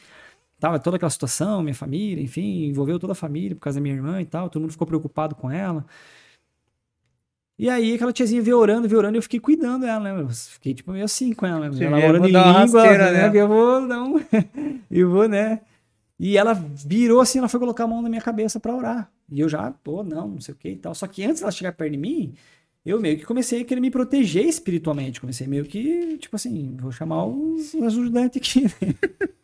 Tava 0.60 0.78
toda 0.78 0.96
aquela 0.96 1.10
situação, 1.10 1.60
minha 1.62 1.74
família, 1.74 2.22
enfim, 2.22 2.66
envolveu 2.66 3.00
toda 3.00 3.14
a 3.14 3.16
família 3.16 3.56
por 3.56 3.62
causa 3.62 3.80
da 3.80 3.82
minha 3.82 3.94
irmã 3.96 4.20
e 4.22 4.26
tal. 4.26 4.48
Todo 4.48 4.62
mundo 4.62 4.70
ficou 4.70 4.86
preocupado 4.86 5.34
com 5.34 5.50
ela. 5.50 5.84
E 7.58 7.70
aí 7.70 7.94
aquela 7.94 8.12
tiazinha 8.12 8.42
veio 8.42 8.58
orando, 8.58 8.88
veio 8.88 8.98
orando, 8.98 9.16
e 9.16 9.18
eu 9.18 9.22
fiquei 9.22 9.38
cuidando 9.38 9.82
dela, 9.82 10.00
né? 10.00 10.20
Eu 10.20 10.28
fiquei 10.28 10.74
tipo 10.74 10.90
meio 10.92 11.04
assim 11.04 11.32
com 11.32 11.46
ela, 11.46 11.68
né? 11.68 11.76
Sim, 11.76 11.84
ela 11.84 12.00
eu 12.00 12.08
orando 12.08 12.24
em 12.26 12.32
língua, 12.32 12.52
rasteira, 12.52 13.12
né? 13.12 13.28
né? 13.28 13.40
Eu 13.40 13.48
vou 13.48 13.86
dar 13.86 14.02
um... 14.02 14.20
eu 14.90 15.10
vou, 15.10 15.28
né? 15.28 15.60
E 16.18 16.36
ela 16.36 16.52
virou 16.54 17.20
assim, 17.20 17.38
ela 17.38 17.48
foi 17.48 17.60
colocar 17.60 17.84
a 17.84 17.86
mão 17.86 18.02
na 18.02 18.08
minha 18.08 18.20
cabeça 18.20 18.58
pra 18.58 18.74
orar. 18.74 19.10
E 19.30 19.40
eu 19.40 19.48
já, 19.48 19.70
pô, 19.70 20.02
não, 20.02 20.28
não 20.28 20.40
sei 20.40 20.54
o 20.54 20.56
que 20.56 20.68
e 20.70 20.76
tal. 20.76 20.94
Só 20.94 21.06
que 21.06 21.24
antes 21.24 21.40
dela 21.40 21.52
chegar 21.52 21.72
perto 21.72 21.92
de 21.92 21.98
mim, 21.98 22.34
eu 22.84 23.00
meio 23.00 23.16
que 23.16 23.24
comecei 23.24 23.62
a 23.62 23.64
querer 23.64 23.80
me 23.80 23.90
proteger 23.90 24.44
espiritualmente. 24.44 25.20
Comecei 25.20 25.46
meio 25.46 25.64
que, 25.64 26.18
tipo 26.18 26.36
assim, 26.36 26.76
vou 26.76 26.92
chamar 26.92 27.24
os 27.24 27.74
ajudantes 27.74 28.40
aqui. 28.40 28.64
né? 28.64 28.94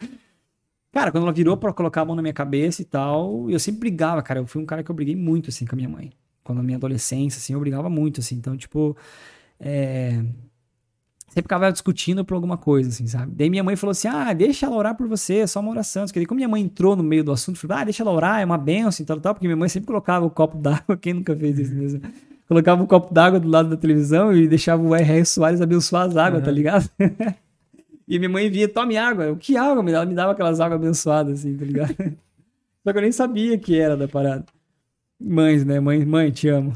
Cara, 0.93 1.13
quando 1.13 1.25
ela 1.25 1.33
virou 1.33 1.57
pra 1.57 1.73
colocar 1.73 2.03
a 2.03 2.05
mão 2.05 2.17
na 2.17 2.23
minha 2.23 2.35
cabeça 2.35 2.83
e 2.83 2.85
tal, 2.85 3.49
eu 3.49 3.59
sempre 3.61 3.81
brigava, 3.81 4.23
cara. 4.23 4.41
Eu 4.41 4.47
fui 4.47 4.61
um 4.61 4.67
cara 4.67 4.83
que 4.83 4.91
eu 4.91 4.95
briguei 4.95 5.15
muito, 5.15 5.49
assim, 5.49 5.65
com 5.65 5.75
a 5.75 5.77
minha 5.77 5.89
mãe. 5.89 6.11
Quando 6.51 6.59
na 6.59 6.65
minha 6.65 6.77
adolescência, 6.77 7.39
assim, 7.39 7.53
eu 7.53 7.61
brigava 7.61 7.89
muito, 7.89 8.21
assim. 8.21 8.35
Então, 8.35 8.57
tipo, 8.57 8.97
é... 9.61 10.23
Sempre 11.29 11.43
ficava 11.43 11.71
discutindo 11.71 12.25
por 12.25 12.35
alguma 12.35 12.57
coisa, 12.57 12.89
assim, 12.89 13.07
sabe? 13.07 13.33
Daí 13.37 13.49
minha 13.49 13.63
mãe 13.63 13.77
falou 13.77 13.93
assim, 13.93 14.09
ah, 14.09 14.33
deixa 14.33 14.67
ela 14.67 14.75
orar 14.75 14.97
por 14.97 15.07
você, 15.07 15.37
é 15.37 15.47
só 15.47 15.61
uma 15.61 15.71
oração. 15.71 16.05
Porque 16.05 16.19
daí, 16.19 16.27
como 16.27 16.39
minha 16.39 16.49
mãe 16.49 16.61
entrou 16.61 16.97
no 16.97 17.05
meio 17.05 17.23
do 17.23 17.31
assunto, 17.31 17.57
falou, 17.57 17.77
ah, 17.77 17.85
deixa 17.85 18.03
ela 18.03 18.11
orar, 18.11 18.41
é 18.41 18.45
uma 18.45 18.59
benção 18.59 19.05
e 19.05 19.07
tal, 19.07 19.21
tal. 19.21 19.33
Porque 19.33 19.47
minha 19.47 19.57
mãe 19.57 19.69
sempre 19.69 19.87
colocava 19.87 20.27
o 20.27 20.31
copo 20.31 20.59
d'água, 20.59 20.97
quem 21.01 21.15
nunca 21.15 21.37
fez 21.37 21.57
isso 21.59 21.75
mesmo? 21.75 22.01
colocava 22.49 22.83
um 22.83 22.87
copo 22.87 23.15
d'água 23.15 23.39
do 23.39 23.49
lado 23.49 23.69
da 23.69 23.77
televisão 23.77 24.35
e 24.35 24.49
deixava 24.49 24.83
o 24.83 24.93
R.R. 24.93 25.25
Soares 25.25 25.61
abençoar 25.61 26.09
as 26.09 26.17
águas, 26.17 26.43
tá 26.43 26.51
ligado? 26.51 26.91
e 28.09 28.19
minha 28.19 28.29
mãe 28.29 28.51
via, 28.51 28.69
tome 28.69 28.97
água. 28.97 29.27
Eu, 29.27 29.37
que 29.37 29.57
água? 29.57 29.89
Ela 29.89 30.05
me 30.05 30.15
dava 30.17 30.33
aquelas 30.33 30.59
águas 30.59 30.81
abençoadas, 30.81 31.39
assim, 31.39 31.57
tá 31.57 31.65
ligado? 31.65 31.95
Só 32.83 32.91
que 32.91 32.99
eu 32.99 33.03
nem 33.03 33.13
sabia 33.13 33.57
que 33.57 33.79
era 33.79 33.97
da 33.97 34.09
parada. 34.09 34.45
Mães, 35.21 35.65
né? 35.65 35.79
Mãe, 35.81 36.05
mãe, 36.05 36.31
te 36.31 36.49
amo. 36.49 36.73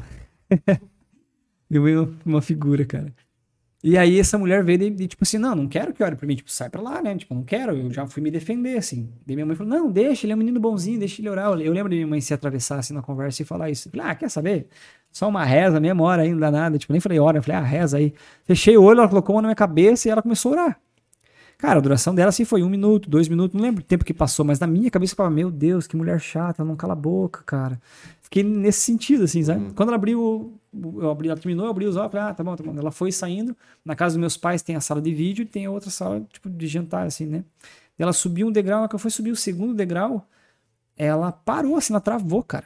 Minha 1.69 1.81
mãe 1.81 1.93
é 1.93 2.07
uma 2.25 2.41
figura, 2.41 2.85
cara. 2.85 3.11
E 3.83 3.97
aí 3.97 4.19
essa 4.19 4.37
mulher 4.37 4.63
veio 4.63 4.81
e, 4.81 5.03
e, 5.03 5.07
tipo 5.07 5.23
assim, 5.23 5.37
não, 5.37 5.55
não 5.55 5.67
quero 5.67 5.93
que 5.93 6.03
olhe 6.03 6.15
pra 6.15 6.25
mim, 6.27 6.35
tipo, 6.35 6.51
sai 6.51 6.69
pra 6.69 6.81
lá, 6.81 7.01
né? 7.01 7.15
Tipo, 7.15 7.35
não 7.35 7.43
quero, 7.43 7.75
eu 7.75 7.91
já 7.91 8.07
fui 8.07 8.21
me 8.21 8.31
defender, 8.31 8.77
assim. 8.77 9.09
Daí 9.25 9.35
minha 9.35 9.45
mãe 9.45 9.55
falou, 9.55 9.71
não, 9.71 9.91
deixa, 9.91 10.25
ele 10.25 10.33
é 10.33 10.35
um 10.35 10.39
menino 10.39 10.59
bonzinho, 10.59 10.97
deixa 10.97 11.21
ele 11.21 11.29
orar. 11.29 11.51
Eu 11.59 11.71
lembro 11.71 11.89
de 11.89 11.95
minha 11.95 12.07
mãe 12.07 12.19
se 12.21 12.33
atravessar 12.33 12.79
assim 12.79 12.93
na 12.93 13.01
conversa 13.01 13.41
e 13.41 13.45
falar 13.45 13.69
isso. 13.69 13.87
Eu 13.87 13.91
falei, 13.91 14.07
ah, 14.07 14.15
quer 14.15 14.29
saber? 14.29 14.67
Só 15.11 15.27
uma 15.27 15.43
reza, 15.43 15.79
mesma 15.79 16.03
hora 16.03 16.23
aí, 16.23 16.31
não 16.31 16.39
dá 16.39 16.49
nada. 16.51 16.77
Tipo, 16.77 16.93
nem 16.93 16.99
falei 16.99 17.19
hora, 17.19 17.37
eu 17.37 17.43
falei, 17.43 17.61
ah, 17.61 17.63
reza 17.63 17.97
aí. 17.97 18.13
Fechei 18.43 18.75
o 18.75 18.83
olho, 18.83 18.99
ela 18.99 19.09
colocou 19.09 19.35
uma 19.35 19.41
na 19.43 19.47
minha 19.49 19.55
cabeça 19.55 20.07
e 20.07 20.11
ela 20.11 20.21
começou 20.21 20.53
a 20.53 20.55
orar. 20.55 20.79
Cara, 21.57 21.79
a 21.79 21.81
duração 21.81 22.13
dela 22.13 22.29
assim 22.29 22.43
foi 22.43 22.63
um 22.63 22.69
minuto, 22.69 23.09
dois 23.09 23.29
minutos, 23.29 23.55
não 23.55 23.65
lembro 23.65 23.81
o 23.81 23.85
tempo 23.85 24.03
que 24.03 24.13
passou, 24.13 24.43
mas 24.43 24.59
na 24.59 24.67
minha 24.67 24.91
cabeça 24.91 25.13
eu 25.13 25.17
falava, 25.17 25.33
meu 25.33 25.49
Deus, 25.49 25.87
que 25.87 25.95
mulher 25.95 26.19
chata, 26.19 26.65
não 26.65 26.75
cala 26.75 26.93
a 26.93 26.95
boca, 26.95 27.43
cara. 27.45 27.79
Fiquei 28.25 28.41
nesse 28.41 28.79
sentido, 28.79 29.25
assim, 29.25 29.43
sabe? 29.43 29.65
Uhum. 29.65 29.73
Quando 29.75 29.89
ela 29.89 29.97
abriu, 29.97 30.59
eu 30.73 31.11
abri, 31.11 31.29
ela 31.29 31.37
terminou, 31.37 31.65
eu 31.65 31.69
abri 31.69 31.85
os 31.85 31.95
olhos, 31.95 32.11
falei, 32.11 32.31
ah, 32.31 32.33
tá 32.33 32.43
bom, 32.43 32.55
tá 32.55 32.63
bom. 32.63 32.75
Ela 32.75 32.89
foi 32.89 33.11
saindo, 33.11 33.55
na 33.85 33.95
casa 33.95 34.15
dos 34.15 34.19
meus 34.19 34.35
pais 34.35 34.63
tem 34.63 34.75
a 34.75 34.81
sala 34.81 34.99
de 34.99 35.13
vídeo 35.13 35.43
e 35.43 35.45
tem 35.45 35.67
a 35.67 35.71
outra 35.71 35.91
sala, 35.91 36.21
tipo, 36.33 36.49
de 36.49 36.65
jantar, 36.65 37.05
assim, 37.05 37.27
né? 37.27 37.45
Ela 37.99 38.11
subiu 38.11 38.47
um 38.47 38.51
degrau, 38.51 38.81
na 38.81 38.87
que 38.87 38.95
eu 38.95 38.99
fui 38.99 39.11
subir 39.11 39.29
o 39.29 39.35
segundo 39.35 39.75
degrau, 39.75 40.27
ela 40.97 41.31
parou, 41.31 41.75
assim, 41.75 41.93
ela 41.93 42.01
travou, 42.01 42.41
cara. 42.41 42.65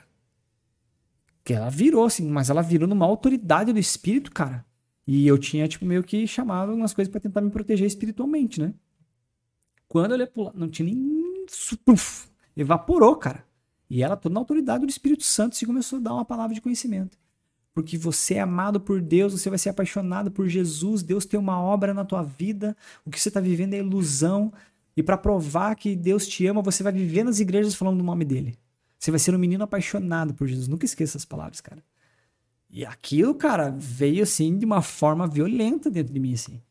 Que 1.43 1.53
ela 1.53 1.69
virou, 1.69 2.05
assim, 2.05 2.25
mas 2.29 2.49
ela 2.49 2.61
virou 2.61 2.87
numa 2.87 3.05
autoridade 3.05 3.73
do 3.73 3.79
espírito, 3.79 4.31
cara. 4.31 4.65
E 5.05 5.27
eu 5.27 5.37
tinha, 5.37 5.67
tipo, 5.67 5.85
meio 5.85 6.03
que 6.05 6.25
chamado 6.25 6.73
umas 6.73 6.93
coisas 6.93 7.11
para 7.11 7.19
tentar 7.19 7.41
me 7.41 7.51
proteger 7.51 7.85
espiritualmente, 7.85 8.61
né? 8.61 8.73
Quando 9.89 10.11
eu 10.11 10.15
olhei 10.15 10.27
pro 10.27 10.43
lado, 10.43 10.57
não 10.57 10.69
tinha 10.69 10.85
nem. 10.85 11.45
Puf, 11.83 12.29
evaporou, 12.55 13.17
cara. 13.17 13.43
E 13.89 14.03
ela, 14.03 14.15
toda 14.15 14.33
na 14.33 14.39
autoridade 14.39 14.85
do 14.85 14.89
Espírito 14.89 15.23
Santo, 15.23 15.55
se 15.55 15.65
começou 15.65 15.97
a 15.99 16.01
dar 16.01 16.13
uma 16.13 16.25
palavra 16.25 16.53
de 16.53 16.61
conhecimento. 16.61 17.17
Porque 17.73 17.97
você 17.97 18.35
é 18.35 18.41
amado 18.41 18.79
por 18.79 19.01
Deus, 19.01 19.33
você 19.33 19.49
vai 19.49 19.57
ser 19.57 19.69
apaixonado 19.69 20.29
por 20.29 20.47
Jesus, 20.47 21.01
Deus 21.01 21.25
tem 21.25 21.39
uma 21.39 21.59
obra 21.59 21.93
na 21.93 22.03
tua 22.03 22.21
vida, 22.21 22.75
o 23.05 23.09
que 23.09 23.19
você 23.19 23.29
está 23.29 23.39
vivendo 23.39 23.73
é 23.73 23.77
ilusão. 23.77 24.51
E 24.95 25.01
para 25.01 25.17
provar 25.17 25.75
que 25.75 25.95
Deus 25.95 26.27
te 26.27 26.45
ama, 26.45 26.61
você 26.61 26.83
vai 26.83 26.91
viver 26.91 27.23
nas 27.23 27.39
igrejas 27.39 27.73
falando 27.73 27.97
do 27.97 28.03
nome 28.03 28.25
dele. 28.25 28.57
Você 28.97 29.11
vai 29.11 29.19
ser 29.19 29.33
um 29.33 29.39
menino 29.39 29.63
apaixonado 29.63 30.33
por 30.33 30.45
Jesus. 30.45 30.67
Nunca 30.67 30.85
esqueça 30.85 31.11
essas 31.11 31.25
palavras, 31.25 31.61
cara. 31.61 31.81
E 32.69 32.85
aquilo, 32.85 33.33
cara, 33.33 33.73
veio 33.75 34.21
assim 34.21 34.57
de 34.57 34.65
uma 34.65 34.81
forma 34.81 35.25
violenta 35.25 35.89
dentro 35.89 36.13
de 36.13 36.19
mim, 36.19 36.33
assim. 36.33 36.61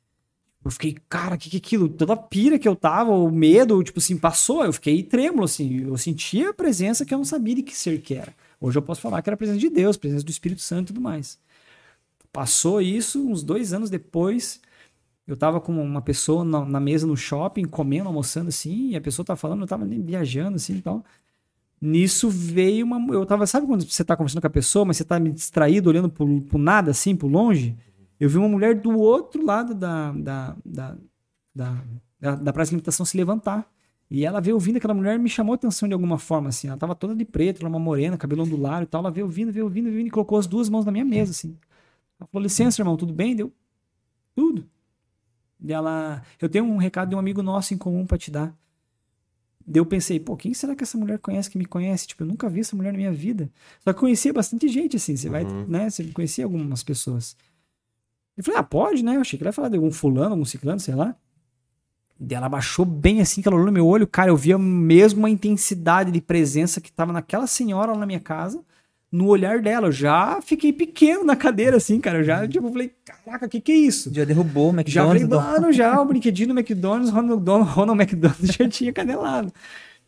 Eu 0.68 0.72
fiquei, 0.72 0.98
cara, 1.08 1.34
o 1.34 1.38
que, 1.38 1.48
que 1.48 1.56
é 1.56 1.58
aquilo? 1.58 1.88
Toda 1.88 2.12
a 2.12 2.16
pira 2.16 2.58
que 2.58 2.68
eu 2.68 2.76
tava, 2.76 3.10
o 3.10 3.30
medo, 3.30 3.82
tipo 3.82 3.98
assim, 4.00 4.18
passou. 4.18 4.62
Eu 4.62 4.72
fiquei 4.72 5.02
trêmulo, 5.02 5.44
assim. 5.44 5.86
Eu 5.86 5.96
sentia 5.96 6.50
a 6.50 6.54
presença 6.54 7.06
que 7.06 7.14
eu 7.14 7.16
não 7.16 7.24
sabia 7.24 7.54
de 7.54 7.62
que 7.62 7.74
ser 7.74 8.02
que 8.02 8.14
era. 8.14 8.34
Hoje 8.60 8.76
eu 8.76 8.82
posso 8.82 9.00
falar 9.00 9.22
que 9.22 9.30
era 9.30 9.34
a 9.34 9.38
presença 9.38 9.58
de 9.58 9.70
Deus, 9.70 9.96
a 9.96 9.98
presença 9.98 10.22
do 10.22 10.30
Espírito 10.30 10.60
Santo 10.60 10.90
e 10.90 10.92
tudo 10.92 11.00
mais. 11.00 11.38
Passou 12.30 12.82
isso, 12.82 13.18
uns 13.26 13.42
dois 13.42 13.72
anos 13.72 13.88
depois, 13.88 14.60
eu 15.26 15.38
tava 15.38 15.58
com 15.58 15.72
uma 15.72 16.02
pessoa 16.02 16.44
na, 16.44 16.62
na 16.66 16.80
mesa 16.80 17.06
no 17.06 17.16
shopping, 17.16 17.64
comendo, 17.64 18.08
almoçando 18.08 18.50
assim, 18.50 18.90
e 18.90 18.96
a 18.96 19.00
pessoa 19.00 19.24
tava 19.24 19.38
falando, 19.38 19.62
eu 19.62 19.66
tava 19.66 19.86
nem 19.86 20.02
viajando 20.02 20.56
assim 20.56 20.76
e 20.76 20.82
tal. 20.82 21.02
Nisso 21.80 22.28
veio 22.28 22.84
uma. 22.84 23.14
Eu 23.14 23.24
tava, 23.24 23.46
sabe 23.46 23.66
quando 23.66 23.90
você 23.90 24.04
tá 24.04 24.14
conversando 24.14 24.42
com 24.42 24.48
a 24.48 24.50
pessoa, 24.50 24.84
mas 24.84 24.98
você 24.98 25.04
tá 25.04 25.18
me 25.18 25.30
distraído, 25.32 25.88
olhando 25.88 26.10
pro, 26.10 26.42
pro 26.42 26.58
nada, 26.58 26.90
assim, 26.90 27.16
pro 27.16 27.26
longe? 27.26 27.74
Eu 28.20 28.28
vi 28.28 28.36
uma 28.36 28.48
mulher 28.48 28.74
do 28.80 28.98
outro 28.98 29.44
lado 29.44 29.74
da, 29.74 30.12
da, 30.12 30.56
da, 30.64 30.96
da, 31.54 31.84
da, 32.20 32.34
da 32.34 32.52
praça 32.52 32.70
de 32.70 32.76
limitação 32.76 33.06
se 33.06 33.16
levantar. 33.16 33.70
E 34.10 34.24
ela 34.24 34.40
veio 34.40 34.56
ouvindo, 34.56 34.78
aquela 34.78 34.94
mulher 34.94 35.18
me 35.18 35.28
chamou 35.28 35.52
a 35.52 35.56
atenção 35.56 35.86
de 35.86 35.92
alguma 35.92 36.18
forma, 36.18 36.48
assim. 36.48 36.68
Ela 36.68 36.78
tava 36.78 36.94
toda 36.94 37.14
de 37.14 37.24
preto, 37.24 37.60
ela 37.60 37.68
uma 37.68 37.78
morena, 37.78 38.16
cabelo 38.16 38.42
ondulado 38.42 38.84
e 38.84 38.86
tal. 38.86 39.00
Ela 39.00 39.10
veio 39.10 39.26
ouvindo, 39.26 39.52
veio 39.52 39.66
ouvindo, 39.66 39.84
veio 39.84 39.96
ouvindo 39.96 40.08
e 40.08 40.10
colocou 40.10 40.38
as 40.38 40.46
duas 40.46 40.68
mãos 40.68 40.84
na 40.84 40.90
minha 40.90 41.04
mesa, 41.04 41.32
assim. 41.32 41.56
Ela 42.18 42.26
falou, 42.26 42.42
licença, 42.42 42.80
irmão, 42.80 42.96
tudo 42.96 43.12
bem? 43.12 43.36
Deu, 43.36 43.52
tudo. 44.34 44.66
E 45.60 45.72
ela, 45.72 46.22
eu 46.40 46.48
tenho 46.48 46.64
um 46.64 46.76
recado 46.76 47.10
de 47.10 47.14
um 47.14 47.18
amigo 47.18 47.42
nosso 47.42 47.74
em 47.74 47.78
comum 47.78 48.06
para 48.06 48.16
te 48.16 48.30
dar. 48.30 48.56
Daí 49.66 49.80
eu 49.80 49.86
pensei, 49.86 50.18
pô, 50.18 50.34
quem 50.34 50.54
será 50.54 50.74
que 50.74 50.82
essa 50.82 50.96
mulher 50.96 51.18
conhece 51.18 51.50
que 51.50 51.58
me 51.58 51.66
conhece? 51.66 52.06
Tipo, 52.06 52.22
eu 52.22 52.26
nunca 52.26 52.48
vi 52.48 52.60
essa 52.60 52.74
mulher 52.74 52.92
na 52.92 52.96
minha 52.96 53.12
vida. 53.12 53.50
Só 53.80 53.92
que 53.92 54.00
conhecia 54.00 54.32
bastante 54.32 54.66
gente, 54.68 54.96
assim. 54.96 55.14
Você 55.14 55.28
vai, 55.28 55.44
uhum. 55.44 55.66
né? 55.66 55.90
Você 55.90 56.04
conhecia 56.04 56.44
algumas 56.44 56.82
pessoas. 56.82 57.36
Eu 58.38 58.44
falei, 58.44 58.60
ah, 58.60 58.62
pode, 58.62 59.02
né? 59.02 59.16
Eu 59.16 59.20
achei 59.20 59.36
que 59.36 59.42
ele 59.42 59.48
ia 59.48 59.52
falar 59.52 59.68
de 59.68 59.74
algum 59.74 59.90
fulano, 59.90 60.30
algum 60.30 60.44
ciclano, 60.44 60.78
sei 60.78 60.94
lá. 60.94 61.12
E 62.20 62.32
ela 62.32 62.48
baixou 62.48 62.84
bem 62.84 63.20
assim, 63.20 63.42
que 63.42 63.48
ela 63.48 63.56
olhou 63.56 63.66
no 63.66 63.72
meu 63.72 63.84
olho, 63.84 64.06
cara, 64.06 64.30
eu 64.30 64.36
via 64.36 64.56
mesmo 64.56 65.26
a 65.26 65.30
intensidade 65.30 66.12
de 66.12 66.20
presença 66.20 66.80
que 66.80 66.92
tava 66.92 67.12
naquela 67.12 67.48
senhora 67.48 67.92
lá 67.92 67.98
na 67.98 68.06
minha 68.06 68.20
casa, 68.20 68.62
no 69.10 69.26
olhar 69.26 69.60
dela. 69.60 69.88
Eu 69.88 69.92
já 69.92 70.40
fiquei 70.40 70.72
pequeno 70.72 71.24
na 71.24 71.34
cadeira, 71.34 71.78
assim, 71.78 72.00
cara. 72.00 72.18
Eu 72.18 72.24
já, 72.24 72.46
tipo, 72.46 72.70
falei, 72.70 72.92
caraca, 73.04 73.46
o 73.46 73.48
que 73.48 73.60
que 73.60 73.72
é 73.72 73.76
isso? 73.76 74.14
Já 74.14 74.24
derrubou 74.24 74.70
o 74.70 74.72
McDonald's. 74.72 75.20
Já 75.20 75.28
falei, 75.28 75.52
mano, 75.52 75.72
já, 75.72 76.00
o 76.00 76.04
brinquedinho 76.04 76.54
do 76.54 76.60
McDonald's, 76.60 77.10
Ronald, 77.10 77.44
Ronald 77.44 78.00
McDonald 78.00 78.46
já 78.46 78.68
tinha 78.68 78.92
canelado. 78.92 79.52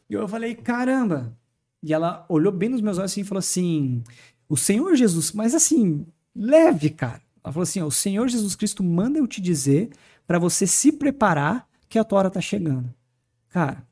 E 0.08 0.14
eu 0.14 0.28
falei, 0.28 0.54
caramba. 0.54 1.36
E 1.82 1.92
ela 1.92 2.24
olhou 2.28 2.52
bem 2.52 2.68
nos 2.68 2.80
meus 2.80 2.96
olhos 2.96 3.10
assim 3.10 3.22
e 3.22 3.24
falou 3.24 3.40
assim, 3.40 4.04
o 4.48 4.56
Senhor 4.56 4.94
Jesus, 4.94 5.32
mas 5.32 5.52
assim, 5.52 6.06
leve, 6.32 6.90
cara. 6.90 7.20
Ela 7.42 7.52
falou 7.52 7.62
assim: 7.62 7.80
ó, 7.80 7.86
o 7.86 7.92
Senhor 7.92 8.28
Jesus 8.28 8.54
Cristo 8.54 8.82
manda 8.82 9.18
eu 9.18 9.26
te 9.26 9.40
dizer 9.40 9.90
para 10.26 10.38
você 10.38 10.66
se 10.66 10.92
preparar 10.92 11.66
que 11.88 11.98
a 11.98 12.04
tua 12.04 12.20
hora 12.20 12.30
tá 12.30 12.40
chegando. 12.40 12.92
Cara, 13.48 13.82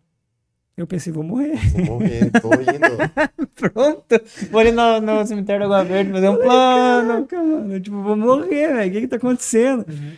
eu 0.79 0.87
pensei, 0.87 1.13
vou 1.13 1.25
morrer. 1.25 1.57
Vou 1.73 1.99
morrer, 1.99 2.31
tô 2.41 2.53
indo. 2.55 3.49
Pronto. 3.57 4.21
Vou 4.49 4.61
ali 4.61 4.71
no, 4.71 5.01
no 5.01 5.27
cemitério 5.27 5.69
da 5.69 5.81
Água 5.81 5.85
Verde 5.85 6.13
fazer 6.13 6.29
um 6.29 6.37
plano. 6.37 7.09
Caraca, 7.09 7.43
mano. 7.43 7.81
Tipo, 7.81 8.01
vou 8.01 8.17
morrer, 8.17 8.75
velho. 8.75 8.89
O 8.89 8.93
que 8.93 9.01
que 9.01 9.09
tá 9.09 9.17
acontecendo? 9.17 9.85
Uhum. 9.89 10.13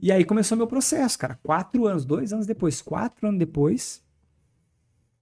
E 0.00 0.10
aí 0.10 0.24
começou 0.24 0.58
meu 0.58 0.66
processo, 0.66 1.16
cara. 1.16 1.38
Quatro 1.44 1.86
anos, 1.86 2.04
dois 2.04 2.32
anos 2.32 2.44
depois, 2.44 2.82
quatro 2.82 3.28
anos 3.28 3.38
depois, 3.38 4.02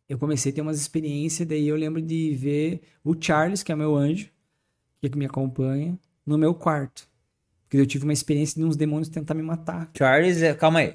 eu 0.09 0.19
comecei 0.19 0.51
a 0.51 0.55
ter 0.55 0.63
umas 0.63 0.81
experiências. 0.81 1.47
Daí 1.47 1.69
eu 1.69 1.77
lembro 1.77 2.01
de 2.01 2.35
ver 2.35 2.81
o 3.05 3.15
Charles, 3.21 3.63
que 3.63 3.71
é 3.71 3.77
meu 3.77 3.95
anjo, 3.95 4.31
que, 4.99 5.09
é 5.09 5.11
que 5.11 5.19
me 5.19 5.27
acompanha, 5.27 5.99
no 6.25 6.39
meu 6.39 6.55
quarto. 6.55 7.07
Porque 7.71 7.81
eu 7.81 7.87
tive 7.87 8.03
uma 8.03 8.13
experiência 8.13 8.61
de 8.61 8.67
uns 8.67 8.75
demônios 8.75 9.09
tentar 9.09 9.33
me 9.33 9.45
matar. 9.45 9.89
Charles 9.97 10.43
é. 10.43 10.53
Calma 10.55 10.81
aí. 10.81 10.95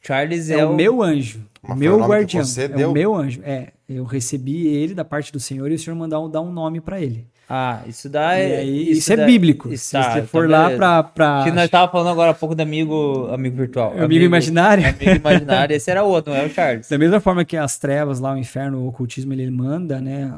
Charles 0.00 0.50
é, 0.50 0.60
é 0.60 0.64
o, 0.64 0.72
meu 0.72 1.02
anjo. 1.02 1.44
o 1.68 1.74
meu 1.74 1.98
guardião. 1.98 2.44
é 2.58 2.68
deu? 2.68 2.90
o 2.90 2.92
meu 2.92 3.12
anjo. 3.12 3.40
É. 3.42 3.72
Eu 3.88 4.04
recebi 4.04 4.68
ele 4.68 4.94
da 4.94 5.04
parte 5.04 5.32
do 5.32 5.40
Senhor 5.40 5.68
e 5.72 5.74
o 5.74 5.78
Senhor 5.78 5.96
mandou 5.96 6.28
dar 6.28 6.40
um 6.40 6.52
nome 6.52 6.80
para 6.80 7.00
ele. 7.00 7.26
Ah, 7.50 7.82
isso 7.88 8.08
dá. 8.08 8.28
Aí, 8.28 8.82
isso, 8.90 9.00
isso, 9.00 9.12
é 9.14 9.26
bíblico. 9.26 9.68
Isso, 9.72 9.86
Se 9.86 9.92
tá, 9.92 10.12
você 10.12 10.22
for 10.22 10.48
tá 10.48 10.68
lá 10.68 10.76
pra, 10.76 11.02
pra. 11.02 11.42
Que 11.42 11.50
nós 11.50 11.68
tava 11.68 11.90
falando 11.90 12.10
agora 12.10 12.30
há 12.30 12.34
pouco 12.34 12.54
do 12.54 12.60
amigo, 12.60 13.28
amigo 13.32 13.56
virtual. 13.56 13.88
Amigo, 13.90 14.04
amigo 14.04 14.24
imaginário? 14.24 14.86
Amigo 14.86 15.16
imaginário. 15.16 15.74
Esse 15.74 15.90
era 15.90 16.04
outro, 16.04 16.32
não 16.32 16.40
é 16.40 16.46
o 16.46 16.50
Charles. 16.50 16.88
Da 16.88 16.96
mesma 16.96 17.18
forma 17.18 17.44
que 17.44 17.56
as 17.56 17.78
trevas 17.78 18.20
lá, 18.20 18.32
o 18.32 18.38
inferno, 18.38 18.78
o 18.78 18.86
ocultismo, 18.86 19.32
ele 19.32 19.50
manda, 19.50 20.00
né? 20.00 20.32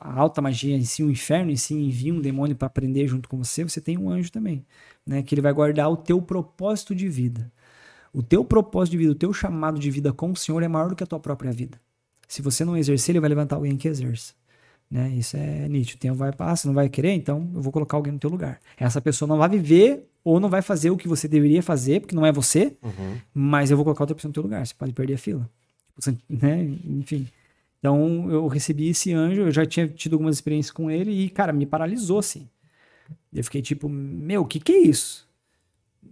A 0.00 0.18
alta 0.18 0.40
magia 0.40 0.74
em 0.74 0.84
si, 0.84 1.02
o 1.02 1.10
inferno 1.10 1.50
em 1.50 1.56
si 1.56 1.74
envia 1.74 2.14
um 2.14 2.20
demônio 2.20 2.56
para 2.56 2.66
aprender 2.66 3.06
junto 3.06 3.28
com 3.28 3.36
você, 3.36 3.62
você 3.62 3.82
tem 3.82 3.98
um 3.98 4.08
anjo 4.08 4.32
também 4.32 4.64
né? 5.06 5.22
Que 5.22 5.34
ele 5.34 5.42
vai 5.42 5.52
guardar 5.52 5.90
o 5.90 5.96
teu 5.96 6.20
propósito 6.20 6.94
de 6.94 7.08
vida. 7.08 7.50
O 8.12 8.22
teu 8.22 8.44
propósito 8.44 8.92
de 8.92 8.98
vida, 8.98 9.12
o 9.12 9.14
teu 9.14 9.32
chamado 9.32 9.78
de 9.78 9.90
vida 9.90 10.12
com 10.12 10.32
o 10.32 10.36
Senhor 10.36 10.62
é 10.62 10.68
maior 10.68 10.88
do 10.88 10.96
que 10.96 11.04
a 11.04 11.06
tua 11.06 11.20
própria 11.20 11.52
vida. 11.52 11.78
Se 12.26 12.42
você 12.42 12.64
não 12.64 12.76
exercer, 12.76 13.12
ele 13.12 13.20
vai 13.20 13.28
levantar 13.28 13.56
alguém 13.56 13.76
que 13.76 13.86
exerça. 13.86 14.34
Né? 14.90 15.10
Isso 15.10 15.36
é 15.36 15.68
nítido. 15.68 15.98
O 15.98 16.00
tempo 16.00 16.14
vai 16.16 16.32
passar, 16.32 16.56
você 16.56 16.68
não 16.68 16.74
vai 16.74 16.88
querer, 16.88 17.12
então 17.12 17.50
eu 17.54 17.60
vou 17.60 17.72
colocar 17.72 17.96
alguém 17.96 18.12
no 18.12 18.18
teu 18.18 18.30
lugar. 18.30 18.60
Essa 18.76 19.00
pessoa 19.00 19.28
não 19.28 19.36
vai 19.38 19.48
viver 19.48 20.08
ou 20.24 20.40
não 20.40 20.48
vai 20.48 20.62
fazer 20.62 20.90
o 20.90 20.96
que 20.96 21.06
você 21.06 21.28
deveria 21.28 21.62
fazer, 21.62 22.00
porque 22.00 22.14
não 22.14 22.26
é 22.26 22.32
você, 22.32 22.76
uhum. 22.82 23.16
mas 23.32 23.70
eu 23.70 23.76
vou 23.76 23.84
colocar 23.84 24.02
outra 24.02 24.14
pessoa 24.14 24.30
no 24.30 24.34
teu 24.34 24.42
lugar. 24.42 24.66
Você 24.66 24.74
pode 24.74 24.92
perder 24.92 25.14
a 25.14 25.18
fila. 25.18 25.48
Né? 26.28 26.62
Enfim. 26.84 27.26
Então 27.78 28.30
eu 28.30 28.46
recebi 28.48 28.88
esse 28.88 29.12
anjo, 29.12 29.42
eu 29.42 29.52
já 29.52 29.64
tinha 29.64 29.86
tido 29.86 30.14
algumas 30.14 30.36
experiências 30.36 30.72
com 30.72 30.90
ele 30.90 31.10
e, 31.10 31.30
cara, 31.30 31.52
me 31.52 31.66
paralisou 31.66 32.18
assim. 32.18 32.48
Eu 33.36 33.44
fiquei 33.44 33.62
tipo, 33.62 33.88
meu, 33.88 34.42
o 34.42 34.46
que 34.46 34.58
que 34.60 34.72
é 34.72 34.78
isso? 34.78 35.28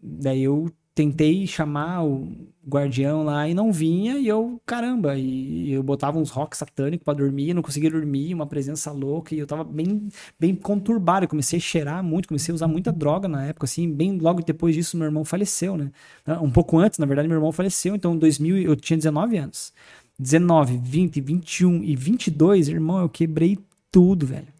Daí 0.03 0.43
eu 0.43 0.71
tentei 0.95 1.45
chamar 1.47 2.05
o 2.05 2.29
guardião 2.67 3.25
lá 3.25 3.49
e 3.49 3.55
não 3.55 3.73
vinha, 3.73 4.17
e 4.17 4.29
eu, 4.29 4.61
caramba, 4.65 5.17
e 5.17 5.73
eu 5.73 5.83
botava 5.83 6.19
uns 6.19 6.31
rock 6.31 6.57
satânicos 6.57 7.05
para 7.05 7.15
dormir, 7.15 7.53
não 7.53 7.63
conseguia 7.63 7.91
dormir, 7.91 8.33
uma 8.33 8.47
presença 8.47 8.93
louca, 8.93 9.35
e 9.35 9.39
eu 9.39 9.47
tava 9.47 9.65
bem, 9.65 10.09
bem 10.39 10.55
conturbado, 10.55 11.25
eu 11.25 11.29
comecei 11.29 11.59
a 11.59 11.61
cheirar 11.61 12.03
muito, 12.03 12.29
comecei 12.29 12.53
a 12.53 12.55
usar 12.55 12.69
muita 12.69 12.93
droga 12.93 13.27
na 13.27 13.45
época, 13.45 13.65
assim, 13.65 13.91
bem 13.91 14.19
logo 14.19 14.43
depois 14.43 14.75
disso 14.75 14.97
meu 14.97 15.07
irmão 15.07 15.25
faleceu, 15.25 15.77
né? 15.77 15.91
Um 16.41 16.51
pouco 16.51 16.79
antes, 16.79 16.99
na 16.99 17.07
verdade, 17.07 17.27
meu 17.27 17.37
irmão 17.37 17.53
faleceu, 17.53 17.97
então 17.97 18.15
em 18.15 18.19
2000 18.19 18.59
eu 18.59 18.77
tinha 18.77 18.97
19 18.97 19.37
anos. 19.37 19.73
19, 20.19 20.79
20, 20.79 21.21
21 21.21 21.83
e 21.83 21.97
22, 21.97 22.69
irmão, 22.69 23.01
eu 23.01 23.09
quebrei 23.09 23.59
tudo, 23.91 24.27
velho. 24.27 24.54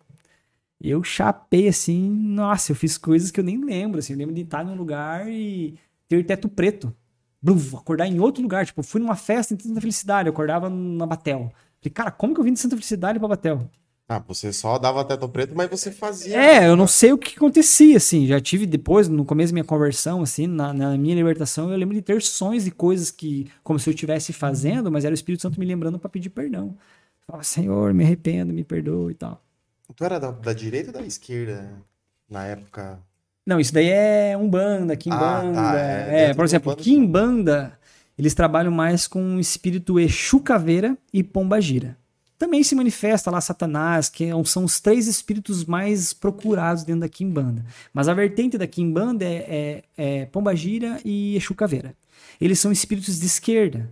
Eu 0.87 1.03
chapei 1.03 1.69
assim, 1.69 2.11
nossa, 2.11 2.73
eu 2.73 2.77
fiz 2.77 2.99
coisas 2.99 3.31
que 3.31 3.41
eu 3.41 3.45
nem 3.45 3.65
lembro, 3.65 3.99
assim, 3.99 4.13
eu 4.13 4.19
lembro 4.19 4.35
de 4.35 4.43
estar 4.43 4.65
num 4.65 4.75
lugar 4.75 5.27
e 5.29 5.79
ter 6.09 6.25
teto 6.25 6.49
preto. 6.49 6.95
Bluf, 7.41 7.75
acordar 7.77 8.07
em 8.07 8.21
outro 8.21 8.43
lugar, 8.43 8.67
tipo, 8.67 8.83
fui 8.83 9.01
numa 9.01 9.17
festa 9.17 9.55
em 9.55 9.59
Santa 9.59 9.81
Felicidade, 9.81 10.29
eu 10.29 10.33
acordava 10.33 10.69
na 10.69 11.07
Batel. 11.07 11.53
Falei, 11.81 11.93
cara, 11.93 12.11
como 12.11 12.35
que 12.35 12.41
eu 12.41 12.45
vim 12.45 12.53
de 12.53 12.61
Santa 12.61 12.77
Felicidade 12.77 13.19
pra 13.19 13.29
Batel? 13.29 13.69
Ah, 14.07 14.19
você 14.19 14.53
só 14.53 14.79
dava 14.79 15.03
teto 15.05 15.27
preto, 15.29 15.55
mas 15.57 15.71
você 15.71 15.91
fazia. 15.91 16.39
É, 16.39 16.69
eu 16.69 16.77
não 16.77 16.87
sei 16.87 17.13
o 17.13 17.19
que 17.19 17.37
acontecia, 17.37 17.97
assim. 17.97 18.27
Já 18.27 18.39
tive 18.39 18.67
depois, 18.67 19.09
no 19.09 19.25
começo 19.25 19.53
da 19.53 19.55
minha 19.55 19.65
conversão, 19.65 20.23
assim, 20.23 20.47
na, 20.47 20.75
na 20.75 20.99
minha 20.99 21.15
libertação, 21.15 21.71
eu 21.71 21.79
lembro 21.79 21.95
de 21.95 22.03
ter 22.03 22.21
sonhos 22.21 22.67
e 22.67 22.71
coisas 22.71 23.11
que, 23.11 23.51
como 23.63 23.79
se 23.79 23.89
eu 23.89 23.95
estivesse 23.95 24.33
fazendo, 24.35 24.93
mas 24.93 25.07
era 25.07 25.13
o 25.13 25.15
Espírito 25.15 25.41
Santo 25.41 25.59
me 25.59 25.65
lembrando 25.65 25.99
para 25.99 26.11
pedir 26.11 26.29
perdão. 26.29 26.77
Falava, 27.27 27.43
Senhor, 27.43 27.95
me 27.95 28.05
arrependo, 28.05 28.53
me 28.53 28.63
perdoa 28.63 29.11
e 29.11 29.15
tal. 29.15 29.43
Tu 29.95 30.05
era 30.05 30.19
da, 30.19 30.31
da 30.31 30.53
direita 30.53 30.89
ou 30.89 30.95
da 30.95 31.07
esquerda 31.07 31.71
na 32.29 32.45
época? 32.47 32.99
Não, 33.47 33.61
isso 33.61 33.75
daí 33.75 33.89
é 33.89 34.37
Umbanda, 34.37 34.97
Kimbanda. 34.97 35.61
Ah, 35.61 35.73
tá, 35.73 35.79
é, 35.79 36.31
é, 36.31 36.35
por 36.35 36.45
exemplo, 36.45 36.73
Umbanda, 36.73 36.83
Kimbanda, 36.83 37.79
eles 38.19 38.35
trabalham 38.35 38.73
mais 38.73 39.07
com 39.07 39.37
o 39.37 39.41
espírito 39.41 40.01
Exu 40.01 40.41
Caveira 40.41 40.97
e 41.13 41.23
Pombagira. 41.23 41.97
Também 42.39 42.63
se 42.63 42.75
manifesta 42.75 43.31
lá 43.31 43.41
Satanás, 43.41 44.09
que 44.09 44.25
é 44.25 44.45
são 44.45 44.65
os 44.65 44.81
três 44.81 45.07
espíritos 45.07 45.65
mais 45.65 46.13
procurados 46.13 46.83
dentro 46.83 47.03
da 47.03 47.09
Kimbanda. 47.09 47.65
Mas 47.93 48.09
a 48.09 48.15
vertente 48.15 48.59
da 48.59 48.67
Kimbanda 48.67 49.25
é, 49.25 49.83
é, 49.97 50.23
é 50.23 50.27
Pombagira 50.27 51.01
e 51.05 51.37
Exu 51.37 51.55
Caveira. 51.55 51.95
Eles 52.41 52.59
são 52.59 52.73
espíritos 52.73 53.21
de 53.21 53.27
esquerda. 53.27 53.91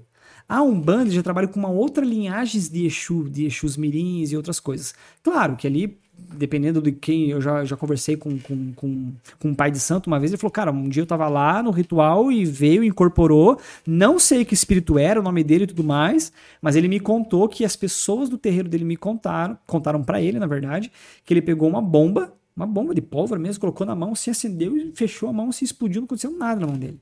A 0.53 0.61
Umbanda 0.61 1.11
já 1.11 1.23
trabalha 1.23 1.49
com 1.49 1.59
uma 1.59 1.71
outra 1.71 2.05
linhagem 2.05 2.61
de 2.61 2.85
Exu, 2.85 3.27
de 3.27 3.47
Exus 3.47 3.75
Mirins 3.75 4.33
e 4.33 4.37
outras 4.37 4.61
coisas. 4.61 4.95
Claro 5.23 5.57
que 5.57 5.67
ali 5.67 5.99
dependendo 6.15 6.83
de 6.83 6.93
quem, 6.93 7.31
eu 7.31 7.41
já, 7.41 7.65
já 7.65 7.75
conversei 7.75 8.19
com, 8.19 8.39
com, 8.39 8.75
com, 8.75 9.13
com 9.39 9.49
um 9.49 9.55
pai 9.55 9.71
de 9.71 9.81
santo 9.81 10.09
uma 10.09 10.21
vez, 10.21 10.31
ele 10.31 10.39
falou, 10.39 10.53
cara, 10.53 10.71
um 10.71 10.91
dia 10.91 11.03
eu 11.03 11.07
tava 11.07 11.27
lá 11.27 11.63
no 11.63 11.71
ritual 11.71 12.31
e 12.31 12.45
veio, 12.45 12.85
incorporou, 12.85 13.59
não 13.87 14.19
sei 14.19 14.45
que 14.45 14.53
espírito 14.53 14.99
era, 14.99 15.21
o 15.21 15.23
nome 15.23 15.43
dele 15.43 15.65
e 15.65 15.67
tudo 15.69 15.83
mais, 15.83 16.31
mas 16.61 16.77
ele 16.77 16.87
me 16.87 17.01
contou 17.01 17.49
que 17.49 17.65
as 17.65 17.75
pessoas 17.75 18.29
do 18.29 18.37
terreiro 18.37 18.69
dele 18.69 18.85
me 18.85 18.97
contaram, 18.97 19.57
contaram 19.67 20.05
para 20.05 20.21
ele, 20.21 20.39
na 20.39 20.47
verdade, 20.47 20.93
que 21.25 21.33
ele 21.33 21.41
pegou 21.41 21.67
uma 21.67 21.81
bomba, 21.81 22.31
uma 22.55 22.67
bomba 22.67 22.95
de 22.95 23.01
pólvora 23.01 23.41
mesmo, 23.41 23.59
colocou 23.59 23.87
na 23.87 23.95
mão, 23.95 24.15
se 24.15 24.29
acendeu 24.29 24.77
e 24.77 24.93
fechou 24.93 25.31
a 25.31 25.33
mão, 25.33 25.51
se 25.51 25.65
explodiu, 25.65 26.03
não 26.03 26.07
aconteceu 26.07 26.31
nada 26.31 26.61
na 26.61 26.67
mão 26.67 26.77
dele. 26.77 27.01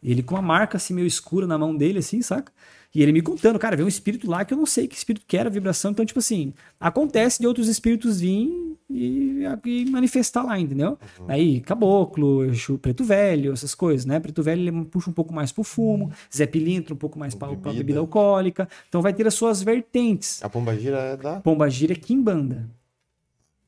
Ele 0.00 0.22
com 0.22 0.34
uma 0.34 0.42
marca 0.42 0.76
assim 0.76 0.94
meio 0.94 1.06
escura 1.06 1.46
na 1.46 1.56
mão 1.56 1.74
dele, 1.74 1.98
assim, 1.98 2.20
saca? 2.20 2.52
E 2.94 3.02
ele 3.02 3.10
me 3.10 3.20
contando, 3.20 3.58
cara, 3.58 3.74
veio 3.74 3.86
um 3.86 3.88
espírito 3.88 4.30
lá 4.30 4.44
que 4.44 4.54
eu 4.54 4.58
não 4.58 4.66
sei 4.66 4.86
que 4.86 4.94
espírito 4.94 5.26
que 5.26 5.36
era, 5.36 5.50
vibração. 5.50 5.90
Então, 5.90 6.06
tipo 6.06 6.20
assim, 6.20 6.54
acontece 6.78 7.40
de 7.40 7.46
outros 7.46 7.66
espíritos 7.66 8.20
virem 8.20 8.76
e, 8.88 9.42
e 9.64 9.90
manifestar 9.90 10.44
lá, 10.44 10.58
entendeu? 10.60 10.96
Uhum. 11.18 11.26
Aí, 11.26 11.60
caboclo, 11.60 12.42
preto 12.80 13.02
velho, 13.02 13.52
essas 13.52 13.74
coisas, 13.74 14.06
né? 14.06 14.20
Preto 14.20 14.44
velho 14.44 14.62
ele 14.62 14.84
puxa 14.84 15.10
um 15.10 15.12
pouco 15.12 15.34
mais 15.34 15.50
pro 15.50 15.64
fumo, 15.64 16.12
Zé 16.34 16.46
Pilintra 16.46 16.94
um 16.94 16.96
pouco 16.96 17.18
mais 17.18 17.34
pra 17.34 17.48
bebida. 17.48 17.72
bebida 17.72 17.98
alcoólica. 17.98 18.68
Então 18.88 19.02
vai 19.02 19.12
ter 19.12 19.26
as 19.26 19.34
suas 19.34 19.60
vertentes. 19.60 20.40
A 20.42 20.48
pomba 20.48 20.76
gira 20.78 20.98
é 20.98 21.16
da. 21.16 21.40
Pomba 21.40 21.68
gira 21.68 21.94
é 21.94 21.96
Kimbanda. 21.96 22.70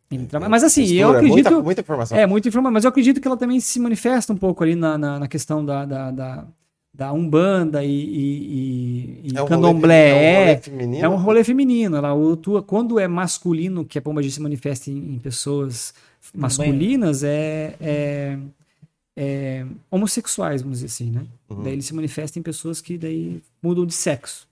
Ele 0.09 0.23
é, 0.23 0.27
trabalha... 0.27 0.51
Mas 0.51 0.63
assim, 0.63 0.83
Mistura, 0.83 1.01
eu 1.01 1.11
acredito. 1.11 1.51
Muita, 1.51 1.63
muita, 1.63 1.81
informação. 1.81 2.17
É, 2.17 2.27
muita 2.27 2.49
informação. 2.49 2.73
Mas 2.73 2.85
eu 2.85 2.91
acredito 2.91 3.21
que 3.21 3.27
ela 3.27 3.37
também 3.37 3.59
se 3.59 3.81
manifesta 3.81 4.33
um 4.33 4.37
pouco 4.37 4.63
ali 4.63 4.77
na, 4.77 4.97
na, 4.97 5.19
na 5.19 5.27
questão 5.27 5.65
da, 5.65 5.85
da, 5.85 6.11
da 6.13 6.47
da 6.97 7.13
Umbanda 7.13 7.85
e, 7.85 7.91
e, 7.91 9.21
e, 9.25 9.37
é 9.37 9.43
um 9.43 9.47
Candomblé. 9.47 10.13
Rolê, 10.13 10.23
é 10.23 10.29
um 10.29 10.37
rolê 10.39 10.51
é 10.51 10.57
feminino? 10.57 11.05
É 11.05 11.09
um 11.09 11.17
rolê 11.17 11.45
feminino. 11.45 11.97
Ela 11.97 12.33
atua, 12.33 12.63
quando 12.63 12.99
é 12.99 13.07
masculino, 13.07 13.85
que 13.85 13.99
a 13.99 14.03
pomba 14.03 14.23
se 14.23 14.41
manifesta 14.41 14.91
em, 14.91 15.15
em 15.15 15.19
pessoas 15.19 15.93
masculinas, 16.35 17.23
é, 17.23 17.77
é, 17.81 18.39
é, 19.15 19.67
homossexuais, 19.91 20.63
vamos 20.63 20.79
dizer 20.79 20.87
assim, 20.87 21.11
né? 21.11 21.27
Uhum. 21.51 21.63
Daí 21.63 21.75
ele 21.75 21.83
se 21.83 21.95
manifesta 21.95 22.39
em 22.39 22.43
pessoas 22.43 22.81
que 22.81 22.97
daí 22.97 23.43
mudam 23.63 23.85
de 23.85 23.95
sexo, 23.95 24.49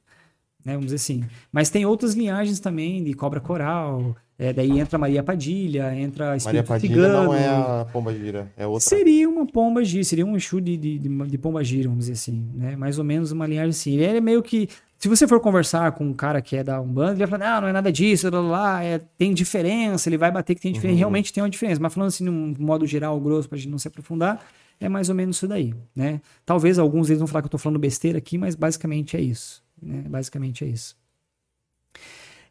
né? 0.63 0.75
Vamos 0.75 0.87
dizer 0.87 0.97
assim. 0.97 1.25
Mas 1.51 1.71
tem 1.71 1.87
outras 1.87 2.15
linhagens 2.15 2.61
também, 2.61 3.03
de 3.03 3.15
cobra 3.15 3.41
coral, 3.41 4.15
é, 4.37 4.53
daí 4.53 4.81
entra 4.81 4.99
Maria 4.99 5.23
Padilha, 5.23 5.95
entra 5.95 6.37
Espírito 6.37 6.45
Maria 6.47 6.63
Padilha 6.65 6.95
Cigano. 6.95 7.25
não 7.25 7.35
é 7.35 7.49
a 7.49 7.87
pomba 7.93 8.13
gira, 8.13 8.53
é 8.57 8.67
outra. 8.67 8.89
Seria 8.89 9.29
uma 9.29 9.47
pomba 9.47 9.85
gira, 9.85 10.03
seria 10.03 10.27
um 10.27 10.37
Exu 10.37 10.61
de, 10.61 10.77
de, 10.77 10.99
de, 10.99 11.39
pomba 11.39 11.63
gira, 11.63 11.89
vamos 11.89 12.07
dizer 12.07 12.15
assim, 12.15 12.51
né? 12.55 12.75
Mais 12.75 12.99
ou 12.99 13.05
menos 13.05 13.31
uma 13.31 13.47
linhagem 13.47 13.71
assim. 13.71 13.93
Ele 13.95 14.19
é 14.19 14.21
meio 14.21 14.43
que... 14.43 14.69
Se 14.99 15.09
você 15.09 15.29
for 15.29 15.39
conversar 15.39 15.93
com 15.93 16.05
um 16.05 16.13
cara 16.15 16.41
que 16.41 16.57
é 16.57 16.65
da 16.65 16.81
Umbanda, 16.81 17.13
ele 17.13 17.27
vai 17.27 17.39
falar, 17.39 17.57
ah, 17.57 17.61
não 17.61 17.69
é 17.69 17.73
nada 17.73 17.93
disso, 17.93 18.29
lá, 18.31 18.41
lá, 18.41 18.83
é, 18.83 19.01
tem 19.17 19.33
diferença, 19.33 20.09
ele 20.09 20.17
vai 20.17 20.33
bater 20.33 20.55
que 20.55 20.61
tem 20.61 20.73
diferença. 20.73 20.95
Uhum. 20.95 20.99
Realmente 20.99 21.33
tem 21.33 21.43
uma 21.43 21.51
diferença, 21.51 21.81
mas 21.81 21.93
falando 21.95 22.09
assim, 22.09 22.25
num 22.25 22.55
modo 22.59 22.87
geral, 22.87 23.21
grosso, 23.21 23.49
pra 23.49 23.57
gente 23.57 23.71
não 23.71 23.79
se 23.79 23.87
aprofundar, 23.87 24.45
é 24.81 24.89
mais 24.89 25.09
ou 25.09 25.15
menos 25.15 25.37
isso 25.37 25.47
daí, 25.47 25.75
né? 25.95 26.21
Talvez 26.45 26.79
alguns 26.79 27.07
deles 27.07 27.21
vão 27.21 27.29
falar 27.29 27.43
que 27.43 27.47
eu 27.47 27.51
tô 27.51 27.59
falando 27.59 27.79
besteira 27.79 28.19
aqui, 28.19 28.37
mas 28.37 28.55
basicamente 28.55 29.17
é 29.17 29.21
isso, 29.21 29.63
né? 29.81 30.05
Basicamente 30.09 30.65
é 30.65 30.69
isso. 30.69 30.97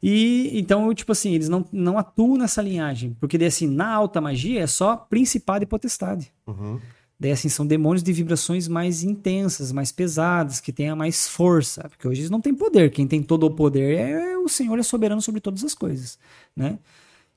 E 0.06 0.60
então, 0.60 0.94
tipo 0.94 1.14
assim, 1.14 1.34
eles 1.34 1.48
não, 1.48 1.64
não 1.72 1.98
atuam 1.98 2.36
nessa 2.36 2.62
linhagem. 2.62 3.16
Porque 3.22 3.38
daí, 3.38 3.48
assim, 3.48 3.68
na 3.68 3.88
alta 3.88 4.20
magia 4.20 4.60
é 4.60 4.68
só 4.68 4.98
principado 4.98 5.64
e 5.64 5.66
potestade. 5.66 6.30
Uhum. 6.46 6.78
Daí, 7.18 7.32
assim, 7.32 7.48
são 7.48 7.66
demônios 7.66 8.04
de 8.04 8.12
vibrações 8.12 8.68
mais 8.68 9.02
intensas, 9.02 9.72
mais 9.72 9.94
pesadas, 9.94 10.60
que 10.60 10.74
tenham 10.74 10.98
mais 10.98 11.30
força. 11.30 11.88
Porque 11.88 12.06
hoje 12.06 12.20
eles 12.20 12.30
não 12.30 12.42
têm 12.42 12.54
poder. 12.54 12.92
Quem 12.92 13.08
tem 13.08 13.24
todo 13.24 13.46
o 13.46 13.52
poder 13.52 13.98
é 13.98 14.38
o 14.38 14.50
Senhor, 14.50 14.78
é 14.78 14.84
soberano 14.84 15.22
sobre 15.22 15.40
todas 15.40 15.64
as 15.64 15.74
coisas, 15.74 16.20
né? 16.54 16.78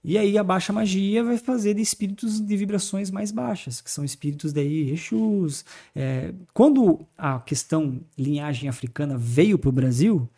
E 0.03 0.19
aí 0.19 0.37
a 0.37 0.43
baixa 0.43 0.73
magia 0.73 1.23
vai 1.23 1.39
fazer 1.39 1.75
de 1.75 1.83
espíritos 1.83 2.41
de 2.41 2.57
vibrações 2.57 3.11
mais 3.13 3.31
baixas, 3.31 3.81
que 3.81 3.91
são 3.91 4.05
espíritos 4.05 4.53
daí, 4.53 4.91
Exus. 4.91 5.65
É, 5.95 6.33
quando 6.53 7.01
a 7.17 7.39
questão 7.41 8.01
linhagem 8.17 8.69
africana 8.69 9.17
veio 9.17 9.59
para 9.59 9.69
o 9.69 9.73
Brasil, 9.73 10.29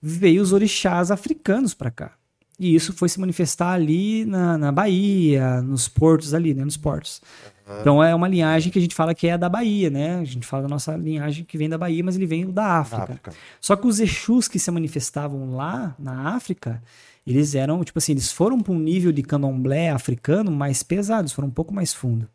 veio 0.00 0.42
os 0.42 0.52
orixás 0.52 1.10
africanos 1.10 1.74
para 1.74 1.90
cá. 1.90 2.12
E 2.58 2.74
isso 2.74 2.92
foi 2.92 3.08
se 3.08 3.18
manifestar 3.18 3.72
ali 3.72 4.26
na, 4.26 4.58
na 4.58 4.70
Bahia, 4.70 5.62
nos 5.62 5.88
portos 5.88 6.34
ali, 6.34 6.52
né? 6.52 6.62
Nos 6.62 6.76
portos. 6.76 7.22
Uhum. 7.66 7.80
Então 7.80 8.04
é 8.04 8.14
uma 8.14 8.28
linhagem 8.28 8.70
que 8.70 8.78
a 8.78 8.82
gente 8.82 8.94
fala 8.94 9.14
que 9.14 9.26
é 9.26 9.38
da 9.38 9.48
Bahia, 9.48 9.88
né? 9.88 10.16
A 10.16 10.24
gente 10.24 10.46
fala 10.46 10.64
da 10.64 10.68
nossa 10.68 10.94
linhagem 10.94 11.42
que 11.44 11.56
vem 11.56 11.70
da 11.70 11.78
Bahia, 11.78 12.04
mas 12.04 12.16
ele 12.16 12.26
vem 12.26 12.50
da 12.50 12.78
África. 12.78 13.02
África. 13.04 13.32
Só 13.60 13.76
que 13.76 13.86
os 13.86 13.98
Exus 13.98 14.46
que 14.46 14.58
se 14.58 14.70
manifestavam 14.70 15.54
lá 15.54 15.94
na 15.98 16.34
África, 16.34 16.82
eles 17.26 17.54
eram, 17.54 17.82
tipo 17.82 17.98
assim, 17.98 18.12
eles 18.12 18.30
foram 18.30 18.60
para 18.60 18.74
um 18.74 18.78
nível 18.78 19.10
de 19.10 19.22
candomblé 19.22 19.88
africano 19.88 20.50
mais 20.50 20.82
pesado, 20.82 21.30
foram 21.30 21.48
um 21.48 21.52
pouco 21.52 21.72
mais 21.72 21.94
fundo. 21.94 22.28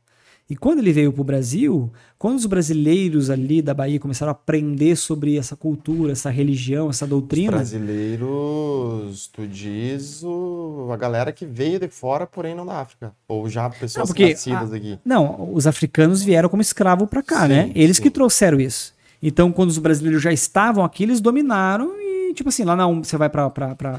E 0.48 0.56
quando 0.56 0.78
ele 0.78 0.94
veio 0.94 1.12
para 1.12 1.22
o 1.22 1.24
Brasil, 1.24 1.92
quando 2.20 2.38
os 2.38 2.46
brasileiros 2.46 3.32
ali 3.32 3.64
da 3.64 3.74
Bahia 3.74 4.00
começaram 4.00 4.30
a 4.30 4.34
aprender 4.34 4.96
sobre 4.96 5.38
essa 5.38 5.56
cultura, 5.56 6.12
essa 6.12 6.30
religião, 6.30 6.88
essa 6.88 7.08
doutrina. 7.08 7.54
Os 7.54 7.72
brasileiros, 7.72 9.28
tu 9.34 9.48
diz 9.48 10.22
o, 10.24 10.90
a 10.92 10.98
galera 10.98 11.32
que 11.32 11.48
veio 11.48 11.80
de 11.80 11.88
fora, 11.88 12.28
porém 12.28 12.54
não 12.54 12.64
da 12.64 12.80
África. 12.80 13.12
Ou 13.28 13.50
já 13.50 13.68
pessoas 13.72 13.96
não, 13.96 14.06
porque, 14.06 14.34
nascidas 14.34 14.72
a, 14.72 14.76
aqui. 14.76 15.00
Não, 15.04 15.52
os 15.52 15.66
africanos 15.66 16.22
vieram 16.22 16.48
como 16.48 16.62
escravo 16.62 17.08
para 17.08 17.24
cá, 17.24 17.48
né? 17.48 17.64
sim, 17.64 17.68
né? 17.70 17.74
Eles 17.76 17.98
sim. 17.98 18.04
que 18.04 18.12
trouxeram 18.12 18.60
isso. 18.60 18.94
Então, 19.24 19.52
quando 19.52 19.72
os 19.72 19.80
brasileiros 19.80 20.22
já 20.22 20.32
estavam 20.32 20.86
aqui, 20.86 21.02
eles 21.02 21.20
dominaram 21.20 22.00
e, 22.00 22.36
tipo 22.36 22.50
assim, 22.50 22.64
lá 22.64 22.76
na, 22.76 22.86
você 22.88 23.18
vai 23.18 23.30
para 23.30 23.50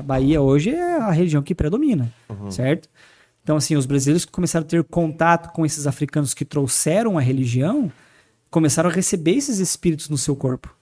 Bahia 0.04 0.40
hoje, 0.40 0.70
é 0.70 0.98
a 0.98 1.10
região 1.10 1.42
que 1.42 1.56
predomina, 1.56 2.08
uhum. 2.28 2.52
certo? 2.52 2.88
Então, 3.46 3.58
assim, 3.58 3.76
os 3.76 3.86
brasileiros 3.86 4.24
que 4.24 4.32
começaram 4.32 4.66
a 4.66 4.68
ter 4.68 4.82
contato 4.82 5.52
com 5.52 5.64
esses 5.64 5.86
africanos 5.86 6.34
que 6.34 6.44
trouxeram 6.44 7.16
a 7.16 7.20
religião, 7.20 7.92
começaram 8.50 8.90
a 8.90 8.92
receber 8.92 9.36
esses 9.36 9.60
espíritos 9.60 10.08
no 10.08 10.18
seu 10.18 10.34
corpo. 10.34 10.74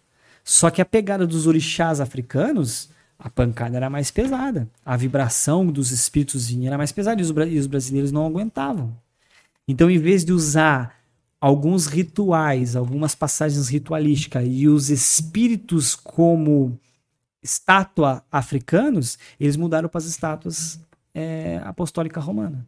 Só 0.43 0.71
que 0.71 0.81
a 0.81 0.85
pegada 0.87 1.27
dos 1.27 1.47
orixás 1.47 2.01
africanos, 2.01 2.89
a 3.19 3.29
pancada 3.29 3.77
era 3.77 3.91
mais 3.91 4.11
pesada. 4.11 4.67
A 4.83 4.97
vibração 4.97 5.67
dos 5.67 5.91
espíritos 5.91 6.49
vinha 6.49 6.71
era 6.71 6.79
mais 6.79 6.91
pesada 6.91 7.21
e 7.21 7.23
os, 7.23 7.29
e 7.53 7.59
os 7.59 7.67
brasileiros 7.67 8.11
não 8.11 8.25
aguentavam. 8.25 8.97
Então, 9.69 9.91
em 9.91 9.99
vez 9.99 10.25
de 10.25 10.33
usar 10.33 10.97
alguns 11.39 11.85
rituais, 11.85 12.77
algumas 12.77 13.15
passagens 13.15 13.69
ritualísticas 13.69 14.43
e 14.49 14.69
os 14.69 14.89
espíritos 14.89 15.95
como 15.95 16.81
estátua 17.43 18.25
africanos, 18.33 19.19
eles 19.39 19.55
mudaram 19.55 19.87
para 19.87 19.99
as 19.99 20.07
estátuas 20.07 20.81
é, 21.15 21.61
apostólica 21.65 22.21
romana. 22.21 22.67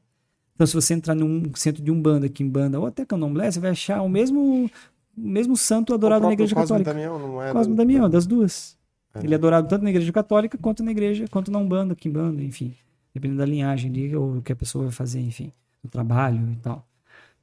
Então, 0.55 0.66
se 0.66 0.74
você 0.74 0.94
entrar 0.94 1.14
num 1.14 1.55
centro 1.55 1.82
de 1.82 1.90
Umbanda, 1.90 2.28
Kimbanda 2.28 2.81
ou 2.81 2.86
até 2.86 3.05
Candomblé, 3.05 3.51
você 3.51 3.60
vai 3.60 3.73
achar 3.73 4.01
o 4.01 4.09
mesmo, 4.09 4.70
o 5.16 5.20
mesmo 5.20 5.55
santo 5.56 5.93
adorado 5.93 6.27
na 6.27 6.32
Igreja 6.32 6.55
Cosme 6.55 6.68
Católica. 6.68 6.94
Damião, 6.94 7.18
não 7.18 7.43
é 7.43 7.52
Cosme 7.52 7.74
do... 7.74 7.77
Damião, 7.77 8.09
das 8.09 8.27
duas. 8.27 8.78
É. 9.12 9.18
Ele 9.18 9.35
é 9.35 9.36
adorado 9.36 9.68
tanto 9.68 9.82
na 9.82 9.90
Igreja 9.90 10.10
Católica 10.12 10.56
quanto 10.56 10.82
na 10.82 10.90
Igreja, 10.93 11.27
quanto 11.31 11.51
na 11.51 11.59
Umbanda, 11.59 11.94
Kimbanda, 11.94 12.43
enfim. 12.43 12.74
Dependendo 13.12 13.39
da 13.39 13.47
linhagem 13.47 13.90
ali, 13.90 14.16
ou 14.16 14.39
o 14.39 14.43
que 14.43 14.52
a 14.52 14.56
pessoa 14.56 14.85
vai 14.85 14.93
fazer, 14.93 15.20
enfim. 15.20 15.52
O 15.85 15.89
trabalho 15.89 16.52
e 16.52 16.56
tal. 16.56 16.86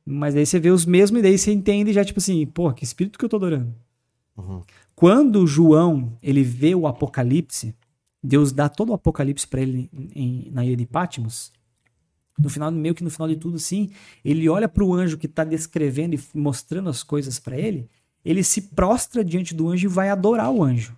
Mas 0.06 0.34
daí 0.34 0.46
você 0.46 0.60
vê 0.60 0.70
os 0.70 0.86
mesmos 0.86 1.20
e 1.20 1.24
daí 1.24 1.38
você 1.38 1.52
entende 1.52 1.94
já, 1.94 2.04
tipo 2.04 2.20
assim, 2.20 2.46
pô, 2.48 2.72
que 2.74 2.84
espírito 2.84 3.18
que 3.20 3.26
eu 3.26 3.30
tô 3.30 3.38
adorando. 3.38 3.74
Uhum. 4.36 4.62
Quando 4.96 5.46
João, 5.46 6.14
ele 6.22 6.44
vê 6.44 6.74
o 6.76 6.88
Apocalipse, 6.88 7.76
Deus 8.24 8.52
dá 8.54 8.70
todo 8.70 8.90
o 8.90 8.94
Apocalipse 8.94 9.46
para 9.46 9.62
ele 9.62 9.90
em, 10.16 10.50
na 10.52 10.64
ilha 10.66 10.78
de 10.78 10.86
Patmos. 10.86 11.52
no 12.40 12.50
final, 12.50 12.72
meio 12.72 12.96
que 12.96 13.04
no 13.04 13.10
final 13.10 13.28
de 13.28 13.36
tudo, 13.36 13.58
assim, 13.58 13.92
ele 14.24 14.48
olha 14.48 14.70
para 14.70 14.84
o 14.84 14.94
anjo 14.94 15.18
que 15.18 15.26
está 15.26 15.44
descrevendo 15.44 16.16
e 16.16 16.22
mostrando 16.34 16.90
as 16.90 17.04
coisas 17.04 17.38
para 17.38 17.58
ele, 17.58 17.90
ele 18.24 18.44
se 18.44 18.62
prostra 18.62 19.24
diante 19.24 19.54
do 19.54 19.68
anjo 19.68 19.86
e 19.86 19.90
vai 19.90 20.10
adorar 20.10 20.50
o 20.50 20.64
anjo. 20.64 20.98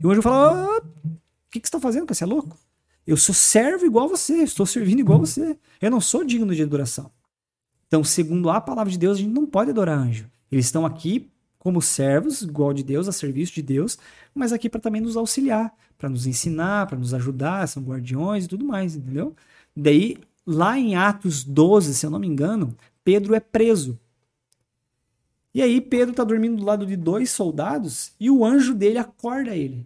E 0.00 0.06
o 0.06 0.10
anjo 0.10 0.22
fala: 0.22 0.66
O 0.78 0.82
que, 1.50 1.60
que 1.60 1.66
você 1.66 1.68
está 1.68 1.80
fazendo? 1.80 2.12
Você 2.12 2.24
é 2.24 2.26
louco? 2.26 2.58
Eu 3.06 3.16
sou 3.16 3.34
servo 3.34 3.86
igual 3.86 4.08
você, 4.08 4.42
estou 4.42 4.66
servindo 4.66 4.98
igual 4.98 5.20
você. 5.20 5.56
Eu 5.80 5.90
não 5.90 6.00
sou 6.00 6.24
digno 6.24 6.52
de 6.52 6.62
adoração. 6.62 7.10
Então, 7.86 8.02
segundo 8.02 8.50
a 8.50 8.60
palavra 8.60 8.90
de 8.90 8.98
Deus, 8.98 9.16
a 9.16 9.20
gente 9.20 9.32
não 9.32 9.46
pode 9.46 9.70
adorar 9.70 9.96
anjo. 9.96 10.28
Eles 10.50 10.66
estão 10.66 10.84
aqui 10.84 11.30
como 11.66 11.82
servos, 11.82 12.42
igual 12.42 12.72
de 12.72 12.84
Deus, 12.84 13.08
a 13.08 13.12
serviço 13.12 13.52
de 13.52 13.60
Deus, 13.60 13.98
mas 14.32 14.52
aqui 14.52 14.70
para 14.70 14.80
também 14.80 15.00
nos 15.00 15.16
auxiliar, 15.16 15.74
para 15.98 16.08
nos 16.08 16.24
ensinar, 16.24 16.86
para 16.86 16.96
nos 16.96 17.12
ajudar, 17.12 17.66
são 17.66 17.82
guardiões 17.82 18.44
e 18.44 18.48
tudo 18.48 18.64
mais, 18.64 18.94
entendeu? 18.94 19.34
Daí, 19.76 20.16
lá 20.46 20.78
em 20.78 20.94
Atos 20.94 21.42
12, 21.42 21.92
se 21.92 22.06
eu 22.06 22.10
não 22.10 22.20
me 22.20 22.28
engano, 22.28 22.72
Pedro 23.02 23.34
é 23.34 23.40
preso. 23.40 23.98
E 25.52 25.60
aí 25.60 25.80
Pedro 25.80 26.12
está 26.12 26.22
dormindo 26.22 26.58
do 26.58 26.64
lado 26.64 26.86
de 26.86 26.94
dois 26.94 27.30
soldados 27.30 28.12
e 28.20 28.30
o 28.30 28.44
anjo 28.44 28.72
dele 28.72 28.98
acorda 28.98 29.52
ele. 29.56 29.84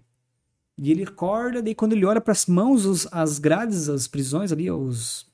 E 0.76 0.90
ele 0.90 1.04
acorda, 1.04 1.62
daí 1.62 1.74
quando 1.74 1.94
ele 1.94 2.04
olha 2.04 2.20
para 2.20 2.32
as 2.32 2.44
mãos, 2.44 2.84
os, 2.84 3.08
as 3.10 3.38
grades, 3.38 3.88
as 3.88 4.06
prisões 4.06 4.52
ali, 4.52 4.70
os 4.70 5.29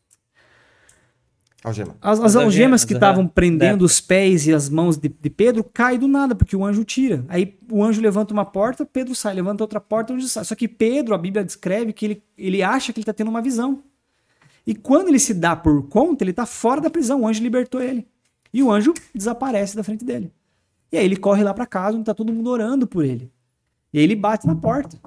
Algema. 1.66 1.96
as, 2.00 2.20
as 2.20 2.36
algemas 2.36 2.84
que 2.84 2.94
estavam 2.94 3.26
prendendo 3.26 3.84
os 3.84 4.00
pés 4.00 4.46
e 4.46 4.54
as 4.54 4.68
mãos 4.68 4.96
de, 4.96 5.08
de 5.08 5.28
Pedro 5.28 5.64
caem 5.64 5.98
do 5.98 6.06
nada, 6.06 6.32
porque 6.32 6.54
o 6.54 6.64
anjo 6.64 6.84
tira. 6.84 7.24
Aí 7.28 7.58
o 7.68 7.82
anjo 7.82 8.00
levanta 8.00 8.32
uma 8.32 8.44
porta, 8.44 8.86
Pedro 8.86 9.16
sai, 9.16 9.34
levanta 9.34 9.64
outra 9.64 9.80
porta, 9.80 10.12
o 10.12 10.16
anjo 10.16 10.28
sai. 10.28 10.44
Só 10.44 10.54
que 10.54 10.68
Pedro, 10.68 11.12
a 11.12 11.18
Bíblia 11.18 11.44
descreve 11.44 11.92
que 11.92 12.06
ele, 12.06 12.22
ele 12.38 12.62
acha 12.62 12.92
que 12.92 13.00
ele 13.00 13.02
está 13.02 13.12
tendo 13.12 13.26
uma 13.26 13.42
visão. 13.42 13.82
E 14.64 14.76
quando 14.76 15.08
ele 15.08 15.18
se 15.18 15.34
dá 15.34 15.56
por 15.56 15.88
conta, 15.88 16.22
ele 16.22 16.30
está 16.30 16.46
fora 16.46 16.80
da 16.80 16.88
prisão, 16.88 17.22
o 17.22 17.26
anjo 17.26 17.42
libertou 17.42 17.82
ele. 17.82 18.06
E 18.52 18.62
o 18.62 18.70
anjo 18.70 18.94
desaparece 19.12 19.74
da 19.74 19.82
frente 19.82 20.04
dele. 20.04 20.30
E 20.92 20.96
aí 20.96 21.04
ele 21.04 21.16
corre 21.16 21.42
lá 21.42 21.52
para 21.52 21.66
casa, 21.66 21.94
onde 21.96 22.02
está 22.02 22.14
todo 22.14 22.32
mundo 22.32 22.48
orando 22.48 22.86
por 22.86 23.04
ele. 23.04 23.28
E 23.92 23.98
aí 23.98 24.04
ele 24.04 24.14
bate 24.14 24.46
na 24.46 24.54
porta. 24.54 25.00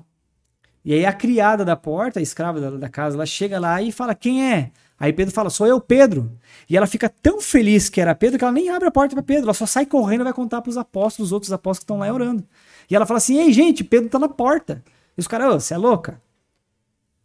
E 0.90 0.94
aí 0.96 1.06
a 1.06 1.14
criada 1.14 1.64
da 1.64 1.76
porta, 1.76 2.18
a 2.18 2.24
escrava 2.24 2.60
da, 2.60 2.72
da 2.72 2.90
casa, 2.90 3.16
ela 3.16 3.24
chega 3.24 3.60
lá 3.60 3.80
e 3.80 3.92
fala: 3.92 4.16
Quem 4.16 4.52
é? 4.52 4.72
Aí 5.00 5.14
Pedro 5.14 5.32
fala: 5.32 5.52
Sou 5.52 5.68
eu, 5.68 5.80
Pedro. 5.80 6.32
E 6.68 6.76
ela 6.76 6.88
fica 6.88 7.08
tão 7.08 7.40
feliz 7.40 7.90
que 7.90 8.02
era 8.02 8.16
Pedro 8.16 8.40
que 8.40 8.44
ela 8.44 8.52
nem 8.52 8.70
abre 8.70 8.88
a 8.88 8.92
porta 8.92 9.14
para 9.14 9.22
Pedro, 9.22 9.44
ela 9.44 9.54
só 9.54 9.68
sai 9.68 9.86
correndo 9.86 10.22
e 10.22 10.24
vai 10.24 10.34
contar 10.34 10.64
para 10.64 10.72
os 10.72 10.78
apóstolos, 10.78 11.30
os 11.30 11.32
outros 11.32 11.54
apóstolos 11.54 11.78
que 11.78 11.84
estão 11.84 12.00
lá 12.00 12.12
orando. 12.12 12.44
E 12.90 12.96
ela 12.96 13.06
fala 13.06 13.20
assim: 13.20 13.38
Ei, 13.38 13.54
gente, 13.54 13.84
Pedro 13.84 14.10
tá 14.10 14.18
na 14.18 14.28
porta. 14.28 14.84
E 15.16 15.22
os 15.22 15.28
caras, 15.28 15.64
você 15.64 15.76
é 15.76 15.78
louca? 15.78 16.20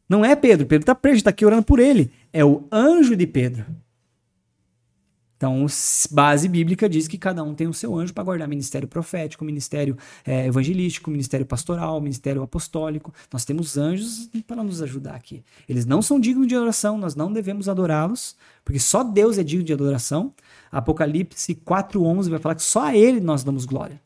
Não 0.07 0.23
é 0.23 0.37
Pedro, 0.37 0.67
Pedro 0.67 0.85
tá 0.85 0.95
preso, 0.95 1.25
tá 1.25 1.31
aqui 1.31 1.47
orando 1.47 1.63
por 1.63 1.79
ele. 1.79 2.13
É 2.35 2.45
o 2.45 2.65
anjo 2.71 3.17
de 3.17 3.27
Pedro. 3.27 3.65
Então, 5.37 5.67
base 6.11 6.49
bíblica 6.49 6.89
diz 6.89 7.09
que 7.09 7.19
cada 7.19 7.43
um 7.43 7.55
tem 7.55 7.67
o 7.67 7.75
seu 7.75 7.97
anjo 7.97 8.15
para 8.15 8.23
guardar 8.25 8.49
ministério 8.49 8.87
profético, 8.87 9.45
ministério 9.45 9.97
é, 10.25 10.47
evangelístico, 10.47 11.11
ministério 11.11 11.45
pastoral, 11.45 12.01
ministério 12.01 12.43
apostólico. 12.43 13.13
Nós 13.33 13.45
temos 13.45 13.77
anjos 13.77 14.31
para 14.47 14.63
nos 14.63 14.81
ajudar 14.81 15.15
aqui. 15.15 15.43
Eles 15.69 15.85
não 15.85 16.01
são 16.01 16.21
dignos 16.21 16.47
de 16.47 16.55
adoração, 16.55 16.97
nós 16.97 17.15
não 17.15 17.33
devemos 17.33 17.69
adorá-los, 17.69 18.37
porque 18.65 18.79
só 18.79 19.03
Deus 19.03 19.37
é 19.37 19.43
digno 19.43 19.65
de 19.65 19.73
adoração. 19.73 20.33
Apocalipse 20.71 21.55
4:11 21.55 22.31
vai 22.31 22.39
falar 22.39 22.55
que 22.55 22.63
só 22.63 22.85
a 22.85 22.97
ele 22.97 23.21
nós 23.21 23.43
damos 23.43 23.65
glória. 23.65 24.01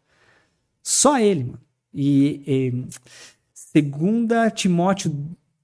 Só 0.82 1.14
a 1.14 1.22
ele, 1.22 1.44
mano. 1.44 1.60
E, 1.92 2.42
e 3.74 3.80
2 3.80 4.52
Timóteo 4.54 5.14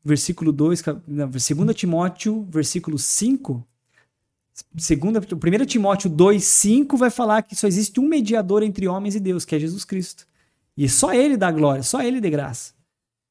versículo 0.04 0.52
2, 0.52 0.82
2 1.06 1.74
Timóteo, 1.74 2.46
versículo 2.50 2.98
5, 2.98 3.66
segunda, 4.76 5.20
1 5.20 5.64
Timóteo 5.66 6.08
2, 6.08 6.42
5 6.42 6.96
vai 6.96 7.10
falar 7.10 7.42
que 7.42 7.56
só 7.56 7.66
existe 7.66 7.98
um 7.98 8.08
mediador 8.08 8.62
entre 8.62 8.86
homens 8.86 9.14
e 9.14 9.20
Deus, 9.20 9.44
que 9.44 9.54
é 9.54 9.58
Jesus 9.58 9.84
Cristo. 9.84 10.26
E 10.76 10.88
só 10.88 11.12
ele 11.12 11.36
dá 11.36 11.50
glória, 11.50 11.82
só 11.82 12.02
ele 12.02 12.20
dá 12.20 12.28
graça. 12.28 12.72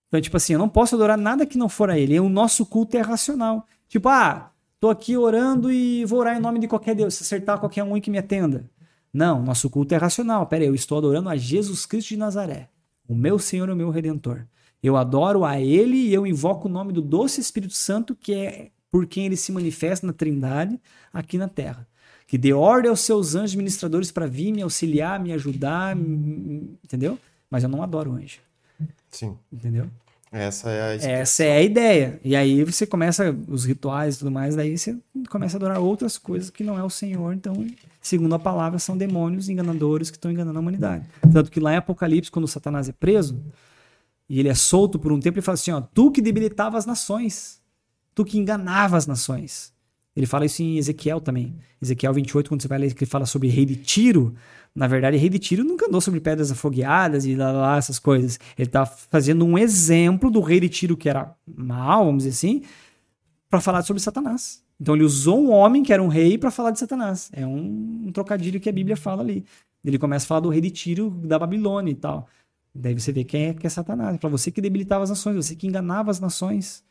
Então, 0.07 0.21
tipo 0.21 0.37
assim, 0.37 0.53
eu 0.53 0.59
não 0.59 0.69
posso 0.69 0.95
adorar 0.95 1.17
nada 1.17 1.45
que 1.45 1.57
não 1.57 1.67
for 1.67 1.89
a 1.89 1.97
ele. 1.97 2.15
E 2.15 2.19
o 2.19 2.29
nosso 2.29 2.65
culto 2.65 2.95
é 2.95 3.01
racional. 3.01 3.65
Tipo, 3.87 4.09
ah, 4.09 4.51
tô 4.79 4.89
aqui 4.89 5.17
orando 5.17 5.71
e 5.71 6.05
vou 6.05 6.19
orar 6.19 6.37
em 6.37 6.39
nome 6.39 6.59
de 6.59 6.67
qualquer 6.67 6.95
Deus, 6.95 7.15
se 7.15 7.23
acertar 7.23 7.59
qualquer 7.59 7.83
um 7.83 7.99
que 7.99 8.11
me 8.11 8.17
atenda. 8.17 8.69
Não, 9.13 9.41
nosso 9.43 9.69
culto 9.69 9.93
é 9.93 9.97
racional. 9.97 10.45
Pera 10.45 10.63
aí, 10.63 10.67
eu 10.67 10.75
estou 10.75 10.97
adorando 10.97 11.29
a 11.29 11.35
Jesus 11.35 11.85
Cristo 11.85 12.09
de 12.09 12.17
Nazaré, 12.17 12.69
o 13.07 13.15
meu 13.15 13.39
Senhor 13.39 13.69
e 13.69 13.71
o 13.71 13.75
meu 13.75 13.89
Redentor. 13.89 14.45
Eu 14.81 14.97
adoro 14.97 15.45
a 15.45 15.59
Ele 15.59 15.95
e 15.95 16.13
eu 16.13 16.27
invoco 16.27 16.67
o 16.67 16.71
nome 16.71 16.91
do 16.91 17.01
doce 17.01 17.39
Espírito 17.39 17.73
Santo, 17.73 18.15
que 18.15 18.33
é 18.33 18.71
por 18.93 19.07
quem 19.07 19.25
ele 19.25 19.35
se 19.35 19.51
manifesta 19.51 20.05
na 20.05 20.13
Trindade 20.13 20.79
aqui 21.11 21.35
na 21.35 21.47
Terra. 21.47 21.87
Que 22.27 22.37
dê 22.37 22.53
ordem 22.53 22.91
aos 22.91 22.99
seus 22.99 23.33
anjos 23.33 23.55
ministradores 23.55 24.11
para 24.11 24.27
vir 24.27 24.51
me 24.51 24.61
auxiliar, 24.61 25.19
me 25.19 25.33
ajudar, 25.33 25.95
me, 25.95 26.77
entendeu? 26.83 27.17
Mas 27.49 27.63
eu 27.63 27.69
não 27.69 27.81
adoro 27.81 28.13
anjo. 28.13 28.37
Sim. 29.09 29.35
Entendeu? 29.51 29.87
Essa 30.31 30.69
é 30.69 31.07
a 31.07 31.09
Essa 31.09 31.43
é 31.43 31.57
a 31.57 31.61
ideia. 31.63 32.19
E 32.23 32.35
aí 32.35 32.63
você 32.63 32.85
começa 32.85 33.35
os 33.47 33.65
rituais 33.65 34.15
e 34.15 34.19
tudo 34.19 34.29
mais, 34.29 34.55
daí 34.55 34.77
você 34.77 34.95
começa 35.27 35.55
a 35.55 35.57
adorar 35.57 35.79
outras 35.79 36.19
coisas 36.19 36.51
que 36.51 36.63
não 36.63 36.77
é 36.77 36.83
o 36.83 36.89
Senhor. 36.89 37.33
Então, 37.33 37.65
segundo 37.99 38.35
a 38.35 38.39
palavra, 38.39 38.77
são 38.77 38.95
demônios 38.95 39.49
enganadores 39.49 40.11
que 40.11 40.17
estão 40.17 40.31
enganando 40.31 40.59
a 40.59 40.61
humanidade. 40.61 41.03
Tanto 41.33 41.49
que 41.49 41.59
lá 41.59 41.73
em 41.73 41.77
Apocalipse, 41.77 42.29
quando 42.29 42.47
Satanás 42.47 42.87
é 42.87 42.91
preso 42.91 43.43
e 44.29 44.39
ele 44.39 44.49
é 44.49 44.55
solto 44.55 44.99
por 44.99 45.11
um 45.11 45.19
tempo, 45.19 45.39
ele 45.39 45.45
fala 45.45 45.55
assim: 45.55 45.71
ó, 45.71 45.81
tu 45.81 46.11
que 46.11 46.21
debilitava 46.21 46.77
as 46.77 46.85
nações 46.85 47.62
tu 48.13 48.23
que 48.25 48.37
enganava 48.37 48.97
as 48.97 49.07
nações. 49.07 49.73
Ele 50.15 50.25
fala 50.25 50.45
isso 50.45 50.61
em 50.61 50.77
Ezequiel 50.77 51.19
também. 51.19 51.55
Ezequiel 51.81 52.13
28, 52.13 52.47
quando 52.47 52.61
você 52.61 52.67
vai 52.67 52.77
ler 52.77 52.93
que 52.93 53.03
ele 53.03 53.09
fala 53.09 53.25
sobre 53.25 53.47
rei 53.47 53.65
de 53.65 53.75
Tiro, 53.75 54.35
na 54.75 54.87
verdade, 54.87 55.17
rei 55.17 55.29
de 55.29 55.39
Tiro 55.39 55.63
nunca 55.63 55.87
andou 55.87 56.01
sobre 56.01 56.19
pedras 56.19 56.51
afogueadas 56.51 57.25
e 57.25 57.35
lá, 57.35 57.51
lá 57.51 57.77
essas 57.77 57.99
coisas. 57.99 58.39
Ele 58.57 58.67
está 58.67 58.85
fazendo 58.85 59.45
um 59.45 59.57
exemplo 59.57 60.29
do 60.29 60.39
rei 60.39 60.59
de 60.59 60.69
Tiro 60.69 60.97
que 60.97 61.09
era 61.09 61.35
mal, 61.47 62.05
vamos 62.05 62.23
dizer 62.23 62.35
assim, 62.35 62.63
para 63.49 63.59
falar 63.59 63.81
sobre 63.83 64.01
Satanás. 64.01 64.63
Então 64.79 64.95
ele 64.95 65.03
usou 65.03 65.39
um 65.39 65.51
homem 65.51 65.83
que 65.83 65.93
era 65.93 66.01
um 66.01 66.07
rei 66.07 66.37
para 66.37 66.51
falar 66.51 66.71
de 66.71 66.79
Satanás. 66.79 67.29
É 67.33 67.45
um, 67.45 68.05
um, 68.07 68.11
trocadilho 68.11 68.59
que 68.59 68.69
a 68.69 68.73
Bíblia 68.73 68.97
fala 68.97 69.21
ali. 69.21 69.45
Ele 69.83 69.97
começa 69.97 70.25
a 70.25 70.27
falar 70.27 70.39
do 70.41 70.49
rei 70.49 70.61
de 70.61 70.71
Tiro 70.71 71.09
da 71.09 71.37
Babilônia 71.37 71.91
e 71.91 71.95
tal. 71.95 72.27
Daí 72.73 72.93
você 72.93 73.11
vê 73.11 73.23
quem 73.23 73.47
é, 73.47 73.53
que 73.53 73.67
é 73.67 73.69
Satanás. 73.69 74.17
Para 74.17 74.29
você 74.29 74.51
que 74.51 74.59
debilitava 74.59 75.03
as 75.03 75.09
nações, 75.09 75.35
você 75.35 75.55
que 75.55 75.67
enganava 75.67 76.09
as 76.09 76.19
nações. 76.19 76.83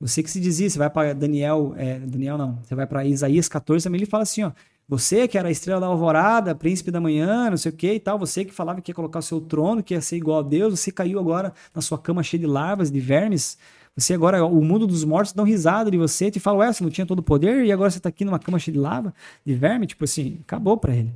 Você 0.00 0.22
que 0.22 0.30
se 0.30 0.40
dizia, 0.40 0.68
você 0.68 0.78
vai 0.78 0.88
para 0.88 1.14
Daniel, 1.14 1.74
é, 1.76 1.98
Daniel 1.98 2.38
não, 2.38 2.58
você 2.62 2.74
vai 2.74 2.86
para 2.86 3.04
Isaías 3.04 3.48
14 3.48 3.84
também, 3.84 3.98
ele 3.98 4.06
fala 4.06 4.22
assim, 4.22 4.42
ó, 4.42 4.52
você 4.88 5.28
que 5.28 5.36
era 5.36 5.48
a 5.48 5.50
estrela 5.50 5.78
da 5.78 5.86
alvorada, 5.86 6.54
príncipe 6.54 6.90
da 6.90 7.00
manhã, 7.00 7.50
não 7.50 7.56
sei 7.58 7.70
o 7.70 7.74
que 7.74 7.92
e 7.92 8.00
tal, 8.00 8.18
você 8.18 8.44
que 8.44 8.52
falava 8.52 8.80
que 8.80 8.90
ia 8.90 8.94
colocar 8.94 9.18
o 9.18 9.22
seu 9.22 9.40
trono, 9.40 9.82
que 9.82 9.92
ia 9.92 10.00
ser 10.00 10.16
igual 10.16 10.38
a 10.40 10.42
Deus, 10.42 10.80
você 10.80 10.90
caiu 10.90 11.20
agora 11.20 11.52
na 11.74 11.82
sua 11.82 11.98
cama 11.98 12.22
cheia 12.22 12.40
de 12.40 12.46
larvas, 12.46 12.90
de 12.90 12.98
vermes, 12.98 13.58
você 13.96 14.14
agora, 14.14 14.44
o 14.44 14.64
mundo 14.64 14.86
dos 14.86 15.04
mortos 15.04 15.32
dão 15.32 15.44
risada 15.44 15.90
de 15.90 15.98
você, 15.98 16.30
te 16.30 16.40
fala, 16.40 16.58
ué, 16.58 16.72
você 16.72 16.82
não 16.82 16.90
tinha 16.90 17.06
todo 17.06 17.18
o 17.18 17.22
poder 17.22 17.64
e 17.64 17.70
agora 17.70 17.90
você 17.90 18.00
tá 18.00 18.08
aqui 18.08 18.24
numa 18.24 18.38
cama 18.38 18.58
cheia 18.58 18.72
de 18.72 18.78
lava, 18.78 19.12
de 19.44 19.54
verme, 19.54 19.86
tipo 19.86 20.04
assim, 20.04 20.38
acabou 20.42 20.78
para 20.78 20.96
ele. 20.96 21.12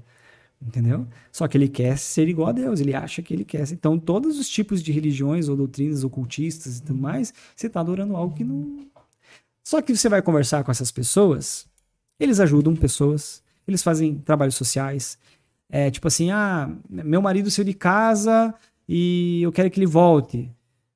Entendeu? 0.61 1.07
Só 1.31 1.47
que 1.47 1.59
ele 1.59 1.69
quer 1.69 1.99
ser 1.99 2.29
igual 2.29 2.49
a 2.49 2.53
Deus, 2.53 2.81
ele 2.81 2.95
acha 2.95 3.21
que 3.23 3.35
ele 3.35 3.45
quer. 3.45 3.71
Então, 3.71 3.99
todos 3.99 4.39
os 4.39 4.49
tipos 4.49 4.83
de 4.83 4.93
religiões 4.93 5.49
ou 5.49 5.57
doutrinas 5.57 6.05
ocultistas 6.05 6.79
e 6.79 6.83
tudo 6.83 6.99
mais, 6.99 7.35
você 7.55 7.67
está 7.67 7.81
adorando 7.81 8.17
algo 8.17 8.35
que 8.35 8.45
não. 8.45 8.87
Só 9.63 9.83
que 9.83 9.95
você 9.95 10.09
vai 10.09 10.23
conversar 10.23 10.65
com 10.65 10.71
essas 10.71 10.91
pessoas, 10.91 11.67
eles 12.19 12.41
ajudam 12.41 12.75
pessoas, 12.75 13.43
eles 13.67 13.83
fazem 13.83 14.17
trabalhos 14.17 14.55
sociais. 14.55 15.19
É 15.69 15.91
tipo 15.91 16.09
assim: 16.09 16.31
ah, 16.31 16.71
meu 16.89 17.21
marido 17.21 17.51
saiu 17.51 17.65
de 17.65 17.75
casa 17.75 18.55
e 18.89 19.43
eu 19.43 19.53
quero 19.53 19.71
que 19.71 19.79
ele 19.79 19.87
volte. 19.87 20.51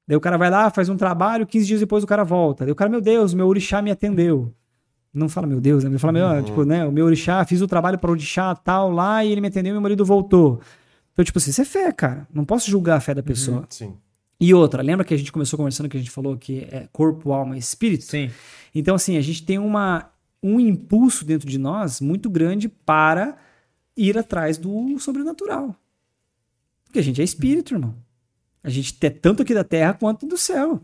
Daí 0.06 0.16
o 0.16 0.20
cara 0.20 0.38
vai 0.38 0.50
lá, 0.50 0.70
faz 0.70 0.88
um 0.88 0.96
trabalho, 0.96 1.46
15 1.46 1.66
dias 1.66 1.80
depois 1.80 2.02
o 2.02 2.06
cara 2.06 2.24
volta. 2.24 2.64
Daí 2.64 2.72
o 2.72 2.76
cara, 2.76 2.90
meu 2.90 3.00
Deus, 3.00 3.34
meu 3.34 3.46
orixá 3.46 3.82
me 3.82 3.90
atendeu. 3.90 4.54
Não 5.18 5.28
fala, 5.28 5.46
meu 5.46 5.60
Deus, 5.60 5.84
né? 5.84 5.90
Ele 5.90 5.98
fala, 5.98 6.12
meu, 6.12 6.26
uhum. 6.26 6.42
tipo, 6.42 6.64
né? 6.64 6.86
O 6.86 6.92
meu 6.92 7.06
orixá, 7.06 7.44
fiz 7.44 7.60
o 7.60 7.66
trabalho 7.66 7.98
para 7.98 8.08
o 8.08 8.12
orixá 8.12 8.54
tal 8.54 8.90
lá 8.90 9.24
e 9.24 9.32
ele 9.32 9.40
me 9.40 9.48
atendeu 9.48 9.70
e 9.70 9.72
meu 9.72 9.80
marido 9.80 10.04
voltou. 10.04 10.60
Então, 11.12 11.24
tipo 11.24 11.38
assim, 11.38 11.50
isso 11.50 11.60
é 11.60 11.64
fé, 11.64 11.92
cara. 11.92 12.26
Não 12.32 12.44
posso 12.44 12.70
julgar 12.70 12.96
a 12.96 13.00
fé 13.00 13.14
da 13.14 13.20
uhum. 13.20 13.26
pessoa. 13.26 13.58
Uhum, 13.58 13.66
sim. 13.68 13.94
E 14.40 14.54
outra, 14.54 14.82
lembra 14.82 15.04
que 15.04 15.12
a 15.12 15.16
gente 15.16 15.32
começou 15.32 15.56
conversando 15.56 15.88
que 15.88 15.96
a 15.96 16.00
gente 16.00 16.12
falou 16.12 16.36
que 16.36 16.60
é 16.70 16.88
corpo, 16.92 17.32
alma 17.32 17.56
e 17.56 17.58
espírito? 17.58 18.04
Sim. 18.04 18.30
Então, 18.72 18.94
assim, 18.94 19.16
a 19.16 19.20
gente 19.20 19.44
tem 19.44 19.58
uma, 19.58 20.10
um 20.40 20.60
impulso 20.60 21.24
dentro 21.24 21.48
de 21.48 21.58
nós 21.58 22.00
muito 22.00 22.30
grande 22.30 22.68
para 22.68 23.36
ir 23.96 24.16
atrás 24.16 24.56
do 24.56 24.96
sobrenatural. 25.00 25.74
Porque 26.84 27.00
a 27.00 27.02
gente 27.02 27.20
é 27.20 27.24
espírito, 27.24 27.74
irmão. 27.74 27.96
A 28.62 28.70
gente 28.70 28.96
é 29.04 29.10
tanto 29.10 29.42
aqui 29.42 29.52
da 29.52 29.64
terra 29.64 29.94
quanto 29.94 30.26
do 30.26 30.36
céu. 30.36 30.82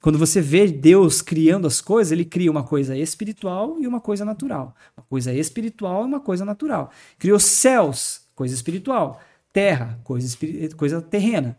Quando 0.00 0.18
você 0.18 0.40
vê 0.40 0.66
Deus 0.68 1.20
criando 1.20 1.66
as 1.66 1.80
coisas, 1.80 2.12
ele 2.12 2.24
cria 2.24 2.50
uma 2.50 2.62
coisa 2.62 2.96
espiritual 2.96 3.76
e 3.80 3.86
uma 3.86 4.00
coisa 4.00 4.24
natural. 4.24 4.74
Uma 4.96 5.04
coisa 5.08 5.32
espiritual 5.32 6.04
e 6.04 6.06
uma 6.06 6.20
coisa 6.20 6.44
natural. 6.44 6.92
Criou 7.18 7.40
céus, 7.40 8.22
coisa 8.34 8.54
espiritual. 8.54 9.20
Terra, 9.52 9.98
coisa, 10.04 10.36
coisa 10.76 11.02
terrena. 11.02 11.58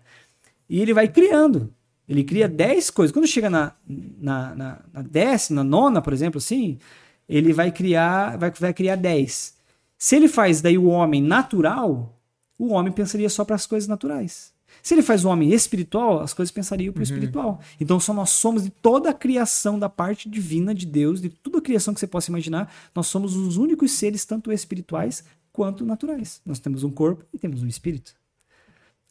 E 0.69 0.81
ele 0.81 0.93
vai 0.93 1.07
criando. 1.07 1.73
Ele 2.07 2.23
cria 2.23 2.47
dez 2.47 2.89
coisas. 2.89 3.13
Quando 3.13 3.27
chega 3.27 3.49
na, 3.49 3.73
na, 3.87 4.55
na, 4.55 4.79
na 4.93 5.01
décima, 5.01 5.63
na 5.63 5.69
nona, 5.69 6.01
por 6.01 6.13
exemplo, 6.13 6.37
assim, 6.37 6.79
ele 7.27 7.51
vai 7.51 7.71
criar, 7.71 8.37
vai, 8.37 8.51
vai 8.51 8.73
criar 8.73 8.95
10. 8.95 9.53
Se 9.97 10.15
ele 10.15 10.29
faz 10.29 10.61
daí 10.61 10.77
o 10.77 10.85
homem 10.85 11.21
natural, 11.21 12.17
o 12.57 12.69
homem 12.69 12.91
pensaria 12.91 13.29
só 13.29 13.43
para 13.43 13.55
as 13.55 13.67
coisas 13.67 13.87
naturais. 13.87 14.53
Se 14.81 14.93
ele 14.93 15.01
faz 15.01 15.25
o 15.25 15.29
homem 15.29 15.51
espiritual, 15.51 16.21
as 16.21 16.33
coisas 16.33 16.51
pensariam 16.51 16.93
para 16.93 17.01
o 17.01 17.03
espiritual. 17.03 17.59
Então 17.79 17.99
só 17.99 18.13
nós 18.13 18.29
somos 18.29 18.63
de 18.63 18.69
toda 18.69 19.09
a 19.09 19.13
criação 19.13 19.77
da 19.77 19.89
parte 19.89 20.29
divina 20.29 20.73
de 20.73 20.85
Deus, 20.85 21.21
de 21.21 21.29
toda 21.29 21.59
a 21.59 21.61
criação 21.61 21.93
que 21.93 21.99
você 21.99 22.07
possa 22.07 22.31
imaginar, 22.31 22.71
nós 22.95 23.07
somos 23.07 23.35
os 23.35 23.57
únicos 23.57 23.91
seres 23.91 24.25
tanto 24.25 24.51
espirituais 24.51 25.23
quanto 25.51 25.85
naturais. 25.85 26.41
Nós 26.45 26.59
temos 26.59 26.83
um 26.83 26.89
corpo 26.89 27.25
e 27.33 27.37
temos 27.37 27.61
um 27.61 27.67
espírito. 27.67 28.13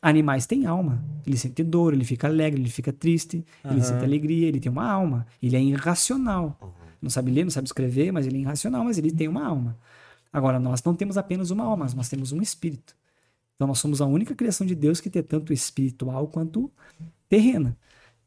Animais 0.01 0.47
têm 0.47 0.65
alma. 0.65 1.03
Ele 1.27 1.37
sente 1.37 1.63
dor, 1.65 1.93
ele 1.93 2.05
fica 2.05 2.29
alegre, 2.29 2.61
ele 2.61 2.71
fica 2.71 2.93
triste, 2.93 3.45
ele 3.65 3.75
Aham. 3.75 3.83
sente 3.83 4.05
alegria, 4.05 4.47
ele 4.47 4.61
tem 4.61 4.71
uma 4.71 4.89
alma. 4.89 5.27
Ele 5.43 5.57
é 5.57 5.63
irracional. 5.63 6.57
Não 7.03 7.11
sabe 7.11 7.31
ler, 7.31 7.45
não 7.45 7.51
sabe 7.51 7.67
escrever, 7.67 8.13
mas 8.13 8.27
ele 8.27 8.39
é 8.39 8.41
irracional, 8.41 8.85
mas 8.85 8.97
ele 8.97 9.11
tem 9.11 9.29
uma 9.29 9.45
alma. 9.45 9.77
Agora, 10.33 10.61
nós 10.61 10.83
não 10.83 10.95
temos 10.95 11.17
apenas 11.17 11.51
uma 11.51 11.65
alma, 11.65 11.85
mas 11.85 11.95
nós 11.95 12.09
temos 12.09 12.33
um 12.33 12.41
espírito. 12.41 12.95
Então, 13.59 13.67
nós 13.67 13.81
somos 13.81 14.01
a 14.01 14.07
única 14.07 14.37
criação 14.37 14.65
de 14.65 14.77
Deus 14.77 15.01
que 15.01 15.11
tem 15.11 15.21
tanto 15.21 15.53
espiritual 15.53 16.29
quanto 16.29 16.71
terrena. 17.29 17.77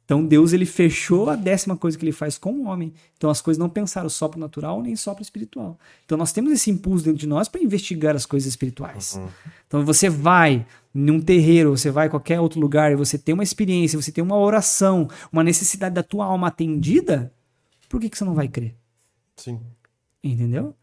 Então, 0.04 0.26
Deus 0.26 0.52
ele 0.52 0.66
fechou 0.66 1.30
a 1.30 1.38
décima 1.38 1.78
coisa 1.78 1.98
que 1.98 2.04
ele 2.04 2.12
faz 2.12 2.38
com 2.38 2.52
o 2.52 2.66
homem. 2.66 2.94
Então, 3.16 3.30
as 3.30 3.40
coisas 3.40 3.58
não 3.58 3.70
pensaram 3.70 4.10
só 4.10 4.28
para 4.28 4.36
o 4.36 4.42
natural 4.42 4.82
nem 4.82 4.94
só 4.94 5.14
para 5.14 5.22
o 5.22 5.24
espiritual. 5.24 5.80
Então, 6.04 6.18
nós 6.18 6.34
temos 6.34 6.52
esse 6.52 6.70
impulso 6.70 7.06
dentro 7.06 7.18
de 7.22 7.28
nós 7.28 7.48
para 7.48 7.64
investigar 7.64 8.14
as 8.14 8.26
coisas 8.26 8.50
espirituais. 8.50 9.18
Então, 9.66 9.86
você 9.86 10.10
vai 10.10 10.66
num 10.94 11.22
terreiro, 11.22 11.70
você 11.78 11.90
vai 11.90 12.08
em 12.08 12.10
qualquer 12.10 12.42
outro 12.42 12.60
lugar 12.60 12.92
e 12.92 12.96
você 12.98 13.18
tem 13.18 13.32
uma 13.32 13.42
experiência, 13.42 14.00
você 14.00 14.12
tem 14.12 14.22
uma 14.22 14.36
oração, 14.36 15.08
uma 15.32 15.46
necessidade 15.46 15.96
da 15.96 16.04
tua 16.04 16.26
alma 16.26 16.50
atendida, 16.50 17.34
por 17.88 18.02
que, 18.02 18.10
que 18.10 18.18
você 18.18 18.26
não 18.26 18.36
vai 18.36 18.50
crer? 18.50 18.76
Sim. 19.38 19.62
Entendeu? 20.22 20.76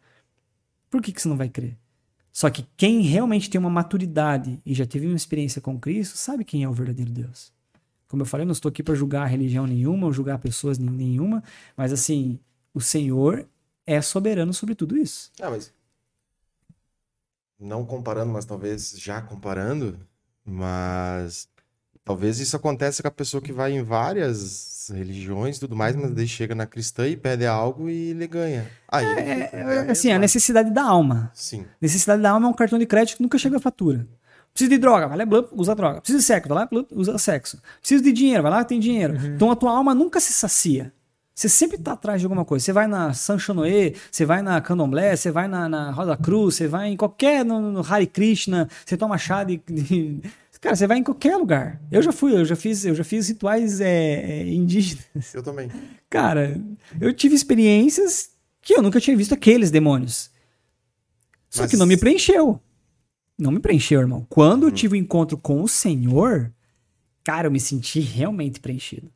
Por 0.88 1.02
que, 1.02 1.12
que 1.12 1.20
você 1.20 1.28
não 1.28 1.36
vai 1.36 1.50
crer? 1.50 1.76
Só 2.38 2.48
que 2.48 2.64
quem 2.76 3.00
realmente 3.00 3.50
tem 3.50 3.58
uma 3.58 3.68
maturidade 3.68 4.62
e 4.64 4.72
já 4.72 4.86
teve 4.86 5.08
uma 5.08 5.16
experiência 5.16 5.60
com 5.60 5.76
Cristo, 5.76 6.16
sabe 6.16 6.44
quem 6.44 6.62
é 6.62 6.68
o 6.68 6.72
verdadeiro 6.72 7.10
Deus. 7.10 7.52
Como 8.06 8.22
eu 8.22 8.26
falei, 8.26 8.44
eu 8.44 8.46
não 8.46 8.52
estou 8.52 8.68
aqui 8.68 8.80
para 8.80 8.94
julgar 8.94 9.26
religião 9.26 9.66
nenhuma, 9.66 10.06
ou 10.06 10.12
julgar 10.12 10.38
pessoas 10.38 10.78
nen- 10.78 10.88
nenhuma, 10.88 11.42
mas 11.76 11.92
assim, 11.92 12.38
o 12.72 12.80
Senhor 12.80 13.44
é 13.84 14.00
soberano 14.00 14.54
sobre 14.54 14.76
tudo 14.76 14.96
isso. 14.96 15.32
Ah, 15.40 15.50
mas. 15.50 15.74
Não 17.58 17.84
comparando, 17.84 18.32
mas 18.32 18.44
talvez 18.44 18.92
já 18.96 19.20
comparando, 19.20 19.98
mas. 20.44 21.48
Talvez 22.08 22.40
isso 22.40 22.56
aconteça 22.56 23.02
com 23.02 23.08
a 23.08 23.10
pessoa 23.10 23.40
que 23.42 23.52
vai 23.52 23.72
em 23.72 23.82
várias 23.82 24.90
religiões 24.94 25.58
e 25.58 25.60
tudo 25.60 25.76
mais, 25.76 25.94
mas 25.94 26.10
daí 26.12 26.26
chega 26.26 26.54
na 26.54 26.64
cristã 26.64 27.06
e 27.06 27.14
pede 27.16 27.44
algo 27.44 27.90
e 27.90 28.10
ele 28.12 28.26
ganha. 28.26 28.66
Aí, 28.88 29.04
É, 29.04 29.10
é 29.20 29.50
é, 29.52 29.78
a 29.88 29.92
assim, 29.92 30.10
a 30.10 30.18
necessidade 30.18 30.70
da 30.70 30.82
alma. 30.82 31.30
Sim. 31.34 31.66
Necessidade 31.78 32.22
da 32.22 32.30
alma 32.30 32.46
é 32.46 32.50
um 32.50 32.54
cartão 32.54 32.78
de 32.78 32.86
crédito 32.86 33.18
que 33.18 33.22
nunca 33.22 33.36
chega 33.36 33.58
a 33.58 33.60
fatura. 33.60 34.06
Precisa 34.54 34.70
de 34.70 34.78
droga, 34.78 35.06
vai 35.06 35.18
lá, 35.18 35.26
blá, 35.26 35.44
usa 35.52 35.74
droga. 35.74 36.00
Precisa 36.00 36.18
de 36.18 36.24
sexo, 36.24 36.48
vai 36.48 36.58
lá, 36.58 36.66
blá, 36.66 36.82
usa 36.92 37.18
sexo. 37.18 37.60
Precisa 37.80 38.02
de 38.02 38.10
dinheiro, 38.10 38.42
vai 38.42 38.50
lá, 38.52 38.64
tem 38.64 38.80
dinheiro. 38.80 39.14
Então 39.26 39.50
a 39.50 39.56
tua 39.56 39.70
alma 39.70 39.94
nunca 39.94 40.18
se 40.18 40.32
sacia. 40.32 40.90
Você 41.34 41.48
sempre 41.48 41.78
tá 41.78 41.92
atrás 41.92 42.20
de 42.20 42.26
alguma 42.26 42.44
coisa. 42.44 42.64
Você 42.64 42.72
vai 42.72 42.88
na 42.88 43.12
Sanchonoe, 43.12 43.94
você 44.10 44.24
vai 44.24 44.42
na 44.42 44.60
Candomblé, 44.60 45.14
você 45.14 45.30
vai 45.30 45.46
na, 45.46 45.68
na 45.68 45.90
Rosa 45.92 46.16
Cruz, 46.16 46.56
você 46.56 46.66
vai 46.66 46.88
em 46.88 46.96
qualquer, 46.96 47.44
no, 47.44 47.60
no 47.70 47.80
Hare 47.86 48.08
Krishna, 48.08 48.68
você 48.84 48.96
toma 48.96 49.16
chá 49.18 49.44
de, 49.44 49.60
de- 49.68 50.20
Cara, 50.60 50.74
você 50.74 50.86
vai 50.86 50.98
em 50.98 51.02
qualquer 51.04 51.36
lugar. 51.36 51.80
Eu 51.90 52.02
já 52.02 52.10
fui, 52.12 52.34
eu 52.34 52.44
já 52.44 52.56
fiz, 52.56 52.84
eu 52.84 52.94
já 52.94 53.04
fiz 53.04 53.28
rituais 53.28 53.80
é, 53.80 53.86
é, 54.40 54.48
indígenas. 54.48 55.32
Eu 55.32 55.42
também. 55.42 55.70
Cara, 56.10 56.60
eu 57.00 57.12
tive 57.12 57.34
experiências 57.34 58.30
que 58.60 58.74
eu 58.74 58.82
nunca 58.82 59.00
tinha 59.00 59.16
visto 59.16 59.32
aqueles 59.34 59.70
demônios. 59.70 60.30
Só 61.48 61.62
Mas- 61.62 61.70
que 61.70 61.76
não 61.76 61.86
me 61.86 61.96
preencheu. 61.96 62.60
Não 63.38 63.52
me 63.52 63.60
preencheu, 63.60 64.00
irmão. 64.00 64.26
Quando 64.28 64.66
eu 64.66 64.72
tive 64.72 64.94
o 64.94 64.98
encontro 64.98 65.38
com 65.38 65.62
o 65.62 65.68
Senhor, 65.68 66.52
cara, 67.22 67.46
eu 67.46 67.50
me 67.52 67.60
senti 67.60 68.00
realmente 68.00 68.58
preenchido. 68.58 69.12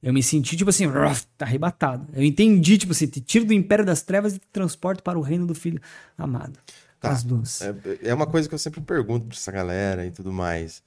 Eu 0.00 0.12
me 0.12 0.22
senti, 0.22 0.56
tipo 0.56 0.70
assim, 0.70 0.86
ruf, 0.86 1.26
arrebatado. 1.40 2.06
Eu 2.12 2.22
entendi, 2.22 2.78
tipo 2.78 2.92
assim, 2.92 3.06
te 3.08 3.20
tiro 3.20 3.44
do 3.44 3.52
império 3.52 3.84
das 3.84 4.00
trevas 4.02 4.36
e 4.36 4.38
te 4.38 4.46
transporto 4.52 5.02
para 5.02 5.18
o 5.18 5.22
reino 5.22 5.44
do 5.46 5.54
Filho 5.56 5.80
amado. 6.16 6.58
Tá. 7.02 7.10
As 7.10 7.24
duas. 7.24 7.60
É, 7.62 7.74
é 8.04 8.14
uma 8.14 8.26
coisa 8.26 8.48
que 8.48 8.54
eu 8.54 8.58
sempre 8.58 8.80
pergunto 8.80 9.26
pra 9.26 9.36
essa 9.36 9.52
galera 9.52 10.06
e 10.06 10.10
tudo 10.12 10.32
mais. 10.32 10.82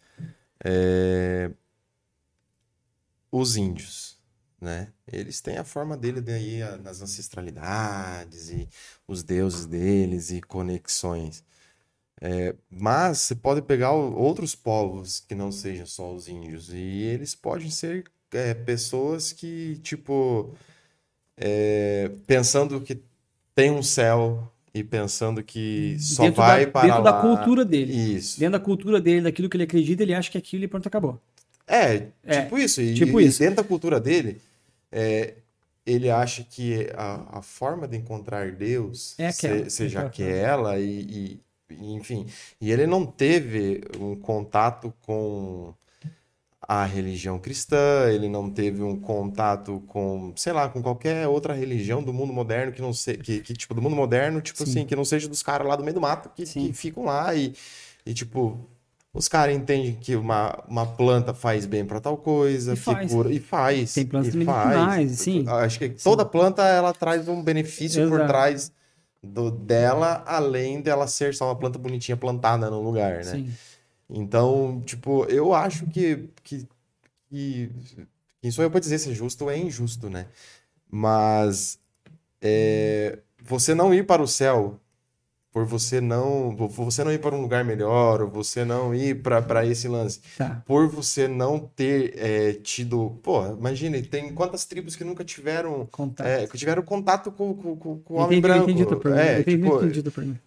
É, 0.63 1.51
Os 3.31 3.55
índios, 3.57 4.17
né? 4.61 4.91
Eles 5.11 5.41
têm 5.41 5.57
a 5.57 5.63
forma 5.63 5.97
dele 5.97 6.21
daí 6.21 6.59
nas 6.81 7.01
ancestralidades 7.01 8.49
e 8.49 8.67
os 9.07 9.23
deuses 9.23 9.65
deles 9.65 10.31
e 10.31 10.41
conexões. 10.41 11.43
É, 12.21 12.55
mas 12.69 13.19
você 13.19 13.35
pode 13.35 13.61
pegar 13.61 13.91
outros 13.93 14.55
povos 14.55 15.19
que 15.21 15.35
não 15.35 15.51
sejam 15.51 15.85
só 15.85 16.13
os 16.13 16.27
índios 16.29 16.69
e 16.73 16.77
eles 16.77 17.35
podem 17.35 17.69
ser 17.71 18.05
é, 18.33 18.53
pessoas 18.53 19.33
que, 19.33 19.77
tipo, 19.83 20.55
é, 21.37 22.09
pensando 22.27 22.81
que 22.81 23.01
tem 23.55 23.71
um 23.71 23.83
céu 23.83 24.51
e 24.75 24.83
pensando 24.83 25.41
que 25.41 25.95
só 25.99 26.23
dentro 26.23 26.41
vai 26.41 26.65
da, 26.65 26.71
para 26.71 26.87
dentro 26.87 27.01
lá. 27.03 27.11
da 27.11 27.21
cultura 27.21 27.63
dele. 27.63 27.93
Isso. 27.93 28.37
Dentro 28.39 28.59
da 28.59 28.63
cultura 28.63 28.99
dele, 28.99 29.21
daquilo 29.21 29.49
que 29.49 29.55
ele 29.55 29.63
acredita, 29.63 30.03
ele 30.03 30.13
acha 30.13 30.29
que 30.29 30.37
aquilo 30.37 30.65
e 30.65 30.67
pronto, 30.67 30.85
acabou. 30.87 31.19
É, 31.65 32.07
É, 32.23 32.41
tipo 32.43 32.57
isso. 32.57 32.81
E, 32.81 32.93
tipo 32.93 33.19
e 33.21 33.25
isso. 33.25 33.39
dentro 33.39 33.55
da 33.55 33.63
cultura 33.63 33.99
dele, 33.99 34.41
é, 34.91 35.35
ele 35.85 36.09
acha 36.09 36.43
que 36.43 36.89
a, 36.95 37.39
a 37.39 37.41
forma 37.41 37.87
de 37.87 37.95
encontrar 37.97 38.51
Deus 38.51 39.15
É 39.17 39.27
aquela, 39.29 39.63
se- 39.63 39.69
seja 39.69 40.01
aquela. 40.01 40.77
e- 40.79 41.39
e, 41.71 41.95
enfim. 41.95 42.27
E 42.59 42.69
ele 42.71 42.85
não 42.85 43.05
teve 43.05 43.81
um 43.99 44.15
contato 44.15 44.93
com 45.01 45.73
a 46.67 46.83
religião 46.85 47.37
cristã, 47.37 48.09
ele 48.09 48.27
não 48.27 48.49
teve 48.49 48.81
um 48.81 48.99
contato 48.99 49.83
com, 49.87 50.33
sei 50.35 50.51
lá, 50.51 50.67
com 50.67 50.81
qualquer 50.81 51.27
outra 51.27 51.53
religião 51.53 52.01
do 52.01 52.11
mundo 52.11 52.33
moderno 52.33 52.71
que 52.71 52.81
não 52.81 52.91
seja, 52.91 53.19
que, 53.19 53.39
que, 53.41 53.53
tipo, 53.53 53.73
do 53.73 53.81
mundo 53.81 53.95
moderno, 53.95 54.41
tipo 54.41 54.57
Sim. 54.57 54.63
assim, 54.63 54.85
que 54.85 54.95
não 54.95 55.05
seja 55.05 55.27
dos 55.29 55.43
caras 55.43 55.67
lá 55.67 55.75
do 55.75 55.83
meio 55.83 55.93
do 55.93 56.01
mato 56.01 56.29
que, 56.35 56.45
Sim. 56.45 56.67
que 56.67 56.73
ficam 56.73 57.05
lá 57.05 57.35
e, 57.35 57.53
e 58.05 58.13
tipo, 58.13 58.59
os 59.13 59.27
caras 59.27 59.55
entendem 59.55 59.93
que 59.95 60.15
uma, 60.15 60.63
uma 60.67 60.85
planta 60.85 61.33
faz 61.33 61.65
bem 61.65 61.85
pra 61.85 61.99
tal 61.99 62.17
coisa, 62.17 62.73
E 62.73 62.75
que 62.75 62.81
faz. 62.81 63.11
cura, 63.11 63.31
e 63.31 63.39
faz. 63.39 63.93
Tem 63.93 64.05
plantas 64.05 64.33
medicinais, 64.35 65.11
sim. 65.19 65.45
Acho 65.47 65.79
que 65.79 65.89
toda 65.89 66.25
planta 66.25 66.63
ela 66.63 66.93
traz 66.93 67.27
um 67.27 67.41
benefício 67.43 68.01
por 68.09 68.15
Exato. 68.15 68.27
trás 68.27 68.71
do, 69.23 69.51
dela, 69.51 70.23
além 70.25 70.81
dela 70.81 71.07
ser 71.07 71.33
só 71.33 71.45
uma 71.45 71.55
planta 71.55 71.77
bonitinha 71.79 72.17
plantada 72.17 72.69
no 72.69 72.81
lugar, 72.81 73.23
né? 73.23 73.31
Sim. 73.31 73.53
Então, 74.09 74.81
tipo, 74.85 75.25
eu 75.25 75.53
acho 75.53 75.87
que, 75.87 76.29
que, 76.43 76.67
que 77.29 77.71
quem 78.41 78.51
sou 78.51 78.63
eu 78.63 78.71
para 78.71 78.79
dizer 78.79 78.99
se 78.99 79.11
é 79.11 79.13
justo 79.13 79.45
ou 79.45 79.51
é 79.51 79.57
injusto, 79.57 80.09
né? 80.09 80.27
Mas 80.89 81.79
é, 82.41 83.19
você 83.43 83.73
não 83.73 83.93
ir 83.93 84.05
para 84.05 84.21
o 84.21 84.27
céu 84.27 84.79
por 85.55 85.63
você 85.63 86.01
não, 86.01 86.53
você 86.53 87.01
não 87.01 87.13
ir 87.13 87.19
para 87.19 87.33
um 87.33 87.39
lugar 87.39 87.63
melhor, 87.63 88.21
ou 88.21 88.29
você 88.29 88.65
não 88.65 88.93
ir 88.93 89.21
para 89.23 89.65
esse 89.65 89.87
lance, 89.87 90.19
Tá. 90.37 90.61
por 90.65 90.85
você 90.89 91.29
não 91.29 91.57
ter 91.57 92.13
é, 92.17 92.51
tido, 92.55 93.17
pô, 93.23 93.41
imagine, 93.53 94.01
tem 94.01 94.33
quantas 94.33 94.65
tribos 94.65 94.97
que 94.97 95.05
nunca 95.05 95.23
tiveram, 95.23 95.87
Contato. 95.89 96.27
é, 96.27 96.45
que 96.45 96.57
tiveram 96.57 96.83
contato 96.83 97.31
com, 97.31 97.53
com, 97.53 97.77
com, 97.77 98.01
o 98.09 98.17
homem 98.17 98.39
Entendi, 98.39 98.41
branco. 98.41 98.69
entendi. 98.69 99.17
É, 99.17 99.39
entendi, 99.39 99.63
tipo, 99.63 99.77
entendi 99.77 99.99
a 99.99 100.03
tua 100.03 100.11
pergunta. 100.11 100.41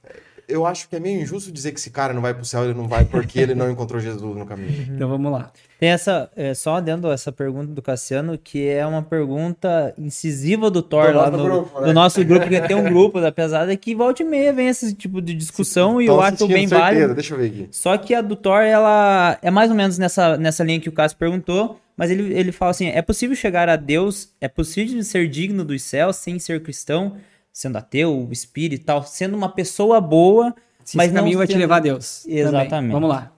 Eu 0.49 0.65
acho 0.65 0.89
que 0.89 0.97
é 0.97 1.01
meio 1.01 1.21
injusto 1.21 1.53
dizer 1.53 1.73
que 1.73 1.79
esse 1.79 1.91
cara 1.91 2.15
não 2.15 2.23
vai 2.23 2.33
pro 2.33 2.45
céu, 2.45 2.65
ele 2.65 2.75
não 2.75 2.89
vai 2.89 3.05
porque 3.05 3.39
ele 3.39 3.55
não 3.55 3.71
encontrou 3.71 4.01
Jesus 4.01 4.37
no 4.37 4.47
caminho. 4.47 4.89
Então 4.95 5.09
vamos 5.09 5.31
lá. 5.31 5.53
Tem 5.79 5.91
essa, 5.91 6.31
é, 6.35 6.55
só 6.55 6.81
dentro 6.81 7.11
essa 7.13 7.31
pergunta 7.31 7.73
do 7.73 7.83
Cassiano, 7.83 8.37
que 8.37 8.67
é 8.67 8.85
uma 8.85 9.03
pergunta 9.03 9.95
incisiva 9.97 10.71
do 10.71 10.83
Thor 10.83 11.13
Do 11.13 11.19
lá 11.19 11.31
nosso 11.31 11.37
no, 11.37 11.45
grupo, 11.45 11.81
né? 11.81 11.87
do 11.87 11.93
nosso 11.93 12.25
grupo, 12.25 12.41
porque 12.47 12.61
tem 12.63 12.77
um 12.77 12.85
grupo 12.85 13.21
da 13.21 13.31
pesada 13.31 13.77
que 13.77 13.95
volta 13.95 14.23
e 14.23 14.27
meia 14.27 14.53
vem 14.53 14.69
esse 14.69 14.95
tipo 14.95 15.21
de 15.21 15.35
discussão 15.35 16.01
e 16.01 16.07
eu 16.07 16.21
acho 16.21 16.49
bem 16.49 16.67
certeza. 16.67 16.79
válido. 16.79 17.15
Deixa 17.15 17.35
eu 17.35 17.39
ver 17.39 17.47
aqui. 17.47 17.69
Só 17.71 17.97
que 17.97 18.15
a 18.15 18.21
do 18.21 18.35
Thor, 18.35 18.63
ela 18.63 19.39
é 19.43 19.51
mais 19.51 19.71
ou 19.71 19.77
menos 19.77 19.99
nessa, 19.99 20.37
nessa 20.37 20.65
linha 20.65 20.81
que 20.81 20.89
o 20.89 20.93
Cássio 20.93 21.19
perguntou, 21.19 21.79
mas 21.97 22.11
ele, 22.11 22.33
ele 22.33 22.53
fala 22.53 22.71
assim: 22.71 22.89
é 22.89 23.03
possível 23.03 23.37
chegar 23.37 23.69
a 23.69 23.77
Deus, 23.77 24.33
é 24.41 24.49
possível 24.49 25.03
ser 25.05 25.29
digno 25.29 25.65
dos 25.65 25.83
céus 25.83 26.17
sem 26.17 26.39
ser 26.39 26.63
cristão, 26.63 27.17
sendo 27.59 27.77
ateu, 27.77 28.29
espírito 28.31 28.83
e 28.83 28.85
tal, 28.85 29.03
sendo 29.03 29.37
uma 29.37 29.49
pessoa 29.49 30.01
boa, 30.01 30.55
Se 30.85 30.97
mas 30.97 31.07
esse 31.07 31.15
não 31.15 31.23
caminho 31.23 31.39
vai 31.39 31.47
te 31.49 31.57
levar 31.57 31.79
a 31.79 31.81
Deus. 31.81 32.23
também. 32.23 32.39
Exatamente. 32.39 32.93
Vamos 32.93 33.09
lá. 33.09 33.33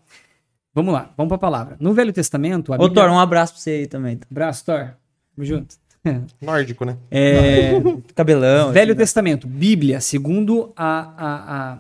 Vamos 0.75 0.93
lá, 0.93 1.11
vamos 1.17 1.29
para 1.29 1.37
a 1.37 1.41
palavra. 1.41 1.77
No 1.81 1.95
Velho 1.95 2.13
Testamento, 2.13 2.71
a 2.75 2.77
Ô, 2.77 2.81
Bíblia... 2.87 3.05
Thor, 3.05 3.13
um 3.13 3.19
abraço 3.19 3.55
pra 3.55 3.63
você 3.63 3.71
aí 3.71 3.87
também. 3.87 4.21
Abraço, 4.31 4.67
Thor. 4.67 4.91
Tamo 5.35 5.47
junto. 5.47 5.75
Nórdico, 6.39 6.85
né? 6.85 6.99
É, 7.11 7.73
Cabelão. 8.15 8.73
Velho 8.73 8.93
assim, 8.93 8.99
né? 8.99 9.03
Testamento, 9.05 9.49
Bíblia, 9.49 10.03
segundo 10.03 10.71
a, 10.77 11.01
a, 11.17 11.73
a, 11.73 11.79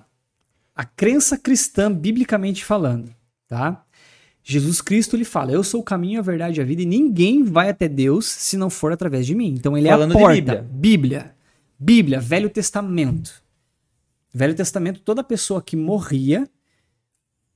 a 0.76 0.84
crença 0.84 1.36
cristã, 1.36 1.92
biblicamente 1.92 2.64
falando, 2.64 3.14
tá? 3.46 3.84
Jesus 4.42 4.80
Cristo, 4.80 5.14
ele 5.14 5.26
fala, 5.26 5.52
eu 5.52 5.62
sou 5.62 5.82
o 5.82 5.84
caminho, 5.84 6.20
a 6.20 6.22
verdade 6.22 6.58
e 6.58 6.62
a 6.62 6.64
vida, 6.64 6.80
e 6.80 6.86
ninguém 6.86 7.44
vai 7.44 7.68
até 7.68 7.86
Deus 7.86 8.24
se 8.24 8.56
não 8.56 8.70
for 8.70 8.92
através 8.92 9.26
de 9.26 9.34
mim. 9.34 9.54
Então, 9.58 9.76
ele 9.76 9.88
Falando 9.90 10.14
é 10.14 10.16
a 10.16 10.18
porta. 10.18 10.34
Bíblia. 10.34 10.66
Bíblia. 10.70 11.39
Bíblia, 11.82 12.20
Velho 12.20 12.50
Testamento. 12.50 13.42
Velho 14.34 14.54
Testamento, 14.54 15.00
toda 15.00 15.24
pessoa 15.24 15.62
que 15.62 15.74
morria, 15.74 16.46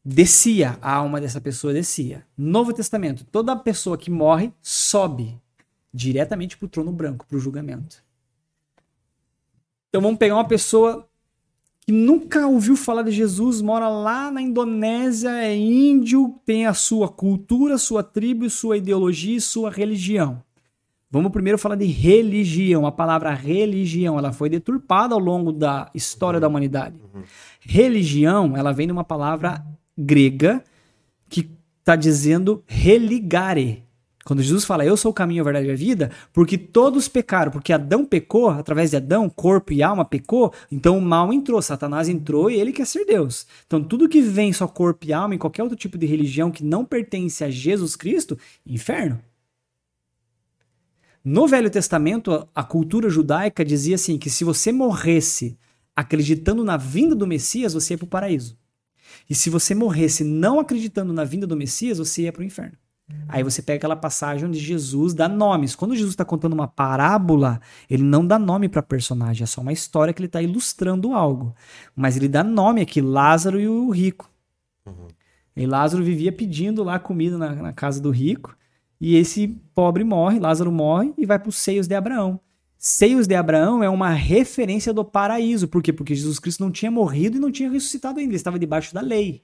descia, 0.02 0.78
a 0.80 0.94
alma 0.94 1.20
dessa 1.20 1.42
pessoa 1.42 1.74
descia. 1.74 2.26
Novo 2.34 2.72
Testamento, 2.72 3.22
toda 3.26 3.54
pessoa 3.54 3.98
que 3.98 4.10
morre, 4.10 4.50
sobe 4.62 5.38
diretamente 5.92 6.56
para 6.56 6.64
o 6.64 6.68
trono 6.70 6.90
branco, 6.90 7.26
para 7.26 7.36
o 7.36 7.40
julgamento. 7.40 8.02
Então 9.90 10.00
vamos 10.00 10.18
pegar 10.18 10.36
uma 10.36 10.48
pessoa 10.48 11.06
que 11.82 11.92
nunca 11.92 12.46
ouviu 12.46 12.78
falar 12.78 13.02
de 13.02 13.10
Jesus, 13.10 13.60
mora 13.60 13.90
lá 13.90 14.30
na 14.30 14.40
Indonésia, 14.40 15.30
é 15.30 15.54
índio, 15.54 16.40
tem 16.46 16.64
a 16.64 16.72
sua 16.72 17.10
cultura, 17.10 17.76
sua 17.76 18.02
tribo, 18.02 18.48
sua 18.48 18.78
ideologia 18.78 19.36
e 19.36 19.40
sua 19.40 19.70
religião. 19.70 20.42
Vamos 21.15 21.31
primeiro 21.31 21.57
falar 21.57 21.76
de 21.76 21.86
religião. 21.86 22.84
A 22.86 22.91
palavra 22.91 23.33
religião, 23.33 24.18
ela 24.18 24.33
foi 24.33 24.51
deturpada 24.51 25.15
ao 25.15 25.20
longo 25.20 25.52
da 25.52 25.89
história 25.94 26.41
da 26.41 26.49
humanidade. 26.49 26.97
Religião, 27.60 28.57
ela 28.57 28.73
vem 28.73 28.89
de 28.89 28.93
uma 28.93 29.05
palavra 29.05 29.65
grega 29.97 30.65
que 31.28 31.49
está 31.78 31.94
dizendo 31.94 32.65
religare. 32.67 33.84
Quando 34.25 34.43
Jesus 34.43 34.65
fala, 34.65 34.84
eu 34.84 34.97
sou 34.97 35.12
o 35.12 35.15
caminho, 35.15 35.41
a 35.41 35.44
verdade 35.44 35.68
e 35.68 35.70
a 35.70 35.76
vida, 35.76 36.10
porque 36.33 36.59
todos 36.59 37.07
pecaram, 37.07 37.52
porque 37.52 37.73
Adão 37.73 38.05
pecou, 38.05 38.49
através 38.49 38.91
de 38.91 38.97
Adão, 38.97 39.31
corpo 39.31 39.73
e 39.73 39.84
alma 39.84 40.05
pecou, 40.05 40.52
então 40.73 40.99
o 40.99 41.01
mal 41.01 41.33
entrou, 41.33 41.62
Satanás 41.62 42.09
entrou 42.09 42.51
e 42.51 42.57
ele 42.57 42.73
quer 42.73 42.89
ser 42.89 43.05
Deus. 43.05 43.47
Então 43.68 43.84
tudo 43.84 44.09
que 44.09 44.20
vem 44.20 44.52
só 44.52 44.67
corpo 44.67 45.07
e 45.07 45.12
alma, 45.12 45.36
em 45.36 45.39
qualquer 45.39 45.62
outro 45.62 45.78
tipo 45.78 45.97
de 45.97 46.07
religião 46.07 46.51
que 46.51 46.65
não 46.65 46.84
pertence 46.84 47.44
a 47.44 47.51
Jesus 47.51 47.94
Cristo, 47.94 48.36
inferno. 48.67 49.20
No 51.24 51.46
Velho 51.48 51.70
Testamento, 51.70 52.46
a 52.54 52.62
cultura 52.62 53.08
judaica 53.08 53.64
dizia 53.64 53.94
assim: 53.94 54.18
que 54.18 54.28
se 54.28 54.44
você 54.44 54.70
morresse 54.70 55.58
acreditando 55.96 56.62
na 56.62 56.76
vinda 56.76 57.14
do 57.14 57.26
Messias, 57.26 57.72
você 57.72 57.94
ia 57.94 57.98
para 57.98 58.04
o 58.04 58.08
paraíso. 58.08 58.58
E 59.28 59.34
se 59.34 59.48
você 59.48 59.74
morresse 59.74 60.22
não 60.22 60.60
acreditando 60.60 61.12
na 61.12 61.24
vinda 61.24 61.46
do 61.46 61.56
Messias, 61.56 61.98
você 61.98 62.22
ia 62.22 62.32
para 62.32 62.42
o 62.42 62.44
inferno. 62.44 62.76
Aí 63.28 63.42
você 63.42 63.60
pega 63.60 63.76
aquela 63.76 63.96
passagem 63.96 64.48
onde 64.48 64.58
Jesus 64.58 65.12
dá 65.12 65.28
nomes. 65.28 65.74
Quando 65.74 65.94
Jesus 65.94 66.14
está 66.14 66.24
contando 66.24 66.54
uma 66.54 66.66
parábola, 66.66 67.60
ele 67.88 68.02
não 68.02 68.26
dá 68.26 68.38
nome 68.38 68.66
para 68.66 68.82
personagem, 68.82 69.44
é 69.44 69.46
só 69.46 69.60
uma 69.60 69.72
história 69.72 70.12
que 70.12 70.20
ele 70.20 70.26
está 70.26 70.40
ilustrando 70.40 71.12
algo. 71.12 71.54
Mas 71.94 72.16
ele 72.16 72.28
dá 72.28 72.42
nome 72.42 72.80
aqui, 72.80 73.02
Lázaro 73.02 73.60
e 73.60 73.68
o 73.68 73.90
rico. 73.90 74.30
Uhum. 74.86 75.08
E 75.54 75.66
Lázaro 75.66 76.02
vivia 76.02 76.32
pedindo 76.32 76.82
lá 76.82 76.98
comida 76.98 77.36
na, 77.36 77.54
na 77.54 77.72
casa 77.72 78.00
do 78.00 78.10
rico. 78.10 78.56
E 79.07 79.16
esse 79.16 79.49
pobre 79.74 80.02
morre, 80.02 80.41
Lázaro 80.41 80.73
morre 80.73 81.12
e 81.18 81.26
vai 81.26 81.39
para 81.39 81.50
os 81.50 81.57
seios 81.57 81.86
de 81.86 81.94
Abraão. 81.94 82.41
Seios 82.78 83.26
de 83.26 83.34
Abraão 83.34 83.84
é 83.84 83.89
uma 83.91 84.08
referência 84.08 84.94
do 84.94 85.05
paraíso. 85.05 85.68
Por 85.68 85.83
quê? 85.83 85.92
Porque 85.92 86.15
Jesus 86.15 86.39
Cristo 86.39 86.65
não 86.65 86.70
tinha 86.70 86.91
morrido 86.91 87.36
e 87.36 87.39
não 87.39 87.50
tinha 87.50 87.70
ressuscitado 87.70 88.18
ainda, 88.18 88.31
ele 88.31 88.36
estava 88.36 88.58
debaixo 88.58 88.94
da 88.94 89.02
lei. 89.02 89.42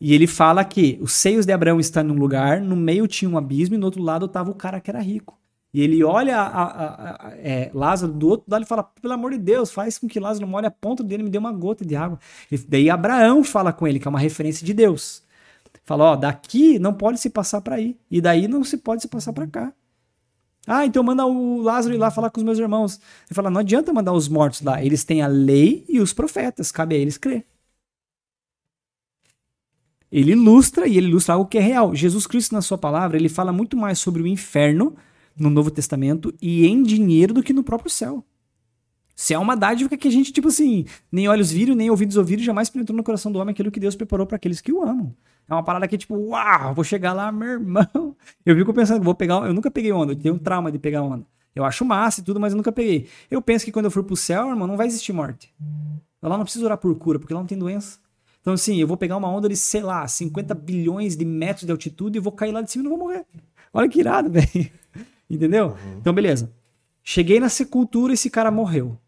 E 0.00 0.12
ele 0.12 0.26
fala 0.26 0.64
que 0.64 0.98
os 1.00 1.12
seios 1.12 1.46
de 1.46 1.52
Abraão 1.52 1.78
estão 1.78 2.02
num 2.02 2.18
lugar, 2.18 2.60
no 2.60 2.74
meio 2.74 3.06
tinha 3.06 3.30
um 3.30 3.38
abismo 3.38 3.76
e 3.76 3.78
no 3.78 3.86
outro 3.86 4.02
lado 4.02 4.26
estava 4.26 4.50
o 4.50 4.56
cara 4.56 4.80
que 4.80 4.90
era 4.90 5.00
rico. 5.00 5.38
E 5.72 5.80
ele 5.80 6.02
olha 6.02 6.36
a, 6.36 6.62
a, 6.64 7.28
a, 7.28 7.36
é, 7.36 7.70
Lázaro 7.72 8.12
do 8.12 8.28
outro 8.28 8.50
lado 8.50 8.64
e 8.64 8.66
fala: 8.66 8.82
pelo 8.82 9.14
amor 9.14 9.30
de 9.30 9.38
Deus, 9.38 9.70
faz 9.70 9.98
com 9.98 10.08
que 10.08 10.18
Lázaro 10.18 10.48
molhe 10.48 10.66
a 10.66 10.70
ponta 10.72 11.04
dele 11.04 11.22
me 11.22 11.30
dê 11.30 11.38
uma 11.38 11.52
gota 11.52 11.84
de 11.84 11.94
água. 11.94 12.18
E 12.50 12.58
daí 12.58 12.90
Abraão 12.90 13.44
fala 13.44 13.72
com 13.72 13.86
ele, 13.86 14.00
que 14.00 14.08
é 14.08 14.10
uma 14.10 14.18
referência 14.18 14.66
de 14.66 14.74
Deus. 14.74 15.24
Fala, 15.86 16.04
ó, 16.04 16.16
daqui 16.16 16.80
não 16.80 16.92
pode 16.92 17.20
se 17.20 17.30
passar 17.30 17.60
para 17.60 17.76
aí. 17.76 17.96
E 18.10 18.20
daí 18.20 18.48
não 18.48 18.64
se 18.64 18.76
pode 18.76 19.02
se 19.02 19.08
passar 19.08 19.32
para 19.32 19.46
cá. 19.46 19.72
Ah, 20.66 20.84
então 20.84 21.00
manda 21.04 21.24
o 21.24 21.62
Lázaro 21.62 21.94
ir 21.94 21.98
lá 21.98 22.10
falar 22.10 22.28
com 22.28 22.40
os 22.40 22.44
meus 22.44 22.58
irmãos. 22.58 22.96
Ele 23.28 23.34
fala, 23.34 23.48
não 23.48 23.60
adianta 23.60 23.92
mandar 23.92 24.12
os 24.12 24.28
mortos 24.28 24.62
lá. 24.62 24.84
Eles 24.84 25.04
têm 25.04 25.22
a 25.22 25.28
lei 25.28 25.84
e 25.88 26.00
os 26.00 26.12
profetas. 26.12 26.72
Cabe 26.72 26.96
a 26.96 26.98
eles 26.98 27.16
crer. 27.16 27.46
Ele 30.10 30.32
ilustra 30.32 30.88
e 30.88 30.98
ele 30.98 31.06
ilustra 31.06 31.34
algo 31.34 31.48
que 31.48 31.56
é 31.56 31.60
real. 31.60 31.94
Jesus 31.94 32.26
Cristo, 32.26 32.52
na 32.52 32.62
sua 32.62 32.76
palavra, 32.76 33.16
ele 33.16 33.28
fala 33.28 33.52
muito 33.52 33.76
mais 33.76 34.00
sobre 34.00 34.20
o 34.22 34.26
inferno 34.26 34.96
no 35.36 35.50
Novo 35.50 35.70
Testamento 35.70 36.34
e 36.42 36.66
em 36.66 36.82
dinheiro 36.82 37.32
do 37.32 37.44
que 37.44 37.52
no 37.52 37.62
próprio 37.62 37.90
céu. 37.90 38.24
Se 39.14 39.34
é 39.34 39.38
uma 39.38 39.56
dádiva 39.56 39.96
que 39.96 40.08
a 40.08 40.10
gente, 40.10 40.32
tipo 40.32 40.48
assim, 40.48 40.84
nem 41.12 41.28
olhos 41.28 41.52
viram, 41.52 41.74
nem 41.76 41.90
ouvidos 41.90 42.16
ouviram, 42.16 42.42
jamais 42.42 42.68
penetrou 42.68 42.96
no 42.96 43.04
coração 43.04 43.30
do 43.30 43.38
homem 43.38 43.52
aquilo 43.52 43.70
que 43.70 43.80
Deus 43.80 43.94
preparou 43.94 44.26
para 44.26 44.36
aqueles 44.36 44.60
que 44.60 44.72
o 44.72 44.82
amam. 44.82 45.14
É 45.48 45.54
uma 45.54 45.62
parada 45.62 45.86
que, 45.86 45.96
tipo, 45.96 46.16
uau, 46.16 46.74
vou 46.74 46.84
chegar 46.84 47.12
lá, 47.12 47.30
meu 47.30 47.48
irmão. 47.48 48.16
Eu 48.44 48.56
fico 48.56 48.74
pensando, 48.74 49.02
vou 49.02 49.14
pegar. 49.14 49.34
Eu 49.46 49.54
nunca 49.54 49.70
peguei 49.70 49.92
onda, 49.92 50.12
eu 50.12 50.16
tenho 50.16 50.34
um 50.34 50.38
trauma 50.38 50.72
de 50.72 50.78
pegar 50.78 51.02
onda. 51.02 51.24
Eu 51.54 51.64
acho 51.64 51.84
massa 51.84 52.20
e 52.20 52.24
tudo, 52.24 52.38
mas 52.40 52.52
eu 52.52 52.56
nunca 52.56 52.72
peguei. 52.72 53.08
Eu 53.30 53.40
penso 53.40 53.64
que 53.64 53.72
quando 53.72 53.86
eu 53.86 53.90
for 53.90 54.04
pro 54.04 54.16
céu, 54.16 54.48
irmão, 54.50 54.66
não 54.66 54.76
vai 54.76 54.86
existir 54.86 55.12
morte. 55.12 55.54
Eu 56.20 56.28
lá 56.28 56.36
não 56.36 56.44
preciso 56.44 56.64
orar 56.64 56.76
por 56.76 56.94
cura, 56.96 57.18
porque 57.18 57.32
lá 57.32 57.40
não 57.40 57.46
tem 57.46 57.56
doença. 57.56 57.98
Então, 58.40 58.52
assim, 58.52 58.76
eu 58.80 58.86
vou 58.86 58.96
pegar 58.96 59.16
uma 59.16 59.28
onda 59.28 59.48
de, 59.48 59.56
sei 59.56 59.82
lá, 59.82 60.06
50 60.06 60.54
bilhões 60.54 61.16
de 61.16 61.24
metros 61.24 61.64
de 61.64 61.72
altitude 61.72 62.18
e 62.18 62.20
vou 62.20 62.32
cair 62.32 62.52
lá 62.52 62.60
de 62.60 62.70
cima 62.70 62.82
e 62.82 62.88
não 62.88 62.96
vou 62.96 63.06
morrer. 63.06 63.24
Olha 63.72 63.88
que 63.88 64.00
irado, 64.00 64.28
velho. 64.30 64.70
Entendeu? 65.28 65.68
Uhum. 65.68 65.98
Então, 65.98 66.12
beleza. 66.12 66.52
Cheguei 67.02 67.40
na 67.40 67.48
sepultura 67.48 68.12
e 68.12 68.14
esse 68.14 68.28
cara 68.28 68.50
morreu 68.50 68.98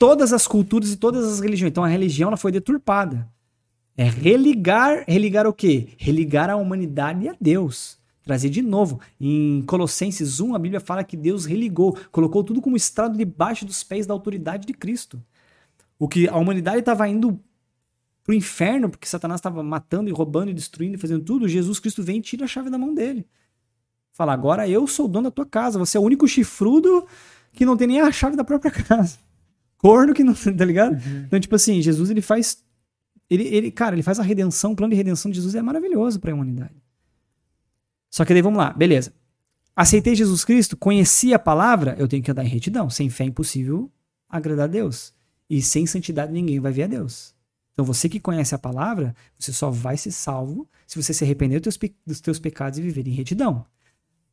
todas 0.00 0.32
as 0.32 0.46
culturas 0.46 0.90
e 0.90 0.96
todas 0.96 1.30
as 1.30 1.40
religiões. 1.40 1.70
Então 1.70 1.84
a 1.84 1.88
religião 1.88 2.28
ela 2.28 2.36
foi 2.38 2.50
deturpada. 2.50 3.28
É 4.00 4.04
religar, 4.04 5.04
religar 5.06 5.46
o 5.46 5.52
quê? 5.52 5.88
Religar 5.98 6.48
a 6.48 6.56
humanidade 6.56 7.28
a 7.28 7.36
Deus. 7.38 7.98
Trazer 8.22 8.48
de 8.48 8.62
novo. 8.62 8.98
Em 9.20 9.60
Colossenses 9.66 10.40
1, 10.40 10.54
a 10.54 10.58
Bíblia 10.58 10.80
fala 10.80 11.04
que 11.04 11.18
Deus 11.18 11.44
religou, 11.44 11.94
colocou 12.10 12.42
tudo 12.42 12.62
como 12.62 12.78
estrado 12.78 13.18
debaixo 13.18 13.66
dos 13.66 13.84
pés 13.84 14.06
da 14.06 14.14
autoridade 14.14 14.66
de 14.66 14.72
Cristo. 14.72 15.22
O 15.98 16.08
que 16.08 16.26
a 16.26 16.36
humanidade 16.38 16.78
estava 16.78 17.06
indo 17.06 17.38
pro 18.24 18.32
inferno, 18.32 18.88
porque 18.88 19.06
Satanás 19.06 19.38
estava 19.38 19.62
matando 19.62 20.08
e 20.08 20.12
roubando 20.14 20.50
e 20.50 20.54
destruindo 20.54 20.94
e 20.94 20.98
fazendo 20.98 21.22
tudo, 21.22 21.46
Jesus 21.46 21.78
Cristo 21.78 22.02
vem 22.02 22.20
e 22.20 22.22
tira 22.22 22.46
a 22.46 22.48
chave 22.48 22.70
da 22.70 22.78
mão 22.78 22.94
dele. 22.94 23.26
Fala, 24.14 24.32
agora 24.32 24.66
eu 24.66 24.86
sou 24.86 25.04
o 25.04 25.08
dono 25.08 25.24
da 25.24 25.30
tua 25.30 25.44
casa, 25.44 25.78
você 25.78 25.98
é 25.98 26.00
o 26.00 26.04
único 26.04 26.26
chifrudo 26.26 27.06
que 27.52 27.66
não 27.66 27.76
tem 27.76 27.86
nem 27.86 28.00
a 28.00 28.10
chave 28.10 28.34
da 28.34 28.44
própria 28.44 28.70
casa 28.72 29.18
corno 29.80 30.14
que 30.14 30.22
não. 30.22 30.34
Tá 30.34 30.64
ligado? 30.64 30.92
Uhum. 30.92 31.24
Então, 31.26 31.40
tipo 31.40 31.54
assim, 31.54 31.82
Jesus 31.82 32.10
ele 32.10 32.20
faz. 32.20 32.62
Ele, 33.30 33.44
ele, 33.44 33.70
cara, 33.70 33.94
ele 33.94 34.02
faz 34.02 34.18
a 34.18 34.22
redenção, 34.22 34.72
o 34.72 34.76
plano 34.76 34.90
de 34.90 34.96
redenção 34.96 35.30
de 35.30 35.36
Jesus 35.36 35.54
é 35.54 35.62
maravilhoso 35.62 36.18
para 36.18 36.32
a 36.32 36.34
humanidade. 36.34 36.74
Só 38.10 38.24
que 38.24 38.32
daí 38.32 38.42
vamos 38.42 38.58
lá, 38.58 38.72
beleza. 38.72 39.14
Aceitei 39.74 40.16
Jesus 40.16 40.44
Cristo, 40.44 40.76
conheci 40.76 41.32
a 41.32 41.38
palavra, 41.38 41.94
eu 41.96 42.08
tenho 42.08 42.22
que 42.22 42.30
andar 42.30 42.44
em 42.44 42.48
retidão. 42.48 42.90
Sem 42.90 43.08
fé 43.08 43.22
é 43.22 43.28
impossível 43.28 43.90
agradar 44.28 44.64
a 44.64 44.66
Deus. 44.66 45.14
E 45.48 45.62
sem 45.62 45.86
santidade 45.86 46.32
ninguém 46.32 46.58
vai 46.58 46.72
ver 46.72 46.82
a 46.82 46.86
Deus. 46.88 47.34
Então 47.72 47.84
você 47.84 48.08
que 48.08 48.20
conhece 48.20 48.54
a 48.54 48.58
palavra, 48.58 49.14
você 49.38 49.52
só 49.52 49.70
vai 49.70 49.96
ser 49.96 50.10
salvo 50.10 50.68
se 50.86 51.00
você 51.00 51.14
se 51.14 51.24
arrepender 51.24 51.60
dos 51.60 51.76
teus, 51.76 51.92
dos 52.04 52.20
teus 52.20 52.38
pecados 52.38 52.78
e 52.78 52.82
viver 52.82 53.06
em 53.06 53.12
retidão. 53.12 53.64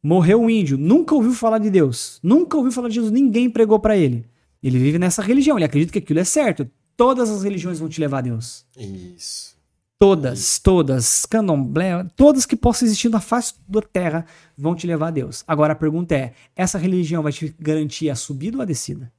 Morreu 0.02 0.42
um 0.42 0.50
índio, 0.50 0.78
nunca 0.78 1.16
ouviu 1.16 1.34
falar 1.34 1.60
de 1.60 1.70
Deus, 1.70 2.20
nunca 2.24 2.58
ouviu 2.58 2.72
falar 2.72 2.90
de 2.90 2.96
Jesus, 2.96 3.12
ninguém 3.12 3.50
pregou 3.50 3.80
para 3.80 3.96
ele. 3.96 4.26
Ele 4.62 4.78
vive 4.80 5.00
nessa 5.00 5.22
religião, 5.22 5.58
ele 5.58 5.66
acredita 5.66 5.94
que 5.94 6.00
aquilo 6.00 6.20
é 6.20 6.24
certo. 6.24 6.70
Todas 6.98 7.30
as 7.30 7.44
religiões 7.44 7.80
vão 7.80 7.88
te 7.88 8.02
levar 8.02 8.18
a 8.18 8.22
Deus. 8.22 8.66
Isso. 8.76 9.56
Todas, 10.00 10.40
Isso. 10.40 10.62
todas, 10.62 11.26
candomblé, 11.26 12.06
todas 12.16 12.46
que 12.46 12.56
possam 12.56 12.88
existir 12.88 13.10
na 13.10 13.20
face 13.20 13.56
da 13.68 13.82
terra 13.82 14.26
vão 14.56 14.76
te 14.76 14.86
levar 14.86 15.08
a 15.08 15.12
Deus. 15.12 15.44
Agora 15.48 15.74
a 15.74 15.76
pergunta 15.76 16.14
é: 16.16 16.34
essa 16.56 16.78
religião 16.78 17.24
vai 17.24 17.32
te 17.32 17.56
garantir 17.60 18.10
a 18.10 18.16
subida 18.16 18.58
ou 18.58 18.62
a 18.62 18.66
descida? 18.66 19.12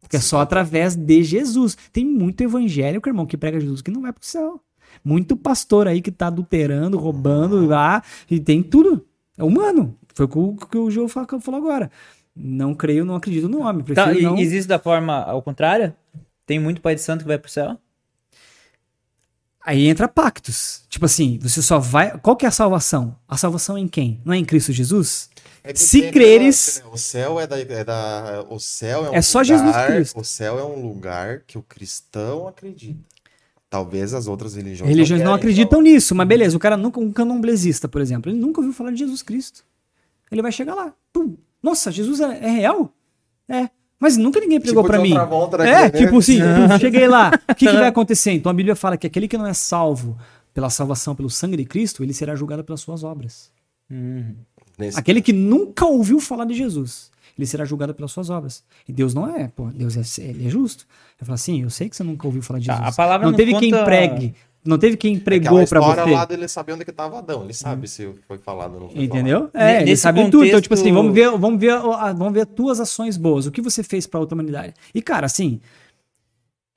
Porque 0.00 0.16
é 0.16 0.20
só 0.20 0.40
através 0.40 0.94
de 0.94 1.22
Jesus. 1.22 1.76
Tem 1.90 2.04
muito 2.04 2.42
evangélico, 2.42 3.08
irmão, 3.08 3.24
que 3.24 3.36
prega 3.36 3.58
Jesus 3.58 3.80
que 3.80 3.90
não 3.90 4.02
vai 4.02 4.12
pro 4.12 4.24
céu. 4.26 4.60
Muito 5.02 5.36
pastor 5.36 5.88
aí 5.88 6.02
que 6.02 6.10
tá 6.10 6.26
adulterando, 6.26 6.98
roubando 6.98 7.66
lá, 7.66 8.02
e 8.30 8.38
tem 8.38 8.62
tudo. 8.62 9.06
É 9.36 9.42
humano. 9.42 9.96
Foi 10.14 10.26
o 10.26 10.56
que 10.56 10.78
o 10.78 10.90
João 10.90 11.08
falou 11.08 11.56
agora. 11.56 11.90
Não 12.36 12.74
creio, 12.74 13.04
não 13.04 13.14
acredito 13.14 13.48
no 13.48 13.60
homem. 13.60 13.82
Tá, 13.84 14.12
e 14.12 14.22
não... 14.22 14.36
existe 14.36 14.68
da 14.68 14.78
forma 14.78 15.22
ao 15.22 15.40
contrário? 15.40 15.94
Tem 16.46 16.58
muito 16.58 16.80
pai 16.80 16.94
de 16.94 17.00
santo 17.00 17.22
que 17.22 17.28
vai 17.28 17.38
pro 17.38 17.50
céu? 17.50 17.78
Aí 19.64 19.86
entra 19.86 20.06
pactos. 20.06 20.82
Tipo 20.90 21.06
assim, 21.06 21.38
você 21.40 21.62
só 21.62 21.78
vai. 21.78 22.18
Qual 22.18 22.36
que 22.36 22.44
é 22.44 22.48
a 22.48 22.52
salvação? 22.52 23.16
A 23.26 23.36
salvação 23.36 23.78
é 23.78 23.80
em 23.80 23.88
quem? 23.88 24.20
Não 24.22 24.34
é 24.34 24.36
em 24.36 24.44
Cristo 24.44 24.72
Jesus? 24.72 25.30
É 25.62 25.74
Se 25.74 26.10
creres. 26.10 26.82
Né? 26.84 26.90
O 26.92 26.98
céu 26.98 27.40
é 27.40 27.46
da, 27.46 27.58
é 27.58 27.84
da. 27.84 28.44
O 28.50 28.60
céu 28.60 29.06
é 29.06 29.10
um 29.10 29.14
É 29.14 29.22
só 29.22 29.40
lugar, 29.40 29.56
Jesus 29.56 29.86
Cristo. 29.86 30.20
O 30.20 30.24
céu 30.24 30.58
é 30.58 30.64
um 30.64 30.86
lugar 30.86 31.40
que 31.46 31.56
o 31.56 31.62
cristão 31.62 32.46
acredita. 32.46 33.00
Talvez 33.70 34.12
as 34.12 34.26
outras 34.26 34.54
religiões. 34.54 34.90
Religiões 34.90 35.22
não, 35.22 35.30
não 35.30 35.34
acreditam 35.34 35.80
então. 35.80 35.92
nisso, 35.92 36.14
mas 36.14 36.28
beleza. 36.28 36.54
O 36.54 36.60
cara 36.60 36.76
nunca. 36.76 37.00
Um 37.00 37.10
candomblesista, 37.10 37.88
por 37.88 38.02
exemplo, 38.02 38.30
ele 38.30 38.38
nunca 38.38 38.60
ouviu 38.60 38.74
falar 38.74 38.90
de 38.90 38.98
Jesus 38.98 39.22
Cristo. 39.22 39.64
Ele 40.30 40.42
vai 40.42 40.52
chegar 40.52 40.74
lá. 40.74 40.92
Pum, 41.10 41.38
nossa, 41.62 41.90
Jesus 41.90 42.20
é, 42.20 42.44
é 42.44 42.50
real? 42.50 42.92
É. 43.48 43.70
Mas 43.98 44.16
nunca 44.16 44.40
ninguém 44.40 44.60
pregou 44.60 44.82
tipo 44.82 44.92
para 44.92 45.02
mim. 45.02 45.14
É, 45.66 45.88
tipo 45.90 46.18
assim, 46.18 46.38
cheguei 46.80 47.06
lá. 47.08 47.30
O 47.50 47.54
que, 47.54 47.66
que 47.66 47.72
vai 47.72 47.88
acontecer? 47.88 48.32
Então 48.32 48.50
a 48.50 48.54
Bíblia 48.54 48.74
fala 48.76 48.96
que 48.96 49.06
aquele 49.06 49.26
que 49.28 49.38
não 49.38 49.46
é 49.46 49.54
salvo 49.54 50.16
pela 50.52 50.68
salvação 50.70 51.14
pelo 51.14 51.30
sangue 51.30 51.56
de 51.56 51.64
Cristo, 51.64 52.02
ele 52.02 52.12
será 52.12 52.34
julgado 52.36 52.62
pelas 52.64 52.80
suas 52.80 53.02
obras. 53.04 53.50
Uhum. 53.90 54.34
Aquele 54.94 55.20
que 55.22 55.32
nunca 55.32 55.86
ouviu 55.86 56.18
falar 56.20 56.44
de 56.44 56.54
Jesus. 56.54 57.10
ele 57.38 57.46
será 57.46 57.64
julgado 57.64 57.94
pelas 57.94 58.10
suas 58.12 58.28
obras. 58.30 58.62
E 58.88 58.92
Deus 58.92 59.14
não 59.14 59.34
é, 59.36 59.48
pô, 59.48 59.66
Deus 59.70 59.96
é, 59.96 60.22
ele 60.22 60.46
é 60.46 60.50
justo. 60.50 60.86
Ele 61.18 61.26
fala 61.26 61.34
assim, 61.34 61.62
eu 61.62 61.70
sei 61.70 61.88
que 61.88 61.96
você 61.96 62.02
nunca 62.04 62.26
ouviu 62.26 62.42
falar 62.42 62.58
de 62.60 62.66
Tá, 62.66 62.74
Jesus. 62.76 62.92
a 62.92 62.96
palavra 62.96 63.24
não, 63.26 63.32
não 63.32 63.36
teve 63.36 63.54
quem 63.58 63.70
conta- 63.70 63.84
pregue, 63.84 64.34
não 64.64 64.78
teve 64.78 64.96
quem 64.96 65.18
pregou 65.18 65.58
Aquela 65.58 65.66
pra 65.66 65.80
história 65.80 66.04
você. 66.04 66.10
lá 66.10 66.24
dele 66.24 66.48
saber 66.48 66.72
onde 66.72 66.84
que 66.84 66.92
tava 66.92 67.18
Adão. 67.18 67.44
Ele 67.44 67.52
sabe 67.52 67.86
se 67.86 68.12
foi 68.26 68.38
falado 68.38 68.74
ou 68.74 68.80
não 68.80 68.90
foi 68.90 69.04
Entendeu? 69.04 69.50
Ne- 69.52 69.60
É, 69.60 69.76
ele 69.82 69.90
nesse 69.90 70.02
sabe 70.02 70.24
tudo. 70.30 70.44
Então, 70.44 70.60
tipo 70.60 70.74
contexto- 70.74 70.86
assim, 70.86 70.92
vamos 70.92 71.12
ver, 71.14 71.30
vamos 71.38 71.60
ver, 71.60 71.78
vamos 72.16 72.32
ver 72.32 72.40
as 72.42 72.48
tuas 72.54 72.80
ações 72.80 73.16
boas. 73.16 73.46
O 73.46 73.50
que 73.52 73.60
você 73.60 73.82
fez 73.82 74.06
pra 74.06 74.18
outra 74.20 74.34
humanidade. 74.34 74.72
E, 74.94 75.02
cara, 75.02 75.26
assim, 75.26 75.60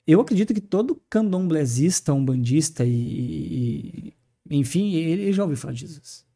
eu 0.06 0.20
acredito 0.20 0.52
que 0.54 0.60
todo 0.60 1.00
candomblezista, 1.08 2.12
umbandista 2.12 2.84
e, 2.84 2.90
e- 2.90 4.14
e- 4.50 4.58
enfim, 4.58 4.94
ele, 4.94 5.22
ele 5.22 5.32
já 5.32 5.42
ouviu 5.42 5.56
falar 5.56 5.72
de 5.74 5.80
Jesus. 5.80 6.26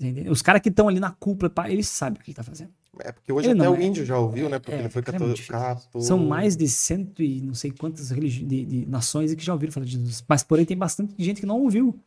Entendeu? 0.00 0.32
Os 0.32 0.42
caras 0.42 0.60
que 0.60 0.68
estão 0.68 0.88
ali 0.88 0.98
na 0.98 1.10
cúpula, 1.12 1.48
pá, 1.48 1.70
eles 1.70 1.86
sabem 1.88 2.20
o 2.20 2.24
que 2.24 2.30
ele 2.30 2.36
tá 2.36 2.42
fazendo. 2.42 2.70
É 3.00 3.10
porque 3.10 3.32
hoje 3.32 3.48
Ele 3.48 3.58
até 3.60 3.68
não 3.70 3.76
o 3.76 3.80
é. 3.80 3.84
índio 3.84 4.04
já 4.04 4.18
ouviu, 4.18 4.48
né? 4.50 4.58
Porque 4.58 4.74
É, 4.74 4.80
ele 4.80 4.88
foi 4.90 5.00
é 5.00 5.04
cato... 5.04 6.00
São 6.00 6.18
mais 6.18 6.56
de 6.56 6.68
cento 6.68 7.22
e 7.22 7.40
não 7.40 7.54
sei 7.54 7.70
quantas 7.70 8.10
religi- 8.10 8.44
de, 8.44 8.64
de 8.64 8.86
nações 8.86 9.34
que 9.34 9.42
já 9.44 9.52
ouviram 9.54 9.72
falar 9.72 9.86
de 9.86 9.92
Jesus. 9.92 10.22
Mas, 10.28 10.42
porém, 10.42 10.64
tem 10.66 10.76
bastante 10.76 11.14
gente 11.18 11.40
que 11.40 11.46
não 11.46 11.60
ouviu. 11.60 11.98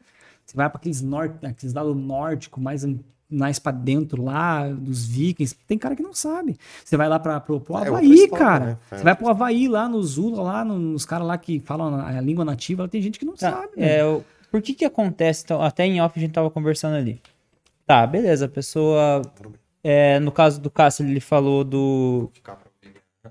Você 0.46 0.56
vai 0.56 0.70
para 0.70 0.78
aqueles 0.78 1.02
norte, 1.02 1.44
aqueles 1.44 1.74
lados 1.74 1.96
nórdicos, 1.98 2.62
mais, 2.62 2.86
mais 3.28 3.58
para 3.58 3.72
dentro 3.76 4.24
lá, 4.24 4.70
dos 4.70 5.08
vikings. 5.08 5.56
Tem 5.68 5.76
cara 5.76 5.96
que 5.96 6.04
não 6.04 6.14
sabe. 6.14 6.56
Você 6.84 6.96
vai 6.96 7.10
lá 7.10 7.18
para 7.18 7.40
pro, 7.40 7.60
pro 7.60 7.78
É 7.80 7.88
Havaí, 7.88 8.14
história, 8.14 8.46
cara. 8.46 8.66
né? 8.66 8.78
É 8.92 8.98
Você 8.98 9.04
vai 9.04 9.16
pro 9.16 9.28
Havaí, 9.28 9.68
lá 9.68 9.90
no 9.90 10.04
Zula, 10.04 10.44
lá 10.44 10.64
no- 10.64 10.78
nos 10.78 11.04
caras 11.04 11.26
lá 11.28 11.36
que 11.36 11.60
falam 11.62 11.96
a, 11.96 12.10
a 12.10 12.22
língua 12.22 12.46
nativa, 12.46 12.84
lá 12.84 12.88
tem 12.88 13.02
gente 13.02 13.18
que 13.18 13.26
não 13.26 13.34
Tá, 13.34 13.52
sabe. 13.54 13.72
né? 13.76 13.98
é, 13.98 14.06
o- 14.06 14.24
por 14.52 14.62
que 14.62 14.76
que 14.76 14.86
acontece, 14.86 15.42
então, 15.44 15.60
até 15.64 15.84
em 15.88 16.00
off 16.00 16.18
a 16.18 16.22
gente 16.22 16.32
tava 16.32 16.52
conversando 16.52 16.96
ali. 16.96 17.20
Tá, 17.88 18.06
beleza, 18.06 18.46
a 18.46 18.50
pessoa, 18.50 19.24
é, 19.88 20.20
no 20.20 20.32
caso 20.32 20.60
do 20.60 20.70
Cássio, 20.72 21.06
ele 21.06 21.20
falou 21.20 21.64
do... 21.64 22.32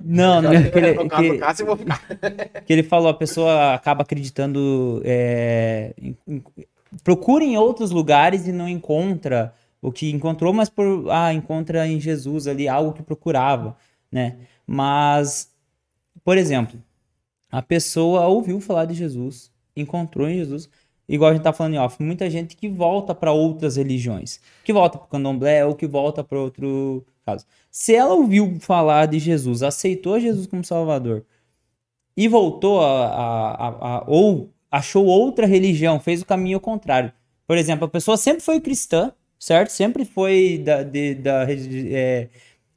Não, 0.01 0.41
não, 0.43 0.51
que 0.71 0.79
ele, 0.79 0.95
que, 1.09 1.39
que 2.65 2.73
ele 2.73 2.83
falou, 2.85 3.09
a 3.09 3.15
pessoa 3.15 3.75
acaba 3.75 4.03
acreditando, 4.03 5.01
é, 5.05 5.95
em- 6.01 6.17
em- 6.29 6.43
procura 7.03 7.45
em 7.45 7.57
outros 7.57 7.91
lugares 7.91 8.47
e 8.47 8.53
não 8.53 8.69
encontra 8.69 9.53
o 9.83 9.93
que 9.93 10.11
encontrou, 10.11 10.53
mas 10.53 10.69
por, 10.69 11.11
ah, 11.11 11.33
encontra 11.35 11.87
em 11.87 12.01
Jesus 12.01 12.47
ali 12.47 12.69
algo 12.69 12.93
que 12.93 13.03
procurava, 13.03 13.77
né? 14.11 14.37
Mas, 14.67 15.53
por 16.25 16.39
exemplo, 16.39 16.81
a 17.51 17.63
pessoa 17.63 18.27
ouviu 18.27 18.61
falar 18.61 18.87
de 18.87 18.95
Jesus, 18.95 19.53
encontrou 19.77 20.29
em 20.29 20.37
Jesus, 20.37 20.69
igual 21.09 21.31
a 21.31 21.35
gente 21.35 21.43
tá 21.43 21.53
falando 21.53 21.75
em 21.75 21.79
off, 21.79 22.03
muita 22.03 22.29
gente 22.31 22.57
que 22.57 22.69
volta 22.69 23.15
para 23.15 23.33
outras 23.33 23.77
religiões, 23.77 24.41
que 24.65 24.73
volta 24.73 24.99
para 24.99 25.07
o 25.07 25.09
candomblé 25.09 25.65
ou 25.65 25.75
que 25.75 25.87
volta 25.87 26.23
para 26.25 26.39
outro 26.39 27.05
caso. 27.25 27.45
Se 27.71 27.95
ela 27.95 28.15
ouviu 28.15 28.59
falar 28.61 29.07
de 29.07 29.19
Jesus, 29.19 29.63
aceitou 29.63 30.19
Jesus 30.21 30.47
como 30.47 30.65
Salvador 30.65 31.25
e 32.17 32.29
voltou 32.29 32.81
a, 32.81 33.07
a- 33.07 33.55
a- 33.69 33.97
a- 33.99 34.05
ou 34.07 34.51
achou 34.71 35.05
outra 35.07 35.47
religião, 35.47 35.99
fez 36.01 36.23
o 36.23 36.27
caminho 36.27 36.61
contrário. 36.61 37.13
Por 37.47 37.57
exemplo, 37.57 37.85
a 37.87 37.89
pessoa 37.89 38.17
sempre 38.17 38.43
foi 38.43 38.61
cristã, 38.61 39.13
certo? 39.39 39.71
Sempre 39.71 40.05
foi 40.05 40.59
da, 40.65 40.83
de- 40.83 41.15
da 41.17 41.47
é, 41.51 42.29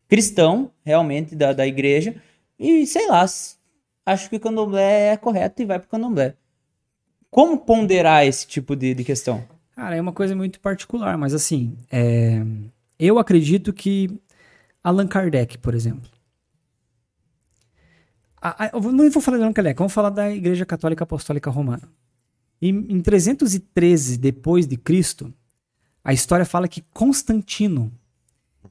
cristão, 0.08 0.72
realmente, 0.86 1.36
da, 1.36 1.54
da 1.54 1.66
igreja. 1.68 2.16
E 2.60 2.86
sei 2.88 3.08
lá, 3.08 3.26
acho 4.06 4.30
que 4.30 4.36
o 4.36 4.40
candomblé 4.40 5.14
é 5.14 5.18
correto 5.18 5.62
e 5.62 5.66
vai 5.66 5.80
pro 5.80 5.88
candomblé. 5.90 6.36
Como 7.30 7.58
ponderar 7.60 8.26
esse 8.26 8.48
tipo 8.48 8.76
de, 8.76 8.94
de 8.94 9.04
questão? 9.04 9.44
Cara, 9.76 9.96
é 9.96 10.02
uma 10.02 10.14
coisa 10.14 10.36
muito 10.36 10.60
particular, 10.60 11.18
mas 11.18 11.34
assim, 11.34 11.78
é, 11.92 12.42
eu 12.98 13.20
acredito 13.20 13.72
que 13.74 14.10
Allan 14.84 15.08
Kardec, 15.08 15.58
por 15.60 15.76
exemplo. 15.76 16.10
A- 18.42 18.66
a- 18.66 18.70
eu 18.74 18.82
não 18.92 19.10
vou 19.10 19.22
falar 19.22 19.38
de 19.38 19.44
Allan 19.44 19.54
Kardec, 19.54 19.78
vamos 19.78 19.94
falar 19.94 20.10
da 20.10 20.32
Igreja 20.32 20.66
Católica 20.66 21.04
Apostólica 21.04 21.50
Romana. 21.50 21.90
Em 22.60 23.00
313 23.02 24.18
depois 24.18 24.66
de 24.66 24.78
Cristo, 24.78 25.32
a 26.04 26.12
história 26.12 26.46
fala 26.46 26.68
que 26.68 26.82
Constantino 26.92 27.92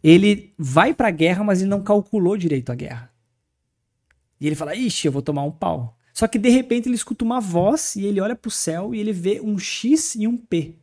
ele 0.02 0.52
vai 0.58 0.92
pra 0.92 1.10
guerra, 1.10 1.44
mas 1.44 1.60
ele 1.60 1.70
não 1.70 1.82
calculou 1.82 2.36
direito 2.36 2.72
a 2.72 2.74
guerra. 2.74 3.10
E 4.40 4.46
ele 4.46 4.56
fala: 4.56 4.74
"Ixi, 4.74 5.06
eu 5.06 5.12
vou 5.12 5.22
tomar 5.22 5.44
um 5.44 5.52
pau". 5.52 5.96
Só 6.16 6.26
que 6.26 6.38
de 6.38 6.48
repente 6.48 6.88
ele 6.88 6.94
escuta 6.94 7.26
uma 7.26 7.42
voz 7.42 7.94
e 7.94 8.06
ele 8.06 8.22
olha 8.22 8.34
pro 8.34 8.50
céu 8.50 8.94
e 8.94 8.98
ele 8.98 9.12
vê 9.12 9.38
um 9.38 9.58
X 9.58 10.14
e 10.14 10.26
um 10.26 10.34
P. 10.34 10.74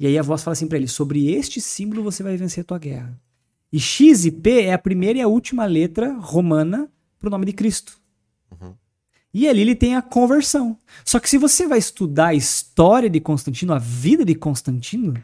E 0.00 0.06
aí 0.08 0.18
a 0.18 0.22
voz 0.22 0.42
fala 0.42 0.54
assim 0.54 0.66
pra 0.66 0.76
ele: 0.76 0.88
"Sobre 0.88 1.32
este 1.32 1.60
símbolo 1.60 2.02
você 2.02 2.24
vai 2.24 2.36
vencer 2.36 2.62
a 2.62 2.64
tua 2.64 2.76
guerra". 2.76 3.16
E 3.72 3.78
X 3.78 4.24
e 4.24 4.32
P 4.32 4.62
é 4.62 4.72
a 4.72 4.78
primeira 4.78 5.20
e 5.20 5.22
a 5.22 5.28
última 5.28 5.64
letra 5.64 6.14
romana 6.18 6.90
pro 7.20 7.30
nome 7.30 7.46
de 7.46 7.52
Cristo. 7.52 7.96
E 9.32 9.48
ali 9.48 9.60
ele 9.60 9.76
tem 9.76 9.94
a 9.94 10.02
conversão. 10.02 10.76
Só 11.04 11.20
que 11.20 11.30
se 11.30 11.38
você 11.38 11.68
vai 11.68 11.78
estudar 11.78 12.28
a 12.28 12.34
história 12.34 13.08
de 13.08 13.20
Constantino, 13.20 13.72
a 13.72 13.78
vida 13.78 14.24
de 14.24 14.34
Constantino, 14.34 15.14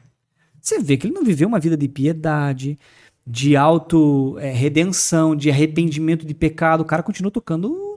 você 0.60 0.78
vê 0.78 0.96
que 0.96 1.08
ele 1.08 1.14
não 1.14 1.24
viveu 1.24 1.48
uma 1.48 1.58
vida 1.58 1.76
de 1.76 1.88
piedade, 1.88 2.78
de 3.26 3.56
auto-redenção, 3.56 5.34
de 5.34 5.50
arrependimento 5.50 6.24
de 6.24 6.34
pecado. 6.34 6.82
O 6.82 6.86
cara 6.86 7.02
continuou 7.02 7.32
tocando 7.32 7.72
o. 7.72 7.87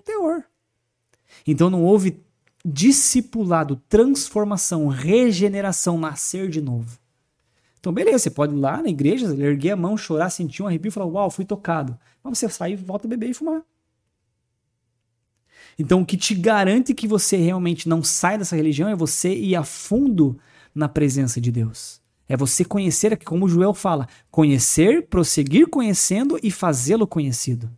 Então 1.45 1.69
não 1.69 1.83
houve 1.83 2.21
discipulado, 2.63 3.81
transformação, 3.89 4.87
regeneração, 4.87 5.97
nascer 5.97 6.49
de 6.49 6.61
novo. 6.61 6.99
Então, 7.79 7.91
beleza, 7.91 8.19
você 8.19 8.29
pode 8.29 8.53
ir 8.53 8.59
lá 8.59 8.81
na 8.81 8.89
igreja, 8.89 9.25
erguer 9.35 9.71
a 9.71 9.75
mão, 9.75 9.97
chorar, 9.97 10.29
sentir 10.29 10.61
um 10.61 10.67
arrepio 10.67 10.89
e 10.89 10.91
falar, 10.91 11.07
uau, 11.07 11.31
fui 11.31 11.43
tocado. 11.43 11.97
Mas 12.23 12.37
você 12.37 12.47
sai 12.47 12.75
volta 12.75 13.07
a 13.07 13.09
beber 13.09 13.31
e 13.31 13.33
fumar. 13.33 13.63
Então, 15.79 16.01
o 16.01 16.05
que 16.05 16.15
te 16.15 16.35
garante 16.35 16.93
que 16.93 17.07
você 17.07 17.37
realmente 17.37 17.89
não 17.89 18.03
sai 18.03 18.37
dessa 18.37 18.55
religião 18.55 18.87
é 18.87 18.95
você 18.95 19.33
ir 19.33 19.55
a 19.55 19.63
fundo 19.63 20.37
na 20.75 20.87
presença 20.87 21.41
de 21.41 21.51
Deus. 21.51 21.99
É 22.29 22.37
você 22.37 22.63
conhecer, 22.63 23.17
como 23.23 23.45
o 23.45 23.49
Joel 23.49 23.73
fala, 23.73 24.07
conhecer, 24.29 25.07
prosseguir 25.07 25.67
conhecendo 25.67 26.39
e 26.43 26.51
fazê-lo 26.51 27.07
conhecido. 27.07 27.69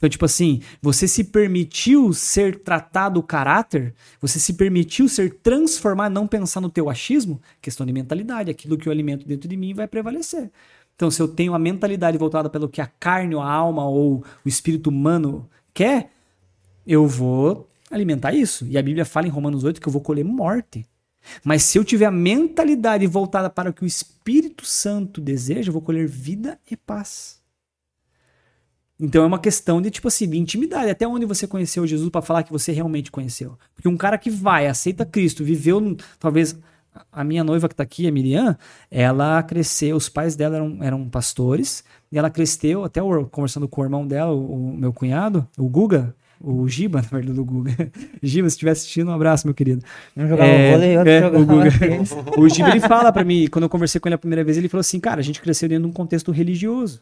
Então, 0.00 0.08
tipo 0.08 0.24
assim, 0.24 0.62
você 0.80 1.06
se 1.06 1.24
permitiu 1.24 2.14
ser 2.14 2.60
tratado 2.60 3.20
o 3.20 3.22
caráter, 3.22 3.94
você 4.18 4.38
se 4.38 4.54
permitiu 4.54 5.06
ser 5.10 5.34
transformado, 5.42 6.14
não 6.14 6.26
pensar 6.26 6.62
no 6.62 6.70
teu 6.70 6.88
achismo, 6.88 7.38
questão 7.60 7.84
de 7.84 7.92
mentalidade, 7.92 8.50
aquilo 8.50 8.78
que 8.78 8.88
eu 8.88 8.92
alimento 8.92 9.28
dentro 9.28 9.46
de 9.46 9.58
mim 9.58 9.74
vai 9.74 9.86
prevalecer. 9.86 10.50
Então, 10.96 11.10
se 11.10 11.20
eu 11.20 11.28
tenho 11.28 11.52
a 11.52 11.58
mentalidade 11.58 12.16
voltada 12.16 12.48
pelo 12.48 12.66
que 12.66 12.80
a 12.80 12.86
carne, 12.86 13.34
a 13.34 13.44
alma 13.44 13.86
ou 13.86 14.24
o 14.42 14.48
espírito 14.48 14.88
humano 14.88 15.46
quer, 15.74 16.10
eu 16.86 17.06
vou 17.06 17.68
alimentar 17.90 18.32
isso. 18.32 18.66
E 18.70 18.78
a 18.78 18.82
Bíblia 18.82 19.04
fala 19.04 19.26
em 19.26 19.30
Romanos 19.30 19.64
8 19.64 19.82
que 19.82 19.86
eu 19.86 19.92
vou 19.92 20.00
colher 20.00 20.24
morte. 20.24 20.86
Mas 21.44 21.64
se 21.64 21.76
eu 21.76 21.84
tiver 21.84 22.06
a 22.06 22.10
mentalidade 22.10 23.06
voltada 23.06 23.50
para 23.50 23.68
o 23.68 23.72
que 23.74 23.84
o 23.84 23.86
Espírito 23.86 24.64
Santo 24.64 25.20
deseja, 25.20 25.68
eu 25.68 25.74
vou 25.74 25.82
colher 25.82 26.08
vida 26.08 26.58
e 26.70 26.74
paz. 26.74 27.39
Então 29.00 29.22
é 29.22 29.26
uma 29.26 29.38
questão 29.38 29.80
de 29.80 29.90
tipo 29.90 30.08
assim, 30.08 30.28
de 30.28 30.38
intimidade, 30.38 30.90
até 30.90 31.06
onde 31.08 31.24
você 31.24 31.46
conheceu 31.46 31.86
Jesus 31.86 32.10
para 32.10 32.20
falar 32.22 32.42
que 32.42 32.52
você 32.52 32.70
realmente 32.72 33.10
conheceu. 33.10 33.56
Porque 33.74 33.88
um 33.88 33.96
cara 33.96 34.18
que 34.18 34.28
vai, 34.30 34.66
aceita 34.66 35.06
Cristo, 35.06 35.42
viveu 35.42 35.96
talvez 36.18 36.58
a 37.12 37.22
minha 37.24 37.42
noiva 37.44 37.68
que 37.68 37.74
tá 37.74 37.82
aqui, 37.84 38.06
a 38.06 38.12
Miriam, 38.12 38.56
ela 38.90 39.42
cresceu, 39.42 39.96
os 39.96 40.08
pais 40.08 40.34
dela 40.36 40.56
eram, 40.56 40.78
eram 40.82 41.08
pastores, 41.08 41.84
e 42.10 42.18
ela 42.18 42.28
cresceu, 42.28 42.84
até 42.84 43.00
o- 43.02 43.26
conversando 43.26 43.68
com 43.68 43.80
o 43.80 43.84
irmão 43.84 44.06
dela, 44.06 44.32
o, 44.32 44.70
o 44.72 44.76
meu 44.76 44.92
cunhado, 44.92 45.46
o 45.56 45.68
Guga, 45.68 46.14
o 46.40 46.66
Giba, 46.68 47.00
na 47.02 47.08
verdade, 47.08 47.32
do 47.32 47.44
Guga. 47.44 47.70
Giba, 48.22 48.50
se 48.50 48.54
estiver 48.54 48.72
assistindo, 48.72 49.08
um 49.08 49.14
abraço, 49.14 49.46
meu 49.46 49.54
querido. 49.54 49.82
Um 50.16 50.26
jogava 50.26 50.50
É, 50.50 50.72
vôlei, 50.72 50.96
outro 50.98 51.12
é, 51.12 51.20
jogava 51.20 51.42
o 51.42 51.46
Guga. 51.46 51.70
O 52.40 52.48
Giba, 52.48 52.70
ele 52.70 52.80
fala 52.80 53.12
pra 53.12 53.24
mim, 53.24 53.46
quando 53.48 53.62
eu 53.62 53.68
conversei 53.70 54.00
com 54.00 54.08
ele 54.08 54.16
a 54.16 54.18
primeira 54.18 54.42
vez, 54.42 54.58
ele 54.58 54.68
falou 54.68 54.80
assim, 54.80 54.98
cara, 54.98 55.20
a 55.20 55.24
gente 55.24 55.40
cresceu 55.40 55.68
dentro 55.68 55.84
de 55.84 55.90
um 55.90 55.92
contexto 55.92 56.32
religioso. 56.32 57.00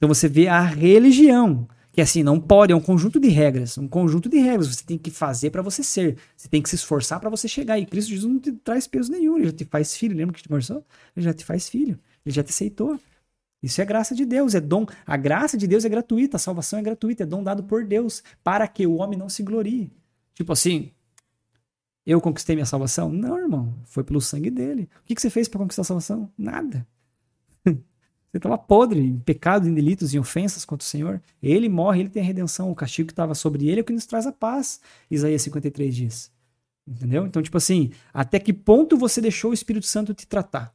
Então 0.00 0.08
você 0.08 0.26
vê 0.28 0.48
a 0.48 0.62
religião, 0.62 1.68
que 1.92 2.00
assim, 2.00 2.22
não 2.22 2.40
pode, 2.40 2.72
é 2.72 2.74
um 2.74 2.80
conjunto 2.80 3.20
de 3.20 3.28
regras, 3.28 3.76
um 3.76 3.86
conjunto 3.86 4.30
de 4.30 4.38
regras, 4.38 4.68
você 4.68 4.82
tem 4.82 4.96
que 4.96 5.10
fazer 5.10 5.50
pra 5.50 5.60
você 5.60 5.82
ser, 5.82 6.16
você 6.34 6.48
tem 6.48 6.62
que 6.62 6.70
se 6.70 6.76
esforçar 6.76 7.20
pra 7.20 7.28
você 7.28 7.46
chegar, 7.46 7.78
e 7.78 7.84
Cristo 7.84 8.08
Jesus 8.08 8.32
não 8.32 8.40
te 8.40 8.50
traz 8.52 8.86
peso 8.86 9.12
nenhum, 9.12 9.36
ele 9.36 9.44
já 9.48 9.52
te 9.52 9.66
faz 9.66 9.94
filho, 9.94 10.16
lembra 10.16 10.32
que 10.32 10.38
gente 10.38 10.48
conversou? 10.48 10.82
Ele 11.14 11.22
já 11.22 11.34
te 11.34 11.44
faz 11.44 11.68
filho, 11.68 11.98
ele 12.24 12.34
já 12.34 12.42
te 12.42 12.48
aceitou. 12.48 12.98
Isso 13.62 13.78
é 13.82 13.84
graça 13.84 14.14
de 14.14 14.24
Deus, 14.24 14.54
é 14.54 14.60
dom. 14.60 14.86
A 15.06 15.18
graça 15.18 15.58
de 15.58 15.66
Deus 15.66 15.84
é 15.84 15.88
gratuita, 15.90 16.38
a 16.38 16.40
salvação 16.40 16.78
é 16.78 16.82
gratuita, 16.82 17.24
é 17.24 17.26
dom 17.26 17.44
dado 17.44 17.62
por 17.62 17.84
Deus, 17.84 18.22
para 18.42 18.66
que 18.66 18.86
o 18.86 18.94
homem 18.94 19.18
não 19.18 19.28
se 19.28 19.42
glorie. 19.42 19.92
Tipo 20.32 20.54
assim, 20.54 20.92
eu 22.06 22.22
conquistei 22.22 22.56
minha 22.56 22.64
salvação? 22.64 23.10
Não, 23.12 23.38
irmão, 23.38 23.74
foi 23.84 24.02
pelo 24.02 24.18
sangue 24.18 24.50
dele. 24.50 24.88
O 25.02 25.04
que 25.04 25.14
que 25.14 25.20
você 25.20 25.28
fez 25.28 25.46
para 25.46 25.60
conquistar 25.60 25.82
a 25.82 25.84
salvação? 25.84 26.32
Nada. 26.38 26.86
Você 28.30 28.36
estava 28.36 28.56
podre 28.56 29.00
em 29.00 29.18
pecado, 29.18 29.68
em 29.68 29.74
delitos, 29.74 30.14
em 30.14 30.18
ofensas 30.18 30.64
contra 30.64 30.84
o 30.84 30.88
Senhor. 30.88 31.20
Ele 31.42 31.68
morre, 31.68 32.00
ele 32.00 32.08
tem 32.08 32.22
a 32.22 32.24
redenção. 32.24 32.70
O 32.70 32.76
castigo 32.76 33.08
que 33.08 33.12
estava 33.12 33.34
sobre 33.34 33.68
ele 33.68 33.80
é 33.80 33.82
o 33.82 33.84
que 33.84 33.92
nos 33.92 34.06
traz 34.06 34.24
a 34.26 34.32
paz. 34.32 34.80
Isaías 35.10 35.42
53 35.42 35.94
diz. 35.94 36.30
Entendeu? 36.86 37.26
Então, 37.26 37.42
tipo 37.42 37.56
assim, 37.56 37.90
até 38.14 38.38
que 38.38 38.52
ponto 38.52 38.96
você 38.96 39.20
deixou 39.20 39.50
o 39.50 39.54
Espírito 39.54 39.86
Santo 39.86 40.14
te 40.14 40.26
tratar? 40.28 40.72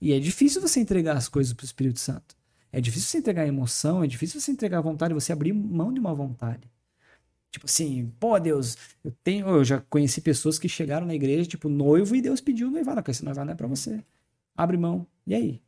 E 0.00 0.12
é 0.12 0.20
difícil 0.20 0.60
você 0.60 0.78
entregar 0.80 1.16
as 1.16 1.28
coisas 1.28 1.54
para 1.54 1.64
o 1.64 1.66
Espírito 1.66 1.98
Santo. 1.98 2.36
É 2.72 2.80
difícil 2.80 3.08
você 3.08 3.18
entregar 3.18 3.46
emoção, 3.46 4.04
é 4.04 4.06
difícil 4.06 4.40
você 4.40 4.52
entregar 4.52 4.80
vontade, 4.80 5.14
você 5.14 5.32
abrir 5.32 5.52
mão 5.52 5.92
de 5.92 6.00
uma 6.00 6.14
vontade. 6.14 6.70
Tipo 7.50 7.66
assim, 7.66 8.12
pô, 8.20 8.38
Deus, 8.38 8.76
eu 9.02 9.12
tenho. 9.24 9.48
Eu 9.48 9.64
já 9.64 9.80
conheci 9.90 10.20
pessoas 10.20 10.58
que 10.58 10.68
chegaram 10.68 11.06
na 11.06 11.14
igreja, 11.14 11.48
tipo, 11.48 11.68
noivo, 11.68 12.14
e 12.14 12.22
Deus 12.22 12.40
pediu 12.40 12.70
noivado. 12.70 13.02
Esse 13.10 13.24
noivado 13.24 13.46
não 13.46 13.54
é 13.54 13.56
pra 13.56 13.66
você. 13.66 14.04
Abre 14.56 14.76
mão. 14.76 15.06
E 15.26 15.34
aí? 15.34 15.60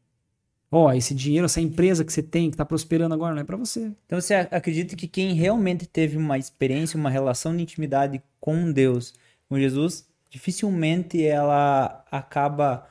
Ó, 0.75 0.91
esse 0.91 1.15
dinheiro, 1.15 1.45
essa 1.45 1.61
empresa 1.61 2.03
que 2.03 2.11
você 2.11 2.23
tem, 2.23 2.51
que 2.51 2.57
tá 2.57 2.65
prosperando 2.65 3.15
agora, 3.15 3.35
não 3.35 3.43
é 3.43 3.45
pra 3.45 3.59
você. 3.59 3.93
Então 4.07 4.19
você 4.19 4.33
acredita 4.33 4.97
que 4.97 5.07
quem 5.07 5.35
realmente 5.35 5.87
teve 5.87 6.17
uma 6.17 6.39
experiência, 6.39 6.97
uma 6.97 7.11
relação 7.11 7.55
de 7.55 7.63
intimidade 7.63 8.23
com 8.41 8.73
Deus, 8.73 9.13
com 9.51 9.59
Jesus, 9.59 10.07
dificilmente 10.31 11.23
ela 11.23 12.03
acaba 12.11 12.87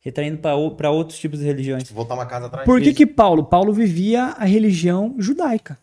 retraindo 0.00 0.38
para 0.38 0.90
outros 0.90 1.18
tipos 1.18 1.40
de 1.40 1.44
religiões. 1.44 1.82
Tipo, 1.82 1.96
voltar 1.96 2.14
uma 2.14 2.24
casa 2.24 2.46
atrás. 2.46 2.64
Por 2.64 2.80
que 2.80 2.94
que 2.94 3.04
Paulo? 3.04 3.44
Paulo 3.44 3.70
vivia 3.70 4.28
a 4.38 4.46
religião 4.46 5.14
judaica. 5.18 5.78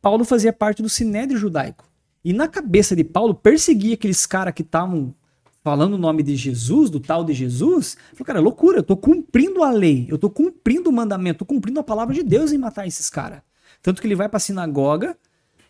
Paulo 0.00 0.24
fazia 0.24 0.52
parte 0.52 0.80
do 0.80 0.88
sinédrio 0.88 1.40
judaico. 1.40 1.84
E 2.24 2.32
na 2.32 2.46
cabeça 2.46 2.94
de 2.94 3.02
Paulo, 3.02 3.34
perseguia 3.34 3.94
aqueles 3.94 4.26
caras 4.26 4.54
que 4.54 4.62
estavam 4.62 5.12
falando 5.64 5.94
o 5.94 5.98
nome 5.98 6.22
de 6.22 6.36
Jesus, 6.36 6.90
do 6.90 7.00
tal 7.00 7.24
de 7.24 7.32
Jesus, 7.32 7.96
falou, 8.12 8.26
cara, 8.26 8.38
é 8.38 8.42
loucura, 8.42 8.78
eu 8.80 8.82
tô 8.82 8.98
cumprindo 8.98 9.64
a 9.64 9.70
lei, 9.70 10.06
eu 10.10 10.18
tô 10.18 10.28
cumprindo 10.28 10.90
o 10.90 10.92
mandamento, 10.92 11.38
tô 11.38 11.46
cumprindo 11.46 11.80
a 11.80 11.82
palavra 11.82 12.14
de 12.14 12.22
Deus 12.22 12.52
em 12.52 12.58
matar 12.58 12.86
esses 12.86 13.08
caras. 13.08 13.40
Tanto 13.82 14.02
que 14.02 14.06
ele 14.06 14.14
vai 14.14 14.28
pra 14.28 14.38
sinagoga, 14.38 15.16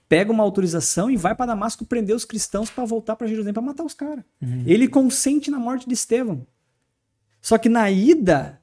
pega 0.08 0.32
uma 0.32 0.42
autorização 0.42 1.08
e 1.08 1.16
vai 1.16 1.32
para 1.32 1.46
Damasco 1.46 1.86
prender 1.86 2.14
os 2.14 2.24
cristãos 2.24 2.70
para 2.70 2.84
voltar 2.84 3.14
para 3.14 3.28
Jerusalém 3.28 3.54
para 3.54 3.62
matar 3.62 3.84
os 3.84 3.94
caras. 3.94 4.24
Uhum. 4.42 4.64
Ele 4.66 4.88
consente 4.88 5.48
na 5.48 5.60
morte 5.60 5.86
de 5.86 5.94
Estevão. 5.94 6.44
Só 7.40 7.56
que 7.56 7.68
na 7.68 7.88
ida, 7.88 8.60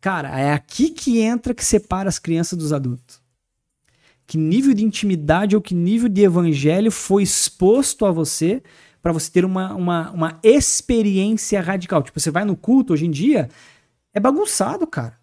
cara, 0.00 0.40
é 0.40 0.54
aqui 0.54 0.88
que 0.88 1.20
entra 1.20 1.52
que 1.52 1.64
separa 1.64 2.08
as 2.08 2.18
crianças 2.18 2.58
dos 2.58 2.72
adultos. 2.72 3.20
Que 4.26 4.38
nível 4.38 4.72
de 4.72 4.82
intimidade 4.82 5.54
ou 5.54 5.60
que 5.60 5.74
nível 5.74 6.08
de 6.08 6.22
evangelho 6.22 6.90
foi 6.90 7.22
exposto 7.22 8.06
a 8.06 8.10
você 8.10 8.62
para 9.02 9.12
você 9.12 9.30
ter 9.30 9.44
uma, 9.44 9.74
uma, 9.74 10.10
uma 10.12 10.38
experiência 10.42 11.60
radical. 11.60 12.02
Tipo, 12.02 12.20
você 12.20 12.30
vai 12.30 12.44
no 12.44 12.56
culto 12.56 12.92
hoje 12.92 13.04
em 13.04 13.10
dia, 13.10 13.48
é 14.14 14.20
bagunçado, 14.20 14.86
cara. 14.86 15.18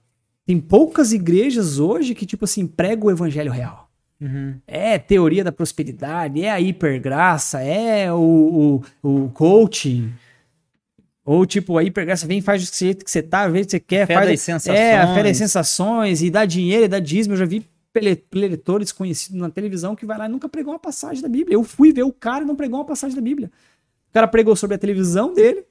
Tem 0.46 0.60
poucas 0.60 1.14
igrejas 1.14 1.80
hoje 1.80 2.14
que, 2.14 2.26
tipo 2.26 2.46
assim, 2.46 2.68
pregam 2.68 3.08
o 3.08 3.12
evangelho 3.12 3.52
real. 3.52 3.90
Uhum. 4.20 4.56
É 4.68 4.98
teoria 4.98 5.44
da 5.44 5.52
prosperidade, 5.52 6.44
é 6.44 6.52
a 6.52 6.60
hipergraça, 6.60 7.62
é 7.62 8.12
o, 8.12 8.82
o, 9.02 9.08
o 9.08 9.30
coaching. 9.30 10.12
Ou 11.24 11.46
tipo, 11.46 11.78
a 11.78 11.84
hipergraça 11.84 12.28
vem, 12.28 12.42
faz 12.42 12.68
do 12.68 12.76
jeito 12.76 13.06
que 13.06 13.12
você 13.12 13.22
tá, 13.22 13.48
vê 13.48 13.64
que 13.64 13.72
você 13.72 13.80
quer, 13.80 14.08
fé 14.08 14.16
faz. 14.16 14.30
Das 14.30 14.42
sensações. 14.42 14.80
É, 14.80 14.98
a 14.98 15.14
fé 15.14 15.24
das 15.24 15.38
sensações, 15.38 16.22
e 16.22 16.30
dá 16.30 16.44
dinheiro, 16.44 16.86
e 16.86 16.88
dá 16.88 17.00
dízimo. 17.00 17.36
Eu 17.36 17.38
já 17.38 17.46
vi 17.46 17.64
preletores 17.92 18.92
conhecidos 18.92 19.40
na 19.40 19.50
televisão 19.50 19.96
que 19.96 20.06
vai 20.06 20.18
lá 20.18 20.26
e 20.26 20.30
nunca 20.30 20.48
pregou 20.48 20.74
uma 20.74 20.80
passagem 20.80 21.22
da 21.22 21.30
Bíblia. 21.30 21.56
Eu 21.56 21.64
fui 21.64 21.92
ver 21.92 22.04
o 22.04 22.12
cara 22.12 22.44
e 22.44 22.48
não 22.48 22.56
pregou 22.56 22.80
uma 22.80 22.86
passagem 22.86 23.16
da 23.16 23.22
Bíblia. 23.22 23.52
O 24.10 24.14
cara 24.14 24.28
pregou 24.28 24.56
sobre 24.56 24.76
a 24.76 24.78
televisão 24.78 25.34
dele, 25.34 25.66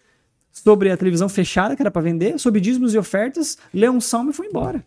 sobre 0.50 0.90
a 0.90 0.96
televisão 0.96 1.28
fechada 1.28 1.76
que 1.76 1.82
era 1.82 1.90
para 1.90 2.02
vender, 2.02 2.38
sobre 2.38 2.60
dízimos 2.60 2.94
e 2.94 2.98
ofertas, 2.98 3.58
leu 3.72 3.92
um 3.92 4.00
salmo 4.00 4.30
e 4.30 4.32
foi 4.34 4.46
embora. 4.46 4.84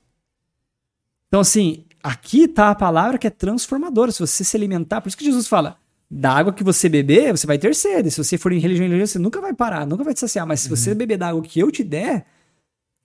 Então, 1.28 1.40
assim, 1.40 1.86
aqui 2.04 2.48
tá 2.48 2.72
a 2.72 2.76
palavra 2.76 3.18
que 3.18 3.28
é 3.28 3.30
transformadora. 3.30 4.12
Se 4.12 4.20
você 4.20 4.44
se 4.44 4.58
alimentar, 4.58 5.02
por 5.02 5.08
isso 5.08 5.18
que 5.18 5.24
Jesus 5.24 5.48
fala: 5.48 5.78
da 6.10 6.34
água 6.34 6.52
que 6.52 6.64
você 6.64 6.90
beber, 6.90 7.32
você 7.32 7.48
vai 7.48 7.58
ter 7.58 7.74
sede. 7.74 8.12
Se 8.12 8.22
você 8.22 8.38
for 8.38 8.52
em 8.52 8.60
religião 8.60 8.86
em 8.86 8.90
religião, 8.90 9.08
você 9.08 9.20
nunca 9.20 9.40
vai 9.40 9.54
parar, 9.54 9.88
nunca 9.88 10.04
vai 10.04 10.14
te 10.14 10.20
saciar. 10.20 10.46
Mas 10.46 10.60
se 10.60 10.70
uhum. 10.70 10.76
você 10.76 10.94
beber 10.94 11.18
da 11.18 11.30
água 11.30 11.42
que 11.42 11.58
eu 11.58 11.72
te 11.72 11.86
der, 11.86 12.26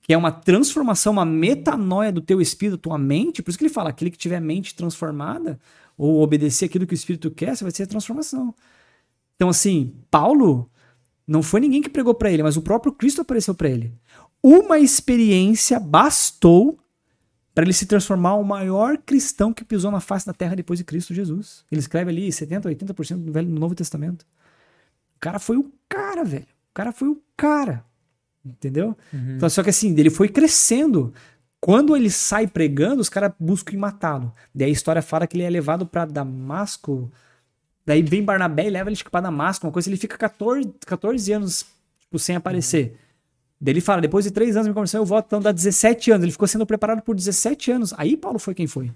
que 0.07 0.15
é 0.15 0.17
uma 0.17 0.31
transformação, 0.31 1.15
uma 1.15 1.25
metanoia 1.25 2.13
do 2.13 2.21
teu 2.21 2.41
espírito, 2.41 2.79
tua 2.79 2.97
mente, 2.97 3.43
por 3.43 3.51
isso 3.51 3.59
que 3.59 3.65
ele 3.65 3.75
fala: 3.75 3.91
aquele 3.91 4.09
que 4.09 4.17
tiver 4.17 4.41
mente 4.41 4.73
transformada, 4.73 5.59
ou 5.99 6.23
obedecer 6.23 6.67
aquilo 6.67 6.87
que 6.87 6.95
o 6.95 6.95
espírito 6.95 7.29
quer, 7.29 7.57
você 7.57 7.65
vai 7.65 7.73
ter 7.73 7.83
a 7.83 7.87
transformação. 7.89 8.55
Então, 9.35 9.49
assim, 9.49 9.93
Paulo 10.09 10.71
não 11.27 11.43
foi 11.43 11.59
ninguém 11.59 11.83
que 11.83 11.89
pregou 11.89 12.15
para 12.15 12.31
ele, 12.31 12.45
mas 12.45 12.57
o 12.57 12.63
próprio 12.63 12.93
Cristo 12.93 13.23
apareceu 13.23 13.53
para 13.53 13.69
ele. 13.69 13.93
Uma 14.41 14.79
experiência 14.79 15.81
bastou 15.81 16.79
para 17.53 17.65
ele 17.65 17.73
se 17.73 17.87
transformar 17.87 18.37
o 18.37 18.45
maior 18.45 18.99
cristão 18.99 19.53
que 19.53 19.65
pisou 19.65 19.91
na 19.91 19.99
face 19.99 20.25
da 20.25 20.33
terra 20.33 20.55
depois 20.55 20.79
de 20.79 20.85
Cristo 20.85 21.13
Jesus. 21.13 21.65
Ele 21.69 21.81
escreve 21.81 22.13
ali 22.13 22.31
70, 22.31 22.69
80% 22.69 23.25
do 23.25 23.33
Velho 23.33 23.49
no 23.49 23.59
Novo 23.59 23.75
Testamento. 23.75 24.25
O 25.17 25.19
cara 25.19 25.41
foi 25.41 25.57
o 25.57 25.73
cara, 25.89 26.23
velho. 26.23 26.47
O 26.71 26.75
cara 26.75 26.93
foi 26.93 27.09
o 27.09 27.21
cara. 27.37 27.85
Entendeu? 28.47 28.97
Uhum. 29.13 29.37
Então, 29.37 29.49
só 29.49 29.63
que 29.63 29.71
assim, 29.71 29.95
ele 29.99 30.11
foi 30.11 30.29
crescendo. 30.29 31.13
Quando 31.61 31.97
ele 31.97 32.11
sai 32.11 32.47
pregando, 32.47 33.01
os 33.01 33.09
caras 33.09 33.33
buscam 33.41 33.79
matá-lo. 33.79 34.33
Daí 34.55 34.69
a 34.69 34.73
história 34.73 35.03
fala 35.03 35.27
que 35.27 35.37
ele 35.37 35.45
é 35.45 35.51
levado 35.51 35.87
para 35.87 36.05
Damasco, 36.05 37.11
Daí 37.87 38.03
vem 38.03 38.25
Barnabé 38.25 38.67
e 38.67 38.71
leva 38.71 38.91
ele 38.91 38.99
para 39.09 39.21
Damasco, 39.21 39.65
uma 39.65 39.73
coisa, 39.73 39.89
ele 39.89 39.97
fica 39.97 40.19
14, 40.19 40.73
14 40.85 41.33
anos 41.33 41.67
tipo, 42.01 42.19
sem 42.19 42.35
aparecer. 42.35 42.89
Uhum. 42.89 42.97
Daí 43.61 43.73
ele 43.75 43.81
fala, 43.81 44.03
depois 44.03 44.25
de 44.25 44.33
3 44.33 44.57
anos 44.57 44.69
de 44.69 44.75
conversão, 44.75 45.01
eu 45.01 45.07
volto, 45.07 45.27
então 45.27 45.41
dá 45.41 45.53
17 45.53 46.11
anos. 46.11 46.25
Ele 46.25 46.33
ficou 46.33 46.49
sendo 46.49 46.67
preparado 46.67 47.01
por 47.01 47.15
17 47.15 47.71
anos. 47.71 47.95
Aí 47.97 48.17
Paulo 48.17 48.41
foi 48.41 48.55
quem 48.55 48.67
foi. 48.67 48.91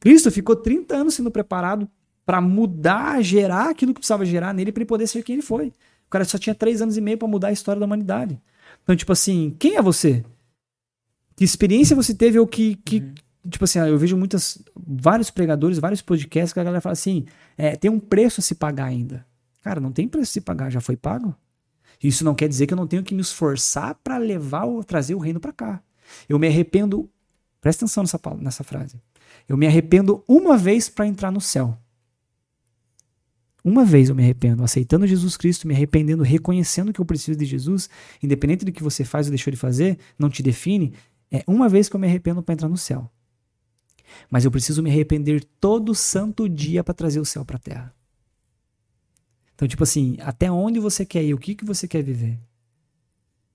Cristo 0.00 0.32
ficou 0.32 0.56
30 0.56 0.96
anos 0.96 1.14
sendo 1.14 1.30
preparado 1.30 1.88
para 2.26 2.40
mudar, 2.40 3.22
gerar 3.22 3.70
aquilo 3.70 3.94
que 3.94 4.00
precisava 4.00 4.26
gerar 4.26 4.52
nele 4.52 4.72
para 4.72 4.82
ele 4.82 4.88
poder 4.88 5.06
ser 5.06 5.22
quem 5.22 5.34
ele 5.34 5.42
foi. 5.42 5.68
O 5.68 6.10
cara 6.10 6.24
só 6.24 6.36
tinha 6.36 6.54
3 6.54 6.82
anos 6.82 6.96
e 6.96 7.00
meio 7.00 7.16
para 7.16 7.28
mudar 7.28 7.48
a 7.48 7.52
história 7.52 7.78
da 7.78 7.86
humanidade. 7.86 8.38
Então, 8.84 8.94
tipo 8.94 9.12
assim, 9.12 9.56
quem 9.58 9.76
é 9.76 9.82
você? 9.82 10.24
Que 11.34 11.42
experiência 11.42 11.96
você 11.96 12.14
teve 12.14 12.38
ou 12.38 12.46
que, 12.46 12.76
que, 12.76 13.00
uhum 13.00 13.14
tipo 13.48 13.64
assim, 13.64 13.78
eu 13.78 13.98
vejo 13.98 14.16
muitas, 14.16 14.58
vários 14.74 15.30
pregadores, 15.30 15.78
vários 15.78 16.02
podcasts 16.02 16.52
que 16.52 16.60
a 16.60 16.64
galera 16.64 16.80
fala 16.80 16.94
assim, 16.94 17.26
é, 17.56 17.76
tem 17.76 17.90
um 17.90 18.00
preço 18.00 18.40
a 18.40 18.42
se 18.42 18.54
pagar 18.54 18.86
ainda. 18.86 19.26
Cara, 19.62 19.80
não 19.80 19.92
tem 19.92 20.08
preço 20.08 20.30
a 20.30 20.32
se 20.32 20.40
pagar, 20.40 20.70
já 20.70 20.80
foi 20.80 20.96
pago. 20.96 21.34
Isso 22.02 22.24
não 22.24 22.34
quer 22.34 22.48
dizer 22.48 22.66
que 22.66 22.74
eu 22.74 22.76
não 22.76 22.86
tenho 22.86 23.02
que 23.02 23.14
me 23.14 23.20
esforçar 23.20 23.94
para 24.02 24.18
levar 24.18 24.64
ou 24.64 24.82
trazer 24.82 25.14
o 25.14 25.18
reino 25.18 25.40
para 25.40 25.52
cá. 25.52 25.82
Eu 26.28 26.38
me 26.38 26.46
arrependo, 26.46 27.08
presta 27.60 27.84
atenção 27.84 28.02
nessa, 28.02 28.20
nessa 28.40 28.64
frase. 28.64 29.00
Eu 29.48 29.56
me 29.56 29.66
arrependo 29.66 30.22
uma 30.28 30.56
vez 30.56 30.88
para 30.88 31.06
entrar 31.06 31.30
no 31.30 31.40
céu. 31.40 31.78
Uma 33.64 33.82
vez 33.82 34.10
eu 34.10 34.14
me 34.14 34.22
arrependo, 34.22 34.62
aceitando 34.62 35.06
Jesus 35.06 35.38
Cristo, 35.38 35.66
me 35.66 35.74
arrependendo, 35.74 36.22
reconhecendo 36.22 36.92
que 36.92 37.00
eu 37.00 37.04
preciso 37.04 37.38
de 37.38 37.46
Jesus, 37.46 37.88
independente 38.22 38.62
do 38.62 38.70
que 38.70 38.82
você 38.82 39.04
faz 39.04 39.26
ou 39.26 39.30
deixou 39.30 39.50
de 39.50 39.56
fazer, 39.56 39.98
não 40.18 40.28
te 40.28 40.42
define. 40.42 40.92
É 41.32 41.42
uma 41.46 41.66
vez 41.66 41.88
que 41.88 41.96
eu 41.96 42.00
me 42.00 42.06
arrependo 42.06 42.42
para 42.42 42.52
entrar 42.52 42.68
no 42.68 42.76
céu. 42.76 43.10
Mas 44.30 44.44
eu 44.44 44.50
preciso 44.50 44.82
me 44.82 44.90
arrepender 44.90 45.42
todo 45.58 45.94
santo 45.94 46.46
dia 46.46 46.84
para 46.84 46.92
trazer 46.92 47.20
o 47.20 47.24
céu 47.24 47.42
para 47.42 47.56
a 47.56 47.60
terra. 47.60 47.94
Então, 49.54 49.66
tipo 49.66 49.82
assim, 49.82 50.18
até 50.20 50.50
onde 50.50 50.78
você 50.78 51.06
quer 51.06 51.24
ir? 51.24 51.32
O 51.32 51.38
que, 51.38 51.54
que 51.54 51.64
você 51.64 51.88
quer 51.88 52.02
viver? 52.02 52.38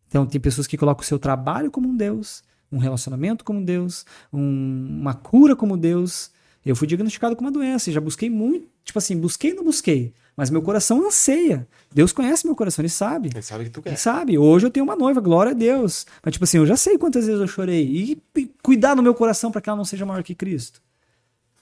Então, 0.07 0.25
tem 0.25 0.41
pessoas 0.41 0.65
que 0.65 0.77
colocam 0.77 1.03
o 1.03 1.05
seu 1.05 1.19
trabalho 1.19 1.69
como 1.69 1.87
um 1.87 1.95
Deus, 1.95 2.43
um 2.71 2.79
relacionamento 2.79 3.45
como 3.45 3.63
Deus, 3.63 4.05
um, 4.33 4.99
uma 5.01 5.13
cura 5.13 5.55
como 5.55 5.77
Deus. 5.77 6.31
Eu 6.65 6.75
fui 6.75 6.87
diagnosticado 6.87 7.35
com 7.35 7.41
uma 7.41 7.51
doença 7.51 7.89
e 7.89 7.93
já 7.93 8.01
busquei 8.01 8.29
muito. 8.29 8.67
Tipo 8.83 8.99
assim, 8.99 9.17
busquei 9.17 9.51
e 9.51 9.53
não 9.53 9.63
busquei. 9.63 10.13
Mas 10.35 10.49
meu 10.49 10.61
coração 10.61 11.05
anseia. 11.05 11.67
Deus 11.93 12.11
conhece 12.11 12.45
meu 12.45 12.55
coração, 12.55 12.81
ele 12.81 12.89
sabe. 12.89 13.29
Ele 13.33 13.41
sabe 13.41 13.65
que 13.65 13.69
tu 13.69 13.81
quer. 13.81 13.89
Ele 13.89 13.97
sabe. 13.97 14.37
Hoje 14.37 14.67
eu 14.67 14.71
tenho 14.71 14.85
uma 14.85 14.95
noiva, 14.95 15.21
glória 15.21 15.51
a 15.51 15.55
Deus. 15.55 16.05
Mas, 16.23 16.33
tipo 16.33 16.43
assim, 16.43 16.57
eu 16.57 16.65
já 16.65 16.75
sei 16.75 16.97
quantas 16.97 17.25
vezes 17.25 17.41
eu 17.41 17.47
chorei. 17.47 17.85
E, 17.85 18.21
e 18.37 18.51
cuidar 18.61 18.95
do 18.95 19.03
meu 19.03 19.13
coração 19.13 19.51
para 19.51 19.61
que 19.61 19.69
ela 19.69 19.77
não 19.77 19.85
seja 19.85 20.05
maior 20.05 20.23
que 20.23 20.35
Cristo. 20.35 20.81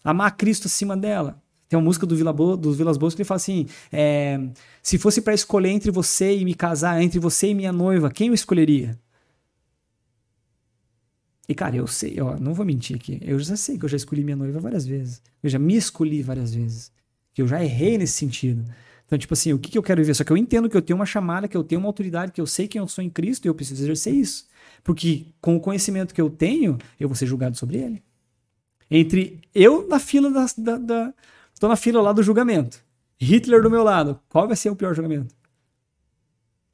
Amar 0.03 0.35
Cristo 0.35 0.67
acima 0.67 0.95
dela. 0.95 1.41
Tem 1.67 1.77
uma 1.77 1.83
música 1.83 2.05
do 2.05 2.15
Vila 2.15 2.31
Bo, 2.31 2.55
dos 2.55 2.77
Vilas 2.77 2.97
Boas 2.97 3.13
que 3.13 3.21
ele 3.21 3.27
fala 3.27 3.37
assim: 3.37 3.67
é, 3.91 4.39
se 4.81 4.97
fosse 4.97 5.21
para 5.21 5.33
escolher 5.33 5.69
entre 5.69 5.91
você 5.91 6.37
e 6.37 6.45
me 6.45 6.53
casar, 6.53 7.01
entre 7.01 7.19
você 7.19 7.47
e 7.47 7.53
minha 7.53 7.73
noiva, 7.73 8.09
quem 8.09 8.29
eu 8.29 8.33
escolheria? 8.33 8.97
E, 11.47 11.55
cara, 11.55 11.75
eu 11.77 11.87
sei, 11.87 12.19
ó, 12.19 12.37
não 12.37 12.53
vou 12.53 12.65
mentir 12.65 12.95
aqui. 12.95 13.19
Eu 13.21 13.39
já 13.39 13.55
sei 13.55 13.77
que 13.77 13.85
eu 13.85 13.89
já 13.89 13.95
escolhi 13.95 14.23
minha 14.23 14.35
noiva 14.35 14.59
várias 14.59 14.85
vezes. 14.85 15.21
Eu 15.41 15.49
já 15.49 15.57
me 15.57 15.75
escolhi 15.75 16.21
várias 16.21 16.53
vezes. 16.53 16.91
Que 17.33 17.41
eu 17.41 17.47
já 17.47 17.63
errei 17.63 17.97
nesse 17.97 18.13
sentido. 18.13 18.65
Então, 19.05 19.17
tipo 19.17 19.33
assim, 19.33 19.53
o 19.53 19.59
que, 19.59 19.71
que 19.71 19.77
eu 19.77 19.83
quero 19.83 20.01
viver? 20.01 20.13
Só 20.13 20.25
que 20.25 20.31
eu 20.31 20.35
entendo 20.35 20.69
que 20.69 20.75
eu 20.75 20.81
tenho 20.81 20.99
uma 20.99 21.05
chamada, 21.05 21.47
que 21.47 21.55
eu 21.55 21.63
tenho 21.63 21.79
uma 21.79 21.87
autoridade, 21.87 22.33
que 22.33 22.41
eu 22.41 22.45
sei 22.45 22.67
quem 22.67 22.79
eu 22.79 22.87
sou 22.87 23.01
em 23.01 23.09
Cristo 23.09 23.45
e 23.45 23.47
eu 23.47 23.55
preciso 23.55 23.81
exercer 23.81 24.13
isso. 24.13 24.47
Porque 24.83 25.27
com 25.39 25.55
o 25.55 25.59
conhecimento 25.61 26.13
que 26.13 26.19
eu 26.19 26.29
tenho, 26.29 26.77
eu 26.99 27.07
vou 27.07 27.15
ser 27.15 27.25
julgado 27.25 27.57
sobre 27.57 27.77
ele. 27.77 28.03
Entre 28.91 29.39
eu 29.55 29.87
na 29.87 29.99
fila 29.99 30.29
da. 30.29 30.45
da, 30.57 30.77
da 30.77 31.13
Estou 31.53 31.69
na 31.69 31.75
fila 31.77 32.01
lá 32.01 32.11
do 32.11 32.21
julgamento. 32.21 32.83
Hitler 33.19 33.63
do 33.63 33.71
meu 33.71 33.83
lado. 33.83 34.19
Qual 34.29 34.47
vai 34.47 34.55
ser 34.55 34.69
o 34.69 34.75
pior 34.75 34.93
julgamento? 34.93 35.33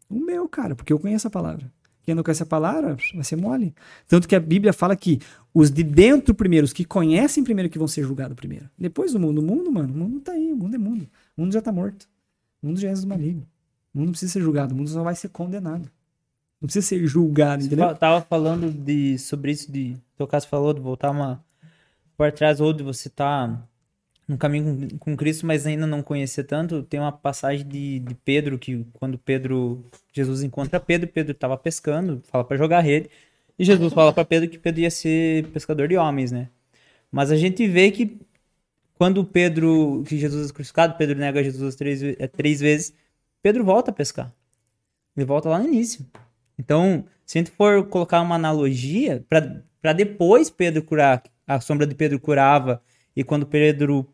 O 0.09 0.19
meu, 0.19 0.47
cara, 0.47 0.75
porque 0.75 0.91
eu 0.91 0.99
conheço 0.99 1.27
a 1.27 1.31
palavra. 1.31 1.71
Quem 2.03 2.13
não 2.13 2.21
conhece 2.21 2.43
a 2.43 2.45
palavra 2.45 2.97
vai 3.13 3.23
ser 3.23 3.37
mole. 3.37 3.73
Tanto 4.07 4.27
que 4.27 4.35
a 4.35 4.39
Bíblia 4.39 4.73
fala 4.73 4.95
que 4.95 5.19
os 5.53 5.71
de 5.71 5.83
dentro 5.83 6.35
primeiro, 6.35 6.65
os 6.65 6.73
que 6.73 6.83
conhecem 6.83 7.43
primeiro, 7.43 7.69
que 7.69 7.77
vão 7.77 7.87
ser 7.87 8.03
julgados 8.03 8.35
primeiro. 8.35 8.69
Depois 8.77 9.15
o 9.15 9.19
mundo. 9.19 9.39
O 9.39 9.43
mundo, 9.43 9.71
mano, 9.71 9.93
o 9.93 9.97
mundo 9.97 10.19
tá 10.19 10.33
aí. 10.33 10.51
O 10.51 10.55
mundo 10.55 10.75
é 10.75 10.77
mundo. 10.77 11.07
O 11.37 11.41
mundo 11.41 11.53
já 11.53 11.61
tá 11.61 11.71
morto. 11.71 12.07
O 12.61 12.67
mundo 12.67 12.79
já 12.79 12.89
é 12.89 12.93
do 12.93 13.07
maligno. 13.07 13.47
O 13.93 13.97
mundo 13.97 14.07
não 14.07 14.11
precisa 14.11 14.33
ser 14.33 14.41
julgado. 14.41 14.73
O 14.73 14.77
mundo 14.77 14.89
só 14.89 15.01
vai 15.01 15.15
ser 15.15 15.29
condenado. 15.29 15.89
Não 16.59 16.67
precisa 16.67 16.85
ser 16.85 17.05
julgado, 17.07 17.63
entendeu? 17.63 17.87
Você 17.89 17.95
tava 17.95 18.21
falando 18.21 18.71
de, 18.71 19.17
sobre 19.17 19.51
isso 19.51 19.71
de. 19.71 19.97
O 20.13 20.17
teu 20.17 20.27
caso 20.27 20.47
falou 20.47 20.73
de 20.73 20.81
voltar 20.81 21.11
uma 21.11 21.43
por 22.17 22.31
trás 22.31 22.61
ou 22.61 22.73
de 22.73 22.83
você 22.83 23.09
tá 23.09 23.61
no 24.27 24.37
caminho 24.37 24.89
com, 24.89 24.97
com 24.97 25.17
Cristo, 25.17 25.45
mas 25.45 25.65
ainda 25.65 25.85
não 25.85 26.01
conhecer 26.01 26.43
tanto, 26.43 26.83
tem 26.83 26.99
uma 26.99 27.11
passagem 27.11 27.67
de, 27.67 27.99
de 27.99 28.15
Pedro 28.15 28.57
que 28.57 28.85
quando 28.93 29.17
Pedro 29.17 29.83
Jesus 30.13 30.43
encontra 30.43 30.79
Pedro, 30.79 31.09
Pedro 31.09 31.31
estava 31.33 31.57
pescando, 31.57 32.21
fala 32.27 32.43
para 32.43 32.57
jogar 32.57 32.79
rede, 32.81 33.09
e 33.57 33.63
Jesus 33.63 33.93
fala 33.93 34.11
para 34.13 34.25
Pedro 34.25 34.49
que 34.49 34.57
Pedro 34.57 34.81
ia 34.81 34.91
ser 34.91 35.47
pescador 35.47 35.87
de 35.87 35.97
homens, 35.97 36.31
né? 36.31 36.49
Mas 37.11 37.31
a 37.31 37.37
gente 37.37 37.67
vê 37.67 37.91
que 37.91 38.19
quando 38.95 39.23
Pedro, 39.23 40.03
que 40.07 40.17
Jesus 40.17 40.49
é 40.49 40.53
crucificado, 40.53 40.97
Pedro 40.97 41.19
nega 41.19 41.43
Jesus 41.43 41.75
três, 41.75 42.01
é, 42.01 42.27
três 42.27 42.59
vezes, 42.59 42.93
Pedro 43.41 43.63
volta 43.63 43.91
a 43.91 43.93
pescar. 43.93 44.33
Ele 45.15 45.25
volta 45.25 45.49
lá 45.49 45.59
no 45.59 45.67
início. 45.67 46.05
Então, 46.57 47.05
se 47.25 47.37
a 47.37 47.41
gente 47.41 47.51
for 47.51 47.85
colocar 47.87 48.21
uma 48.21 48.35
analogia, 48.35 49.23
para 49.29 49.93
depois 49.93 50.49
Pedro 50.49 50.81
curar, 50.83 51.21
a 51.45 51.59
sombra 51.59 51.85
de 51.85 51.93
Pedro 51.93 52.19
curava, 52.19 52.81
e 53.15 53.23
quando 53.23 53.45
Pedro 53.45 54.05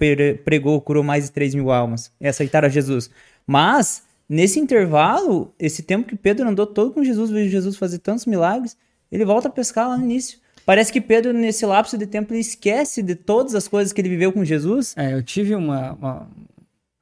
pregou, 0.44 0.80
curou 0.82 1.04
mais 1.04 1.26
de 1.26 1.32
3 1.32 1.56
mil 1.56 1.72
almas, 1.72 2.12
e 2.20 2.28
aceitaram 2.28 2.70
Jesus. 2.70 3.10
Mas, 3.48 4.04
nesse 4.28 4.60
intervalo, 4.60 5.54
esse 5.58 5.84
tempo 5.84 6.08
que 6.08 6.16
Pedro 6.16 6.48
andou 6.48 6.68
todo 6.68 6.92
com 6.92 7.04
Jesus, 7.04 7.30
viu 7.30 7.48
Jesus 7.48 7.78
fazer 7.78 8.00
tantos 8.00 8.26
milagres, 8.26 8.78
ele 9.12 9.26
volta 9.26 9.48
a 9.48 9.52
pescar 9.52 9.88
lá 9.88 9.98
no 9.98 10.04
início. 10.04 10.40
Parece 10.66 10.92
que 10.92 11.02
Pedro, 11.02 11.34
nesse 11.34 11.66
lapso 11.66 11.98
de 11.98 12.06
tempo, 12.06 12.32
ele 12.32 12.42
esquece 12.42 13.02
de 13.02 13.16
todas 13.16 13.56
as 13.56 13.68
coisas 13.68 13.92
que 13.92 14.00
ele 14.00 14.10
viveu 14.10 14.32
com 14.32 14.46
Jesus. 14.46 14.94
É, 14.96 15.14
eu 15.14 15.24
tive 15.24 15.56
uma, 15.56 15.94
uma... 15.94 16.28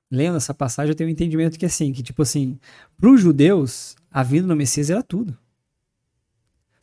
Lendo 0.10 0.38
essa 0.38 0.54
passagem, 0.54 0.92
eu 0.92 0.96
tenho 0.96 1.10
um 1.10 1.12
entendimento 1.12 1.60
que 1.60 1.66
assim, 1.66 1.92
que 1.92 2.02
tipo 2.02 2.22
assim, 2.22 2.58
para 2.98 3.10
os 3.10 3.20
judeus, 3.20 3.98
a 4.10 4.24
vinda 4.24 4.48
do 4.48 4.56
Messias 4.56 4.90
era 4.90 5.04
tudo. 5.04 5.38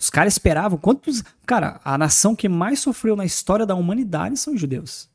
Os 0.04 0.10
caras 0.10 0.34
esperavam. 0.34 0.76
Quantos. 0.76 1.24
Cara, 1.46 1.80
a 1.82 1.96
nação 1.96 2.36
que 2.36 2.46
mais 2.46 2.78
sofreu 2.78 3.16
na 3.16 3.24
história 3.24 3.64
da 3.64 3.74
humanidade 3.74 4.38
são 4.38 4.52
os 4.52 4.60
judeus. 4.60 5.08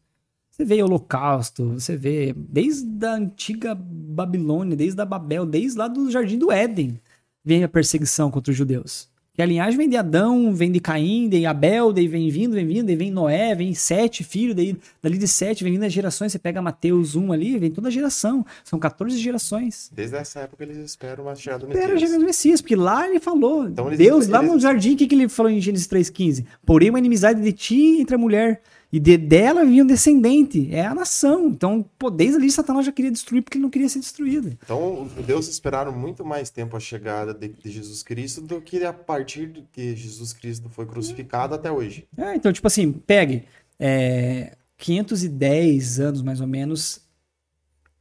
Você 0.49 0.65
vê 0.65 0.81
Holocausto, 0.81 1.73
você 1.73 1.95
vê 1.95 2.33
desde 2.35 3.05
a 3.05 3.13
antiga 3.13 3.75
Babilônia, 3.75 4.75
desde 4.75 4.99
a 4.99 5.05
Babel, 5.05 5.45
desde 5.45 5.77
lá 5.77 5.87
do 5.87 6.09
Jardim 6.09 6.39
do 6.39 6.51
Éden, 6.51 6.99
vem 7.45 7.63
a 7.63 7.69
perseguição 7.69 8.31
contra 8.31 8.49
os 8.49 8.57
judeus. 8.57 9.07
Que 9.39 9.43
a 9.43 9.45
linhagem 9.45 9.77
vem 9.77 9.87
de 9.87 9.95
Adão, 9.95 10.53
vem 10.53 10.69
de 10.69 10.81
Caim, 10.81 11.29
de 11.29 11.45
Abel, 11.45 11.93
daí 11.93 12.09
vem 12.09 12.29
vindo, 12.29 12.55
vem 12.55 12.67
vindo, 12.67 12.87
daí 12.87 12.97
vem 12.97 13.09
Noé, 13.09 13.55
vem 13.55 13.73
sete 13.73 14.21
filhos, 14.21 14.53
daí 14.53 14.75
dali 15.01 15.17
de 15.17 15.29
sete 15.29 15.63
vem 15.63 15.71
vindo 15.71 15.85
as 15.85 15.93
gerações. 15.93 16.33
Você 16.33 16.37
pega 16.37 16.61
Mateus 16.61 17.15
1 17.15 17.31
ali, 17.31 17.57
vem 17.57 17.71
toda 17.71 17.87
a 17.87 17.89
geração. 17.89 18.45
São 18.65 18.77
14 18.77 19.17
gerações. 19.17 19.89
Desde 19.95 20.17
essa 20.17 20.41
época 20.41 20.65
eles 20.65 20.75
esperam 20.79 21.23
uma 21.23 21.35
chegada 21.37 21.59
do 21.59 21.69
Messias. 21.69 21.83
Espera 21.85 21.97
a 21.97 21.99
chegada 22.01 22.19
do 22.19 22.25
Messias, 22.25 22.59
porque 22.59 22.75
lá 22.75 23.07
ele 23.07 23.21
falou. 23.21 23.65
Então, 23.65 23.89
Deus, 23.89 24.25
eles, 24.25 24.27
lá 24.27 24.41
no 24.41 24.59
jardim, 24.59 24.95
o 24.95 24.97
que, 24.97 25.07
que 25.07 25.15
ele 25.15 25.29
falou 25.29 25.49
em 25.49 25.61
Gênesis 25.61 25.87
3,15? 25.87 26.43
Porém, 26.65 26.89
uma 26.89 26.99
inimizade 26.99 27.41
de 27.41 27.53
ti 27.53 28.01
entre 28.01 28.15
a 28.15 28.17
mulher 28.17 28.61
e 28.91 28.99
de, 28.99 29.17
dela 29.17 29.63
vinha 29.63 29.83
um 29.83 29.87
descendente, 29.87 30.73
é 30.73 30.85
a 30.85 30.95
nação. 30.95 31.49
Então, 31.49 31.85
pô, 31.97 32.09
desde 32.09 32.37
ali 32.37 32.49
Satanás 32.49 32.85
já 32.85 32.91
queria 32.91 33.11
destruir 33.11 33.43
porque 33.43 33.57
ele 33.57 33.63
não 33.63 33.69
queria 33.69 33.87
ser 33.87 33.99
destruído. 33.99 34.57
Então, 34.63 35.03
os 35.03 35.13
judeus 35.13 35.47
esperaram 35.47 35.91
muito 35.91 36.25
mais 36.25 36.49
tempo 36.49 36.75
a 36.75 36.79
chegada 36.79 37.33
de, 37.33 37.49
de 37.49 37.69
Jesus 37.69 38.01
Cristo 38.01 38.41
do 38.41 38.59
que 38.59 38.83
a 38.83 38.91
partir 38.91 39.47
de 39.47 39.61
que 39.71 39.95
Jesus 39.95 40.33
Cristo 40.33 40.69
foi 40.69 40.87
crucificado 40.87 41.53
até 41.53 41.71
hoje. 41.71 42.07
É, 42.17 42.35
então, 42.35 42.51
tipo 42.51 42.67
assim, 42.67 42.91
pegue. 42.91 43.45
É, 43.79 44.55
510 44.77 45.99
anos 45.99 46.21
mais 46.21 46.41
ou 46.41 46.47
menos 46.47 47.01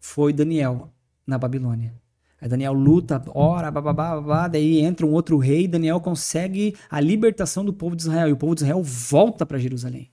foi 0.01 0.33
Daniel 0.33 0.91
na 1.27 1.37
Babilônia. 1.37 1.93
Aí 2.41 2.49
Daniel 2.49 2.73
luta, 2.73 3.21
ora, 3.35 3.69
bababá, 3.71 4.15
babá, 4.15 4.49
daí 4.49 4.79
entra 4.79 5.05
um 5.05 5.13
outro 5.13 5.37
rei, 5.39 5.67
Daniel 5.67 6.01
consegue 6.01 6.77
a 6.89 7.01
libertação 7.01 7.65
do 7.65 7.73
povo 7.73 7.97
de 7.97 8.03
Israel, 8.03 8.29
e 8.29 8.33
o 8.33 8.37
povo 8.37 8.55
de 8.55 8.63
Israel 8.63 8.81
volta 8.81 9.45
para 9.45 9.59
Jerusalém 9.59 10.09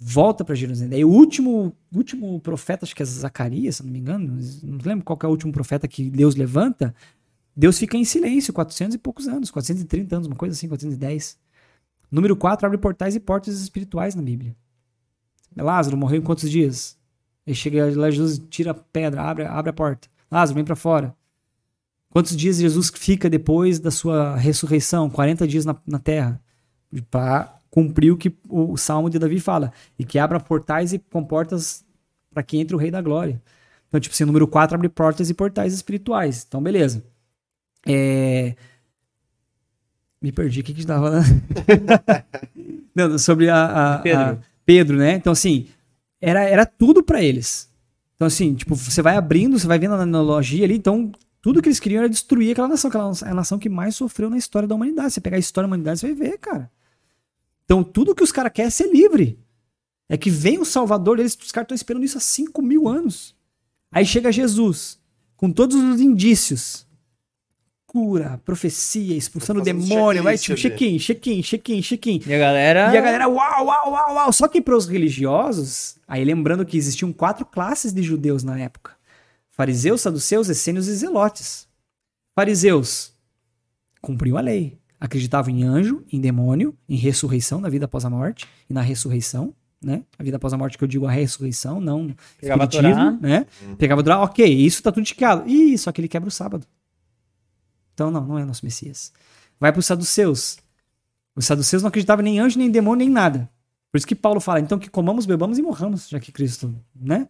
volta 0.00 0.42
para 0.42 0.54
Jerusalém. 0.54 0.88
Daí 0.88 1.04
o 1.04 1.10
último, 1.10 1.76
último 1.94 2.40
profeta, 2.40 2.86
acho 2.86 2.96
que 2.96 3.02
é 3.02 3.06
Zacarias, 3.06 3.76
se 3.76 3.84
não 3.84 3.92
me 3.92 3.98
engano, 3.98 4.40
não 4.62 4.78
lembro 4.82 5.04
qual 5.04 5.18
é 5.22 5.26
o 5.26 5.30
último 5.30 5.52
profeta 5.52 5.86
que 5.86 6.08
Deus 6.10 6.34
levanta, 6.34 6.94
Deus 7.54 7.78
fica 7.78 7.98
em 7.98 8.04
silêncio 8.04 8.52
400 8.54 8.94
e 8.94 8.98
poucos 8.98 9.28
anos, 9.28 9.50
430 9.50 10.16
anos, 10.16 10.26
uma 10.26 10.36
coisa 10.36 10.54
assim, 10.54 10.66
410. 10.66 11.38
Número 12.10 12.34
4, 12.34 12.66
abre 12.66 12.78
portais 12.78 13.14
e 13.14 13.20
portas 13.20 13.60
espirituais 13.60 14.14
na 14.14 14.22
Bíblia. 14.22 14.56
Lázaro 15.54 15.96
morreu 15.96 16.20
em 16.20 16.24
quantos 16.24 16.50
dias? 16.50 16.96
Ele 17.46 17.54
chega 17.54 17.92
lá, 17.94 18.10
Jesus 18.10 18.40
tira 18.48 18.70
a 18.70 18.74
pedra, 18.74 19.22
abre, 19.22 19.44
abre 19.44 19.70
a 19.70 19.72
porta. 19.72 20.08
Lázaro, 20.30 20.54
vem 20.54 20.64
para 20.64 20.76
fora. 20.76 21.14
Quantos 22.08 22.36
dias 22.36 22.56
Jesus 22.58 22.90
fica 22.94 23.28
depois 23.28 23.78
da 23.78 23.90
sua 23.90 24.36
ressurreição? 24.36 25.10
40 25.10 25.46
dias 25.46 25.64
na, 25.64 25.76
na 25.86 25.98
terra. 25.98 26.40
Para 27.10 27.59
cumpriu 27.70 28.14
o 28.14 28.16
que 28.16 28.34
o 28.48 28.76
Salmo 28.76 29.08
de 29.08 29.18
Davi 29.18 29.38
fala, 29.38 29.72
e 29.98 30.04
que 30.04 30.18
abra 30.18 30.40
portais 30.40 30.92
e 30.92 30.98
comportas 30.98 31.84
para 32.32 32.42
que 32.42 32.58
entre 32.58 32.74
o 32.74 32.78
Rei 32.78 32.90
da 32.90 33.00
Glória. 33.00 33.40
Então, 33.88 34.00
tipo 34.00 34.14
assim, 34.14 34.24
número 34.24 34.46
4 34.46 34.74
abre 34.74 34.88
portas 34.88 35.30
e 35.30 35.34
portais 35.34 35.72
espirituais. 35.72 36.44
Então, 36.46 36.62
beleza. 36.62 37.04
É... 37.86 38.54
Me 40.22 40.30
perdi, 40.30 40.60
o 40.60 40.64
que 40.64 40.74
que 40.74 40.80
estava 40.80 41.10
falando? 41.10 41.42
Não, 42.94 43.18
sobre 43.18 43.48
a, 43.48 43.94
a, 43.94 43.98
Pedro. 43.98 44.22
a, 44.22 44.38
Pedro, 44.64 44.96
né? 44.98 45.14
Então, 45.14 45.32
assim, 45.32 45.68
era, 46.20 46.42
era 46.42 46.66
tudo 46.66 47.02
para 47.02 47.22
eles. 47.22 47.68
Então, 48.14 48.26
assim, 48.26 48.54
tipo, 48.54 48.74
você 48.76 49.00
vai 49.00 49.16
abrindo, 49.16 49.58
você 49.58 49.66
vai 49.66 49.78
vendo 49.78 49.94
a 49.94 50.02
analogia 50.02 50.64
ali, 50.64 50.76
então 50.76 51.10
tudo 51.40 51.62
que 51.62 51.68
eles 51.68 51.80
queriam 51.80 52.00
era 52.00 52.08
destruir 52.08 52.52
aquela 52.52 52.68
nação, 52.68 52.88
aquela 52.88 53.10
é 53.24 53.34
nação 53.34 53.58
que 53.58 53.68
mais 53.68 53.96
sofreu 53.96 54.28
na 54.28 54.36
história 54.36 54.68
da 54.68 54.74
humanidade. 54.74 55.14
Você 55.14 55.20
pegar 55.20 55.36
a 55.36 55.40
história 55.40 55.66
da 55.66 55.70
humanidade, 55.70 56.00
você 56.00 56.12
vai 56.12 56.28
ver, 56.28 56.38
cara. 56.38 56.70
Então, 57.70 57.84
tudo 57.84 58.16
que 58.16 58.24
os 58.24 58.32
caras 58.32 58.50
querem 58.52 58.66
é 58.66 58.70
ser 58.70 58.90
livre. 58.90 59.38
É 60.08 60.16
que 60.16 60.28
vem 60.28 60.58
o 60.58 60.64
Salvador, 60.64 61.20
eles, 61.20 61.38
os 61.40 61.52
caras 61.52 61.66
estão 61.66 61.74
esperando 61.76 62.04
isso 62.04 62.18
há 62.18 62.20
5 62.20 62.60
mil 62.60 62.88
anos. 62.88 63.32
Aí 63.92 64.04
chega 64.04 64.32
Jesus, 64.32 64.98
com 65.36 65.52
todos 65.52 65.76
os 65.76 66.00
indícios. 66.00 66.84
Cura, 67.86 68.40
profecia, 68.44 69.16
expulsando 69.16 69.60
o 69.60 69.62
demônio, 69.62 70.20
vai 70.20 70.36
tipo 70.36 70.58
check-in, 70.58 70.98
check-in, 70.98 71.42
check-in, 71.42 71.80
check-in. 71.80 72.20
E 72.26 72.34
a 72.34 72.38
galera. 72.40 72.92
E 72.92 72.98
a 72.98 73.00
galera, 73.00 73.28
uau, 73.28 73.66
uau, 73.66 73.92
uau, 73.92 74.14
uau. 74.14 74.32
Só 74.32 74.48
que 74.48 74.60
para 74.60 74.76
os 74.76 74.88
religiosos, 74.88 75.94
aí 76.08 76.24
lembrando 76.24 76.66
que 76.66 76.76
existiam 76.76 77.12
quatro 77.12 77.46
classes 77.46 77.92
de 77.92 78.02
judeus 78.02 78.42
na 78.42 78.58
época: 78.58 78.96
fariseus, 79.48 80.00
saduceus, 80.00 80.48
essênios 80.48 80.88
e 80.88 80.94
zelotes. 80.96 81.68
Fariseus 82.34 83.14
cumpriam 84.02 84.36
a 84.36 84.40
lei 84.40 84.79
acreditavam 85.00 85.50
em 85.52 85.64
anjo, 85.64 86.04
em 86.12 86.20
demônio, 86.20 86.76
em 86.86 86.96
ressurreição 86.96 87.60
na 87.60 87.70
vida 87.70 87.86
após 87.86 88.04
a 88.04 88.10
morte 88.10 88.46
e 88.68 88.74
na 88.74 88.82
ressurreição, 88.82 89.54
né? 89.82 90.02
A 90.18 90.22
vida 90.22 90.36
após 90.36 90.52
a 90.52 90.58
morte 90.58 90.76
que 90.76 90.84
eu 90.84 90.88
digo 90.88 91.06
a 91.06 91.10
ressurreição, 91.10 91.80
não 91.80 92.14
Pegava 92.38 92.64
espiritismo, 92.64 93.18
né? 93.20 93.46
Hum. 93.64 93.76
Pegava 93.76 94.02
Torá, 94.02 94.20
ok, 94.20 94.46
isso 94.46 94.82
tá 94.82 94.92
tudo 94.92 95.00
indicado. 95.00 95.48
Ih, 95.48 95.78
só 95.78 95.90
que 95.90 96.02
ele 96.02 96.08
quebra 96.08 96.28
o 96.28 96.30
sábado. 96.30 96.66
Então 97.94 98.10
não, 98.10 98.24
não 98.26 98.38
é 98.38 98.44
nosso 98.44 98.64
Messias. 98.64 99.10
Vai 99.58 99.72
para 99.72 99.80
os 99.80 99.86
saduceus. 99.86 100.58
Os 101.34 101.46
saduceus 101.46 101.82
não 101.82 101.88
acreditavam 101.88 102.22
nem 102.22 102.36
em 102.36 102.40
anjo, 102.40 102.58
nem 102.58 102.68
em 102.68 102.70
demônio, 102.70 103.06
nem 103.06 103.10
nada. 103.10 103.48
Por 103.90 103.96
isso 103.96 104.06
que 104.06 104.14
Paulo 104.14 104.40
fala, 104.40 104.60
então 104.60 104.78
que 104.78 104.90
comamos, 104.90 105.24
bebamos 105.26 105.58
e 105.58 105.62
morramos, 105.62 106.08
já 106.08 106.20
que 106.20 106.30
Cristo, 106.30 106.74
né? 106.94 107.26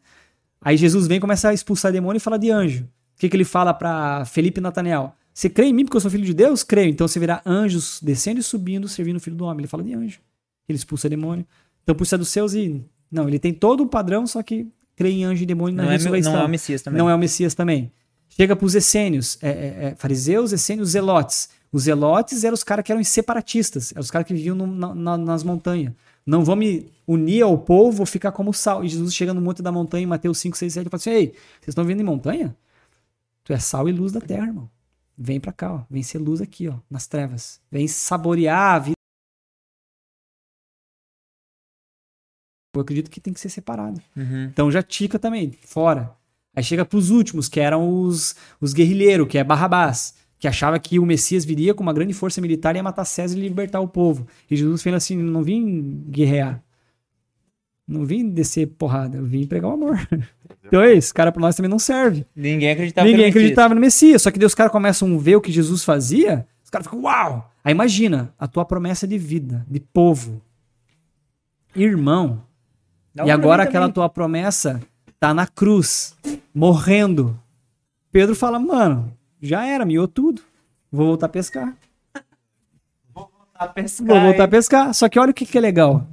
Aí 0.60 0.76
Jesus 0.76 1.06
vem 1.06 1.16
e 1.16 1.20
começa 1.20 1.48
a 1.48 1.54
expulsar 1.54 1.90
demônio 1.92 2.18
e 2.18 2.20
fala 2.20 2.38
de 2.38 2.50
anjo. 2.50 2.84
O 2.84 3.20
que, 3.20 3.28
que 3.28 3.36
ele 3.36 3.44
fala 3.44 3.72
para 3.72 4.24
Felipe 4.26 4.60
e 4.60 4.62
Natanael? 4.62 5.14
Você 5.32 5.48
crê 5.48 5.66
em 5.66 5.72
mim 5.72 5.84
porque 5.84 5.96
eu 5.96 6.00
sou 6.00 6.10
filho 6.10 6.24
de 6.24 6.34
Deus? 6.34 6.62
Creio. 6.62 6.90
Então 6.90 7.06
você 7.06 7.18
verá 7.18 7.42
anjos 7.46 8.00
descendo 8.02 8.40
e 8.40 8.42
subindo, 8.42 8.88
servindo 8.88 9.16
o 9.16 9.20
filho 9.20 9.36
do 9.36 9.44
homem. 9.44 9.60
Ele 9.60 9.68
fala 9.68 9.82
de 9.82 9.94
anjo. 9.94 10.20
Ele 10.68 10.76
expulsa 10.76 11.08
demônio. 11.08 11.46
Então, 11.82 11.94
por 11.94 12.06
ser 12.06 12.18
dos 12.18 12.28
seus 12.28 12.54
e. 12.54 12.84
Não, 13.10 13.26
ele 13.26 13.38
tem 13.38 13.52
todo 13.52 13.82
o 13.82 13.86
padrão, 13.86 14.26
só 14.26 14.42
que 14.42 14.68
crê 14.94 15.10
em 15.10 15.24
anjo 15.24 15.42
e 15.42 15.46
demônio 15.46 15.76
na 15.76 15.84
não 15.84 15.90
ressurreição. 15.90 16.32
É, 16.32 16.36
não 16.36 16.42
é 16.42 16.46
o 16.46 16.48
Messias 16.48 16.82
também. 16.82 16.98
Não 16.98 17.10
é 17.10 17.14
o 17.14 17.18
Messias 17.18 17.54
também. 17.54 17.92
Chega 18.28 18.54
para 18.54 18.64
os 18.64 18.74
essênios, 18.74 19.38
é, 19.42 19.48
é, 19.48 19.84
é, 19.86 19.94
fariseus, 19.96 20.52
essênios, 20.52 20.90
zelotes. 20.90 21.48
Os 21.72 21.84
zelotes 21.84 22.44
eram 22.44 22.54
os 22.54 22.62
caras 22.62 22.84
que 22.84 22.92
eram 22.92 23.02
separatistas, 23.02 23.92
eram 23.92 24.00
os 24.00 24.10
caras 24.10 24.26
que 24.26 24.34
viviam 24.34 24.54
no, 24.54 24.66
na, 24.94 25.16
nas 25.16 25.42
montanhas. 25.42 25.92
Não 26.24 26.44
vou 26.44 26.54
me 26.54 26.92
unir 27.06 27.42
ao 27.42 27.58
povo, 27.58 27.98
vou 27.98 28.06
ficar 28.06 28.30
como 28.30 28.52
sal. 28.52 28.84
E 28.84 28.88
Jesus 28.88 29.14
chega 29.14 29.34
no 29.34 29.40
monte 29.40 29.62
da 29.62 29.72
montanha, 29.72 30.04
em 30.04 30.06
Mateus 30.06 30.38
5, 30.38 30.56
6, 30.56 30.72
7, 30.74 30.86
e 30.86 30.90
fala 30.90 30.98
assim: 30.98 31.10
Ei, 31.10 31.26
vocês 31.26 31.68
estão 31.68 31.84
vendo 31.84 32.00
em 32.00 32.04
montanha? 32.04 32.56
Tu 33.42 33.52
é 33.52 33.58
sal 33.58 33.88
e 33.88 33.92
luz 33.92 34.12
da 34.12 34.20
terra, 34.20 34.46
irmão. 34.46 34.70
Vem 35.22 35.38
para 35.38 35.52
cá, 35.52 35.74
ó. 35.74 35.84
Vem 35.90 36.02
ser 36.02 36.16
luz 36.16 36.40
aqui, 36.40 36.66
ó, 36.66 36.78
nas 36.88 37.06
trevas. 37.06 37.60
Vem 37.70 37.86
saborear 37.86 38.74
a 38.74 38.78
vida. 38.78 38.94
Eu 42.74 42.80
acredito 42.80 43.10
que 43.10 43.20
tem 43.20 43.34
que 43.34 43.40
ser 43.40 43.50
separado. 43.50 44.00
Uhum. 44.16 44.44
Então 44.44 44.70
já 44.70 44.82
tica 44.82 45.18
também, 45.18 45.50
fora. 45.62 46.16
Aí 46.56 46.64
chega 46.64 46.86
pros 46.86 47.10
últimos, 47.10 47.50
que 47.50 47.60
eram 47.60 48.02
os, 48.02 48.34
os 48.58 48.72
guerrilheiros, 48.72 49.28
que 49.28 49.36
é 49.36 49.44
Barrabás, 49.44 50.14
que 50.38 50.48
achava 50.48 50.78
que 50.78 50.98
o 50.98 51.04
Messias 51.04 51.44
viria 51.44 51.74
com 51.74 51.82
uma 51.82 51.92
grande 51.92 52.14
força 52.14 52.40
militar 52.40 52.74
e 52.74 52.78
ia 52.78 52.82
matar 52.82 53.04
César 53.04 53.36
e 53.36 53.42
libertar 53.42 53.80
o 53.80 53.88
povo. 53.88 54.26
E 54.50 54.56
Jesus 54.56 54.82
fez 54.82 54.94
assim: 54.94 55.16
não 55.16 55.42
vim 55.42 56.02
guerrear. 56.08 56.64
Não 57.90 58.04
vim 58.06 58.28
descer 58.30 58.68
porrada, 58.68 59.18
eu 59.18 59.24
vim 59.24 59.44
pregar 59.46 59.70
o 59.70 59.74
amor. 59.74 59.98
Então 60.62 60.82
é 60.82 60.92
isso, 60.92 61.12
cara 61.12 61.32
para 61.32 61.40
nós 61.40 61.56
também 61.56 61.68
não 61.70 61.80
serve. 61.80 62.24
Ninguém 62.36 62.70
acreditava 62.70 63.08
Ninguém 63.08 63.26
acreditava 63.26 63.74
no 63.74 63.80
Messias. 63.80 64.22
Só 64.22 64.30
que 64.30 64.38
daí 64.38 64.46
os 64.46 64.54
caras 64.54 64.70
começam 64.70 65.12
a 65.12 65.18
ver 65.18 65.34
o 65.34 65.40
que 65.40 65.50
Jesus 65.50 65.82
fazia, 65.82 66.46
os 66.62 66.70
caras 66.70 66.86
ficam, 66.86 67.02
uau! 67.02 67.50
Aí 67.64 67.72
imagina, 67.72 68.32
a 68.38 68.46
tua 68.46 68.64
promessa 68.64 69.04
de 69.04 69.18
vida, 69.18 69.66
de 69.68 69.80
povo. 69.80 70.40
irmão, 71.74 72.44
Dá 73.12 73.26
e 73.26 73.30
agora 73.32 73.64
aquela 73.64 73.86
também. 73.86 73.94
tua 73.94 74.08
promessa 74.08 74.80
tá 75.18 75.34
na 75.34 75.44
cruz, 75.46 76.16
morrendo. 76.54 77.36
Pedro 78.12 78.36
fala, 78.36 78.60
mano, 78.60 79.12
já 79.42 79.66
era, 79.66 79.84
miou 79.84 80.06
tudo. 80.06 80.40
Vou 80.92 81.06
voltar 81.06 81.26
a 81.26 81.30
pescar. 81.30 81.74
Tá 83.58 83.66
pescar, 83.66 84.06
Vou 84.06 84.20
voltar 84.20 84.44
a 84.44 84.48
pescar. 84.48 84.94
Só 84.94 85.08
que 85.08 85.18
olha 85.18 85.32
o 85.32 85.34
que, 85.34 85.44
que 85.44 85.58
é 85.58 85.60
legal. 85.60 86.06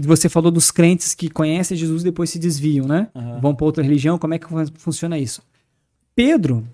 Você 0.00 0.28
falou 0.28 0.50
dos 0.52 0.70
crentes 0.70 1.14
que 1.14 1.28
conhecem 1.28 1.76
Jesus 1.76 2.02
e 2.02 2.04
depois 2.04 2.30
se 2.30 2.38
desviam, 2.38 2.86
né? 2.86 3.08
Aham. 3.14 3.40
Vão 3.40 3.54
para 3.54 3.66
outra 3.66 3.82
religião. 3.82 4.18
Como 4.18 4.32
é 4.34 4.38
que 4.38 4.46
fun- 4.46 4.66
funciona 4.76 5.18
isso? 5.18 5.42
Pedro, 6.14 6.66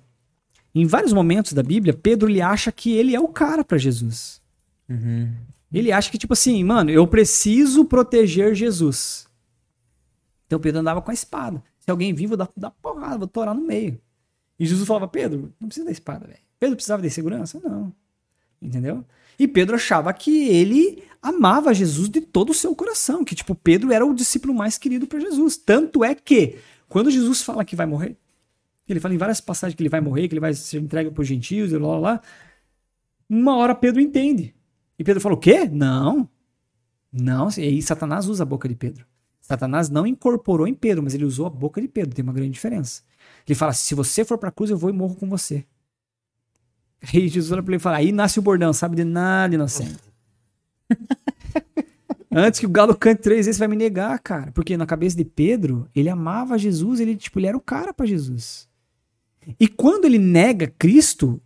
em 0.75 0.85
vários 0.87 1.13
momentos 1.13 1.53
da 1.55 1.63
Bíblia, 1.63 1.95
Pedro 1.95 2.29
ele 2.29 2.43
acha 2.43 2.71
que 2.71 2.93
ele 2.93 3.15
é 3.15 3.21
o 3.21 3.29
cara 3.29 3.65
para 3.65 3.79
Jesus. 3.79 4.43
Uhum. 4.89 5.33
Ele 5.73 5.91
acha 5.91 6.11
que, 6.11 6.19
tipo 6.19 6.35
assim, 6.35 6.63
mano, 6.63 6.91
eu 6.91 7.07
preciso 7.07 7.85
proteger 7.87 8.55
Jesus. 8.55 9.27
Então 10.47 10.61
Pedro 10.61 10.81
andava 10.81 11.01
com 11.01 11.11
a 11.11 11.15
espada. 11.15 11.63
Se 11.81 11.91
alguém 11.91 12.13
vir, 12.13 12.27
vou 12.27 12.37
dar, 12.37 12.49
dar 12.57 12.71
porrada, 12.71 13.19
vou 13.19 13.27
torar 13.27 13.55
no 13.55 13.63
meio. 13.67 13.99
E 14.59 14.67
Jesus 14.67 14.87
falava, 14.87 15.09
Pedro, 15.09 15.53
não 15.59 15.69
precisa 15.69 15.87
da 15.87 15.93
espada, 15.93 16.27
velho. 16.27 16.39
Pedro 16.61 16.77
precisava 16.77 17.03
de 17.03 17.11
segurança? 17.11 17.61
Não. 17.65 17.93
Entendeu? 18.61 19.05
E 19.39 19.49
Pedro 19.49 19.75
achava 19.75 20.13
que 20.13 20.49
ele 20.49 21.03
amava 21.25 21.73
Jesus 21.73 22.11
de 22.11 22.21
todo 22.21 22.51
o 22.51 22.55
seu 22.55 22.75
coração. 22.77 23.25
Que, 23.25 23.35
tipo, 23.35 23.55
Pedro 23.55 23.91
era 23.91 24.05
o 24.05 24.15
discípulo 24.15 24.55
mais 24.55 24.77
querido 24.77 25.07
para 25.07 25.19
Jesus. 25.19 25.57
Tanto 25.57 26.05
é 26.05 26.15
que, 26.15 26.59
quando 26.87 27.11
Jesus 27.11 27.41
fala 27.41 27.65
que 27.65 27.75
vai 27.75 27.87
morrer, 27.87 28.17
ele 28.87 29.01
fala 29.01 29.15
em 29.15 29.19
várias 29.19 29.41
passagens 29.41 29.75
que 29.75 29.83
ele 29.83 29.89
vai 29.89 30.03
morrer, 30.03 30.29
que 30.29 30.35
ele 30.35 30.41
vai 30.41 30.53
ser 30.53 30.79
entregue 30.81 31.11
para 31.11 31.23
os 31.23 31.27
gentios 31.27 31.73
e 31.73 31.79
lá, 31.79 31.89
lá, 31.89 31.99
lá. 31.99 32.21
Uma 33.29 33.57
hora 33.57 33.75
Pedro 33.75 34.03
entende. 34.03 34.55
E 34.99 35.03
Pedro 35.03 35.21
falou: 35.21 35.39
o 35.39 35.41
quê? 35.41 35.67
Não. 35.67 36.29
Não. 37.11 37.49
E 37.57 37.63
aí 37.63 37.83
Satanás 37.83 38.29
usa 38.29 38.43
a 38.43 38.47
boca 38.47 38.69
de 38.69 38.75
Pedro. 38.75 39.07
Satanás 39.41 39.89
não 39.89 40.07
incorporou 40.07 40.67
em 40.67 40.75
Pedro, 40.75 41.03
mas 41.03 41.15
ele 41.15 41.25
usou 41.25 41.47
a 41.47 41.51
boca 41.51 41.81
de 41.81 41.89
Pedro. 41.89 42.15
Tem 42.15 42.23
uma 42.23 42.33
grande 42.33 42.51
diferença. 42.51 43.03
Ele 43.47 43.55
fala: 43.55 43.73
se 43.73 43.95
você 43.95 44.27
for 44.27 44.37
pra 44.37 44.51
cruz, 44.51 44.71
eu 44.71 44.77
vou 44.77 44.91
e 44.91 44.93
morro 44.93 45.15
com 45.15 45.29
você. 45.29 45.65
Aí 47.03 47.29
Jesus 47.29 47.51
olha 47.51 47.63
pra 47.63 47.73
ele 47.73 47.81
e 47.81 47.83
fala: 47.83 47.97
aí 47.97 48.13
nasce 48.13 48.39
o 48.39 48.43
bordão, 48.43 48.75
sabe 48.75 48.97
de 48.97 49.05
nada, 49.05 49.55
inocente. 49.55 50.14
Antes 52.37 52.59
que 52.61 52.67
o 52.67 52.71
galo 52.71 52.97
cante 52.97 53.23
três 53.23 53.47
vezes, 53.47 53.59
vai 53.59 53.69
me 53.69 53.77
negar, 53.77 54.19
cara. 54.19 54.51
Porque 54.53 54.77
na 54.77 54.87
cabeça 54.87 55.17
de 55.17 55.25
Pedro, 55.25 55.89
ele 55.95 56.09
amava 56.09 56.59
Jesus, 56.59 56.99
ele, 56.99 57.17
tipo, 57.17 57.39
ele 57.39 57.47
era 57.47 57.57
o 57.57 57.61
cara 57.61 57.95
pra 57.95 58.07
Jesus. 58.07 58.69
E 59.61 59.69
quando 59.69 60.05
ele 60.05 60.19
nega 60.19 60.67
Cristo, 60.67 61.41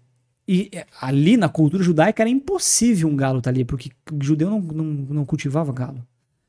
e 0.47 0.71
é, 0.73 0.87
ali 1.01 1.37
na 1.37 1.49
cultura 1.49 1.83
judaica 1.83 2.23
era 2.23 2.31
impossível 2.31 3.09
um 3.09 3.17
galo 3.17 3.39
estar 3.39 3.51
ali, 3.51 3.65
porque 3.65 3.91
o 4.11 4.23
judeu 4.25 4.49
não, 4.49 4.61
não, 4.61 4.85
não 4.85 5.25
cultivava 5.27 5.73
galo. 5.73 6.03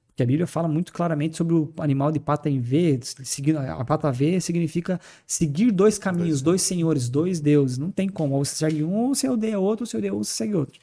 Porque 0.07 0.23
a 0.23 0.25
Bíblia 0.25 0.47
fala 0.47 0.67
muito 0.69 0.93
claramente 0.93 1.35
sobre 1.35 1.55
o 1.55 1.73
animal 1.79 2.11
de 2.11 2.19
pata 2.19 2.49
em 2.49 2.59
V. 2.61 2.99
seguindo- 3.03 3.57
A 3.57 3.83
pata 3.83 4.09
V 4.11 4.39
significa 4.39 4.99
seguir 5.27 5.71
dois 5.71 5.97
caminhos, 5.97 6.41
dois 6.41 6.61
senhores, 6.61 7.09
dois 7.09 7.39
deuses. 7.41 7.77
Não 7.77 7.91
tem 7.91 8.07
como. 8.07 8.35
Ou 8.35 8.45
você 8.45 8.55
segue 8.55 8.83
um, 8.83 8.93
ou 8.95 9.15
você 9.15 9.27
odeia 9.27 9.59
outro, 9.59 9.83
ou 9.83 9.87
você 9.87 9.97
odeia 9.97 10.13
um, 10.13 10.17
ou 10.17 10.23
você 10.23 10.31
segue 10.33 10.55
outro. 10.55 10.79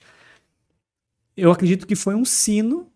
Eu 1.37 1.51
acredito 1.51 1.87
que 1.87 1.95
foi 1.95 2.15
um 2.15 2.25
sino, 2.25 2.91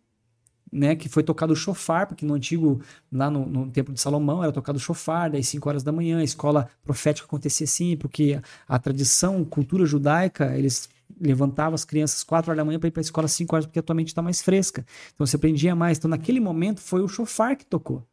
né? 0.72 0.96
Que 0.96 1.08
foi 1.08 1.22
tocado 1.22 1.52
o 1.52 1.56
chofar, 1.56 2.06
porque 2.06 2.24
no 2.24 2.34
antigo, 2.34 2.80
lá 3.12 3.30
no, 3.30 3.46
no 3.46 3.70
Templo 3.70 3.92
de 3.92 4.00
Salomão, 4.00 4.42
era 4.42 4.52
tocado 4.52 4.78
o 4.78 4.80
chofar, 4.80 5.30
daí 5.30 5.42
5 5.42 5.68
horas 5.68 5.82
da 5.82 5.92
manhã, 5.92 6.18
a 6.18 6.24
escola 6.24 6.68
profética 6.82 7.26
acontecia 7.26 7.64
assim, 7.64 7.96
porque 7.96 8.40
a 8.68 8.78
tradição, 8.78 9.44
cultura 9.44 9.84
judaica, 9.84 10.56
eles 10.56 10.88
levantavam 11.20 11.74
as 11.74 11.84
crianças 11.84 12.22
4 12.22 12.50
horas 12.50 12.58
da 12.58 12.64
manhã 12.64 12.78
para 12.78 12.88
ir 12.88 12.92
para 12.92 13.00
a 13.00 13.02
escola 13.02 13.26
às 13.26 13.32
5 13.32 13.54
horas, 13.54 13.66
porque 13.66 13.78
a 13.78 13.82
tua 13.82 13.94
mente 13.94 14.08
está 14.08 14.22
mais 14.22 14.40
fresca. 14.40 14.86
Então 15.14 15.26
você 15.26 15.36
aprendia 15.36 15.74
mais. 15.74 15.98
Então 15.98 16.08
naquele 16.08 16.40
momento 16.40 16.80
foi 16.80 17.02
o 17.02 17.08
chofar 17.08 17.56
que 17.56 17.66
tocou. 17.66 18.06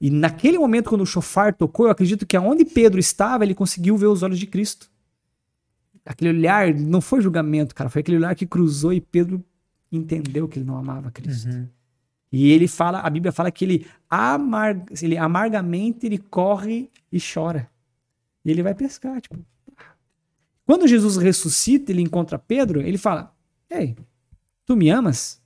E 0.00 0.10
naquele 0.10 0.58
momento, 0.58 0.88
quando 0.88 1.00
o 1.02 1.06
chofar 1.06 1.52
tocou, 1.54 1.86
eu 1.86 1.92
acredito 1.92 2.24
que 2.24 2.36
aonde 2.36 2.64
Pedro 2.64 3.00
estava, 3.00 3.44
ele 3.44 3.54
conseguiu 3.54 3.96
ver 3.96 4.06
os 4.06 4.22
olhos 4.22 4.38
de 4.38 4.46
Cristo. 4.46 4.88
Aquele 6.08 6.30
olhar 6.30 6.72
não 6.72 7.02
foi 7.02 7.20
julgamento, 7.20 7.74
cara, 7.74 7.90
foi 7.90 8.00
aquele 8.00 8.16
olhar 8.16 8.34
que 8.34 8.46
cruzou 8.46 8.94
e 8.94 8.98
Pedro 9.00 9.44
entendeu 9.92 10.48
que 10.48 10.58
ele 10.58 10.64
não 10.64 10.74
amava 10.74 11.10
Cristo. 11.10 11.50
Uhum. 11.50 11.68
E 12.32 12.50
ele 12.50 12.66
fala, 12.66 13.00
a 13.00 13.10
Bíblia 13.10 13.30
fala 13.30 13.50
que 13.50 13.62
ele, 13.62 13.86
amar, 14.08 14.86
ele 15.02 15.18
amargamente 15.18 16.06
ele 16.06 16.16
corre 16.16 16.90
e 17.12 17.18
chora. 17.20 17.68
E 18.42 18.50
ele 18.50 18.62
vai 18.62 18.74
pescar, 18.74 19.20
tipo. 19.20 19.38
Quando 20.64 20.88
Jesus 20.88 21.18
ressuscita, 21.18 21.92
ele 21.92 22.00
encontra 22.00 22.38
Pedro, 22.38 22.80
ele 22.80 22.96
fala: 22.96 23.34
"Ei, 23.68 23.94
tu 24.64 24.74
me 24.76 24.88
amas?" 24.88 25.42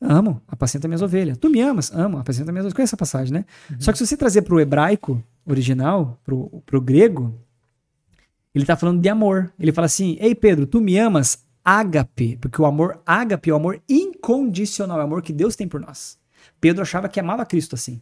Amo, 0.00 0.40
apacenta 0.48 0.88
minhas 0.88 1.02
ovelhas. 1.02 1.36
Tu 1.36 1.50
me 1.50 1.60
amas? 1.60 1.92
Amo, 1.92 2.16
apacenta 2.16 2.50
minhas 2.50 2.64
ovelhas. 2.64 2.74
Conhece 2.74 2.90
essa 2.90 2.96
passagem, 2.96 3.34
né? 3.34 3.44
Só 3.78 3.92
que 3.92 3.98
se 3.98 4.06
você 4.06 4.16
trazer 4.16 4.42
pro 4.42 4.58
hebraico 4.58 5.22
original, 5.44 6.18
pro, 6.24 6.62
pro 6.64 6.80
grego, 6.80 7.38
ele 8.54 8.66
tá 8.66 8.76
falando 8.76 9.00
de 9.00 9.08
amor. 9.08 9.52
Ele 9.58 9.72
fala 9.72 9.86
assim: 9.86 10.16
Ei, 10.20 10.34
Pedro, 10.34 10.66
tu 10.66 10.80
me 10.80 10.98
amas? 10.98 11.46
Ágape. 11.64 12.36
Porque 12.36 12.60
o 12.60 12.66
amor 12.66 13.00
ágape 13.06 13.50
é 13.50 13.52
o 13.52 13.56
amor 13.56 13.80
incondicional, 13.88 14.98
é 14.98 15.02
o 15.02 15.04
amor 15.04 15.22
que 15.22 15.32
Deus 15.32 15.56
tem 15.56 15.68
por 15.68 15.80
nós. 15.80 16.18
Pedro 16.60 16.82
achava 16.82 17.08
que 17.08 17.20
amava 17.20 17.46
Cristo 17.46 17.74
assim. 17.74 18.00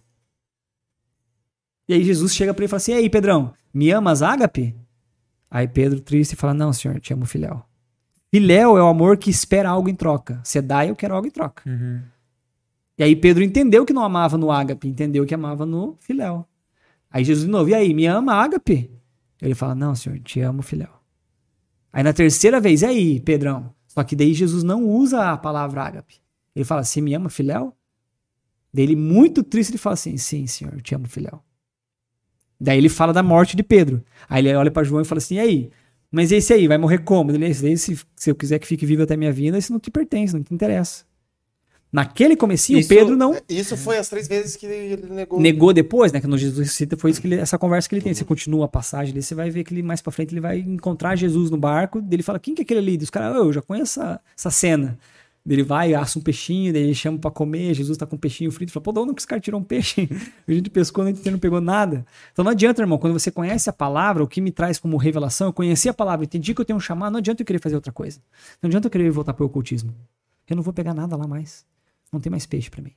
E 1.88 1.94
aí 1.94 2.04
Jesus 2.04 2.34
chega 2.34 2.54
pra 2.54 2.62
ele 2.62 2.66
e 2.66 2.70
fala 2.70 2.78
assim: 2.78 2.92
Ei, 2.92 3.08
Pedrão, 3.08 3.52
me 3.72 3.90
amas 3.90 4.22
ágape? 4.22 4.76
Aí 5.50 5.68
Pedro, 5.68 6.00
triste, 6.00 6.36
fala: 6.36 6.54
Não, 6.54 6.72
senhor, 6.72 7.00
te 7.00 7.12
amo 7.12 7.26
filéu. 7.26 7.62
Filéu 8.32 8.78
é 8.78 8.82
o 8.82 8.86
amor 8.86 9.16
que 9.16 9.28
espera 9.28 9.68
algo 9.68 9.88
em 9.88 9.94
troca. 9.94 10.40
Você 10.44 10.62
dá, 10.62 10.86
eu 10.86 10.94
quero 10.94 11.14
algo 11.14 11.26
em 11.26 11.32
troca. 11.32 11.68
Uhum. 11.68 12.00
E 12.96 13.02
aí 13.02 13.16
Pedro 13.16 13.42
entendeu 13.42 13.84
que 13.84 13.92
não 13.92 14.04
amava 14.04 14.38
no 14.38 14.52
ágape, 14.52 14.86
entendeu 14.86 15.26
que 15.26 15.34
amava 15.34 15.66
no 15.66 15.96
filéu. 16.00 16.46
Aí 17.10 17.24
Jesus 17.24 17.46
de 17.46 17.50
novo, 17.50 17.70
e 17.70 17.74
aí, 17.74 17.92
me 17.92 18.06
ama 18.06 18.34
ágape? 18.34 18.90
Ele 19.40 19.54
fala, 19.54 19.74
não, 19.74 19.94
senhor, 19.94 20.18
te 20.20 20.40
amo 20.40 20.62
filéu. 20.62 20.90
Aí 21.92 22.02
na 22.02 22.12
terceira 22.12 22.60
vez, 22.60 22.82
e 22.82 22.86
aí, 22.86 23.20
Pedrão? 23.20 23.74
Só 23.86 24.04
que 24.04 24.14
daí 24.14 24.34
Jesus 24.34 24.62
não 24.62 24.84
usa 24.84 25.32
a 25.32 25.36
palavra 25.36 25.82
ágape. 25.82 26.16
Ele 26.54 26.64
fala, 26.64 26.84
você 26.84 27.00
me 27.00 27.14
ama 27.14 27.28
filéu? 27.28 27.74
Daí 28.72 28.84
ele, 28.84 28.96
muito 28.96 29.42
triste, 29.42 29.70
ele 29.70 29.78
fala 29.78 29.94
assim, 29.94 30.16
sim, 30.16 30.46
senhor, 30.46 30.74
eu 30.74 30.80
te 30.80 30.94
amo 30.94 31.08
filéu. 31.08 31.42
Daí 32.60 32.78
ele 32.78 32.88
fala 32.88 33.12
da 33.12 33.22
morte 33.22 33.56
de 33.56 33.62
Pedro. 33.62 34.04
Aí 34.28 34.46
ele 34.46 34.54
olha 34.54 34.70
para 34.70 34.84
João 34.84 35.02
e 35.02 35.04
fala 35.04 35.18
assim, 35.18 35.36
e 35.36 35.40
aí? 35.40 35.70
Mas 36.10 36.30
esse 36.30 36.52
aí, 36.52 36.68
vai 36.68 36.78
morrer 36.78 36.98
como? 36.98 37.30
Ele, 37.30 37.46
esse 37.46 37.62
daí, 37.62 37.76
se, 37.76 37.98
se 38.14 38.30
eu 38.30 38.34
quiser 38.34 38.58
que 38.58 38.66
fique 38.66 38.84
vivo 38.84 39.02
até 39.02 39.16
minha 39.16 39.32
vida, 39.32 39.58
isso 39.58 39.72
não 39.72 39.80
te 39.80 39.90
pertence, 39.90 40.34
não 40.34 40.42
te 40.42 40.52
interessa. 40.52 41.04
Naquele 41.92 42.36
comecinho, 42.36 42.78
Isso- 42.78 42.88
Pedro 42.88 43.16
não 43.16 43.36
Isso 43.48 43.76
foi 43.76 43.98
as 43.98 44.08
três 44.08 44.28
vezes 44.28 44.54
que 44.54 44.64
ele 44.64 45.12
negou. 45.12 45.40
negou 45.40 45.72
depois, 45.72 46.12
né? 46.12 46.20
Que 46.20 46.26
no 46.28 46.38
Jesus 46.38 46.70
cita 46.72 46.96
foi 46.96 47.10
isso 47.10 47.20
que 47.20 47.26
ele- 47.26 47.36
essa 47.36 47.58
conversa 47.58 47.88
que 47.88 47.94
ele 47.96 48.02
tem. 48.02 48.14
Você 48.14 48.24
continua 48.24 48.66
a 48.66 48.68
passagem 48.68 49.12
ali, 49.12 49.22
você 49.22 49.34
vai 49.34 49.50
ver 49.50 49.64
que 49.64 49.74
ele 49.74 49.82
mais 49.82 50.00
pra 50.00 50.12
frente 50.12 50.32
ele 50.32 50.40
vai 50.40 50.58
encontrar 50.60 51.16
Jesus 51.16 51.50
no 51.50 51.56
barco. 51.56 52.00
Ele 52.10 52.22
fala: 52.22 52.38
Quem 52.38 52.54
que 52.54 52.62
é 52.62 52.64
aquele 52.64 52.78
ali? 52.78 52.96
Os 52.96 53.10
caras, 53.10 53.36
"Oh, 53.36 53.44
eu 53.46 53.52
já 53.52 53.60
conheço 53.62 54.00
essa, 54.00 54.20
essa 54.38 54.50
cena. 54.50 54.96
Ele 55.48 55.62
vai, 55.64 55.94
assa 55.94 56.18
um 56.18 56.22
peixinho, 56.22 56.70
daí 56.72 56.82
ele 56.82 56.94
chama 56.94 57.18
pra 57.18 57.30
comer. 57.30 57.72
Jesus 57.74 57.96
tá 57.98 58.06
com 58.06 58.14
um 58.14 58.18
peixinho 58.18 58.52
frito. 58.52 58.70
Fala: 58.70 58.84
Pô, 58.84 58.92
de 58.92 58.98
onde 59.00 59.14
que 59.14 59.20
esse 59.20 59.26
cara 59.26 59.40
tirou 59.40 59.58
um 59.60 59.64
peixe? 59.64 60.08
A 60.46 60.52
gente 60.52 60.70
pescou, 60.70 61.02
a 61.02 61.08
gente 61.08 61.28
não 61.28 61.38
pegou 61.40 61.60
nada. 61.60 62.06
Então 62.30 62.44
não 62.44 62.52
adianta, 62.52 62.80
irmão. 62.82 62.98
Quando 62.98 63.14
você 63.18 63.32
conhece 63.32 63.68
a 63.68 63.72
palavra, 63.72 64.22
o 64.22 64.28
que 64.28 64.40
me 64.40 64.52
traz 64.52 64.78
como 64.78 64.96
revelação, 64.96 65.48
eu 65.48 65.52
conheci 65.52 65.88
a 65.88 65.94
palavra, 65.94 66.24
entendi 66.24 66.54
que 66.54 66.60
eu 66.60 66.64
tenho 66.64 66.76
um 66.76 66.80
chamado, 66.80 67.10
não 67.12 67.18
adianta 67.18 67.42
eu 67.42 67.46
querer 67.46 67.58
fazer 67.58 67.74
outra 67.74 67.90
coisa. 67.90 68.20
Não 68.62 68.68
adianta 68.68 68.86
eu 68.86 68.90
querer 68.92 69.10
voltar 69.10 69.32
pro 69.34 69.44
ocultismo. 69.46 69.92
Eu 70.48 70.54
não 70.56 70.62
vou 70.62 70.72
pegar 70.74 70.94
nada 70.94 71.16
lá 71.16 71.26
mais. 71.26 71.64
Não 72.12 72.20
tem 72.20 72.30
mais 72.30 72.46
peixe 72.46 72.70
pra 72.70 72.82
mim. 72.82 72.92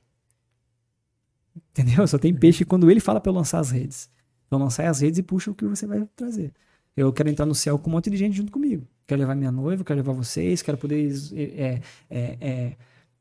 Entendeu? 1.70 2.06
Só 2.06 2.18
tem 2.18 2.34
peixe 2.34 2.64
quando 2.64 2.90
ele 2.90 3.00
fala 3.00 3.20
pra 3.20 3.30
eu 3.30 3.34
lançar 3.34 3.60
as 3.60 3.70
redes. 3.70 4.10
Então 4.46 4.58
lançar 4.58 4.88
as 4.88 5.00
redes 5.00 5.18
e 5.18 5.22
puxa 5.22 5.50
o 5.50 5.54
que 5.54 5.64
você 5.64 5.86
vai 5.86 6.06
trazer. 6.16 6.52
Eu 6.96 7.12
quero 7.12 7.28
entrar 7.28 7.46
no 7.46 7.54
céu 7.54 7.78
com 7.78 7.90
um 7.90 7.92
monte 7.92 8.08
de 8.08 8.16
gente 8.16 8.36
junto 8.36 8.52
comigo. 8.52 8.86
Quero 9.06 9.20
levar 9.20 9.34
minha 9.34 9.50
noiva, 9.50 9.84
quero 9.84 9.98
levar 9.98 10.12
vocês, 10.12 10.62
quero 10.62 10.78
poder 10.78 11.12
é, 11.34 11.80
é, 12.08 12.38
é, 12.40 12.76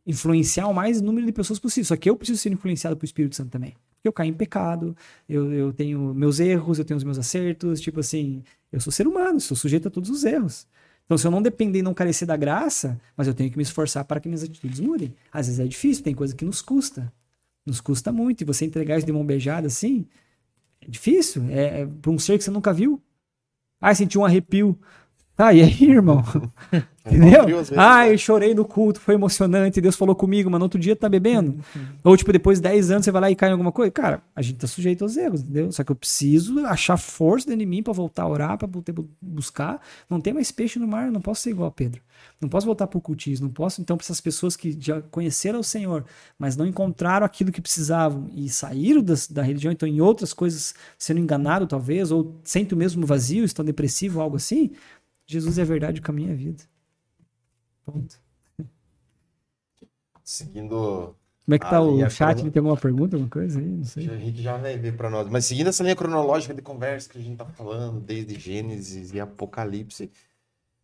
influenciar 0.05 0.67
o 0.67 0.73
mais 0.73 1.01
número 1.01 1.25
de 1.25 1.31
pessoas 1.31 1.59
possível. 1.59 1.87
Só 1.87 1.97
que 1.97 2.09
eu 2.09 2.15
preciso 2.15 2.39
ser 2.39 2.51
influenciado 2.51 2.95
pelo 2.95 3.05
Espírito 3.05 3.35
Santo 3.35 3.49
também. 3.49 3.71
Porque 3.95 4.07
eu 4.07 4.13
caio 4.13 4.29
em 4.29 4.33
pecado, 4.33 4.95
eu, 5.27 5.51
eu 5.51 5.73
tenho 5.73 6.13
meus 6.13 6.39
erros, 6.39 6.77
eu 6.77 6.85
tenho 6.85 6.97
os 6.97 7.03
meus 7.03 7.17
acertos. 7.17 7.81
Tipo 7.81 7.99
assim, 7.99 8.43
eu 8.71 8.79
sou 8.79 8.91
ser 8.91 9.07
humano, 9.07 9.39
sou 9.39 9.57
sujeito 9.57 9.87
a 9.87 9.91
todos 9.91 10.09
os 10.09 10.23
erros. 10.23 10.67
Então, 11.05 11.17
se 11.17 11.27
eu 11.27 11.31
não 11.31 11.41
depender 11.41 11.79
e 11.79 11.81
não 11.81 11.93
carecer 11.93 12.27
da 12.27 12.37
graça, 12.37 12.99
mas 13.15 13.27
eu 13.27 13.33
tenho 13.33 13.51
que 13.51 13.57
me 13.57 13.63
esforçar 13.63 14.05
para 14.05 14.19
que 14.19 14.27
minhas 14.27 14.43
atitudes 14.43 14.79
mudem. 14.79 15.13
Às 15.31 15.47
vezes 15.47 15.59
é 15.59 15.67
difícil, 15.67 16.03
tem 16.03 16.15
coisa 16.15 16.35
que 16.35 16.45
nos 16.45 16.61
custa. 16.61 17.11
Nos 17.65 17.81
custa 17.81 18.11
muito. 18.11 18.41
E 18.41 18.45
você 18.45 18.65
entregar 18.65 18.97
isso 18.97 19.05
de 19.05 19.11
mão 19.11 19.25
beijada 19.25 19.67
assim, 19.67 20.05
é 20.81 20.89
difícil. 20.89 21.43
É, 21.49 21.81
é 21.81 21.85
para 21.85 22.11
um 22.11 22.19
ser 22.19 22.37
que 22.37 22.43
você 22.43 22.51
nunca 22.51 22.73
viu. 22.73 23.01
Ah, 23.79 23.93
senti 23.93 24.17
um 24.17 24.25
arrepio. 24.25 24.79
Tá, 25.35 25.53
e 25.53 25.61
aí, 25.61 25.83
irmão? 25.83 26.23
Entendeu? 27.05 27.45
vezes, 27.45 27.73
ah, 27.77 28.05
né? 28.05 28.13
eu 28.13 28.17
chorei 28.17 28.53
no 28.55 28.63
culto, 28.63 28.99
foi 28.99 29.15
emocionante, 29.15 29.81
Deus 29.81 29.95
falou 29.95 30.15
comigo, 30.15 30.49
mas 30.49 30.57
no 30.57 30.65
outro 30.65 30.79
dia 30.79 30.95
tá 30.95 31.09
bebendo. 31.09 31.59
Ou, 32.01 32.15
tipo, 32.15 32.31
depois 32.31 32.59
de 32.59 32.63
10 32.63 32.91
anos 32.91 33.03
você 33.03 33.11
vai 33.11 33.21
lá 33.21 33.31
e 33.31 33.35
cai 33.35 33.49
em 33.49 33.51
alguma 33.51 33.73
coisa. 33.73 33.91
Cara, 33.91 34.21
a 34.33 34.41
gente 34.41 34.59
tá 34.59 34.67
sujeito 34.67 35.03
aos 35.03 35.17
erros, 35.17 35.41
entendeu? 35.41 35.69
Só 35.71 35.83
que 35.83 35.91
eu 35.91 35.95
preciso 35.95 36.65
achar 36.65 36.95
força 36.95 37.47
dentro 37.47 37.59
de 37.59 37.65
mim 37.65 37.83
pra 37.83 37.91
voltar 37.91 38.23
a 38.23 38.27
orar, 38.29 38.57
pra 38.57 38.67
poder 38.69 38.95
buscar. 39.21 39.81
Não 40.09 40.21
tem 40.21 40.33
mais 40.33 40.49
peixe 40.49 40.79
no 40.79 40.87
mar, 40.87 41.07
eu 41.07 41.11
não 41.11 41.19
posso 41.19 41.41
ser 41.41 41.49
igual 41.49 41.67
a 41.67 41.71
Pedro. 41.71 42.01
Não 42.39 42.47
posso 42.47 42.65
voltar 42.65 42.87
pro 42.87 43.01
cultismo, 43.01 43.47
não 43.47 43.53
posso, 43.53 43.81
então, 43.81 43.97
pra 43.97 44.03
essas 44.05 44.21
pessoas 44.21 44.55
que 44.55 44.77
já 44.79 45.01
conheceram 45.01 45.59
o 45.59 45.63
Senhor, 45.63 46.05
mas 46.39 46.55
não 46.55 46.65
encontraram 46.65 47.25
aquilo 47.25 47.51
que 47.51 47.59
precisavam 47.61 48.29
e 48.33 48.47
saíram 48.49 49.01
das- 49.01 49.27
da, 49.27 49.41
religião, 49.41 49.73
então, 49.73 49.87
em 49.87 49.99
outras 49.99 50.31
coisas, 50.33 50.73
sendo 50.97 51.19
enganado, 51.19 51.67
talvez, 51.67 52.11
ou 52.11 52.39
sentem 52.43 52.75
o 52.75 52.79
mesmo 52.79 53.05
vazio, 53.05 53.43
estão 53.43 53.65
depressivos, 53.65 54.21
algo 54.21 54.37
assim. 54.37 54.71
Jesus 55.25 55.57
é 55.57 55.61
a 55.61 55.65
verdade, 55.65 55.99
o 55.99 56.03
caminho 56.03 56.29
e 56.29 56.33
a 56.33 56.35
vida. 56.35 56.63
Ponto. 57.85 58.19
Seguindo. 60.23 61.15
Como 61.45 61.55
é 61.55 61.59
que 61.59 61.69
tá 61.69 61.81
o 61.81 62.03
a 62.03 62.09
chat? 62.09 62.27
crono- 62.35 62.41
Ele 62.47 62.51
tem 62.51 62.59
alguma 62.61 62.77
pergunta, 62.77 63.15
alguma 63.17 63.29
coisa 63.29 63.59
aí? 63.59 63.65
Não 63.65 63.83
sei. 63.83 64.07
O 64.07 64.13
Henrique 64.13 64.41
já 64.41 64.55
vai 64.57 64.77
ver 64.77 64.95
pra 64.95 65.09
nós. 65.09 65.27
Mas 65.29 65.45
seguindo 65.45 65.67
essa 65.67 65.83
linha 65.83 65.95
cronológica 65.95 66.53
de 66.53 66.61
conversa 66.61 67.09
que 67.09 67.17
a 67.17 67.21
gente 67.21 67.35
tá 67.37 67.45
falando, 67.45 67.99
desde 67.99 68.39
Gênesis 68.39 69.11
e 69.11 69.19
Apocalipse, 69.19 70.09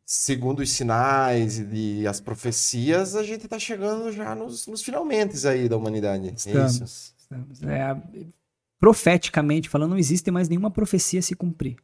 segundo 0.06 0.60
os 0.60 0.70
sinais 0.72 1.60
e 1.72 2.06
as 2.06 2.20
profecias, 2.20 3.16
a 3.16 3.24
gente 3.24 3.48
tá 3.48 3.58
chegando 3.58 4.12
já 4.12 4.36
nos, 4.36 4.68
nos 4.68 4.82
finalmente 4.82 5.48
aí 5.48 5.70
da 5.70 5.78
humanidade. 5.78 6.28
É. 6.28 6.32
Estamos. 6.34 7.14
estamos. 7.18 7.64
É, 7.64 7.82
a- 7.84 8.02
profeticamente 8.78 9.70
falando, 9.70 9.92
não 9.92 9.98
existe 9.98 10.30
mais 10.32 10.50
nenhuma 10.50 10.72
profecia 10.72 11.20
a 11.20 11.24
se 11.24 11.36
cumprir. 11.36 11.78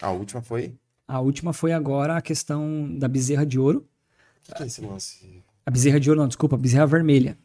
A 0.00 0.10
última 0.10 0.42
foi. 0.42 0.74
A 1.08 1.20
última 1.20 1.54
foi 1.54 1.72
agora 1.72 2.18
a 2.18 2.20
questão 2.20 2.94
da 2.98 3.08
bezerra 3.08 3.46
de 3.46 3.58
ouro. 3.58 3.78
O 3.78 4.46
que, 4.46 4.54
que 4.54 4.62
é 4.62 4.66
esse 4.66 4.82
lance? 4.82 5.42
A 5.64 5.70
bezerra 5.70 5.98
de 5.98 6.10
ouro, 6.10 6.20
não, 6.20 6.28
desculpa, 6.28 6.54
a 6.54 6.58
bezerra 6.58 6.86
vermelha. 6.86 7.38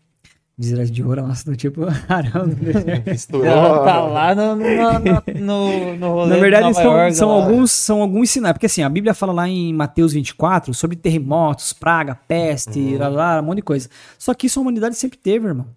Bezerra 0.58 0.86
de 0.86 1.02
ouro, 1.02 1.26
nossa, 1.26 1.50
do 1.50 1.56
tipo. 1.56 1.82
Misturou. 3.08 3.46
Ela 3.46 3.86
tá 3.86 4.02
lá 4.02 4.36
no, 4.36 4.56
no, 4.58 4.64
no, 4.66 5.40
no, 5.40 5.96
no 5.98 6.10
rolê 6.10 6.30
Na 6.30 6.36
de 6.36 6.42
verdade, 6.42 6.64
Nova 6.64 6.74
são, 6.74 6.92
York, 6.92 7.16
são 7.16 7.30
alguns, 7.30 7.72
são 7.72 8.02
alguns 8.02 8.30
sinais. 8.30 8.52
Porque 8.52 8.66
assim, 8.66 8.84
a 8.84 8.90
Bíblia 8.90 9.14
fala 9.14 9.32
lá 9.32 9.48
em 9.48 9.74
Mateus 9.74 10.12
24 10.12 10.74
sobre 10.74 10.98
terremotos, 10.98 11.72
praga, 11.72 12.16
peste, 12.16 12.98
lá, 12.98 13.08
lá, 13.08 13.42
um 13.42 13.46
monte 13.46 13.58
de 13.58 13.62
coisa. 13.62 13.90
Só 14.20 14.34
que 14.34 14.48
isso 14.48 14.60
a 14.60 14.62
humanidade 14.62 14.96
sempre 14.96 15.18
teve, 15.18 15.48
irmão. 15.48 15.68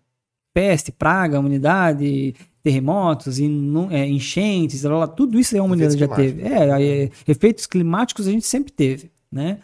Peste, 0.52 0.90
praga, 0.90 1.39
humanidade, 1.39 2.34
terremotos, 2.66 3.38
é, 3.38 4.08
enchentes, 4.08 4.82
lá, 4.82 4.98
lá, 4.98 5.06
tudo 5.06 5.38
isso 5.38 5.56
a 5.56 5.62
humanidade 5.62 5.96
já 5.96 6.08
teve. 6.08 6.42
É, 6.42 7.04
é, 7.04 7.10
efeitos 7.28 7.64
climáticos 7.64 8.26
a 8.26 8.32
gente 8.32 8.44
sempre 8.44 8.72
teve, 8.72 9.08
né? 9.30 9.60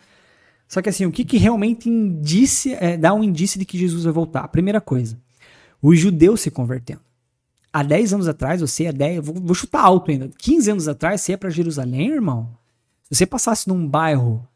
Só 0.68 0.80
que 0.80 0.88
assim, 0.88 1.04
o 1.04 1.10
que, 1.10 1.24
que 1.24 1.36
realmente 1.36 1.88
indicia, 1.88 2.78
é, 2.80 2.96
dá 2.96 3.12
um 3.12 3.24
indício 3.24 3.58
de 3.58 3.64
que 3.64 3.76
Jesus 3.76 4.04
vai 4.04 4.12
voltar? 4.12 4.46
Primeira 4.46 4.80
coisa, 4.80 5.18
os 5.82 5.98
judeus 5.98 6.42
se 6.42 6.50
convertendo. 6.52 7.00
Há 7.72 7.82
10 7.82 8.12
anos 8.14 8.28
atrás, 8.28 8.60
você 8.60 8.84
é 8.84 8.92
10, 8.92 9.26
vou, 9.26 9.34
vou 9.34 9.54
chutar 9.56 9.82
alto 9.82 10.12
ainda, 10.12 10.30
15 10.38 10.70
anos 10.70 10.86
atrás, 10.86 11.22
você 11.22 11.32
ia 11.32 11.38
para 11.38 11.50
Jerusalém, 11.50 12.08
irmão. 12.08 12.56
Se 13.02 13.16
você 13.16 13.26
passasse 13.26 13.66
num 13.66 13.84
bairro 13.84 14.46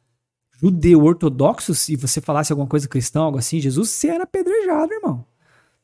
judeu 0.62 1.02
ortodoxo 1.02 1.72
e 1.90 1.96
você 1.96 2.20
falasse 2.20 2.52
alguma 2.52 2.68
coisa 2.68 2.86
cristã, 2.86 3.22
algo 3.22 3.38
assim, 3.38 3.58
Jesus, 3.58 3.90
você 3.90 4.06
era 4.06 4.22
apedrejado, 4.22 4.92
irmão. 4.92 5.24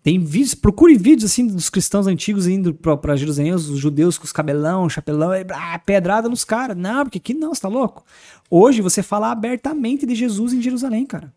Tem 0.02 0.18
vídeos, 0.18 0.55
procure 0.55 0.97
vídeos 0.98 1.31
assim 1.31 1.47
dos 1.47 1.70
cristãos 1.70 2.08
antigos 2.08 2.48
indo 2.48 2.74
pra, 2.74 2.97
pra 2.97 3.14
Jerusalém, 3.14 3.52
os 3.52 3.66
judeus 3.78 4.18
com 4.18 4.24
os 4.24 4.32
cabelão, 4.32 4.89
chapelão, 4.89 5.32
e, 5.32 5.47
ah, 5.50 5.78
pedrada 5.78 6.28
nos 6.28 6.44
caras. 6.44 6.76
Não, 6.76 7.05
porque 7.05 7.18
aqui 7.18 7.32
não, 7.32 7.55
você 7.55 7.60
tá 7.60 7.68
louco? 7.68 8.05
Hoje 8.50 8.82
você 8.82 9.02
fala 9.02 9.31
abertamente 9.31 10.05
de 10.05 10.14
Jesus 10.14 10.52
em 10.52 10.60
Jerusalém, 10.60 11.06
cara. 11.06 11.32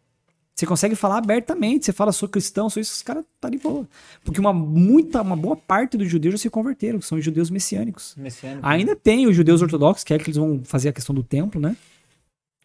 Você 0.55 0.65
consegue 0.65 0.95
falar 0.95 1.17
abertamente, 1.17 1.85
você 1.85 1.91
fala, 1.91 2.13
sou 2.13 2.29
cristão, 2.29 2.69
sou 2.69 2.79
isso, 2.79 2.93
os 2.93 3.03
caras 3.03 3.25
tá 3.41 3.49
de 3.49 3.57
boa. 3.57 3.85
Porque 4.23 4.39
uma, 4.39 4.53
muita, 4.53 5.21
uma 5.21 5.35
boa 5.35 5.57
parte 5.57 5.97
dos 5.97 6.09
judeus 6.09 6.35
já 6.35 6.37
se 6.37 6.49
converteram, 6.49 7.01
são 7.01 7.17
os 7.17 7.25
judeus 7.25 7.49
messiânicos. 7.49 8.15
Messiânico. 8.17 8.65
Ainda 8.65 8.95
tem 8.95 9.27
os 9.27 9.35
judeus 9.35 9.61
ortodoxos, 9.61 10.05
que 10.05 10.13
é 10.13 10.17
que 10.17 10.23
eles 10.23 10.37
vão 10.37 10.61
fazer 10.63 10.89
a 10.89 10.93
questão 10.93 11.13
do 11.13 11.21
templo, 11.21 11.59
né? 11.59 11.75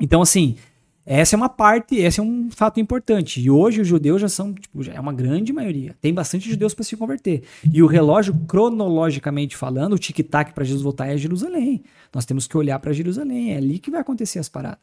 Então, 0.00 0.22
assim, 0.22 0.56
essa 1.04 1.34
é 1.34 1.36
uma 1.36 1.48
parte, 1.48 1.96
esse 1.96 2.20
é 2.20 2.22
um 2.22 2.50
fato 2.50 2.78
importante. 2.78 3.40
E 3.40 3.50
hoje 3.50 3.80
os 3.80 3.88
judeus 3.88 4.20
já 4.20 4.28
são, 4.28 4.52
tipo, 4.52 4.82
já 4.82 4.92
é 4.92 5.00
uma 5.00 5.12
grande 5.12 5.52
maioria. 5.52 5.96
Tem 6.00 6.12
bastante 6.12 6.48
judeus 6.48 6.74
para 6.74 6.84
se 6.84 6.96
converter. 6.96 7.42
E 7.72 7.82
o 7.82 7.86
relógio, 7.86 8.34
cronologicamente 8.46 9.56
falando, 9.56 9.94
o 9.94 9.98
tic-tac 9.98 10.52
para 10.52 10.64
Jesus 10.64 10.82
voltar 10.82 11.08
é 11.08 11.16
Jerusalém. 11.16 11.82
Nós 12.14 12.24
temos 12.24 12.46
que 12.46 12.56
olhar 12.56 12.78
para 12.78 12.92
Jerusalém, 12.92 13.54
é 13.54 13.56
ali 13.56 13.78
que 13.78 13.90
vai 13.90 14.00
acontecer 14.00 14.38
as 14.38 14.48
paradas. 14.48 14.78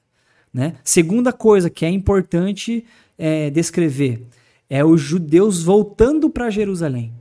Né? 0.53 0.75
Segunda 0.83 1.31
coisa 1.31 1.69
que 1.69 1.85
é 1.85 1.89
importante 1.89 2.83
é, 3.17 3.49
descrever 3.49 4.25
é 4.69 4.83
os 4.83 4.99
judeus 4.99 5.63
voltando 5.63 6.29
para 6.29 6.49
Jerusalém. 6.49 7.13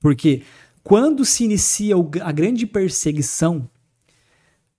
Porque 0.00 0.42
quando 0.82 1.24
se 1.24 1.44
inicia 1.44 1.94
a 2.22 2.32
grande 2.32 2.66
perseguição 2.66 3.68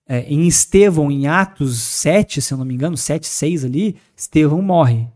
é, 0.08 0.20
em 0.22 0.46
Estevão, 0.46 1.10
em 1.10 1.26
Atos 1.26 1.80
7, 1.80 2.40
se 2.40 2.54
eu 2.54 2.58
não 2.58 2.64
me 2.64 2.74
engano, 2.74 2.96
7, 2.96 3.26
6 3.26 3.64
ali, 3.64 3.96
Estevão 4.16 4.62
morre. 4.62 5.08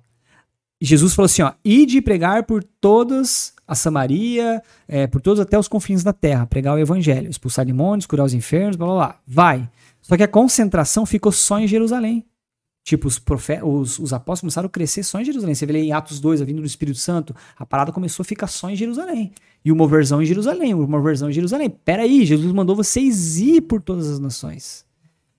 Jesus 0.81 1.15
falou 1.15 1.27
assim: 1.27 1.43
ó, 1.43 1.53
ide 1.65 2.01
pregar 2.01 2.45
por 2.45 2.65
todas 2.65 3.53
a 3.67 3.75
Samaria, 3.75 4.63
é, 4.89 5.07
por 5.07 5.21
todos 5.21 5.39
até 5.39 5.59
os 5.59 5.69
confins 5.69 6.03
da 6.03 6.13
terra, 6.13 6.47
pregar 6.47 6.75
o 6.75 6.79
evangelho, 6.79 7.31
expulsar 7.31 7.65
demônios, 7.65 8.07
curar 8.07 8.25
os 8.25 8.35
enfermos, 8.35 8.77
blá 8.77 8.87
blá 8.87 8.97
blá. 8.97 9.21
Vai. 9.27 9.71
Só 10.01 10.17
que 10.17 10.23
a 10.23 10.29
concentração 10.29 11.07
ficou 11.07 11.31
só 11.31 11.61
em 11.61 11.69
Jerusalém. 11.69 12.25
Tipo, 12.83 13.07
os, 13.07 13.19
profe- 13.19 13.63
os, 13.63 13.99
os 13.99 14.13
apóstolos 14.13 14.41
começaram 14.41 14.67
a 14.67 14.71
crescer 14.71 15.03
só 15.03 15.21
em 15.21 15.25
Jerusalém. 15.25 15.55
Você 15.55 15.67
vê 15.67 15.79
em 15.79 15.93
Atos 15.93 16.19
2, 16.19 16.41
a 16.41 16.45
vinda 16.45 16.61
do 16.61 16.67
Espírito 16.67 16.99
Santo, 16.99 17.35
a 17.57 17.67
parada 17.67 17.93
começou 17.93 18.23
a 18.23 18.25
ficar 18.25 18.47
só 18.47 18.71
em 18.71 18.77
Jerusalém. 18.77 19.33
E 19.65 19.71
uma 19.71 19.87
versão 19.87 20.23
em 20.23 20.25
Jerusalém, 20.27 20.75
uma 20.75 21.01
versão 21.03 21.29
em 21.29 21.33
Jerusalém. 21.33 21.69
Peraí, 21.69 22.25
Jesus 22.25 22.51
mandou 22.53 22.75
vocês 22.75 23.39
ir 23.39 23.61
por 23.63 23.83
todas 23.83 24.09
as 24.09 24.19
nações. 24.19 24.85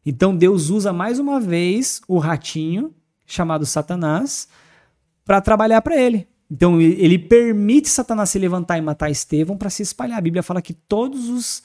Então 0.05 0.35
Deus 0.35 0.69
usa 0.69 0.93
mais 0.93 1.19
uma 1.19 1.39
vez 1.39 2.01
o 2.07 2.17
ratinho, 2.19 2.93
chamado 3.25 3.65
Satanás, 3.65 4.47
para 5.25 5.41
trabalhar 5.41 5.81
para 5.81 5.99
ele. 5.99 6.27
Então 6.49 6.81
ele 6.81 7.17
permite 7.17 7.89
Satanás 7.89 8.29
se 8.29 8.37
levantar 8.37 8.77
e 8.77 8.81
matar 8.81 9.09
Estevão 9.09 9.57
para 9.57 9.69
se 9.69 9.81
espalhar. 9.81 10.17
A 10.17 10.21
Bíblia 10.21 10.43
fala 10.43 10.61
que 10.61 10.73
todos 10.73 11.29
os 11.29 11.63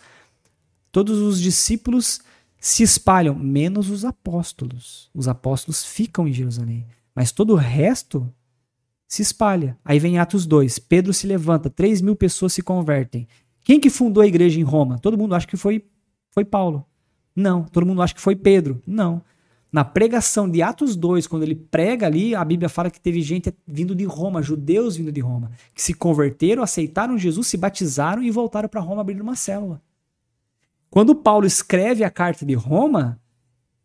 todos 0.92 1.18
os 1.18 1.40
discípulos 1.40 2.20
se 2.66 2.82
espalham, 2.82 3.32
menos 3.32 3.90
os 3.90 4.04
apóstolos. 4.04 5.08
Os 5.14 5.28
apóstolos 5.28 5.84
ficam 5.84 6.26
em 6.26 6.32
Jerusalém, 6.32 6.84
mas 7.14 7.30
todo 7.30 7.52
o 7.52 7.56
resto 7.56 8.28
se 9.06 9.22
espalha. 9.22 9.78
Aí 9.84 10.00
vem 10.00 10.18
Atos 10.18 10.44
2, 10.46 10.80
Pedro 10.80 11.14
se 11.14 11.28
levanta, 11.28 11.70
3 11.70 12.00
mil 12.00 12.16
pessoas 12.16 12.52
se 12.52 12.62
convertem. 12.62 13.28
Quem 13.62 13.78
que 13.78 13.88
fundou 13.88 14.20
a 14.20 14.26
igreja 14.26 14.58
em 14.58 14.64
Roma? 14.64 14.98
Todo 14.98 15.16
mundo 15.16 15.36
acha 15.36 15.46
que 15.46 15.56
foi, 15.56 15.84
foi 16.32 16.44
Paulo. 16.44 16.84
Não. 17.36 17.62
Todo 17.62 17.86
mundo 17.86 18.02
acha 18.02 18.14
que 18.14 18.20
foi 18.20 18.34
Pedro. 18.34 18.82
Não. 18.84 19.22
Na 19.70 19.84
pregação 19.84 20.50
de 20.50 20.60
Atos 20.60 20.96
2, 20.96 21.28
quando 21.28 21.44
ele 21.44 21.54
prega 21.54 22.06
ali, 22.06 22.34
a 22.34 22.44
Bíblia 22.44 22.68
fala 22.68 22.90
que 22.90 23.00
teve 23.00 23.22
gente 23.22 23.54
vindo 23.64 23.94
de 23.94 24.04
Roma, 24.04 24.42
judeus 24.42 24.96
vindo 24.96 25.12
de 25.12 25.20
Roma, 25.20 25.52
que 25.72 25.82
se 25.82 25.94
converteram, 25.94 26.64
aceitaram 26.64 27.16
Jesus, 27.16 27.46
se 27.46 27.56
batizaram 27.56 28.24
e 28.24 28.30
voltaram 28.30 28.68
para 28.68 28.80
Roma 28.80 29.02
abrir 29.02 29.20
uma 29.22 29.36
célula. 29.36 29.80
Quando 30.90 31.14
Paulo 31.14 31.46
escreve 31.46 32.04
a 32.04 32.10
carta 32.10 32.44
de 32.44 32.54
Roma, 32.54 33.20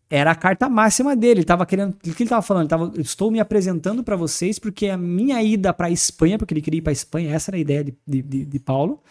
era 0.10 0.32
a 0.32 0.36
carta 0.36 0.68
máxima 0.68 1.16
dele. 1.16 1.34
Ele 1.34 1.42
estava 1.42 1.66
querendo. 1.66 1.94
O 1.94 1.98
que 1.98 2.10
ele 2.10 2.24
estava 2.24 2.42
falando? 2.42 2.64
Ele 2.64 2.70
tava, 2.70 2.92
Estou 2.98 3.32
me 3.32 3.40
apresentando 3.40 4.04
para 4.04 4.18
vocês 4.18 4.60
porque 4.60 4.90
a 4.90 4.98
minha 4.98 5.42
ida 5.42 5.74
para 5.74 5.88
a 5.88 5.90
Espanha, 5.90 6.38
porque 6.38 6.54
ele 6.54 6.62
queria 6.62 6.80
ir 6.80 6.82
para 6.82 6.92
a 6.92 6.94
Espanha, 6.94 7.34
essa 7.34 7.50
era 7.50 7.58
a 7.58 7.60
ideia 7.60 7.84
de, 7.84 7.96
de, 8.06 8.46
de, 8.46 8.60
Paulo. 8.60 9.02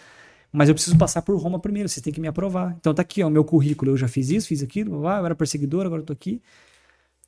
Mas 0.53 0.69
eu 0.69 0.75
preciso 0.75 0.99
passar 0.99 1.23
por 1.23 1.37
Roma 1.37 1.59
primeiro, 1.59 1.89
vocês 1.89 2.03
têm 2.03 2.13
que 2.13 2.21
me 2.21 2.29
aprovar. 2.29 2.77
Então 2.79 2.93
tá 2.93 3.03
aqui, 3.03 3.23
ó, 3.23 3.31
meu 3.31 3.45
currículo. 3.45 3.93
Eu 3.93 3.97
já 3.97 4.09
fiz 4.09 4.31
isso, 4.31 4.49
fiz 4.49 4.63
aquilo, 4.63 5.07
eu 5.07 5.25
era 5.25 5.35
perseguidor, 5.35 5.87
agora 5.87 6.03
eu 6.03 6.07
tô 6.07 6.13
aqui. 6.13 6.43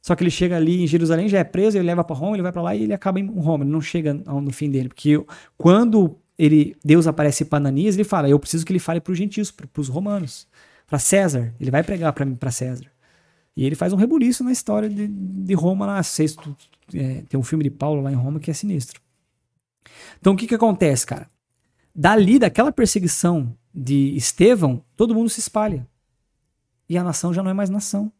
Só 0.02 0.16
que 0.16 0.22
ele 0.22 0.30
chega 0.30 0.56
ali 0.56 0.82
em 0.82 0.86
Jerusalém, 0.86 1.28
já 1.28 1.38
é 1.38 1.44
preso, 1.44 1.78
ele 1.78 1.86
leva 1.86 2.02
para 2.02 2.16
Roma, 2.16 2.34
ele 2.34 2.42
vai 2.42 2.52
para 2.52 2.60
lá 2.60 2.74
e 2.74 2.82
ele 2.82 2.92
acaba 2.92 3.20
em 3.20 3.26
Roma. 3.26 3.64
Ele 3.64 3.70
não 3.70 3.80
chega 3.80 4.12
no 4.12 4.52
fim 4.52 4.68
dele. 4.68 4.88
Porque 4.88 5.24
quando 5.56 6.18
ele, 6.36 6.76
Deus 6.84 7.06
aparece 7.06 7.44
para 7.44 7.58
Ananias, 7.58 7.94
ele 7.94 8.04
fala: 8.04 8.28
Eu 8.28 8.38
preciso 8.38 8.66
que 8.66 8.72
ele 8.72 8.80
fale 8.80 9.00
para 9.00 9.12
os 9.12 9.16
gentios, 9.18 9.52
para 9.52 9.68
os 9.80 9.88
romanos, 9.88 10.48
para 10.92 10.98
César. 10.98 11.54
Ele 11.58 11.70
vai 11.70 11.82
pregar 11.82 12.12
para 12.12 12.50
César. 12.50 12.84
E 13.56 13.64
ele 13.64 13.74
faz 13.74 13.94
um 13.94 13.96
rebuliço 13.96 14.44
na 14.44 14.52
história 14.52 14.90
de, 14.90 15.08
de 15.08 15.54
Roma 15.54 15.86
lá. 15.86 16.02
Tu- 16.02 16.54
é, 16.92 17.22
tem 17.22 17.40
um 17.40 17.42
filme 17.42 17.64
de 17.64 17.70
Paulo 17.70 18.02
lá 18.02 18.12
em 18.12 18.14
Roma 18.14 18.38
que 18.38 18.50
é 18.50 18.54
sinistro. 18.54 19.00
Então 20.20 20.34
o 20.34 20.36
que 20.36 20.46
que 20.46 20.54
acontece, 20.54 21.06
cara? 21.06 21.30
Dali, 21.94 22.38
daquela 22.38 22.70
perseguição 22.70 23.56
de 23.74 24.14
Estevão, 24.14 24.84
todo 24.94 25.14
mundo 25.14 25.30
se 25.30 25.40
espalha. 25.40 25.88
E 26.86 26.98
a 26.98 27.02
nação 27.02 27.32
já 27.32 27.42
não 27.42 27.50
é 27.50 27.54
mais 27.54 27.70
nação. 27.70 28.12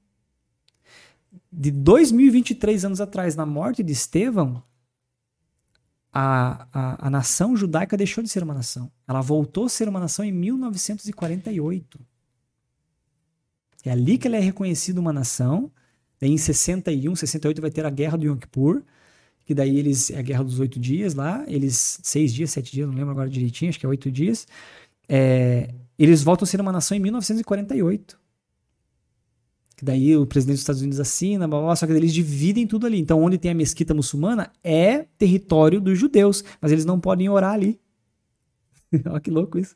De 1.52 1.70
2023 1.70 2.86
anos 2.86 3.02
atrás, 3.02 3.36
na 3.36 3.44
morte 3.44 3.83
de 3.83 3.92
Estevão, 3.92 4.62
a, 6.10 6.67
a, 6.73 7.07
a 7.07 7.10
nação 7.10 7.55
judaica 7.55 7.99
deixou 7.99 8.25
de 8.25 8.31
ser 8.31 8.42
uma 8.42 8.55
nação. 8.55 8.91
Ela 9.07 9.20
voltou 9.20 9.67
a 9.67 9.68
ser 9.68 9.91
uma 9.91 10.01
nação 10.01 10.25
em 10.25 10.33
1948. 10.33 12.11
É 13.85 13.91
ali 13.91 14.19
que 14.19 14.27
ela 14.27 14.36
é 14.36 14.41
reconhecida 14.41 15.01
uma 15.01 15.12
nação 15.12 15.70
Daí 16.23 16.31
em 16.31 16.39
61, 16.39 17.17
68 17.17 17.61
vai 17.61 17.69
ter 17.69 17.85
a 17.85 17.91
Guerra 17.91 18.17
do 18.17 18.25
Yom 18.25 18.36
Kippur, 18.36 18.85
que 19.44 19.52
daí 19.52 19.77
eles 19.77 20.09
é 20.09 20.20
a 20.20 20.23
Guerra 20.23 20.44
dos 20.44 20.61
Oito 20.61 20.78
Dias 20.78 21.15
lá, 21.15 21.44
eles 21.49 21.99
seis 22.01 22.33
dias, 22.33 22.52
sete 22.52 22.70
dias, 22.70 22.86
não 22.86 22.94
lembro 22.94 23.11
agora 23.11 23.28
direitinho, 23.28 23.70
acho 23.70 23.81
que 23.81 23.85
é 23.85 23.89
oito 23.89 24.09
dias. 24.09 24.47
É, 25.09 25.75
eles 25.99 26.23
voltam 26.23 26.44
a 26.44 26.47
ser 26.47 26.61
uma 26.61 26.70
nação 26.70 26.97
em 26.97 27.01
1948. 27.01 28.17
Que 29.77 29.85
daí 29.85 30.17
o 30.17 30.25
presidente 30.25 30.55
dos 30.55 30.61
Estados 30.61 30.81
Unidos 30.81 31.01
assina, 31.01 31.49
blá, 31.49 31.59
blá, 31.59 31.67
blá, 31.67 31.77
só 31.77 31.89
que 31.89 31.93
eles 31.93 32.15
dividem 32.15 32.69
tudo 32.69 32.86
ali. 32.86 33.01
Então, 33.01 33.20
onde 33.20 33.36
tem 33.36 33.51
a 33.51 33.55
mesquita 33.55 33.93
muçulmana 33.93 34.52
é 34.62 35.07
território 35.19 35.81
dos 35.81 35.99
judeus, 35.99 36.44
mas 36.61 36.70
eles 36.70 36.85
não 36.85 37.01
podem 37.01 37.28
orar 37.28 37.55
ali. 37.55 37.81
Olha 39.11 39.19
que 39.19 39.28
louco 39.28 39.59
isso. 39.59 39.75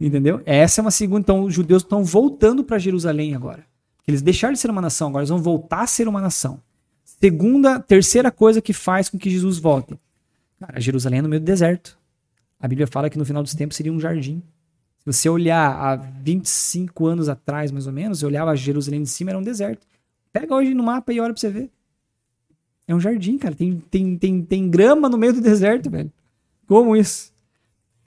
Entendeu? 0.00 0.40
Essa 0.46 0.80
é 0.80 0.82
uma 0.82 0.90
segunda. 0.90 1.20
Então, 1.20 1.42
os 1.42 1.52
judeus 1.52 1.82
estão 1.82 2.02
voltando 2.02 2.64
para 2.64 2.78
Jerusalém 2.78 3.34
agora. 3.34 3.66
Eles 4.08 4.22
deixaram 4.22 4.54
de 4.54 4.58
ser 4.58 4.70
uma 4.70 4.80
nação, 4.80 5.08
agora 5.08 5.22
eles 5.22 5.30
vão 5.30 5.38
voltar 5.38 5.82
a 5.82 5.86
ser 5.86 6.08
uma 6.08 6.20
nação. 6.20 6.60
Segunda, 7.04 7.78
terceira 7.78 8.30
coisa 8.30 8.62
que 8.62 8.72
faz 8.72 9.08
com 9.10 9.18
que 9.18 9.28
Jesus 9.28 9.58
volte. 9.58 9.94
Cara, 10.58 10.80
Jerusalém 10.80 11.18
é 11.18 11.22
no 11.22 11.28
meio 11.28 11.40
do 11.40 11.44
deserto. 11.44 11.98
A 12.58 12.66
Bíblia 12.66 12.86
fala 12.86 13.10
que 13.10 13.18
no 13.18 13.24
final 13.24 13.42
dos 13.42 13.54
tempos 13.54 13.76
seria 13.76 13.92
um 13.92 14.00
jardim. 14.00 14.42
Se 14.98 15.06
você 15.06 15.28
olhar 15.28 15.70
há 15.70 15.96
25 15.96 17.06
anos 17.06 17.28
atrás, 17.28 17.70
mais 17.70 17.86
ou 17.86 17.92
menos, 17.92 18.18
você 18.18 18.26
olhava 18.26 18.54
Jerusalém 18.56 19.02
de 19.02 19.08
cima, 19.08 19.30
era 19.30 19.38
um 19.38 19.42
deserto. 19.42 19.86
Pega 20.32 20.54
hoje 20.54 20.74
no 20.74 20.82
mapa 20.82 21.12
e 21.12 21.20
olha 21.20 21.32
pra 21.32 21.40
você 21.40 21.50
ver. 21.50 21.70
É 22.86 22.94
um 22.94 23.00
jardim, 23.00 23.38
cara. 23.38 23.54
Tem, 23.54 23.82
tem, 23.90 24.16
tem, 24.16 24.42
tem 24.42 24.68
grama 24.68 25.08
no 25.08 25.16
meio 25.16 25.32
do 25.32 25.40
deserto, 25.40 25.90
velho. 25.90 26.12
Como 26.66 26.96
isso? 26.96 27.29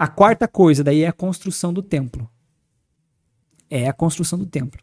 A 0.03 0.07
quarta 0.07 0.49
coisa 0.49 0.83
daí 0.83 1.03
é 1.03 1.07
a 1.07 1.13
construção 1.13 1.71
do 1.71 1.81
templo. 1.81 2.29
É 3.69 3.87
a 3.87 3.93
construção 3.93 4.37
do 4.37 4.45
templo. 4.45 4.81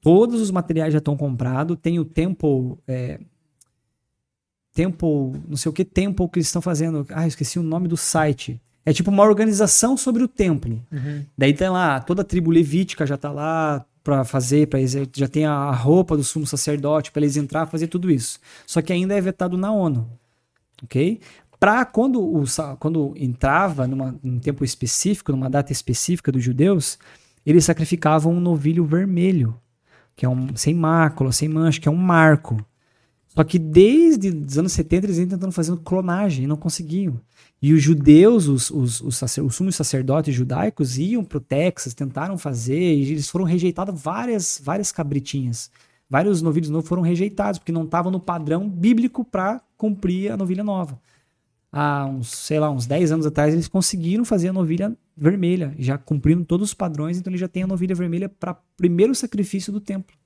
Todos 0.00 0.40
os 0.40 0.50
materiais 0.50 0.94
já 0.94 0.98
estão 0.98 1.14
comprados. 1.14 1.76
Tem 1.82 1.98
o 1.98 2.06
tempo. 2.06 2.78
É, 2.88 3.20
tempo. 4.72 5.36
Não 5.46 5.58
sei 5.58 5.68
o 5.68 5.72
que 5.74 5.84
tempo 5.84 6.26
que 6.26 6.38
eles 6.38 6.46
estão 6.46 6.62
fazendo. 6.62 7.06
Ah, 7.10 7.24
eu 7.24 7.28
esqueci 7.28 7.58
o 7.58 7.62
nome 7.62 7.86
do 7.86 7.98
site. 7.98 8.58
É 8.86 8.94
tipo 8.94 9.10
uma 9.10 9.24
organização 9.24 9.94
sobre 9.94 10.22
o 10.22 10.28
templo. 10.28 10.82
Uhum. 10.90 11.26
Daí 11.36 11.52
tem 11.52 11.68
lá, 11.68 12.00
toda 12.00 12.22
a 12.22 12.24
tribo 12.24 12.50
levítica 12.50 13.04
já 13.06 13.18
tá 13.18 13.30
lá 13.30 13.84
para 14.02 14.24
fazer, 14.24 14.66
exer- 14.76 15.06
já 15.14 15.28
tem 15.28 15.44
a 15.44 15.70
roupa 15.70 16.16
do 16.16 16.24
sumo 16.24 16.46
sacerdote 16.46 17.12
para 17.12 17.20
eles 17.20 17.36
entrar 17.36 17.66
fazer 17.66 17.88
tudo 17.88 18.10
isso. 18.10 18.40
Só 18.66 18.80
que 18.80 18.90
ainda 18.90 19.14
é 19.14 19.20
vetado 19.20 19.58
na 19.58 19.70
ONU. 19.70 20.08
Ok? 20.82 21.20
Para 21.58 21.84
quando, 21.84 22.20
o, 22.20 22.44
quando 22.78 23.14
entrava 23.16 23.86
numa, 23.86 24.18
num 24.22 24.38
tempo 24.38 24.64
específico, 24.64 25.32
numa 25.32 25.50
data 25.50 25.72
específica 25.72 26.30
dos 26.30 26.42
judeus, 26.42 26.98
eles 27.44 27.64
sacrificavam 27.64 28.32
um 28.32 28.40
novilho 28.40 28.84
vermelho, 28.84 29.58
que 30.14 30.24
é 30.24 30.28
um 30.28 30.54
sem 30.54 30.74
mácula, 30.74 31.32
sem 31.32 31.48
mancha, 31.48 31.80
que 31.80 31.88
é 31.88 31.90
um 31.90 31.96
marco. 31.96 32.64
Só 33.28 33.44
que 33.44 33.58
desde 33.58 34.30
os 34.30 34.58
anos 34.58 34.72
70 34.72 35.06
eles 35.06 35.16
vêm 35.18 35.28
tentando 35.28 35.52
fazer 35.52 35.76
clonagem 35.78 36.44
e 36.44 36.46
não 36.46 36.56
conseguiam. 36.56 37.20
E 37.60 37.72
os 37.72 37.82
judeus, 37.82 38.46
os, 38.46 38.70
os, 38.70 39.00
os, 39.00 39.16
sacer, 39.16 39.40
os 39.42 39.54
sumos 39.54 39.76
sacerdotes 39.76 40.34
judaicos 40.34 40.96
iam 40.96 41.24
pro 41.24 41.40
Texas, 41.40 41.92
tentaram 41.92 42.38
fazer, 42.38 42.94
e 42.94 43.10
eles 43.12 43.28
foram 43.28 43.44
rejeitados 43.44 44.00
várias, 44.00 44.60
várias 44.62 44.92
cabritinhas. 44.92 45.70
Vários 46.08 46.40
novilhos 46.40 46.70
novos 46.70 46.88
foram 46.88 47.02
rejeitados, 47.02 47.58
porque 47.58 47.72
não 47.72 47.84
estavam 47.84 48.10
no 48.10 48.20
padrão 48.20 48.68
bíblico 48.68 49.24
para 49.24 49.60
cumprir 49.76 50.32
a 50.32 50.36
novilha 50.36 50.64
nova. 50.64 50.98
Há 51.80 52.06
uns, 52.06 52.30
sei 52.30 52.58
lá, 52.58 52.68
uns 52.68 52.86
10 52.86 53.12
anos 53.12 53.24
atrás, 53.24 53.54
eles 53.54 53.68
conseguiram 53.68 54.24
fazer 54.24 54.48
a 54.48 54.52
novilha 54.52 54.96
vermelha, 55.16 55.72
já 55.78 55.96
cumprindo 55.96 56.44
todos 56.44 56.70
os 56.70 56.74
padrões, 56.74 57.16
então 57.16 57.30
ele 57.30 57.38
já 57.38 57.46
tem 57.46 57.62
a 57.62 57.68
novilha 57.68 57.94
vermelha 57.94 58.28
para 58.28 58.60
primeiro 58.76 59.14
sacrifício 59.14 59.72
do 59.72 59.80
templo. 59.80 60.16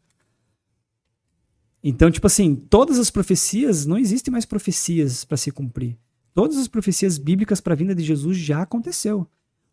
Então, 1.84 2.10
tipo 2.10 2.26
assim, 2.26 2.55
todas 2.55 2.98
as 2.98 3.10
profecias, 3.10 3.84
não 3.84 3.98
existem 3.98 4.32
mais 4.32 4.47
profecias 4.47 5.26
para 5.26 5.36
se 5.36 5.52
cumprir. 5.52 5.98
Todas 6.32 6.56
as 6.56 6.68
profecias 6.68 7.18
bíblicas 7.18 7.60
para 7.60 7.74
a 7.74 7.76
vinda 7.76 7.94
de 7.94 8.02
Jesus 8.02 8.39
já 8.39 8.62
aconteceu. 8.62 9.28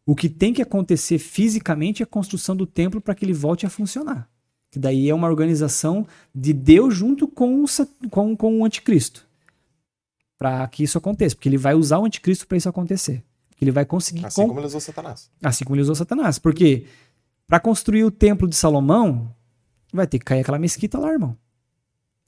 O 0.06 0.18
que 0.18 0.28
tem 0.28 0.54
que 0.54 0.62
acontecer 0.62 1.18
fisicamente 1.18 2.02
é 2.02 2.04
a 2.04 2.08
construção 2.08 2.58
do 2.58 2.66
templo 2.66 3.00
para 3.00 3.16
que 3.16 3.24
ele 3.24 3.32
volte 3.32 3.66
a 3.66 3.70
funcionar. 3.70 4.30
Que 4.70 4.80
daí 4.80 5.10
é 5.10 5.16
uma 5.16 5.30
organização 5.30 6.06
de 6.36 6.52
Deus 6.52 6.94
junto 6.94 7.26
com 7.26 7.64
o, 7.64 7.66
com, 8.10 8.36
com 8.36 8.60
o 8.60 8.66
anticristo. 8.66 9.29
Para 10.40 10.66
que 10.70 10.82
isso 10.84 10.98
aconteça. 10.98 11.36
Porque 11.36 11.48
ele 11.50 11.58
vai 11.58 11.76
usar 11.76 12.00
o 12.00 12.06
anticristo 12.06 12.48
para 12.48 12.58
isso 12.58 12.68
acontecer. 12.70 13.22
Porque 13.50 13.64
ele 13.66 13.72
vai 13.72 13.86
conseguir 13.86 14.26
Assim 14.26 14.42
con- 14.42 14.48
como 14.48 14.60
ele 14.62 14.68
usou 14.68 14.80
Satanás. 14.80 15.30
Assim 15.44 15.64
como 15.66 15.76
ele 15.76 15.82
usou 15.84 15.94
Satanás. 15.94 16.40
Porque 16.40 16.86
para 17.48 17.60
construir 17.60 18.04
o 18.06 18.10
templo 18.12 18.48
de 18.48 18.56
Salomão, 18.56 19.30
vai 19.94 20.08
ter 20.08 20.18
que 20.18 20.26
cair 20.26 20.40
aquela 20.42 20.58
mesquita 20.58 20.98
lá, 20.98 21.12
irmão. 21.12 21.36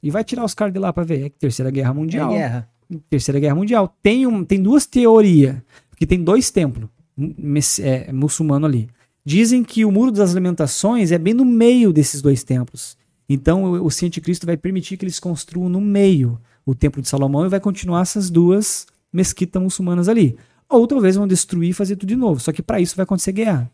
E 0.04 0.12
vai 0.12 0.24
tirar 0.24 0.44
os 0.44 0.54
caras 0.54 0.74
de 0.74 0.80
lá 0.80 0.92
para 0.92 1.04
ver. 1.04 1.26
É 1.26 1.30
Terceira 1.30 1.72
Guerra 1.72 1.92
É 1.92 1.94
Mundial. 1.94 2.30
guerra. 2.32 2.70
Terceira 3.10 3.40
Guerra 3.40 3.56
Mundial. 3.56 3.96
Tem, 4.04 4.28
um, 4.28 4.44
tem 4.44 4.62
duas 4.62 4.86
teorias. 4.86 5.56
Porque 5.90 6.06
tem 6.06 6.22
dois 6.24 6.52
templos 6.52 6.90
mes- 7.16 7.80
é, 7.80 8.12
muçulmanos 8.12 8.68
ali. 8.68 8.90
Dizem 9.24 9.64
que 9.64 9.86
o 9.86 9.92
Muro 9.92 10.12
das 10.12 10.34
Lamentações 10.34 11.12
é 11.12 11.18
bem 11.18 11.34
no 11.34 11.46
meio 11.46 11.94
desses 11.94 12.22
dois 12.22 12.44
templos. 12.44 12.98
Então 13.30 13.64
o, 13.64 13.86
o 13.86 13.88
anticristo 14.04 14.46
vai 14.46 14.58
permitir 14.58 14.98
que 14.98 15.06
eles 15.06 15.20
construam 15.20 15.70
no 15.70 15.80
meio 15.80 16.42
o 16.66 16.76
Templo 16.76 17.02
de 17.02 17.08
Salomão 17.08 17.46
e 17.46 17.50
vai 17.50 17.60
continuar 17.60 18.02
essas 18.02 18.30
duas 18.30 18.86
mesquitas 19.12 19.62
muçulmanas 19.62 20.08
ali. 20.08 20.38
Ou 20.70 20.88
talvez 20.88 21.16
vão 21.16 21.28
destruir 21.28 21.70
e 21.70 21.74
fazer 21.74 21.96
tudo 21.96 22.10
de 22.10 22.16
novo. 22.16 22.40
Só 22.40 22.52
que 22.52 22.62
para 22.62 22.80
isso 22.80 22.96
vai 22.96 23.04
acontecer 23.04 23.34
guerra. 23.34 23.72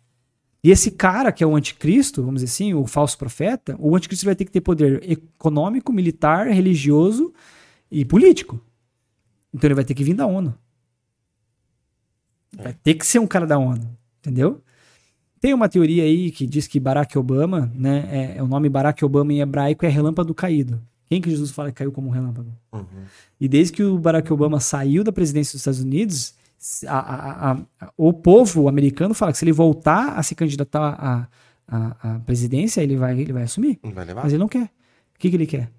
E 0.64 0.72
esse 0.72 0.92
cara 0.92 1.32
que 1.32 1.44
é 1.44 1.48
o 1.48 1.56
anticristo, 1.56 2.24
vamos 2.24 2.42
dizer 2.42 2.52
assim, 2.52 2.74
o 2.74 2.86
falso 2.88 3.18
profeta, 3.18 3.76
o 3.80 3.96
anticristo 3.96 4.26
vai 4.26 4.36
ter 4.36 4.46
que 4.46 4.52
ter 4.52 4.62
poder 4.62 5.10
econômico, 5.10 5.94
militar, 5.94 6.48
religioso 6.48 7.32
e 7.92 8.04
político. 8.04 8.60
Então 9.54 9.68
ele 9.68 9.76
vai 9.76 9.86
ter 9.86 9.94
que 9.94 10.04
vir 10.04 10.16
da 10.16 10.26
ONU. 10.26 10.54
Vai 12.56 12.74
ter 12.74 12.96
que 12.96 13.06
ser 13.06 13.20
um 13.20 13.28
cara 13.28 13.46
da 13.46 13.58
ONU, 13.58 13.88
entendeu? 14.20 14.62
Tem 15.40 15.54
uma 15.54 15.70
teoria 15.70 16.04
aí 16.04 16.32
que 16.32 16.48
diz 16.48 16.68
que 16.68 16.80
Barack 16.80 17.18
Obama, 17.18 17.72
né, 17.76 18.08
é, 18.10 18.38
é 18.38 18.44
o 18.44 18.48
nome 18.48 18.68
Barack 18.68 19.06
Obama 19.06 19.32
em 19.32 19.42
hebraico 19.42 19.86
é 19.86 19.90
relâmpago 19.90 20.34
caído. 20.34 20.82
Quem 21.08 21.22
que 21.22 21.30
Jesus 21.30 21.52
fala 21.52 21.70
que 21.72 21.76
caiu 21.76 21.92
como 21.92 22.08
um 22.10 22.12
relâmpago? 22.12 22.52
Uhum. 22.72 22.84
E 23.40 23.48
desde 23.48 23.74
que 23.74 23.84
o 23.84 23.98
Barack 23.98 24.32
Obama 24.32 24.60
saiu 24.60 25.04
da 25.04 25.12
presidência 25.12 25.54
dos 25.54 25.62
Estados 25.62 25.80
Unidos, 25.80 26.34
a- 26.86 27.00
a- 27.00 27.52
a- 27.54 27.92
o 27.98 28.12
povo 28.14 28.68
americano 28.68 29.14
fala 29.14 29.32
que 29.32 29.38
se 29.38 29.46
ele 29.46 29.52
voltar 29.54 30.18
a 30.20 30.24
se 30.24 30.36
candidatar 30.36 31.28
à, 31.70 32.20
presidência, 32.26 32.82
ele 32.82 32.96
vai, 32.96 33.20
ele 33.20 33.34
vai 33.34 33.44
assumir. 33.44 33.78
Vai 33.84 34.06
levar? 34.06 34.24
Mas 34.24 34.32
ele 34.34 34.40
não 34.40 34.48
quer. 34.48 34.66
O 35.16 35.20
que, 35.20 35.30
que 35.30 35.36
ele 35.36 35.46
quer? 35.46 35.70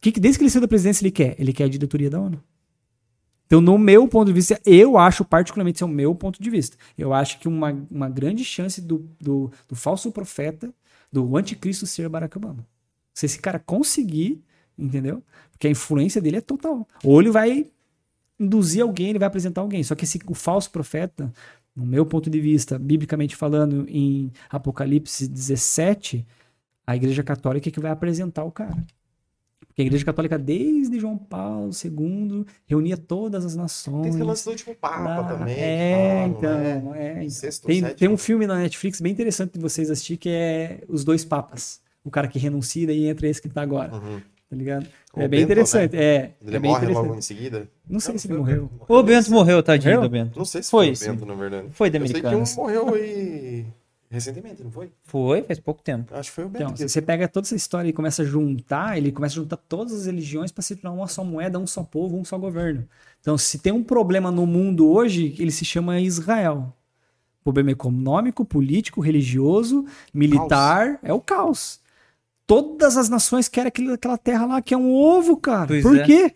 Que, 0.00 0.10
que 0.12 0.20
desde 0.20 0.38
que 0.38 0.44
ele 0.44 0.50
saiu 0.50 0.62
da 0.62 0.68
presidência 0.68 1.02
ele 1.04 1.10
quer? 1.12 1.36
Ele 1.38 1.52
quer 1.52 1.64
a 1.64 1.68
diretoria 1.68 2.10
da 2.10 2.20
ONU. 2.20 2.40
Então, 3.46 3.60
no 3.60 3.78
meu 3.78 4.08
ponto 4.08 4.26
de 4.26 4.32
vista, 4.32 4.60
eu 4.66 4.98
acho, 4.98 5.24
particularmente, 5.24 5.76
esse 5.76 5.82
é 5.84 5.86
o 5.86 5.88
meu 5.88 6.14
ponto 6.16 6.42
de 6.42 6.50
vista. 6.50 6.76
Eu 6.98 7.14
acho 7.14 7.38
que 7.38 7.46
uma, 7.46 7.72
uma 7.88 8.08
grande 8.08 8.44
chance 8.44 8.80
do, 8.80 9.08
do, 9.20 9.50
do 9.68 9.76
falso 9.76 10.10
profeta, 10.10 10.72
do 11.12 11.36
anticristo 11.36 11.86
ser 11.86 12.08
Barack 12.08 12.36
Obama. 12.36 12.66
Se 13.14 13.24
esse 13.26 13.38
cara 13.38 13.60
conseguir, 13.60 14.42
entendeu? 14.78 15.22
Porque 15.52 15.66
a 15.66 15.70
influência 15.70 16.20
dele 16.20 16.36
é 16.38 16.40
total. 16.40 16.86
Ou 17.04 17.20
ele 17.20 17.30
vai 17.30 17.66
induzir 18.38 18.82
alguém, 18.82 19.10
ele 19.10 19.18
vai 19.18 19.28
apresentar 19.28 19.60
alguém. 19.62 19.82
Só 19.82 19.94
que 19.94 20.04
esse, 20.04 20.20
o 20.26 20.34
falso 20.34 20.70
profeta, 20.70 21.32
no 21.74 21.86
meu 21.86 22.04
ponto 22.04 22.28
de 22.28 22.40
vista, 22.40 22.78
biblicamente 22.78 23.34
falando, 23.36 23.86
em 23.88 24.30
Apocalipse 24.50 25.26
17, 25.28 26.26
a 26.86 26.94
Igreja 26.96 27.22
Católica 27.22 27.68
é 27.68 27.72
que 27.72 27.80
vai 27.80 27.90
apresentar 27.90 28.44
o 28.44 28.50
cara. 28.52 28.84
Porque 29.66 29.82
a 29.82 29.84
Igreja 29.84 30.04
Católica, 30.06 30.38
desde 30.38 30.98
João 30.98 31.18
Paulo 31.18 31.70
II, 31.84 32.46
reunia 32.66 32.96
todas 32.96 33.44
as 33.44 33.54
nações. 33.54 34.02
Tem 34.02 34.10
esse 34.10 34.22
lance 34.22 34.44
do 34.44 34.50
último 34.50 34.74
Papa 34.74 35.02
lá. 35.20 35.24
também. 35.24 35.54
É, 35.58 36.16
falam, 36.16 36.30
então. 36.38 36.58
né? 36.58 37.08
É, 37.08 37.12
então. 37.18 37.30
Sexto, 37.30 37.66
Tem, 37.66 37.80
sétimo. 37.80 37.98
tem 37.98 38.08
um 38.08 38.16
filme 38.16 38.46
na 38.46 38.56
Netflix 38.56 39.00
bem 39.02 39.12
interessante 39.12 39.52
de 39.52 39.58
vocês 39.60 39.90
assistir 39.90 40.16
que 40.16 40.30
é 40.30 40.80
Os 40.88 41.04
Dois 41.04 41.24
Papas. 41.26 41.80
O 42.02 42.10
cara 42.10 42.26
que 42.28 42.38
renuncia 42.38 42.90
e 42.90 43.06
entra 43.06 43.28
esse 43.28 43.42
que 43.42 43.48
tá 43.50 43.60
agora, 43.62 43.94
Uhum. 43.96 44.20
Tá 44.48 44.56
ligado? 44.56 44.86
O 45.14 45.20
é 45.20 45.28
bem 45.28 45.40
Bento, 45.40 45.52
interessante. 45.52 45.96
É, 45.96 46.32
Ele 46.40 46.56
é 46.56 46.58
bem 46.58 46.70
morre 46.70 46.84
interessante. 46.84 47.06
logo 47.06 47.18
em 47.18 47.22
seguida. 47.22 47.68
Não 47.88 48.00
sei 48.00 48.12
Não, 48.12 48.18
se 48.18 48.28
ele 48.28 48.38
morreu. 48.38 48.70
O 48.88 49.02
Bento 49.02 49.30
morreu, 49.30 49.62
tadinho 49.62 49.94
Morreu? 49.94 50.08
do 50.08 50.12
Bento. 50.12 50.38
Não 50.38 50.44
sei 50.44 50.62
se 50.62 50.70
Foi, 50.70 50.94
foi, 50.94 51.08
o 51.08 51.12
Bento, 51.12 51.26
na 51.26 51.34
verdade. 51.34 51.68
Foi 51.70 51.90
de 51.90 51.98
Eu 51.98 52.06
sei 52.06 52.20
que 52.20 52.26
um 52.28 52.44
morreu 52.56 52.94
aí 52.94 53.66
recentemente, 54.08 54.62
não 54.62 54.70
foi? 54.70 54.90
Foi, 55.02 55.42
faz 55.42 55.58
pouco 55.58 55.82
tempo. 55.82 56.14
Acho 56.14 56.30
que 56.30 56.34
foi 56.34 56.44
o 56.44 56.48
Bento. 56.48 56.72
Então, 56.72 56.88
você 56.88 57.02
pega 57.02 57.28
toda 57.28 57.46
essa 57.46 57.56
história 57.56 57.88
e 57.88 57.92
começa 57.92 58.22
a 58.22 58.24
juntar, 58.24 58.96
ele 58.96 59.12
começa 59.12 59.34
a 59.34 59.42
juntar 59.42 59.56
todas 59.56 59.92
as 59.92 60.06
religiões 60.06 60.52
para 60.52 60.62
se 60.62 60.76
tornar 60.76 60.96
uma 60.96 61.08
só 61.08 61.24
moeda, 61.24 61.58
um 61.58 61.66
só 61.66 61.82
povo, 61.82 62.16
um 62.16 62.24
só 62.24 62.38
governo. 62.38 62.86
Então, 63.20 63.36
se 63.36 63.58
tem 63.58 63.72
um 63.72 63.82
problema 63.82 64.30
no 64.30 64.46
mundo 64.46 64.88
hoje, 64.90 65.34
ele 65.38 65.50
se 65.50 65.64
chama 65.64 66.00
Israel. 66.00 66.72
Problema 67.42 67.70
econômico, 67.70 68.44
político, 68.44 69.00
religioso, 69.00 69.84
militar, 70.12 70.98
é 71.02 71.12
o 71.12 71.20
caos. 71.20 71.80
Todas 72.46 72.96
as 72.96 73.08
nações 73.08 73.48
querem 73.48 73.68
aquele, 73.68 73.92
aquela 73.92 74.16
terra 74.16 74.46
lá 74.46 74.62
que 74.62 74.72
é 74.72 74.76
um 74.76 74.92
ovo, 74.92 75.36
cara. 75.36 75.66
Pois 75.66 75.82
Por 75.82 75.98
é. 75.98 76.04
quê? 76.04 76.34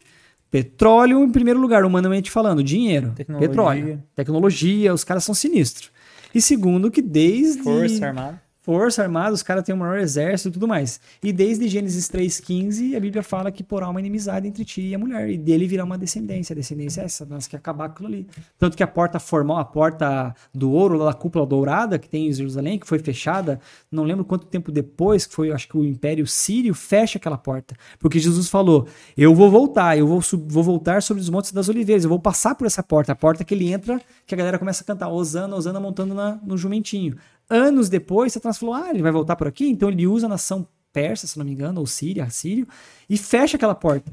Petróleo 0.51 1.23
em 1.23 1.31
primeiro 1.31 1.61
lugar, 1.61 1.85
humanamente 1.85 2.31
falando, 2.31 2.63
dinheiro, 2.63 3.13
Tecnologia. 3.15 3.49
petróleo, 3.49 4.03
tecnologia, 4.17 4.93
os 4.93 5.05
caras 5.05 5.23
são 5.23 5.33
sinistros. 5.35 5.91
E 6.35 6.41
segundo 6.41 6.91
que 6.91 7.01
desde 7.01 7.63
Força 7.63 8.07
Armada. 8.07 8.43
Força 8.71 9.03
armada, 9.03 9.35
os 9.35 9.43
caras 9.43 9.65
têm 9.65 9.75
o 9.75 9.79
maior 9.79 9.99
exército 9.99 10.51
e 10.51 10.53
tudo 10.53 10.69
mais. 10.69 11.01
E 11.21 11.33
desde 11.33 11.67
Gênesis 11.67 12.09
3,15, 12.09 12.97
a 12.97 13.01
Bíblia 13.01 13.21
fala 13.21 13.51
que 13.51 13.65
porá 13.65 13.89
uma 13.89 13.99
inimizade 13.99 14.47
entre 14.47 14.65
ti 14.65 14.83
e 14.83 14.95
a 14.95 14.99
mulher, 14.99 15.29
e 15.29 15.37
dele 15.37 15.67
virá 15.67 15.83
uma 15.83 15.99
descendência. 15.99 16.53
A 16.53 16.57
descendência 16.57 17.01
é 17.01 17.05
essa, 17.07 17.27
nós 17.27 17.49
quer 17.49 17.57
acabar 17.57 17.87
aquilo 17.87 18.07
ali. 18.07 18.29
Tanto 18.57 18.77
que 18.77 18.83
a 18.85 18.87
porta 18.87 19.19
formal, 19.19 19.59
a 19.59 19.65
porta 19.65 20.33
do 20.55 20.71
ouro, 20.71 21.05
da 21.05 21.13
cúpula 21.13 21.45
dourada 21.45 21.99
que 21.99 22.09
tem 22.09 22.29
em 22.29 22.33
Jerusalém, 22.33 22.79
que 22.79 22.87
foi 22.87 23.01
fechada, 23.01 23.59
não 23.91 24.05
lembro 24.05 24.25
quanto 24.25 24.47
tempo 24.47 24.71
depois, 24.71 25.27
que 25.27 25.35
foi, 25.35 25.51
acho 25.51 25.67
que 25.67 25.77
o 25.77 25.85
Império 25.85 26.25
Sírio 26.25 26.73
fecha 26.73 27.19
aquela 27.19 27.37
porta. 27.37 27.75
Porque 27.99 28.21
Jesus 28.21 28.49
falou: 28.49 28.87
Eu 29.17 29.35
vou 29.35 29.51
voltar, 29.51 29.99
eu 29.99 30.07
vou, 30.07 30.21
vou 30.47 30.63
voltar 30.63 31.03
sobre 31.03 31.21
os 31.21 31.29
Montes 31.29 31.51
das 31.51 31.69
Oliveiras, 31.69 32.05
eu 32.05 32.09
vou 32.09 32.21
passar 32.21 32.55
por 32.55 32.69
essa 32.69 32.85
porta, 32.85 33.11
a 33.11 33.17
porta 33.17 33.43
que 33.43 33.53
ele 33.53 33.73
entra, 33.73 34.01
que 34.25 34.33
a 34.33 34.39
galera 34.39 34.61
começa 34.61 34.85
a 34.85 34.87
cantar 34.87 35.09
Osana, 35.09 35.57
Osana 35.57 35.81
montando 35.81 36.15
na, 36.15 36.39
no 36.45 36.57
jumentinho. 36.57 37.17
Anos 37.51 37.89
depois, 37.89 38.33
Satanás 38.33 38.59
falou: 38.59 38.75
Ah, 38.75 38.91
ele 38.91 39.03
vai 39.03 39.11
voltar 39.11 39.37
por 39.37 39.49
aqui? 39.49 39.69
Então 39.69 39.91
ele 39.91 40.07
usa 40.07 40.27
a 40.27 40.29
nação 40.29 40.67
persa, 40.93 41.27
se 41.27 41.37
não 41.37 41.45
me 41.45 41.53
engano, 41.53 41.81
ou 41.81 41.87
síria, 41.87 42.31
sírio, 42.31 42.67
e 43.09 43.19
fecha 43.19 43.57
aquela 43.57 43.75
porta. 43.75 44.11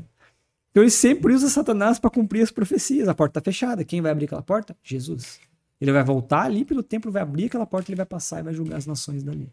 Então 0.71 0.83
ele 0.83 0.91
sempre 0.91 1.33
usa 1.33 1.49
Satanás 1.49 1.99
para 1.99 2.09
cumprir 2.09 2.41
as 2.41 2.51
profecias. 2.51 3.07
A 3.07 3.15
porta 3.15 3.39
está 3.39 3.51
fechada. 3.51 3.83
Quem 3.83 4.01
vai 4.01 4.11
abrir 4.11 4.25
aquela 4.25 4.41
porta? 4.41 4.75
Jesus. 4.83 5.39
Ele 5.79 5.91
vai 5.91 6.03
voltar 6.03 6.43
ali 6.43 6.65
pelo 6.65 6.81
templo, 6.81 7.11
vai 7.11 7.21
abrir 7.21 7.45
aquela 7.45 7.65
porta, 7.65 7.91
ele 7.91 7.95
vai 7.95 8.05
passar 8.05 8.39
e 8.39 8.43
vai 8.43 8.53
julgar 8.53 8.77
as 8.77 8.85
nações 8.85 9.23
dali. 9.23 9.51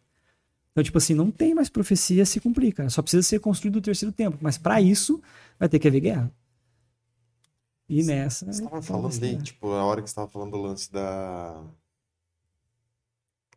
Então, 0.73 0.83
tipo 0.83 0.99
assim, 0.99 1.15
não 1.15 1.31
tem 1.31 1.55
mais 1.55 1.69
profecia 1.69 2.23
a 2.23 2.27
se 2.27 2.41
cumprir, 2.41 2.73
cara. 2.73 2.91
Só 2.91 3.01
precisa 3.01 3.23
ser 3.23 3.39
construído 3.39 3.77
o 3.77 3.81
terceiro 3.81 4.13
templo. 4.13 4.39
Mas 4.43 4.59
para 4.59 4.81
isso, 4.81 5.23
vai 5.59 5.69
ter 5.69 5.79
que 5.79 5.87
haver 5.87 6.01
guerra. 6.01 6.33
E 7.89 8.03
nessa. 8.03 8.47
Você 8.47 8.63
estava 8.63 8.83
falando 8.83 9.23
aí, 9.23 9.37
tipo, 9.43 9.71
a 9.71 9.85
hora 9.85 10.03
que 10.03 10.09
você 10.09 10.13
estava 10.13 10.29
falando 10.29 10.53
do 10.53 10.57
lance 10.57 10.91
da. 10.91 11.63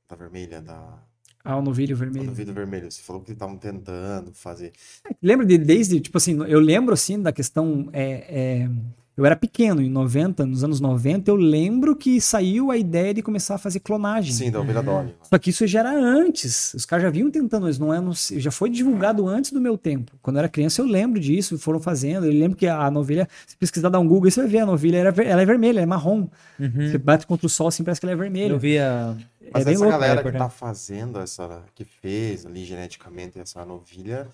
Da 0.10 0.16
vermelha, 0.16 0.62
da. 0.62 1.04
Ah, 1.44 1.58
o 1.58 1.62
novilho 1.62 1.96
vermelho. 1.96 2.24
O 2.26 2.28
novilho 2.28 2.54
vermelho. 2.54 2.92
Você 2.92 3.02
falou 3.02 3.22
que 3.22 3.32
estavam 3.32 3.58
tentando 3.58 4.34
fazer. 4.34 4.74
Lembra 5.22 5.46
de, 5.46 5.58
desde, 5.58 6.00
tipo 6.00 6.18
assim, 6.18 6.38
eu 6.46 6.60
lembro 6.60 6.94
assim 6.94 7.22
da 7.22 7.32
questão. 7.32 7.90
É, 7.94 8.64
é 8.64 8.70
eu 9.18 9.26
era 9.26 9.36
pequeno, 9.36 9.82
em 9.82 9.90
90, 9.90 10.46
nos 10.46 10.64
anos 10.64 10.80
90, 10.80 11.32
eu 11.32 11.36
lembro 11.36 11.96
que 11.96 12.22
saiu 12.22 12.70
a 12.70 12.78
ideia 12.78 13.16
de 13.16 13.24
começar 13.24 13.56
a 13.56 13.58
fazer 13.58 13.80
clonagem. 13.80 14.32
Sim, 14.32 14.52
da 14.52 14.62
ovelha 14.62 14.84
Dolly. 14.84 15.16
Só 15.24 15.40
que 15.40 15.50
isso 15.50 15.66
já 15.66 15.80
era 15.80 15.92
antes. 15.92 16.76
Os 16.76 16.86
caras 16.86 17.02
já 17.02 17.10
vinham 17.10 17.32
tentando 17.32 17.68
isso, 17.68 17.80
não 17.80 17.92
é, 17.92 18.00
não, 18.00 18.12
já 18.14 18.52
foi 18.52 18.70
divulgado 18.70 19.28
antes 19.28 19.52
do 19.52 19.60
meu 19.60 19.76
tempo. 19.76 20.12
Quando 20.22 20.36
eu 20.36 20.42
era 20.42 20.48
criança, 20.48 20.84
eu 20.84 20.86
lembro 20.86 21.20
disso, 21.20 21.58
foram 21.58 21.80
fazendo. 21.80 22.28
Eu 22.28 22.32
lembro 22.32 22.56
que 22.56 22.68
a 22.68 22.92
novilha, 22.92 23.28
se 23.48 23.58
pesquisar 23.58 23.90
dar 23.90 24.00
um 24.00 24.08
Google, 24.08 24.30
você 24.30 24.40
vai 24.42 24.50
ver, 24.50 24.60
a 24.60 24.66
novilha 24.68 24.98
era, 24.98 25.24
ela 25.24 25.42
é 25.42 25.46
vermelha, 25.48 25.80
é 25.80 25.86
marrom. 25.88 26.28
Uhum. 26.60 26.72
Você 26.88 27.00
bate 27.00 27.26
contra 27.26 27.48
o 27.48 27.50
sol, 27.50 27.70
assim, 27.70 27.84
parece 27.84 28.00
que 28.00 28.06
ela 28.06 28.14
é 28.14 28.16
vermelha. 28.16 28.52
Eu 28.52 28.60
via. 28.60 29.18
Mas 29.54 29.66
é 29.66 29.72
essa 29.72 29.80
louco, 29.84 30.00
galera 30.00 30.22
é, 30.22 30.24
que 30.24 30.38
tá 30.38 30.50
fazendo 30.50 31.20
essa, 31.20 31.64
que 31.74 31.84
fez 31.84 32.46
ali 32.46 32.66
geneticamente 32.66 33.40
essa 33.40 33.66
novilha, 33.66 34.28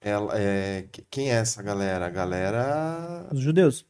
ela, 0.00 0.38
é, 0.38 0.86
quem 1.10 1.30
é 1.30 1.36
essa 1.36 1.62
galera? 1.62 2.06
A 2.06 2.10
galera. 2.10 3.26
Os 3.32 3.40
judeus. 3.40 3.86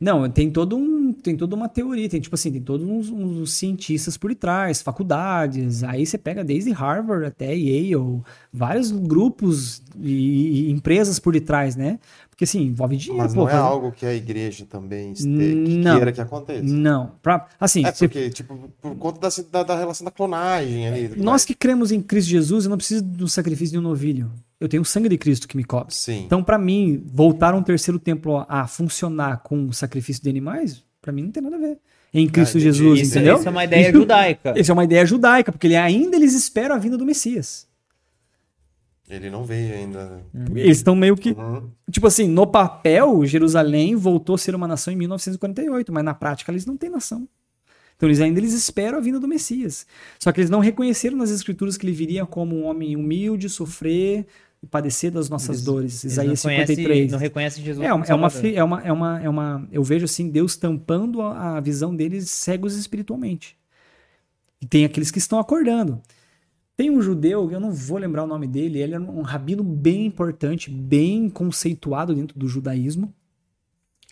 Não, 0.00 0.28
tem 0.28 0.50
todo 0.50 0.76
um, 0.76 1.12
tem 1.12 1.36
toda 1.36 1.54
uma 1.54 1.68
teoria, 1.68 2.08
tem 2.08 2.20
tipo 2.20 2.34
assim, 2.34 2.50
tem 2.50 2.60
todos 2.60 2.86
uns, 2.86 3.10
uns, 3.10 3.52
cientistas 3.52 4.16
por 4.16 4.34
trás, 4.34 4.82
faculdades. 4.82 5.84
Aí 5.84 6.04
você 6.04 6.18
pega 6.18 6.42
desde 6.42 6.72
Harvard 6.72 7.24
até 7.26 7.54
Yale, 7.54 8.22
vários 8.52 8.90
grupos 8.90 9.82
e, 10.00 10.68
e 10.68 10.70
empresas 10.70 11.18
por 11.18 11.32
detrás, 11.32 11.76
né? 11.76 11.98
Porque 12.38 12.44
assim, 12.44 12.62
envolve 12.62 12.96
dinheiro. 12.96 13.20
Mas 13.20 13.34
não 13.34 13.46
pô, 13.46 13.50
é 13.50 13.54
algo 13.54 13.90
que 13.90 14.06
a 14.06 14.14
igreja 14.14 14.64
também 14.64 15.10
este, 15.10 15.26
não, 15.26 15.96
queira 15.96 16.12
que 16.12 16.20
aconteça. 16.20 16.62
Não. 16.62 17.10
Pra, 17.20 17.48
assim, 17.58 17.84
é 17.84 17.90
porque, 17.90 18.30
tipo, 18.30 18.70
por 18.80 18.94
conta 18.94 19.28
da, 19.28 19.42
da, 19.50 19.62
da 19.64 19.76
relação 19.76 20.04
da 20.04 20.12
clonagem 20.12 20.86
ali. 20.86 21.12
Nós 21.16 21.44
que 21.44 21.52
cremos 21.52 21.90
em 21.90 22.00
Cristo 22.00 22.28
Jesus, 22.28 22.64
eu 22.64 22.70
não 22.70 22.76
preciso 22.76 23.02
do 23.02 23.26
sacrifício 23.26 23.72
de 23.72 23.78
um 23.78 23.82
novilho 23.82 24.30
eu 24.60 24.68
tenho 24.68 24.82
o 24.82 24.86
sangue 24.86 25.08
de 25.08 25.16
Cristo 25.16 25.46
que 25.46 25.56
me 25.56 25.62
cobre. 25.62 25.94
Sim. 25.94 26.24
Então, 26.26 26.42
para 26.42 26.58
mim, 26.58 27.00
voltar 27.06 27.54
um 27.54 27.62
terceiro 27.62 27.98
templo 27.98 28.44
a 28.48 28.66
funcionar 28.66 29.38
com 29.38 29.70
sacrifício 29.70 30.22
de 30.22 30.28
animais, 30.28 30.82
para 31.00 31.12
mim 31.12 31.22
não 31.22 31.30
tem 31.30 31.42
nada 31.42 31.56
a 31.56 31.60
ver. 31.60 31.78
Em 32.12 32.28
Cristo 32.28 32.56
ah, 32.56 32.60
Jesus, 32.60 33.00
isso, 33.00 33.10
entendeu? 33.10 33.36
Isso 33.36 33.46
é 33.46 33.50
uma 33.50 33.64
ideia 33.64 33.92
judaica. 33.92 34.54
Isso 34.58 34.70
é 34.70 34.74
uma 34.74 34.84
ideia 34.84 35.06
judaica, 35.06 35.52
porque 35.52 35.66
ele, 35.66 35.76
ainda 35.76 36.16
eles 36.16 36.34
esperam 36.34 36.74
a 36.74 36.78
vinda 36.78 36.96
do 36.96 37.04
Messias. 37.04 37.67
Ele 39.08 39.30
não 39.30 39.44
veio 39.44 39.74
ainda. 39.74 40.22
Uhum. 40.34 40.56
Eles 40.56 40.78
estão 40.78 40.94
meio 40.94 41.16
que. 41.16 41.30
Uhum. 41.30 41.70
Tipo 41.90 42.06
assim, 42.06 42.28
no 42.28 42.46
papel, 42.46 43.24
Jerusalém 43.24 43.96
voltou 43.96 44.34
a 44.34 44.38
ser 44.38 44.54
uma 44.54 44.68
nação 44.68 44.92
em 44.92 44.96
1948, 44.96 45.92
mas 45.92 46.04
na 46.04 46.14
prática 46.14 46.52
eles 46.52 46.66
não 46.66 46.76
têm 46.76 46.90
nação. 46.90 47.26
Então 47.96 48.08
eles 48.08 48.20
ainda 48.20 48.38
eles 48.38 48.52
esperam 48.52 48.98
a 48.98 49.00
vinda 49.00 49.18
do 49.18 49.26
Messias. 49.26 49.86
Só 50.18 50.30
que 50.30 50.40
eles 50.40 50.50
não 50.50 50.60
reconheceram 50.60 51.16
nas 51.16 51.30
escrituras 51.30 51.76
que 51.76 51.84
ele 51.84 51.92
viria 51.92 52.24
como 52.26 52.54
um 52.54 52.64
homem 52.64 52.94
humilde, 52.94 53.48
sofrer, 53.48 54.26
e 54.62 54.66
padecer 54.66 55.10
das 55.10 55.28
nossas 55.28 55.56
eles, 55.56 55.64
dores. 55.64 56.04
Isaías 56.04 56.44
não 56.44 56.50
53. 56.50 56.86
Conhece, 56.86 57.12
não 57.12 57.18
reconhece 57.18 57.62
Jesus. 57.62 57.86
É, 57.86 57.92
uma, 57.92 58.04
é, 58.04 58.14
uma, 58.14 58.28
é, 58.28 58.62
uma, 58.62 58.82
é, 58.82 58.92
uma, 58.92 59.22
é 59.22 59.28
uma. 59.28 59.68
Eu 59.70 59.82
vejo 59.82 60.04
assim, 60.04 60.28
Deus 60.28 60.56
tampando 60.56 61.22
a, 61.22 61.56
a 61.56 61.60
visão 61.60 61.94
deles 61.94 62.30
cegos 62.30 62.74
espiritualmente. 62.76 63.56
E 64.60 64.66
tem 64.66 64.84
aqueles 64.84 65.10
que 65.10 65.18
estão 65.18 65.38
acordando. 65.38 66.00
Tem 66.78 66.90
um 66.92 67.02
judeu, 67.02 67.50
eu 67.50 67.58
não 67.58 67.72
vou 67.72 67.98
lembrar 67.98 68.22
o 68.22 68.26
nome 68.28 68.46
dele, 68.46 68.78
ele 68.78 68.94
é 68.94 69.00
um 69.00 69.22
rabino 69.22 69.64
bem 69.64 70.06
importante, 70.06 70.70
bem 70.70 71.28
conceituado 71.28 72.14
dentro 72.14 72.38
do 72.38 72.46
judaísmo. 72.46 73.12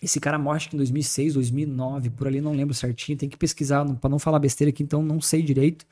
Esse 0.03 0.19
cara 0.19 0.37
morre 0.37 0.57
acho 0.57 0.69
que 0.71 0.75
em 0.75 0.77
2006, 0.77 1.35
2009, 1.35 2.09
por 2.09 2.27
ali 2.27 2.41
não 2.41 2.51
lembro 2.51 2.73
certinho, 2.73 3.17
tem 3.17 3.29
que 3.29 3.37
pesquisar 3.37 3.85
para 3.95 4.09
não 4.09 4.19
falar 4.19 4.37
besteira 4.39 4.67
aqui, 4.67 4.83
então 4.83 5.01
não 5.01 5.21
sei 5.21 5.41
direito. 5.41 5.85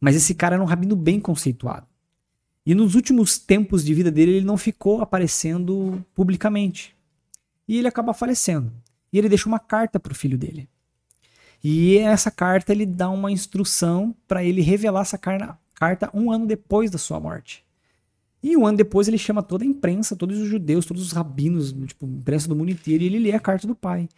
Mas 0.00 0.14
esse 0.14 0.36
cara 0.36 0.54
era 0.54 0.62
um 0.62 0.66
rabino 0.66 0.94
bem 0.94 1.18
conceituado. 1.18 1.84
E 2.64 2.76
nos 2.76 2.94
últimos 2.94 3.36
tempos 3.36 3.84
de 3.84 3.92
vida 3.92 4.12
dele, 4.12 4.36
ele 4.36 4.46
não 4.46 4.56
ficou 4.56 5.00
aparecendo 5.02 6.00
publicamente. 6.14 6.94
E 7.66 7.76
ele 7.76 7.88
acaba 7.88 8.14
falecendo. 8.14 8.72
E 9.12 9.18
ele 9.18 9.28
deixa 9.28 9.48
uma 9.48 9.58
carta 9.58 9.98
para 9.98 10.12
o 10.12 10.14
filho 10.14 10.38
dele. 10.38 10.68
E 11.62 11.98
essa 11.98 12.30
carta 12.30 12.70
ele 12.70 12.86
dá 12.86 13.10
uma 13.10 13.32
instrução 13.32 14.14
para 14.28 14.44
ele 14.44 14.60
revelar 14.62 15.00
essa 15.00 15.18
carta 15.78 16.10
um 16.12 16.32
ano 16.32 16.46
depois 16.46 16.90
da 16.90 16.98
sua 16.98 17.20
morte. 17.20 17.64
E 18.42 18.56
um 18.56 18.66
ano 18.66 18.76
depois 18.76 19.08
ele 19.08 19.18
chama 19.18 19.42
toda 19.42 19.64
a 19.64 19.66
imprensa, 19.66 20.16
todos 20.16 20.38
os 20.38 20.48
judeus, 20.48 20.86
todos 20.86 21.02
os 21.02 21.12
rabinos, 21.12 21.72
tipo, 21.86 22.06
imprensa 22.06 22.48
do 22.48 22.56
mundo 22.56 22.70
inteiro, 22.70 23.02
e 23.02 23.06
ele 23.06 23.18
lê 23.18 23.32
a 23.32 23.40
carta 23.40 23.66
do 23.66 23.74
pai. 23.74 24.08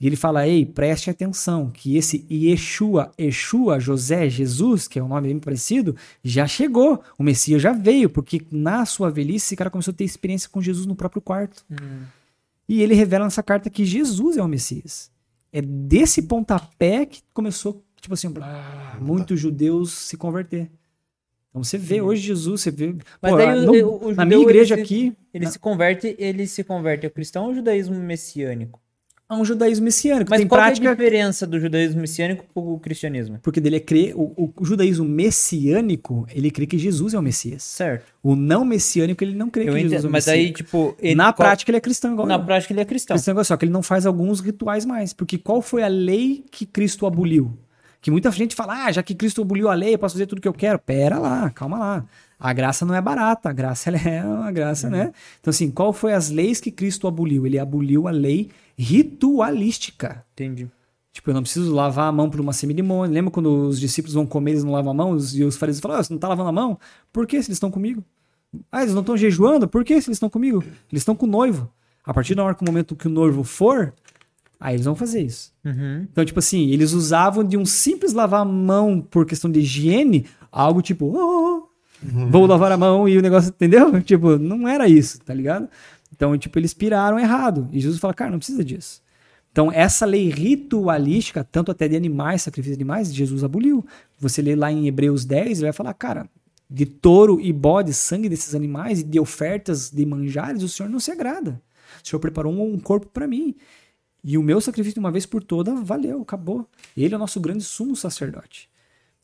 E 0.00 0.06
ele 0.06 0.16
fala: 0.16 0.46
Ei, 0.46 0.64
preste 0.64 1.10
atenção, 1.10 1.70
que 1.70 1.96
esse 1.96 2.24
Yeshua, 2.30 3.12
Yeshua, 3.18 3.80
José, 3.80 4.28
Jesus, 4.28 4.86
que 4.86 4.98
é 4.98 5.02
um 5.02 5.08
nome 5.08 5.28
bem 5.28 5.38
parecido, 5.40 5.96
já 6.22 6.46
chegou. 6.46 7.02
O 7.18 7.22
Messias 7.22 7.60
já 7.60 7.72
veio, 7.72 8.08
porque 8.08 8.42
na 8.50 8.84
sua 8.86 9.10
velhice 9.10 9.46
esse 9.46 9.56
cara 9.56 9.70
começou 9.70 9.92
a 9.92 9.94
ter 9.94 10.04
experiência 10.04 10.48
com 10.48 10.62
Jesus 10.62 10.86
no 10.86 10.94
próprio 10.94 11.20
quarto. 11.20 11.64
Hum. 11.70 12.02
E 12.68 12.82
ele 12.82 12.94
revela 12.94 13.24
nessa 13.24 13.42
carta 13.42 13.70
que 13.70 13.84
Jesus 13.84 14.36
é 14.36 14.42
o 14.42 14.48
Messias. 14.48 15.10
É 15.52 15.62
desse 15.62 16.22
pontapé 16.22 17.06
que 17.06 17.22
começou, 17.32 17.82
tipo 18.00 18.14
assim, 18.14 18.32
ah, 18.40 18.98
muitos 19.00 19.40
judeus 19.40 19.92
se 19.92 20.16
converter. 20.16 20.70
Então 21.50 21.64
você 21.64 21.78
vê 21.78 22.00
hoje 22.00 22.22
Jesus, 22.22 22.60
você 22.60 22.70
vê. 22.70 22.94
Mas 23.20 23.32
pô, 23.32 23.38
daí, 23.38 23.60
no, 23.64 23.72
o, 23.72 24.08
o 24.08 24.14
na 24.14 24.24
minha 24.24 24.42
igreja 24.42 24.74
ele 24.74 24.82
aqui. 24.82 25.12
ele 25.32 25.44
na... 25.44 25.50
se 25.50 25.58
converte, 25.58 26.14
ele 26.18 26.46
se 26.46 26.62
converte 26.62 27.06
ao 27.06 27.10
cristão 27.10 27.44
ou 27.44 27.48
ao 27.48 27.54
judaísmo 27.54 27.96
messiânico? 27.96 28.80
a 29.28 29.36
um 29.36 29.44
judaísmo 29.44 29.84
messiânico. 29.84 30.30
Mas 30.30 30.40
Tem 30.40 30.48
qual 30.48 30.60
prática... 30.60 30.86
é 30.86 30.90
a 30.90 30.94
diferença 30.94 31.46
do 31.46 31.60
judaísmo 31.60 32.00
messiânico 32.00 32.46
para 32.52 32.62
o 32.62 32.78
cristianismo? 32.80 33.38
Porque 33.42 33.60
dele 33.60 33.76
é 33.76 33.80
crer, 33.80 34.14
o, 34.16 34.54
o, 34.56 34.64
judaísmo 34.64 35.04
messiânico, 35.04 36.26
ele 36.34 36.50
crê 36.50 36.66
que 36.66 36.78
Jesus 36.78 37.12
é 37.12 37.18
o 37.18 37.22
Messias. 37.22 37.62
Certo. 37.62 38.06
O 38.22 38.34
não 38.34 38.64
messiânico, 38.64 39.22
ele 39.22 39.34
não 39.34 39.50
crê 39.50 39.64
Eu 39.64 39.74
que 39.74 39.80
entendo, 39.80 39.90
Jesus 39.90 40.04
é 40.04 40.08
o 40.08 40.10
Messias. 40.10 40.34
Mas 40.34 40.46
aí, 40.46 40.52
tipo... 40.52 40.96
Ele, 40.98 41.14
Na 41.14 41.24
qual... 41.24 41.46
prática, 41.46 41.70
ele 41.70 41.76
é 41.76 41.80
cristão 41.80 42.12
igual. 42.14 42.26
Na 42.26 42.38
prática, 42.38 42.72
ele 42.72 42.80
é 42.80 42.84
cristão. 42.86 43.14
Cristão 43.14 43.32
igual, 43.32 43.44
só 43.44 43.56
que 43.58 43.66
ele 43.66 43.72
não 43.72 43.82
faz 43.82 44.06
alguns 44.06 44.40
rituais 44.40 44.86
mais. 44.86 45.12
Porque 45.12 45.36
qual 45.36 45.60
foi 45.60 45.82
a 45.82 45.88
lei 45.88 46.46
que 46.50 46.64
Cristo 46.64 47.04
aboliu? 47.04 47.52
Que 48.00 48.10
muita 48.10 48.30
gente 48.30 48.54
fala, 48.54 48.84
ah, 48.84 48.92
já 48.92 49.02
que 49.02 49.14
Cristo 49.14 49.42
aboliu 49.42 49.68
a 49.68 49.74
lei, 49.74 49.94
eu 49.94 49.98
posso 49.98 50.14
fazer 50.14 50.26
tudo 50.26 50.40
que 50.40 50.48
eu 50.48 50.52
quero. 50.52 50.78
Pera 50.78 51.18
lá, 51.18 51.50
calma 51.50 51.78
lá. 51.78 52.04
A 52.38 52.52
graça 52.52 52.86
não 52.86 52.94
é 52.94 53.00
barata, 53.00 53.50
a 53.50 53.52
graça 53.52 53.90
é 53.96 54.24
uma 54.24 54.52
graça, 54.52 54.86
uhum. 54.86 54.92
né? 54.92 55.12
Então, 55.40 55.50
assim, 55.50 55.70
qual 55.70 55.92
foi 55.92 56.12
as 56.12 56.30
leis 56.30 56.60
que 56.60 56.70
Cristo 56.70 57.08
aboliu? 57.08 57.46
Ele 57.46 57.58
aboliu 57.58 58.06
a 58.06 58.10
lei 58.10 58.50
ritualística. 58.76 60.24
Entendi. 60.32 60.68
Tipo, 61.12 61.30
eu 61.30 61.34
não 61.34 61.42
preciso 61.42 61.74
lavar 61.74 62.08
a 62.08 62.12
mão 62.12 62.30
por 62.30 62.38
uma 62.38 62.52
cerimônia. 62.52 63.12
Lembra 63.12 63.32
quando 63.32 63.66
os 63.66 63.80
discípulos 63.80 64.14
vão 64.14 64.24
comer, 64.24 64.52
eles 64.52 64.62
não 64.62 64.72
lavam 64.72 64.92
a 64.92 64.94
mão? 64.94 65.18
E 65.34 65.42
os 65.42 65.56
fariseus 65.56 65.80
falam, 65.80 65.98
ah, 65.98 66.02
você 66.02 66.12
não 66.12 66.20
tá 66.20 66.28
lavando 66.28 66.50
a 66.50 66.52
mão? 66.52 66.78
Por 67.12 67.26
que 67.26 67.42
se 67.42 67.48
eles 67.48 67.56
estão 67.56 67.72
comigo? 67.72 68.04
Ah, 68.70 68.82
eles 68.82 68.94
não 68.94 69.00
estão 69.00 69.16
jejuando? 69.16 69.66
Por 69.66 69.84
que 69.84 70.00
se 70.00 70.08
eles 70.08 70.16
estão 70.16 70.30
comigo? 70.30 70.62
Eles 70.62 71.00
estão 71.00 71.16
com 71.16 71.26
o 71.26 71.28
noivo. 71.28 71.68
A 72.04 72.14
partir 72.14 72.36
da 72.36 72.44
hora 72.44 72.54
que 72.54 72.62
o 72.62 72.66
momento 72.66 72.94
que 72.94 73.08
o 73.08 73.10
noivo 73.10 73.42
for, 73.42 73.92
aí 74.58 74.74
eles 74.74 74.84
vão 74.84 74.94
fazer 74.94 75.22
isso. 75.22 75.52
Uhum. 75.64 76.06
Então, 76.10 76.24
tipo 76.24 76.38
assim, 76.38 76.70
eles 76.70 76.92
usavam 76.92 77.44
de 77.44 77.56
um 77.56 77.64
simples 77.64 78.12
lavar 78.12 78.42
a 78.42 78.44
mão 78.44 79.00
por 79.00 79.26
questão 79.26 79.50
de 79.50 79.60
higiene, 79.60 80.26
algo 80.50 80.82
tipo, 80.82 81.06
oh, 81.06 81.68
uhum. 82.02 82.30
vou 82.30 82.46
lavar 82.46 82.72
a 82.72 82.76
mão 82.76 83.08
e 83.08 83.16
o 83.16 83.22
negócio, 83.22 83.50
entendeu? 83.54 84.02
Tipo, 84.02 84.38
não 84.38 84.66
era 84.66 84.88
isso, 84.88 85.20
tá 85.20 85.32
ligado? 85.32 85.68
Então, 86.14 86.36
tipo, 86.36 86.58
eles 86.58 86.74
piraram 86.74 87.18
errado. 87.18 87.68
E 87.72 87.80
Jesus 87.80 88.00
fala, 88.00 88.14
cara, 88.14 88.30
não 88.30 88.38
precisa 88.38 88.64
disso. 88.64 89.02
Então, 89.52 89.72
essa 89.72 90.06
lei 90.06 90.28
ritualística, 90.28 91.42
tanto 91.42 91.70
até 91.70 91.88
de 91.88 91.96
animais, 91.96 92.42
sacrifício 92.42 92.76
de 92.76 92.82
animais, 92.82 93.12
Jesus 93.12 93.42
aboliu. 93.42 93.84
Você 94.18 94.42
lê 94.42 94.54
lá 94.54 94.70
em 94.70 94.86
Hebreus 94.86 95.24
10, 95.24 95.58
ele 95.58 95.66
vai 95.66 95.72
falar, 95.72 95.94
cara, 95.94 96.28
de 96.70 96.84
touro 96.84 97.40
e 97.40 97.52
bode, 97.52 97.94
sangue 97.94 98.28
desses 98.28 98.54
animais 98.54 99.00
e 99.00 99.04
de 99.04 99.18
ofertas 99.18 99.90
de 99.90 100.04
manjares, 100.04 100.62
o 100.62 100.68
Senhor 100.68 100.88
não 100.88 101.00
se 101.00 101.10
agrada. 101.10 101.60
O 102.04 102.08
Senhor 102.08 102.20
preparou 102.20 102.52
um 102.52 102.78
corpo 102.78 103.06
para 103.06 103.26
mim. 103.26 103.56
E 104.22 104.36
o 104.36 104.42
meu 104.42 104.60
sacrifício 104.60 104.94
de 104.94 105.00
uma 105.00 105.10
vez 105.10 105.26
por 105.26 105.42
toda 105.42 105.74
valeu, 105.74 106.22
acabou. 106.22 106.66
Ele 106.96 107.14
é 107.14 107.16
o 107.16 107.20
nosso 107.20 107.40
grande 107.40 107.64
sumo 107.64 107.94
sacerdote. 107.94 108.68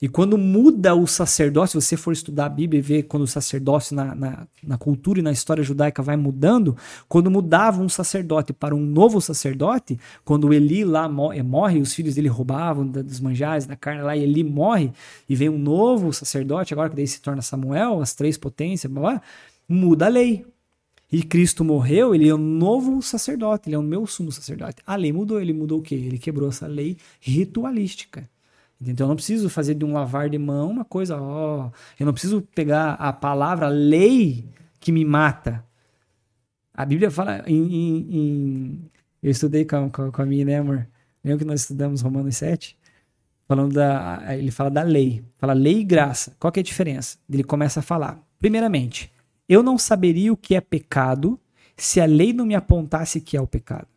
E 0.02 0.08
quando 0.08 0.36
muda 0.36 0.94
o 0.94 1.06
sacerdócio, 1.06 1.80
se 1.80 1.86
você 1.86 1.96
for 1.96 2.12
estudar 2.12 2.46
a 2.46 2.48
Bíblia 2.48 2.78
e 2.78 2.82
ver 2.82 3.02
quando 3.04 3.22
o 3.22 3.26
sacerdócio 3.26 3.94
na, 3.94 4.14
na, 4.14 4.46
na, 4.62 4.76
cultura 4.76 5.20
e 5.20 5.22
na 5.22 5.32
história 5.32 5.62
judaica 5.62 6.02
vai 6.02 6.16
mudando, 6.16 6.76
quando 7.08 7.30
mudava 7.30 7.80
um 7.80 7.88
sacerdote 7.88 8.52
para 8.52 8.74
um 8.74 8.80
novo 8.84 9.20
sacerdote, 9.20 9.98
quando 10.24 10.52
Eli 10.52 10.84
lá 10.84 11.08
eh, 11.32 11.42
morre, 11.42 11.80
os 11.80 11.94
filhos 11.94 12.16
dele 12.16 12.28
roubavam 12.28 12.86
dos 12.86 13.20
manjares, 13.20 13.66
da 13.66 13.76
carne 13.76 14.02
lá, 14.02 14.16
e 14.16 14.22
Eli 14.24 14.44
morre, 14.44 14.92
e 15.28 15.34
vem 15.34 15.48
um 15.48 15.58
novo 15.58 16.12
sacerdote, 16.12 16.74
agora 16.74 16.90
que 16.90 16.96
daí 16.96 17.06
se 17.06 17.22
torna 17.22 17.40
Samuel, 17.40 18.02
as 18.02 18.14
três 18.14 18.36
potências, 18.36 18.92
blá, 18.92 19.00
blá, 19.00 19.22
muda 19.66 20.06
a 20.06 20.08
lei. 20.08 20.44
E 21.14 21.22
Cristo 21.22 21.64
morreu, 21.64 22.12
ele 22.12 22.28
é 22.28 22.34
um 22.34 22.38
novo 22.38 23.00
sacerdote, 23.00 23.68
ele 23.68 23.76
é 23.76 23.78
o 23.78 23.82
meu 23.82 24.04
sumo 24.04 24.32
sacerdote. 24.32 24.82
A 24.84 24.96
lei 24.96 25.12
mudou, 25.12 25.40
ele 25.40 25.52
mudou 25.52 25.78
o 25.78 25.82
quê? 25.82 25.94
Ele 25.94 26.18
quebrou 26.18 26.48
essa 26.48 26.66
lei 26.66 26.96
ritualística. 27.20 28.28
Então 28.80 29.04
eu 29.04 29.08
não 29.10 29.14
preciso 29.14 29.48
fazer 29.48 29.76
de 29.76 29.84
um 29.84 29.92
lavar 29.92 30.28
de 30.28 30.36
mão 30.38 30.68
uma 30.68 30.84
coisa, 30.84 31.16
ó. 31.16 31.70
Eu 32.00 32.06
não 32.06 32.12
preciso 32.12 32.42
pegar 32.52 32.94
a 32.94 33.12
palavra 33.12 33.68
lei 33.68 34.44
que 34.80 34.90
me 34.90 35.04
mata. 35.04 35.64
A 36.74 36.84
Bíblia 36.84 37.12
fala 37.12 37.44
em. 37.46 37.62
em, 37.62 38.18
em... 38.18 38.90
eu 39.22 39.30
estudei 39.30 39.64
com, 39.64 39.88
com, 39.90 40.10
com, 40.10 40.22
a 40.22 40.26
minha, 40.26 40.44
né, 40.44 40.58
amor? 40.58 40.84
Lembra 41.22 41.38
que 41.38 41.44
nós 41.44 41.60
estudamos 41.60 42.00
Romanos 42.00 42.36
7? 42.38 42.76
Falando 43.46 43.72
da. 43.72 44.34
Ele 44.36 44.50
fala 44.50 44.68
da 44.68 44.82
lei. 44.82 45.22
Fala 45.38 45.52
lei 45.52 45.78
e 45.78 45.84
graça. 45.84 46.34
Qual 46.40 46.50
que 46.50 46.58
é 46.58 46.62
a 46.62 46.64
diferença? 46.64 47.18
Ele 47.30 47.44
começa 47.44 47.78
a 47.78 47.82
falar. 47.84 48.20
Primeiramente, 48.40 49.13
eu 49.48 49.62
não 49.62 49.78
saberia 49.78 50.32
o 50.32 50.36
que 50.36 50.54
é 50.54 50.60
pecado 50.60 51.38
se 51.76 52.00
a 52.00 52.06
lei 52.06 52.32
não 52.32 52.46
me 52.46 52.54
apontasse 52.54 53.20
que 53.20 53.36
é 53.36 53.40
o 53.40 53.46
pecado. 53.46 53.88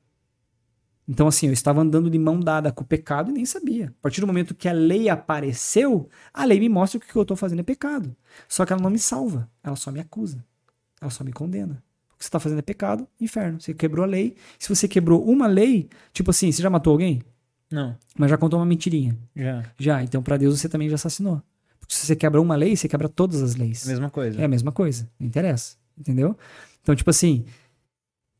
Então, 1.07 1.27
assim, 1.27 1.47
eu 1.47 1.53
estava 1.53 1.81
andando 1.81 2.09
de 2.09 2.19
mão 2.19 2.37
dada 2.37 2.69
com 2.71 2.83
o 2.83 2.87
pecado 2.87 3.29
e 3.29 3.33
nem 3.33 3.45
sabia. 3.45 3.87
A 3.87 4.01
partir 4.01 4.19
do 4.19 4.27
momento 4.27 4.53
que 4.53 4.67
a 4.67 4.73
lei 4.73 5.07
apareceu, 5.07 6.09
a 6.33 6.43
lei 6.43 6.59
me 6.59 6.67
mostra 6.67 6.99
que 6.99 7.05
o 7.05 7.09
que 7.09 7.15
eu 7.15 7.21
estou 7.21 7.37
fazendo 7.37 7.59
é 7.59 7.63
pecado. 7.63 8.13
Só 8.47 8.65
que 8.65 8.73
ela 8.73 8.81
não 8.81 8.89
me 8.89 8.99
salva, 8.99 9.49
ela 9.63 9.77
só 9.77 9.89
me 9.89 10.01
acusa, 10.01 10.43
ela 10.99 11.09
só 11.09 11.23
me 11.23 11.31
condena. 11.31 11.81
O 12.13 12.17
que 12.17 12.25
você 12.25 12.27
está 12.27 12.39
fazendo 12.39 12.59
é 12.59 12.63
pecado, 12.63 13.07
inferno. 13.21 13.61
Você 13.61 13.73
quebrou 13.73 14.03
a 14.03 14.07
lei. 14.07 14.35
Se 14.59 14.67
você 14.67 14.87
quebrou 14.87 15.23
uma 15.23 15.47
lei, 15.47 15.87
tipo 16.11 16.31
assim, 16.31 16.51
você 16.51 16.61
já 16.61 16.69
matou 16.69 16.91
alguém? 16.91 17.21
Não. 17.71 17.95
Mas 18.17 18.29
já 18.29 18.37
contou 18.37 18.59
uma 18.59 18.65
mentirinha? 18.65 19.17
Já. 19.35 19.63
Já. 19.77 20.03
Então, 20.03 20.21
para 20.21 20.35
Deus, 20.35 20.59
você 20.59 20.67
também 20.67 20.89
já 20.89 20.95
assassinou. 20.95 21.41
Porque 21.87 21.95
se 21.95 22.05
você 22.05 22.15
quebra 22.15 22.41
uma 22.41 22.55
lei, 22.55 22.75
você 22.75 22.87
quebra 22.87 23.07
todas 23.07 23.41
as 23.41 23.55
leis. 23.55 23.87
Mesma 23.87 24.09
coisa. 24.09 24.41
É 24.41 24.45
a 24.45 24.47
mesma 24.47 24.71
coisa. 24.71 25.09
Não 25.17 25.25
interessa. 25.25 25.77
Entendeu? 25.97 26.37
Então, 26.81 26.93
tipo 26.93 27.09
assim, 27.09 27.45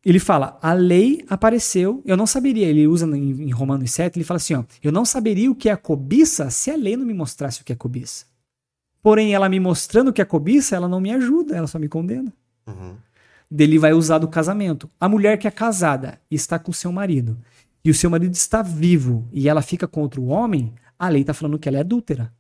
ele 0.06 0.20
fala, 0.20 0.58
a 0.62 0.74
lei 0.74 1.26
apareceu, 1.30 2.02
eu 2.06 2.16
não 2.16 2.28
saberia, 2.28 2.68
ele 2.68 2.88
usa 2.88 3.06
em, 3.06 3.44
em 3.44 3.52
Romanos 3.52 3.92
7, 3.92 4.18
ele 4.18 4.24
fala 4.24 4.38
assim, 4.38 4.54
ó, 4.54 4.64
eu 4.84 4.92
não 4.92 5.04
saberia 5.04 5.50
o 5.50 5.56
que 5.56 5.70
é 5.70 5.76
cobiça 5.76 6.50
se 6.50 6.70
a 6.70 6.76
lei 6.76 6.96
não 6.96 7.06
me 7.06 7.14
mostrasse 7.14 7.62
o 7.62 7.66
que 7.66 7.74
é 7.74 7.76
cobiça. 7.76 8.26
Porém, 9.02 9.34
ela 9.34 9.50
me 9.50 9.60
mostrando 9.60 10.10
o 10.10 10.14
que 10.14 10.22
é 10.22 10.26
cobiça, 10.26 10.76
ela 10.76 10.88
não 10.88 11.00
me 11.00 11.12
ajuda, 11.12 11.56
ela 11.56 11.68
só 11.68 11.80
me 11.80 11.88
condena. 11.88 12.32
Uhum. 12.68 12.96
Dele 13.50 13.78
vai 13.78 13.94
usar 13.94 14.18
do 14.18 14.28
casamento. 14.28 14.90
A 15.00 15.08
mulher 15.08 15.38
que 15.38 15.48
é 15.48 15.52
casada 15.52 16.20
e 16.30 16.36
está 16.36 16.60
com 16.60 16.72
o 16.72 16.74
seu 16.74 16.92
marido, 16.92 17.38
e 17.84 17.90
o 17.90 17.94
seu 17.94 18.10
marido 18.10 18.34
está 18.34 18.62
vivo, 18.62 19.28
e 19.32 19.48
ela 19.48 19.62
fica 19.62 19.88
contra 19.88 20.20
o 20.20 20.28
homem, 20.28 20.74
a 21.00 21.08
lei 21.10 21.22
está 21.22 21.34
falando 21.34 21.58
que 21.58 21.70
ela 21.70 21.78
é 21.78 21.82
adúltera. 21.82 22.34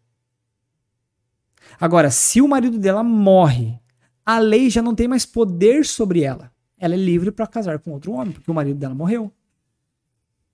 Agora, 1.79 2.09
se 2.09 2.41
o 2.41 2.47
marido 2.47 2.77
dela 2.77 3.03
morre, 3.03 3.79
a 4.25 4.39
lei 4.39 4.69
já 4.69 4.81
não 4.81 4.95
tem 4.95 5.07
mais 5.07 5.25
poder 5.25 5.85
sobre 5.85 6.23
ela 6.23 6.51
ela 6.79 6.93
é 6.93 6.97
livre 6.97 7.31
para 7.31 7.47
casar 7.47 7.79
com 7.79 7.91
outro 7.91 8.11
homem, 8.11 8.33
porque 8.33 8.49
o 8.49 8.53
marido 8.53 8.77
dela 8.77 8.93
morreu. 8.93 9.31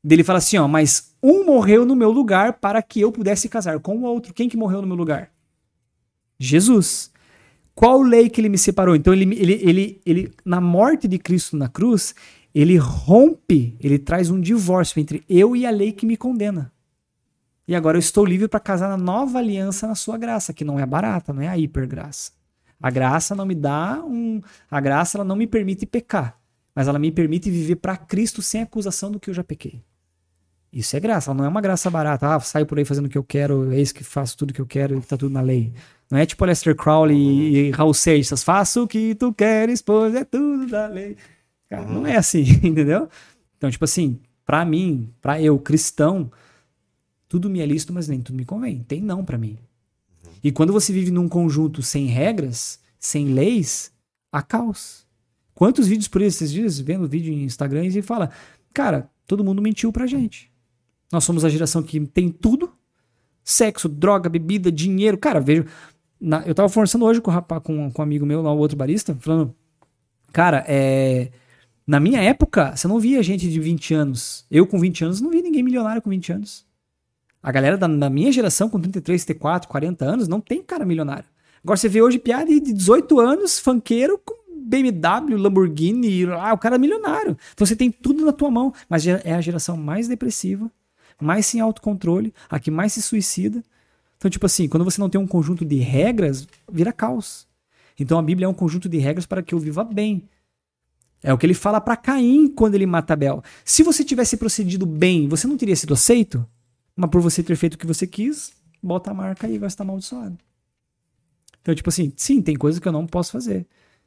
Ele 0.03 0.23
fala 0.23 0.39
assim, 0.39 0.57
ó, 0.57 0.67
mas 0.67 1.15
um 1.21 1.45
morreu 1.45 1.85
no 1.85 1.95
meu 1.95 2.11
lugar 2.11 2.53
para 2.53 2.81
que 2.81 3.01
eu 3.01 3.11
pudesse 3.11 3.47
casar 3.47 3.79
com 3.79 3.97
o 3.97 4.03
outro. 4.03 4.33
Quem 4.33 4.49
que 4.49 4.57
morreu 4.57 4.81
no 4.81 4.87
meu 4.87 4.97
lugar? 4.97 5.31
Jesus. 6.39 7.11
Qual 7.73 8.01
lei 8.01 8.29
que 8.29 8.39
ele 8.39 8.49
me 8.49 8.57
separou? 8.57 8.95
Então 8.95 9.13
ele, 9.13 9.23
ele, 9.35 9.53
ele, 9.63 10.01
ele 10.05 10.31
na 10.45 10.59
morte 10.59 11.07
de 11.07 11.17
Cristo 11.17 11.57
na 11.57 11.69
cruz, 11.69 12.13
ele 12.53 12.77
rompe, 12.77 13.75
ele 13.79 13.97
traz 13.97 14.29
um 14.29 14.39
divórcio 14.39 14.99
entre 14.99 15.23
eu 15.27 15.55
e 15.55 15.65
a 15.65 15.71
lei 15.71 15.91
que 15.91 16.05
me 16.05 16.17
condena. 16.17 16.71
E 17.67 17.75
agora 17.75 17.97
eu 17.97 17.99
estou 17.99 18.25
livre 18.25 18.47
para 18.47 18.59
casar 18.59 18.89
na 18.89 18.97
nova 18.97 19.39
aliança 19.39 19.87
na 19.87 19.95
sua 19.95 20.17
graça, 20.17 20.53
que 20.53 20.65
não 20.65 20.79
é 20.79 20.85
barata, 20.85 21.31
não 21.31 21.41
é 21.41 21.47
a 21.47 21.57
hipergraça. 21.57 22.31
A 22.81 22.89
graça 22.89 23.33
não 23.33 23.45
me 23.45 23.55
dá 23.55 24.03
um. 24.03 24.41
A 24.69 24.81
graça 24.81 25.17
ela 25.17 25.23
não 25.23 25.37
me 25.37 25.47
permite 25.47 25.85
pecar, 25.85 26.37
mas 26.75 26.87
ela 26.87 26.99
me 26.99 27.11
permite 27.11 27.49
viver 27.49 27.77
para 27.77 27.95
Cristo 27.95 28.41
sem 28.41 28.61
acusação 28.61 29.09
do 29.09 29.19
que 29.19 29.29
eu 29.29 29.33
já 29.33 29.43
pequei. 29.43 29.81
Isso 30.71 30.97
é 30.97 30.99
graça, 30.99 31.29
ela 31.31 31.37
não 31.37 31.45
é 31.45 31.47
uma 31.47 31.61
graça 31.61 31.89
barata. 31.89 32.35
Ah, 32.35 32.39
saio 32.41 32.65
por 32.65 32.77
aí 32.77 32.83
fazendo 32.83 33.05
o 33.05 33.09
que 33.09 33.17
eu 33.17 33.23
quero, 33.23 33.71
é 33.71 33.79
isso 33.79 33.93
que 33.93 34.03
faço 34.03 34.35
tudo 34.35 34.51
o 34.51 34.53
que 34.53 34.59
eu 34.59 34.65
quero 34.65 34.97
e 34.97 35.01
tá 35.01 35.15
tudo 35.15 35.31
na 35.31 35.39
lei. 35.39 35.73
Não 36.11 36.17
é 36.17 36.25
tipo 36.25 36.43
Lester 36.43 36.75
Crowley 36.75 37.15
e, 37.15 37.55
e 37.55 37.71
Raul 37.71 37.93
Seixas, 37.93 38.43
faça 38.43 38.81
o 38.81 38.87
que 38.87 39.15
tu 39.15 39.31
queres, 39.31 39.81
pois 39.81 40.13
é 40.13 40.25
tudo 40.25 40.67
da 40.67 40.87
lei. 40.87 41.15
Cara, 41.69 41.85
não 41.85 42.05
é 42.05 42.17
assim, 42.17 42.41
entendeu? 42.63 43.07
Então, 43.57 43.71
tipo 43.71 43.85
assim, 43.85 44.19
para 44.45 44.65
mim, 44.65 45.13
para 45.21 45.41
eu, 45.41 45.57
cristão, 45.57 46.29
tudo 47.33 47.49
me 47.49 47.61
é 47.61 47.65
lícito, 47.65 47.91
mas 47.91 48.07
nem 48.07 48.21
tudo 48.21 48.35
me 48.35 48.45
convém. 48.45 48.83
Tem 48.83 49.01
não 49.01 49.25
para 49.25 49.39
mim. 49.39 49.57
E 50.43 50.51
quando 50.51 50.71
você 50.71 50.93
vive 50.93 51.09
num 51.09 51.27
conjunto 51.27 51.81
sem 51.81 52.05
regras, 52.05 52.79
sem 52.99 53.29
leis, 53.29 53.91
há 54.31 54.43
caos. 54.43 55.07
Quantos 55.55 55.87
vídeos 55.87 56.07
por 56.07 56.21
esses 56.21 56.51
dias, 56.51 56.79
vendo 56.79 57.07
vídeo 57.07 57.33
em 57.33 57.43
Instagram, 57.43 57.87
e 57.87 58.03
fala, 58.03 58.29
cara, 58.71 59.09
todo 59.25 59.43
mundo 59.43 59.63
mentiu 59.63 59.91
pra 59.91 60.05
gente. 60.05 60.51
Nós 61.11 61.23
somos 61.23 61.43
a 61.43 61.49
geração 61.49 61.81
que 61.81 61.99
tem 62.01 62.29
tudo: 62.29 62.71
sexo, 63.43 63.89
droga, 63.89 64.29
bebida, 64.29 64.71
dinheiro. 64.71 65.17
Cara, 65.17 65.41
vejo. 65.41 65.65
Na, 66.21 66.43
eu 66.45 66.53
tava 66.53 66.71
conversando 66.71 67.03
hoje 67.03 67.19
com, 67.19 67.31
o 67.31 67.33
rapaz, 67.33 67.63
com, 67.63 67.89
com 67.89 67.99
um 67.99 68.05
amigo 68.05 68.27
meu, 68.27 68.43
lá, 68.43 68.53
o 68.53 68.59
outro 68.59 68.77
barista, 68.77 69.17
falando, 69.19 69.55
cara, 70.31 70.63
é. 70.67 71.31
Na 71.87 71.99
minha 71.99 72.21
época, 72.21 72.75
você 72.75 72.87
não 72.87 72.99
via 72.99 73.23
gente 73.23 73.49
de 73.49 73.59
20 73.59 73.95
anos. 73.95 74.45
Eu, 74.51 74.67
com 74.67 74.79
20 74.79 75.05
anos, 75.05 75.19
não 75.19 75.31
vi 75.31 75.41
ninguém 75.41 75.63
milionário 75.63 75.99
com 75.99 76.11
20 76.11 76.31
anos. 76.31 76.72
A 77.43 77.51
galera 77.51 77.77
da, 77.77 77.87
da, 77.87 78.09
minha 78.09 78.31
geração, 78.31 78.69
com 78.69 78.79
33, 78.79 79.25
34, 79.25 79.67
40 79.67 80.05
anos, 80.05 80.27
não 80.29 80.39
tem 80.39 80.63
cara 80.63 80.85
milionário. 80.85 81.25
Agora 81.61 81.75
você 81.75 81.89
vê 81.89 82.01
hoje 82.01 82.17
piada 82.17 82.45
de 82.45 82.61
18 82.61 83.19
anos, 83.19 83.59
fanqueiro, 83.59 84.17
com 84.17 84.33
BMW, 84.65 85.37
Lamborghini, 85.37 86.25
ah, 86.25 86.53
o 86.53 86.57
cara 86.57 86.75
é 86.75 86.79
milionário. 86.79 87.37
Então 87.53 87.67
você 87.67 87.75
tem 87.75 87.91
tudo 87.91 88.25
na 88.25 88.31
tua 88.31 88.49
mão, 88.49 88.73
mas 88.87 89.05
é 89.05 89.33
a 89.33 89.41
geração 89.41 89.75
mais 89.75 90.07
depressiva, 90.07 90.71
mais 91.21 91.45
sem 91.45 91.59
autocontrole, 91.59 92.33
a 92.49 92.59
que 92.59 92.71
mais 92.71 92.93
se 92.93 93.01
suicida. 93.01 93.61
Então, 94.17 94.31
tipo 94.31 94.45
assim, 94.45 94.69
quando 94.69 94.85
você 94.85 95.01
não 95.01 95.09
tem 95.09 95.19
um 95.19 95.27
conjunto 95.27 95.65
de 95.65 95.75
regras, 95.75 96.47
vira 96.71 96.93
caos. 96.93 97.45
Então 97.99 98.17
a 98.17 98.21
Bíblia 98.21 98.45
é 98.45 98.49
um 98.49 98.53
conjunto 98.53 98.87
de 98.87 98.97
regras 98.97 99.25
para 99.25 99.43
que 99.43 99.53
eu 99.53 99.59
viva 99.59 99.83
bem. 99.83 100.23
É 101.21 101.33
o 101.33 101.37
que 101.37 101.45
ele 101.45 101.53
fala 101.53 101.81
para 101.81 101.97
Caim 101.97 102.47
quando 102.47 102.75
ele 102.75 102.85
mata 102.85 103.13
Abel. 103.13 103.43
Se 103.65 103.83
você 103.83 104.03
tivesse 104.03 104.37
procedido 104.37 104.85
bem, 104.85 105.27
você 105.27 105.45
não 105.45 105.57
teria 105.57 105.75
sido 105.75 105.93
aceito? 105.93 106.45
Mas 106.95 107.09
por 107.09 107.21
você 107.21 107.41
ter 107.41 107.55
feito 107.55 107.73
o 107.75 107.77
que 107.77 107.87
você 107.87 108.05
quis, 108.05 108.53
bota 108.81 109.11
a 109.11 109.13
marca 109.13 109.47
aí 109.47 109.55
e 109.55 109.57
vai 109.57 109.67
estar 109.67 109.83
amaldiçoado. 109.83 110.37
Então, 111.61 111.73
tipo 111.73 111.89
assim, 111.89 112.11
sim, 112.15 112.41
tem 112.41 112.55
coisas 112.55 112.79
que 112.79 112.87
eu 112.87 112.91
não 112.91 113.07
posso 113.07 113.31
fazer. 113.31 113.65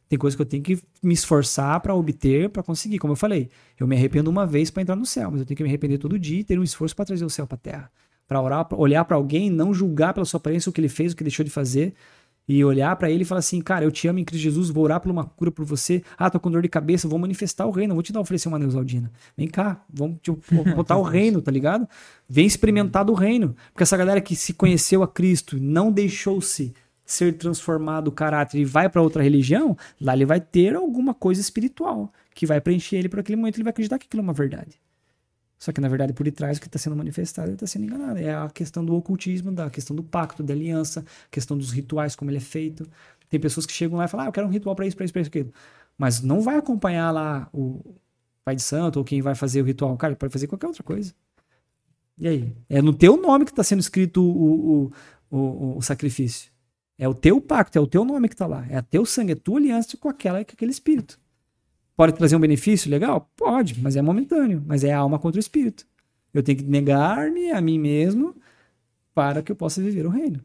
Tem 0.08 0.18
coisas 0.18 0.36
que 0.36 0.42
eu 0.42 0.47
tenho 0.47 0.62
que 0.62 0.78
me 1.02 1.15
esforçar 1.15 1.81
para 1.81 1.94
obter, 1.94 2.48
para 2.50 2.62
conseguir. 2.62 2.98
Como 2.98 3.12
eu 3.12 3.16
falei, 3.16 3.48
eu 3.78 3.86
me 3.86 3.97
arrependo 3.97 4.31
uma 4.31 4.47
vez 4.47 4.70
para 4.70 4.82
entrar 4.82 4.94
no 4.94 5.06
céu, 5.06 5.31
mas 5.31 5.40
eu 5.40 5.47
tenho 5.47 5.56
que 5.56 5.62
me 5.62 5.68
arrepender 5.68 5.98
todo 5.98 6.18
dia 6.18 6.40
e 6.40 6.44
ter 6.44 6.58
um 6.58 6.62
esforço 6.62 6.94
para 6.94 7.06
trazer 7.06 7.24
o 7.24 7.31
céu 7.31 7.47
para 7.47 7.56
a 7.56 7.58
terra. 7.58 7.92
Para 8.28 8.40
orar, 8.40 8.65
pra 8.66 8.78
olhar 8.78 9.05
para 9.05 9.16
alguém, 9.16 9.50
não 9.50 9.74
julgar 9.74 10.15
pela 10.15 10.24
sua 10.24 10.39
aparência 10.39 10.70
o 10.70 10.73
que 10.73 10.81
ele 10.81 10.89
fez, 10.89 11.12
o 11.12 11.16
que 11.16 11.24
deixou 11.24 11.44
de 11.44 11.50
fazer, 11.50 11.94
e 12.49 12.65
olhar 12.65 12.94
para 12.97 13.10
ele 13.10 13.23
e 13.23 13.25
falar 13.25 13.41
assim, 13.41 13.60
cara, 13.60 13.84
eu 13.84 13.91
te 13.91 14.07
amo 14.07 14.18
em 14.18 14.25
Cristo 14.25 14.42
Jesus, 14.42 14.70
vou 14.70 14.84
orar 14.84 15.00
por 15.00 15.10
uma 15.10 15.25
cura 15.25 15.50
por 15.50 15.65
você. 15.65 16.02
Ah, 16.16 16.31
tô 16.31 16.39
com 16.39 16.50
dor 16.50 16.62
de 16.62 16.68
cabeça, 16.68 17.08
vou 17.08 17.18
manifestar 17.18 17.66
o 17.66 17.70
reino, 17.70 17.94
vou 17.94 18.02
te 18.02 18.12
dar 18.12 18.20
oferecer 18.20 18.49
uma 18.49 18.58
Neusaldina. 18.58 19.10
Vem 19.36 19.49
cá, 19.49 19.83
vamos 19.92 20.18
te 20.23 20.31
botar 20.75 20.97
o 20.97 21.02
reino, 21.02 21.42
tá 21.42 21.50
ligado? 21.50 21.89
Vem 22.28 22.47
experimentar 22.47 23.05
do 23.05 23.15
reino. 23.15 23.57
Porque 23.73 23.83
essa 23.83 23.97
galera 23.97 24.20
que 24.20 24.36
se 24.36 24.55
conheceu 24.55 25.02
a 25.02 25.08
Cristo, 25.08 25.58
não 25.60 25.91
deixou-se 25.91 26.73
ser 27.05 27.36
transformado 27.36 28.08
o 28.08 28.12
caráter 28.12 28.58
e 28.58 28.65
vai 28.65 28.89
para 28.89 29.00
outra 29.00 29.23
religião, 29.23 29.76
lá 30.00 30.15
ele 30.15 30.26
vai 30.26 30.41
ter 30.41 30.75
alguma 30.75 31.15
coisa 31.15 31.41
espiritual 31.41 32.12
que 32.34 32.44
vai 32.44 32.60
preencher 32.60 32.97
ele 32.97 33.08
por 33.08 33.20
aquele 33.20 33.36
momento, 33.36 33.57
ele 33.57 33.65
vai 33.65 33.70
acreditar 33.70 33.99
que 33.99 34.07
aquilo 34.07 34.20
é 34.20 34.25
uma 34.25 34.33
verdade. 34.33 34.81
Só 35.59 35.73
que, 35.73 35.81
na 35.81 35.89
verdade, 35.89 36.12
por 36.12 36.25
detrás, 36.25 36.59
o 36.59 36.60
que 36.60 36.67
está 36.67 36.78
sendo 36.78 36.97
manifestado, 36.97 37.49
ele 37.49 37.55
está 37.55 37.67
sendo 37.67 37.85
enganado. 37.85 38.18
É 38.18 38.35
a 38.35 38.49
questão 38.51 38.85
do 38.85 38.94
ocultismo, 38.94 39.51
da 39.51 39.70
questão 39.70 39.97
do 39.97 40.02
pacto, 40.02 40.43
da 40.43 40.52
aliança, 40.52 41.05
questão 41.31 41.57
dos 41.57 41.73
rituais, 41.73 42.15
como 42.15 42.31
ele 42.31 42.39
é 42.39 42.41
feito. 42.41 42.86
Tem 43.28 43.41
pessoas 43.41 43.65
que 43.67 43.73
chegam 43.73 43.99
lá 43.99 44.05
e 44.05 44.09
falam, 44.09 44.26
ah, 44.26 44.28
eu 44.28 44.33
quero 44.33 44.47
um 44.47 44.51
ritual 44.51 44.76
para 44.76 44.86
isso, 44.86 44.97
para 44.97 45.05
isso, 45.05 45.12
para 45.12 45.23
isso, 45.23 45.28
aquilo. 45.28 45.52
Mas 45.97 46.20
não 46.20 46.41
vai 46.43 46.57
acompanhar 46.57 47.10
lá 47.10 47.49
o, 47.52 47.81
pai 48.47 48.55
de 48.55 48.62
santo, 48.62 49.01
ou 49.01 49.05
quem 49.05 49.20
vai 49.20 49.35
fazer 49.35 49.60
o 49.60 49.65
ritual. 49.65 49.97
Cara, 49.97 50.15
pode 50.15 50.33
fazer 50.33 50.47
qualquer 50.47 50.68
outra 50.68 50.85
coisa. 50.85 51.12
E 52.17 52.28
aí? 52.28 52.57
É 52.68 52.81
no 52.81 52.94
teu 52.94 53.17
nome 53.17 53.44
que 53.44 53.51
está 53.51 53.65
sendo 53.65 53.81
escrito 53.81 54.23
o, 54.23 54.91
o, 55.31 55.36
o, 55.36 55.78
o, 55.78 55.83
sacrifício. 55.83 56.52
É 56.97 57.09
o 57.09 57.15
teu 57.15 57.41
pacto, 57.41 57.76
é 57.76 57.81
o 57.81 57.89
teu 57.89 58.05
nome 58.05 58.28
que 58.28 58.35
está 58.35 58.47
lá. 58.47 58.65
É 58.70 58.81
teu 58.81 59.05
sangue, 59.05 59.33
é 59.33 59.35
tua 59.35 59.59
aliança 59.59 59.97
com, 59.97 60.09
aquela, 60.09 60.44
com 60.44 60.52
aquele 60.52 60.70
espírito. 60.70 61.18
Pode 61.97 62.15
trazer 62.15 62.36
um 62.36 62.41
benefício 62.41 62.91
legal? 62.91 63.33
Pode, 63.34 63.81
mas 63.81 63.97
é 63.97 64.02
momentâneo. 64.02 64.62
Mas 64.66 64.84
é 64.84 64.92
a 64.92 64.99
alma 64.99 65.18
contra 65.18 65.39
o 65.39 65.41
espírito. 65.41 65.86
Eu 66.33 66.42
tenho 66.42 66.58
que 66.58 66.65
negar-me 66.65 67.50
a 67.50 67.60
mim 67.60 67.78
mesmo 67.78 68.36
para 69.15 69.42
que 69.42 69.50
eu 69.50 69.57
possa 69.57 69.83
viver 69.83 70.05
o 70.05 70.10
reino. 70.10 70.44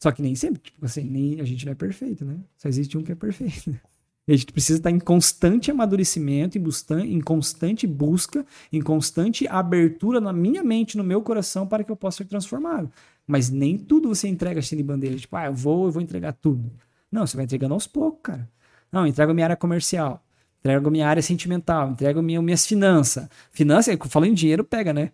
Só 0.00 0.10
que 0.10 0.20
nem 0.20 0.34
sempre, 0.34 0.60
tipo 0.60 0.84
assim, 0.84 1.04
nem 1.04 1.40
a 1.40 1.44
gente 1.44 1.64
não 1.64 1.72
é 1.72 1.74
perfeito, 1.76 2.24
né? 2.24 2.36
Só 2.58 2.68
existe 2.68 2.98
um 2.98 3.02
que 3.02 3.12
é 3.12 3.14
perfeito. 3.14 3.74
A 4.26 4.32
gente 4.32 4.46
precisa 4.52 4.78
estar 4.78 4.90
em 4.90 4.98
constante 4.98 5.70
amadurecimento, 5.70 6.56
em, 6.56 7.20
constante 7.20 7.86
busca, 7.86 8.46
em 8.72 8.80
constante 8.80 9.46
abertura 9.46 10.18
na 10.18 10.32
minha 10.32 10.64
mente, 10.64 10.96
no 10.96 11.04
meu 11.04 11.20
coração, 11.20 11.66
para 11.66 11.84
que 11.84 11.92
eu 11.92 11.96
possa 11.96 12.18
ser 12.18 12.24
transformado. 12.24 12.90
Mas 13.26 13.50
nem 13.50 13.76
tudo 13.76 14.08
você 14.08 14.26
entrega 14.26 14.60
assim 14.60 14.78
de 14.78 14.82
bandeira. 14.82 15.14
Tipo, 15.16 15.36
ah, 15.36 15.46
eu 15.46 15.54
vou, 15.54 15.84
eu 15.84 15.92
vou 15.92 16.00
entregar 16.00 16.32
tudo. 16.32 16.72
Não, 17.12 17.26
você 17.26 17.36
vai 17.36 17.44
entregando 17.44 17.74
aos 17.74 17.86
poucos, 17.86 18.20
cara. 18.22 18.50
Não, 18.90 19.06
entrega 19.06 19.34
minha 19.34 19.44
área 19.44 19.56
comercial, 19.56 20.23
entrega 20.64 20.88
a 20.88 20.90
minha 20.90 21.06
área 21.06 21.22
sentimental, 21.22 21.90
entrega 21.90 22.22
minha, 22.22 22.40
minhas 22.40 22.64
finanças. 22.64 23.28
Finanças, 23.52 23.94
falando 24.08 24.30
em 24.30 24.34
dinheiro, 24.34 24.64
pega, 24.64 24.94
né? 24.94 25.10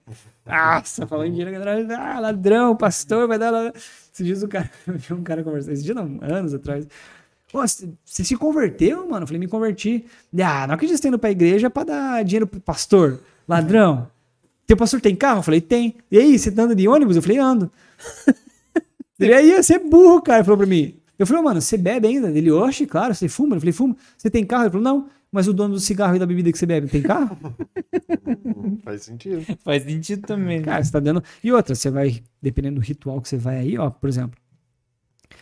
Nossa, 0.46 1.08
falando 1.08 1.26
em 1.26 1.32
dinheiro, 1.32 1.50
ah, 1.98 2.20
ladrão, 2.20 2.76
pastor, 2.76 3.26
vai 3.26 3.36
dar. 3.36 3.72
Esses 4.12 4.24
dias 4.24 4.42
o 4.44 4.48
cara, 4.48 4.70
eu 4.86 4.94
vi 4.94 5.12
um 5.12 5.24
cara 5.24 5.42
conversando, 5.42 5.72
esses 5.72 5.84
dias 5.84 5.96
não, 5.96 6.20
anos 6.22 6.54
atrás. 6.54 6.86
Pô, 7.50 7.66
você 7.66 8.24
se 8.24 8.36
converteu, 8.36 9.08
mano? 9.08 9.24
Eu 9.24 9.26
falei, 9.26 9.40
me 9.40 9.48
converti. 9.48 10.04
Ah, 10.40 10.68
não 10.68 10.74
acredito 10.74 10.96
que 10.96 11.02
você 11.02 11.08
indo 11.08 11.18
pra 11.18 11.32
igreja 11.32 11.68
pra 11.68 11.82
dar 11.82 12.24
dinheiro 12.24 12.46
pro 12.46 12.60
pastor. 12.60 13.20
Ladrão. 13.48 14.08
Teu 14.68 14.76
pastor 14.76 15.00
tem 15.00 15.16
carro? 15.16 15.40
Eu 15.40 15.42
falei, 15.42 15.60
tem. 15.60 15.96
E 16.12 16.16
aí, 16.16 16.38
você 16.38 16.52
tá 16.52 16.62
andando 16.62 16.76
de 16.76 16.86
ônibus? 16.86 17.16
Eu 17.16 17.22
falei, 17.22 17.38
ando. 17.38 17.72
e 19.18 19.32
aí, 19.32 19.60
você 19.60 19.74
é 19.74 19.78
burro, 19.80 20.22
cara. 20.22 20.38
Ele 20.38 20.44
falou 20.44 20.58
pra 20.58 20.66
mim. 20.66 20.94
Eu 21.18 21.26
falei, 21.26 21.42
mano, 21.42 21.60
você 21.60 21.76
bebe 21.76 22.06
ainda? 22.06 22.30
Ele, 22.30 22.52
oxe, 22.52 22.86
claro, 22.86 23.12
você 23.12 23.28
fuma? 23.28 23.56
Eu 23.56 23.60
falei, 23.60 23.72
fuma. 23.72 23.96
Você 24.16 24.30
tem 24.30 24.46
carro? 24.46 24.62
Ele 24.62 24.70
falou, 24.70 24.84
não. 24.84 25.08
Mas 25.33 25.47
o 25.47 25.52
dono 25.52 25.75
do 25.75 25.81
cigarro 25.81 26.17
e 26.17 26.18
da 26.18 26.26
bebida 26.26 26.50
que 26.50 26.59
você 26.59 26.67
bebe 26.67 26.89
tem 26.89 27.02
carro? 27.02 27.36
Faz 28.83 29.02
sentido. 29.02 29.44
Faz 29.62 29.84
sentido 29.84 30.26
também. 30.26 30.60
Cara, 30.62 30.83
você 30.83 30.91
tá 30.91 30.99
dando. 30.99 31.23
E 31.42 31.52
outra, 31.52 31.75
você 31.75 31.89
vai, 31.89 32.23
dependendo 32.42 32.81
do 32.81 32.84
ritual 32.84 33.20
que 33.20 33.28
você 33.28 33.36
vai 33.36 33.59
aí, 33.59 33.78
ó, 33.78 33.91
por 33.91 34.09
exemplo, 34.09 34.36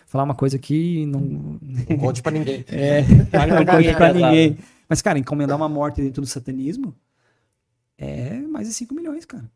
falar 0.06 0.24
uma 0.24 0.34
coisa 0.34 0.58
que 0.58 1.06
não. 1.06 1.58
Não 1.60 1.98
conte 1.98 2.22
pra 2.22 2.32
ninguém. 2.32 2.64
É, 2.68 3.02
não 3.46 3.64
conte 3.64 3.94
pra 3.94 4.12
ninguém. 4.12 4.58
Mas, 4.88 5.00
cara, 5.00 5.18
encomendar 5.18 5.56
uma 5.56 5.68
morte 5.68 6.02
dentro 6.02 6.20
do 6.20 6.26
satanismo 6.26 6.94
é 7.96 8.38
mais 8.40 8.68
de 8.68 8.74
5 8.74 8.94
milhões, 8.94 9.24
cara. 9.24 9.50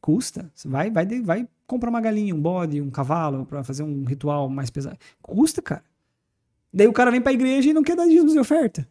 Custa. 0.00 0.50
Você 0.54 0.68
vai, 0.68 0.90
vai, 0.90 1.06
vai 1.22 1.48
comprar 1.66 1.88
uma 1.90 2.00
galinha, 2.00 2.34
um 2.34 2.40
bode, 2.40 2.80
um 2.80 2.90
cavalo 2.90 3.46
para 3.46 3.64
fazer 3.64 3.82
um 3.82 4.04
ritual 4.04 4.48
mais 4.48 4.68
pesado. 4.68 4.98
Custa, 5.22 5.62
cara. 5.62 5.84
Daí 6.72 6.86
o 6.86 6.92
cara 6.92 7.10
vem 7.10 7.20
pra 7.20 7.32
igreja 7.32 7.70
e 7.70 7.72
não 7.72 7.82
quer 7.82 7.96
dar 7.96 8.06
dízimos 8.06 8.32
de 8.32 8.38
oferta. 8.38 8.88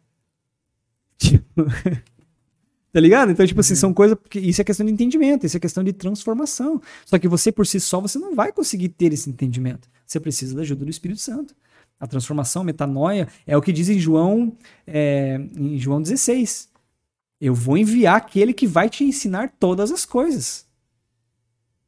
Tá 2.92 3.00
ligado? 3.00 3.32
Então, 3.32 3.46
tipo 3.46 3.60
assim, 3.60 3.74
são 3.74 3.94
coisas. 3.94 4.18
Porque 4.18 4.38
isso 4.38 4.60
é 4.60 4.64
questão 4.64 4.84
de 4.84 4.92
entendimento, 4.92 5.46
isso 5.46 5.56
é 5.56 5.60
questão 5.60 5.82
de 5.82 5.94
transformação. 5.94 6.80
Só 7.06 7.18
que 7.18 7.26
você, 7.26 7.50
por 7.50 7.66
si 7.66 7.80
só, 7.80 8.00
você 8.00 8.18
não 8.18 8.34
vai 8.34 8.52
conseguir 8.52 8.90
ter 8.90 9.12
esse 9.14 9.30
entendimento. 9.30 9.88
Você 10.06 10.20
precisa 10.20 10.54
da 10.54 10.60
ajuda 10.60 10.84
do 10.84 10.90
Espírito 10.90 11.20
Santo. 11.20 11.54
A 11.98 12.06
transformação, 12.06 12.62
metanoia, 12.62 13.28
é 13.46 13.56
o 13.56 13.62
que 13.62 13.72
diz 13.72 13.88
em 13.88 13.98
João, 13.98 14.54
é, 14.86 15.40
em 15.56 15.78
João 15.78 16.02
16. 16.02 16.68
Eu 17.40 17.54
vou 17.54 17.78
enviar 17.78 18.16
aquele 18.16 18.52
que 18.52 18.66
vai 18.66 18.90
te 18.90 19.04
ensinar 19.04 19.54
todas 19.58 19.90
as 19.90 20.04
coisas. 20.04 20.66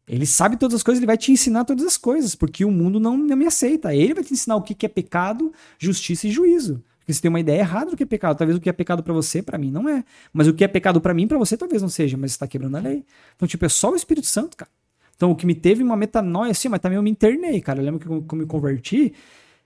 Ele 0.06 0.26
sabe 0.26 0.56
todas 0.56 0.76
as 0.76 0.82
coisas, 0.82 1.00
ele 1.00 1.06
vai 1.06 1.18
te 1.18 1.32
ensinar 1.32 1.64
todas 1.64 1.84
as 1.84 1.96
coisas, 1.96 2.34
porque 2.34 2.64
o 2.64 2.70
mundo 2.70 2.98
não, 2.98 3.16
não 3.16 3.36
me 3.36 3.46
aceita. 3.46 3.94
Ele 3.94 4.14
vai 4.14 4.24
te 4.24 4.32
ensinar 4.32 4.56
o 4.56 4.62
que 4.62 4.86
é 4.86 4.88
pecado, 4.88 5.52
justiça 5.78 6.26
e 6.26 6.30
juízo. 6.30 6.82
Porque 7.04 7.12
você 7.12 7.20
tem 7.20 7.28
uma 7.28 7.38
ideia 7.38 7.60
errada 7.60 7.90
do 7.90 7.96
que 7.98 8.02
é 8.02 8.06
pecado. 8.06 8.38
Talvez 8.38 8.56
o 8.56 8.60
que 8.60 8.70
é 8.70 8.72
pecado 8.72 9.02
para 9.02 9.12
você, 9.12 9.42
para 9.42 9.58
mim, 9.58 9.70
não 9.70 9.86
é. 9.86 10.02
Mas 10.32 10.48
o 10.48 10.54
que 10.54 10.64
é 10.64 10.68
pecado 10.68 11.02
para 11.02 11.12
mim, 11.12 11.28
para 11.28 11.36
você, 11.36 11.54
talvez 11.54 11.82
não 11.82 11.88
seja. 11.90 12.16
Mas 12.16 12.32
você 12.32 12.38
tá 12.38 12.46
quebrando 12.46 12.78
a 12.78 12.80
lei. 12.80 13.04
Então, 13.36 13.46
tipo, 13.46 13.62
é 13.66 13.68
só 13.68 13.92
o 13.92 13.94
Espírito 13.94 14.26
Santo, 14.26 14.56
cara. 14.56 14.70
Então, 15.14 15.30
o 15.30 15.36
que 15.36 15.44
me 15.44 15.54
teve 15.54 15.82
uma 15.82 15.96
metanoia 15.96 16.50
assim, 16.50 16.66
mas 16.68 16.80
também 16.80 16.96
eu 16.96 17.02
me 17.02 17.10
internei, 17.10 17.60
cara. 17.60 17.80
Eu 17.80 17.84
lembro 17.84 18.00
que 18.00 18.06
eu, 18.06 18.24
eu 18.26 18.38
me 18.38 18.46
converti. 18.46 19.12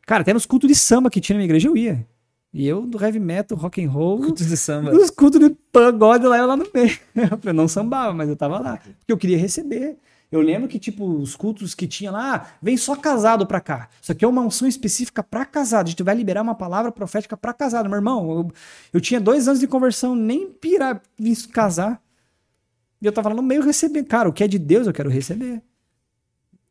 Cara, 0.04 0.22
até 0.22 0.34
nos 0.34 0.46
cultos 0.46 0.66
de 0.68 0.74
samba 0.74 1.08
que 1.08 1.20
tinha 1.20 1.34
na 1.34 1.38
minha 1.38 1.46
igreja 1.46 1.68
eu 1.68 1.76
ia. 1.76 2.04
E 2.52 2.66
eu 2.66 2.84
do 2.84 3.00
heavy 3.00 3.20
metal, 3.20 3.56
rock 3.56 3.84
and 3.84 3.88
roll. 3.88 4.18
Cultos 4.18 4.48
de 4.48 4.56
samba. 4.56 4.90
Nos 4.90 5.10
cultos 5.10 5.38
de 5.38 5.54
pagode 5.70 6.26
lá, 6.26 6.38
eu 6.38 6.46
lá 6.46 6.56
no 6.56 6.66
meio. 6.74 6.98
Eu 7.44 7.54
não 7.54 7.68
sambava, 7.68 8.12
mas 8.12 8.28
eu 8.28 8.34
tava 8.34 8.58
lá. 8.58 8.78
Porque 8.78 9.12
eu 9.12 9.18
queria 9.18 9.38
receber. 9.38 9.96
Eu 10.30 10.42
lembro 10.42 10.68
que, 10.68 10.78
tipo, 10.78 11.06
os 11.06 11.34
cultos 11.34 11.74
que 11.74 11.86
tinha 11.86 12.10
lá, 12.10 12.36
ah, 12.36 12.46
vem 12.60 12.76
só 12.76 12.94
casado 12.94 13.46
pra 13.46 13.60
cá. 13.60 13.88
Isso 14.00 14.12
aqui 14.12 14.24
é 14.24 14.28
uma 14.28 14.42
unção 14.42 14.68
específica 14.68 15.22
pra 15.22 15.46
casado. 15.46 15.86
A 15.86 15.90
gente 15.90 16.02
vai 16.02 16.14
liberar 16.14 16.42
uma 16.42 16.54
palavra 16.54 16.92
profética 16.92 17.34
pra 17.36 17.54
casado. 17.54 17.88
Meu 17.88 17.96
irmão, 17.96 18.30
eu, 18.30 18.52
eu 18.92 19.00
tinha 19.00 19.20
dois 19.20 19.48
anos 19.48 19.58
de 19.58 19.66
conversão, 19.66 20.14
nem 20.14 20.50
pirar 20.50 21.00
isso 21.18 21.48
casar. 21.48 22.02
E 23.00 23.06
eu 23.06 23.12
tava 23.12 23.30
no 23.30 23.42
meio 23.42 23.62
recebendo. 23.62 24.06
Cara, 24.06 24.28
o 24.28 24.32
que 24.32 24.44
é 24.44 24.48
de 24.48 24.58
Deus 24.58 24.86
eu 24.86 24.92
quero 24.92 25.08
receber. 25.08 25.62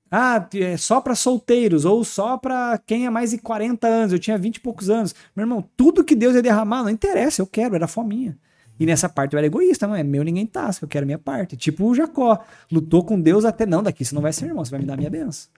Ah, 0.10 0.48
é 0.54 0.78
só 0.78 1.02
para 1.02 1.16
solteiros 1.16 1.84
ou 1.84 2.04
só 2.04 2.38
para 2.38 2.78
quem 2.86 3.06
é 3.06 3.10
mais 3.10 3.32
de 3.32 3.40
40 3.40 3.88
anos. 3.88 4.14
Eu 4.14 4.20
tinha 4.20 4.38
20 4.38 4.58
e 4.58 4.60
poucos 4.60 4.90
anos. 4.90 5.16
Meu 5.36 5.44
irmão, 5.44 5.68
tudo 5.76 6.04
que 6.04 6.16
Deus 6.16 6.36
ia 6.36 6.42
derramar, 6.44 6.84
não 6.84 6.90
interessa, 6.90 7.42
eu 7.42 7.48
quero, 7.48 7.76
era 7.76 7.88
fominha. 7.88 8.38
E 8.80 8.86
nessa 8.86 9.10
parte 9.10 9.34
eu 9.34 9.38
era 9.38 9.48
egoísta, 9.48 9.88
não 9.88 9.96
é 9.96 10.04
meu 10.04 10.24
ninguém 10.24 10.46
tasca, 10.46 10.86
eu 10.86 10.90
quero 10.90 11.06
minha 11.06 11.18
parte. 11.18 11.58
Tipo 11.58 11.86
o 11.86 11.96
Jacó, 11.96 12.44
lutou 12.72 13.04
com 13.04 13.20
Deus 13.20 13.46
até 13.46 13.66
não, 13.66 13.82
daqui 13.82 14.06
você 14.06 14.14
não 14.14 14.22
vai 14.22 14.34
ser 14.34 14.46
irmão, 14.46 14.64
você 14.64 14.72
vai 14.72 14.80
me 14.80 14.86
dar 14.86 14.98
minha 14.98 15.10
benção. 15.10 15.50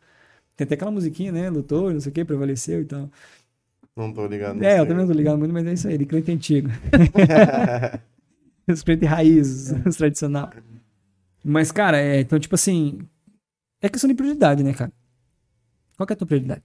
Tem 0.55 0.65
até 0.65 0.75
aquela 0.75 0.91
musiquinha, 0.91 1.31
né? 1.31 1.49
Lutou, 1.49 1.91
não 1.91 1.99
sei 1.99 2.11
o 2.11 2.13
que, 2.13 2.25
prevaleceu 2.25 2.81
e 2.81 2.85
tal. 2.85 3.09
Não 3.95 4.13
tô 4.13 4.25
ligado. 4.27 4.63
É, 4.63 4.79
eu 4.79 4.85
também 4.85 5.05
não 5.05 5.07
tô 5.07 5.17
ligado 5.17 5.37
muito, 5.37 5.53
mas 5.53 5.65
é 5.65 5.73
isso 5.73 5.87
aí, 5.87 5.97
de 5.97 6.05
crente 6.05 6.31
antigo. 6.31 6.69
os 8.67 8.83
crentes 8.83 9.07
raízes, 9.07 9.73
os 9.85 9.95
tradicional. 9.95 10.51
Mas, 11.43 11.71
cara, 11.71 11.99
é, 11.99 12.21
então, 12.21 12.39
tipo 12.39 12.55
assim, 12.55 12.99
é 13.81 13.89
questão 13.89 14.07
de 14.07 14.13
prioridade, 14.13 14.63
né, 14.63 14.73
cara? 14.73 14.91
Qual 15.97 16.05
que 16.07 16.13
é 16.13 16.15
a 16.15 16.17
tua 16.17 16.27
prioridade? 16.27 16.63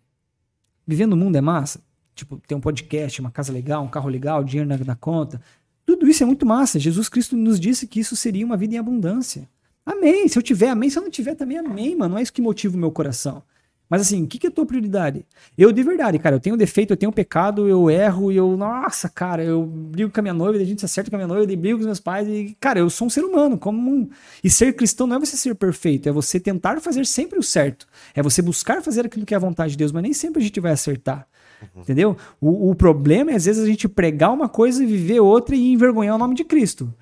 Viver 0.86 1.06
no 1.06 1.16
mundo 1.16 1.36
é 1.36 1.40
massa? 1.40 1.80
Tipo, 2.14 2.38
ter 2.46 2.54
um 2.54 2.60
podcast, 2.60 3.20
uma 3.20 3.30
casa 3.30 3.52
legal, 3.52 3.82
um 3.82 3.88
carro 3.88 4.08
legal, 4.08 4.44
dinheiro 4.44 4.68
na, 4.68 4.76
na 4.76 4.94
conta, 4.94 5.40
tudo 5.86 6.08
isso 6.08 6.22
é 6.22 6.26
muito 6.26 6.46
massa. 6.46 6.78
Jesus 6.78 7.08
Cristo 7.08 7.36
nos 7.36 7.58
disse 7.60 7.86
que 7.86 8.00
isso 8.00 8.16
seria 8.16 8.44
uma 8.44 8.56
vida 8.56 8.74
em 8.74 8.78
abundância. 8.78 9.48
Amém. 9.84 10.28
Se 10.28 10.38
eu 10.38 10.42
tiver, 10.42 10.70
amém. 10.70 10.90
Se 10.90 10.98
eu 10.98 11.02
não 11.02 11.10
tiver, 11.10 11.34
também 11.34 11.58
amém, 11.58 11.96
mano. 11.96 12.14
Não 12.14 12.18
é 12.18 12.22
isso 12.22 12.32
que 12.32 12.42
motiva 12.42 12.76
o 12.76 12.80
meu 12.80 12.90
coração. 12.90 13.42
Mas 13.88 14.00
assim, 14.00 14.24
o 14.24 14.26
que, 14.26 14.38
que 14.38 14.46
é 14.46 14.50
a 14.50 14.52
tua 14.52 14.64
prioridade? 14.64 15.26
Eu, 15.58 15.70
de 15.70 15.82
verdade, 15.82 16.18
cara, 16.18 16.36
eu 16.36 16.40
tenho 16.40 16.56
defeito, 16.56 16.92
eu 16.92 16.96
tenho 16.96 17.12
pecado, 17.12 17.68
eu 17.68 17.90
erro, 17.90 18.32
e 18.32 18.36
eu, 18.36 18.56
nossa, 18.56 19.08
cara, 19.08 19.44
eu 19.44 19.62
brigo 19.62 20.10
com 20.10 20.20
a 20.20 20.22
minha 20.22 20.34
noiva, 20.34 20.58
a 20.58 20.64
gente 20.64 20.80
se 20.80 20.86
acerta 20.86 21.10
com 21.10 21.16
a 21.16 21.18
minha 21.18 21.28
noiva, 21.28 21.52
eu 21.52 21.56
brigo 21.56 21.76
com 21.76 21.80
os 21.82 21.86
meus 21.86 22.00
pais, 22.00 22.26
e, 22.26 22.56
cara, 22.58 22.78
eu 22.78 22.88
sou 22.88 23.06
um 23.06 23.10
ser 23.10 23.22
humano, 23.24 23.58
como 23.58 23.90
um... 23.90 24.08
E 24.42 24.48
ser 24.48 24.74
cristão 24.74 25.06
não 25.06 25.16
é 25.16 25.20
você 25.20 25.36
ser 25.36 25.54
perfeito, 25.54 26.08
é 26.08 26.12
você 26.12 26.40
tentar 26.40 26.80
fazer 26.80 27.04
sempre 27.04 27.38
o 27.38 27.42
certo. 27.42 27.86
É 28.14 28.22
você 28.22 28.40
buscar 28.40 28.82
fazer 28.82 29.04
aquilo 29.04 29.26
que 29.26 29.34
é 29.34 29.36
a 29.36 29.40
vontade 29.40 29.72
de 29.72 29.78
Deus, 29.78 29.92
mas 29.92 30.02
nem 30.02 30.14
sempre 30.14 30.40
a 30.40 30.44
gente 30.44 30.58
vai 30.60 30.72
acertar. 30.72 31.28
Entendeu? 31.76 32.16
O, 32.40 32.70
o 32.70 32.74
problema 32.74 33.32
é, 33.32 33.34
às 33.34 33.44
vezes, 33.44 33.62
a 33.62 33.66
gente 33.66 33.88
pregar 33.88 34.32
uma 34.32 34.48
coisa 34.48 34.82
e 34.82 34.86
viver 34.86 35.20
outra 35.20 35.54
e 35.54 35.72
envergonhar 35.72 36.14
o 36.14 36.18
nome 36.18 36.34
de 36.34 36.44
Cristo. 36.44 36.92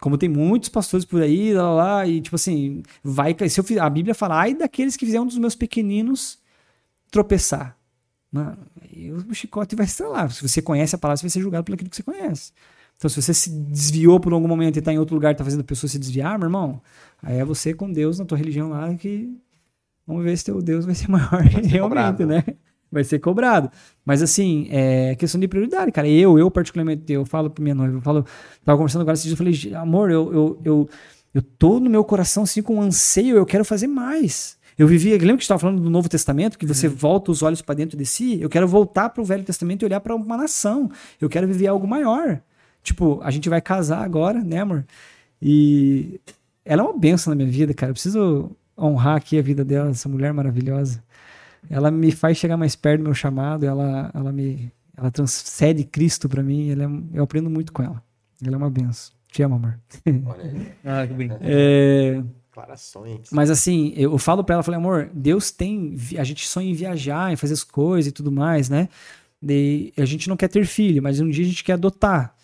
Como 0.00 0.18
tem 0.18 0.28
muitos 0.28 0.68
pastores 0.68 1.04
por 1.04 1.22
aí, 1.22 1.54
lá, 1.54 1.70
lá, 1.72 2.06
e 2.06 2.20
tipo 2.20 2.36
assim, 2.36 2.82
vai. 3.02 3.34
Se 3.48 3.60
eu, 3.60 3.82
a 3.82 3.88
Bíblia 3.88 4.14
fala, 4.14 4.40
ai 4.40 4.54
daqueles 4.54 4.96
que 4.96 5.06
fizeram 5.06 5.24
um 5.24 5.28
dos 5.28 5.38
meus 5.38 5.54
pequeninos 5.54 6.38
tropeçar. 7.10 7.76
Mano, 8.30 8.58
o 9.30 9.32
chicote 9.32 9.76
vai 9.76 9.86
estar 9.86 10.08
lá. 10.08 10.28
Se 10.28 10.46
você 10.46 10.60
conhece 10.60 10.94
a 10.94 10.98
palavra, 10.98 11.18
você 11.18 11.22
vai 11.22 11.30
ser 11.30 11.40
julgado 11.40 11.72
aquilo 11.72 11.88
que 11.88 11.96
você 11.96 12.02
conhece. 12.02 12.52
Então, 12.96 13.08
se 13.08 13.20
você 13.20 13.32
se 13.32 13.50
desviou 13.50 14.18
por 14.18 14.32
algum 14.32 14.48
momento 14.48 14.76
e 14.76 14.78
está 14.80 14.92
em 14.92 14.98
outro 14.98 15.14
lugar, 15.14 15.32
está 15.32 15.44
fazendo 15.44 15.60
a 15.60 15.64
pessoa 15.64 15.88
se 15.88 15.98
desviar, 15.98 16.38
meu 16.38 16.46
irmão, 16.46 16.80
aí 17.22 17.38
é 17.38 17.44
você 17.44 17.72
com 17.72 17.90
Deus 17.90 18.18
na 18.18 18.24
tua 18.24 18.38
religião 18.38 18.70
lá 18.70 18.92
que. 18.94 19.32
Vamos 20.06 20.22
ver 20.22 20.36
se 20.36 20.44
teu 20.44 20.60
Deus 20.60 20.84
vai 20.84 20.94
ser 20.94 21.08
maior 21.08 21.30
vai 21.42 21.50
ser 21.50 21.66
realmente, 21.66 21.80
cobrado. 21.80 22.26
né? 22.26 22.44
Vai 22.94 23.04
ser 23.04 23.18
cobrado. 23.18 23.70
Mas 24.04 24.22
assim, 24.22 24.68
é 24.70 25.14
questão 25.16 25.40
de 25.40 25.48
prioridade, 25.48 25.90
cara. 25.92 26.08
Eu, 26.08 26.38
eu 26.38 26.50
particularmente, 26.50 27.12
eu 27.12 27.26
falo 27.26 27.50
pra 27.50 27.62
minha 27.62 27.74
noiva, 27.74 27.96
eu 27.96 28.00
falo, 28.00 28.24
tava 28.64 28.78
conversando 28.78 29.02
agora 29.02 29.14
esses 29.14 29.26
dias, 29.26 29.38
eu 29.38 29.70
falei, 29.70 29.74
amor, 29.74 30.10
eu, 30.10 30.32
eu, 30.32 30.60
eu, 30.64 30.88
eu 31.34 31.42
tô 31.42 31.80
no 31.80 31.90
meu 31.90 32.04
coração 32.04 32.44
assim 32.44 32.62
com 32.62 32.76
um 32.76 32.80
anseio, 32.82 33.36
eu 33.36 33.44
quero 33.44 33.64
fazer 33.64 33.88
mais. 33.88 34.56
Eu 34.78 34.86
vivia, 34.86 35.16
lembra 35.18 35.36
que 35.36 35.42
estava 35.42 35.58
falando 35.58 35.82
do 35.82 35.90
Novo 35.90 36.08
Testamento, 36.08 36.58
que 36.58 36.66
você 36.66 36.88
uhum. 36.88 36.94
volta 36.94 37.30
os 37.30 37.42
olhos 37.42 37.60
para 37.60 37.74
dentro 37.74 37.96
de 37.96 38.06
si? 38.06 38.40
Eu 38.40 38.48
quero 38.48 38.66
voltar 38.66 39.10
para 39.10 39.22
o 39.22 39.24
Velho 39.24 39.44
Testamento 39.44 39.82
e 39.82 39.86
olhar 39.86 40.00
para 40.00 40.14
uma 40.14 40.36
nação. 40.36 40.90
Eu 41.20 41.28
quero 41.28 41.46
viver 41.46 41.66
algo 41.66 41.86
maior. 41.86 42.40
Tipo, 42.82 43.20
a 43.22 43.30
gente 43.30 43.48
vai 43.48 43.60
casar 43.60 44.02
agora, 44.02 44.42
né, 44.42 44.60
amor? 44.60 44.84
E 45.40 46.20
ela 46.64 46.82
é 46.82 46.84
uma 46.84 46.98
benção 46.98 47.30
na 47.30 47.36
minha 47.36 47.50
vida, 47.50 47.72
cara. 47.72 47.90
Eu 47.90 47.94
preciso 47.94 48.50
honrar 48.76 49.16
aqui 49.16 49.38
a 49.38 49.42
vida 49.42 49.64
dela, 49.64 49.90
essa 49.90 50.08
mulher 50.08 50.32
maravilhosa 50.32 51.03
ela 51.68 51.90
me 51.90 52.12
faz 52.12 52.36
chegar 52.36 52.56
mais 52.56 52.76
perto 52.76 53.00
do 53.00 53.04
meu 53.04 53.14
chamado, 53.14 53.64
ela, 53.64 54.10
ela 54.14 54.32
me 54.32 54.72
ela 54.96 55.10
transcende 55.10 55.84
Cristo 55.84 56.28
para 56.28 56.42
mim, 56.42 56.70
ela 56.70 56.84
é, 56.84 56.88
eu 57.18 57.24
aprendo 57.24 57.50
muito 57.50 57.72
com 57.72 57.82
ela. 57.82 58.02
Ela 58.44 58.54
é 58.54 58.58
uma 58.58 58.70
benção. 58.70 59.12
Te 59.28 59.42
amo, 59.42 59.56
amor. 59.56 59.80
Olha 60.26 60.44
aí. 60.44 60.72
Ah, 60.84 61.06
que. 61.06 61.14
É, 61.40 62.22
Declarações. 62.46 63.28
mas 63.32 63.50
assim, 63.50 63.92
eu 63.96 64.16
falo 64.16 64.44
pra 64.44 64.54
ela, 64.54 64.62
falei, 64.62 64.78
amor, 64.78 65.10
Deus 65.12 65.50
tem. 65.50 65.96
A 66.16 66.22
gente 66.22 66.46
sonha 66.46 66.70
em 66.70 66.74
viajar, 66.74 67.32
em 67.32 67.36
fazer 67.36 67.54
as 67.54 67.64
coisas 67.64 68.10
e 68.10 68.12
tudo 68.12 68.30
mais, 68.30 68.68
né? 68.68 68.88
E 69.42 69.92
a 69.96 70.04
gente 70.04 70.28
não 70.28 70.36
quer 70.36 70.48
ter 70.48 70.64
filho, 70.64 71.02
mas 71.02 71.18
um 71.20 71.28
dia 71.28 71.44
a 71.44 71.48
gente 71.48 71.64
quer 71.64 71.72
adotar. 71.72 72.34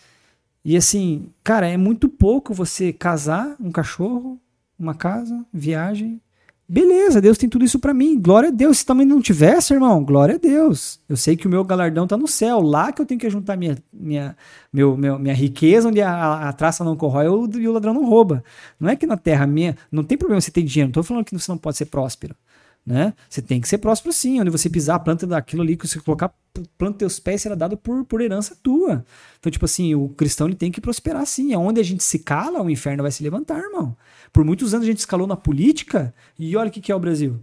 E 0.64 0.76
assim, 0.76 1.30
cara, 1.44 1.66
é 1.68 1.76
muito 1.76 2.08
pouco 2.08 2.52
você 2.52 2.92
casar, 2.92 3.56
um 3.60 3.70
cachorro, 3.70 4.38
uma 4.78 4.94
casa, 4.94 5.46
viagem. 5.52 6.20
Beleza, 6.72 7.20
Deus 7.20 7.36
tem 7.36 7.48
tudo 7.48 7.64
isso 7.64 7.80
pra 7.80 7.92
mim. 7.92 8.16
Glória 8.20 8.48
a 8.48 8.52
Deus. 8.52 8.78
Se 8.78 8.86
também 8.86 9.04
não 9.04 9.20
tivesse, 9.20 9.74
irmão, 9.74 10.04
glória 10.04 10.36
a 10.36 10.38
Deus. 10.38 11.00
Eu 11.08 11.16
sei 11.16 11.36
que 11.36 11.48
o 11.48 11.50
meu 11.50 11.64
galardão 11.64 12.06
tá 12.06 12.16
no 12.16 12.28
céu. 12.28 12.60
Lá 12.60 12.92
que 12.92 13.02
eu 13.02 13.06
tenho 13.06 13.18
que 13.18 13.28
juntar 13.28 13.56
minha, 13.56 13.76
minha, 13.92 14.36
meu, 14.72 14.96
meu- 14.96 15.18
minha 15.18 15.34
riqueza, 15.34 15.88
onde 15.88 16.00
a, 16.00 16.48
a 16.48 16.52
traça 16.52 16.84
não 16.84 16.94
corrói 16.94 17.26
e 17.26 17.66
o 17.66 17.72
ladrão 17.72 17.92
não 17.92 18.08
rouba. 18.08 18.44
Não 18.78 18.88
é 18.88 18.94
que 18.94 19.04
na 19.04 19.16
terra 19.16 19.48
minha. 19.48 19.76
Não 19.90 20.04
tem 20.04 20.16
problema 20.16 20.40
você 20.40 20.52
ter 20.52 20.62
dinheiro. 20.62 20.86
Não 20.90 20.92
tô 20.92 21.02
falando 21.02 21.24
que 21.24 21.36
você 21.36 21.50
não 21.50 21.58
pode 21.58 21.76
ser 21.76 21.86
próspero. 21.86 22.36
Né? 22.84 23.12
Você 23.28 23.42
tem 23.42 23.60
que 23.60 23.68
ser 23.68 23.78
próspero 23.78 24.12
sim. 24.12 24.40
Onde 24.40 24.50
você 24.50 24.68
pisar 24.68 24.96
a 24.96 24.98
planta 24.98 25.26
daquilo 25.26 25.62
ali, 25.62 25.76
que 25.76 25.86
você 25.86 26.00
colocar, 26.00 26.34
planta 26.76 26.98
teus 26.98 27.20
pés 27.20 27.42
será 27.42 27.54
dado 27.54 27.76
por, 27.76 28.04
por 28.04 28.20
herança 28.20 28.56
tua. 28.62 29.04
Então, 29.38 29.52
tipo 29.52 29.64
assim, 29.64 29.94
o 29.94 30.08
cristão 30.08 30.46
ele 30.46 30.56
tem 30.56 30.72
que 30.72 30.80
prosperar 30.80 31.24
sim. 31.26 31.52
Aonde 31.52 31.80
a 31.80 31.84
gente 31.84 32.02
se 32.02 32.18
cala, 32.18 32.62
o 32.62 32.70
inferno 32.70 33.02
vai 33.02 33.12
se 33.12 33.22
levantar, 33.22 33.58
irmão. 33.58 33.96
Por 34.32 34.44
muitos 34.44 34.74
anos 34.74 34.86
a 34.86 34.90
gente 34.90 34.98
escalou 34.98 35.26
na 35.26 35.36
política 35.36 36.14
e 36.38 36.56
olha 36.56 36.68
o 36.68 36.72
que, 36.72 36.80
que 36.80 36.90
é 36.90 36.94
o 36.94 37.00
Brasil. 37.00 37.40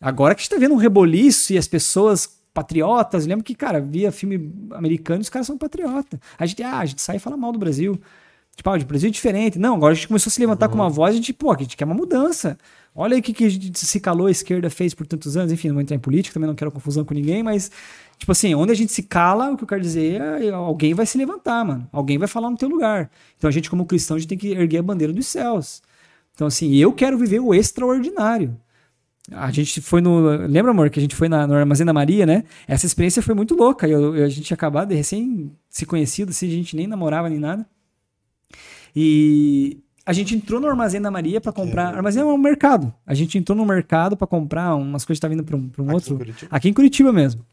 Agora 0.00 0.34
que 0.34 0.40
a 0.40 0.42
gente 0.42 0.50
tá 0.50 0.58
vendo 0.58 0.74
um 0.74 0.78
reboliço 0.78 1.52
e 1.52 1.58
as 1.58 1.66
pessoas 1.66 2.36
patriotas, 2.54 3.26
lembra 3.26 3.44
que, 3.44 3.54
cara, 3.54 3.80
via 3.80 4.10
filme 4.10 4.52
americano 4.70 5.20
e 5.20 5.22
os 5.22 5.28
caras 5.28 5.46
são 5.46 5.58
patriotas. 5.58 6.18
A 6.38 6.46
gente, 6.46 6.62
ah, 6.62 6.78
a 6.78 6.86
gente 6.86 7.02
sai 7.02 7.16
e 7.16 7.18
fala 7.18 7.36
mal 7.36 7.52
do 7.52 7.58
Brasil. 7.58 8.00
Tipo, 8.56 8.70
ah, 8.70 8.76
o 8.76 8.84
Brasil 8.86 9.08
é 9.08 9.12
diferente. 9.12 9.58
Não, 9.58 9.74
agora 9.74 9.92
a 9.92 9.94
gente 9.94 10.08
começou 10.08 10.30
a 10.30 10.32
se 10.32 10.40
levantar 10.40 10.68
com 10.68 10.74
uma 10.74 10.88
voz, 10.88 11.12
a 11.12 11.16
gente, 11.16 11.32
pô, 11.32 11.52
a 11.52 11.58
gente 11.58 11.76
quer 11.76 11.84
uma 11.84 11.94
mudança. 11.94 12.56
Olha 12.96 13.14
aí 13.14 13.20
o 13.20 13.22
que, 13.22 13.32
que 13.32 13.44
a 13.44 13.48
gente 13.48 13.78
se 13.78 14.00
calou, 14.00 14.26
a 14.26 14.30
esquerda 14.30 14.70
fez 14.70 14.94
por 14.94 15.06
tantos 15.06 15.36
anos. 15.36 15.52
Enfim, 15.52 15.68
não 15.68 15.74
vou 15.74 15.82
entrar 15.82 15.94
em 15.96 16.00
política, 16.00 16.34
também 16.34 16.48
não 16.48 16.54
quero 16.54 16.70
confusão 16.72 17.04
com 17.04 17.12
ninguém, 17.14 17.42
mas, 17.42 17.70
tipo 18.18 18.32
assim, 18.32 18.54
onde 18.54 18.72
a 18.72 18.74
gente 18.74 18.92
se 18.92 19.02
cala, 19.02 19.50
o 19.52 19.56
que 19.56 19.64
eu 19.64 19.68
quero 19.68 19.82
dizer 19.82 20.20
é 20.20 20.50
alguém 20.50 20.94
vai 20.94 21.04
se 21.06 21.18
levantar, 21.18 21.64
mano. 21.64 21.88
Alguém 21.92 22.16
vai 22.18 22.26
falar 22.28 22.50
no 22.50 22.56
teu 22.56 22.68
lugar. 22.68 23.10
Então 23.36 23.48
a 23.48 23.52
gente, 23.52 23.68
como 23.70 23.84
cristão, 23.86 24.16
a 24.16 24.20
gente 24.20 24.28
tem 24.28 24.38
que 24.38 24.48
erguer 24.52 24.78
a 24.78 24.82
bandeira 24.82 25.12
dos 25.12 25.26
céus. 25.26 25.82
Então, 26.34 26.46
assim, 26.46 26.74
eu 26.76 26.92
quero 26.92 27.18
viver 27.18 27.40
o 27.40 27.54
extraordinário. 27.54 28.56
A 29.32 29.50
gente 29.50 29.80
foi 29.80 30.00
no. 30.00 30.20
Lembra, 30.46 30.70
amor, 30.70 30.88
que 30.88 31.00
a 31.00 31.02
gente 31.02 31.16
foi 31.16 31.28
na, 31.28 31.46
no 31.46 31.54
Armazém 31.54 31.84
da 31.84 31.92
Maria, 31.92 32.24
né? 32.24 32.44
Essa 32.68 32.86
experiência 32.86 33.20
foi 33.22 33.34
muito 33.34 33.54
louca. 33.56 33.88
Eu, 33.88 34.14
eu- 34.16 34.24
a 34.24 34.28
gente 34.28 34.54
acabado 34.54 34.88
de 34.90 34.94
recém 34.94 35.50
se 35.68 35.84
conhecido, 35.84 36.30
assim, 36.30 36.46
a 36.46 36.50
gente 36.50 36.76
nem 36.76 36.86
namorava 36.86 37.28
nem 37.28 37.38
nada. 37.40 37.66
E 38.94 39.78
a 40.06 40.12
gente 40.12 40.36
entrou 40.36 40.60
no 40.60 40.68
Armazém 40.68 41.00
da 41.00 41.10
Maria 41.10 41.40
pra 41.40 41.52
comprar. 41.52 41.96
Armazém 41.96 42.22
é 42.22 42.24
um 42.24 42.38
mercado. 42.38 42.94
A 43.04 43.12
gente 43.12 43.36
entrou 43.36 43.58
no 43.58 43.66
mercado 43.66 44.16
pra 44.16 44.24
comprar 44.24 44.76
umas 44.76 45.04
coisas 45.04 45.18
que 45.18 45.22
tá 45.22 45.28
vindo 45.28 45.42
pra 45.42 45.56
um, 45.56 45.68
pra 45.68 45.82
um 45.82 45.86
Aqui 45.86 45.90
em 45.90 45.94
outro. 45.94 46.16
Curitiba? 46.16 46.56
Aqui 46.56 46.68
em 46.68 46.72
Curitiba 46.72 47.12
mesmo. 47.12 47.44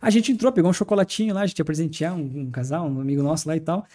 A 0.00 0.10
gente 0.10 0.32
entrou, 0.32 0.50
pegou 0.50 0.68
um 0.68 0.74
chocolatinho 0.74 1.32
lá, 1.32 1.42
a 1.42 1.46
gente 1.46 1.60
ia 1.60 1.64
presentear 1.64 2.12
um, 2.12 2.40
um 2.40 2.50
casal, 2.50 2.88
um 2.88 3.00
amigo 3.00 3.22
nosso 3.22 3.46
lá 3.46 3.56
e 3.56 3.60
tal. 3.60 3.86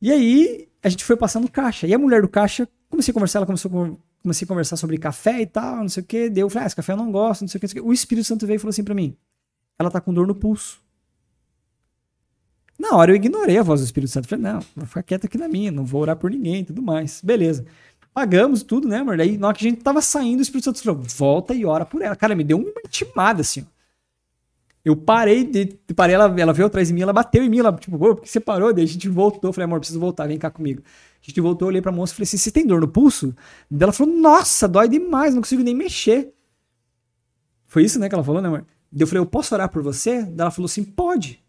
E 0.00 0.12
aí, 0.12 0.68
a 0.80 0.88
gente 0.88 1.04
foi 1.04 1.16
passando 1.16 1.50
caixa. 1.50 1.84
E 1.84 1.92
a 1.92 1.98
mulher 1.98 2.22
do 2.22 2.28
caixa, 2.28 2.68
comecei 2.88 3.10
a 3.10 3.14
conversar, 3.14 3.40
ela 3.40 3.46
começou 3.46 3.68
a, 3.82 3.90
comecei 4.22 4.44
a 4.44 4.48
conversar 4.48 4.76
sobre 4.76 4.96
café 4.98 5.40
e 5.40 5.46
tal, 5.46 5.78
não 5.78 5.88
sei 5.88 6.04
o 6.04 6.06
quê. 6.06 6.30
Daí 6.30 6.42
eu 6.42 6.48
falei, 6.48 6.64
ah, 6.64 6.66
esse 6.68 6.76
café 6.76 6.92
eu 6.92 6.96
não 6.96 7.10
gosto, 7.10 7.40
não 7.40 7.48
sei 7.48 7.58
o 7.58 7.60
quê. 7.60 7.66
não 7.66 7.70
sei 7.70 7.80
o 7.80 7.82
quê. 7.82 7.90
O 7.90 7.92
Espírito 7.92 8.24
Santo 8.24 8.46
veio 8.46 8.54
e 8.54 8.60
falou 8.60 8.70
assim 8.70 8.84
pra 8.84 8.94
mim, 8.94 9.16
ela 9.76 9.90
tá 9.90 10.00
com 10.00 10.14
dor 10.14 10.28
no 10.28 10.34
pulso. 10.34 10.80
Na 12.78 12.94
hora 12.96 13.10
eu 13.10 13.16
ignorei 13.16 13.58
a 13.58 13.62
voz 13.62 13.80
do 13.80 13.84
Espírito 13.84 14.10
Santo. 14.10 14.28
Falei, 14.28 14.44
não, 14.44 14.60
vou 14.74 14.86
ficar 14.86 15.02
quieto 15.02 15.26
aqui 15.26 15.38
na 15.38 15.48
minha, 15.48 15.70
não 15.70 15.84
vou 15.84 16.02
orar 16.02 16.16
por 16.16 16.30
ninguém 16.30 16.64
tudo 16.64 16.82
mais. 16.82 17.20
Beleza. 17.22 17.64
Pagamos 18.12 18.62
tudo, 18.62 18.88
né, 18.88 18.98
amor? 18.98 19.16
Daí, 19.16 19.36
na 19.36 19.48
hora 19.48 19.56
que 19.56 19.66
a 19.66 19.70
gente 19.70 19.82
tava 19.82 20.00
saindo, 20.00 20.38
o 20.38 20.42
Espírito 20.42 20.64
Santo 20.64 20.82
falou, 20.82 21.02
volta 21.02 21.54
e 21.54 21.64
ora 21.64 21.84
por 21.84 22.00
ela. 22.00 22.16
Cara, 22.16 22.34
me 22.34 22.44
deu 22.44 22.58
uma 22.58 22.72
intimada, 22.84 23.42
assim. 23.42 23.66
Eu 24.86 24.96
parei, 24.96 25.42
de, 25.42 25.66
parei 25.96 26.14
ela, 26.14 26.32
ela 26.40 26.52
veio 26.52 26.66
atrás 26.66 26.88
de 26.88 26.94
mim, 26.94 27.00
ela 27.00 27.12
bateu 27.12 27.42
em 27.42 27.48
mim, 27.48 27.58
ela, 27.58 27.72
tipo, 27.72 27.98
por 27.98 28.20
que 28.20 28.28
você 28.28 28.38
parou? 28.38 28.72
Daí 28.72 28.84
a 28.84 28.86
gente 28.86 29.08
voltou, 29.08 29.52
falei, 29.52 29.64
amor, 29.64 29.80
preciso 29.80 29.98
voltar, 29.98 30.28
vem 30.28 30.38
cá 30.38 30.48
comigo. 30.48 30.80
A 31.20 31.26
gente 31.26 31.40
voltou, 31.40 31.66
eu 31.66 31.70
olhei 31.70 31.82
pra 31.82 31.90
moça 31.90 32.12
e 32.12 32.16
falei 32.16 32.24
assim, 32.24 32.36
você 32.36 32.52
tem 32.52 32.64
dor 32.64 32.80
no 32.80 32.86
pulso? 32.86 33.34
Daí 33.68 33.82
ela 33.82 33.92
falou, 33.92 34.14
nossa, 34.14 34.68
dói 34.68 34.88
demais, 34.88 35.34
não 35.34 35.42
consigo 35.42 35.62
nem 35.62 35.74
mexer. 35.74 36.32
Foi 37.66 37.82
isso, 37.82 37.98
né, 37.98 38.08
que 38.08 38.14
ela 38.14 38.22
falou, 38.22 38.40
né, 38.40 38.46
amor? 38.46 38.64
Daí 38.92 39.02
eu 39.02 39.06
falei, 39.08 39.20
eu 39.20 39.26
posso 39.26 39.54
orar 39.54 39.68
por 39.68 39.82
você? 39.82 40.22
Daí 40.22 40.42
ela 40.42 40.50
falou 40.52 40.66
assim, 40.66 40.84
pode. 40.84 41.44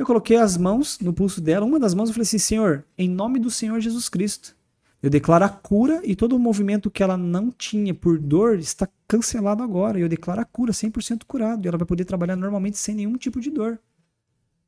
Eu 0.00 0.06
coloquei 0.06 0.38
as 0.38 0.56
mãos 0.56 0.98
no 0.98 1.12
pulso 1.12 1.42
dela, 1.42 1.66
uma 1.66 1.78
das 1.78 1.92
mãos, 1.92 2.08
eu 2.08 2.14
falei 2.14 2.22
assim, 2.22 2.38
Senhor, 2.38 2.86
em 2.96 3.06
nome 3.06 3.38
do 3.38 3.50
Senhor 3.50 3.78
Jesus 3.80 4.08
Cristo, 4.08 4.56
eu 5.02 5.10
declaro 5.10 5.44
a 5.44 5.48
cura 5.50 6.00
e 6.02 6.16
todo 6.16 6.34
o 6.34 6.38
movimento 6.38 6.90
que 6.90 7.02
ela 7.02 7.18
não 7.18 7.50
tinha 7.50 7.92
por 7.92 8.18
dor 8.18 8.58
está 8.58 8.88
cancelado 9.06 9.62
agora. 9.62 10.00
Eu 10.00 10.08
declaro 10.08 10.40
a 10.40 10.44
cura, 10.46 10.72
100% 10.72 11.24
curado. 11.26 11.66
E 11.66 11.68
ela 11.68 11.76
vai 11.76 11.86
poder 11.86 12.06
trabalhar 12.06 12.34
normalmente 12.34 12.78
sem 12.78 12.94
nenhum 12.94 13.18
tipo 13.18 13.42
de 13.42 13.50
dor. 13.50 13.78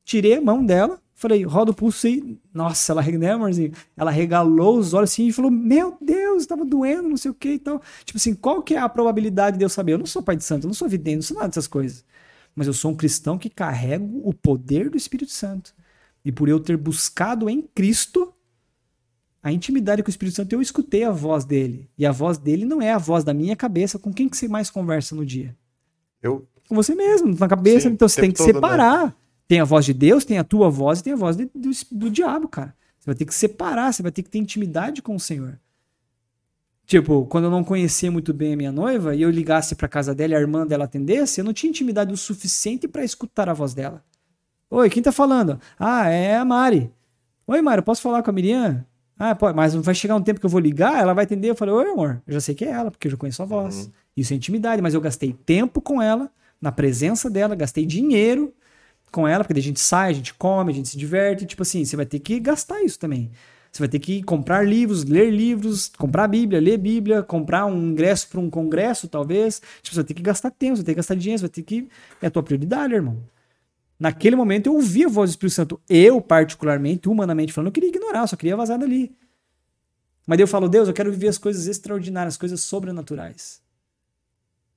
Tirei 0.05 0.35
a 0.35 0.41
mão 0.41 0.63
dela, 0.63 1.01
falei, 1.15 1.43
roda 1.43 1.71
o 1.71 1.73
pulso 1.73 2.05
aí. 2.05 2.37
Nossa, 2.53 2.91
ela, 2.91 3.01
né, 3.01 3.31
amorzinho? 3.31 3.71
Ela 3.97 4.11
regalou 4.11 4.77
os 4.77 4.93
olhos 4.93 5.09
assim 5.09 5.25
e 5.25 5.33
falou, 5.33 5.49
meu 5.49 5.97
Deus, 5.99 6.43
estava 6.43 6.63
doendo, 6.63 7.09
não 7.09 7.17
sei 7.17 7.31
o 7.31 7.33
que 7.33 7.53
e 7.53 7.59
tal. 7.59 7.81
Tipo 8.05 8.17
assim, 8.17 8.35
qual 8.35 8.61
que 8.61 8.75
é 8.75 8.77
a 8.77 8.87
probabilidade 8.87 9.57
de 9.57 9.65
eu 9.65 9.69
saber? 9.69 9.93
Eu 9.93 9.97
não 9.97 10.05
sou 10.05 10.21
pai 10.21 10.35
de 10.35 10.43
santo, 10.43 10.65
eu 10.65 10.67
não 10.67 10.75
sou 10.75 10.87
vidente, 10.87 11.15
não 11.15 11.23
sou 11.23 11.37
nada 11.37 11.47
dessas 11.47 11.65
coisas. 11.65 12.05
Mas 12.55 12.67
eu 12.67 12.73
sou 12.73 12.91
um 12.91 12.95
cristão 12.95 13.37
que 13.37 13.49
carrego 13.49 14.21
o 14.23 14.33
poder 14.33 14.89
do 14.89 14.97
Espírito 14.97 15.31
Santo. 15.31 15.73
E 16.23 16.31
por 16.31 16.47
eu 16.47 16.59
ter 16.59 16.77
buscado 16.77 17.49
em 17.49 17.61
Cristo 17.61 18.33
a 19.41 19.51
intimidade 19.51 20.01
com 20.01 20.07
o 20.07 20.09
Espírito 20.09 20.35
Santo, 20.35 20.53
eu 20.53 20.61
escutei 20.61 21.03
a 21.03 21.11
voz 21.11 21.43
dele. 21.43 21.89
E 21.97 22.05
a 22.05 22.11
voz 22.13 22.37
dele 22.37 22.63
não 22.63 22.81
é 22.81 22.93
a 22.93 22.97
voz 22.97 23.25
da 23.25 23.33
minha 23.33 23.55
cabeça. 23.57 23.99
Com 23.99 24.13
quem 24.13 24.29
que 24.29 24.37
você 24.37 24.47
mais 24.47 24.69
conversa 24.69 25.15
no 25.15 25.25
dia? 25.25 25.53
Eu. 26.21 26.47
Com 26.69 26.75
você 26.75 26.95
mesmo, 26.95 27.35
na 27.37 27.47
cabeça. 27.47 27.89
Sim, 27.89 27.93
então 27.95 28.07
você 28.07 28.21
tem 28.21 28.31
que 28.31 28.37
todo, 28.37 28.45
separar. 28.45 29.13
Tem 29.45 29.59
a 29.59 29.65
voz 29.65 29.83
de 29.83 29.93
Deus, 29.93 30.23
tem 30.23 30.37
a 30.37 30.43
tua 30.45 30.69
voz 30.69 30.99
e 30.99 31.03
tem 31.03 31.11
a 31.11 31.17
voz 31.17 31.35
de- 31.35 31.49
do, 31.53 31.71
do 31.91 32.09
diabo, 32.09 32.47
cara. 32.47 32.73
Você 32.97 33.05
vai 33.07 33.15
ter 33.15 33.25
que 33.25 33.35
separar, 33.35 33.91
você 33.93 34.01
vai 34.01 34.13
ter 34.13 34.23
que 34.23 34.29
ter 34.29 34.37
intimidade 34.39 35.01
com 35.01 35.13
o 35.13 35.19
Senhor. 35.19 35.59
Tipo, 36.85 37.25
quando 37.25 37.45
eu 37.45 37.51
não 37.51 37.63
conhecia 37.63 38.11
muito 38.11 38.33
bem 38.33 38.53
a 38.53 38.57
minha 38.57 38.71
noiva 38.71 39.15
e 39.15 39.21
eu 39.21 39.29
ligasse 39.29 39.75
pra 39.75 39.87
casa 39.87 40.13
dela 40.13 40.33
e 40.33 40.35
a 40.35 40.39
irmã 40.39 40.67
dela 40.67 40.83
atendesse, 40.83 41.39
eu 41.39 41.45
não 41.45 41.53
tinha 41.53 41.69
intimidade 41.69 42.13
o 42.13 42.17
suficiente 42.17 42.87
pra 42.87 43.03
escutar 43.03 43.47
a 43.47 43.53
voz 43.53 43.73
dela. 43.73 44.03
Oi, 44.69 44.89
quem 44.89 45.01
tá 45.01 45.11
falando? 45.11 45.59
Ah, 45.79 46.09
é 46.09 46.35
a 46.35 46.43
Mari. 46.43 46.91
Oi, 47.47 47.61
Mari, 47.61 47.81
posso 47.81 48.01
falar 48.01 48.21
com 48.21 48.29
a 48.29 48.33
Miriam? 48.33 48.85
Ah, 49.17 49.33
pode, 49.35 49.55
mas 49.55 49.73
vai 49.75 49.95
chegar 49.95 50.15
um 50.15 50.21
tempo 50.21 50.39
que 50.39 50.45
eu 50.45 50.49
vou 50.49 50.59
ligar, 50.59 50.99
ela 50.99 51.13
vai 51.13 51.23
atender. 51.23 51.49
Eu 51.49 51.55
falei, 51.55 51.73
oi, 51.73 51.91
amor, 51.91 52.21
eu 52.27 52.33
já 52.33 52.41
sei 52.41 52.55
que 52.55 52.65
é 52.65 52.69
ela, 52.69 52.91
porque 52.91 53.07
eu 53.07 53.11
já 53.11 53.17
conheço 53.17 53.41
a 53.41 53.45
voz. 53.45 53.89
Isso 54.17 54.33
é 54.33 54.35
intimidade, 54.35 54.81
mas 54.81 54.93
eu 54.93 55.01
gastei 55.01 55.33
tempo 55.45 55.79
com 55.79 56.01
ela, 56.01 56.29
na 56.59 56.71
presença 56.71 57.29
dela, 57.29 57.55
gastei 57.55 57.85
dinheiro 57.85 58.53
com 59.11 59.27
ela, 59.27 59.43
porque 59.43 59.53
daí 59.53 59.61
a 59.61 59.65
gente 59.65 59.79
sai, 59.79 60.09
a 60.09 60.13
gente 60.13 60.33
come, 60.33 60.71
a 60.71 60.75
gente 60.75 60.89
se 60.89 60.97
diverte. 60.97 61.45
Tipo 61.45 61.61
assim, 61.61 61.85
você 61.85 61.95
vai 61.95 62.05
ter 62.05 62.19
que 62.19 62.39
gastar 62.39 62.81
isso 62.81 62.99
também. 62.99 63.31
Você 63.73 63.81
vai 63.81 63.89
ter 63.89 63.97
que 63.97 64.21
comprar 64.21 64.61
livros, 64.61 65.03
ler 65.03 65.31
livros, 65.31 65.89
comprar 65.97 66.27
Bíblia, 66.27 66.61
ler 66.61 66.77
Bíblia, 66.77 67.23
comprar 67.23 67.65
um 67.65 67.89
ingresso 67.89 68.27
para 68.29 68.39
um 68.39 68.47
congresso, 68.47 69.07
talvez. 69.07 69.63
Tipo, 69.81 69.95
você 69.95 70.01
vai 70.01 70.03
ter 70.03 70.13
que 70.13 70.21
gastar 70.21 70.51
tempo, 70.51 70.75
você 70.75 70.81
vai 70.83 70.85
ter 70.85 70.91
que 70.91 70.97
gastar 70.97 71.15
dinheiro, 71.15 71.39
você 71.39 71.47
vai 71.47 71.49
ter 71.49 71.63
que. 71.63 71.87
É 72.21 72.27
a 72.27 72.31
tua 72.31 72.43
prioridade, 72.43 72.93
irmão. 72.93 73.17
Naquele 73.99 74.35
momento 74.35 74.67
eu 74.67 74.75
ouvi 74.75 75.05
a 75.05 75.07
voz 75.07 75.31
do 75.31 75.33
Espírito 75.33 75.55
Santo. 75.55 75.81
Eu, 75.89 76.21
particularmente, 76.21 77.09
humanamente 77.09 77.51
falando, 77.51 77.69
eu 77.69 77.71
queria 77.71 77.89
ignorar, 77.89 78.19
eu 78.21 78.27
só 78.27 78.35
queria 78.35 78.55
vazar 78.55 78.77
dali. 78.77 79.11
Mas 80.27 80.37
daí 80.37 80.43
eu 80.43 80.47
falo, 80.47 80.69
Deus, 80.69 80.87
eu 80.87 80.93
quero 80.93 81.11
viver 81.11 81.29
as 81.29 81.39
coisas 81.39 81.65
extraordinárias, 81.65 82.35
as 82.35 82.37
coisas 82.37 82.61
sobrenaturais. 82.61 83.59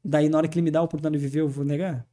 Daí, 0.02 0.30
na 0.30 0.38
hora 0.38 0.48
que 0.48 0.58
ele 0.58 0.64
me 0.64 0.70
dá 0.70 0.78
a 0.78 0.82
oportunidade 0.82 1.20
de 1.20 1.28
viver, 1.28 1.40
eu 1.42 1.48
vou 1.50 1.66
negar. 1.66 2.06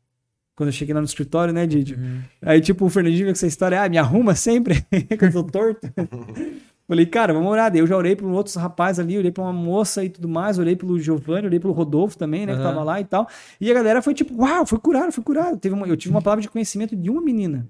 Quando 0.54 0.68
eu 0.68 0.74
cheguei 0.74 0.94
lá 0.94 1.00
no 1.00 1.06
escritório, 1.06 1.54
né, 1.54 1.66
Didi? 1.66 1.98
Aí, 2.42 2.60
tipo, 2.60 2.86
o 2.86 2.90
Fernandinho 2.90 3.24
veio 3.24 3.34
com 3.34 3.38
essa 3.38 3.48
história, 3.48 3.82
ah, 3.82 3.88
me 3.88 3.98
arruma 3.98 4.36
sempre, 4.36 4.86
que 5.18 5.26
eu 5.26 5.32
tô 5.32 5.44
torto. 5.46 5.88
Falei, 6.88 7.06
cara, 7.06 7.34
vamos 7.34 7.50
orar. 7.50 7.72
Daí 7.72 7.80
eu 7.80 7.88
já 7.88 7.96
orei 7.96 8.16
para 8.16 8.28
outros 8.28 8.56
rapazes 8.56 9.00
ali, 9.00 9.18
orei 9.18 9.32
pra 9.32 9.44
uma 9.44 9.54
moça 9.54 10.04
e 10.04 10.10
tudo 10.10 10.28
mais, 10.28 10.60
orei 10.60 10.76
pelo 10.76 11.00
Giovanni, 11.00 11.48
orei 11.48 11.60
pelo 11.60 11.72
Rodolfo 11.74 12.18
também, 12.18 12.46
né, 12.46 12.54
que 12.54 12.60
Aham. 12.62 12.70
tava 12.72 12.84
lá 12.84 13.00
e 13.00 13.06
tal. 13.06 13.28
E 13.60 13.72
a 13.72 13.74
galera 13.74 14.02
foi 14.02 14.14
tipo, 14.14 14.36
uau, 14.42 14.66
foi 14.66 14.78
curado, 14.80 15.12
foi 15.12 15.24
curado. 15.24 15.58
Teve 15.58 15.74
uma- 15.74 15.88
eu 15.88 15.96
tive 15.96 16.14
uma 16.14 16.22
palavra 16.22 16.42
de 16.42 16.50
conhecimento 16.50 16.96
de 16.96 17.10
uma 17.10 17.22
menina. 17.22 17.68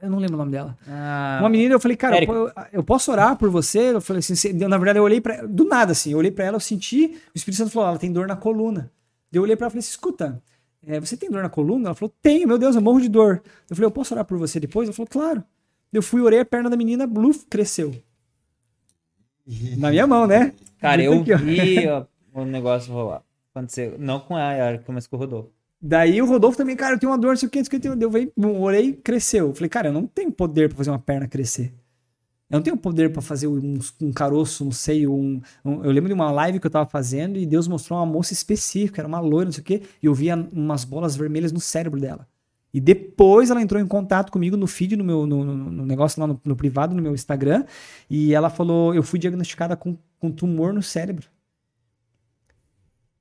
Eu 0.00 0.08
não 0.10 0.18
lembro 0.18 0.36
o 0.36 0.38
nome 0.38 0.52
dela. 0.52 0.78
Ah, 0.88 1.38
Uma 1.42 1.48
menina, 1.48 1.74
eu 1.74 1.80
falei, 1.80 1.96
cara, 1.96 2.22
eu, 2.24 2.32
eu- 2.32 2.52
eu 2.72 2.84
posso 2.84 3.10
orar 3.10 3.36
por 3.36 3.50
você? 3.50 3.92
Eu 3.94 4.00
falei 4.00 4.20
assim, 4.20 4.52
na 4.52 4.78
verdade, 4.78 4.98
eu 4.98 5.02
olhei 5.02 5.20
pra 5.20 5.44
do 5.44 5.64
nada, 5.64 5.90
assim, 5.92 6.12
eu 6.12 6.18
olhei 6.18 6.30
pra 6.30 6.44
ela, 6.44 6.56
eu 6.56 6.60
senti, 6.60 7.16
o 7.34 7.36
Espírito 7.36 7.58
Santo 7.58 7.72
falou, 7.72 7.88
ela 7.88 7.98
tem 7.98 8.12
dor 8.12 8.28
na 8.28 8.36
coluna. 8.36 8.92
Daí 9.30 9.38
Eu 9.38 9.42
olhei 9.42 9.56
pra 9.56 9.64
ela 9.64 9.70
e 9.70 9.72
falei 9.72 9.80
assim, 9.80 9.90
escuta, 9.90 10.40
é, 10.86 11.00
você 11.00 11.16
tem 11.16 11.28
dor 11.28 11.42
na 11.42 11.48
coluna? 11.50 11.86
Ela 11.88 11.94
falou, 11.96 12.14
tenho, 12.22 12.46
meu 12.46 12.56
Deus, 12.58 12.76
eu 12.76 12.80
morro 12.80 13.00
de 13.00 13.08
dor. 13.08 13.42
Eu 13.68 13.74
falei, 13.74 13.86
eu 13.86 13.90
posso 13.90 14.14
orar 14.14 14.24
por 14.24 14.38
você 14.38 14.60
depois? 14.60 14.88
Ela 14.88 14.94
falou, 14.94 15.08
claro. 15.10 15.42
Eu 15.92 16.02
fui, 16.02 16.20
orei, 16.20 16.40
a 16.40 16.44
perna 16.44 16.68
da 16.70 16.76
menina, 16.76 17.06
bluf, 17.06 17.46
cresceu. 17.46 17.94
Na 19.76 19.90
minha 19.90 20.06
mão, 20.06 20.26
né? 20.26 20.52
Cara, 20.78 21.02
eu 21.02 21.20
Aqui, 21.20 21.34
vi 21.36 21.86
ó, 21.88 22.04
o 22.34 22.44
negócio 22.44 22.92
rolar. 22.92 23.22
Aconteceu. 23.54 23.96
Não 23.98 24.20
com 24.20 24.36
a 24.36 24.52
Yara, 24.52 24.84
mas 24.88 25.06
com 25.06 25.16
o 25.16 25.18
Rodolfo. 25.18 25.50
Daí 25.80 26.20
o 26.20 26.26
Rodolfo 26.26 26.58
também, 26.58 26.76
cara, 26.76 26.94
eu 26.94 26.98
tenho 26.98 27.10
uma 27.10 27.18
dor, 27.18 27.28
não 27.30 27.36
sei 27.36 27.46
o 27.48 27.50
que, 27.50 27.58
não 27.58 27.64
sei 27.64 27.78
o 27.78 27.80
que. 27.98 28.04
Eu 28.04 28.10
veio, 28.10 28.32
orei, 28.60 28.92
cresceu. 28.92 29.48
Eu 29.48 29.54
falei, 29.54 29.68
cara, 29.68 29.88
eu 29.88 29.92
não 29.92 30.06
tenho 30.06 30.30
poder 30.30 30.68
pra 30.68 30.76
fazer 30.76 30.90
uma 30.90 30.98
perna 30.98 31.26
crescer. 31.26 31.72
Eu 32.50 32.56
não 32.58 32.62
tenho 32.62 32.76
poder 32.76 33.12
pra 33.12 33.20
fazer 33.22 33.46
um, 33.46 33.78
um 34.00 34.12
caroço, 34.12 34.64
não 34.64 34.72
sei, 34.72 35.06
um, 35.06 35.40
um- 35.64 35.84
Eu 35.84 35.90
lembro 35.90 36.08
de 36.08 36.14
uma 36.14 36.30
live 36.30 36.58
que 36.60 36.66
eu 36.66 36.70
tava 36.70 36.88
fazendo 36.88 37.38
e 37.38 37.44
Deus 37.46 37.68
mostrou 37.68 37.98
uma 37.98 38.06
moça 38.06 38.32
específica, 38.32 39.02
era 39.02 39.08
uma 39.08 39.20
loira, 39.20 39.46
não 39.46 39.52
sei 39.52 39.60
o 39.60 39.64
quê, 39.64 39.82
e 40.02 40.06
eu 40.06 40.14
via 40.14 40.34
umas 40.52 40.82
bolas 40.84 41.14
vermelhas 41.14 41.52
no 41.52 41.60
cérebro 41.60 42.00
dela. 42.00 42.26
E 42.72 42.80
depois 42.80 43.50
ela 43.50 43.62
entrou 43.62 43.80
em 43.80 43.86
contato 43.86 44.30
comigo 44.30 44.56
no 44.56 44.66
feed, 44.66 44.96
no 44.96 45.04
meu 45.04 45.26
no, 45.26 45.44
no- 45.44 45.86
negócio 45.86 46.20
lá 46.20 46.26
no, 46.26 46.40
no 46.44 46.56
privado, 46.56 46.94
no 46.94 47.02
meu 47.02 47.14
Instagram, 47.14 47.64
e 48.10 48.34
ela 48.34 48.50
falou: 48.50 48.94
eu 48.94 49.02
fui 49.02 49.18
diagnosticada 49.18 49.76
com, 49.76 49.96
com 50.20 50.30
tumor 50.30 50.72
no 50.72 50.82
cérebro. 50.82 51.28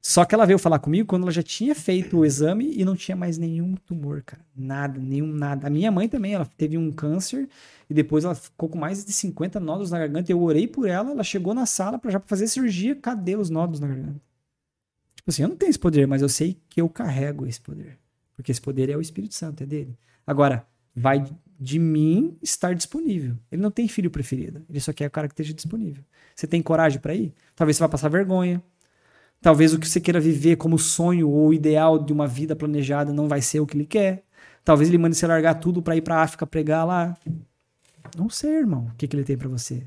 Só 0.01 0.23
que 0.23 0.33
ela 0.33 0.45
veio 0.45 0.57
falar 0.59 0.79
comigo 0.79 1.07
quando 1.07 1.23
ela 1.23 1.31
já 1.31 1.43
tinha 1.43 1.75
feito 1.75 2.17
o 2.17 2.25
exame 2.25 2.71
e 2.77 2.85
não 2.85 2.95
tinha 2.95 3.15
mais 3.15 3.37
nenhum 3.37 3.75
tumor, 3.75 4.21
cara. 4.23 4.41
Nada, 4.55 4.99
nenhum 4.99 5.27
nada. 5.27 5.67
A 5.67 5.69
minha 5.69 5.91
mãe 5.91 6.07
também, 6.07 6.33
ela 6.33 6.45
teve 6.45 6.77
um 6.77 6.91
câncer 6.91 7.49
e 7.89 7.93
depois 7.93 8.23
ela 8.23 8.33
ficou 8.35 8.69
com 8.69 8.77
mais 8.77 9.03
de 9.03 9.11
50 9.11 9.59
nódulos 9.59 9.91
na 9.91 9.99
garganta. 9.99 10.31
Eu 10.31 10.41
orei 10.41 10.65
por 10.67 10.87
ela, 10.87 11.11
ela 11.11 11.23
chegou 11.23 11.53
na 11.53 11.65
sala 11.65 11.99
para 11.99 12.11
já 12.11 12.19
fazer 12.21 12.47
cirurgia. 12.47 12.95
Cadê 12.95 13.35
os 13.35 13.49
nódulos 13.49 13.81
na 13.81 13.87
garganta? 13.87 14.21
Tipo 15.15 15.29
assim, 15.31 15.43
eu 15.43 15.49
não 15.49 15.57
tenho 15.57 15.69
esse 15.69 15.79
poder, 15.79 16.07
mas 16.07 16.21
eu 16.21 16.29
sei 16.29 16.61
que 16.69 16.81
eu 16.81 16.89
carrego 16.89 17.45
esse 17.47 17.61
poder. 17.61 17.99
Porque 18.37 18.51
esse 18.51 18.61
poder 18.61 18.89
é 18.89 18.95
o 18.95 19.01
Espírito 19.01 19.33
Santo, 19.33 19.63
é 19.63 19.65
dele. 19.65 19.97
Agora, 20.25 20.65
vai 20.95 21.25
de 21.59 21.79
mim 21.79 22.37
estar 22.41 22.75
disponível. 22.75 23.35
Ele 23.51 23.61
não 23.61 23.71
tem 23.71 23.87
filho 23.87 24.11
preferido. 24.11 24.63
Ele 24.69 24.79
só 24.79 24.93
quer 24.93 25.07
o 25.07 25.11
cara 25.11 25.27
que 25.27 25.33
esteja 25.33 25.53
disponível. 25.53 26.03
Você 26.35 26.45
tem 26.45 26.61
coragem 26.61 26.99
para 26.99 27.15
ir? 27.15 27.33
Talvez 27.55 27.75
você 27.75 27.83
vá 27.83 27.89
passar 27.89 28.09
vergonha. 28.09 28.61
Talvez 29.41 29.73
o 29.73 29.79
que 29.79 29.89
você 29.89 29.99
queira 29.99 30.19
viver 30.19 30.55
como 30.55 30.77
sonho 30.77 31.29
ou 31.29 31.51
ideal 31.53 31.97
de 31.97 32.13
uma 32.13 32.27
vida 32.27 32.55
planejada 32.55 33.11
não 33.11 33.27
vai 33.27 33.41
ser 33.41 33.59
o 33.59 33.65
que 33.65 33.75
ele 33.75 33.85
quer. 33.85 34.23
Talvez 34.63 34.89
ele 34.89 34.97
mande 34.99 35.15
você 35.15 35.25
largar 35.25 35.55
tudo 35.55 35.81
para 35.81 35.95
ir 35.95 36.01
para 36.01 36.21
África 36.21 36.45
pregar 36.45 36.85
lá. 36.85 37.17
Não 38.15 38.29
sei, 38.29 38.51
irmão, 38.51 38.91
o 38.93 38.95
que, 38.95 39.07
que 39.07 39.15
ele 39.15 39.23
tem 39.23 39.37
para 39.37 39.49
você. 39.49 39.83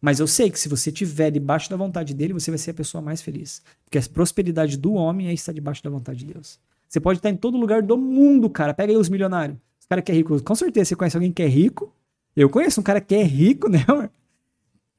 Mas 0.00 0.18
eu 0.20 0.26
sei 0.26 0.50
que 0.50 0.58
se 0.58 0.68
você 0.68 0.90
estiver 0.90 1.30
debaixo 1.30 1.70
da 1.70 1.76
vontade 1.76 2.12
dele, 2.12 2.32
você 2.32 2.50
vai 2.50 2.58
ser 2.58 2.72
a 2.72 2.74
pessoa 2.74 3.00
mais 3.00 3.22
feliz. 3.22 3.62
Porque 3.84 3.96
a 3.96 4.02
prosperidade 4.02 4.76
do 4.76 4.94
homem 4.94 5.28
é 5.28 5.32
estar 5.32 5.52
debaixo 5.52 5.82
da 5.82 5.90
vontade 5.90 6.24
de 6.24 6.32
Deus. 6.32 6.58
Você 6.92 7.00
pode 7.00 7.20
estar 7.20 7.30
em 7.30 7.36
todo 7.36 7.56
lugar 7.56 7.80
do 7.80 7.96
mundo, 7.96 8.50
cara. 8.50 8.74
Pega 8.74 8.92
aí 8.92 8.98
os 8.98 9.08
milionários. 9.08 9.56
Os 9.80 9.86
caras 9.86 10.04
que 10.04 10.12
é 10.12 10.14
rico. 10.14 10.42
Com 10.42 10.54
certeza 10.54 10.90
você 10.90 10.96
conhece 10.96 11.16
alguém 11.16 11.32
que 11.32 11.42
é 11.42 11.46
rico. 11.46 11.90
Eu 12.36 12.50
conheço 12.50 12.80
um 12.80 12.84
cara 12.84 13.00
que 13.00 13.14
é 13.14 13.22
rico, 13.22 13.66
né? 13.72 13.82
mano? 13.88 14.10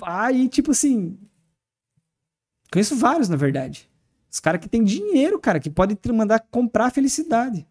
Aí, 0.02 0.50
tipo 0.50 0.72
assim. 0.72 1.16
Conheço 2.72 2.96
vários, 2.96 3.30
na 3.30 3.36
verdade. 3.36 3.88
Os 4.28 4.40
caras 4.40 4.60
que 4.60 4.68
têm 4.68 4.84
dinheiro, 4.84 5.38
cara, 5.38 5.60
que 5.60 5.70
podem 5.70 5.96
te 5.96 6.12
mandar 6.12 6.40
comprar 6.50 6.90
felicidade. 6.90 7.68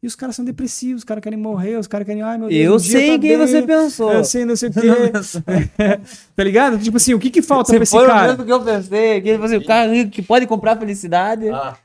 E 0.00 0.06
os 0.06 0.14
caras 0.14 0.36
são 0.36 0.44
depressivos, 0.44 1.00
os 1.00 1.04
caras 1.04 1.20
querem 1.22 1.36
morrer, 1.38 1.76
os 1.76 1.88
caras 1.88 2.06
querem. 2.06 2.22
Ai, 2.22 2.38
meu 2.38 2.48
Deus, 2.48 2.60
Eu 2.64 2.74
um 2.76 2.78
sei 2.78 3.06
tá 3.16 3.18
quem 3.18 3.36
bem, 3.36 3.36
você 3.46 3.62
pensou. 3.62 4.12
Eu 4.12 4.22
sei, 4.24 4.44
não 4.44 4.54
sei 4.54 4.68
o 4.68 4.72
quê. 4.72 4.80
tá 6.36 6.44
ligado? 6.44 6.78
Tipo 6.78 6.96
assim, 6.98 7.14
o 7.14 7.18
que 7.18 7.30
que 7.30 7.42
falta 7.42 7.72
pra 7.72 7.82
esse 7.82 7.90
foi 7.90 8.04
o 8.04 8.06
cara? 8.08 8.28
mesmo 8.28 8.44
que 8.44 8.52
eu 8.52 8.62
pensei. 8.62 9.20
Que, 9.20 9.30
assim, 9.32 9.56
o 9.56 9.64
cara 9.66 10.06
que 10.06 10.22
pode 10.22 10.46
comprar 10.46 10.76
felicidade. 10.78 11.48
Ah, 11.48 11.76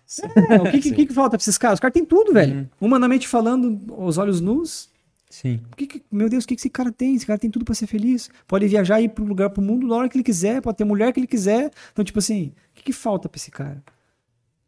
É, 0.52 0.58
o 0.62 0.72
que, 0.72 0.80
que, 0.80 0.92
que 0.92 1.06
que 1.08 1.14
falta 1.14 1.32
pra 1.32 1.42
esses 1.44 1.58
caras? 1.58 1.78
Os 1.78 1.80
caras 1.80 1.94
têm 1.94 2.06
tudo, 2.06 2.32
velho. 2.34 2.70
Humanamente 2.80 3.28
falando, 3.28 3.80
os 3.98 4.20
olhos 4.20 4.40
nus. 4.40 4.90
Sim. 5.28 5.60
O 5.72 5.76
que 5.76 5.88
que- 5.88 6.04
meu 6.12 6.30
Deus, 6.30 6.44
o 6.44 6.48
que, 6.48 6.54
que 6.56 6.62
esse 6.62 6.70
cara 6.70 6.92
tem? 6.92 7.16
Esse 7.16 7.26
cara 7.26 7.40
tem 7.40 7.50
tudo 7.50 7.66
pra 7.66 7.74
ser 7.74 7.88
feliz. 7.88 8.30
Pode 8.48 8.68
viajar 8.68 9.02
e 9.02 9.06
ir 9.06 9.10
pro 9.10 9.26
lugar, 9.26 9.50
pro 9.50 9.64
mundo 9.64 9.88
na 9.88 9.96
hora 9.96 10.08
que 10.08 10.16
ele 10.16 10.24
quiser, 10.24 10.62
pode 10.62 10.78
ter 10.78 10.84
mulher 10.84 11.12
que 11.12 11.20
ele 11.20 11.26
quiser. 11.26 11.72
Então, 11.92 12.06
tipo 12.06 12.20
assim, 12.20 12.54
o 12.72 12.76
que, 12.76 12.84
que 12.84 12.94
falta 12.94 13.28
pra 13.28 13.38
esse 13.40 13.50
cara? 13.50 13.82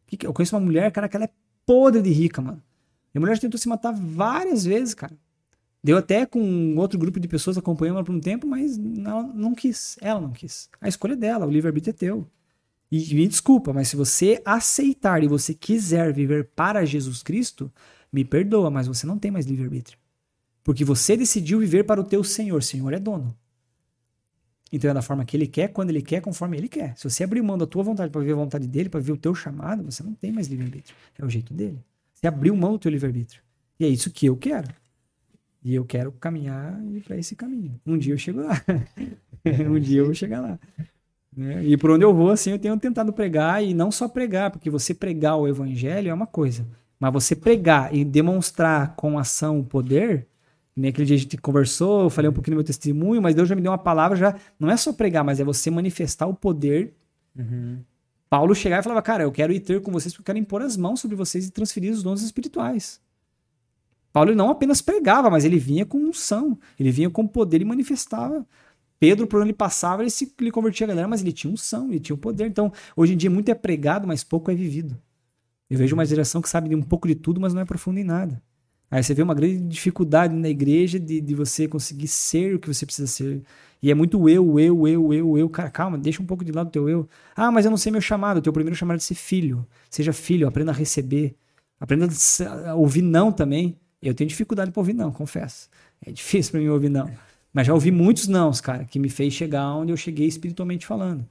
O 0.07 0.09
que 0.09 0.17
que- 0.17 0.25
eu 0.25 0.33
conheço 0.33 0.55
uma 0.55 0.65
mulher, 0.65 0.91
cara, 0.91 1.07
que 1.07 1.15
ela 1.15 1.25
é 1.25 1.29
podre 1.63 2.01
de 2.01 2.09
rica, 2.09 2.41
mano. 2.41 2.59
E 3.15 3.17
a 3.17 3.21
mulher 3.21 3.35
já 3.35 3.41
tentou 3.41 3.57
se 3.57 3.69
matar 3.69 3.93
várias 3.93 4.65
vezes, 4.65 4.93
cara. 4.93 5.17
Deu 5.81 5.97
até 5.97 6.25
com 6.25 6.75
outro 6.75 6.99
grupo 6.99 7.17
de 7.17 7.29
pessoas 7.29 7.57
acompanhando 7.57 7.95
ela 7.95 8.03
por 8.03 8.13
um 8.13 8.19
tempo, 8.19 8.45
mas 8.45 8.77
ela 8.77 9.23
não 9.23 9.55
quis. 9.55 9.97
Ela 10.01 10.19
não 10.19 10.31
quis. 10.31 10.69
A 10.81 10.89
escolha 10.89 11.13
é 11.13 11.15
dela, 11.15 11.45
o 11.45 11.49
livre-arbítrio 11.49 11.91
é 11.91 11.93
teu. 11.93 12.27
E 12.91 13.15
me 13.15 13.25
desculpa, 13.25 13.71
mas 13.71 13.87
se 13.87 13.95
você 13.95 14.41
aceitar 14.43 15.23
e 15.23 15.27
você 15.27 15.53
quiser 15.53 16.11
viver 16.11 16.49
para 16.55 16.83
Jesus 16.83 17.23
Cristo, 17.23 17.71
me 18.11 18.25
perdoa, 18.25 18.69
mas 18.69 18.85
você 18.85 19.07
não 19.07 19.17
tem 19.17 19.31
mais 19.31 19.45
livre-arbítrio. 19.45 19.97
Porque 20.61 20.83
você 20.83 21.15
decidiu 21.15 21.59
viver 21.59 21.85
para 21.85 22.01
o 22.01 22.03
teu 22.03 22.21
Senhor. 22.23 22.61
Senhor 22.63 22.91
é 22.91 22.99
dono. 22.99 23.33
Então 24.73 24.91
é 24.91 24.93
da 24.93 25.01
forma 25.01 25.23
que 25.23 25.37
ele 25.37 25.47
quer, 25.47 25.69
quando 25.69 25.89
ele 25.89 26.01
quer, 26.01 26.19
conforme 26.19 26.57
ele 26.57 26.67
quer. 26.67 26.97
Se 26.97 27.09
você 27.09 27.23
abrir 27.23 27.41
mão 27.41 27.57
da 27.57 27.65
tua 27.65 27.83
vontade 27.83 28.11
para 28.11 28.19
viver 28.19 28.33
a 28.33 28.37
vontade 28.37 28.67
dele, 28.67 28.89
para 28.89 28.99
viver 28.99 29.13
o 29.13 29.17
teu 29.17 29.33
chamado, 29.33 29.83
você 29.83 30.03
não 30.03 30.13
tem 30.13 30.33
mais 30.33 30.47
livre-arbítrio. 30.47 30.95
É 31.17 31.23
o 31.23 31.29
jeito 31.29 31.53
dele. 31.53 31.79
Você 32.25 32.29
abriu 32.29 32.55
mão 32.55 32.71
do 32.71 32.79
teu 32.79 32.89
livre-arbítrio. 32.89 33.39
E 33.79 33.85
é 33.85 33.87
isso 33.87 34.09
que 34.09 34.25
eu 34.25 34.35
quero. 34.35 34.67
E 35.63 35.75
eu 35.75 35.85
quero 35.85 36.11
caminhar 36.13 36.75
para 37.03 37.15
esse 37.17 37.35
caminho. 37.35 37.79
Um 37.85 37.99
dia 37.99 38.15
eu 38.15 38.17
chego 38.17 38.41
lá. 38.41 38.59
um 39.69 39.79
dia 39.79 39.99
eu 39.99 40.05
vou 40.05 40.13
chegar 40.15 40.41
lá. 40.41 40.59
né? 41.37 41.63
E 41.63 41.77
por 41.77 41.91
onde 41.91 42.03
eu 42.03 42.15
vou, 42.15 42.31
assim, 42.31 42.49
eu 42.49 42.57
tenho 42.57 42.79
tentado 42.79 43.13
pregar, 43.13 43.63
e 43.63 43.75
não 43.75 43.91
só 43.91 44.07
pregar, 44.07 44.49
porque 44.49 44.71
você 44.71 44.91
pregar 44.91 45.37
o 45.37 45.47
evangelho 45.47 46.09
é 46.09 46.13
uma 46.15 46.25
coisa. 46.25 46.65
Mas 46.99 47.13
você 47.13 47.35
pregar 47.35 47.93
e 47.93 48.03
demonstrar 48.03 48.95
com 48.95 49.19
ação 49.19 49.59
o 49.59 49.63
poder, 49.63 50.25
nem 50.75 50.89
aquele 50.89 51.05
dia 51.05 51.17
a 51.17 51.19
gente 51.19 51.37
conversou, 51.37 52.05
eu 52.05 52.09
falei 52.09 52.31
um 52.31 52.33
pouquinho 52.33 52.55
do 52.55 52.57
meu 52.57 52.65
testemunho, 52.65 53.21
mas 53.21 53.35
Deus 53.35 53.47
já 53.47 53.53
me 53.53 53.61
deu 53.61 53.71
uma 53.71 53.77
palavra, 53.77 54.17
já 54.17 54.35
não 54.59 54.71
é 54.71 54.75
só 54.75 54.91
pregar, 54.91 55.23
mas 55.23 55.39
é 55.39 55.43
você 55.43 55.69
manifestar 55.69 56.25
o 56.25 56.33
poder. 56.33 56.95
Paulo 58.29 58.55
chegava 58.55 58.81
e 58.81 58.83
falava, 58.83 59.01
cara, 59.01 59.23
eu 59.23 59.31
quero 59.31 59.53
ir 59.53 59.59
ter 59.59 59.81
com 59.81 59.91
vocês 59.91 60.13
porque 60.13 60.21
eu 60.21 60.25
quero 60.25 60.37
impor 60.39 60.61
as 60.61 60.75
mãos 60.75 60.99
sobre 60.99 61.15
vocês 61.15 61.47
e 61.47 61.51
transferir 61.51 61.91
os 61.91 62.01
dons 62.01 62.21
espirituais. 62.21 62.99
Paulo 64.11 64.33
não 64.33 64.49
apenas 64.49 64.81
pregava, 64.81 65.29
mas 65.29 65.43
ele 65.43 65.59
vinha 65.59 65.85
com 65.85 65.97
unção, 65.97 66.57
ele 66.79 66.89
vinha 66.89 67.09
com 67.09 67.27
poder 67.27 67.61
e 67.61 67.65
manifestava. 67.65 68.47
Pedro, 68.97 69.27
por 69.27 69.39
onde 69.39 69.49
ele 69.49 69.57
passava, 69.57 70.01
ele, 70.01 70.09
se, 70.09 70.33
ele 70.39 70.51
convertia 70.51 70.85
a 70.85 70.87
galera, 70.87 71.07
mas 71.07 71.21
ele 71.21 71.33
tinha 71.33 71.51
unção, 71.51 71.89
ele 71.89 71.99
tinha 71.99 72.15
o 72.15 72.17
poder. 72.17 72.47
Então, 72.47 72.71
hoje 72.95 73.13
em 73.13 73.17
dia, 73.17 73.29
muito 73.29 73.49
é 73.49 73.53
pregado, 73.53 74.07
mas 74.07 74.23
pouco 74.23 74.49
é 74.49 74.55
vivido. 74.55 74.97
Eu 75.69 75.77
vejo 75.77 75.95
uma 75.95 76.05
geração 76.05 76.41
que 76.41 76.47
sabe 76.47 76.69
de 76.69 76.75
um 76.75 76.81
pouco 76.81 77.07
de 77.07 77.15
tudo, 77.15 77.41
mas 77.41 77.53
não 77.53 77.61
é 77.61 77.65
profunda 77.65 77.99
em 77.99 78.03
nada. 78.03 78.41
Aí 78.89 79.03
você 79.03 79.13
vê 79.13 79.21
uma 79.21 79.33
grande 79.33 79.59
dificuldade 79.59 80.35
na 80.35 80.49
igreja 80.49 80.99
de, 80.99 81.19
de 81.19 81.35
você 81.35 81.67
conseguir 81.67 82.07
ser 82.07 82.55
o 82.55 82.59
que 82.59 82.67
você 82.67 82.85
precisa 82.85 83.07
ser. 83.07 83.41
E 83.81 83.91
é 83.91 83.93
muito 83.93 84.29
eu, 84.29 84.59
eu, 84.59 84.87
eu, 84.87 85.13
eu, 85.13 85.37
eu. 85.37 85.49
Cara, 85.49 85.69
calma, 85.69 85.97
deixa 85.97 86.21
um 86.21 86.25
pouco 86.25 86.43
de 86.43 86.51
lado 86.51 86.67
o 86.67 86.71
teu 86.71 86.89
eu. 86.89 87.07
Ah, 87.35 87.51
mas 87.51 87.65
eu 87.65 87.71
não 87.71 87.77
sei 87.77 87.91
meu 87.91 88.01
chamado. 88.01 88.37
O 88.37 88.41
teu 88.41 88.53
primeiro 88.53 88.75
chamado 88.75 88.97
é 88.97 88.99
ser 88.99 89.15
filho. 89.15 89.65
Seja 89.89 90.13
filho, 90.13 90.47
aprenda 90.47 90.71
a 90.71 90.73
receber. 90.73 91.35
Aprenda 91.79 92.07
a 92.67 92.75
ouvir 92.75 93.01
não 93.01 93.31
também. 93.31 93.77
Eu 94.01 94.13
tenho 94.13 94.27
dificuldade 94.29 94.71
para 94.71 94.79
ouvir 94.79 94.93
não, 94.93 95.11
confesso. 95.11 95.69
É 96.05 96.11
difícil 96.11 96.51
para 96.51 96.61
mim 96.61 96.67
ouvir 96.67 96.89
não. 96.89 97.09
Mas 97.51 97.67
já 97.67 97.73
ouvi 97.73 97.91
muitos 97.91 98.27
nãos, 98.27 98.59
cara, 98.61 98.85
que 98.85 98.99
me 98.99 99.09
fez 99.09 99.33
chegar 99.33 99.73
onde 99.75 99.91
eu 99.91 99.97
cheguei 99.97 100.27
espiritualmente 100.27 100.85
falando. 100.85 101.25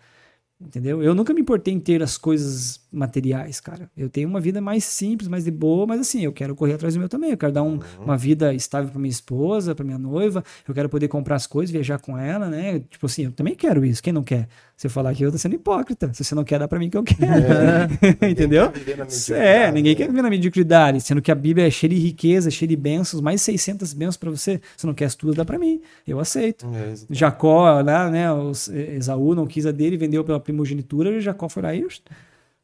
Entendeu? 0.60 1.02
Eu 1.02 1.14
nunca 1.14 1.34
me 1.34 1.40
importei 1.40 1.74
em 1.74 1.80
ter 1.80 2.02
as 2.02 2.16
coisas 2.16 2.80
materiais, 2.94 3.60
cara. 3.60 3.90
Eu 3.96 4.08
tenho 4.08 4.28
uma 4.28 4.40
vida 4.40 4.60
mais 4.60 4.84
simples, 4.84 5.28
mais 5.28 5.44
de 5.44 5.50
boa, 5.50 5.86
mas 5.86 6.00
assim, 6.00 6.22
eu 6.24 6.32
quero 6.32 6.54
correr 6.54 6.74
atrás 6.74 6.94
do 6.94 7.00
meu 7.00 7.08
também. 7.08 7.30
Eu 7.32 7.36
quero 7.36 7.52
dar 7.52 7.62
um- 7.62 7.78
uma 8.00 8.16
vida 8.16 8.54
estável 8.54 8.90
pra 8.90 8.98
minha 9.00 9.10
esposa, 9.10 9.74
pra 9.74 9.84
minha 9.84 9.98
noiva. 9.98 10.42
Eu 10.66 10.74
quero 10.74 10.88
poder 10.88 11.08
comprar 11.08 11.36
as 11.36 11.46
coisas, 11.46 11.70
viajar 11.70 11.98
com 11.98 12.16
ela, 12.18 12.48
né? 12.48 12.80
Tipo 12.90 13.06
assim, 13.06 13.24
eu 13.24 13.32
também 13.32 13.54
quero 13.54 13.84
isso. 13.84 14.02
Quem 14.02 14.12
não 14.12 14.22
quer? 14.22 14.48
Se 14.76 14.86
eu 14.88 14.90
falar 14.90 15.14
que 15.14 15.22
eu 15.24 15.30
tô 15.30 15.38
sendo 15.38 15.54
hipócrita. 15.54 16.12
Se 16.12 16.24
você 16.24 16.34
não 16.34 16.42
quer, 16.42 16.58
dá 16.58 16.66
pra 16.66 16.78
mim 16.80 16.90
que 16.90 16.96
eu 16.96 17.04
quero. 17.04 17.22
Entendeu? 18.28 18.70
Quer 18.72 18.78
viver 18.80 18.96
na 18.96 19.36
É, 19.36 19.70
ninguém 19.70 19.94
quer 19.94 20.08
viver 20.08 20.22
na 20.22 20.30
mediocridade, 20.30 21.00
sendo 21.00 21.22
que 21.22 21.30
a 21.30 21.34
Bíblia 21.34 21.66
é 21.68 21.70
cheia 21.70 21.90
de 21.94 22.00
riqueza, 22.00 22.50
cheia 22.50 22.68
de 22.68 22.76
bênçãos, 22.76 23.20
mais 23.22 23.40
600 23.42 23.92
bênçãos 23.92 24.16
pra 24.16 24.30
você. 24.30 24.60
Se 24.76 24.84
não 24.86 24.92
quer 24.94 25.04
as 25.04 25.14
tuas, 25.14 25.36
dá 25.36 25.44
pra 25.44 25.58
mim. 25.58 25.80
Eu 26.06 26.18
aceito. 26.18 26.66
É. 26.74 26.94
Jacó, 27.08 27.80
lá, 27.80 28.10
né, 28.10 28.32
os, 28.32 28.68
Esaú 28.68 29.34
não 29.34 29.46
quis 29.46 29.64
a 29.64 29.70
dele, 29.70 29.96
vendeu 29.96 30.24
pela 30.24 30.40
primogenitura, 30.40 31.10
e 31.10 31.20
Jacó 31.20 31.48
foi 31.48 31.62
lá 31.62 31.74
e... 31.74 31.84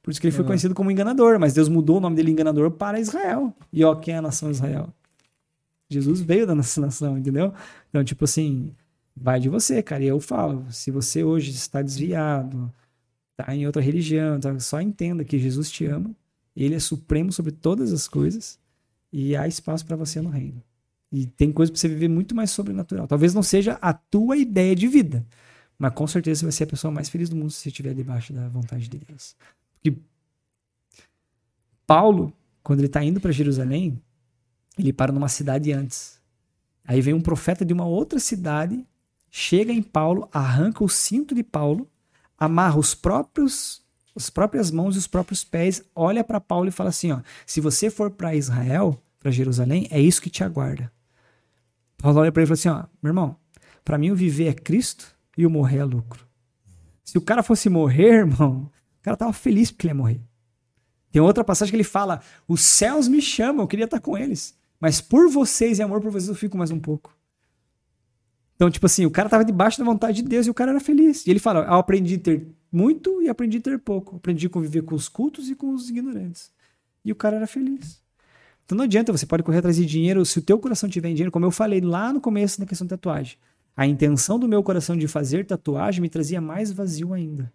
Por 0.02 0.10
isso 0.10 0.20
que 0.20 0.26
ele 0.26 0.34
foi 0.34 0.44
conhecido 0.44 0.74
como 0.74 0.90
enganador, 0.90 1.38
mas 1.38 1.52
Deus 1.52 1.68
mudou 1.68 1.98
o 1.98 2.00
nome 2.00 2.16
dele 2.16 2.30
enganador 2.30 2.70
para 2.70 2.98
Israel. 2.98 3.54
E 3.72 3.84
ó, 3.84 3.94
quem 3.94 4.14
é 4.14 4.18
a 4.18 4.22
nação 4.22 4.50
Israel? 4.50 4.88
Jesus 5.88 6.20
veio 6.20 6.46
da 6.46 6.54
nossa 6.54 6.80
nação, 6.82 7.18
entendeu? 7.18 7.52
Então, 7.90 8.02
tipo 8.02 8.24
assim, 8.24 8.72
vai 9.14 9.38
de 9.38 9.48
você, 9.48 9.82
cara. 9.82 10.02
E 10.02 10.06
eu 10.06 10.20
falo, 10.20 10.64
se 10.70 10.90
você 10.90 11.22
hoje 11.22 11.50
está 11.50 11.82
desviado, 11.82 12.72
tá 13.36 13.54
em 13.54 13.66
outra 13.66 13.82
religião, 13.82 14.40
tá, 14.40 14.58
só 14.58 14.80
entenda 14.80 15.24
que 15.24 15.38
Jesus 15.38 15.70
te 15.70 15.84
ama, 15.84 16.10
ele 16.56 16.74
é 16.74 16.78
supremo 16.78 17.30
sobre 17.32 17.52
todas 17.52 17.92
as 17.92 18.08
coisas 18.08 18.58
e 19.12 19.36
há 19.36 19.46
espaço 19.46 19.84
para 19.84 19.96
você 19.96 20.20
no 20.20 20.30
reino. 20.30 20.62
E 21.12 21.26
tem 21.26 21.50
coisa 21.50 21.72
para 21.72 21.80
você 21.80 21.88
viver 21.88 22.08
muito 22.08 22.34
mais 22.34 22.50
sobrenatural. 22.50 23.06
Talvez 23.06 23.34
não 23.34 23.42
seja 23.42 23.78
a 23.82 23.92
tua 23.92 24.36
ideia 24.36 24.76
de 24.76 24.86
vida, 24.86 25.26
mas 25.78 25.92
com 25.92 26.06
certeza 26.06 26.40
você 26.40 26.44
vai 26.46 26.52
ser 26.52 26.64
a 26.64 26.68
pessoa 26.68 26.92
mais 26.92 27.08
feliz 27.08 27.28
do 27.28 27.36
mundo 27.36 27.50
se 27.50 27.58
você 27.58 27.68
estiver 27.68 27.94
debaixo 27.94 28.32
da 28.32 28.48
vontade 28.48 28.88
de 28.88 28.98
Deus. 28.98 29.34
Porque 29.82 29.98
Paulo, 31.86 32.32
quando 32.62 32.80
ele 32.80 32.86
está 32.86 33.02
indo 33.02 33.20
para 33.20 33.32
Jerusalém, 33.32 34.00
ele 34.78 34.92
para 34.92 35.12
numa 35.12 35.28
cidade 35.28 35.72
antes. 35.72 36.20
Aí 36.86 37.00
vem 37.00 37.14
um 37.14 37.20
profeta 37.20 37.64
de 37.64 37.72
uma 37.72 37.84
outra 37.84 38.18
cidade, 38.18 38.86
chega 39.30 39.72
em 39.72 39.82
Paulo, 39.82 40.28
arranca 40.32 40.82
o 40.82 40.88
cinto 40.88 41.34
de 41.34 41.42
Paulo, 41.42 41.88
amarra 42.38 42.78
os 42.78 42.94
próprios 42.94 43.80
as 44.14 44.28
próprias 44.28 44.70
mãos 44.70 44.96
e 44.96 44.98
os 44.98 45.06
próprios 45.06 45.44
pés, 45.44 45.82
olha 45.94 46.24
para 46.24 46.40
Paulo 46.40 46.68
e 46.68 46.72
fala 46.72 46.90
assim, 46.90 47.12
ó, 47.12 47.20
se 47.46 47.60
você 47.60 47.88
for 47.88 48.10
para 48.10 48.34
Israel, 48.34 49.00
para 49.18 49.30
Jerusalém, 49.30 49.86
é 49.90 50.00
isso 50.00 50.20
que 50.20 50.28
te 50.28 50.42
aguarda. 50.42 50.92
Paulo 51.96 52.18
olha 52.18 52.32
para 52.32 52.42
ele 52.42 52.52
e 52.52 52.56
fala 52.56 52.78
assim, 52.78 52.86
ó, 52.86 52.88
meu 53.02 53.10
irmão, 53.10 53.36
para 53.84 53.96
mim 53.96 54.10
o 54.10 54.16
viver 54.16 54.48
é 54.48 54.52
Cristo 54.52 55.14
e 55.38 55.46
o 55.46 55.50
morrer 55.50 55.78
é 55.78 55.84
lucro. 55.84 56.26
Se 57.04 57.18
o 57.18 57.20
cara 57.20 57.42
fosse 57.42 57.68
morrer, 57.68 58.26
irmão, 58.26 58.70
o 59.00 59.02
cara 59.02 59.16
tava 59.16 59.32
feliz 59.32 59.70
porque 59.70 59.86
ele 59.86 59.92
ia 59.92 59.96
morrer. 59.96 60.20
Tem 61.10 61.20
outra 61.20 61.42
passagem 61.42 61.70
que 61.70 61.76
ele 61.76 61.84
fala: 61.84 62.20
Os 62.46 62.60
céus 62.60 63.08
me 63.08 63.20
chamam, 63.20 63.62
eu 63.62 63.68
queria 63.68 63.86
estar 63.86 64.00
com 64.00 64.16
eles. 64.16 64.54
Mas 64.78 65.00
por 65.00 65.28
vocês 65.28 65.78
e 65.78 65.82
amor 65.82 66.00
por 66.00 66.10
vocês 66.10 66.28
eu 66.28 66.34
fico 66.34 66.56
mais 66.56 66.70
um 66.70 66.78
pouco. 66.78 67.16
Então, 68.54 68.70
tipo 68.70 68.84
assim, 68.86 69.06
o 69.06 69.10
cara 69.10 69.28
tava 69.28 69.44
debaixo 69.44 69.78
da 69.78 69.84
vontade 69.84 70.22
de 70.22 70.28
Deus 70.28 70.46
e 70.46 70.50
o 70.50 70.54
cara 70.54 70.70
era 70.70 70.80
feliz. 70.80 71.26
E 71.26 71.30
ele 71.30 71.38
fala: 71.38 71.60
Eu 71.60 71.74
aprendi 71.74 72.16
a 72.16 72.18
ter 72.18 72.46
muito 72.70 73.22
e 73.22 73.28
aprendi 73.28 73.58
a 73.58 73.60
ter 73.60 73.78
pouco. 73.78 74.16
Aprendi 74.16 74.46
a 74.46 74.50
conviver 74.50 74.82
com 74.82 74.94
os 74.94 75.08
cultos 75.08 75.48
e 75.48 75.54
com 75.54 75.74
os 75.74 75.88
ignorantes. 75.88 76.52
E 77.04 77.10
o 77.10 77.16
cara 77.16 77.36
era 77.36 77.46
feliz. 77.46 78.00
Então 78.64 78.76
não 78.76 78.84
adianta, 78.84 79.10
você 79.10 79.26
pode 79.26 79.42
correr 79.42 79.58
atrás 79.58 79.76
de 79.76 79.84
dinheiro. 79.84 80.24
Se 80.24 80.38
o 80.38 80.42
teu 80.42 80.58
coração 80.58 80.88
tiver 80.88 81.08
em 81.08 81.14
dinheiro, 81.14 81.32
como 81.32 81.44
eu 81.46 81.50
falei 81.50 81.80
lá 81.80 82.12
no 82.12 82.20
começo 82.20 82.60
na 82.60 82.66
questão 82.66 82.86
da 82.86 82.96
tatuagem, 82.96 83.36
a 83.76 83.86
intenção 83.86 84.38
do 84.38 84.46
meu 84.46 84.62
coração 84.62 84.96
de 84.96 85.08
fazer 85.08 85.44
tatuagem 85.46 86.02
me 86.02 86.08
trazia 86.08 86.40
mais 86.40 86.70
vazio 86.70 87.12
ainda. 87.12 87.52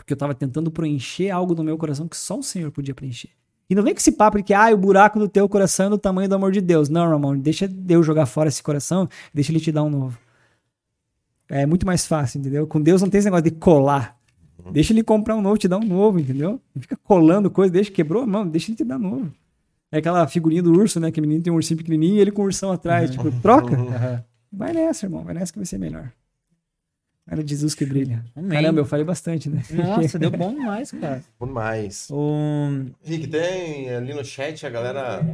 Porque 0.00 0.14
eu 0.14 0.16
estava 0.16 0.34
tentando 0.34 0.70
preencher 0.70 1.28
algo 1.28 1.54
no 1.54 1.62
meu 1.62 1.76
coração 1.76 2.08
que 2.08 2.16
só 2.16 2.38
o 2.38 2.42
Senhor 2.42 2.70
podia 2.70 2.94
preencher. 2.94 3.28
E 3.68 3.74
não 3.74 3.82
vem 3.82 3.92
com 3.92 3.98
esse 4.00 4.12
papo 4.12 4.38
de 4.38 4.44
que 4.44 4.54
ah, 4.54 4.72
o 4.72 4.78
buraco 4.78 5.18
do 5.18 5.28
teu 5.28 5.46
coração 5.46 5.86
é 5.86 5.90
do 5.90 5.98
tamanho 5.98 6.26
do 6.26 6.34
amor 6.34 6.52
de 6.52 6.60
Deus. 6.62 6.88
Não, 6.88 7.04
meu 7.06 7.16
irmão, 7.16 7.38
deixa 7.38 7.68
Deus 7.68 8.06
jogar 8.06 8.24
fora 8.24 8.48
esse 8.48 8.62
coração, 8.62 9.06
deixa 9.32 9.52
ele 9.52 9.60
te 9.60 9.70
dar 9.70 9.82
um 9.82 9.90
novo. 9.90 10.18
É 11.50 11.66
muito 11.66 11.84
mais 11.84 12.06
fácil, 12.06 12.40
entendeu? 12.40 12.66
Com 12.66 12.80
Deus 12.80 13.02
não 13.02 13.10
tem 13.10 13.18
esse 13.18 13.26
negócio 13.26 13.44
de 13.44 13.50
colar. 13.50 14.18
Deixa 14.72 14.92
ele 14.92 15.02
comprar 15.02 15.36
um 15.36 15.42
novo, 15.42 15.58
te 15.58 15.68
dar 15.68 15.76
um 15.76 15.84
novo, 15.84 16.18
entendeu? 16.18 16.60
Não 16.74 16.80
fica 16.80 16.96
colando 16.96 17.50
coisa, 17.50 17.70
deixa, 17.70 17.90
quebrou, 17.90 18.26
não, 18.26 18.48
deixa 18.48 18.70
ele 18.70 18.76
te 18.76 18.84
dar 18.84 18.98
novo. 18.98 19.30
É 19.92 19.98
aquela 19.98 20.26
figurinha 20.26 20.62
do 20.62 20.72
urso, 20.72 20.98
né? 20.98 21.10
Que 21.10 21.20
o 21.20 21.22
menino 21.22 21.42
tem 21.42 21.52
um 21.52 21.56
ursinho 21.56 21.76
pequenininho 21.76 22.16
e 22.16 22.20
ele 22.20 22.30
com 22.30 22.40
o 22.40 22.46
ursão 22.46 22.72
atrás. 22.72 23.10
Tipo, 23.10 23.30
troca. 23.42 24.24
Vai 24.50 24.72
nessa, 24.72 25.06
irmão. 25.06 25.24
Vai 25.24 25.34
nessa 25.34 25.52
que 25.52 25.58
vai 25.58 25.66
ser 25.66 25.78
melhor. 25.78 26.10
Era 27.30 27.46
Jesus 27.46 27.76
que 27.76 27.86
brilha. 27.86 28.24
Amém. 28.34 28.50
Caramba, 28.50 28.80
eu 28.80 28.84
falei 28.84 29.04
bastante, 29.04 29.48
né? 29.48 29.62
Nossa, 29.70 30.18
deu 30.18 30.32
bom 30.32 30.52
demais, 30.52 30.90
cara. 30.90 31.22
Bom 31.38 31.46
demais. 31.46 32.08
Um... 32.10 32.86
Rick, 33.04 33.28
tem 33.28 33.88
ali 33.88 34.12
no 34.12 34.24
chat 34.24 34.66
a 34.66 34.70
galera. 34.70 35.24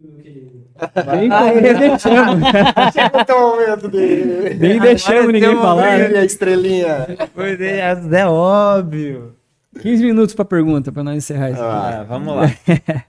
Nem, 0.00 1.28
nem 1.62 1.78
deixamos. 1.78 2.42
Chega 2.92 3.20
até 3.20 3.32
o 3.32 3.50
momento 3.50 3.88
dele. 3.88 4.54
Nem 4.54 4.80
deixamos 4.80 5.32
ninguém 5.32 5.54
falar. 5.54 5.98
Né? 5.98 6.18
a 6.18 6.24
estrelinha. 6.24 7.06
Pois 7.32 7.60
é, 7.60 7.78
é 8.12 8.26
óbvio. 8.26 9.36
15 9.80 10.04
minutos 10.04 10.34
pra 10.34 10.44
pergunta, 10.44 10.90
pra 10.90 11.04
nós 11.04 11.16
encerrar 11.16 11.50
isso. 11.52 11.62
Ah, 11.62 12.04
vamos 12.08 12.34
lá. 12.34 12.50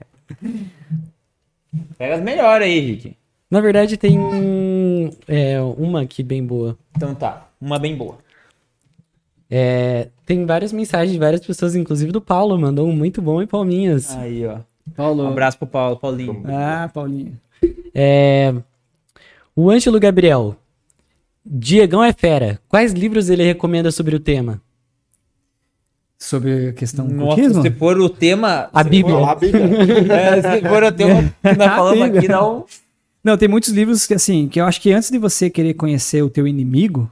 Pega 1.97 2.15
as 2.15 2.21
melhores 2.21 2.67
aí, 2.67 2.79
Rick. 2.79 3.17
Na 3.49 3.61
verdade, 3.61 3.97
tem 3.97 4.19
é, 5.27 5.59
uma 5.59 6.01
aqui 6.01 6.21
bem 6.21 6.45
boa. 6.45 6.77
Então 6.95 7.15
tá, 7.15 7.47
uma 7.59 7.79
bem 7.79 7.95
boa. 7.95 8.19
É, 9.49 10.09
tem 10.25 10.45
várias 10.45 10.73
mensagens 10.73 11.11
de 11.13 11.19
várias 11.19 11.45
pessoas, 11.45 11.75
inclusive 11.75 12.11
do 12.11 12.21
Paulo, 12.21 12.57
mandou 12.57 12.87
um 12.87 12.95
muito 12.95 13.21
bom 13.21 13.41
e 13.41 13.47
palminhas. 13.47 14.11
Aí, 14.17 14.45
ó. 14.45 14.59
Paulo. 14.95 15.23
Um 15.23 15.27
abraço 15.27 15.57
pro 15.57 15.67
Paulo, 15.67 15.97
Paulinho. 15.97 16.43
Ah, 16.47 16.89
Paulinho. 16.93 17.37
É, 17.93 18.53
o 19.55 19.69
Ângelo 19.69 19.99
Gabriel. 19.99 20.55
Diegão 21.45 22.03
é 22.03 22.11
fera. 22.11 22.59
Quais 22.67 22.91
livros 22.93 23.29
ele 23.29 23.43
recomenda 23.43 23.89
sobre 23.89 24.15
o 24.15 24.19
tema? 24.19 24.61
Sobre 26.19 26.69
a 26.69 26.73
questão 26.73 27.07
do 27.07 27.15
cultismo? 27.15 27.61
se 27.61 27.71
for 27.71 27.97
o 27.99 28.09
tema. 28.09 28.69
A 28.73 28.83
Bíblia. 28.83 29.17
A 29.17 29.35
Bíblia. 29.35 29.63
É, 30.13 30.41
se 30.41 30.67
for 30.67 30.83
o 30.83 30.91
tema 30.91 31.33
que 31.41 31.57
nós 31.57 31.71
falamos 31.75 32.01
aqui, 32.01 32.27
não. 32.27 32.65
Não, 33.23 33.37
tem 33.37 33.47
muitos 33.47 33.69
livros 33.69 34.05
que, 34.05 34.13
assim, 34.13 34.47
que 34.47 34.59
eu 34.59 34.65
acho 34.65 34.81
que 34.81 34.91
antes 34.91 35.09
de 35.09 35.17
você 35.17 35.49
querer 35.49 35.73
conhecer 35.73 36.21
o 36.21 36.29
teu 36.29 36.47
inimigo, 36.47 37.11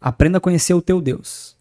aprenda 0.00 0.38
a 0.38 0.40
conhecer 0.40 0.74
o 0.74 0.82
teu 0.82 1.00
Deus. 1.00 1.55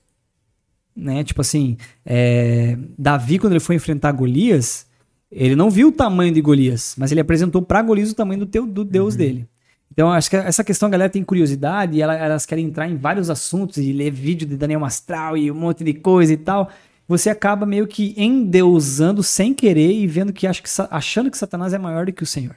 Né? 0.95 1.23
Tipo 1.23 1.41
assim, 1.41 1.77
é, 2.05 2.77
Davi, 2.97 3.37
quando 3.37 3.53
ele 3.53 3.59
foi 3.59 3.75
enfrentar 3.75 4.11
Golias, 4.13 4.87
ele 5.31 5.55
não 5.55 5.69
viu 5.69 5.89
o 5.89 5.91
tamanho 5.91 6.33
de 6.33 6.39
Golias, 6.41 6.95
mas 6.97 7.11
ele 7.11 7.19
apresentou 7.19 7.61
para 7.61 7.81
Golias 7.81 8.11
o 8.11 8.15
tamanho 8.15 8.41
do, 8.41 8.45
teu, 8.45 8.65
do 8.65 8.85
Deus 8.85 9.15
dele. 9.15 9.47
Então, 9.91 10.11
acho 10.11 10.29
que 10.29 10.35
essa 10.35 10.63
questão 10.63 10.87
a 10.87 10.91
galera 10.91 11.09
tem 11.09 11.23
curiosidade 11.23 11.97
e 11.97 12.01
ela- 12.01 12.15
elas 12.15 12.45
querem 12.45 12.65
entrar 12.65 12.89
em 12.89 12.97
vários 12.97 13.29
assuntos 13.29 13.77
e 13.77 13.91
ler 13.93 14.11
vídeo 14.11 14.47
de 14.47 14.57
Daniel 14.57 14.79
Mastral 14.79 15.37
e 15.37 15.51
um 15.51 15.55
monte 15.55 15.83
de 15.83 15.93
coisa 15.93 16.33
e 16.33 16.37
tal. 16.37 16.69
Você 17.07 17.29
acaba 17.29 17.65
meio 17.65 17.85
que 17.87 18.13
endeusando 18.17 19.21
sem 19.21 19.53
querer 19.53 19.91
e 19.91 20.07
vendo 20.07 20.33
que, 20.33 20.47
acho 20.47 20.63
que 20.63 20.69
achando 20.89 21.29
que 21.29 21.37
Satanás 21.37 21.73
é 21.73 21.77
maior 21.77 22.05
do 22.05 22.13
que 22.13 22.23
o 22.23 22.25
Senhor. 22.25 22.55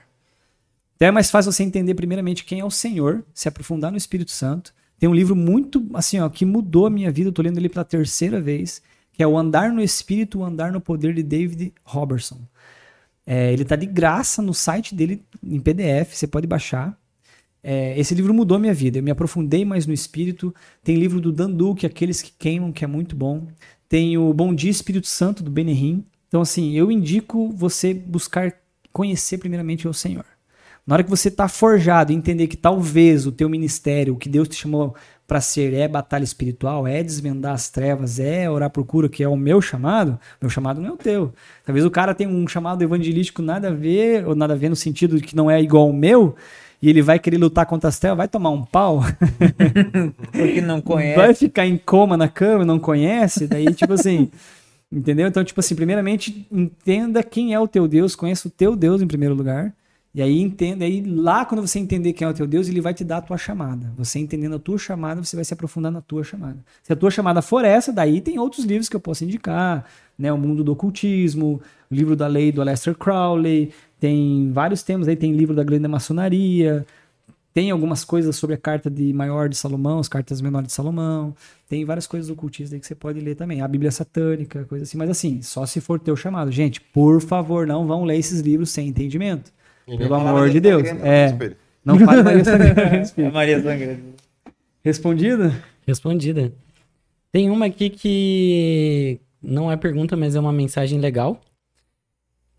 Então 0.97 1.08
é 1.08 1.10
mais 1.12 1.31
fácil 1.31 1.52
você 1.52 1.62
entender 1.62 1.94
primeiramente 1.94 2.44
quem 2.44 2.60
é 2.60 2.65
o 2.65 2.70
Senhor, 2.70 3.25
se 3.34 3.47
aprofundar 3.47 3.91
no 3.91 3.97
Espírito 3.99 4.31
Santo. 4.31 4.73
Tem 4.99 5.09
um 5.09 5.15
livro 5.15 5.36
muito, 5.36 5.86
assim, 5.94 6.18
ó, 6.18 6.28
que 6.28 6.44
mudou 6.44 6.86
a 6.86 6.91
minha 6.91 7.10
vida, 7.10 7.28
eu 7.28 7.33
tô 7.33 7.43
lendo 7.43 7.59
ele 7.59 7.68
pela 7.68 7.85
terceira 7.85 8.41
vez, 8.41 8.83
que 9.12 9.23
é 9.23 9.27
o 9.27 9.39
Andar 9.39 9.73
no 9.73 9.83
Espírito, 9.83 10.41
o 10.41 10.44
Andar 10.44 10.73
no 10.73 10.81
Poder 10.81 11.15
de 11.15 11.23
David 11.23 11.73
Robertson. 11.85 12.41
É, 13.27 13.52
ele 13.52 13.65
tá 13.65 13.77
de 13.77 13.86
graça 13.86 14.41
no 14.41 14.55
site 14.55 14.94
dele, 14.94 15.23
em 15.43 15.60
PDF, 15.60 16.15
você 16.15 16.27
pode 16.27 16.47
baixar. 16.47 16.99
É, 17.62 17.99
esse 17.99 18.15
livro 18.15 18.33
mudou 18.33 18.57
a 18.57 18.60
minha 18.60 18.75
vida, 18.75 18.99
eu 18.99 19.02
me 19.02 19.10
aprofundei 19.10 19.65
mais 19.65 19.86
no 19.86 19.93
Espírito. 19.93 20.55
Tem 20.83 20.97
livro 20.97 21.20
do 21.20 21.31
Dan 21.31 21.51
Duque, 21.51 21.86
Aqueles 21.86 22.23
que 22.23 22.33
Queimam, 22.33 22.73
que 22.73 22.85
é 22.85 22.89
muito 22.89 23.15
bom. 23.15 23.47
Tem 23.89 24.17
o 24.17 24.33
Bom 24.33 24.55
Dia 24.55 24.70
Espírito 24.70 25.07
Santo, 25.07 25.43
do 25.43 25.51
Benehim. 25.51 26.05
Então, 26.28 26.41
assim, 26.41 26.73
eu 26.73 26.91
indico 26.91 27.51
você 27.51 27.94
buscar 27.94 28.52
conhecer 28.93 29.39
primeiramente 29.39 29.86
o 29.86 29.94
Senhor. 29.94 30.25
Na 30.89 30.94
hora 30.94 31.05
que 31.05 31.10
você 31.10 31.28
está 31.28 31.47
forjado 31.49 32.15
entender 32.15 32.47
que 32.47 32.57
talvez 32.57 33.26
o 33.26 33.31
teu 33.31 33.47
ministério, 33.47 34.15
o 34.15 34.17
que 34.17 34.26
Deus 34.26 34.49
te 34.49 34.55
chamou 34.55 34.94
para 35.26 35.39
ser 35.39 35.75
é 35.75 35.86
batalha 35.86 36.25
espiritual, 36.25 36.86
é 36.86 37.02
desvendar 37.02 37.52
as 37.52 37.68
trevas, 37.68 38.18
é 38.18 38.49
orar 38.49 38.70
por 38.70 38.86
cura, 38.86 39.07
que 39.07 39.23
é 39.23 39.28
o 39.28 39.36
meu 39.36 39.60
chamado, 39.60 40.18
meu 40.41 40.49
chamado 40.49 40.81
não 40.81 40.89
é 40.89 40.92
o 40.92 40.97
teu. 40.97 41.34
Talvez 41.62 41.84
o 41.84 41.91
cara 41.91 42.15
tenha 42.15 42.31
um 42.31 42.49
chamado 42.49 42.81
evangelístico 42.81 43.42
nada 43.42 43.68
a 43.68 43.70
ver, 43.70 44.26
ou 44.26 44.34
nada 44.34 44.55
a 44.55 44.57
ver 44.57 44.70
no 44.70 44.76
sentido 44.76 45.17
de 45.17 45.23
que 45.25 45.36
não 45.36 45.50
é 45.50 45.60
igual 45.60 45.89
ao 45.89 45.92
meu, 45.92 46.34
e 46.81 46.89
ele 46.89 47.02
vai 47.02 47.18
querer 47.18 47.36
lutar 47.36 47.67
contra 47.67 47.91
as 47.91 47.99
trevas, 47.99 48.17
vai 48.17 48.28
tomar 48.28 48.49
um 48.49 48.65
pau, 48.65 49.02
Porque 50.33 50.62
não 50.62 50.81
conhece. 50.81 51.17
vai 51.18 51.34
ficar 51.34 51.67
em 51.67 51.76
coma 51.76 52.17
na 52.17 52.28
cama, 52.28 52.65
não 52.65 52.78
conhece, 52.78 53.47
daí 53.47 53.75
tipo 53.75 53.92
assim, 53.92 54.31
entendeu? 54.91 55.28
Então, 55.28 55.44
tipo 55.44 55.60
assim, 55.60 55.75
primeiramente 55.75 56.47
entenda 56.50 57.23
quem 57.23 57.52
é 57.52 57.60
o 57.60 57.68
teu 57.68 57.86
Deus, 57.86 58.17
conheça 58.17 58.49
o 58.49 58.50
teu 58.50 58.75
Deus 58.75 59.02
em 59.02 59.07
primeiro 59.07 59.34
lugar. 59.34 59.75
E 60.19 60.23
aí 60.23 60.41
entenda, 60.41 60.85
aí 60.85 61.01
lá 61.01 61.45
quando 61.45 61.65
você 61.65 61.79
entender 61.79 62.13
quem 62.13 62.27
é 62.27 62.29
o 62.29 62.35
teu 62.35 62.45
Deus, 62.45 62.69
ele 62.69 62.81
vai 62.81 62.93
te 62.93 63.05
dar 63.05 63.19
a 63.19 63.21
tua 63.21 63.39
chamada. 63.39 63.93
Você 63.97 64.19
entendendo 64.19 64.57
a 64.57 64.59
tua 64.59 64.77
chamada, 64.77 65.23
você 65.23 65.37
vai 65.37 65.45
se 65.45 65.55
aprofundar 65.55 65.93
na 65.93 66.01
tua 66.01 66.25
chamada. 66.25 66.59
Se 66.83 66.93
a 66.93 66.97
tua 66.97 67.09
chamada 67.09 67.41
for 67.41 67.65
essa, 67.65 67.93
daí 67.93 68.21
tem 68.21 68.37
outros 68.37 68.65
livros 68.65 68.89
que 68.89 68.97
eu 68.97 69.01
posso 69.01 69.23
indicar, 69.23 69.85
né? 70.19 70.33
O 70.33 70.37
Mundo 70.37 70.65
do 70.65 70.73
Ocultismo, 70.73 71.61
o 71.89 71.95
livro 71.95 72.17
da 72.17 72.27
lei 72.27 72.51
do 72.51 72.61
Aleister 72.61 72.97
Crowley, 72.97 73.71
tem 74.01 74.51
vários 74.51 74.83
temas 74.83 75.07
aí, 75.07 75.15
tem 75.15 75.33
livro 75.35 75.55
da 75.55 75.63
grande 75.63 75.87
maçonaria, 75.87 76.85
tem 77.55 77.71
algumas 77.71 78.03
coisas 78.03 78.35
sobre 78.35 78.57
a 78.57 78.59
carta 78.59 78.91
de 78.91 79.13
maior 79.13 79.49
de 79.49 79.57
Salomão, 79.57 80.01
as 80.01 80.09
cartas 80.09 80.41
menores 80.41 80.67
de 80.67 80.73
Salomão. 80.73 81.33
Tem 81.69 81.85
várias 81.85 82.09
coisas 82.09 82.29
ocultistas 82.29 82.73
aí 82.73 82.81
que 82.81 82.89
você 82.89 82.95
pode 82.97 83.21
ler 83.21 83.37
também. 83.37 83.61
A 83.61 83.69
Bíblia 83.69 83.93
satânica, 83.93 84.65
coisa 84.65 84.83
assim. 84.83 84.99
Mas 84.99 85.11
assim, 85.11 85.43
só 85.43 85.65
se 85.65 85.81
for 85.81 86.01
teu 86.01 86.17
chamado. 86.17 86.51
Gente, 86.51 86.81
por 86.81 87.21
favor, 87.21 87.69
não 87.69 87.87
vão 87.87 88.03
ler 88.03 88.17
esses 88.19 88.41
livros 88.41 88.71
sem 88.71 88.89
entendimento. 88.89 89.57
Pelo 89.97 90.15
amor 90.15 90.50
de 90.50 90.60
Deus. 90.60 90.83
É. 91.02 91.34
Não 91.84 91.99
fale 91.99 92.23
Maria 92.23 92.44
Sangrenta. 92.44 93.12
É 93.17 93.31
Maria 93.31 93.62
Sangrenta. 93.62 94.02
Respondido? 94.84 95.55
Respondida. 95.86 96.52
Tem 97.33 97.50
uma 97.50 97.67
aqui 97.67 97.91
que 97.91 99.20
não 99.42 99.70
é 99.70 99.76
pergunta, 99.76 100.17
mas 100.17 100.34
é 100.34 100.41
uma 100.41 100.52
mensagem 100.52 100.99
legal. 100.99 101.41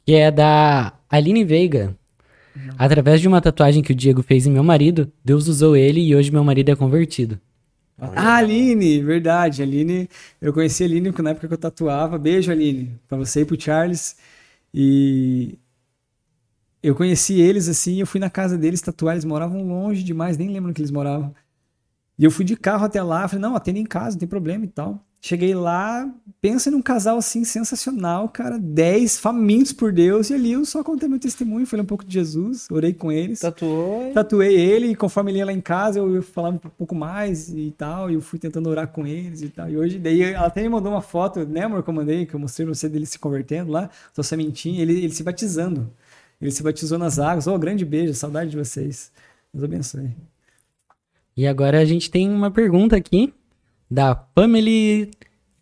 Que 0.06 0.16
é 0.16 0.32
da 0.32 0.94
Aline 1.10 1.44
Veiga. 1.44 1.96
Através 2.78 3.22
de 3.22 3.28
uma 3.28 3.42
tatuagem 3.42 3.84
que 3.84 3.92
o 3.92 3.96
Diego 3.96 4.22
fez 4.22 4.46
em 4.46 4.52
meu 4.52 4.64
marido, 4.64 5.12
Deus 5.24 5.48
usou 5.48 5.76
ele 5.76 6.02
e 6.02 6.16
hoje 6.16 6.32
meu 6.32 6.44
marido 6.44 6.70
é 6.70 6.76
convertido. 6.76 7.40
Ah, 7.98 8.38
Aline, 8.38 9.02
verdade. 9.02 9.62
Aline, 9.62 10.10
eu 10.42 10.54
conheci 10.54 10.84
a 10.84 10.86
Aline 10.86 11.14
na 11.22 11.30
época 11.32 11.48
que 11.48 11.54
eu 11.54 11.58
tatuava. 11.58 12.18
Beijo, 12.18 12.52
Aline, 12.52 12.92
pra 13.08 13.18
você 13.18 13.42
e 13.42 13.46
pro 13.46 13.60
Charles. 13.60 14.18
E 14.74 15.58
eu 16.82 16.96
conheci 16.96 17.40
eles 17.40 17.68
assim, 17.68 18.00
eu 18.00 18.08
fui 18.08 18.20
na 18.20 18.30
casa 18.30 18.58
deles 18.58 18.82
tatuar, 18.82 19.16
eles 19.16 19.26
moravam 19.26 19.64
longe 19.64 20.04
demais, 20.04 20.38
nem 20.38 20.50
lembro 20.50 20.74
que 20.74 20.82
eles 20.82 20.92
moravam. 20.92 21.34
E 22.18 22.24
eu 22.24 22.32
fui 22.32 22.44
de 22.44 22.56
carro 22.56 22.86
até 22.86 23.02
lá, 23.02 23.28
falei, 23.28 23.42
não, 23.42 23.56
atende 23.56 23.80
em 23.80 23.86
casa, 23.86 24.12
não 24.12 24.20
tem 24.20 24.28
problema 24.28 24.66
e 24.66 24.68
tal. 24.68 25.04
Cheguei 25.22 25.54
lá, 25.54 26.10
pensa 26.42 26.72
num 26.72 26.82
casal 26.82 27.18
assim 27.18 27.44
sensacional, 27.44 28.30
cara. 28.30 28.58
10 28.58 29.20
famintos 29.20 29.74
por 29.74 29.92
Deus. 29.92 30.30
E 30.30 30.34
ali 30.34 30.54
eu 30.54 30.64
só 30.64 30.82
contei 30.82 31.10
meu 31.10 31.20
testemunho, 31.20 31.66
falei 31.66 31.84
um 31.84 31.88
pouco 31.88 32.06
de 32.06 32.14
Jesus, 32.14 32.68
orei 32.72 32.94
com 32.94 33.12
eles. 33.12 33.42
Tatuou. 33.42 34.14
Tatuei 34.14 34.56
ele, 34.56 34.88
e 34.88 34.96
conforme 34.96 35.32
ele 35.32 35.40
ia 35.40 35.46
lá 35.46 35.52
em 35.52 35.60
casa, 35.60 36.00
eu 36.00 36.16
ia 36.16 36.22
falando 36.22 36.56
um 36.56 36.70
pouco 36.70 36.96
mais 36.96 37.50
e 37.50 37.74
tal. 37.78 38.10
E 38.10 38.14
eu 38.14 38.22
fui 38.22 38.40
tentando 38.40 38.70
orar 38.70 38.88
com 38.88 39.06
eles 39.06 39.42
e 39.42 39.50
tal. 39.50 39.70
E 39.70 39.78
hoje, 39.78 40.00
daí 40.00 40.22
ela 40.22 40.48
até 40.48 40.62
me 40.62 40.70
mandou 40.70 40.90
uma 40.90 41.02
foto, 41.02 41.46
né, 41.46 41.64
amor, 41.64 41.84
que 41.84 41.90
eu 41.90 41.94
mandei, 41.94 42.26
que 42.26 42.34
eu 42.34 42.40
mostrei 42.40 42.66
pra 42.66 42.74
você 42.74 42.88
dele 42.88 43.06
se 43.06 43.20
convertendo 43.20 43.74
lá, 43.74 43.90
sua 44.14 44.24
sementinha, 44.24 44.82
ele, 44.82 45.04
ele 45.04 45.14
se 45.14 45.24
batizando. 45.24 45.92
Ele 46.42 46.52
se 46.52 46.64
batizou 46.64 46.98
nas 46.98 47.20
águas. 47.20 47.48
Oh, 47.48 47.58
grande 47.60 47.84
beijo, 47.84 48.14
saudade 48.14 48.52
de 48.52 48.58
vocês. 48.58 49.12
Deus 49.54 49.64
abençoe. 49.64 50.12
E 51.36 51.48
agora 51.48 51.80
a 51.80 51.86
gente 51.86 52.10
tem 52.10 52.30
uma 52.30 52.52
pergunta 52.52 52.96
aqui 52.96 53.34
da 53.90 54.16
Pamela 54.16 55.08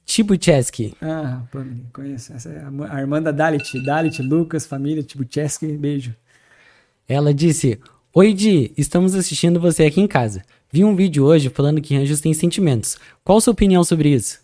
Tibucheski. 0.05 0.95
Ah, 1.01 1.43
Pamela, 1.51 1.77
conheço. 1.93 2.33
Essa 2.33 2.49
é 2.49 2.59
a 2.59 2.95
a 2.95 2.99
irmã 2.99 3.21
da 3.21 3.31
Dalit. 3.31 3.83
Dalit, 3.83 4.21
Lucas, 4.21 4.65
família, 4.65 5.03
Tibucheski, 5.03 5.67
beijo. 5.77 6.15
Ela 7.07 7.33
disse: 7.33 7.79
Oi, 8.13 8.33
Di, 8.33 8.73
estamos 8.77 9.15
assistindo 9.15 9.59
você 9.59 9.85
aqui 9.85 10.01
em 10.01 10.07
casa. 10.07 10.43
Vi 10.71 10.83
um 10.83 10.95
vídeo 10.95 11.23
hoje 11.23 11.49
falando 11.49 11.81
que 11.81 11.95
anjos 11.95 12.19
têm 12.21 12.33
sentimentos. 12.33 12.97
Qual 13.23 13.39
sua 13.39 13.53
opinião 13.53 13.83
sobre 13.83 14.09
isso? 14.09 14.39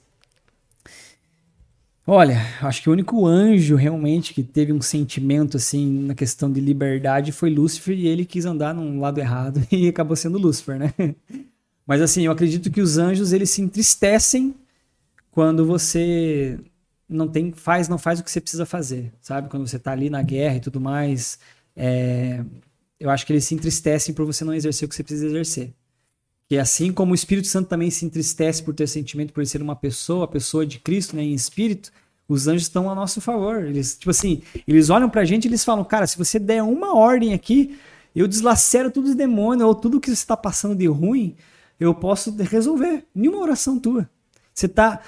Olha, 2.05 2.37
acho 2.61 2.81
que 2.81 2.89
o 2.89 2.91
único 2.91 3.25
anjo 3.25 3.77
realmente 3.77 4.33
que 4.33 4.43
teve 4.43 4.73
um 4.73 4.81
sentimento 4.81 5.55
assim 5.55 6.05
na 6.05 6.13
questão 6.13 6.51
de 6.51 6.59
liberdade 6.59 7.31
foi 7.31 7.49
Lúcifer 7.49 7.97
e 7.97 8.07
ele 8.07 8.25
quis 8.25 8.45
andar 8.45 8.73
num 8.73 8.99
lado 8.99 9.19
errado 9.19 9.65
e 9.71 9.87
acabou 9.87 10.15
sendo 10.15 10.37
Lúcifer, 10.37 10.77
né? 10.77 10.93
Mas 11.87 12.01
assim, 12.01 12.23
eu 12.25 12.31
acredito 12.31 12.69
que 12.71 12.81
os 12.81 12.97
anjos 12.97 13.31
eles 13.31 13.49
se 13.49 13.61
entristecem 13.61 14.53
quando 15.31 15.65
você 15.65 16.59
não 17.07 17.27
tem 17.27 17.51
faz 17.53 17.87
não 17.87 17.97
faz 17.97 18.19
o 18.19 18.23
que 18.23 18.31
você 18.31 18.41
precisa 18.41 18.65
fazer, 18.65 19.13
sabe? 19.21 19.49
Quando 19.49 19.67
você 19.67 19.79
tá 19.79 19.91
ali 19.93 20.09
na 20.09 20.21
guerra 20.21 20.57
e 20.57 20.59
tudo 20.61 20.81
mais, 20.81 21.39
é, 21.75 22.43
eu 22.99 23.09
acho 23.09 23.25
que 23.25 23.33
eles 23.33 23.45
se 23.45 23.55
entristecem 23.55 24.13
por 24.13 24.25
você 24.25 24.43
não 24.43 24.53
exercer 24.53 24.85
o 24.85 24.89
que 24.89 24.95
você 24.95 25.03
precisa 25.03 25.27
exercer. 25.27 25.73
E 26.49 26.57
assim 26.57 26.91
como 26.91 27.13
o 27.13 27.15
Espírito 27.15 27.47
Santo 27.47 27.69
também 27.69 27.89
se 27.89 28.05
entristece 28.05 28.61
por 28.61 28.73
ter 28.73 28.87
sentimento, 28.87 29.33
por 29.33 29.45
ser 29.45 29.61
uma 29.61 29.75
pessoa, 29.75 30.25
a 30.25 30.27
pessoa 30.27 30.65
de 30.65 30.79
Cristo, 30.79 31.15
né, 31.15 31.23
em 31.23 31.33
espírito, 31.33 31.91
os 32.27 32.47
anjos 32.47 32.63
estão 32.63 32.89
a 32.89 32.95
nosso 32.95 33.21
favor. 33.21 33.63
Eles, 33.63 33.97
tipo 33.97 34.11
assim, 34.11 34.41
eles 34.67 34.89
olham 34.89 35.09
pra 35.09 35.25
gente 35.25 35.45
e 35.45 35.47
eles 35.47 35.63
falam, 35.63 35.83
cara, 35.83 36.05
se 36.07 36.17
você 36.17 36.37
der 36.39 36.61
uma 36.63 36.95
ordem 36.95 37.33
aqui, 37.33 37.77
eu 38.15 38.27
deslacero 38.27 38.91
todos 38.91 39.11
os 39.11 39.15
demônios, 39.15 39.67
ou 39.67 39.73
tudo 39.73 39.99
que 39.99 40.07
você 40.07 40.13
está 40.13 40.37
passando 40.37 40.75
de 40.75 40.87
ruim, 40.87 41.35
eu 41.79 41.93
posso 41.93 42.35
resolver. 42.37 43.05
Nenhuma 43.13 43.39
oração 43.39 43.79
tua. 43.79 44.09
Você 44.53 44.67
tá 44.67 45.01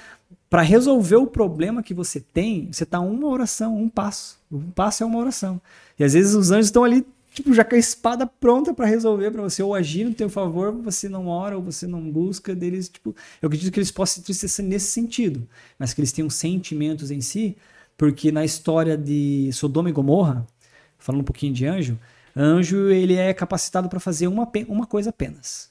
para 0.48 0.62
resolver 0.62 1.16
o 1.16 1.26
problema 1.26 1.82
que 1.82 1.94
você 1.94 2.20
tem, 2.20 2.68
você 2.72 2.86
tá 2.86 3.00
uma 3.00 3.26
oração, 3.26 3.76
um 3.76 3.88
passo. 3.88 4.38
Um 4.50 4.70
passo 4.70 5.02
é 5.02 5.06
uma 5.06 5.18
oração. 5.18 5.60
E 5.98 6.04
às 6.04 6.12
vezes 6.12 6.34
os 6.34 6.50
anjos 6.50 6.66
estão 6.66 6.84
ali, 6.84 7.04
tipo, 7.36 7.52
já 7.52 7.62
com 7.62 7.74
a 7.74 7.78
espada 7.78 8.26
pronta 8.26 8.72
para 8.72 8.86
resolver 8.86 9.30
para 9.30 9.42
você 9.42 9.62
ou 9.62 9.74
agir 9.74 10.04
no 10.04 10.14
teu 10.14 10.30
favor, 10.30 10.72
você 10.72 11.06
não 11.06 11.26
ora 11.26 11.54
ou 11.54 11.62
você 11.62 11.86
não 11.86 12.10
busca 12.10 12.54
deles, 12.54 12.88
tipo, 12.88 13.14
eu 13.42 13.46
acredito 13.46 13.70
que 13.70 13.78
eles 13.78 13.90
possam 13.90 14.14
se 14.14 14.20
entristecer 14.20 14.64
nesse 14.64 14.86
sentido, 14.86 15.46
mas 15.78 15.92
que 15.92 16.00
eles 16.00 16.12
tenham 16.12 16.30
sentimentos 16.30 17.10
em 17.10 17.20
si, 17.20 17.54
porque 17.96 18.32
na 18.32 18.42
história 18.42 18.96
de 18.96 19.50
Sodoma 19.52 19.90
e 19.90 19.92
Gomorra, 19.92 20.46
falando 20.98 21.20
um 21.20 21.24
pouquinho 21.24 21.52
de 21.52 21.66
anjo, 21.66 21.98
anjo 22.34 22.88
ele 22.88 23.14
é 23.14 23.34
capacitado 23.34 23.86
para 23.90 24.00
fazer 24.00 24.28
uma, 24.28 24.50
uma 24.66 24.86
coisa 24.86 25.10
apenas. 25.10 25.70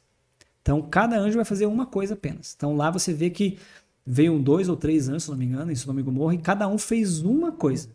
Então, 0.62 0.84
cada 0.84 1.18
anjo 1.18 1.36
vai 1.36 1.46
fazer 1.46 1.66
uma 1.66 1.88
coisa 1.88 2.14
apenas. 2.14 2.54
Então, 2.56 2.76
lá 2.76 2.92
você 2.92 3.12
vê 3.12 3.32
que 3.32 3.58
veio 4.06 4.38
dois 4.38 4.70
ou 4.70 4.78
três 4.78 5.10
anjos, 5.10 5.24
se 5.24 5.32
não 5.32 5.38
me 5.38 5.46
engano, 5.46 5.72
em 5.72 5.76
Sodoma 5.76 6.00
e 6.00 6.04
Gomorra, 6.04 6.36
e 6.36 6.38
cada 6.38 6.68
um 6.68 6.78
fez 6.78 7.22
uma 7.22 7.52
coisa. 7.52 7.90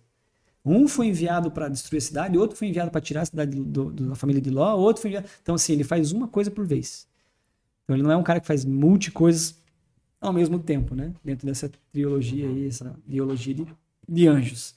Um 0.64 0.86
foi 0.89 1.06
enviado 1.08 1.50
para 1.50 1.68
destruir 1.68 1.98
a 1.98 2.00
cidade, 2.02 2.39
outro 2.39 2.56
foi 2.56 2.68
enviado 2.68 2.90
para 2.90 3.00
tirar 3.00 3.22
a 3.22 3.26
cidade 3.26 3.56
do- 3.60 3.90
do- 3.90 4.08
da 4.10 4.14
família 4.14 4.42
de 4.42 4.50
Ló, 4.50 4.76
outro 4.76 5.02
foi 5.02 5.10
enviado. 5.10 5.28
Então, 5.42 5.55
assim, 5.55 5.72
ele 5.72 5.84
faz 5.84 6.12
uma 6.12 6.28
coisa 6.28 6.50
por 6.50 6.66
vez. 6.66 7.06
Então, 7.84 7.97
ele 7.97 8.02
não 8.02 8.12
é 8.12 8.16
um 8.16 8.22
cara 8.22 8.40
que 8.40 8.47
faz 8.47 8.64
multi 8.64 9.10
coisas 9.10 9.56
ao 10.20 10.32
mesmo 10.32 10.58
tempo, 10.58 10.94
né? 10.94 11.12
Dentro 11.24 11.47
dessa 11.47 11.70
trilogia 11.92 12.47
aí, 12.48 12.66
essa 12.66 12.97
ideologia 13.06 13.55
de, 13.55 13.66
de 14.08 14.28
anjos. 14.28 14.74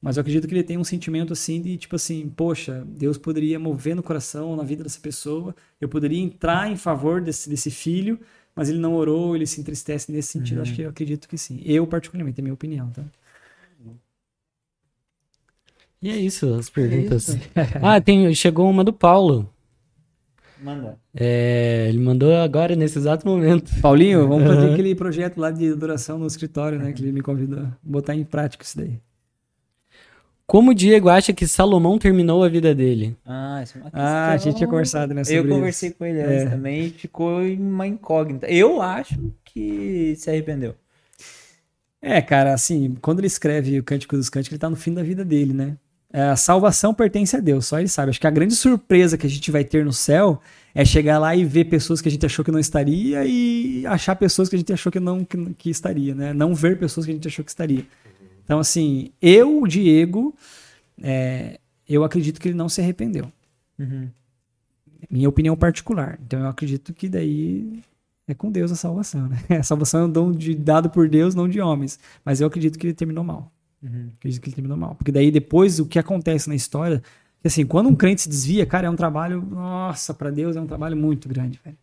Mas 0.00 0.16
eu 0.16 0.20
acredito 0.20 0.46
que 0.46 0.54
ele 0.54 0.62
tem 0.62 0.78
um 0.78 0.84
sentimento 0.84 1.32
assim 1.32 1.60
de 1.60 1.76
tipo 1.76 1.96
assim, 1.96 2.28
poxa, 2.28 2.84
Deus 2.86 3.18
poderia 3.18 3.58
mover 3.58 3.96
no 3.96 4.02
coração, 4.02 4.54
na 4.56 4.62
vida 4.62 4.82
dessa 4.82 5.00
pessoa, 5.00 5.54
eu 5.80 5.88
poderia 5.88 6.20
entrar 6.20 6.70
em 6.70 6.76
favor 6.76 7.20
desse, 7.20 7.48
desse 7.48 7.70
filho, 7.70 8.20
mas 8.54 8.68
ele 8.68 8.78
não 8.78 8.94
orou, 8.94 9.34
ele 9.34 9.46
se 9.46 9.60
entristece 9.60 10.12
nesse 10.12 10.28
sentido. 10.32 10.60
Acho 10.62 10.74
que 10.74 10.82
eu 10.82 10.90
acredito 10.90 11.28
que 11.28 11.38
sim. 11.38 11.60
Eu, 11.64 11.86
particularmente, 11.86 12.40
é 12.40 12.42
a 12.42 12.44
minha 12.44 12.54
opinião, 12.54 12.90
tá? 12.90 13.04
E 16.06 16.10
é 16.10 16.16
isso, 16.16 16.54
as 16.54 16.70
perguntas. 16.70 17.36
ah, 17.82 18.00
tem, 18.00 18.32
chegou 18.32 18.70
uma 18.70 18.84
do 18.84 18.92
Paulo. 18.92 19.50
Manda. 20.62 20.96
É, 21.12 21.86
ele 21.88 21.98
mandou 21.98 22.32
agora, 22.36 22.76
nesse 22.76 22.96
exato 22.96 23.26
momento. 23.26 23.70
Paulinho, 23.82 24.28
vamos 24.28 24.46
fazer 24.46 24.72
aquele 24.72 24.94
projeto 24.94 25.38
lá 25.38 25.50
de 25.50 25.72
adoração 25.72 26.16
no 26.16 26.26
escritório, 26.28 26.78
né? 26.78 26.92
Que 26.92 27.02
ele 27.02 27.10
me 27.10 27.20
convidou. 27.22 27.66
Botar 27.82 28.14
em 28.14 28.22
prática 28.22 28.62
isso 28.64 28.78
daí. 28.78 29.00
Como 30.46 30.70
o 30.70 30.74
Diego 30.74 31.08
acha 31.08 31.32
que 31.32 31.44
Salomão 31.44 31.98
terminou 31.98 32.44
a 32.44 32.48
vida 32.48 32.72
dele? 32.72 33.16
Ah, 33.26 33.60
isso 33.64 33.76
é 33.76 33.80
uma 33.80 33.90
Ah, 33.92 34.28
a 34.28 34.32
questão- 34.34 34.52
gente 34.52 34.58
tinha 34.58 34.68
conversado, 34.68 35.12
né? 35.12 35.24
Sobre 35.24 35.38
Eu 35.40 35.44
isso. 35.46 35.54
conversei 35.54 35.90
com 35.90 36.04
ele 36.06 36.20
antes 36.20 36.42
É. 36.46 36.50
também 36.50 36.84
e 36.86 36.90
ficou 36.90 37.40
uma 37.42 37.84
incógnita. 37.86 38.46
Eu 38.46 38.80
acho 38.80 39.18
que 39.44 40.14
se 40.16 40.30
arrependeu. 40.30 40.76
É, 42.00 42.22
cara, 42.22 42.54
assim, 42.54 42.94
quando 43.02 43.18
ele 43.18 43.26
escreve 43.26 43.80
o 43.80 43.82
Cântico 43.82 44.16
dos 44.16 44.28
Cânticos, 44.30 44.52
ele 44.52 44.60
tá 44.60 44.70
no 44.70 44.76
fim 44.76 44.94
da 44.94 45.02
vida 45.02 45.24
dele, 45.24 45.52
né? 45.52 45.76
É, 46.12 46.22
A 46.22 46.36
salvação 46.36 46.94
pertence 46.94 47.36
a 47.36 47.40
Deus, 47.40 47.66
só 47.66 47.78
ele 47.78 47.88
sabe. 47.88 48.10
Acho 48.10 48.20
que 48.20 48.26
a 48.26 48.30
grande 48.30 48.54
surpresa 48.54 49.18
que 49.18 49.26
a 49.26 49.30
gente 49.30 49.50
vai 49.50 49.64
ter 49.64 49.84
no 49.84 49.92
céu 49.92 50.40
é 50.74 50.84
chegar 50.84 51.18
lá 51.18 51.34
e 51.34 51.44
ver 51.44 51.64
pessoas 51.66 52.00
que 52.00 52.08
a 52.08 52.10
gente 52.10 52.24
achou 52.24 52.44
que 52.44 52.50
não 52.52 52.58
estaria 52.58 53.24
e 53.26 53.84
achar 53.86 54.14
pessoas 54.16 54.48
que 54.48 54.56
a 54.56 54.58
gente 54.58 54.72
achou 54.72 54.92
que 54.92 55.00
não 55.00 55.24
que, 55.24 55.54
que 55.54 55.70
estaria, 55.70 56.14
né? 56.14 56.32
Não 56.32 56.54
ver 56.54 56.78
pessoas 56.78 57.06
que 57.06 57.12
a 57.12 57.14
gente 57.14 57.26
achou 57.28 57.44
que 57.44 57.50
estaria. 57.50 57.84
Então, 58.44 58.58
assim, 58.58 59.10
eu, 59.20 59.66
Diego, 59.66 60.34
é, 61.02 61.58
eu 61.88 62.04
acredito 62.04 62.40
que 62.40 62.48
ele 62.48 62.56
não 62.56 62.68
se 62.68 62.80
arrependeu. 62.80 63.30
Uhum. 63.78 64.08
Minha 65.10 65.28
opinião 65.28 65.56
particular. 65.56 66.18
Então, 66.24 66.40
eu 66.40 66.46
acredito 66.46 66.92
que 66.94 67.08
daí 67.08 67.80
é 68.28 68.34
com 68.34 68.50
Deus 68.50 68.70
a 68.72 68.76
salvação, 68.76 69.28
né? 69.28 69.38
A 69.58 69.62
salvação 69.62 70.00
é 70.02 70.04
um 70.04 70.10
dom 70.10 70.32
de- 70.32 70.54
dado 70.54 70.90
por 70.90 71.08
Deus, 71.08 71.34
não 71.34 71.48
de 71.48 71.60
homens. 71.60 71.98
Mas 72.24 72.40
eu 72.40 72.46
acredito 72.46 72.78
que 72.78 72.86
ele 72.86 72.94
terminou 72.94 73.24
mal. 73.24 73.50
Uhum. 73.86 74.10
Acredito 74.18 74.42
que 74.42 74.48
ele 74.48 74.56
terminou 74.56 74.76
mal. 74.76 74.94
Porque 74.96 75.12
daí 75.12 75.30
depois 75.30 75.78
o 75.78 75.86
que 75.86 75.98
acontece 75.98 76.48
na 76.48 76.54
história, 76.54 77.02
assim, 77.44 77.64
quando 77.64 77.88
um 77.88 77.94
crente 77.94 78.22
se 78.22 78.28
desvia, 78.28 78.66
cara, 78.66 78.88
é 78.88 78.90
um 78.90 78.96
trabalho, 78.96 79.40
nossa, 79.42 80.12
pra 80.12 80.30
Deus 80.30 80.56
é 80.56 80.60
um 80.60 80.66
trabalho 80.66 80.96
muito 80.96 81.28
grande, 81.28 81.60
velho. 81.64 81.76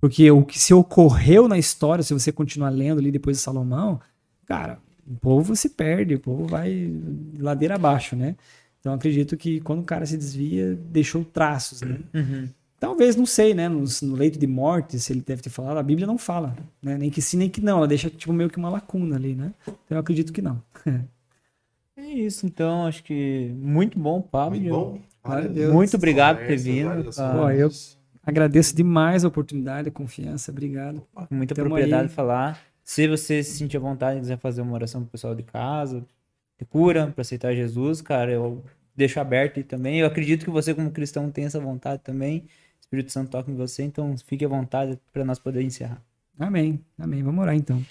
Porque 0.00 0.30
o 0.30 0.44
que 0.44 0.58
se 0.58 0.74
ocorreu 0.74 1.48
na 1.48 1.56
história, 1.56 2.02
se 2.02 2.12
você 2.12 2.30
continuar 2.30 2.70
lendo 2.70 2.98
ali 2.98 3.10
depois 3.10 3.36
de 3.36 3.42
Salomão, 3.42 4.00
cara, 4.44 4.78
o 5.06 5.14
povo 5.16 5.54
se 5.56 5.70
perde, 5.70 6.16
o 6.16 6.20
povo 6.20 6.46
vai 6.46 6.92
ladeira 7.38 7.76
abaixo, 7.76 8.14
né? 8.14 8.36
Então 8.80 8.92
acredito 8.92 9.36
que 9.36 9.60
quando 9.60 9.80
o 9.80 9.84
cara 9.84 10.04
se 10.04 10.16
desvia, 10.16 10.78
deixou 10.90 11.24
traços, 11.24 11.80
né? 11.80 11.98
Uhum. 12.12 12.48
Talvez, 12.78 13.16
não 13.16 13.24
sei, 13.24 13.54
né? 13.54 13.68
No, 13.68 13.84
no 14.02 14.14
leito 14.14 14.38
de 14.38 14.46
morte, 14.46 14.98
se 14.98 15.12
ele 15.12 15.22
deve 15.22 15.40
ter 15.40 15.48
falado, 15.48 15.78
a 15.78 15.82
Bíblia 15.82 16.06
não 16.06 16.18
fala, 16.18 16.54
né? 16.82 16.98
Nem 16.98 17.10
que 17.10 17.22
sim, 17.22 17.38
nem 17.38 17.48
que 17.48 17.60
não. 17.60 17.78
Ela 17.78 17.88
deixa, 17.88 18.10
tipo, 18.10 18.32
meio 18.32 18.50
que 18.50 18.58
uma 18.58 18.68
lacuna 18.68 19.16
ali, 19.16 19.34
né? 19.34 19.52
Então 19.66 19.96
eu 19.96 19.98
acredito 19.98 20.32
que 20.32 20.42
não. 20.42 20.62
É 21.96 22.04
isso, 22.04 22.46
então. 22.46 22.86
Acho 22.86 23.02
que 23.02 23.50
muito 23.56 23.98
bom, 23.98 24.20
Pablo. 24.20 24.58
Muito 24.60 24.74
bom. 24.74 25.00
Deus. 25.52 25.72
Muito 25.72 25.96
obrigado 25.96 26.38
por 26.38 26.46
ter 26.46 26.56
vindo. 26.56 27.10
Pô, 27.12 27.50
eu 27.50 27.70
agradeço 28.22 28.76
demais 28.76 29.24
a 29.24 29.28
oportunidade, 29.28 29.88
a 29.88 29.92
confiança. 29.92 30.52
Obrigado. 30.52 31.02
com 31.14 31.34
muita 31.34 31.54
Tamo 31.54 31.68
propriedade 31.68 32.02
aí. 32.02 32.08
de 32.08 32.14
falar. 32.14 32.60
Se 32.84 33.08
você 33.08 33.42
se 33.42 33.58
sentir 33.58 33.76
à 33.76 33.80
vontade 33.80 34.18
e 34.18 34.20
quiser 34.20 34.38
fazer 34.38 34.60
uma 34.62 34.72
oração 34.74 35.00
pro 35.02 35.10
pessoal 35.10 35.34
de 35.34 35.42
casa, 35.42 36.04
de 36.58 36.64
cura, 36.64 37.08
para 37.08 37.22
aceitar 37.22 37.52
Jesus, 37.54 38.00
cara, 38.00 38.30
eu 38.30 38.62
deixo 38.94 39.18
aberto 39.18 39.58
aí 39.58 39.64
também. 39.64 39.98
Eu 39.98 40.06
acredito 40.06 40.44
que 40.44 40.50
você, 40.50 40.72
como 40.72 40.90
cristão, 40.90 41.30
tem 41.30 41.44
essa 41.44 41.58
vontade 41.58 42.02
também. 42.04 42.38
O 42.38 42.80
Espírito 42.80 43.10
Santo 43.10 43.30
toca 43.30 43.50
em 43.50 43.56
você, 43.56 43.82
então 43.82 44.16
fique 44.18 44.44
à 44.44 44.48
vontade 44.48 44.96
para 45.12 45.24
nós 45.24 45.38
poder 45.40 45.62
encerrar. 45.62 46.00
Amém. 46.38 46.80
Amém. 46.96 47.22
Vamos 47.22 47.42
orar 47.42 47.56
então. 47.56 47.82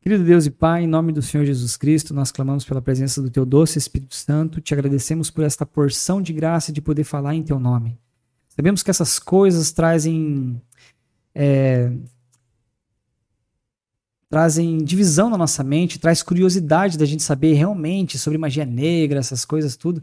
Querido 0.00 0.24
Deus 0.24 0.46
e 0.46 0.50
Pai, 0.50 0.84
em 0.84 0.86
nome 0.86 1.12
do 1.12 1.20
Senhor 1.20 1.44
Jesus 1.44 1.76
Cristo, 1.76 2.14
nós 2.14 2.30
clamamos 2.30 2.64
pela 2.64 2.80
presença 2.80 3.20
do 3.20 3.30
Teu 3.30 3.44
doce 3.44 3.78
Espírito 3.78 4.14
Santo. 4.14 4.60
Te 4.60 4.72
agradecemos 4.72 5.30
por 5.30 5.44
esta 5.44 5.66
porção 5.66 6.22
de 6.22 6.32
graça 6.32 6.72
de 6.72 6.80
poder 6.80 7.04
falar 7.04 7.34
em 7.34 7.42
Teu 7.42 7.58
nome. 7.58 7.98
Sabemos 8.48 8.82
que 8.82 8.90
essas 8.90 9.18
coisas 9.18 9.72
trazem. 9.72 10.62
é, 11.34 11.90
trazem 14.30 14.78
divisão 14.78 15.30
na 15.30 15.38
nossa 15.38 15.64
mente, 15.64 15.98
traz 15.98 16.22
curiosidade 16.22 16.98
da 16.98 17.06
gente 17.06 17.22
saber 17.22 17.54
realmente 17.54 18.18
sobre 18.18 18.38
magia 18.38 18.64
negra, 18.64 19.18
essas 19.18 19.44
coisas 19.44 19.76
tudo. 19.76 20.02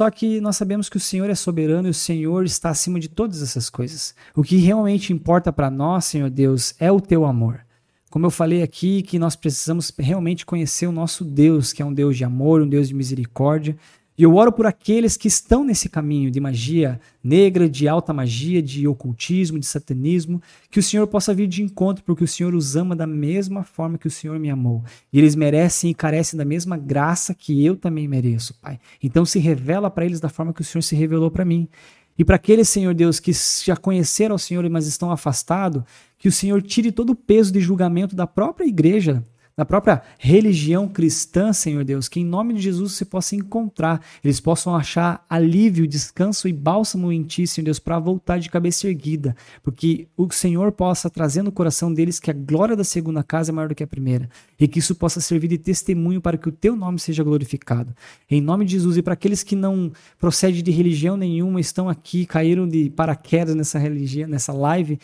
Só 0.00 0.10
que 0.10 0.40
nós 0.40 0.56
sabemos 0.56 0.88
que 0.88 0.96
o 0.96 1.00
Senhor 1.00 1.28
é 1.28 1.34
soberano 1.34 1.88
e 1.88 1.90
o 1.90 1.94
Senhor 1.94 2.44
está 2.44 2.70
acima 2.70 2.98
de 2.98 3.08
todas 3.08 3.42
essas 3.42 3.68
coisas. 3.68 4.14
O 4.34 4.42
que 4.42 4.56
realmente 4.56 5.12
importa 5.12 5.52
para 5.52 5.70
nós, 5.70 6.04
Senhor 6.04 6.30
Deus, 6.30 6.74
é 6.78 6.90
o 6.90 7.00
teu 7.00 7.24
amor. 7.24 7.66
Como 8.10 8.24
eu 8.24 8.30
falei 8.30 8.62
aqui, 8.62 9.02
que 9.02 9.18
nós 9.18 9.36
precisamos 9.36 9.92
realmente 9.98 10.46
conhecer 10.46 10.86
o 10.86 10.92
nosso 10.92 11.24
Deus, 11.24 11.72
que 11.72 11.82
é 11.82 11.84
um 11.84 11.92
Deus 11.92 12.16
de 12.16 12.24
amor, 12.24 12.62
um 12.62 12.68
Deus 12.68 12.88
de 12.88 12.94
misericórdia. 12.94 13.76
E 14.18 14.24
eu 14.24 14.34
oro 14.34 14.50
por 14.50 14.66
aqueles 14.66 15.16
que 15.16 15.28
estão 15.28 15.62
nesse 15.62 15.88
caminho 15.88 16.28
de 16.28 16.40
magia 16.40 17.00
negra, 17.22 17.68
de 17.70 17.86
alta 17.86 18.12
magia, 18.12 18.60
de 18.60 18.88
ocultismo, 18.88 19.60
de 19.60 19.66
satanismo, 19.66 20.42
que 20.68 20.80
o 20.80 20.82
Senhor 20.82 21.06
possa 21.06 21.32
vir 21.32 21.46
de 21.46 21.62
encontro, 21.62 22.02
porque 22.02 22.24
o 22.24 22.26
Senhor 22.26 22.52
os 22.52 22.74
ama 22.74 22.96
da 22.96 23.06
mesma 23.06 23.62
forma 23.62 23.96
que 23.96 24.08
o 24.08 24.10
Senhor 24.10 24.36
me 24.40 24.50
amou. 24.50 24.82
E 25.12 25.18
eles 25.18 25.36
merecem 25.36 25.92
e 25.92 25.94
carecem 25.94 26.36
da 26.36 26.44
mesma 26.44 26.76
graça 26.76 27.32
que 27.32 27.64
eu 27.64 27.76
também 27.76 28.08
mereço, 28.08 28.58
Pai. 28.60 28.80
Então 29.00 29.24
se 29.24 29.38
revela 29.38 29.88
para 29.88 30.04
eles 30.04 30.18
da 30.18 30.28
forma 30.28 30.52
que 30.52 30.62
o 30.62 30.64
Senhor 30.64 30.82
se 30.82 30.96
revelou 30.96 31.30
para 31.30 31.44
mim. 31.44 31.68
E 32.18 32.24
para 32.24 32.34
aqueles, 32.34 32.68
Senhor 32.68 32.92
Deus, 32.94 33.20
que 33.20 33.30
já 33.64 33.76
conheceram 33.76 34.34
o 34.34 34.38
Senhor, 34.38 34.68
mas 34.68 34.88
estão 34.88 35.12
afastados, 35.12 35.84
que 36.18 36.28
o 36.28 36.32
Senhor 36.32 36.60
tire 36.60 36.90
todo 36.90 37.10
o 37.10 37.14
peso 37.14 37.52
de 37.52 37.60
julgamento 37.60 38.16
da 38.16 38.26
própria 38.26 38.66
igreja 38.66 39.24
da 39.58 39.64
própria 39.64 40.02
religião 40.20 40.86
cristã, 40.86 41.52
Senhor 41.52 41.82
Deus, 41.82 42.06
que 42.06 42.20
em 42.20 42.24
nome 42.24 42.54
de 42.54 42.60
Jesus 42.60 42.92
você 42.92 43.04
possa 43.04 43.34
encontrar, 43.34 44.00
eles 44.22 44.38
possam 44.38 44.76
achar 44.76 45.26
alívio, 45.28 45.84
descanso 45.84 46.46
e 46.46 46.52
bálsamo 46.52 47.10
em 47.10 47.24
Ti, 47.24 47.44
Senhor 47.44 47.64
Deus, 47.64 47.80
para 47.80 47.98
voltar 47.98 48.38
de 48.38 48.48
cabeça 48.48 48.86
erguida, 48.86 49.34
porque 49.60 50.06
o 50.16 50.30
Senhor 50.30 50.70
possa 50.70 51.10
trazer 51.10 51.42
no 51.42 51.50
coração 51.50 51.92
deles 51.92 52.20
que 52.20 52.30
a 52.30 52.34
glória 52.34 52.76
da 52.76 52.84
segunda 52.84 53.20
casa 53.24 53.50
é 53.50 53.52
maior 53.52 53.68
do 53.68 53.74
que 53.74 53.82
a 53.82 53.86
primeira, 53.88 54.30
e 54.60 54.68
que 54.68 54.78
isso 54.78 54.94
possa 54.94 55.20
servir 55.20 55.48
de 55.48 55.58
testemunho 55.58 56.20
para 56.20 56.38
que 56.38 56.48
o 56.48 56.52
Teu 56.52 56.76
nome 56.76 57.00
seja 57.00 57.24
glorificado. 57.24 57.92
Em 58.30 58.40
nome 58.40 58.64
de 58.64 58.74
Jesus, 58.74 58.96
e 58.96 59.02
para 59.02 59.14
aqueles 59.14 59.42
que 59.42 59.56
não 59.56 59.90
procedem 60.20 60.62
de 60.62 60.70
religião 60.70 61.16
nenhuma, 61.16 61.58
estão 61.58 61.88
aqui, 61.88 62.26
caíram 62.26 62.68
de 62.68 62.90
paraquedas 62.90 63.56
nessa 63.56 63.76
religião, 63.76 64.28
nessa 64.28 64.52
live, 64.52 65.00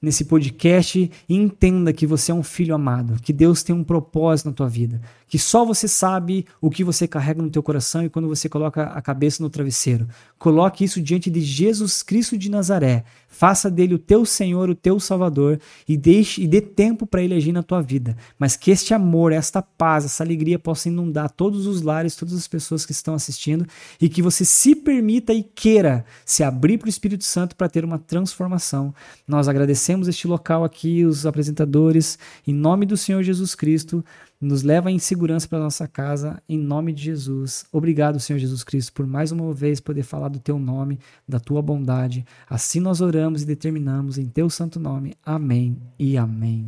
nesse 0.00 0.24
podcast 0.24 1.10
e 1.28 1.34
entenda 1.34 1.92
que 1.92 2.06
você 2.06 2.30
é 2.30 2.34
um 2.34 2.42
filho 2.42 2.74
amado, 2.74 3.20
que 3.20 3.32
Deus 3.32 3.62
tem 3.62 3.74
um 3.74 3.84
propósito 3.84 4.46
na 4.46 4.52
tua 4.52 4.68
vida, 4.68 5.00
que 5.28 5.38
só 5.38 5.64
você 5.64 5.88
sabe 5.88 6.46
o 6.60 6.70
que 6.70 6.84
você 6.84 7.06
carrega 7.08 7.42
no 7.42 7.50
teu 7.50 7.62
coração 7.62 8.04
e 8.04 8.08
quando 8.08 8.28
você 8.28 8.48
coloca 8.48 8.84
a 8.84 9.02
cabeça 9.02 9.42
no 9.42 9.50
travesseiro. 9.50 10.06
Coloque 10.38 10.84
isso 10.84 11.00
diante 11.00 11.30
de 11.30 11.40
Jesus 11.40 12.02
Cristo 12.02 12.38
de 12.38 12.50
Nazaré. 12.50 13.04
Faça 13.28 13.70
dele 13.70 13.94
o 13.94 13.98
teu 13.98 14.24
Senhor, 14.24 14.70
o 14.70 14.74
teu 14.74 14.98
Salvador 14.98 15.60
e 15.86 15.96
deixe 15.96 16.42
e 16.42 16.46
dê 16.46 16.60
tempo 16.60 17.06
para 17.06 17.22
ele 17.22 17.34
agir 17.34 17.52
na 17.52 17.62
tua 17.62 17.82
vida. 17.82 18.16
Mas 18.38 18.56
que 18.56 18.70
este 18.70 18.94
amor, 18.94 19.32
esta 19.32 19.60
paz, 19.60 20.04
essa 20.04 20.22
alegria 20.22 20.58
possa 20.58 20.88
inundar 20.88 21.30
todos 21.30 21.66
os 21.66 21.82
lares, 21.82 22.16
todas 22.16 22.34
as 22.34 22.48
pessoas 22.48 22.86
que 22.86 22.92
estão 22.92 23.14
assistindo 23.14 23.66
e 24.00 24.08
que 24.08 24.22
você 24.22 24.44
se 24.44 24.74
permita 24.74 25.34
e 25.34 25.42
queira 25.42 26.04
se 26.24 26.42
abrir 26.42 26.78
para 26.78 26.86
o 26.86 26.90
Espírito 26.90 27.24
Santo 27.24 27.56
para 27.56 27.68
ter 27.68 27.84
uma 27.84 27.98
transformação. 27.98 28.94
Nós 29.26 29.48
agradecemos 29.48 30.08
este 30.08 30.26
local 30.26 30.64
aqui, 30.64 31.04
os 31.04 31.26
apresentadores, 31.26 32.18
em 32.46 32.54
nome 32.54 32.86
do 32.86 32.96
Senhor 32.96 33.22
Jesus 33.22 33.54
Cristo 33.54 34.04
nos 34.40 34.62
leva 34.62 34.90
em 34.90 34.98
segurança 34.98 35.48
para 35.48 35.58
nossa 35.58 35.88
casa, 35.88 36.42
em 36.48 36.58
nome 36.58 36.92
de 36.92 37.02
Jesus. 37.02 37.64
Obrigado, 37.72 38.20
Senhor 38.20 38.38
Jesus 38.38 38.62
Cristo, 38.62 38.92
por 38.92 39.06
mais 39.06 39.32
uma 39.32 39.52
vez 39.52 39.80
poder 39.80 40.02
falar 40.02 40.28
do 40.28 40.38
teu 40.38 40.58
nome, 40.58 40.98
da 41.26 41.40
tua 41.40 41.62
bondade. 41.62 42.24
Assim 42.48 42.80
nós 42.80 43.00
oramos 43.00 43.42
e 43.42 43.46
determinamos 43.46 44.18
em 44.18 44.26
teu 44.26 44.50
santo 44.50 44.78
nome. 44.78 45.14
Amém 45.24 45.76
e 45.98 46.16
amém. 46.16 46.66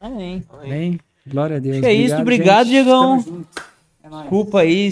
Amém. 0.00 0.42
Amém. 0.48 1.00
Glória 1.26 1.56
a 1.56 1.60
Deus. 1.60 1.80
Que 1.80 1.86
é 1.86 1.92
isso, 1.92 2.16
obrigado, 2.16 2.68
Diegão. 2.68 3.44
É 4.02 4.08
Desculpa 4.08 4.60
aí, 4.60 4.90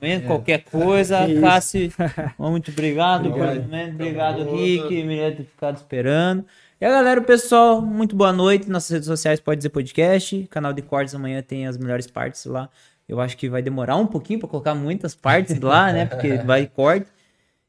momento, 0.00 0.26
qualquer 0.26 0.64
coisa. 0.64 1.26
Cassi, 1.40 1.92
muito 2.38 2.70
obrigado, 2.70 3.28
obrigado. 3.28 3.68
Por, 3.68 3.94
obrigado, 3.94 4.50
Rick, 4.50 5.02
me 5.04 5.16
ter 5.16 5.44
ficado 5.44 5.76
esperando. 5.76 6.44
E 6.80 6.84
a 6.84 6.90
galera, 6.90 7.20
o 7.20 7.24
pessoal, 7.24 7.82
muito 7.82 8.14
boa 8.14 8.32
noite. 8.32 8.70
Nossas 8.70 8.90
redes 8.90 9.06
sociais 9.06 9.40
pode 9.40 9.58
dizer 9.58 9.70
podcast. 9.70 10.46
Canal 10.48 10.72
de 10.72 10.80
cortes 10.80 11.12
amanhã 11.12 11.42
tem 11.42 11.66
as 11.66 11.76
melhores 11.76 12.06
partes 12.06 12.44
lá. 12.44 12.70
Eu 13.08 13.20
acho 13.20 13.36
que 13.36 13.48
vai 13.48 13.60
demorar 13.60 13.96
um 13.96 14.06
pouquinho 14.06 14.38
para 14.38 14.48
colocar 14.48 14.76
muitas 14.76 15.12
partes 15.12 15.58
lá, 15.60 15.92
né? 15.92 16.06
Porque 16.06 16.36
vai 16.36 16.68
corte. 16.68 17.10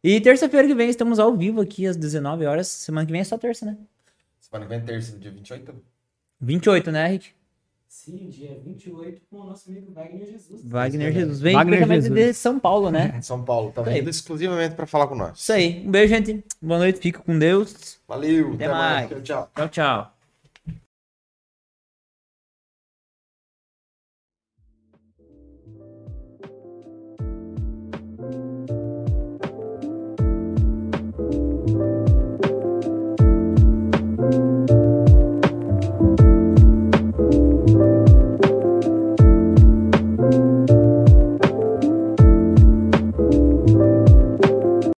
E 0.03 0.21
terça-feira 0.21 0.67
que 0.67 0.75
vem 0.75 0.91
estamos 0.91 1.17
ao 1.17 1.35
vivo 1.35 1.59
aqui 1.59 1.87
às 1.87 1.97
19 1.97 2.45
horas. 2.45 2.67
Semana 2.67 3.03
que 3.03 3.11
vem 3.11 3.21
é 3.21 3.23
só 3.23 3.35
terça, 3.35 3.65
né? 3.65 3.77
Semana 4.39 4.65
que 4.65 4.69
vem 4.69 4.77
é 4.77 4.81
terça, 4.81 5.17
dia 5.17 5.31
28? 5.31 5.73
28, 6.39 6.91
né, 6.91 7.07
Rick? 7.07 7.31
Sim, 7.89 8.29
dia 8.29 8.55
28 8.63 9.21
com 9.31 9.37
o 9.37 9.45
nosso 9.45 9.67
amigo 9.67 9.91
Wagner 9.91 10.27
Jesus. 10.27 10.61
Wagner 10.63 11.11
Jesus. 11.11 11.41
Vem 11.41 11.55
Wagner 11.55 11.83
diretamente 11.83 12.09
de 12.13 12.33
São 12.35 12.59
Paulo, 12.59 12.91
né? 12.91 13.19
São 13.23 13.43
Paulo, 13.43 13.71
tá 13.71 13.81
vindo 13.81 14.07
exclusivamente 14.07 14.75
para 14.75 14.85
falar 14.85 15.07
com 15.07 15.15
nós. 15.15 15.39
Isso 15.39 15.51
aí. 15.51 15.83
Um 15.83 15.89
beijo, 15.89 16.13
gente. 16.13 16.45
Boa 16.61 16.77
noite. 16.77 16.99
Fica 16.99 17.19
com 17.19 17.37
Deus. 17.37 17.99
Valeu, 18.07 18.53
Até 18.53 18.65
até, 18.65 18.73
mais. 18.73 19.09
mais. 19.09 19.09
Tchau, 19.09 19.21
tchau. 19.21 19.51
Tchau, 19.55 19.69
tchau. 19.69 20.18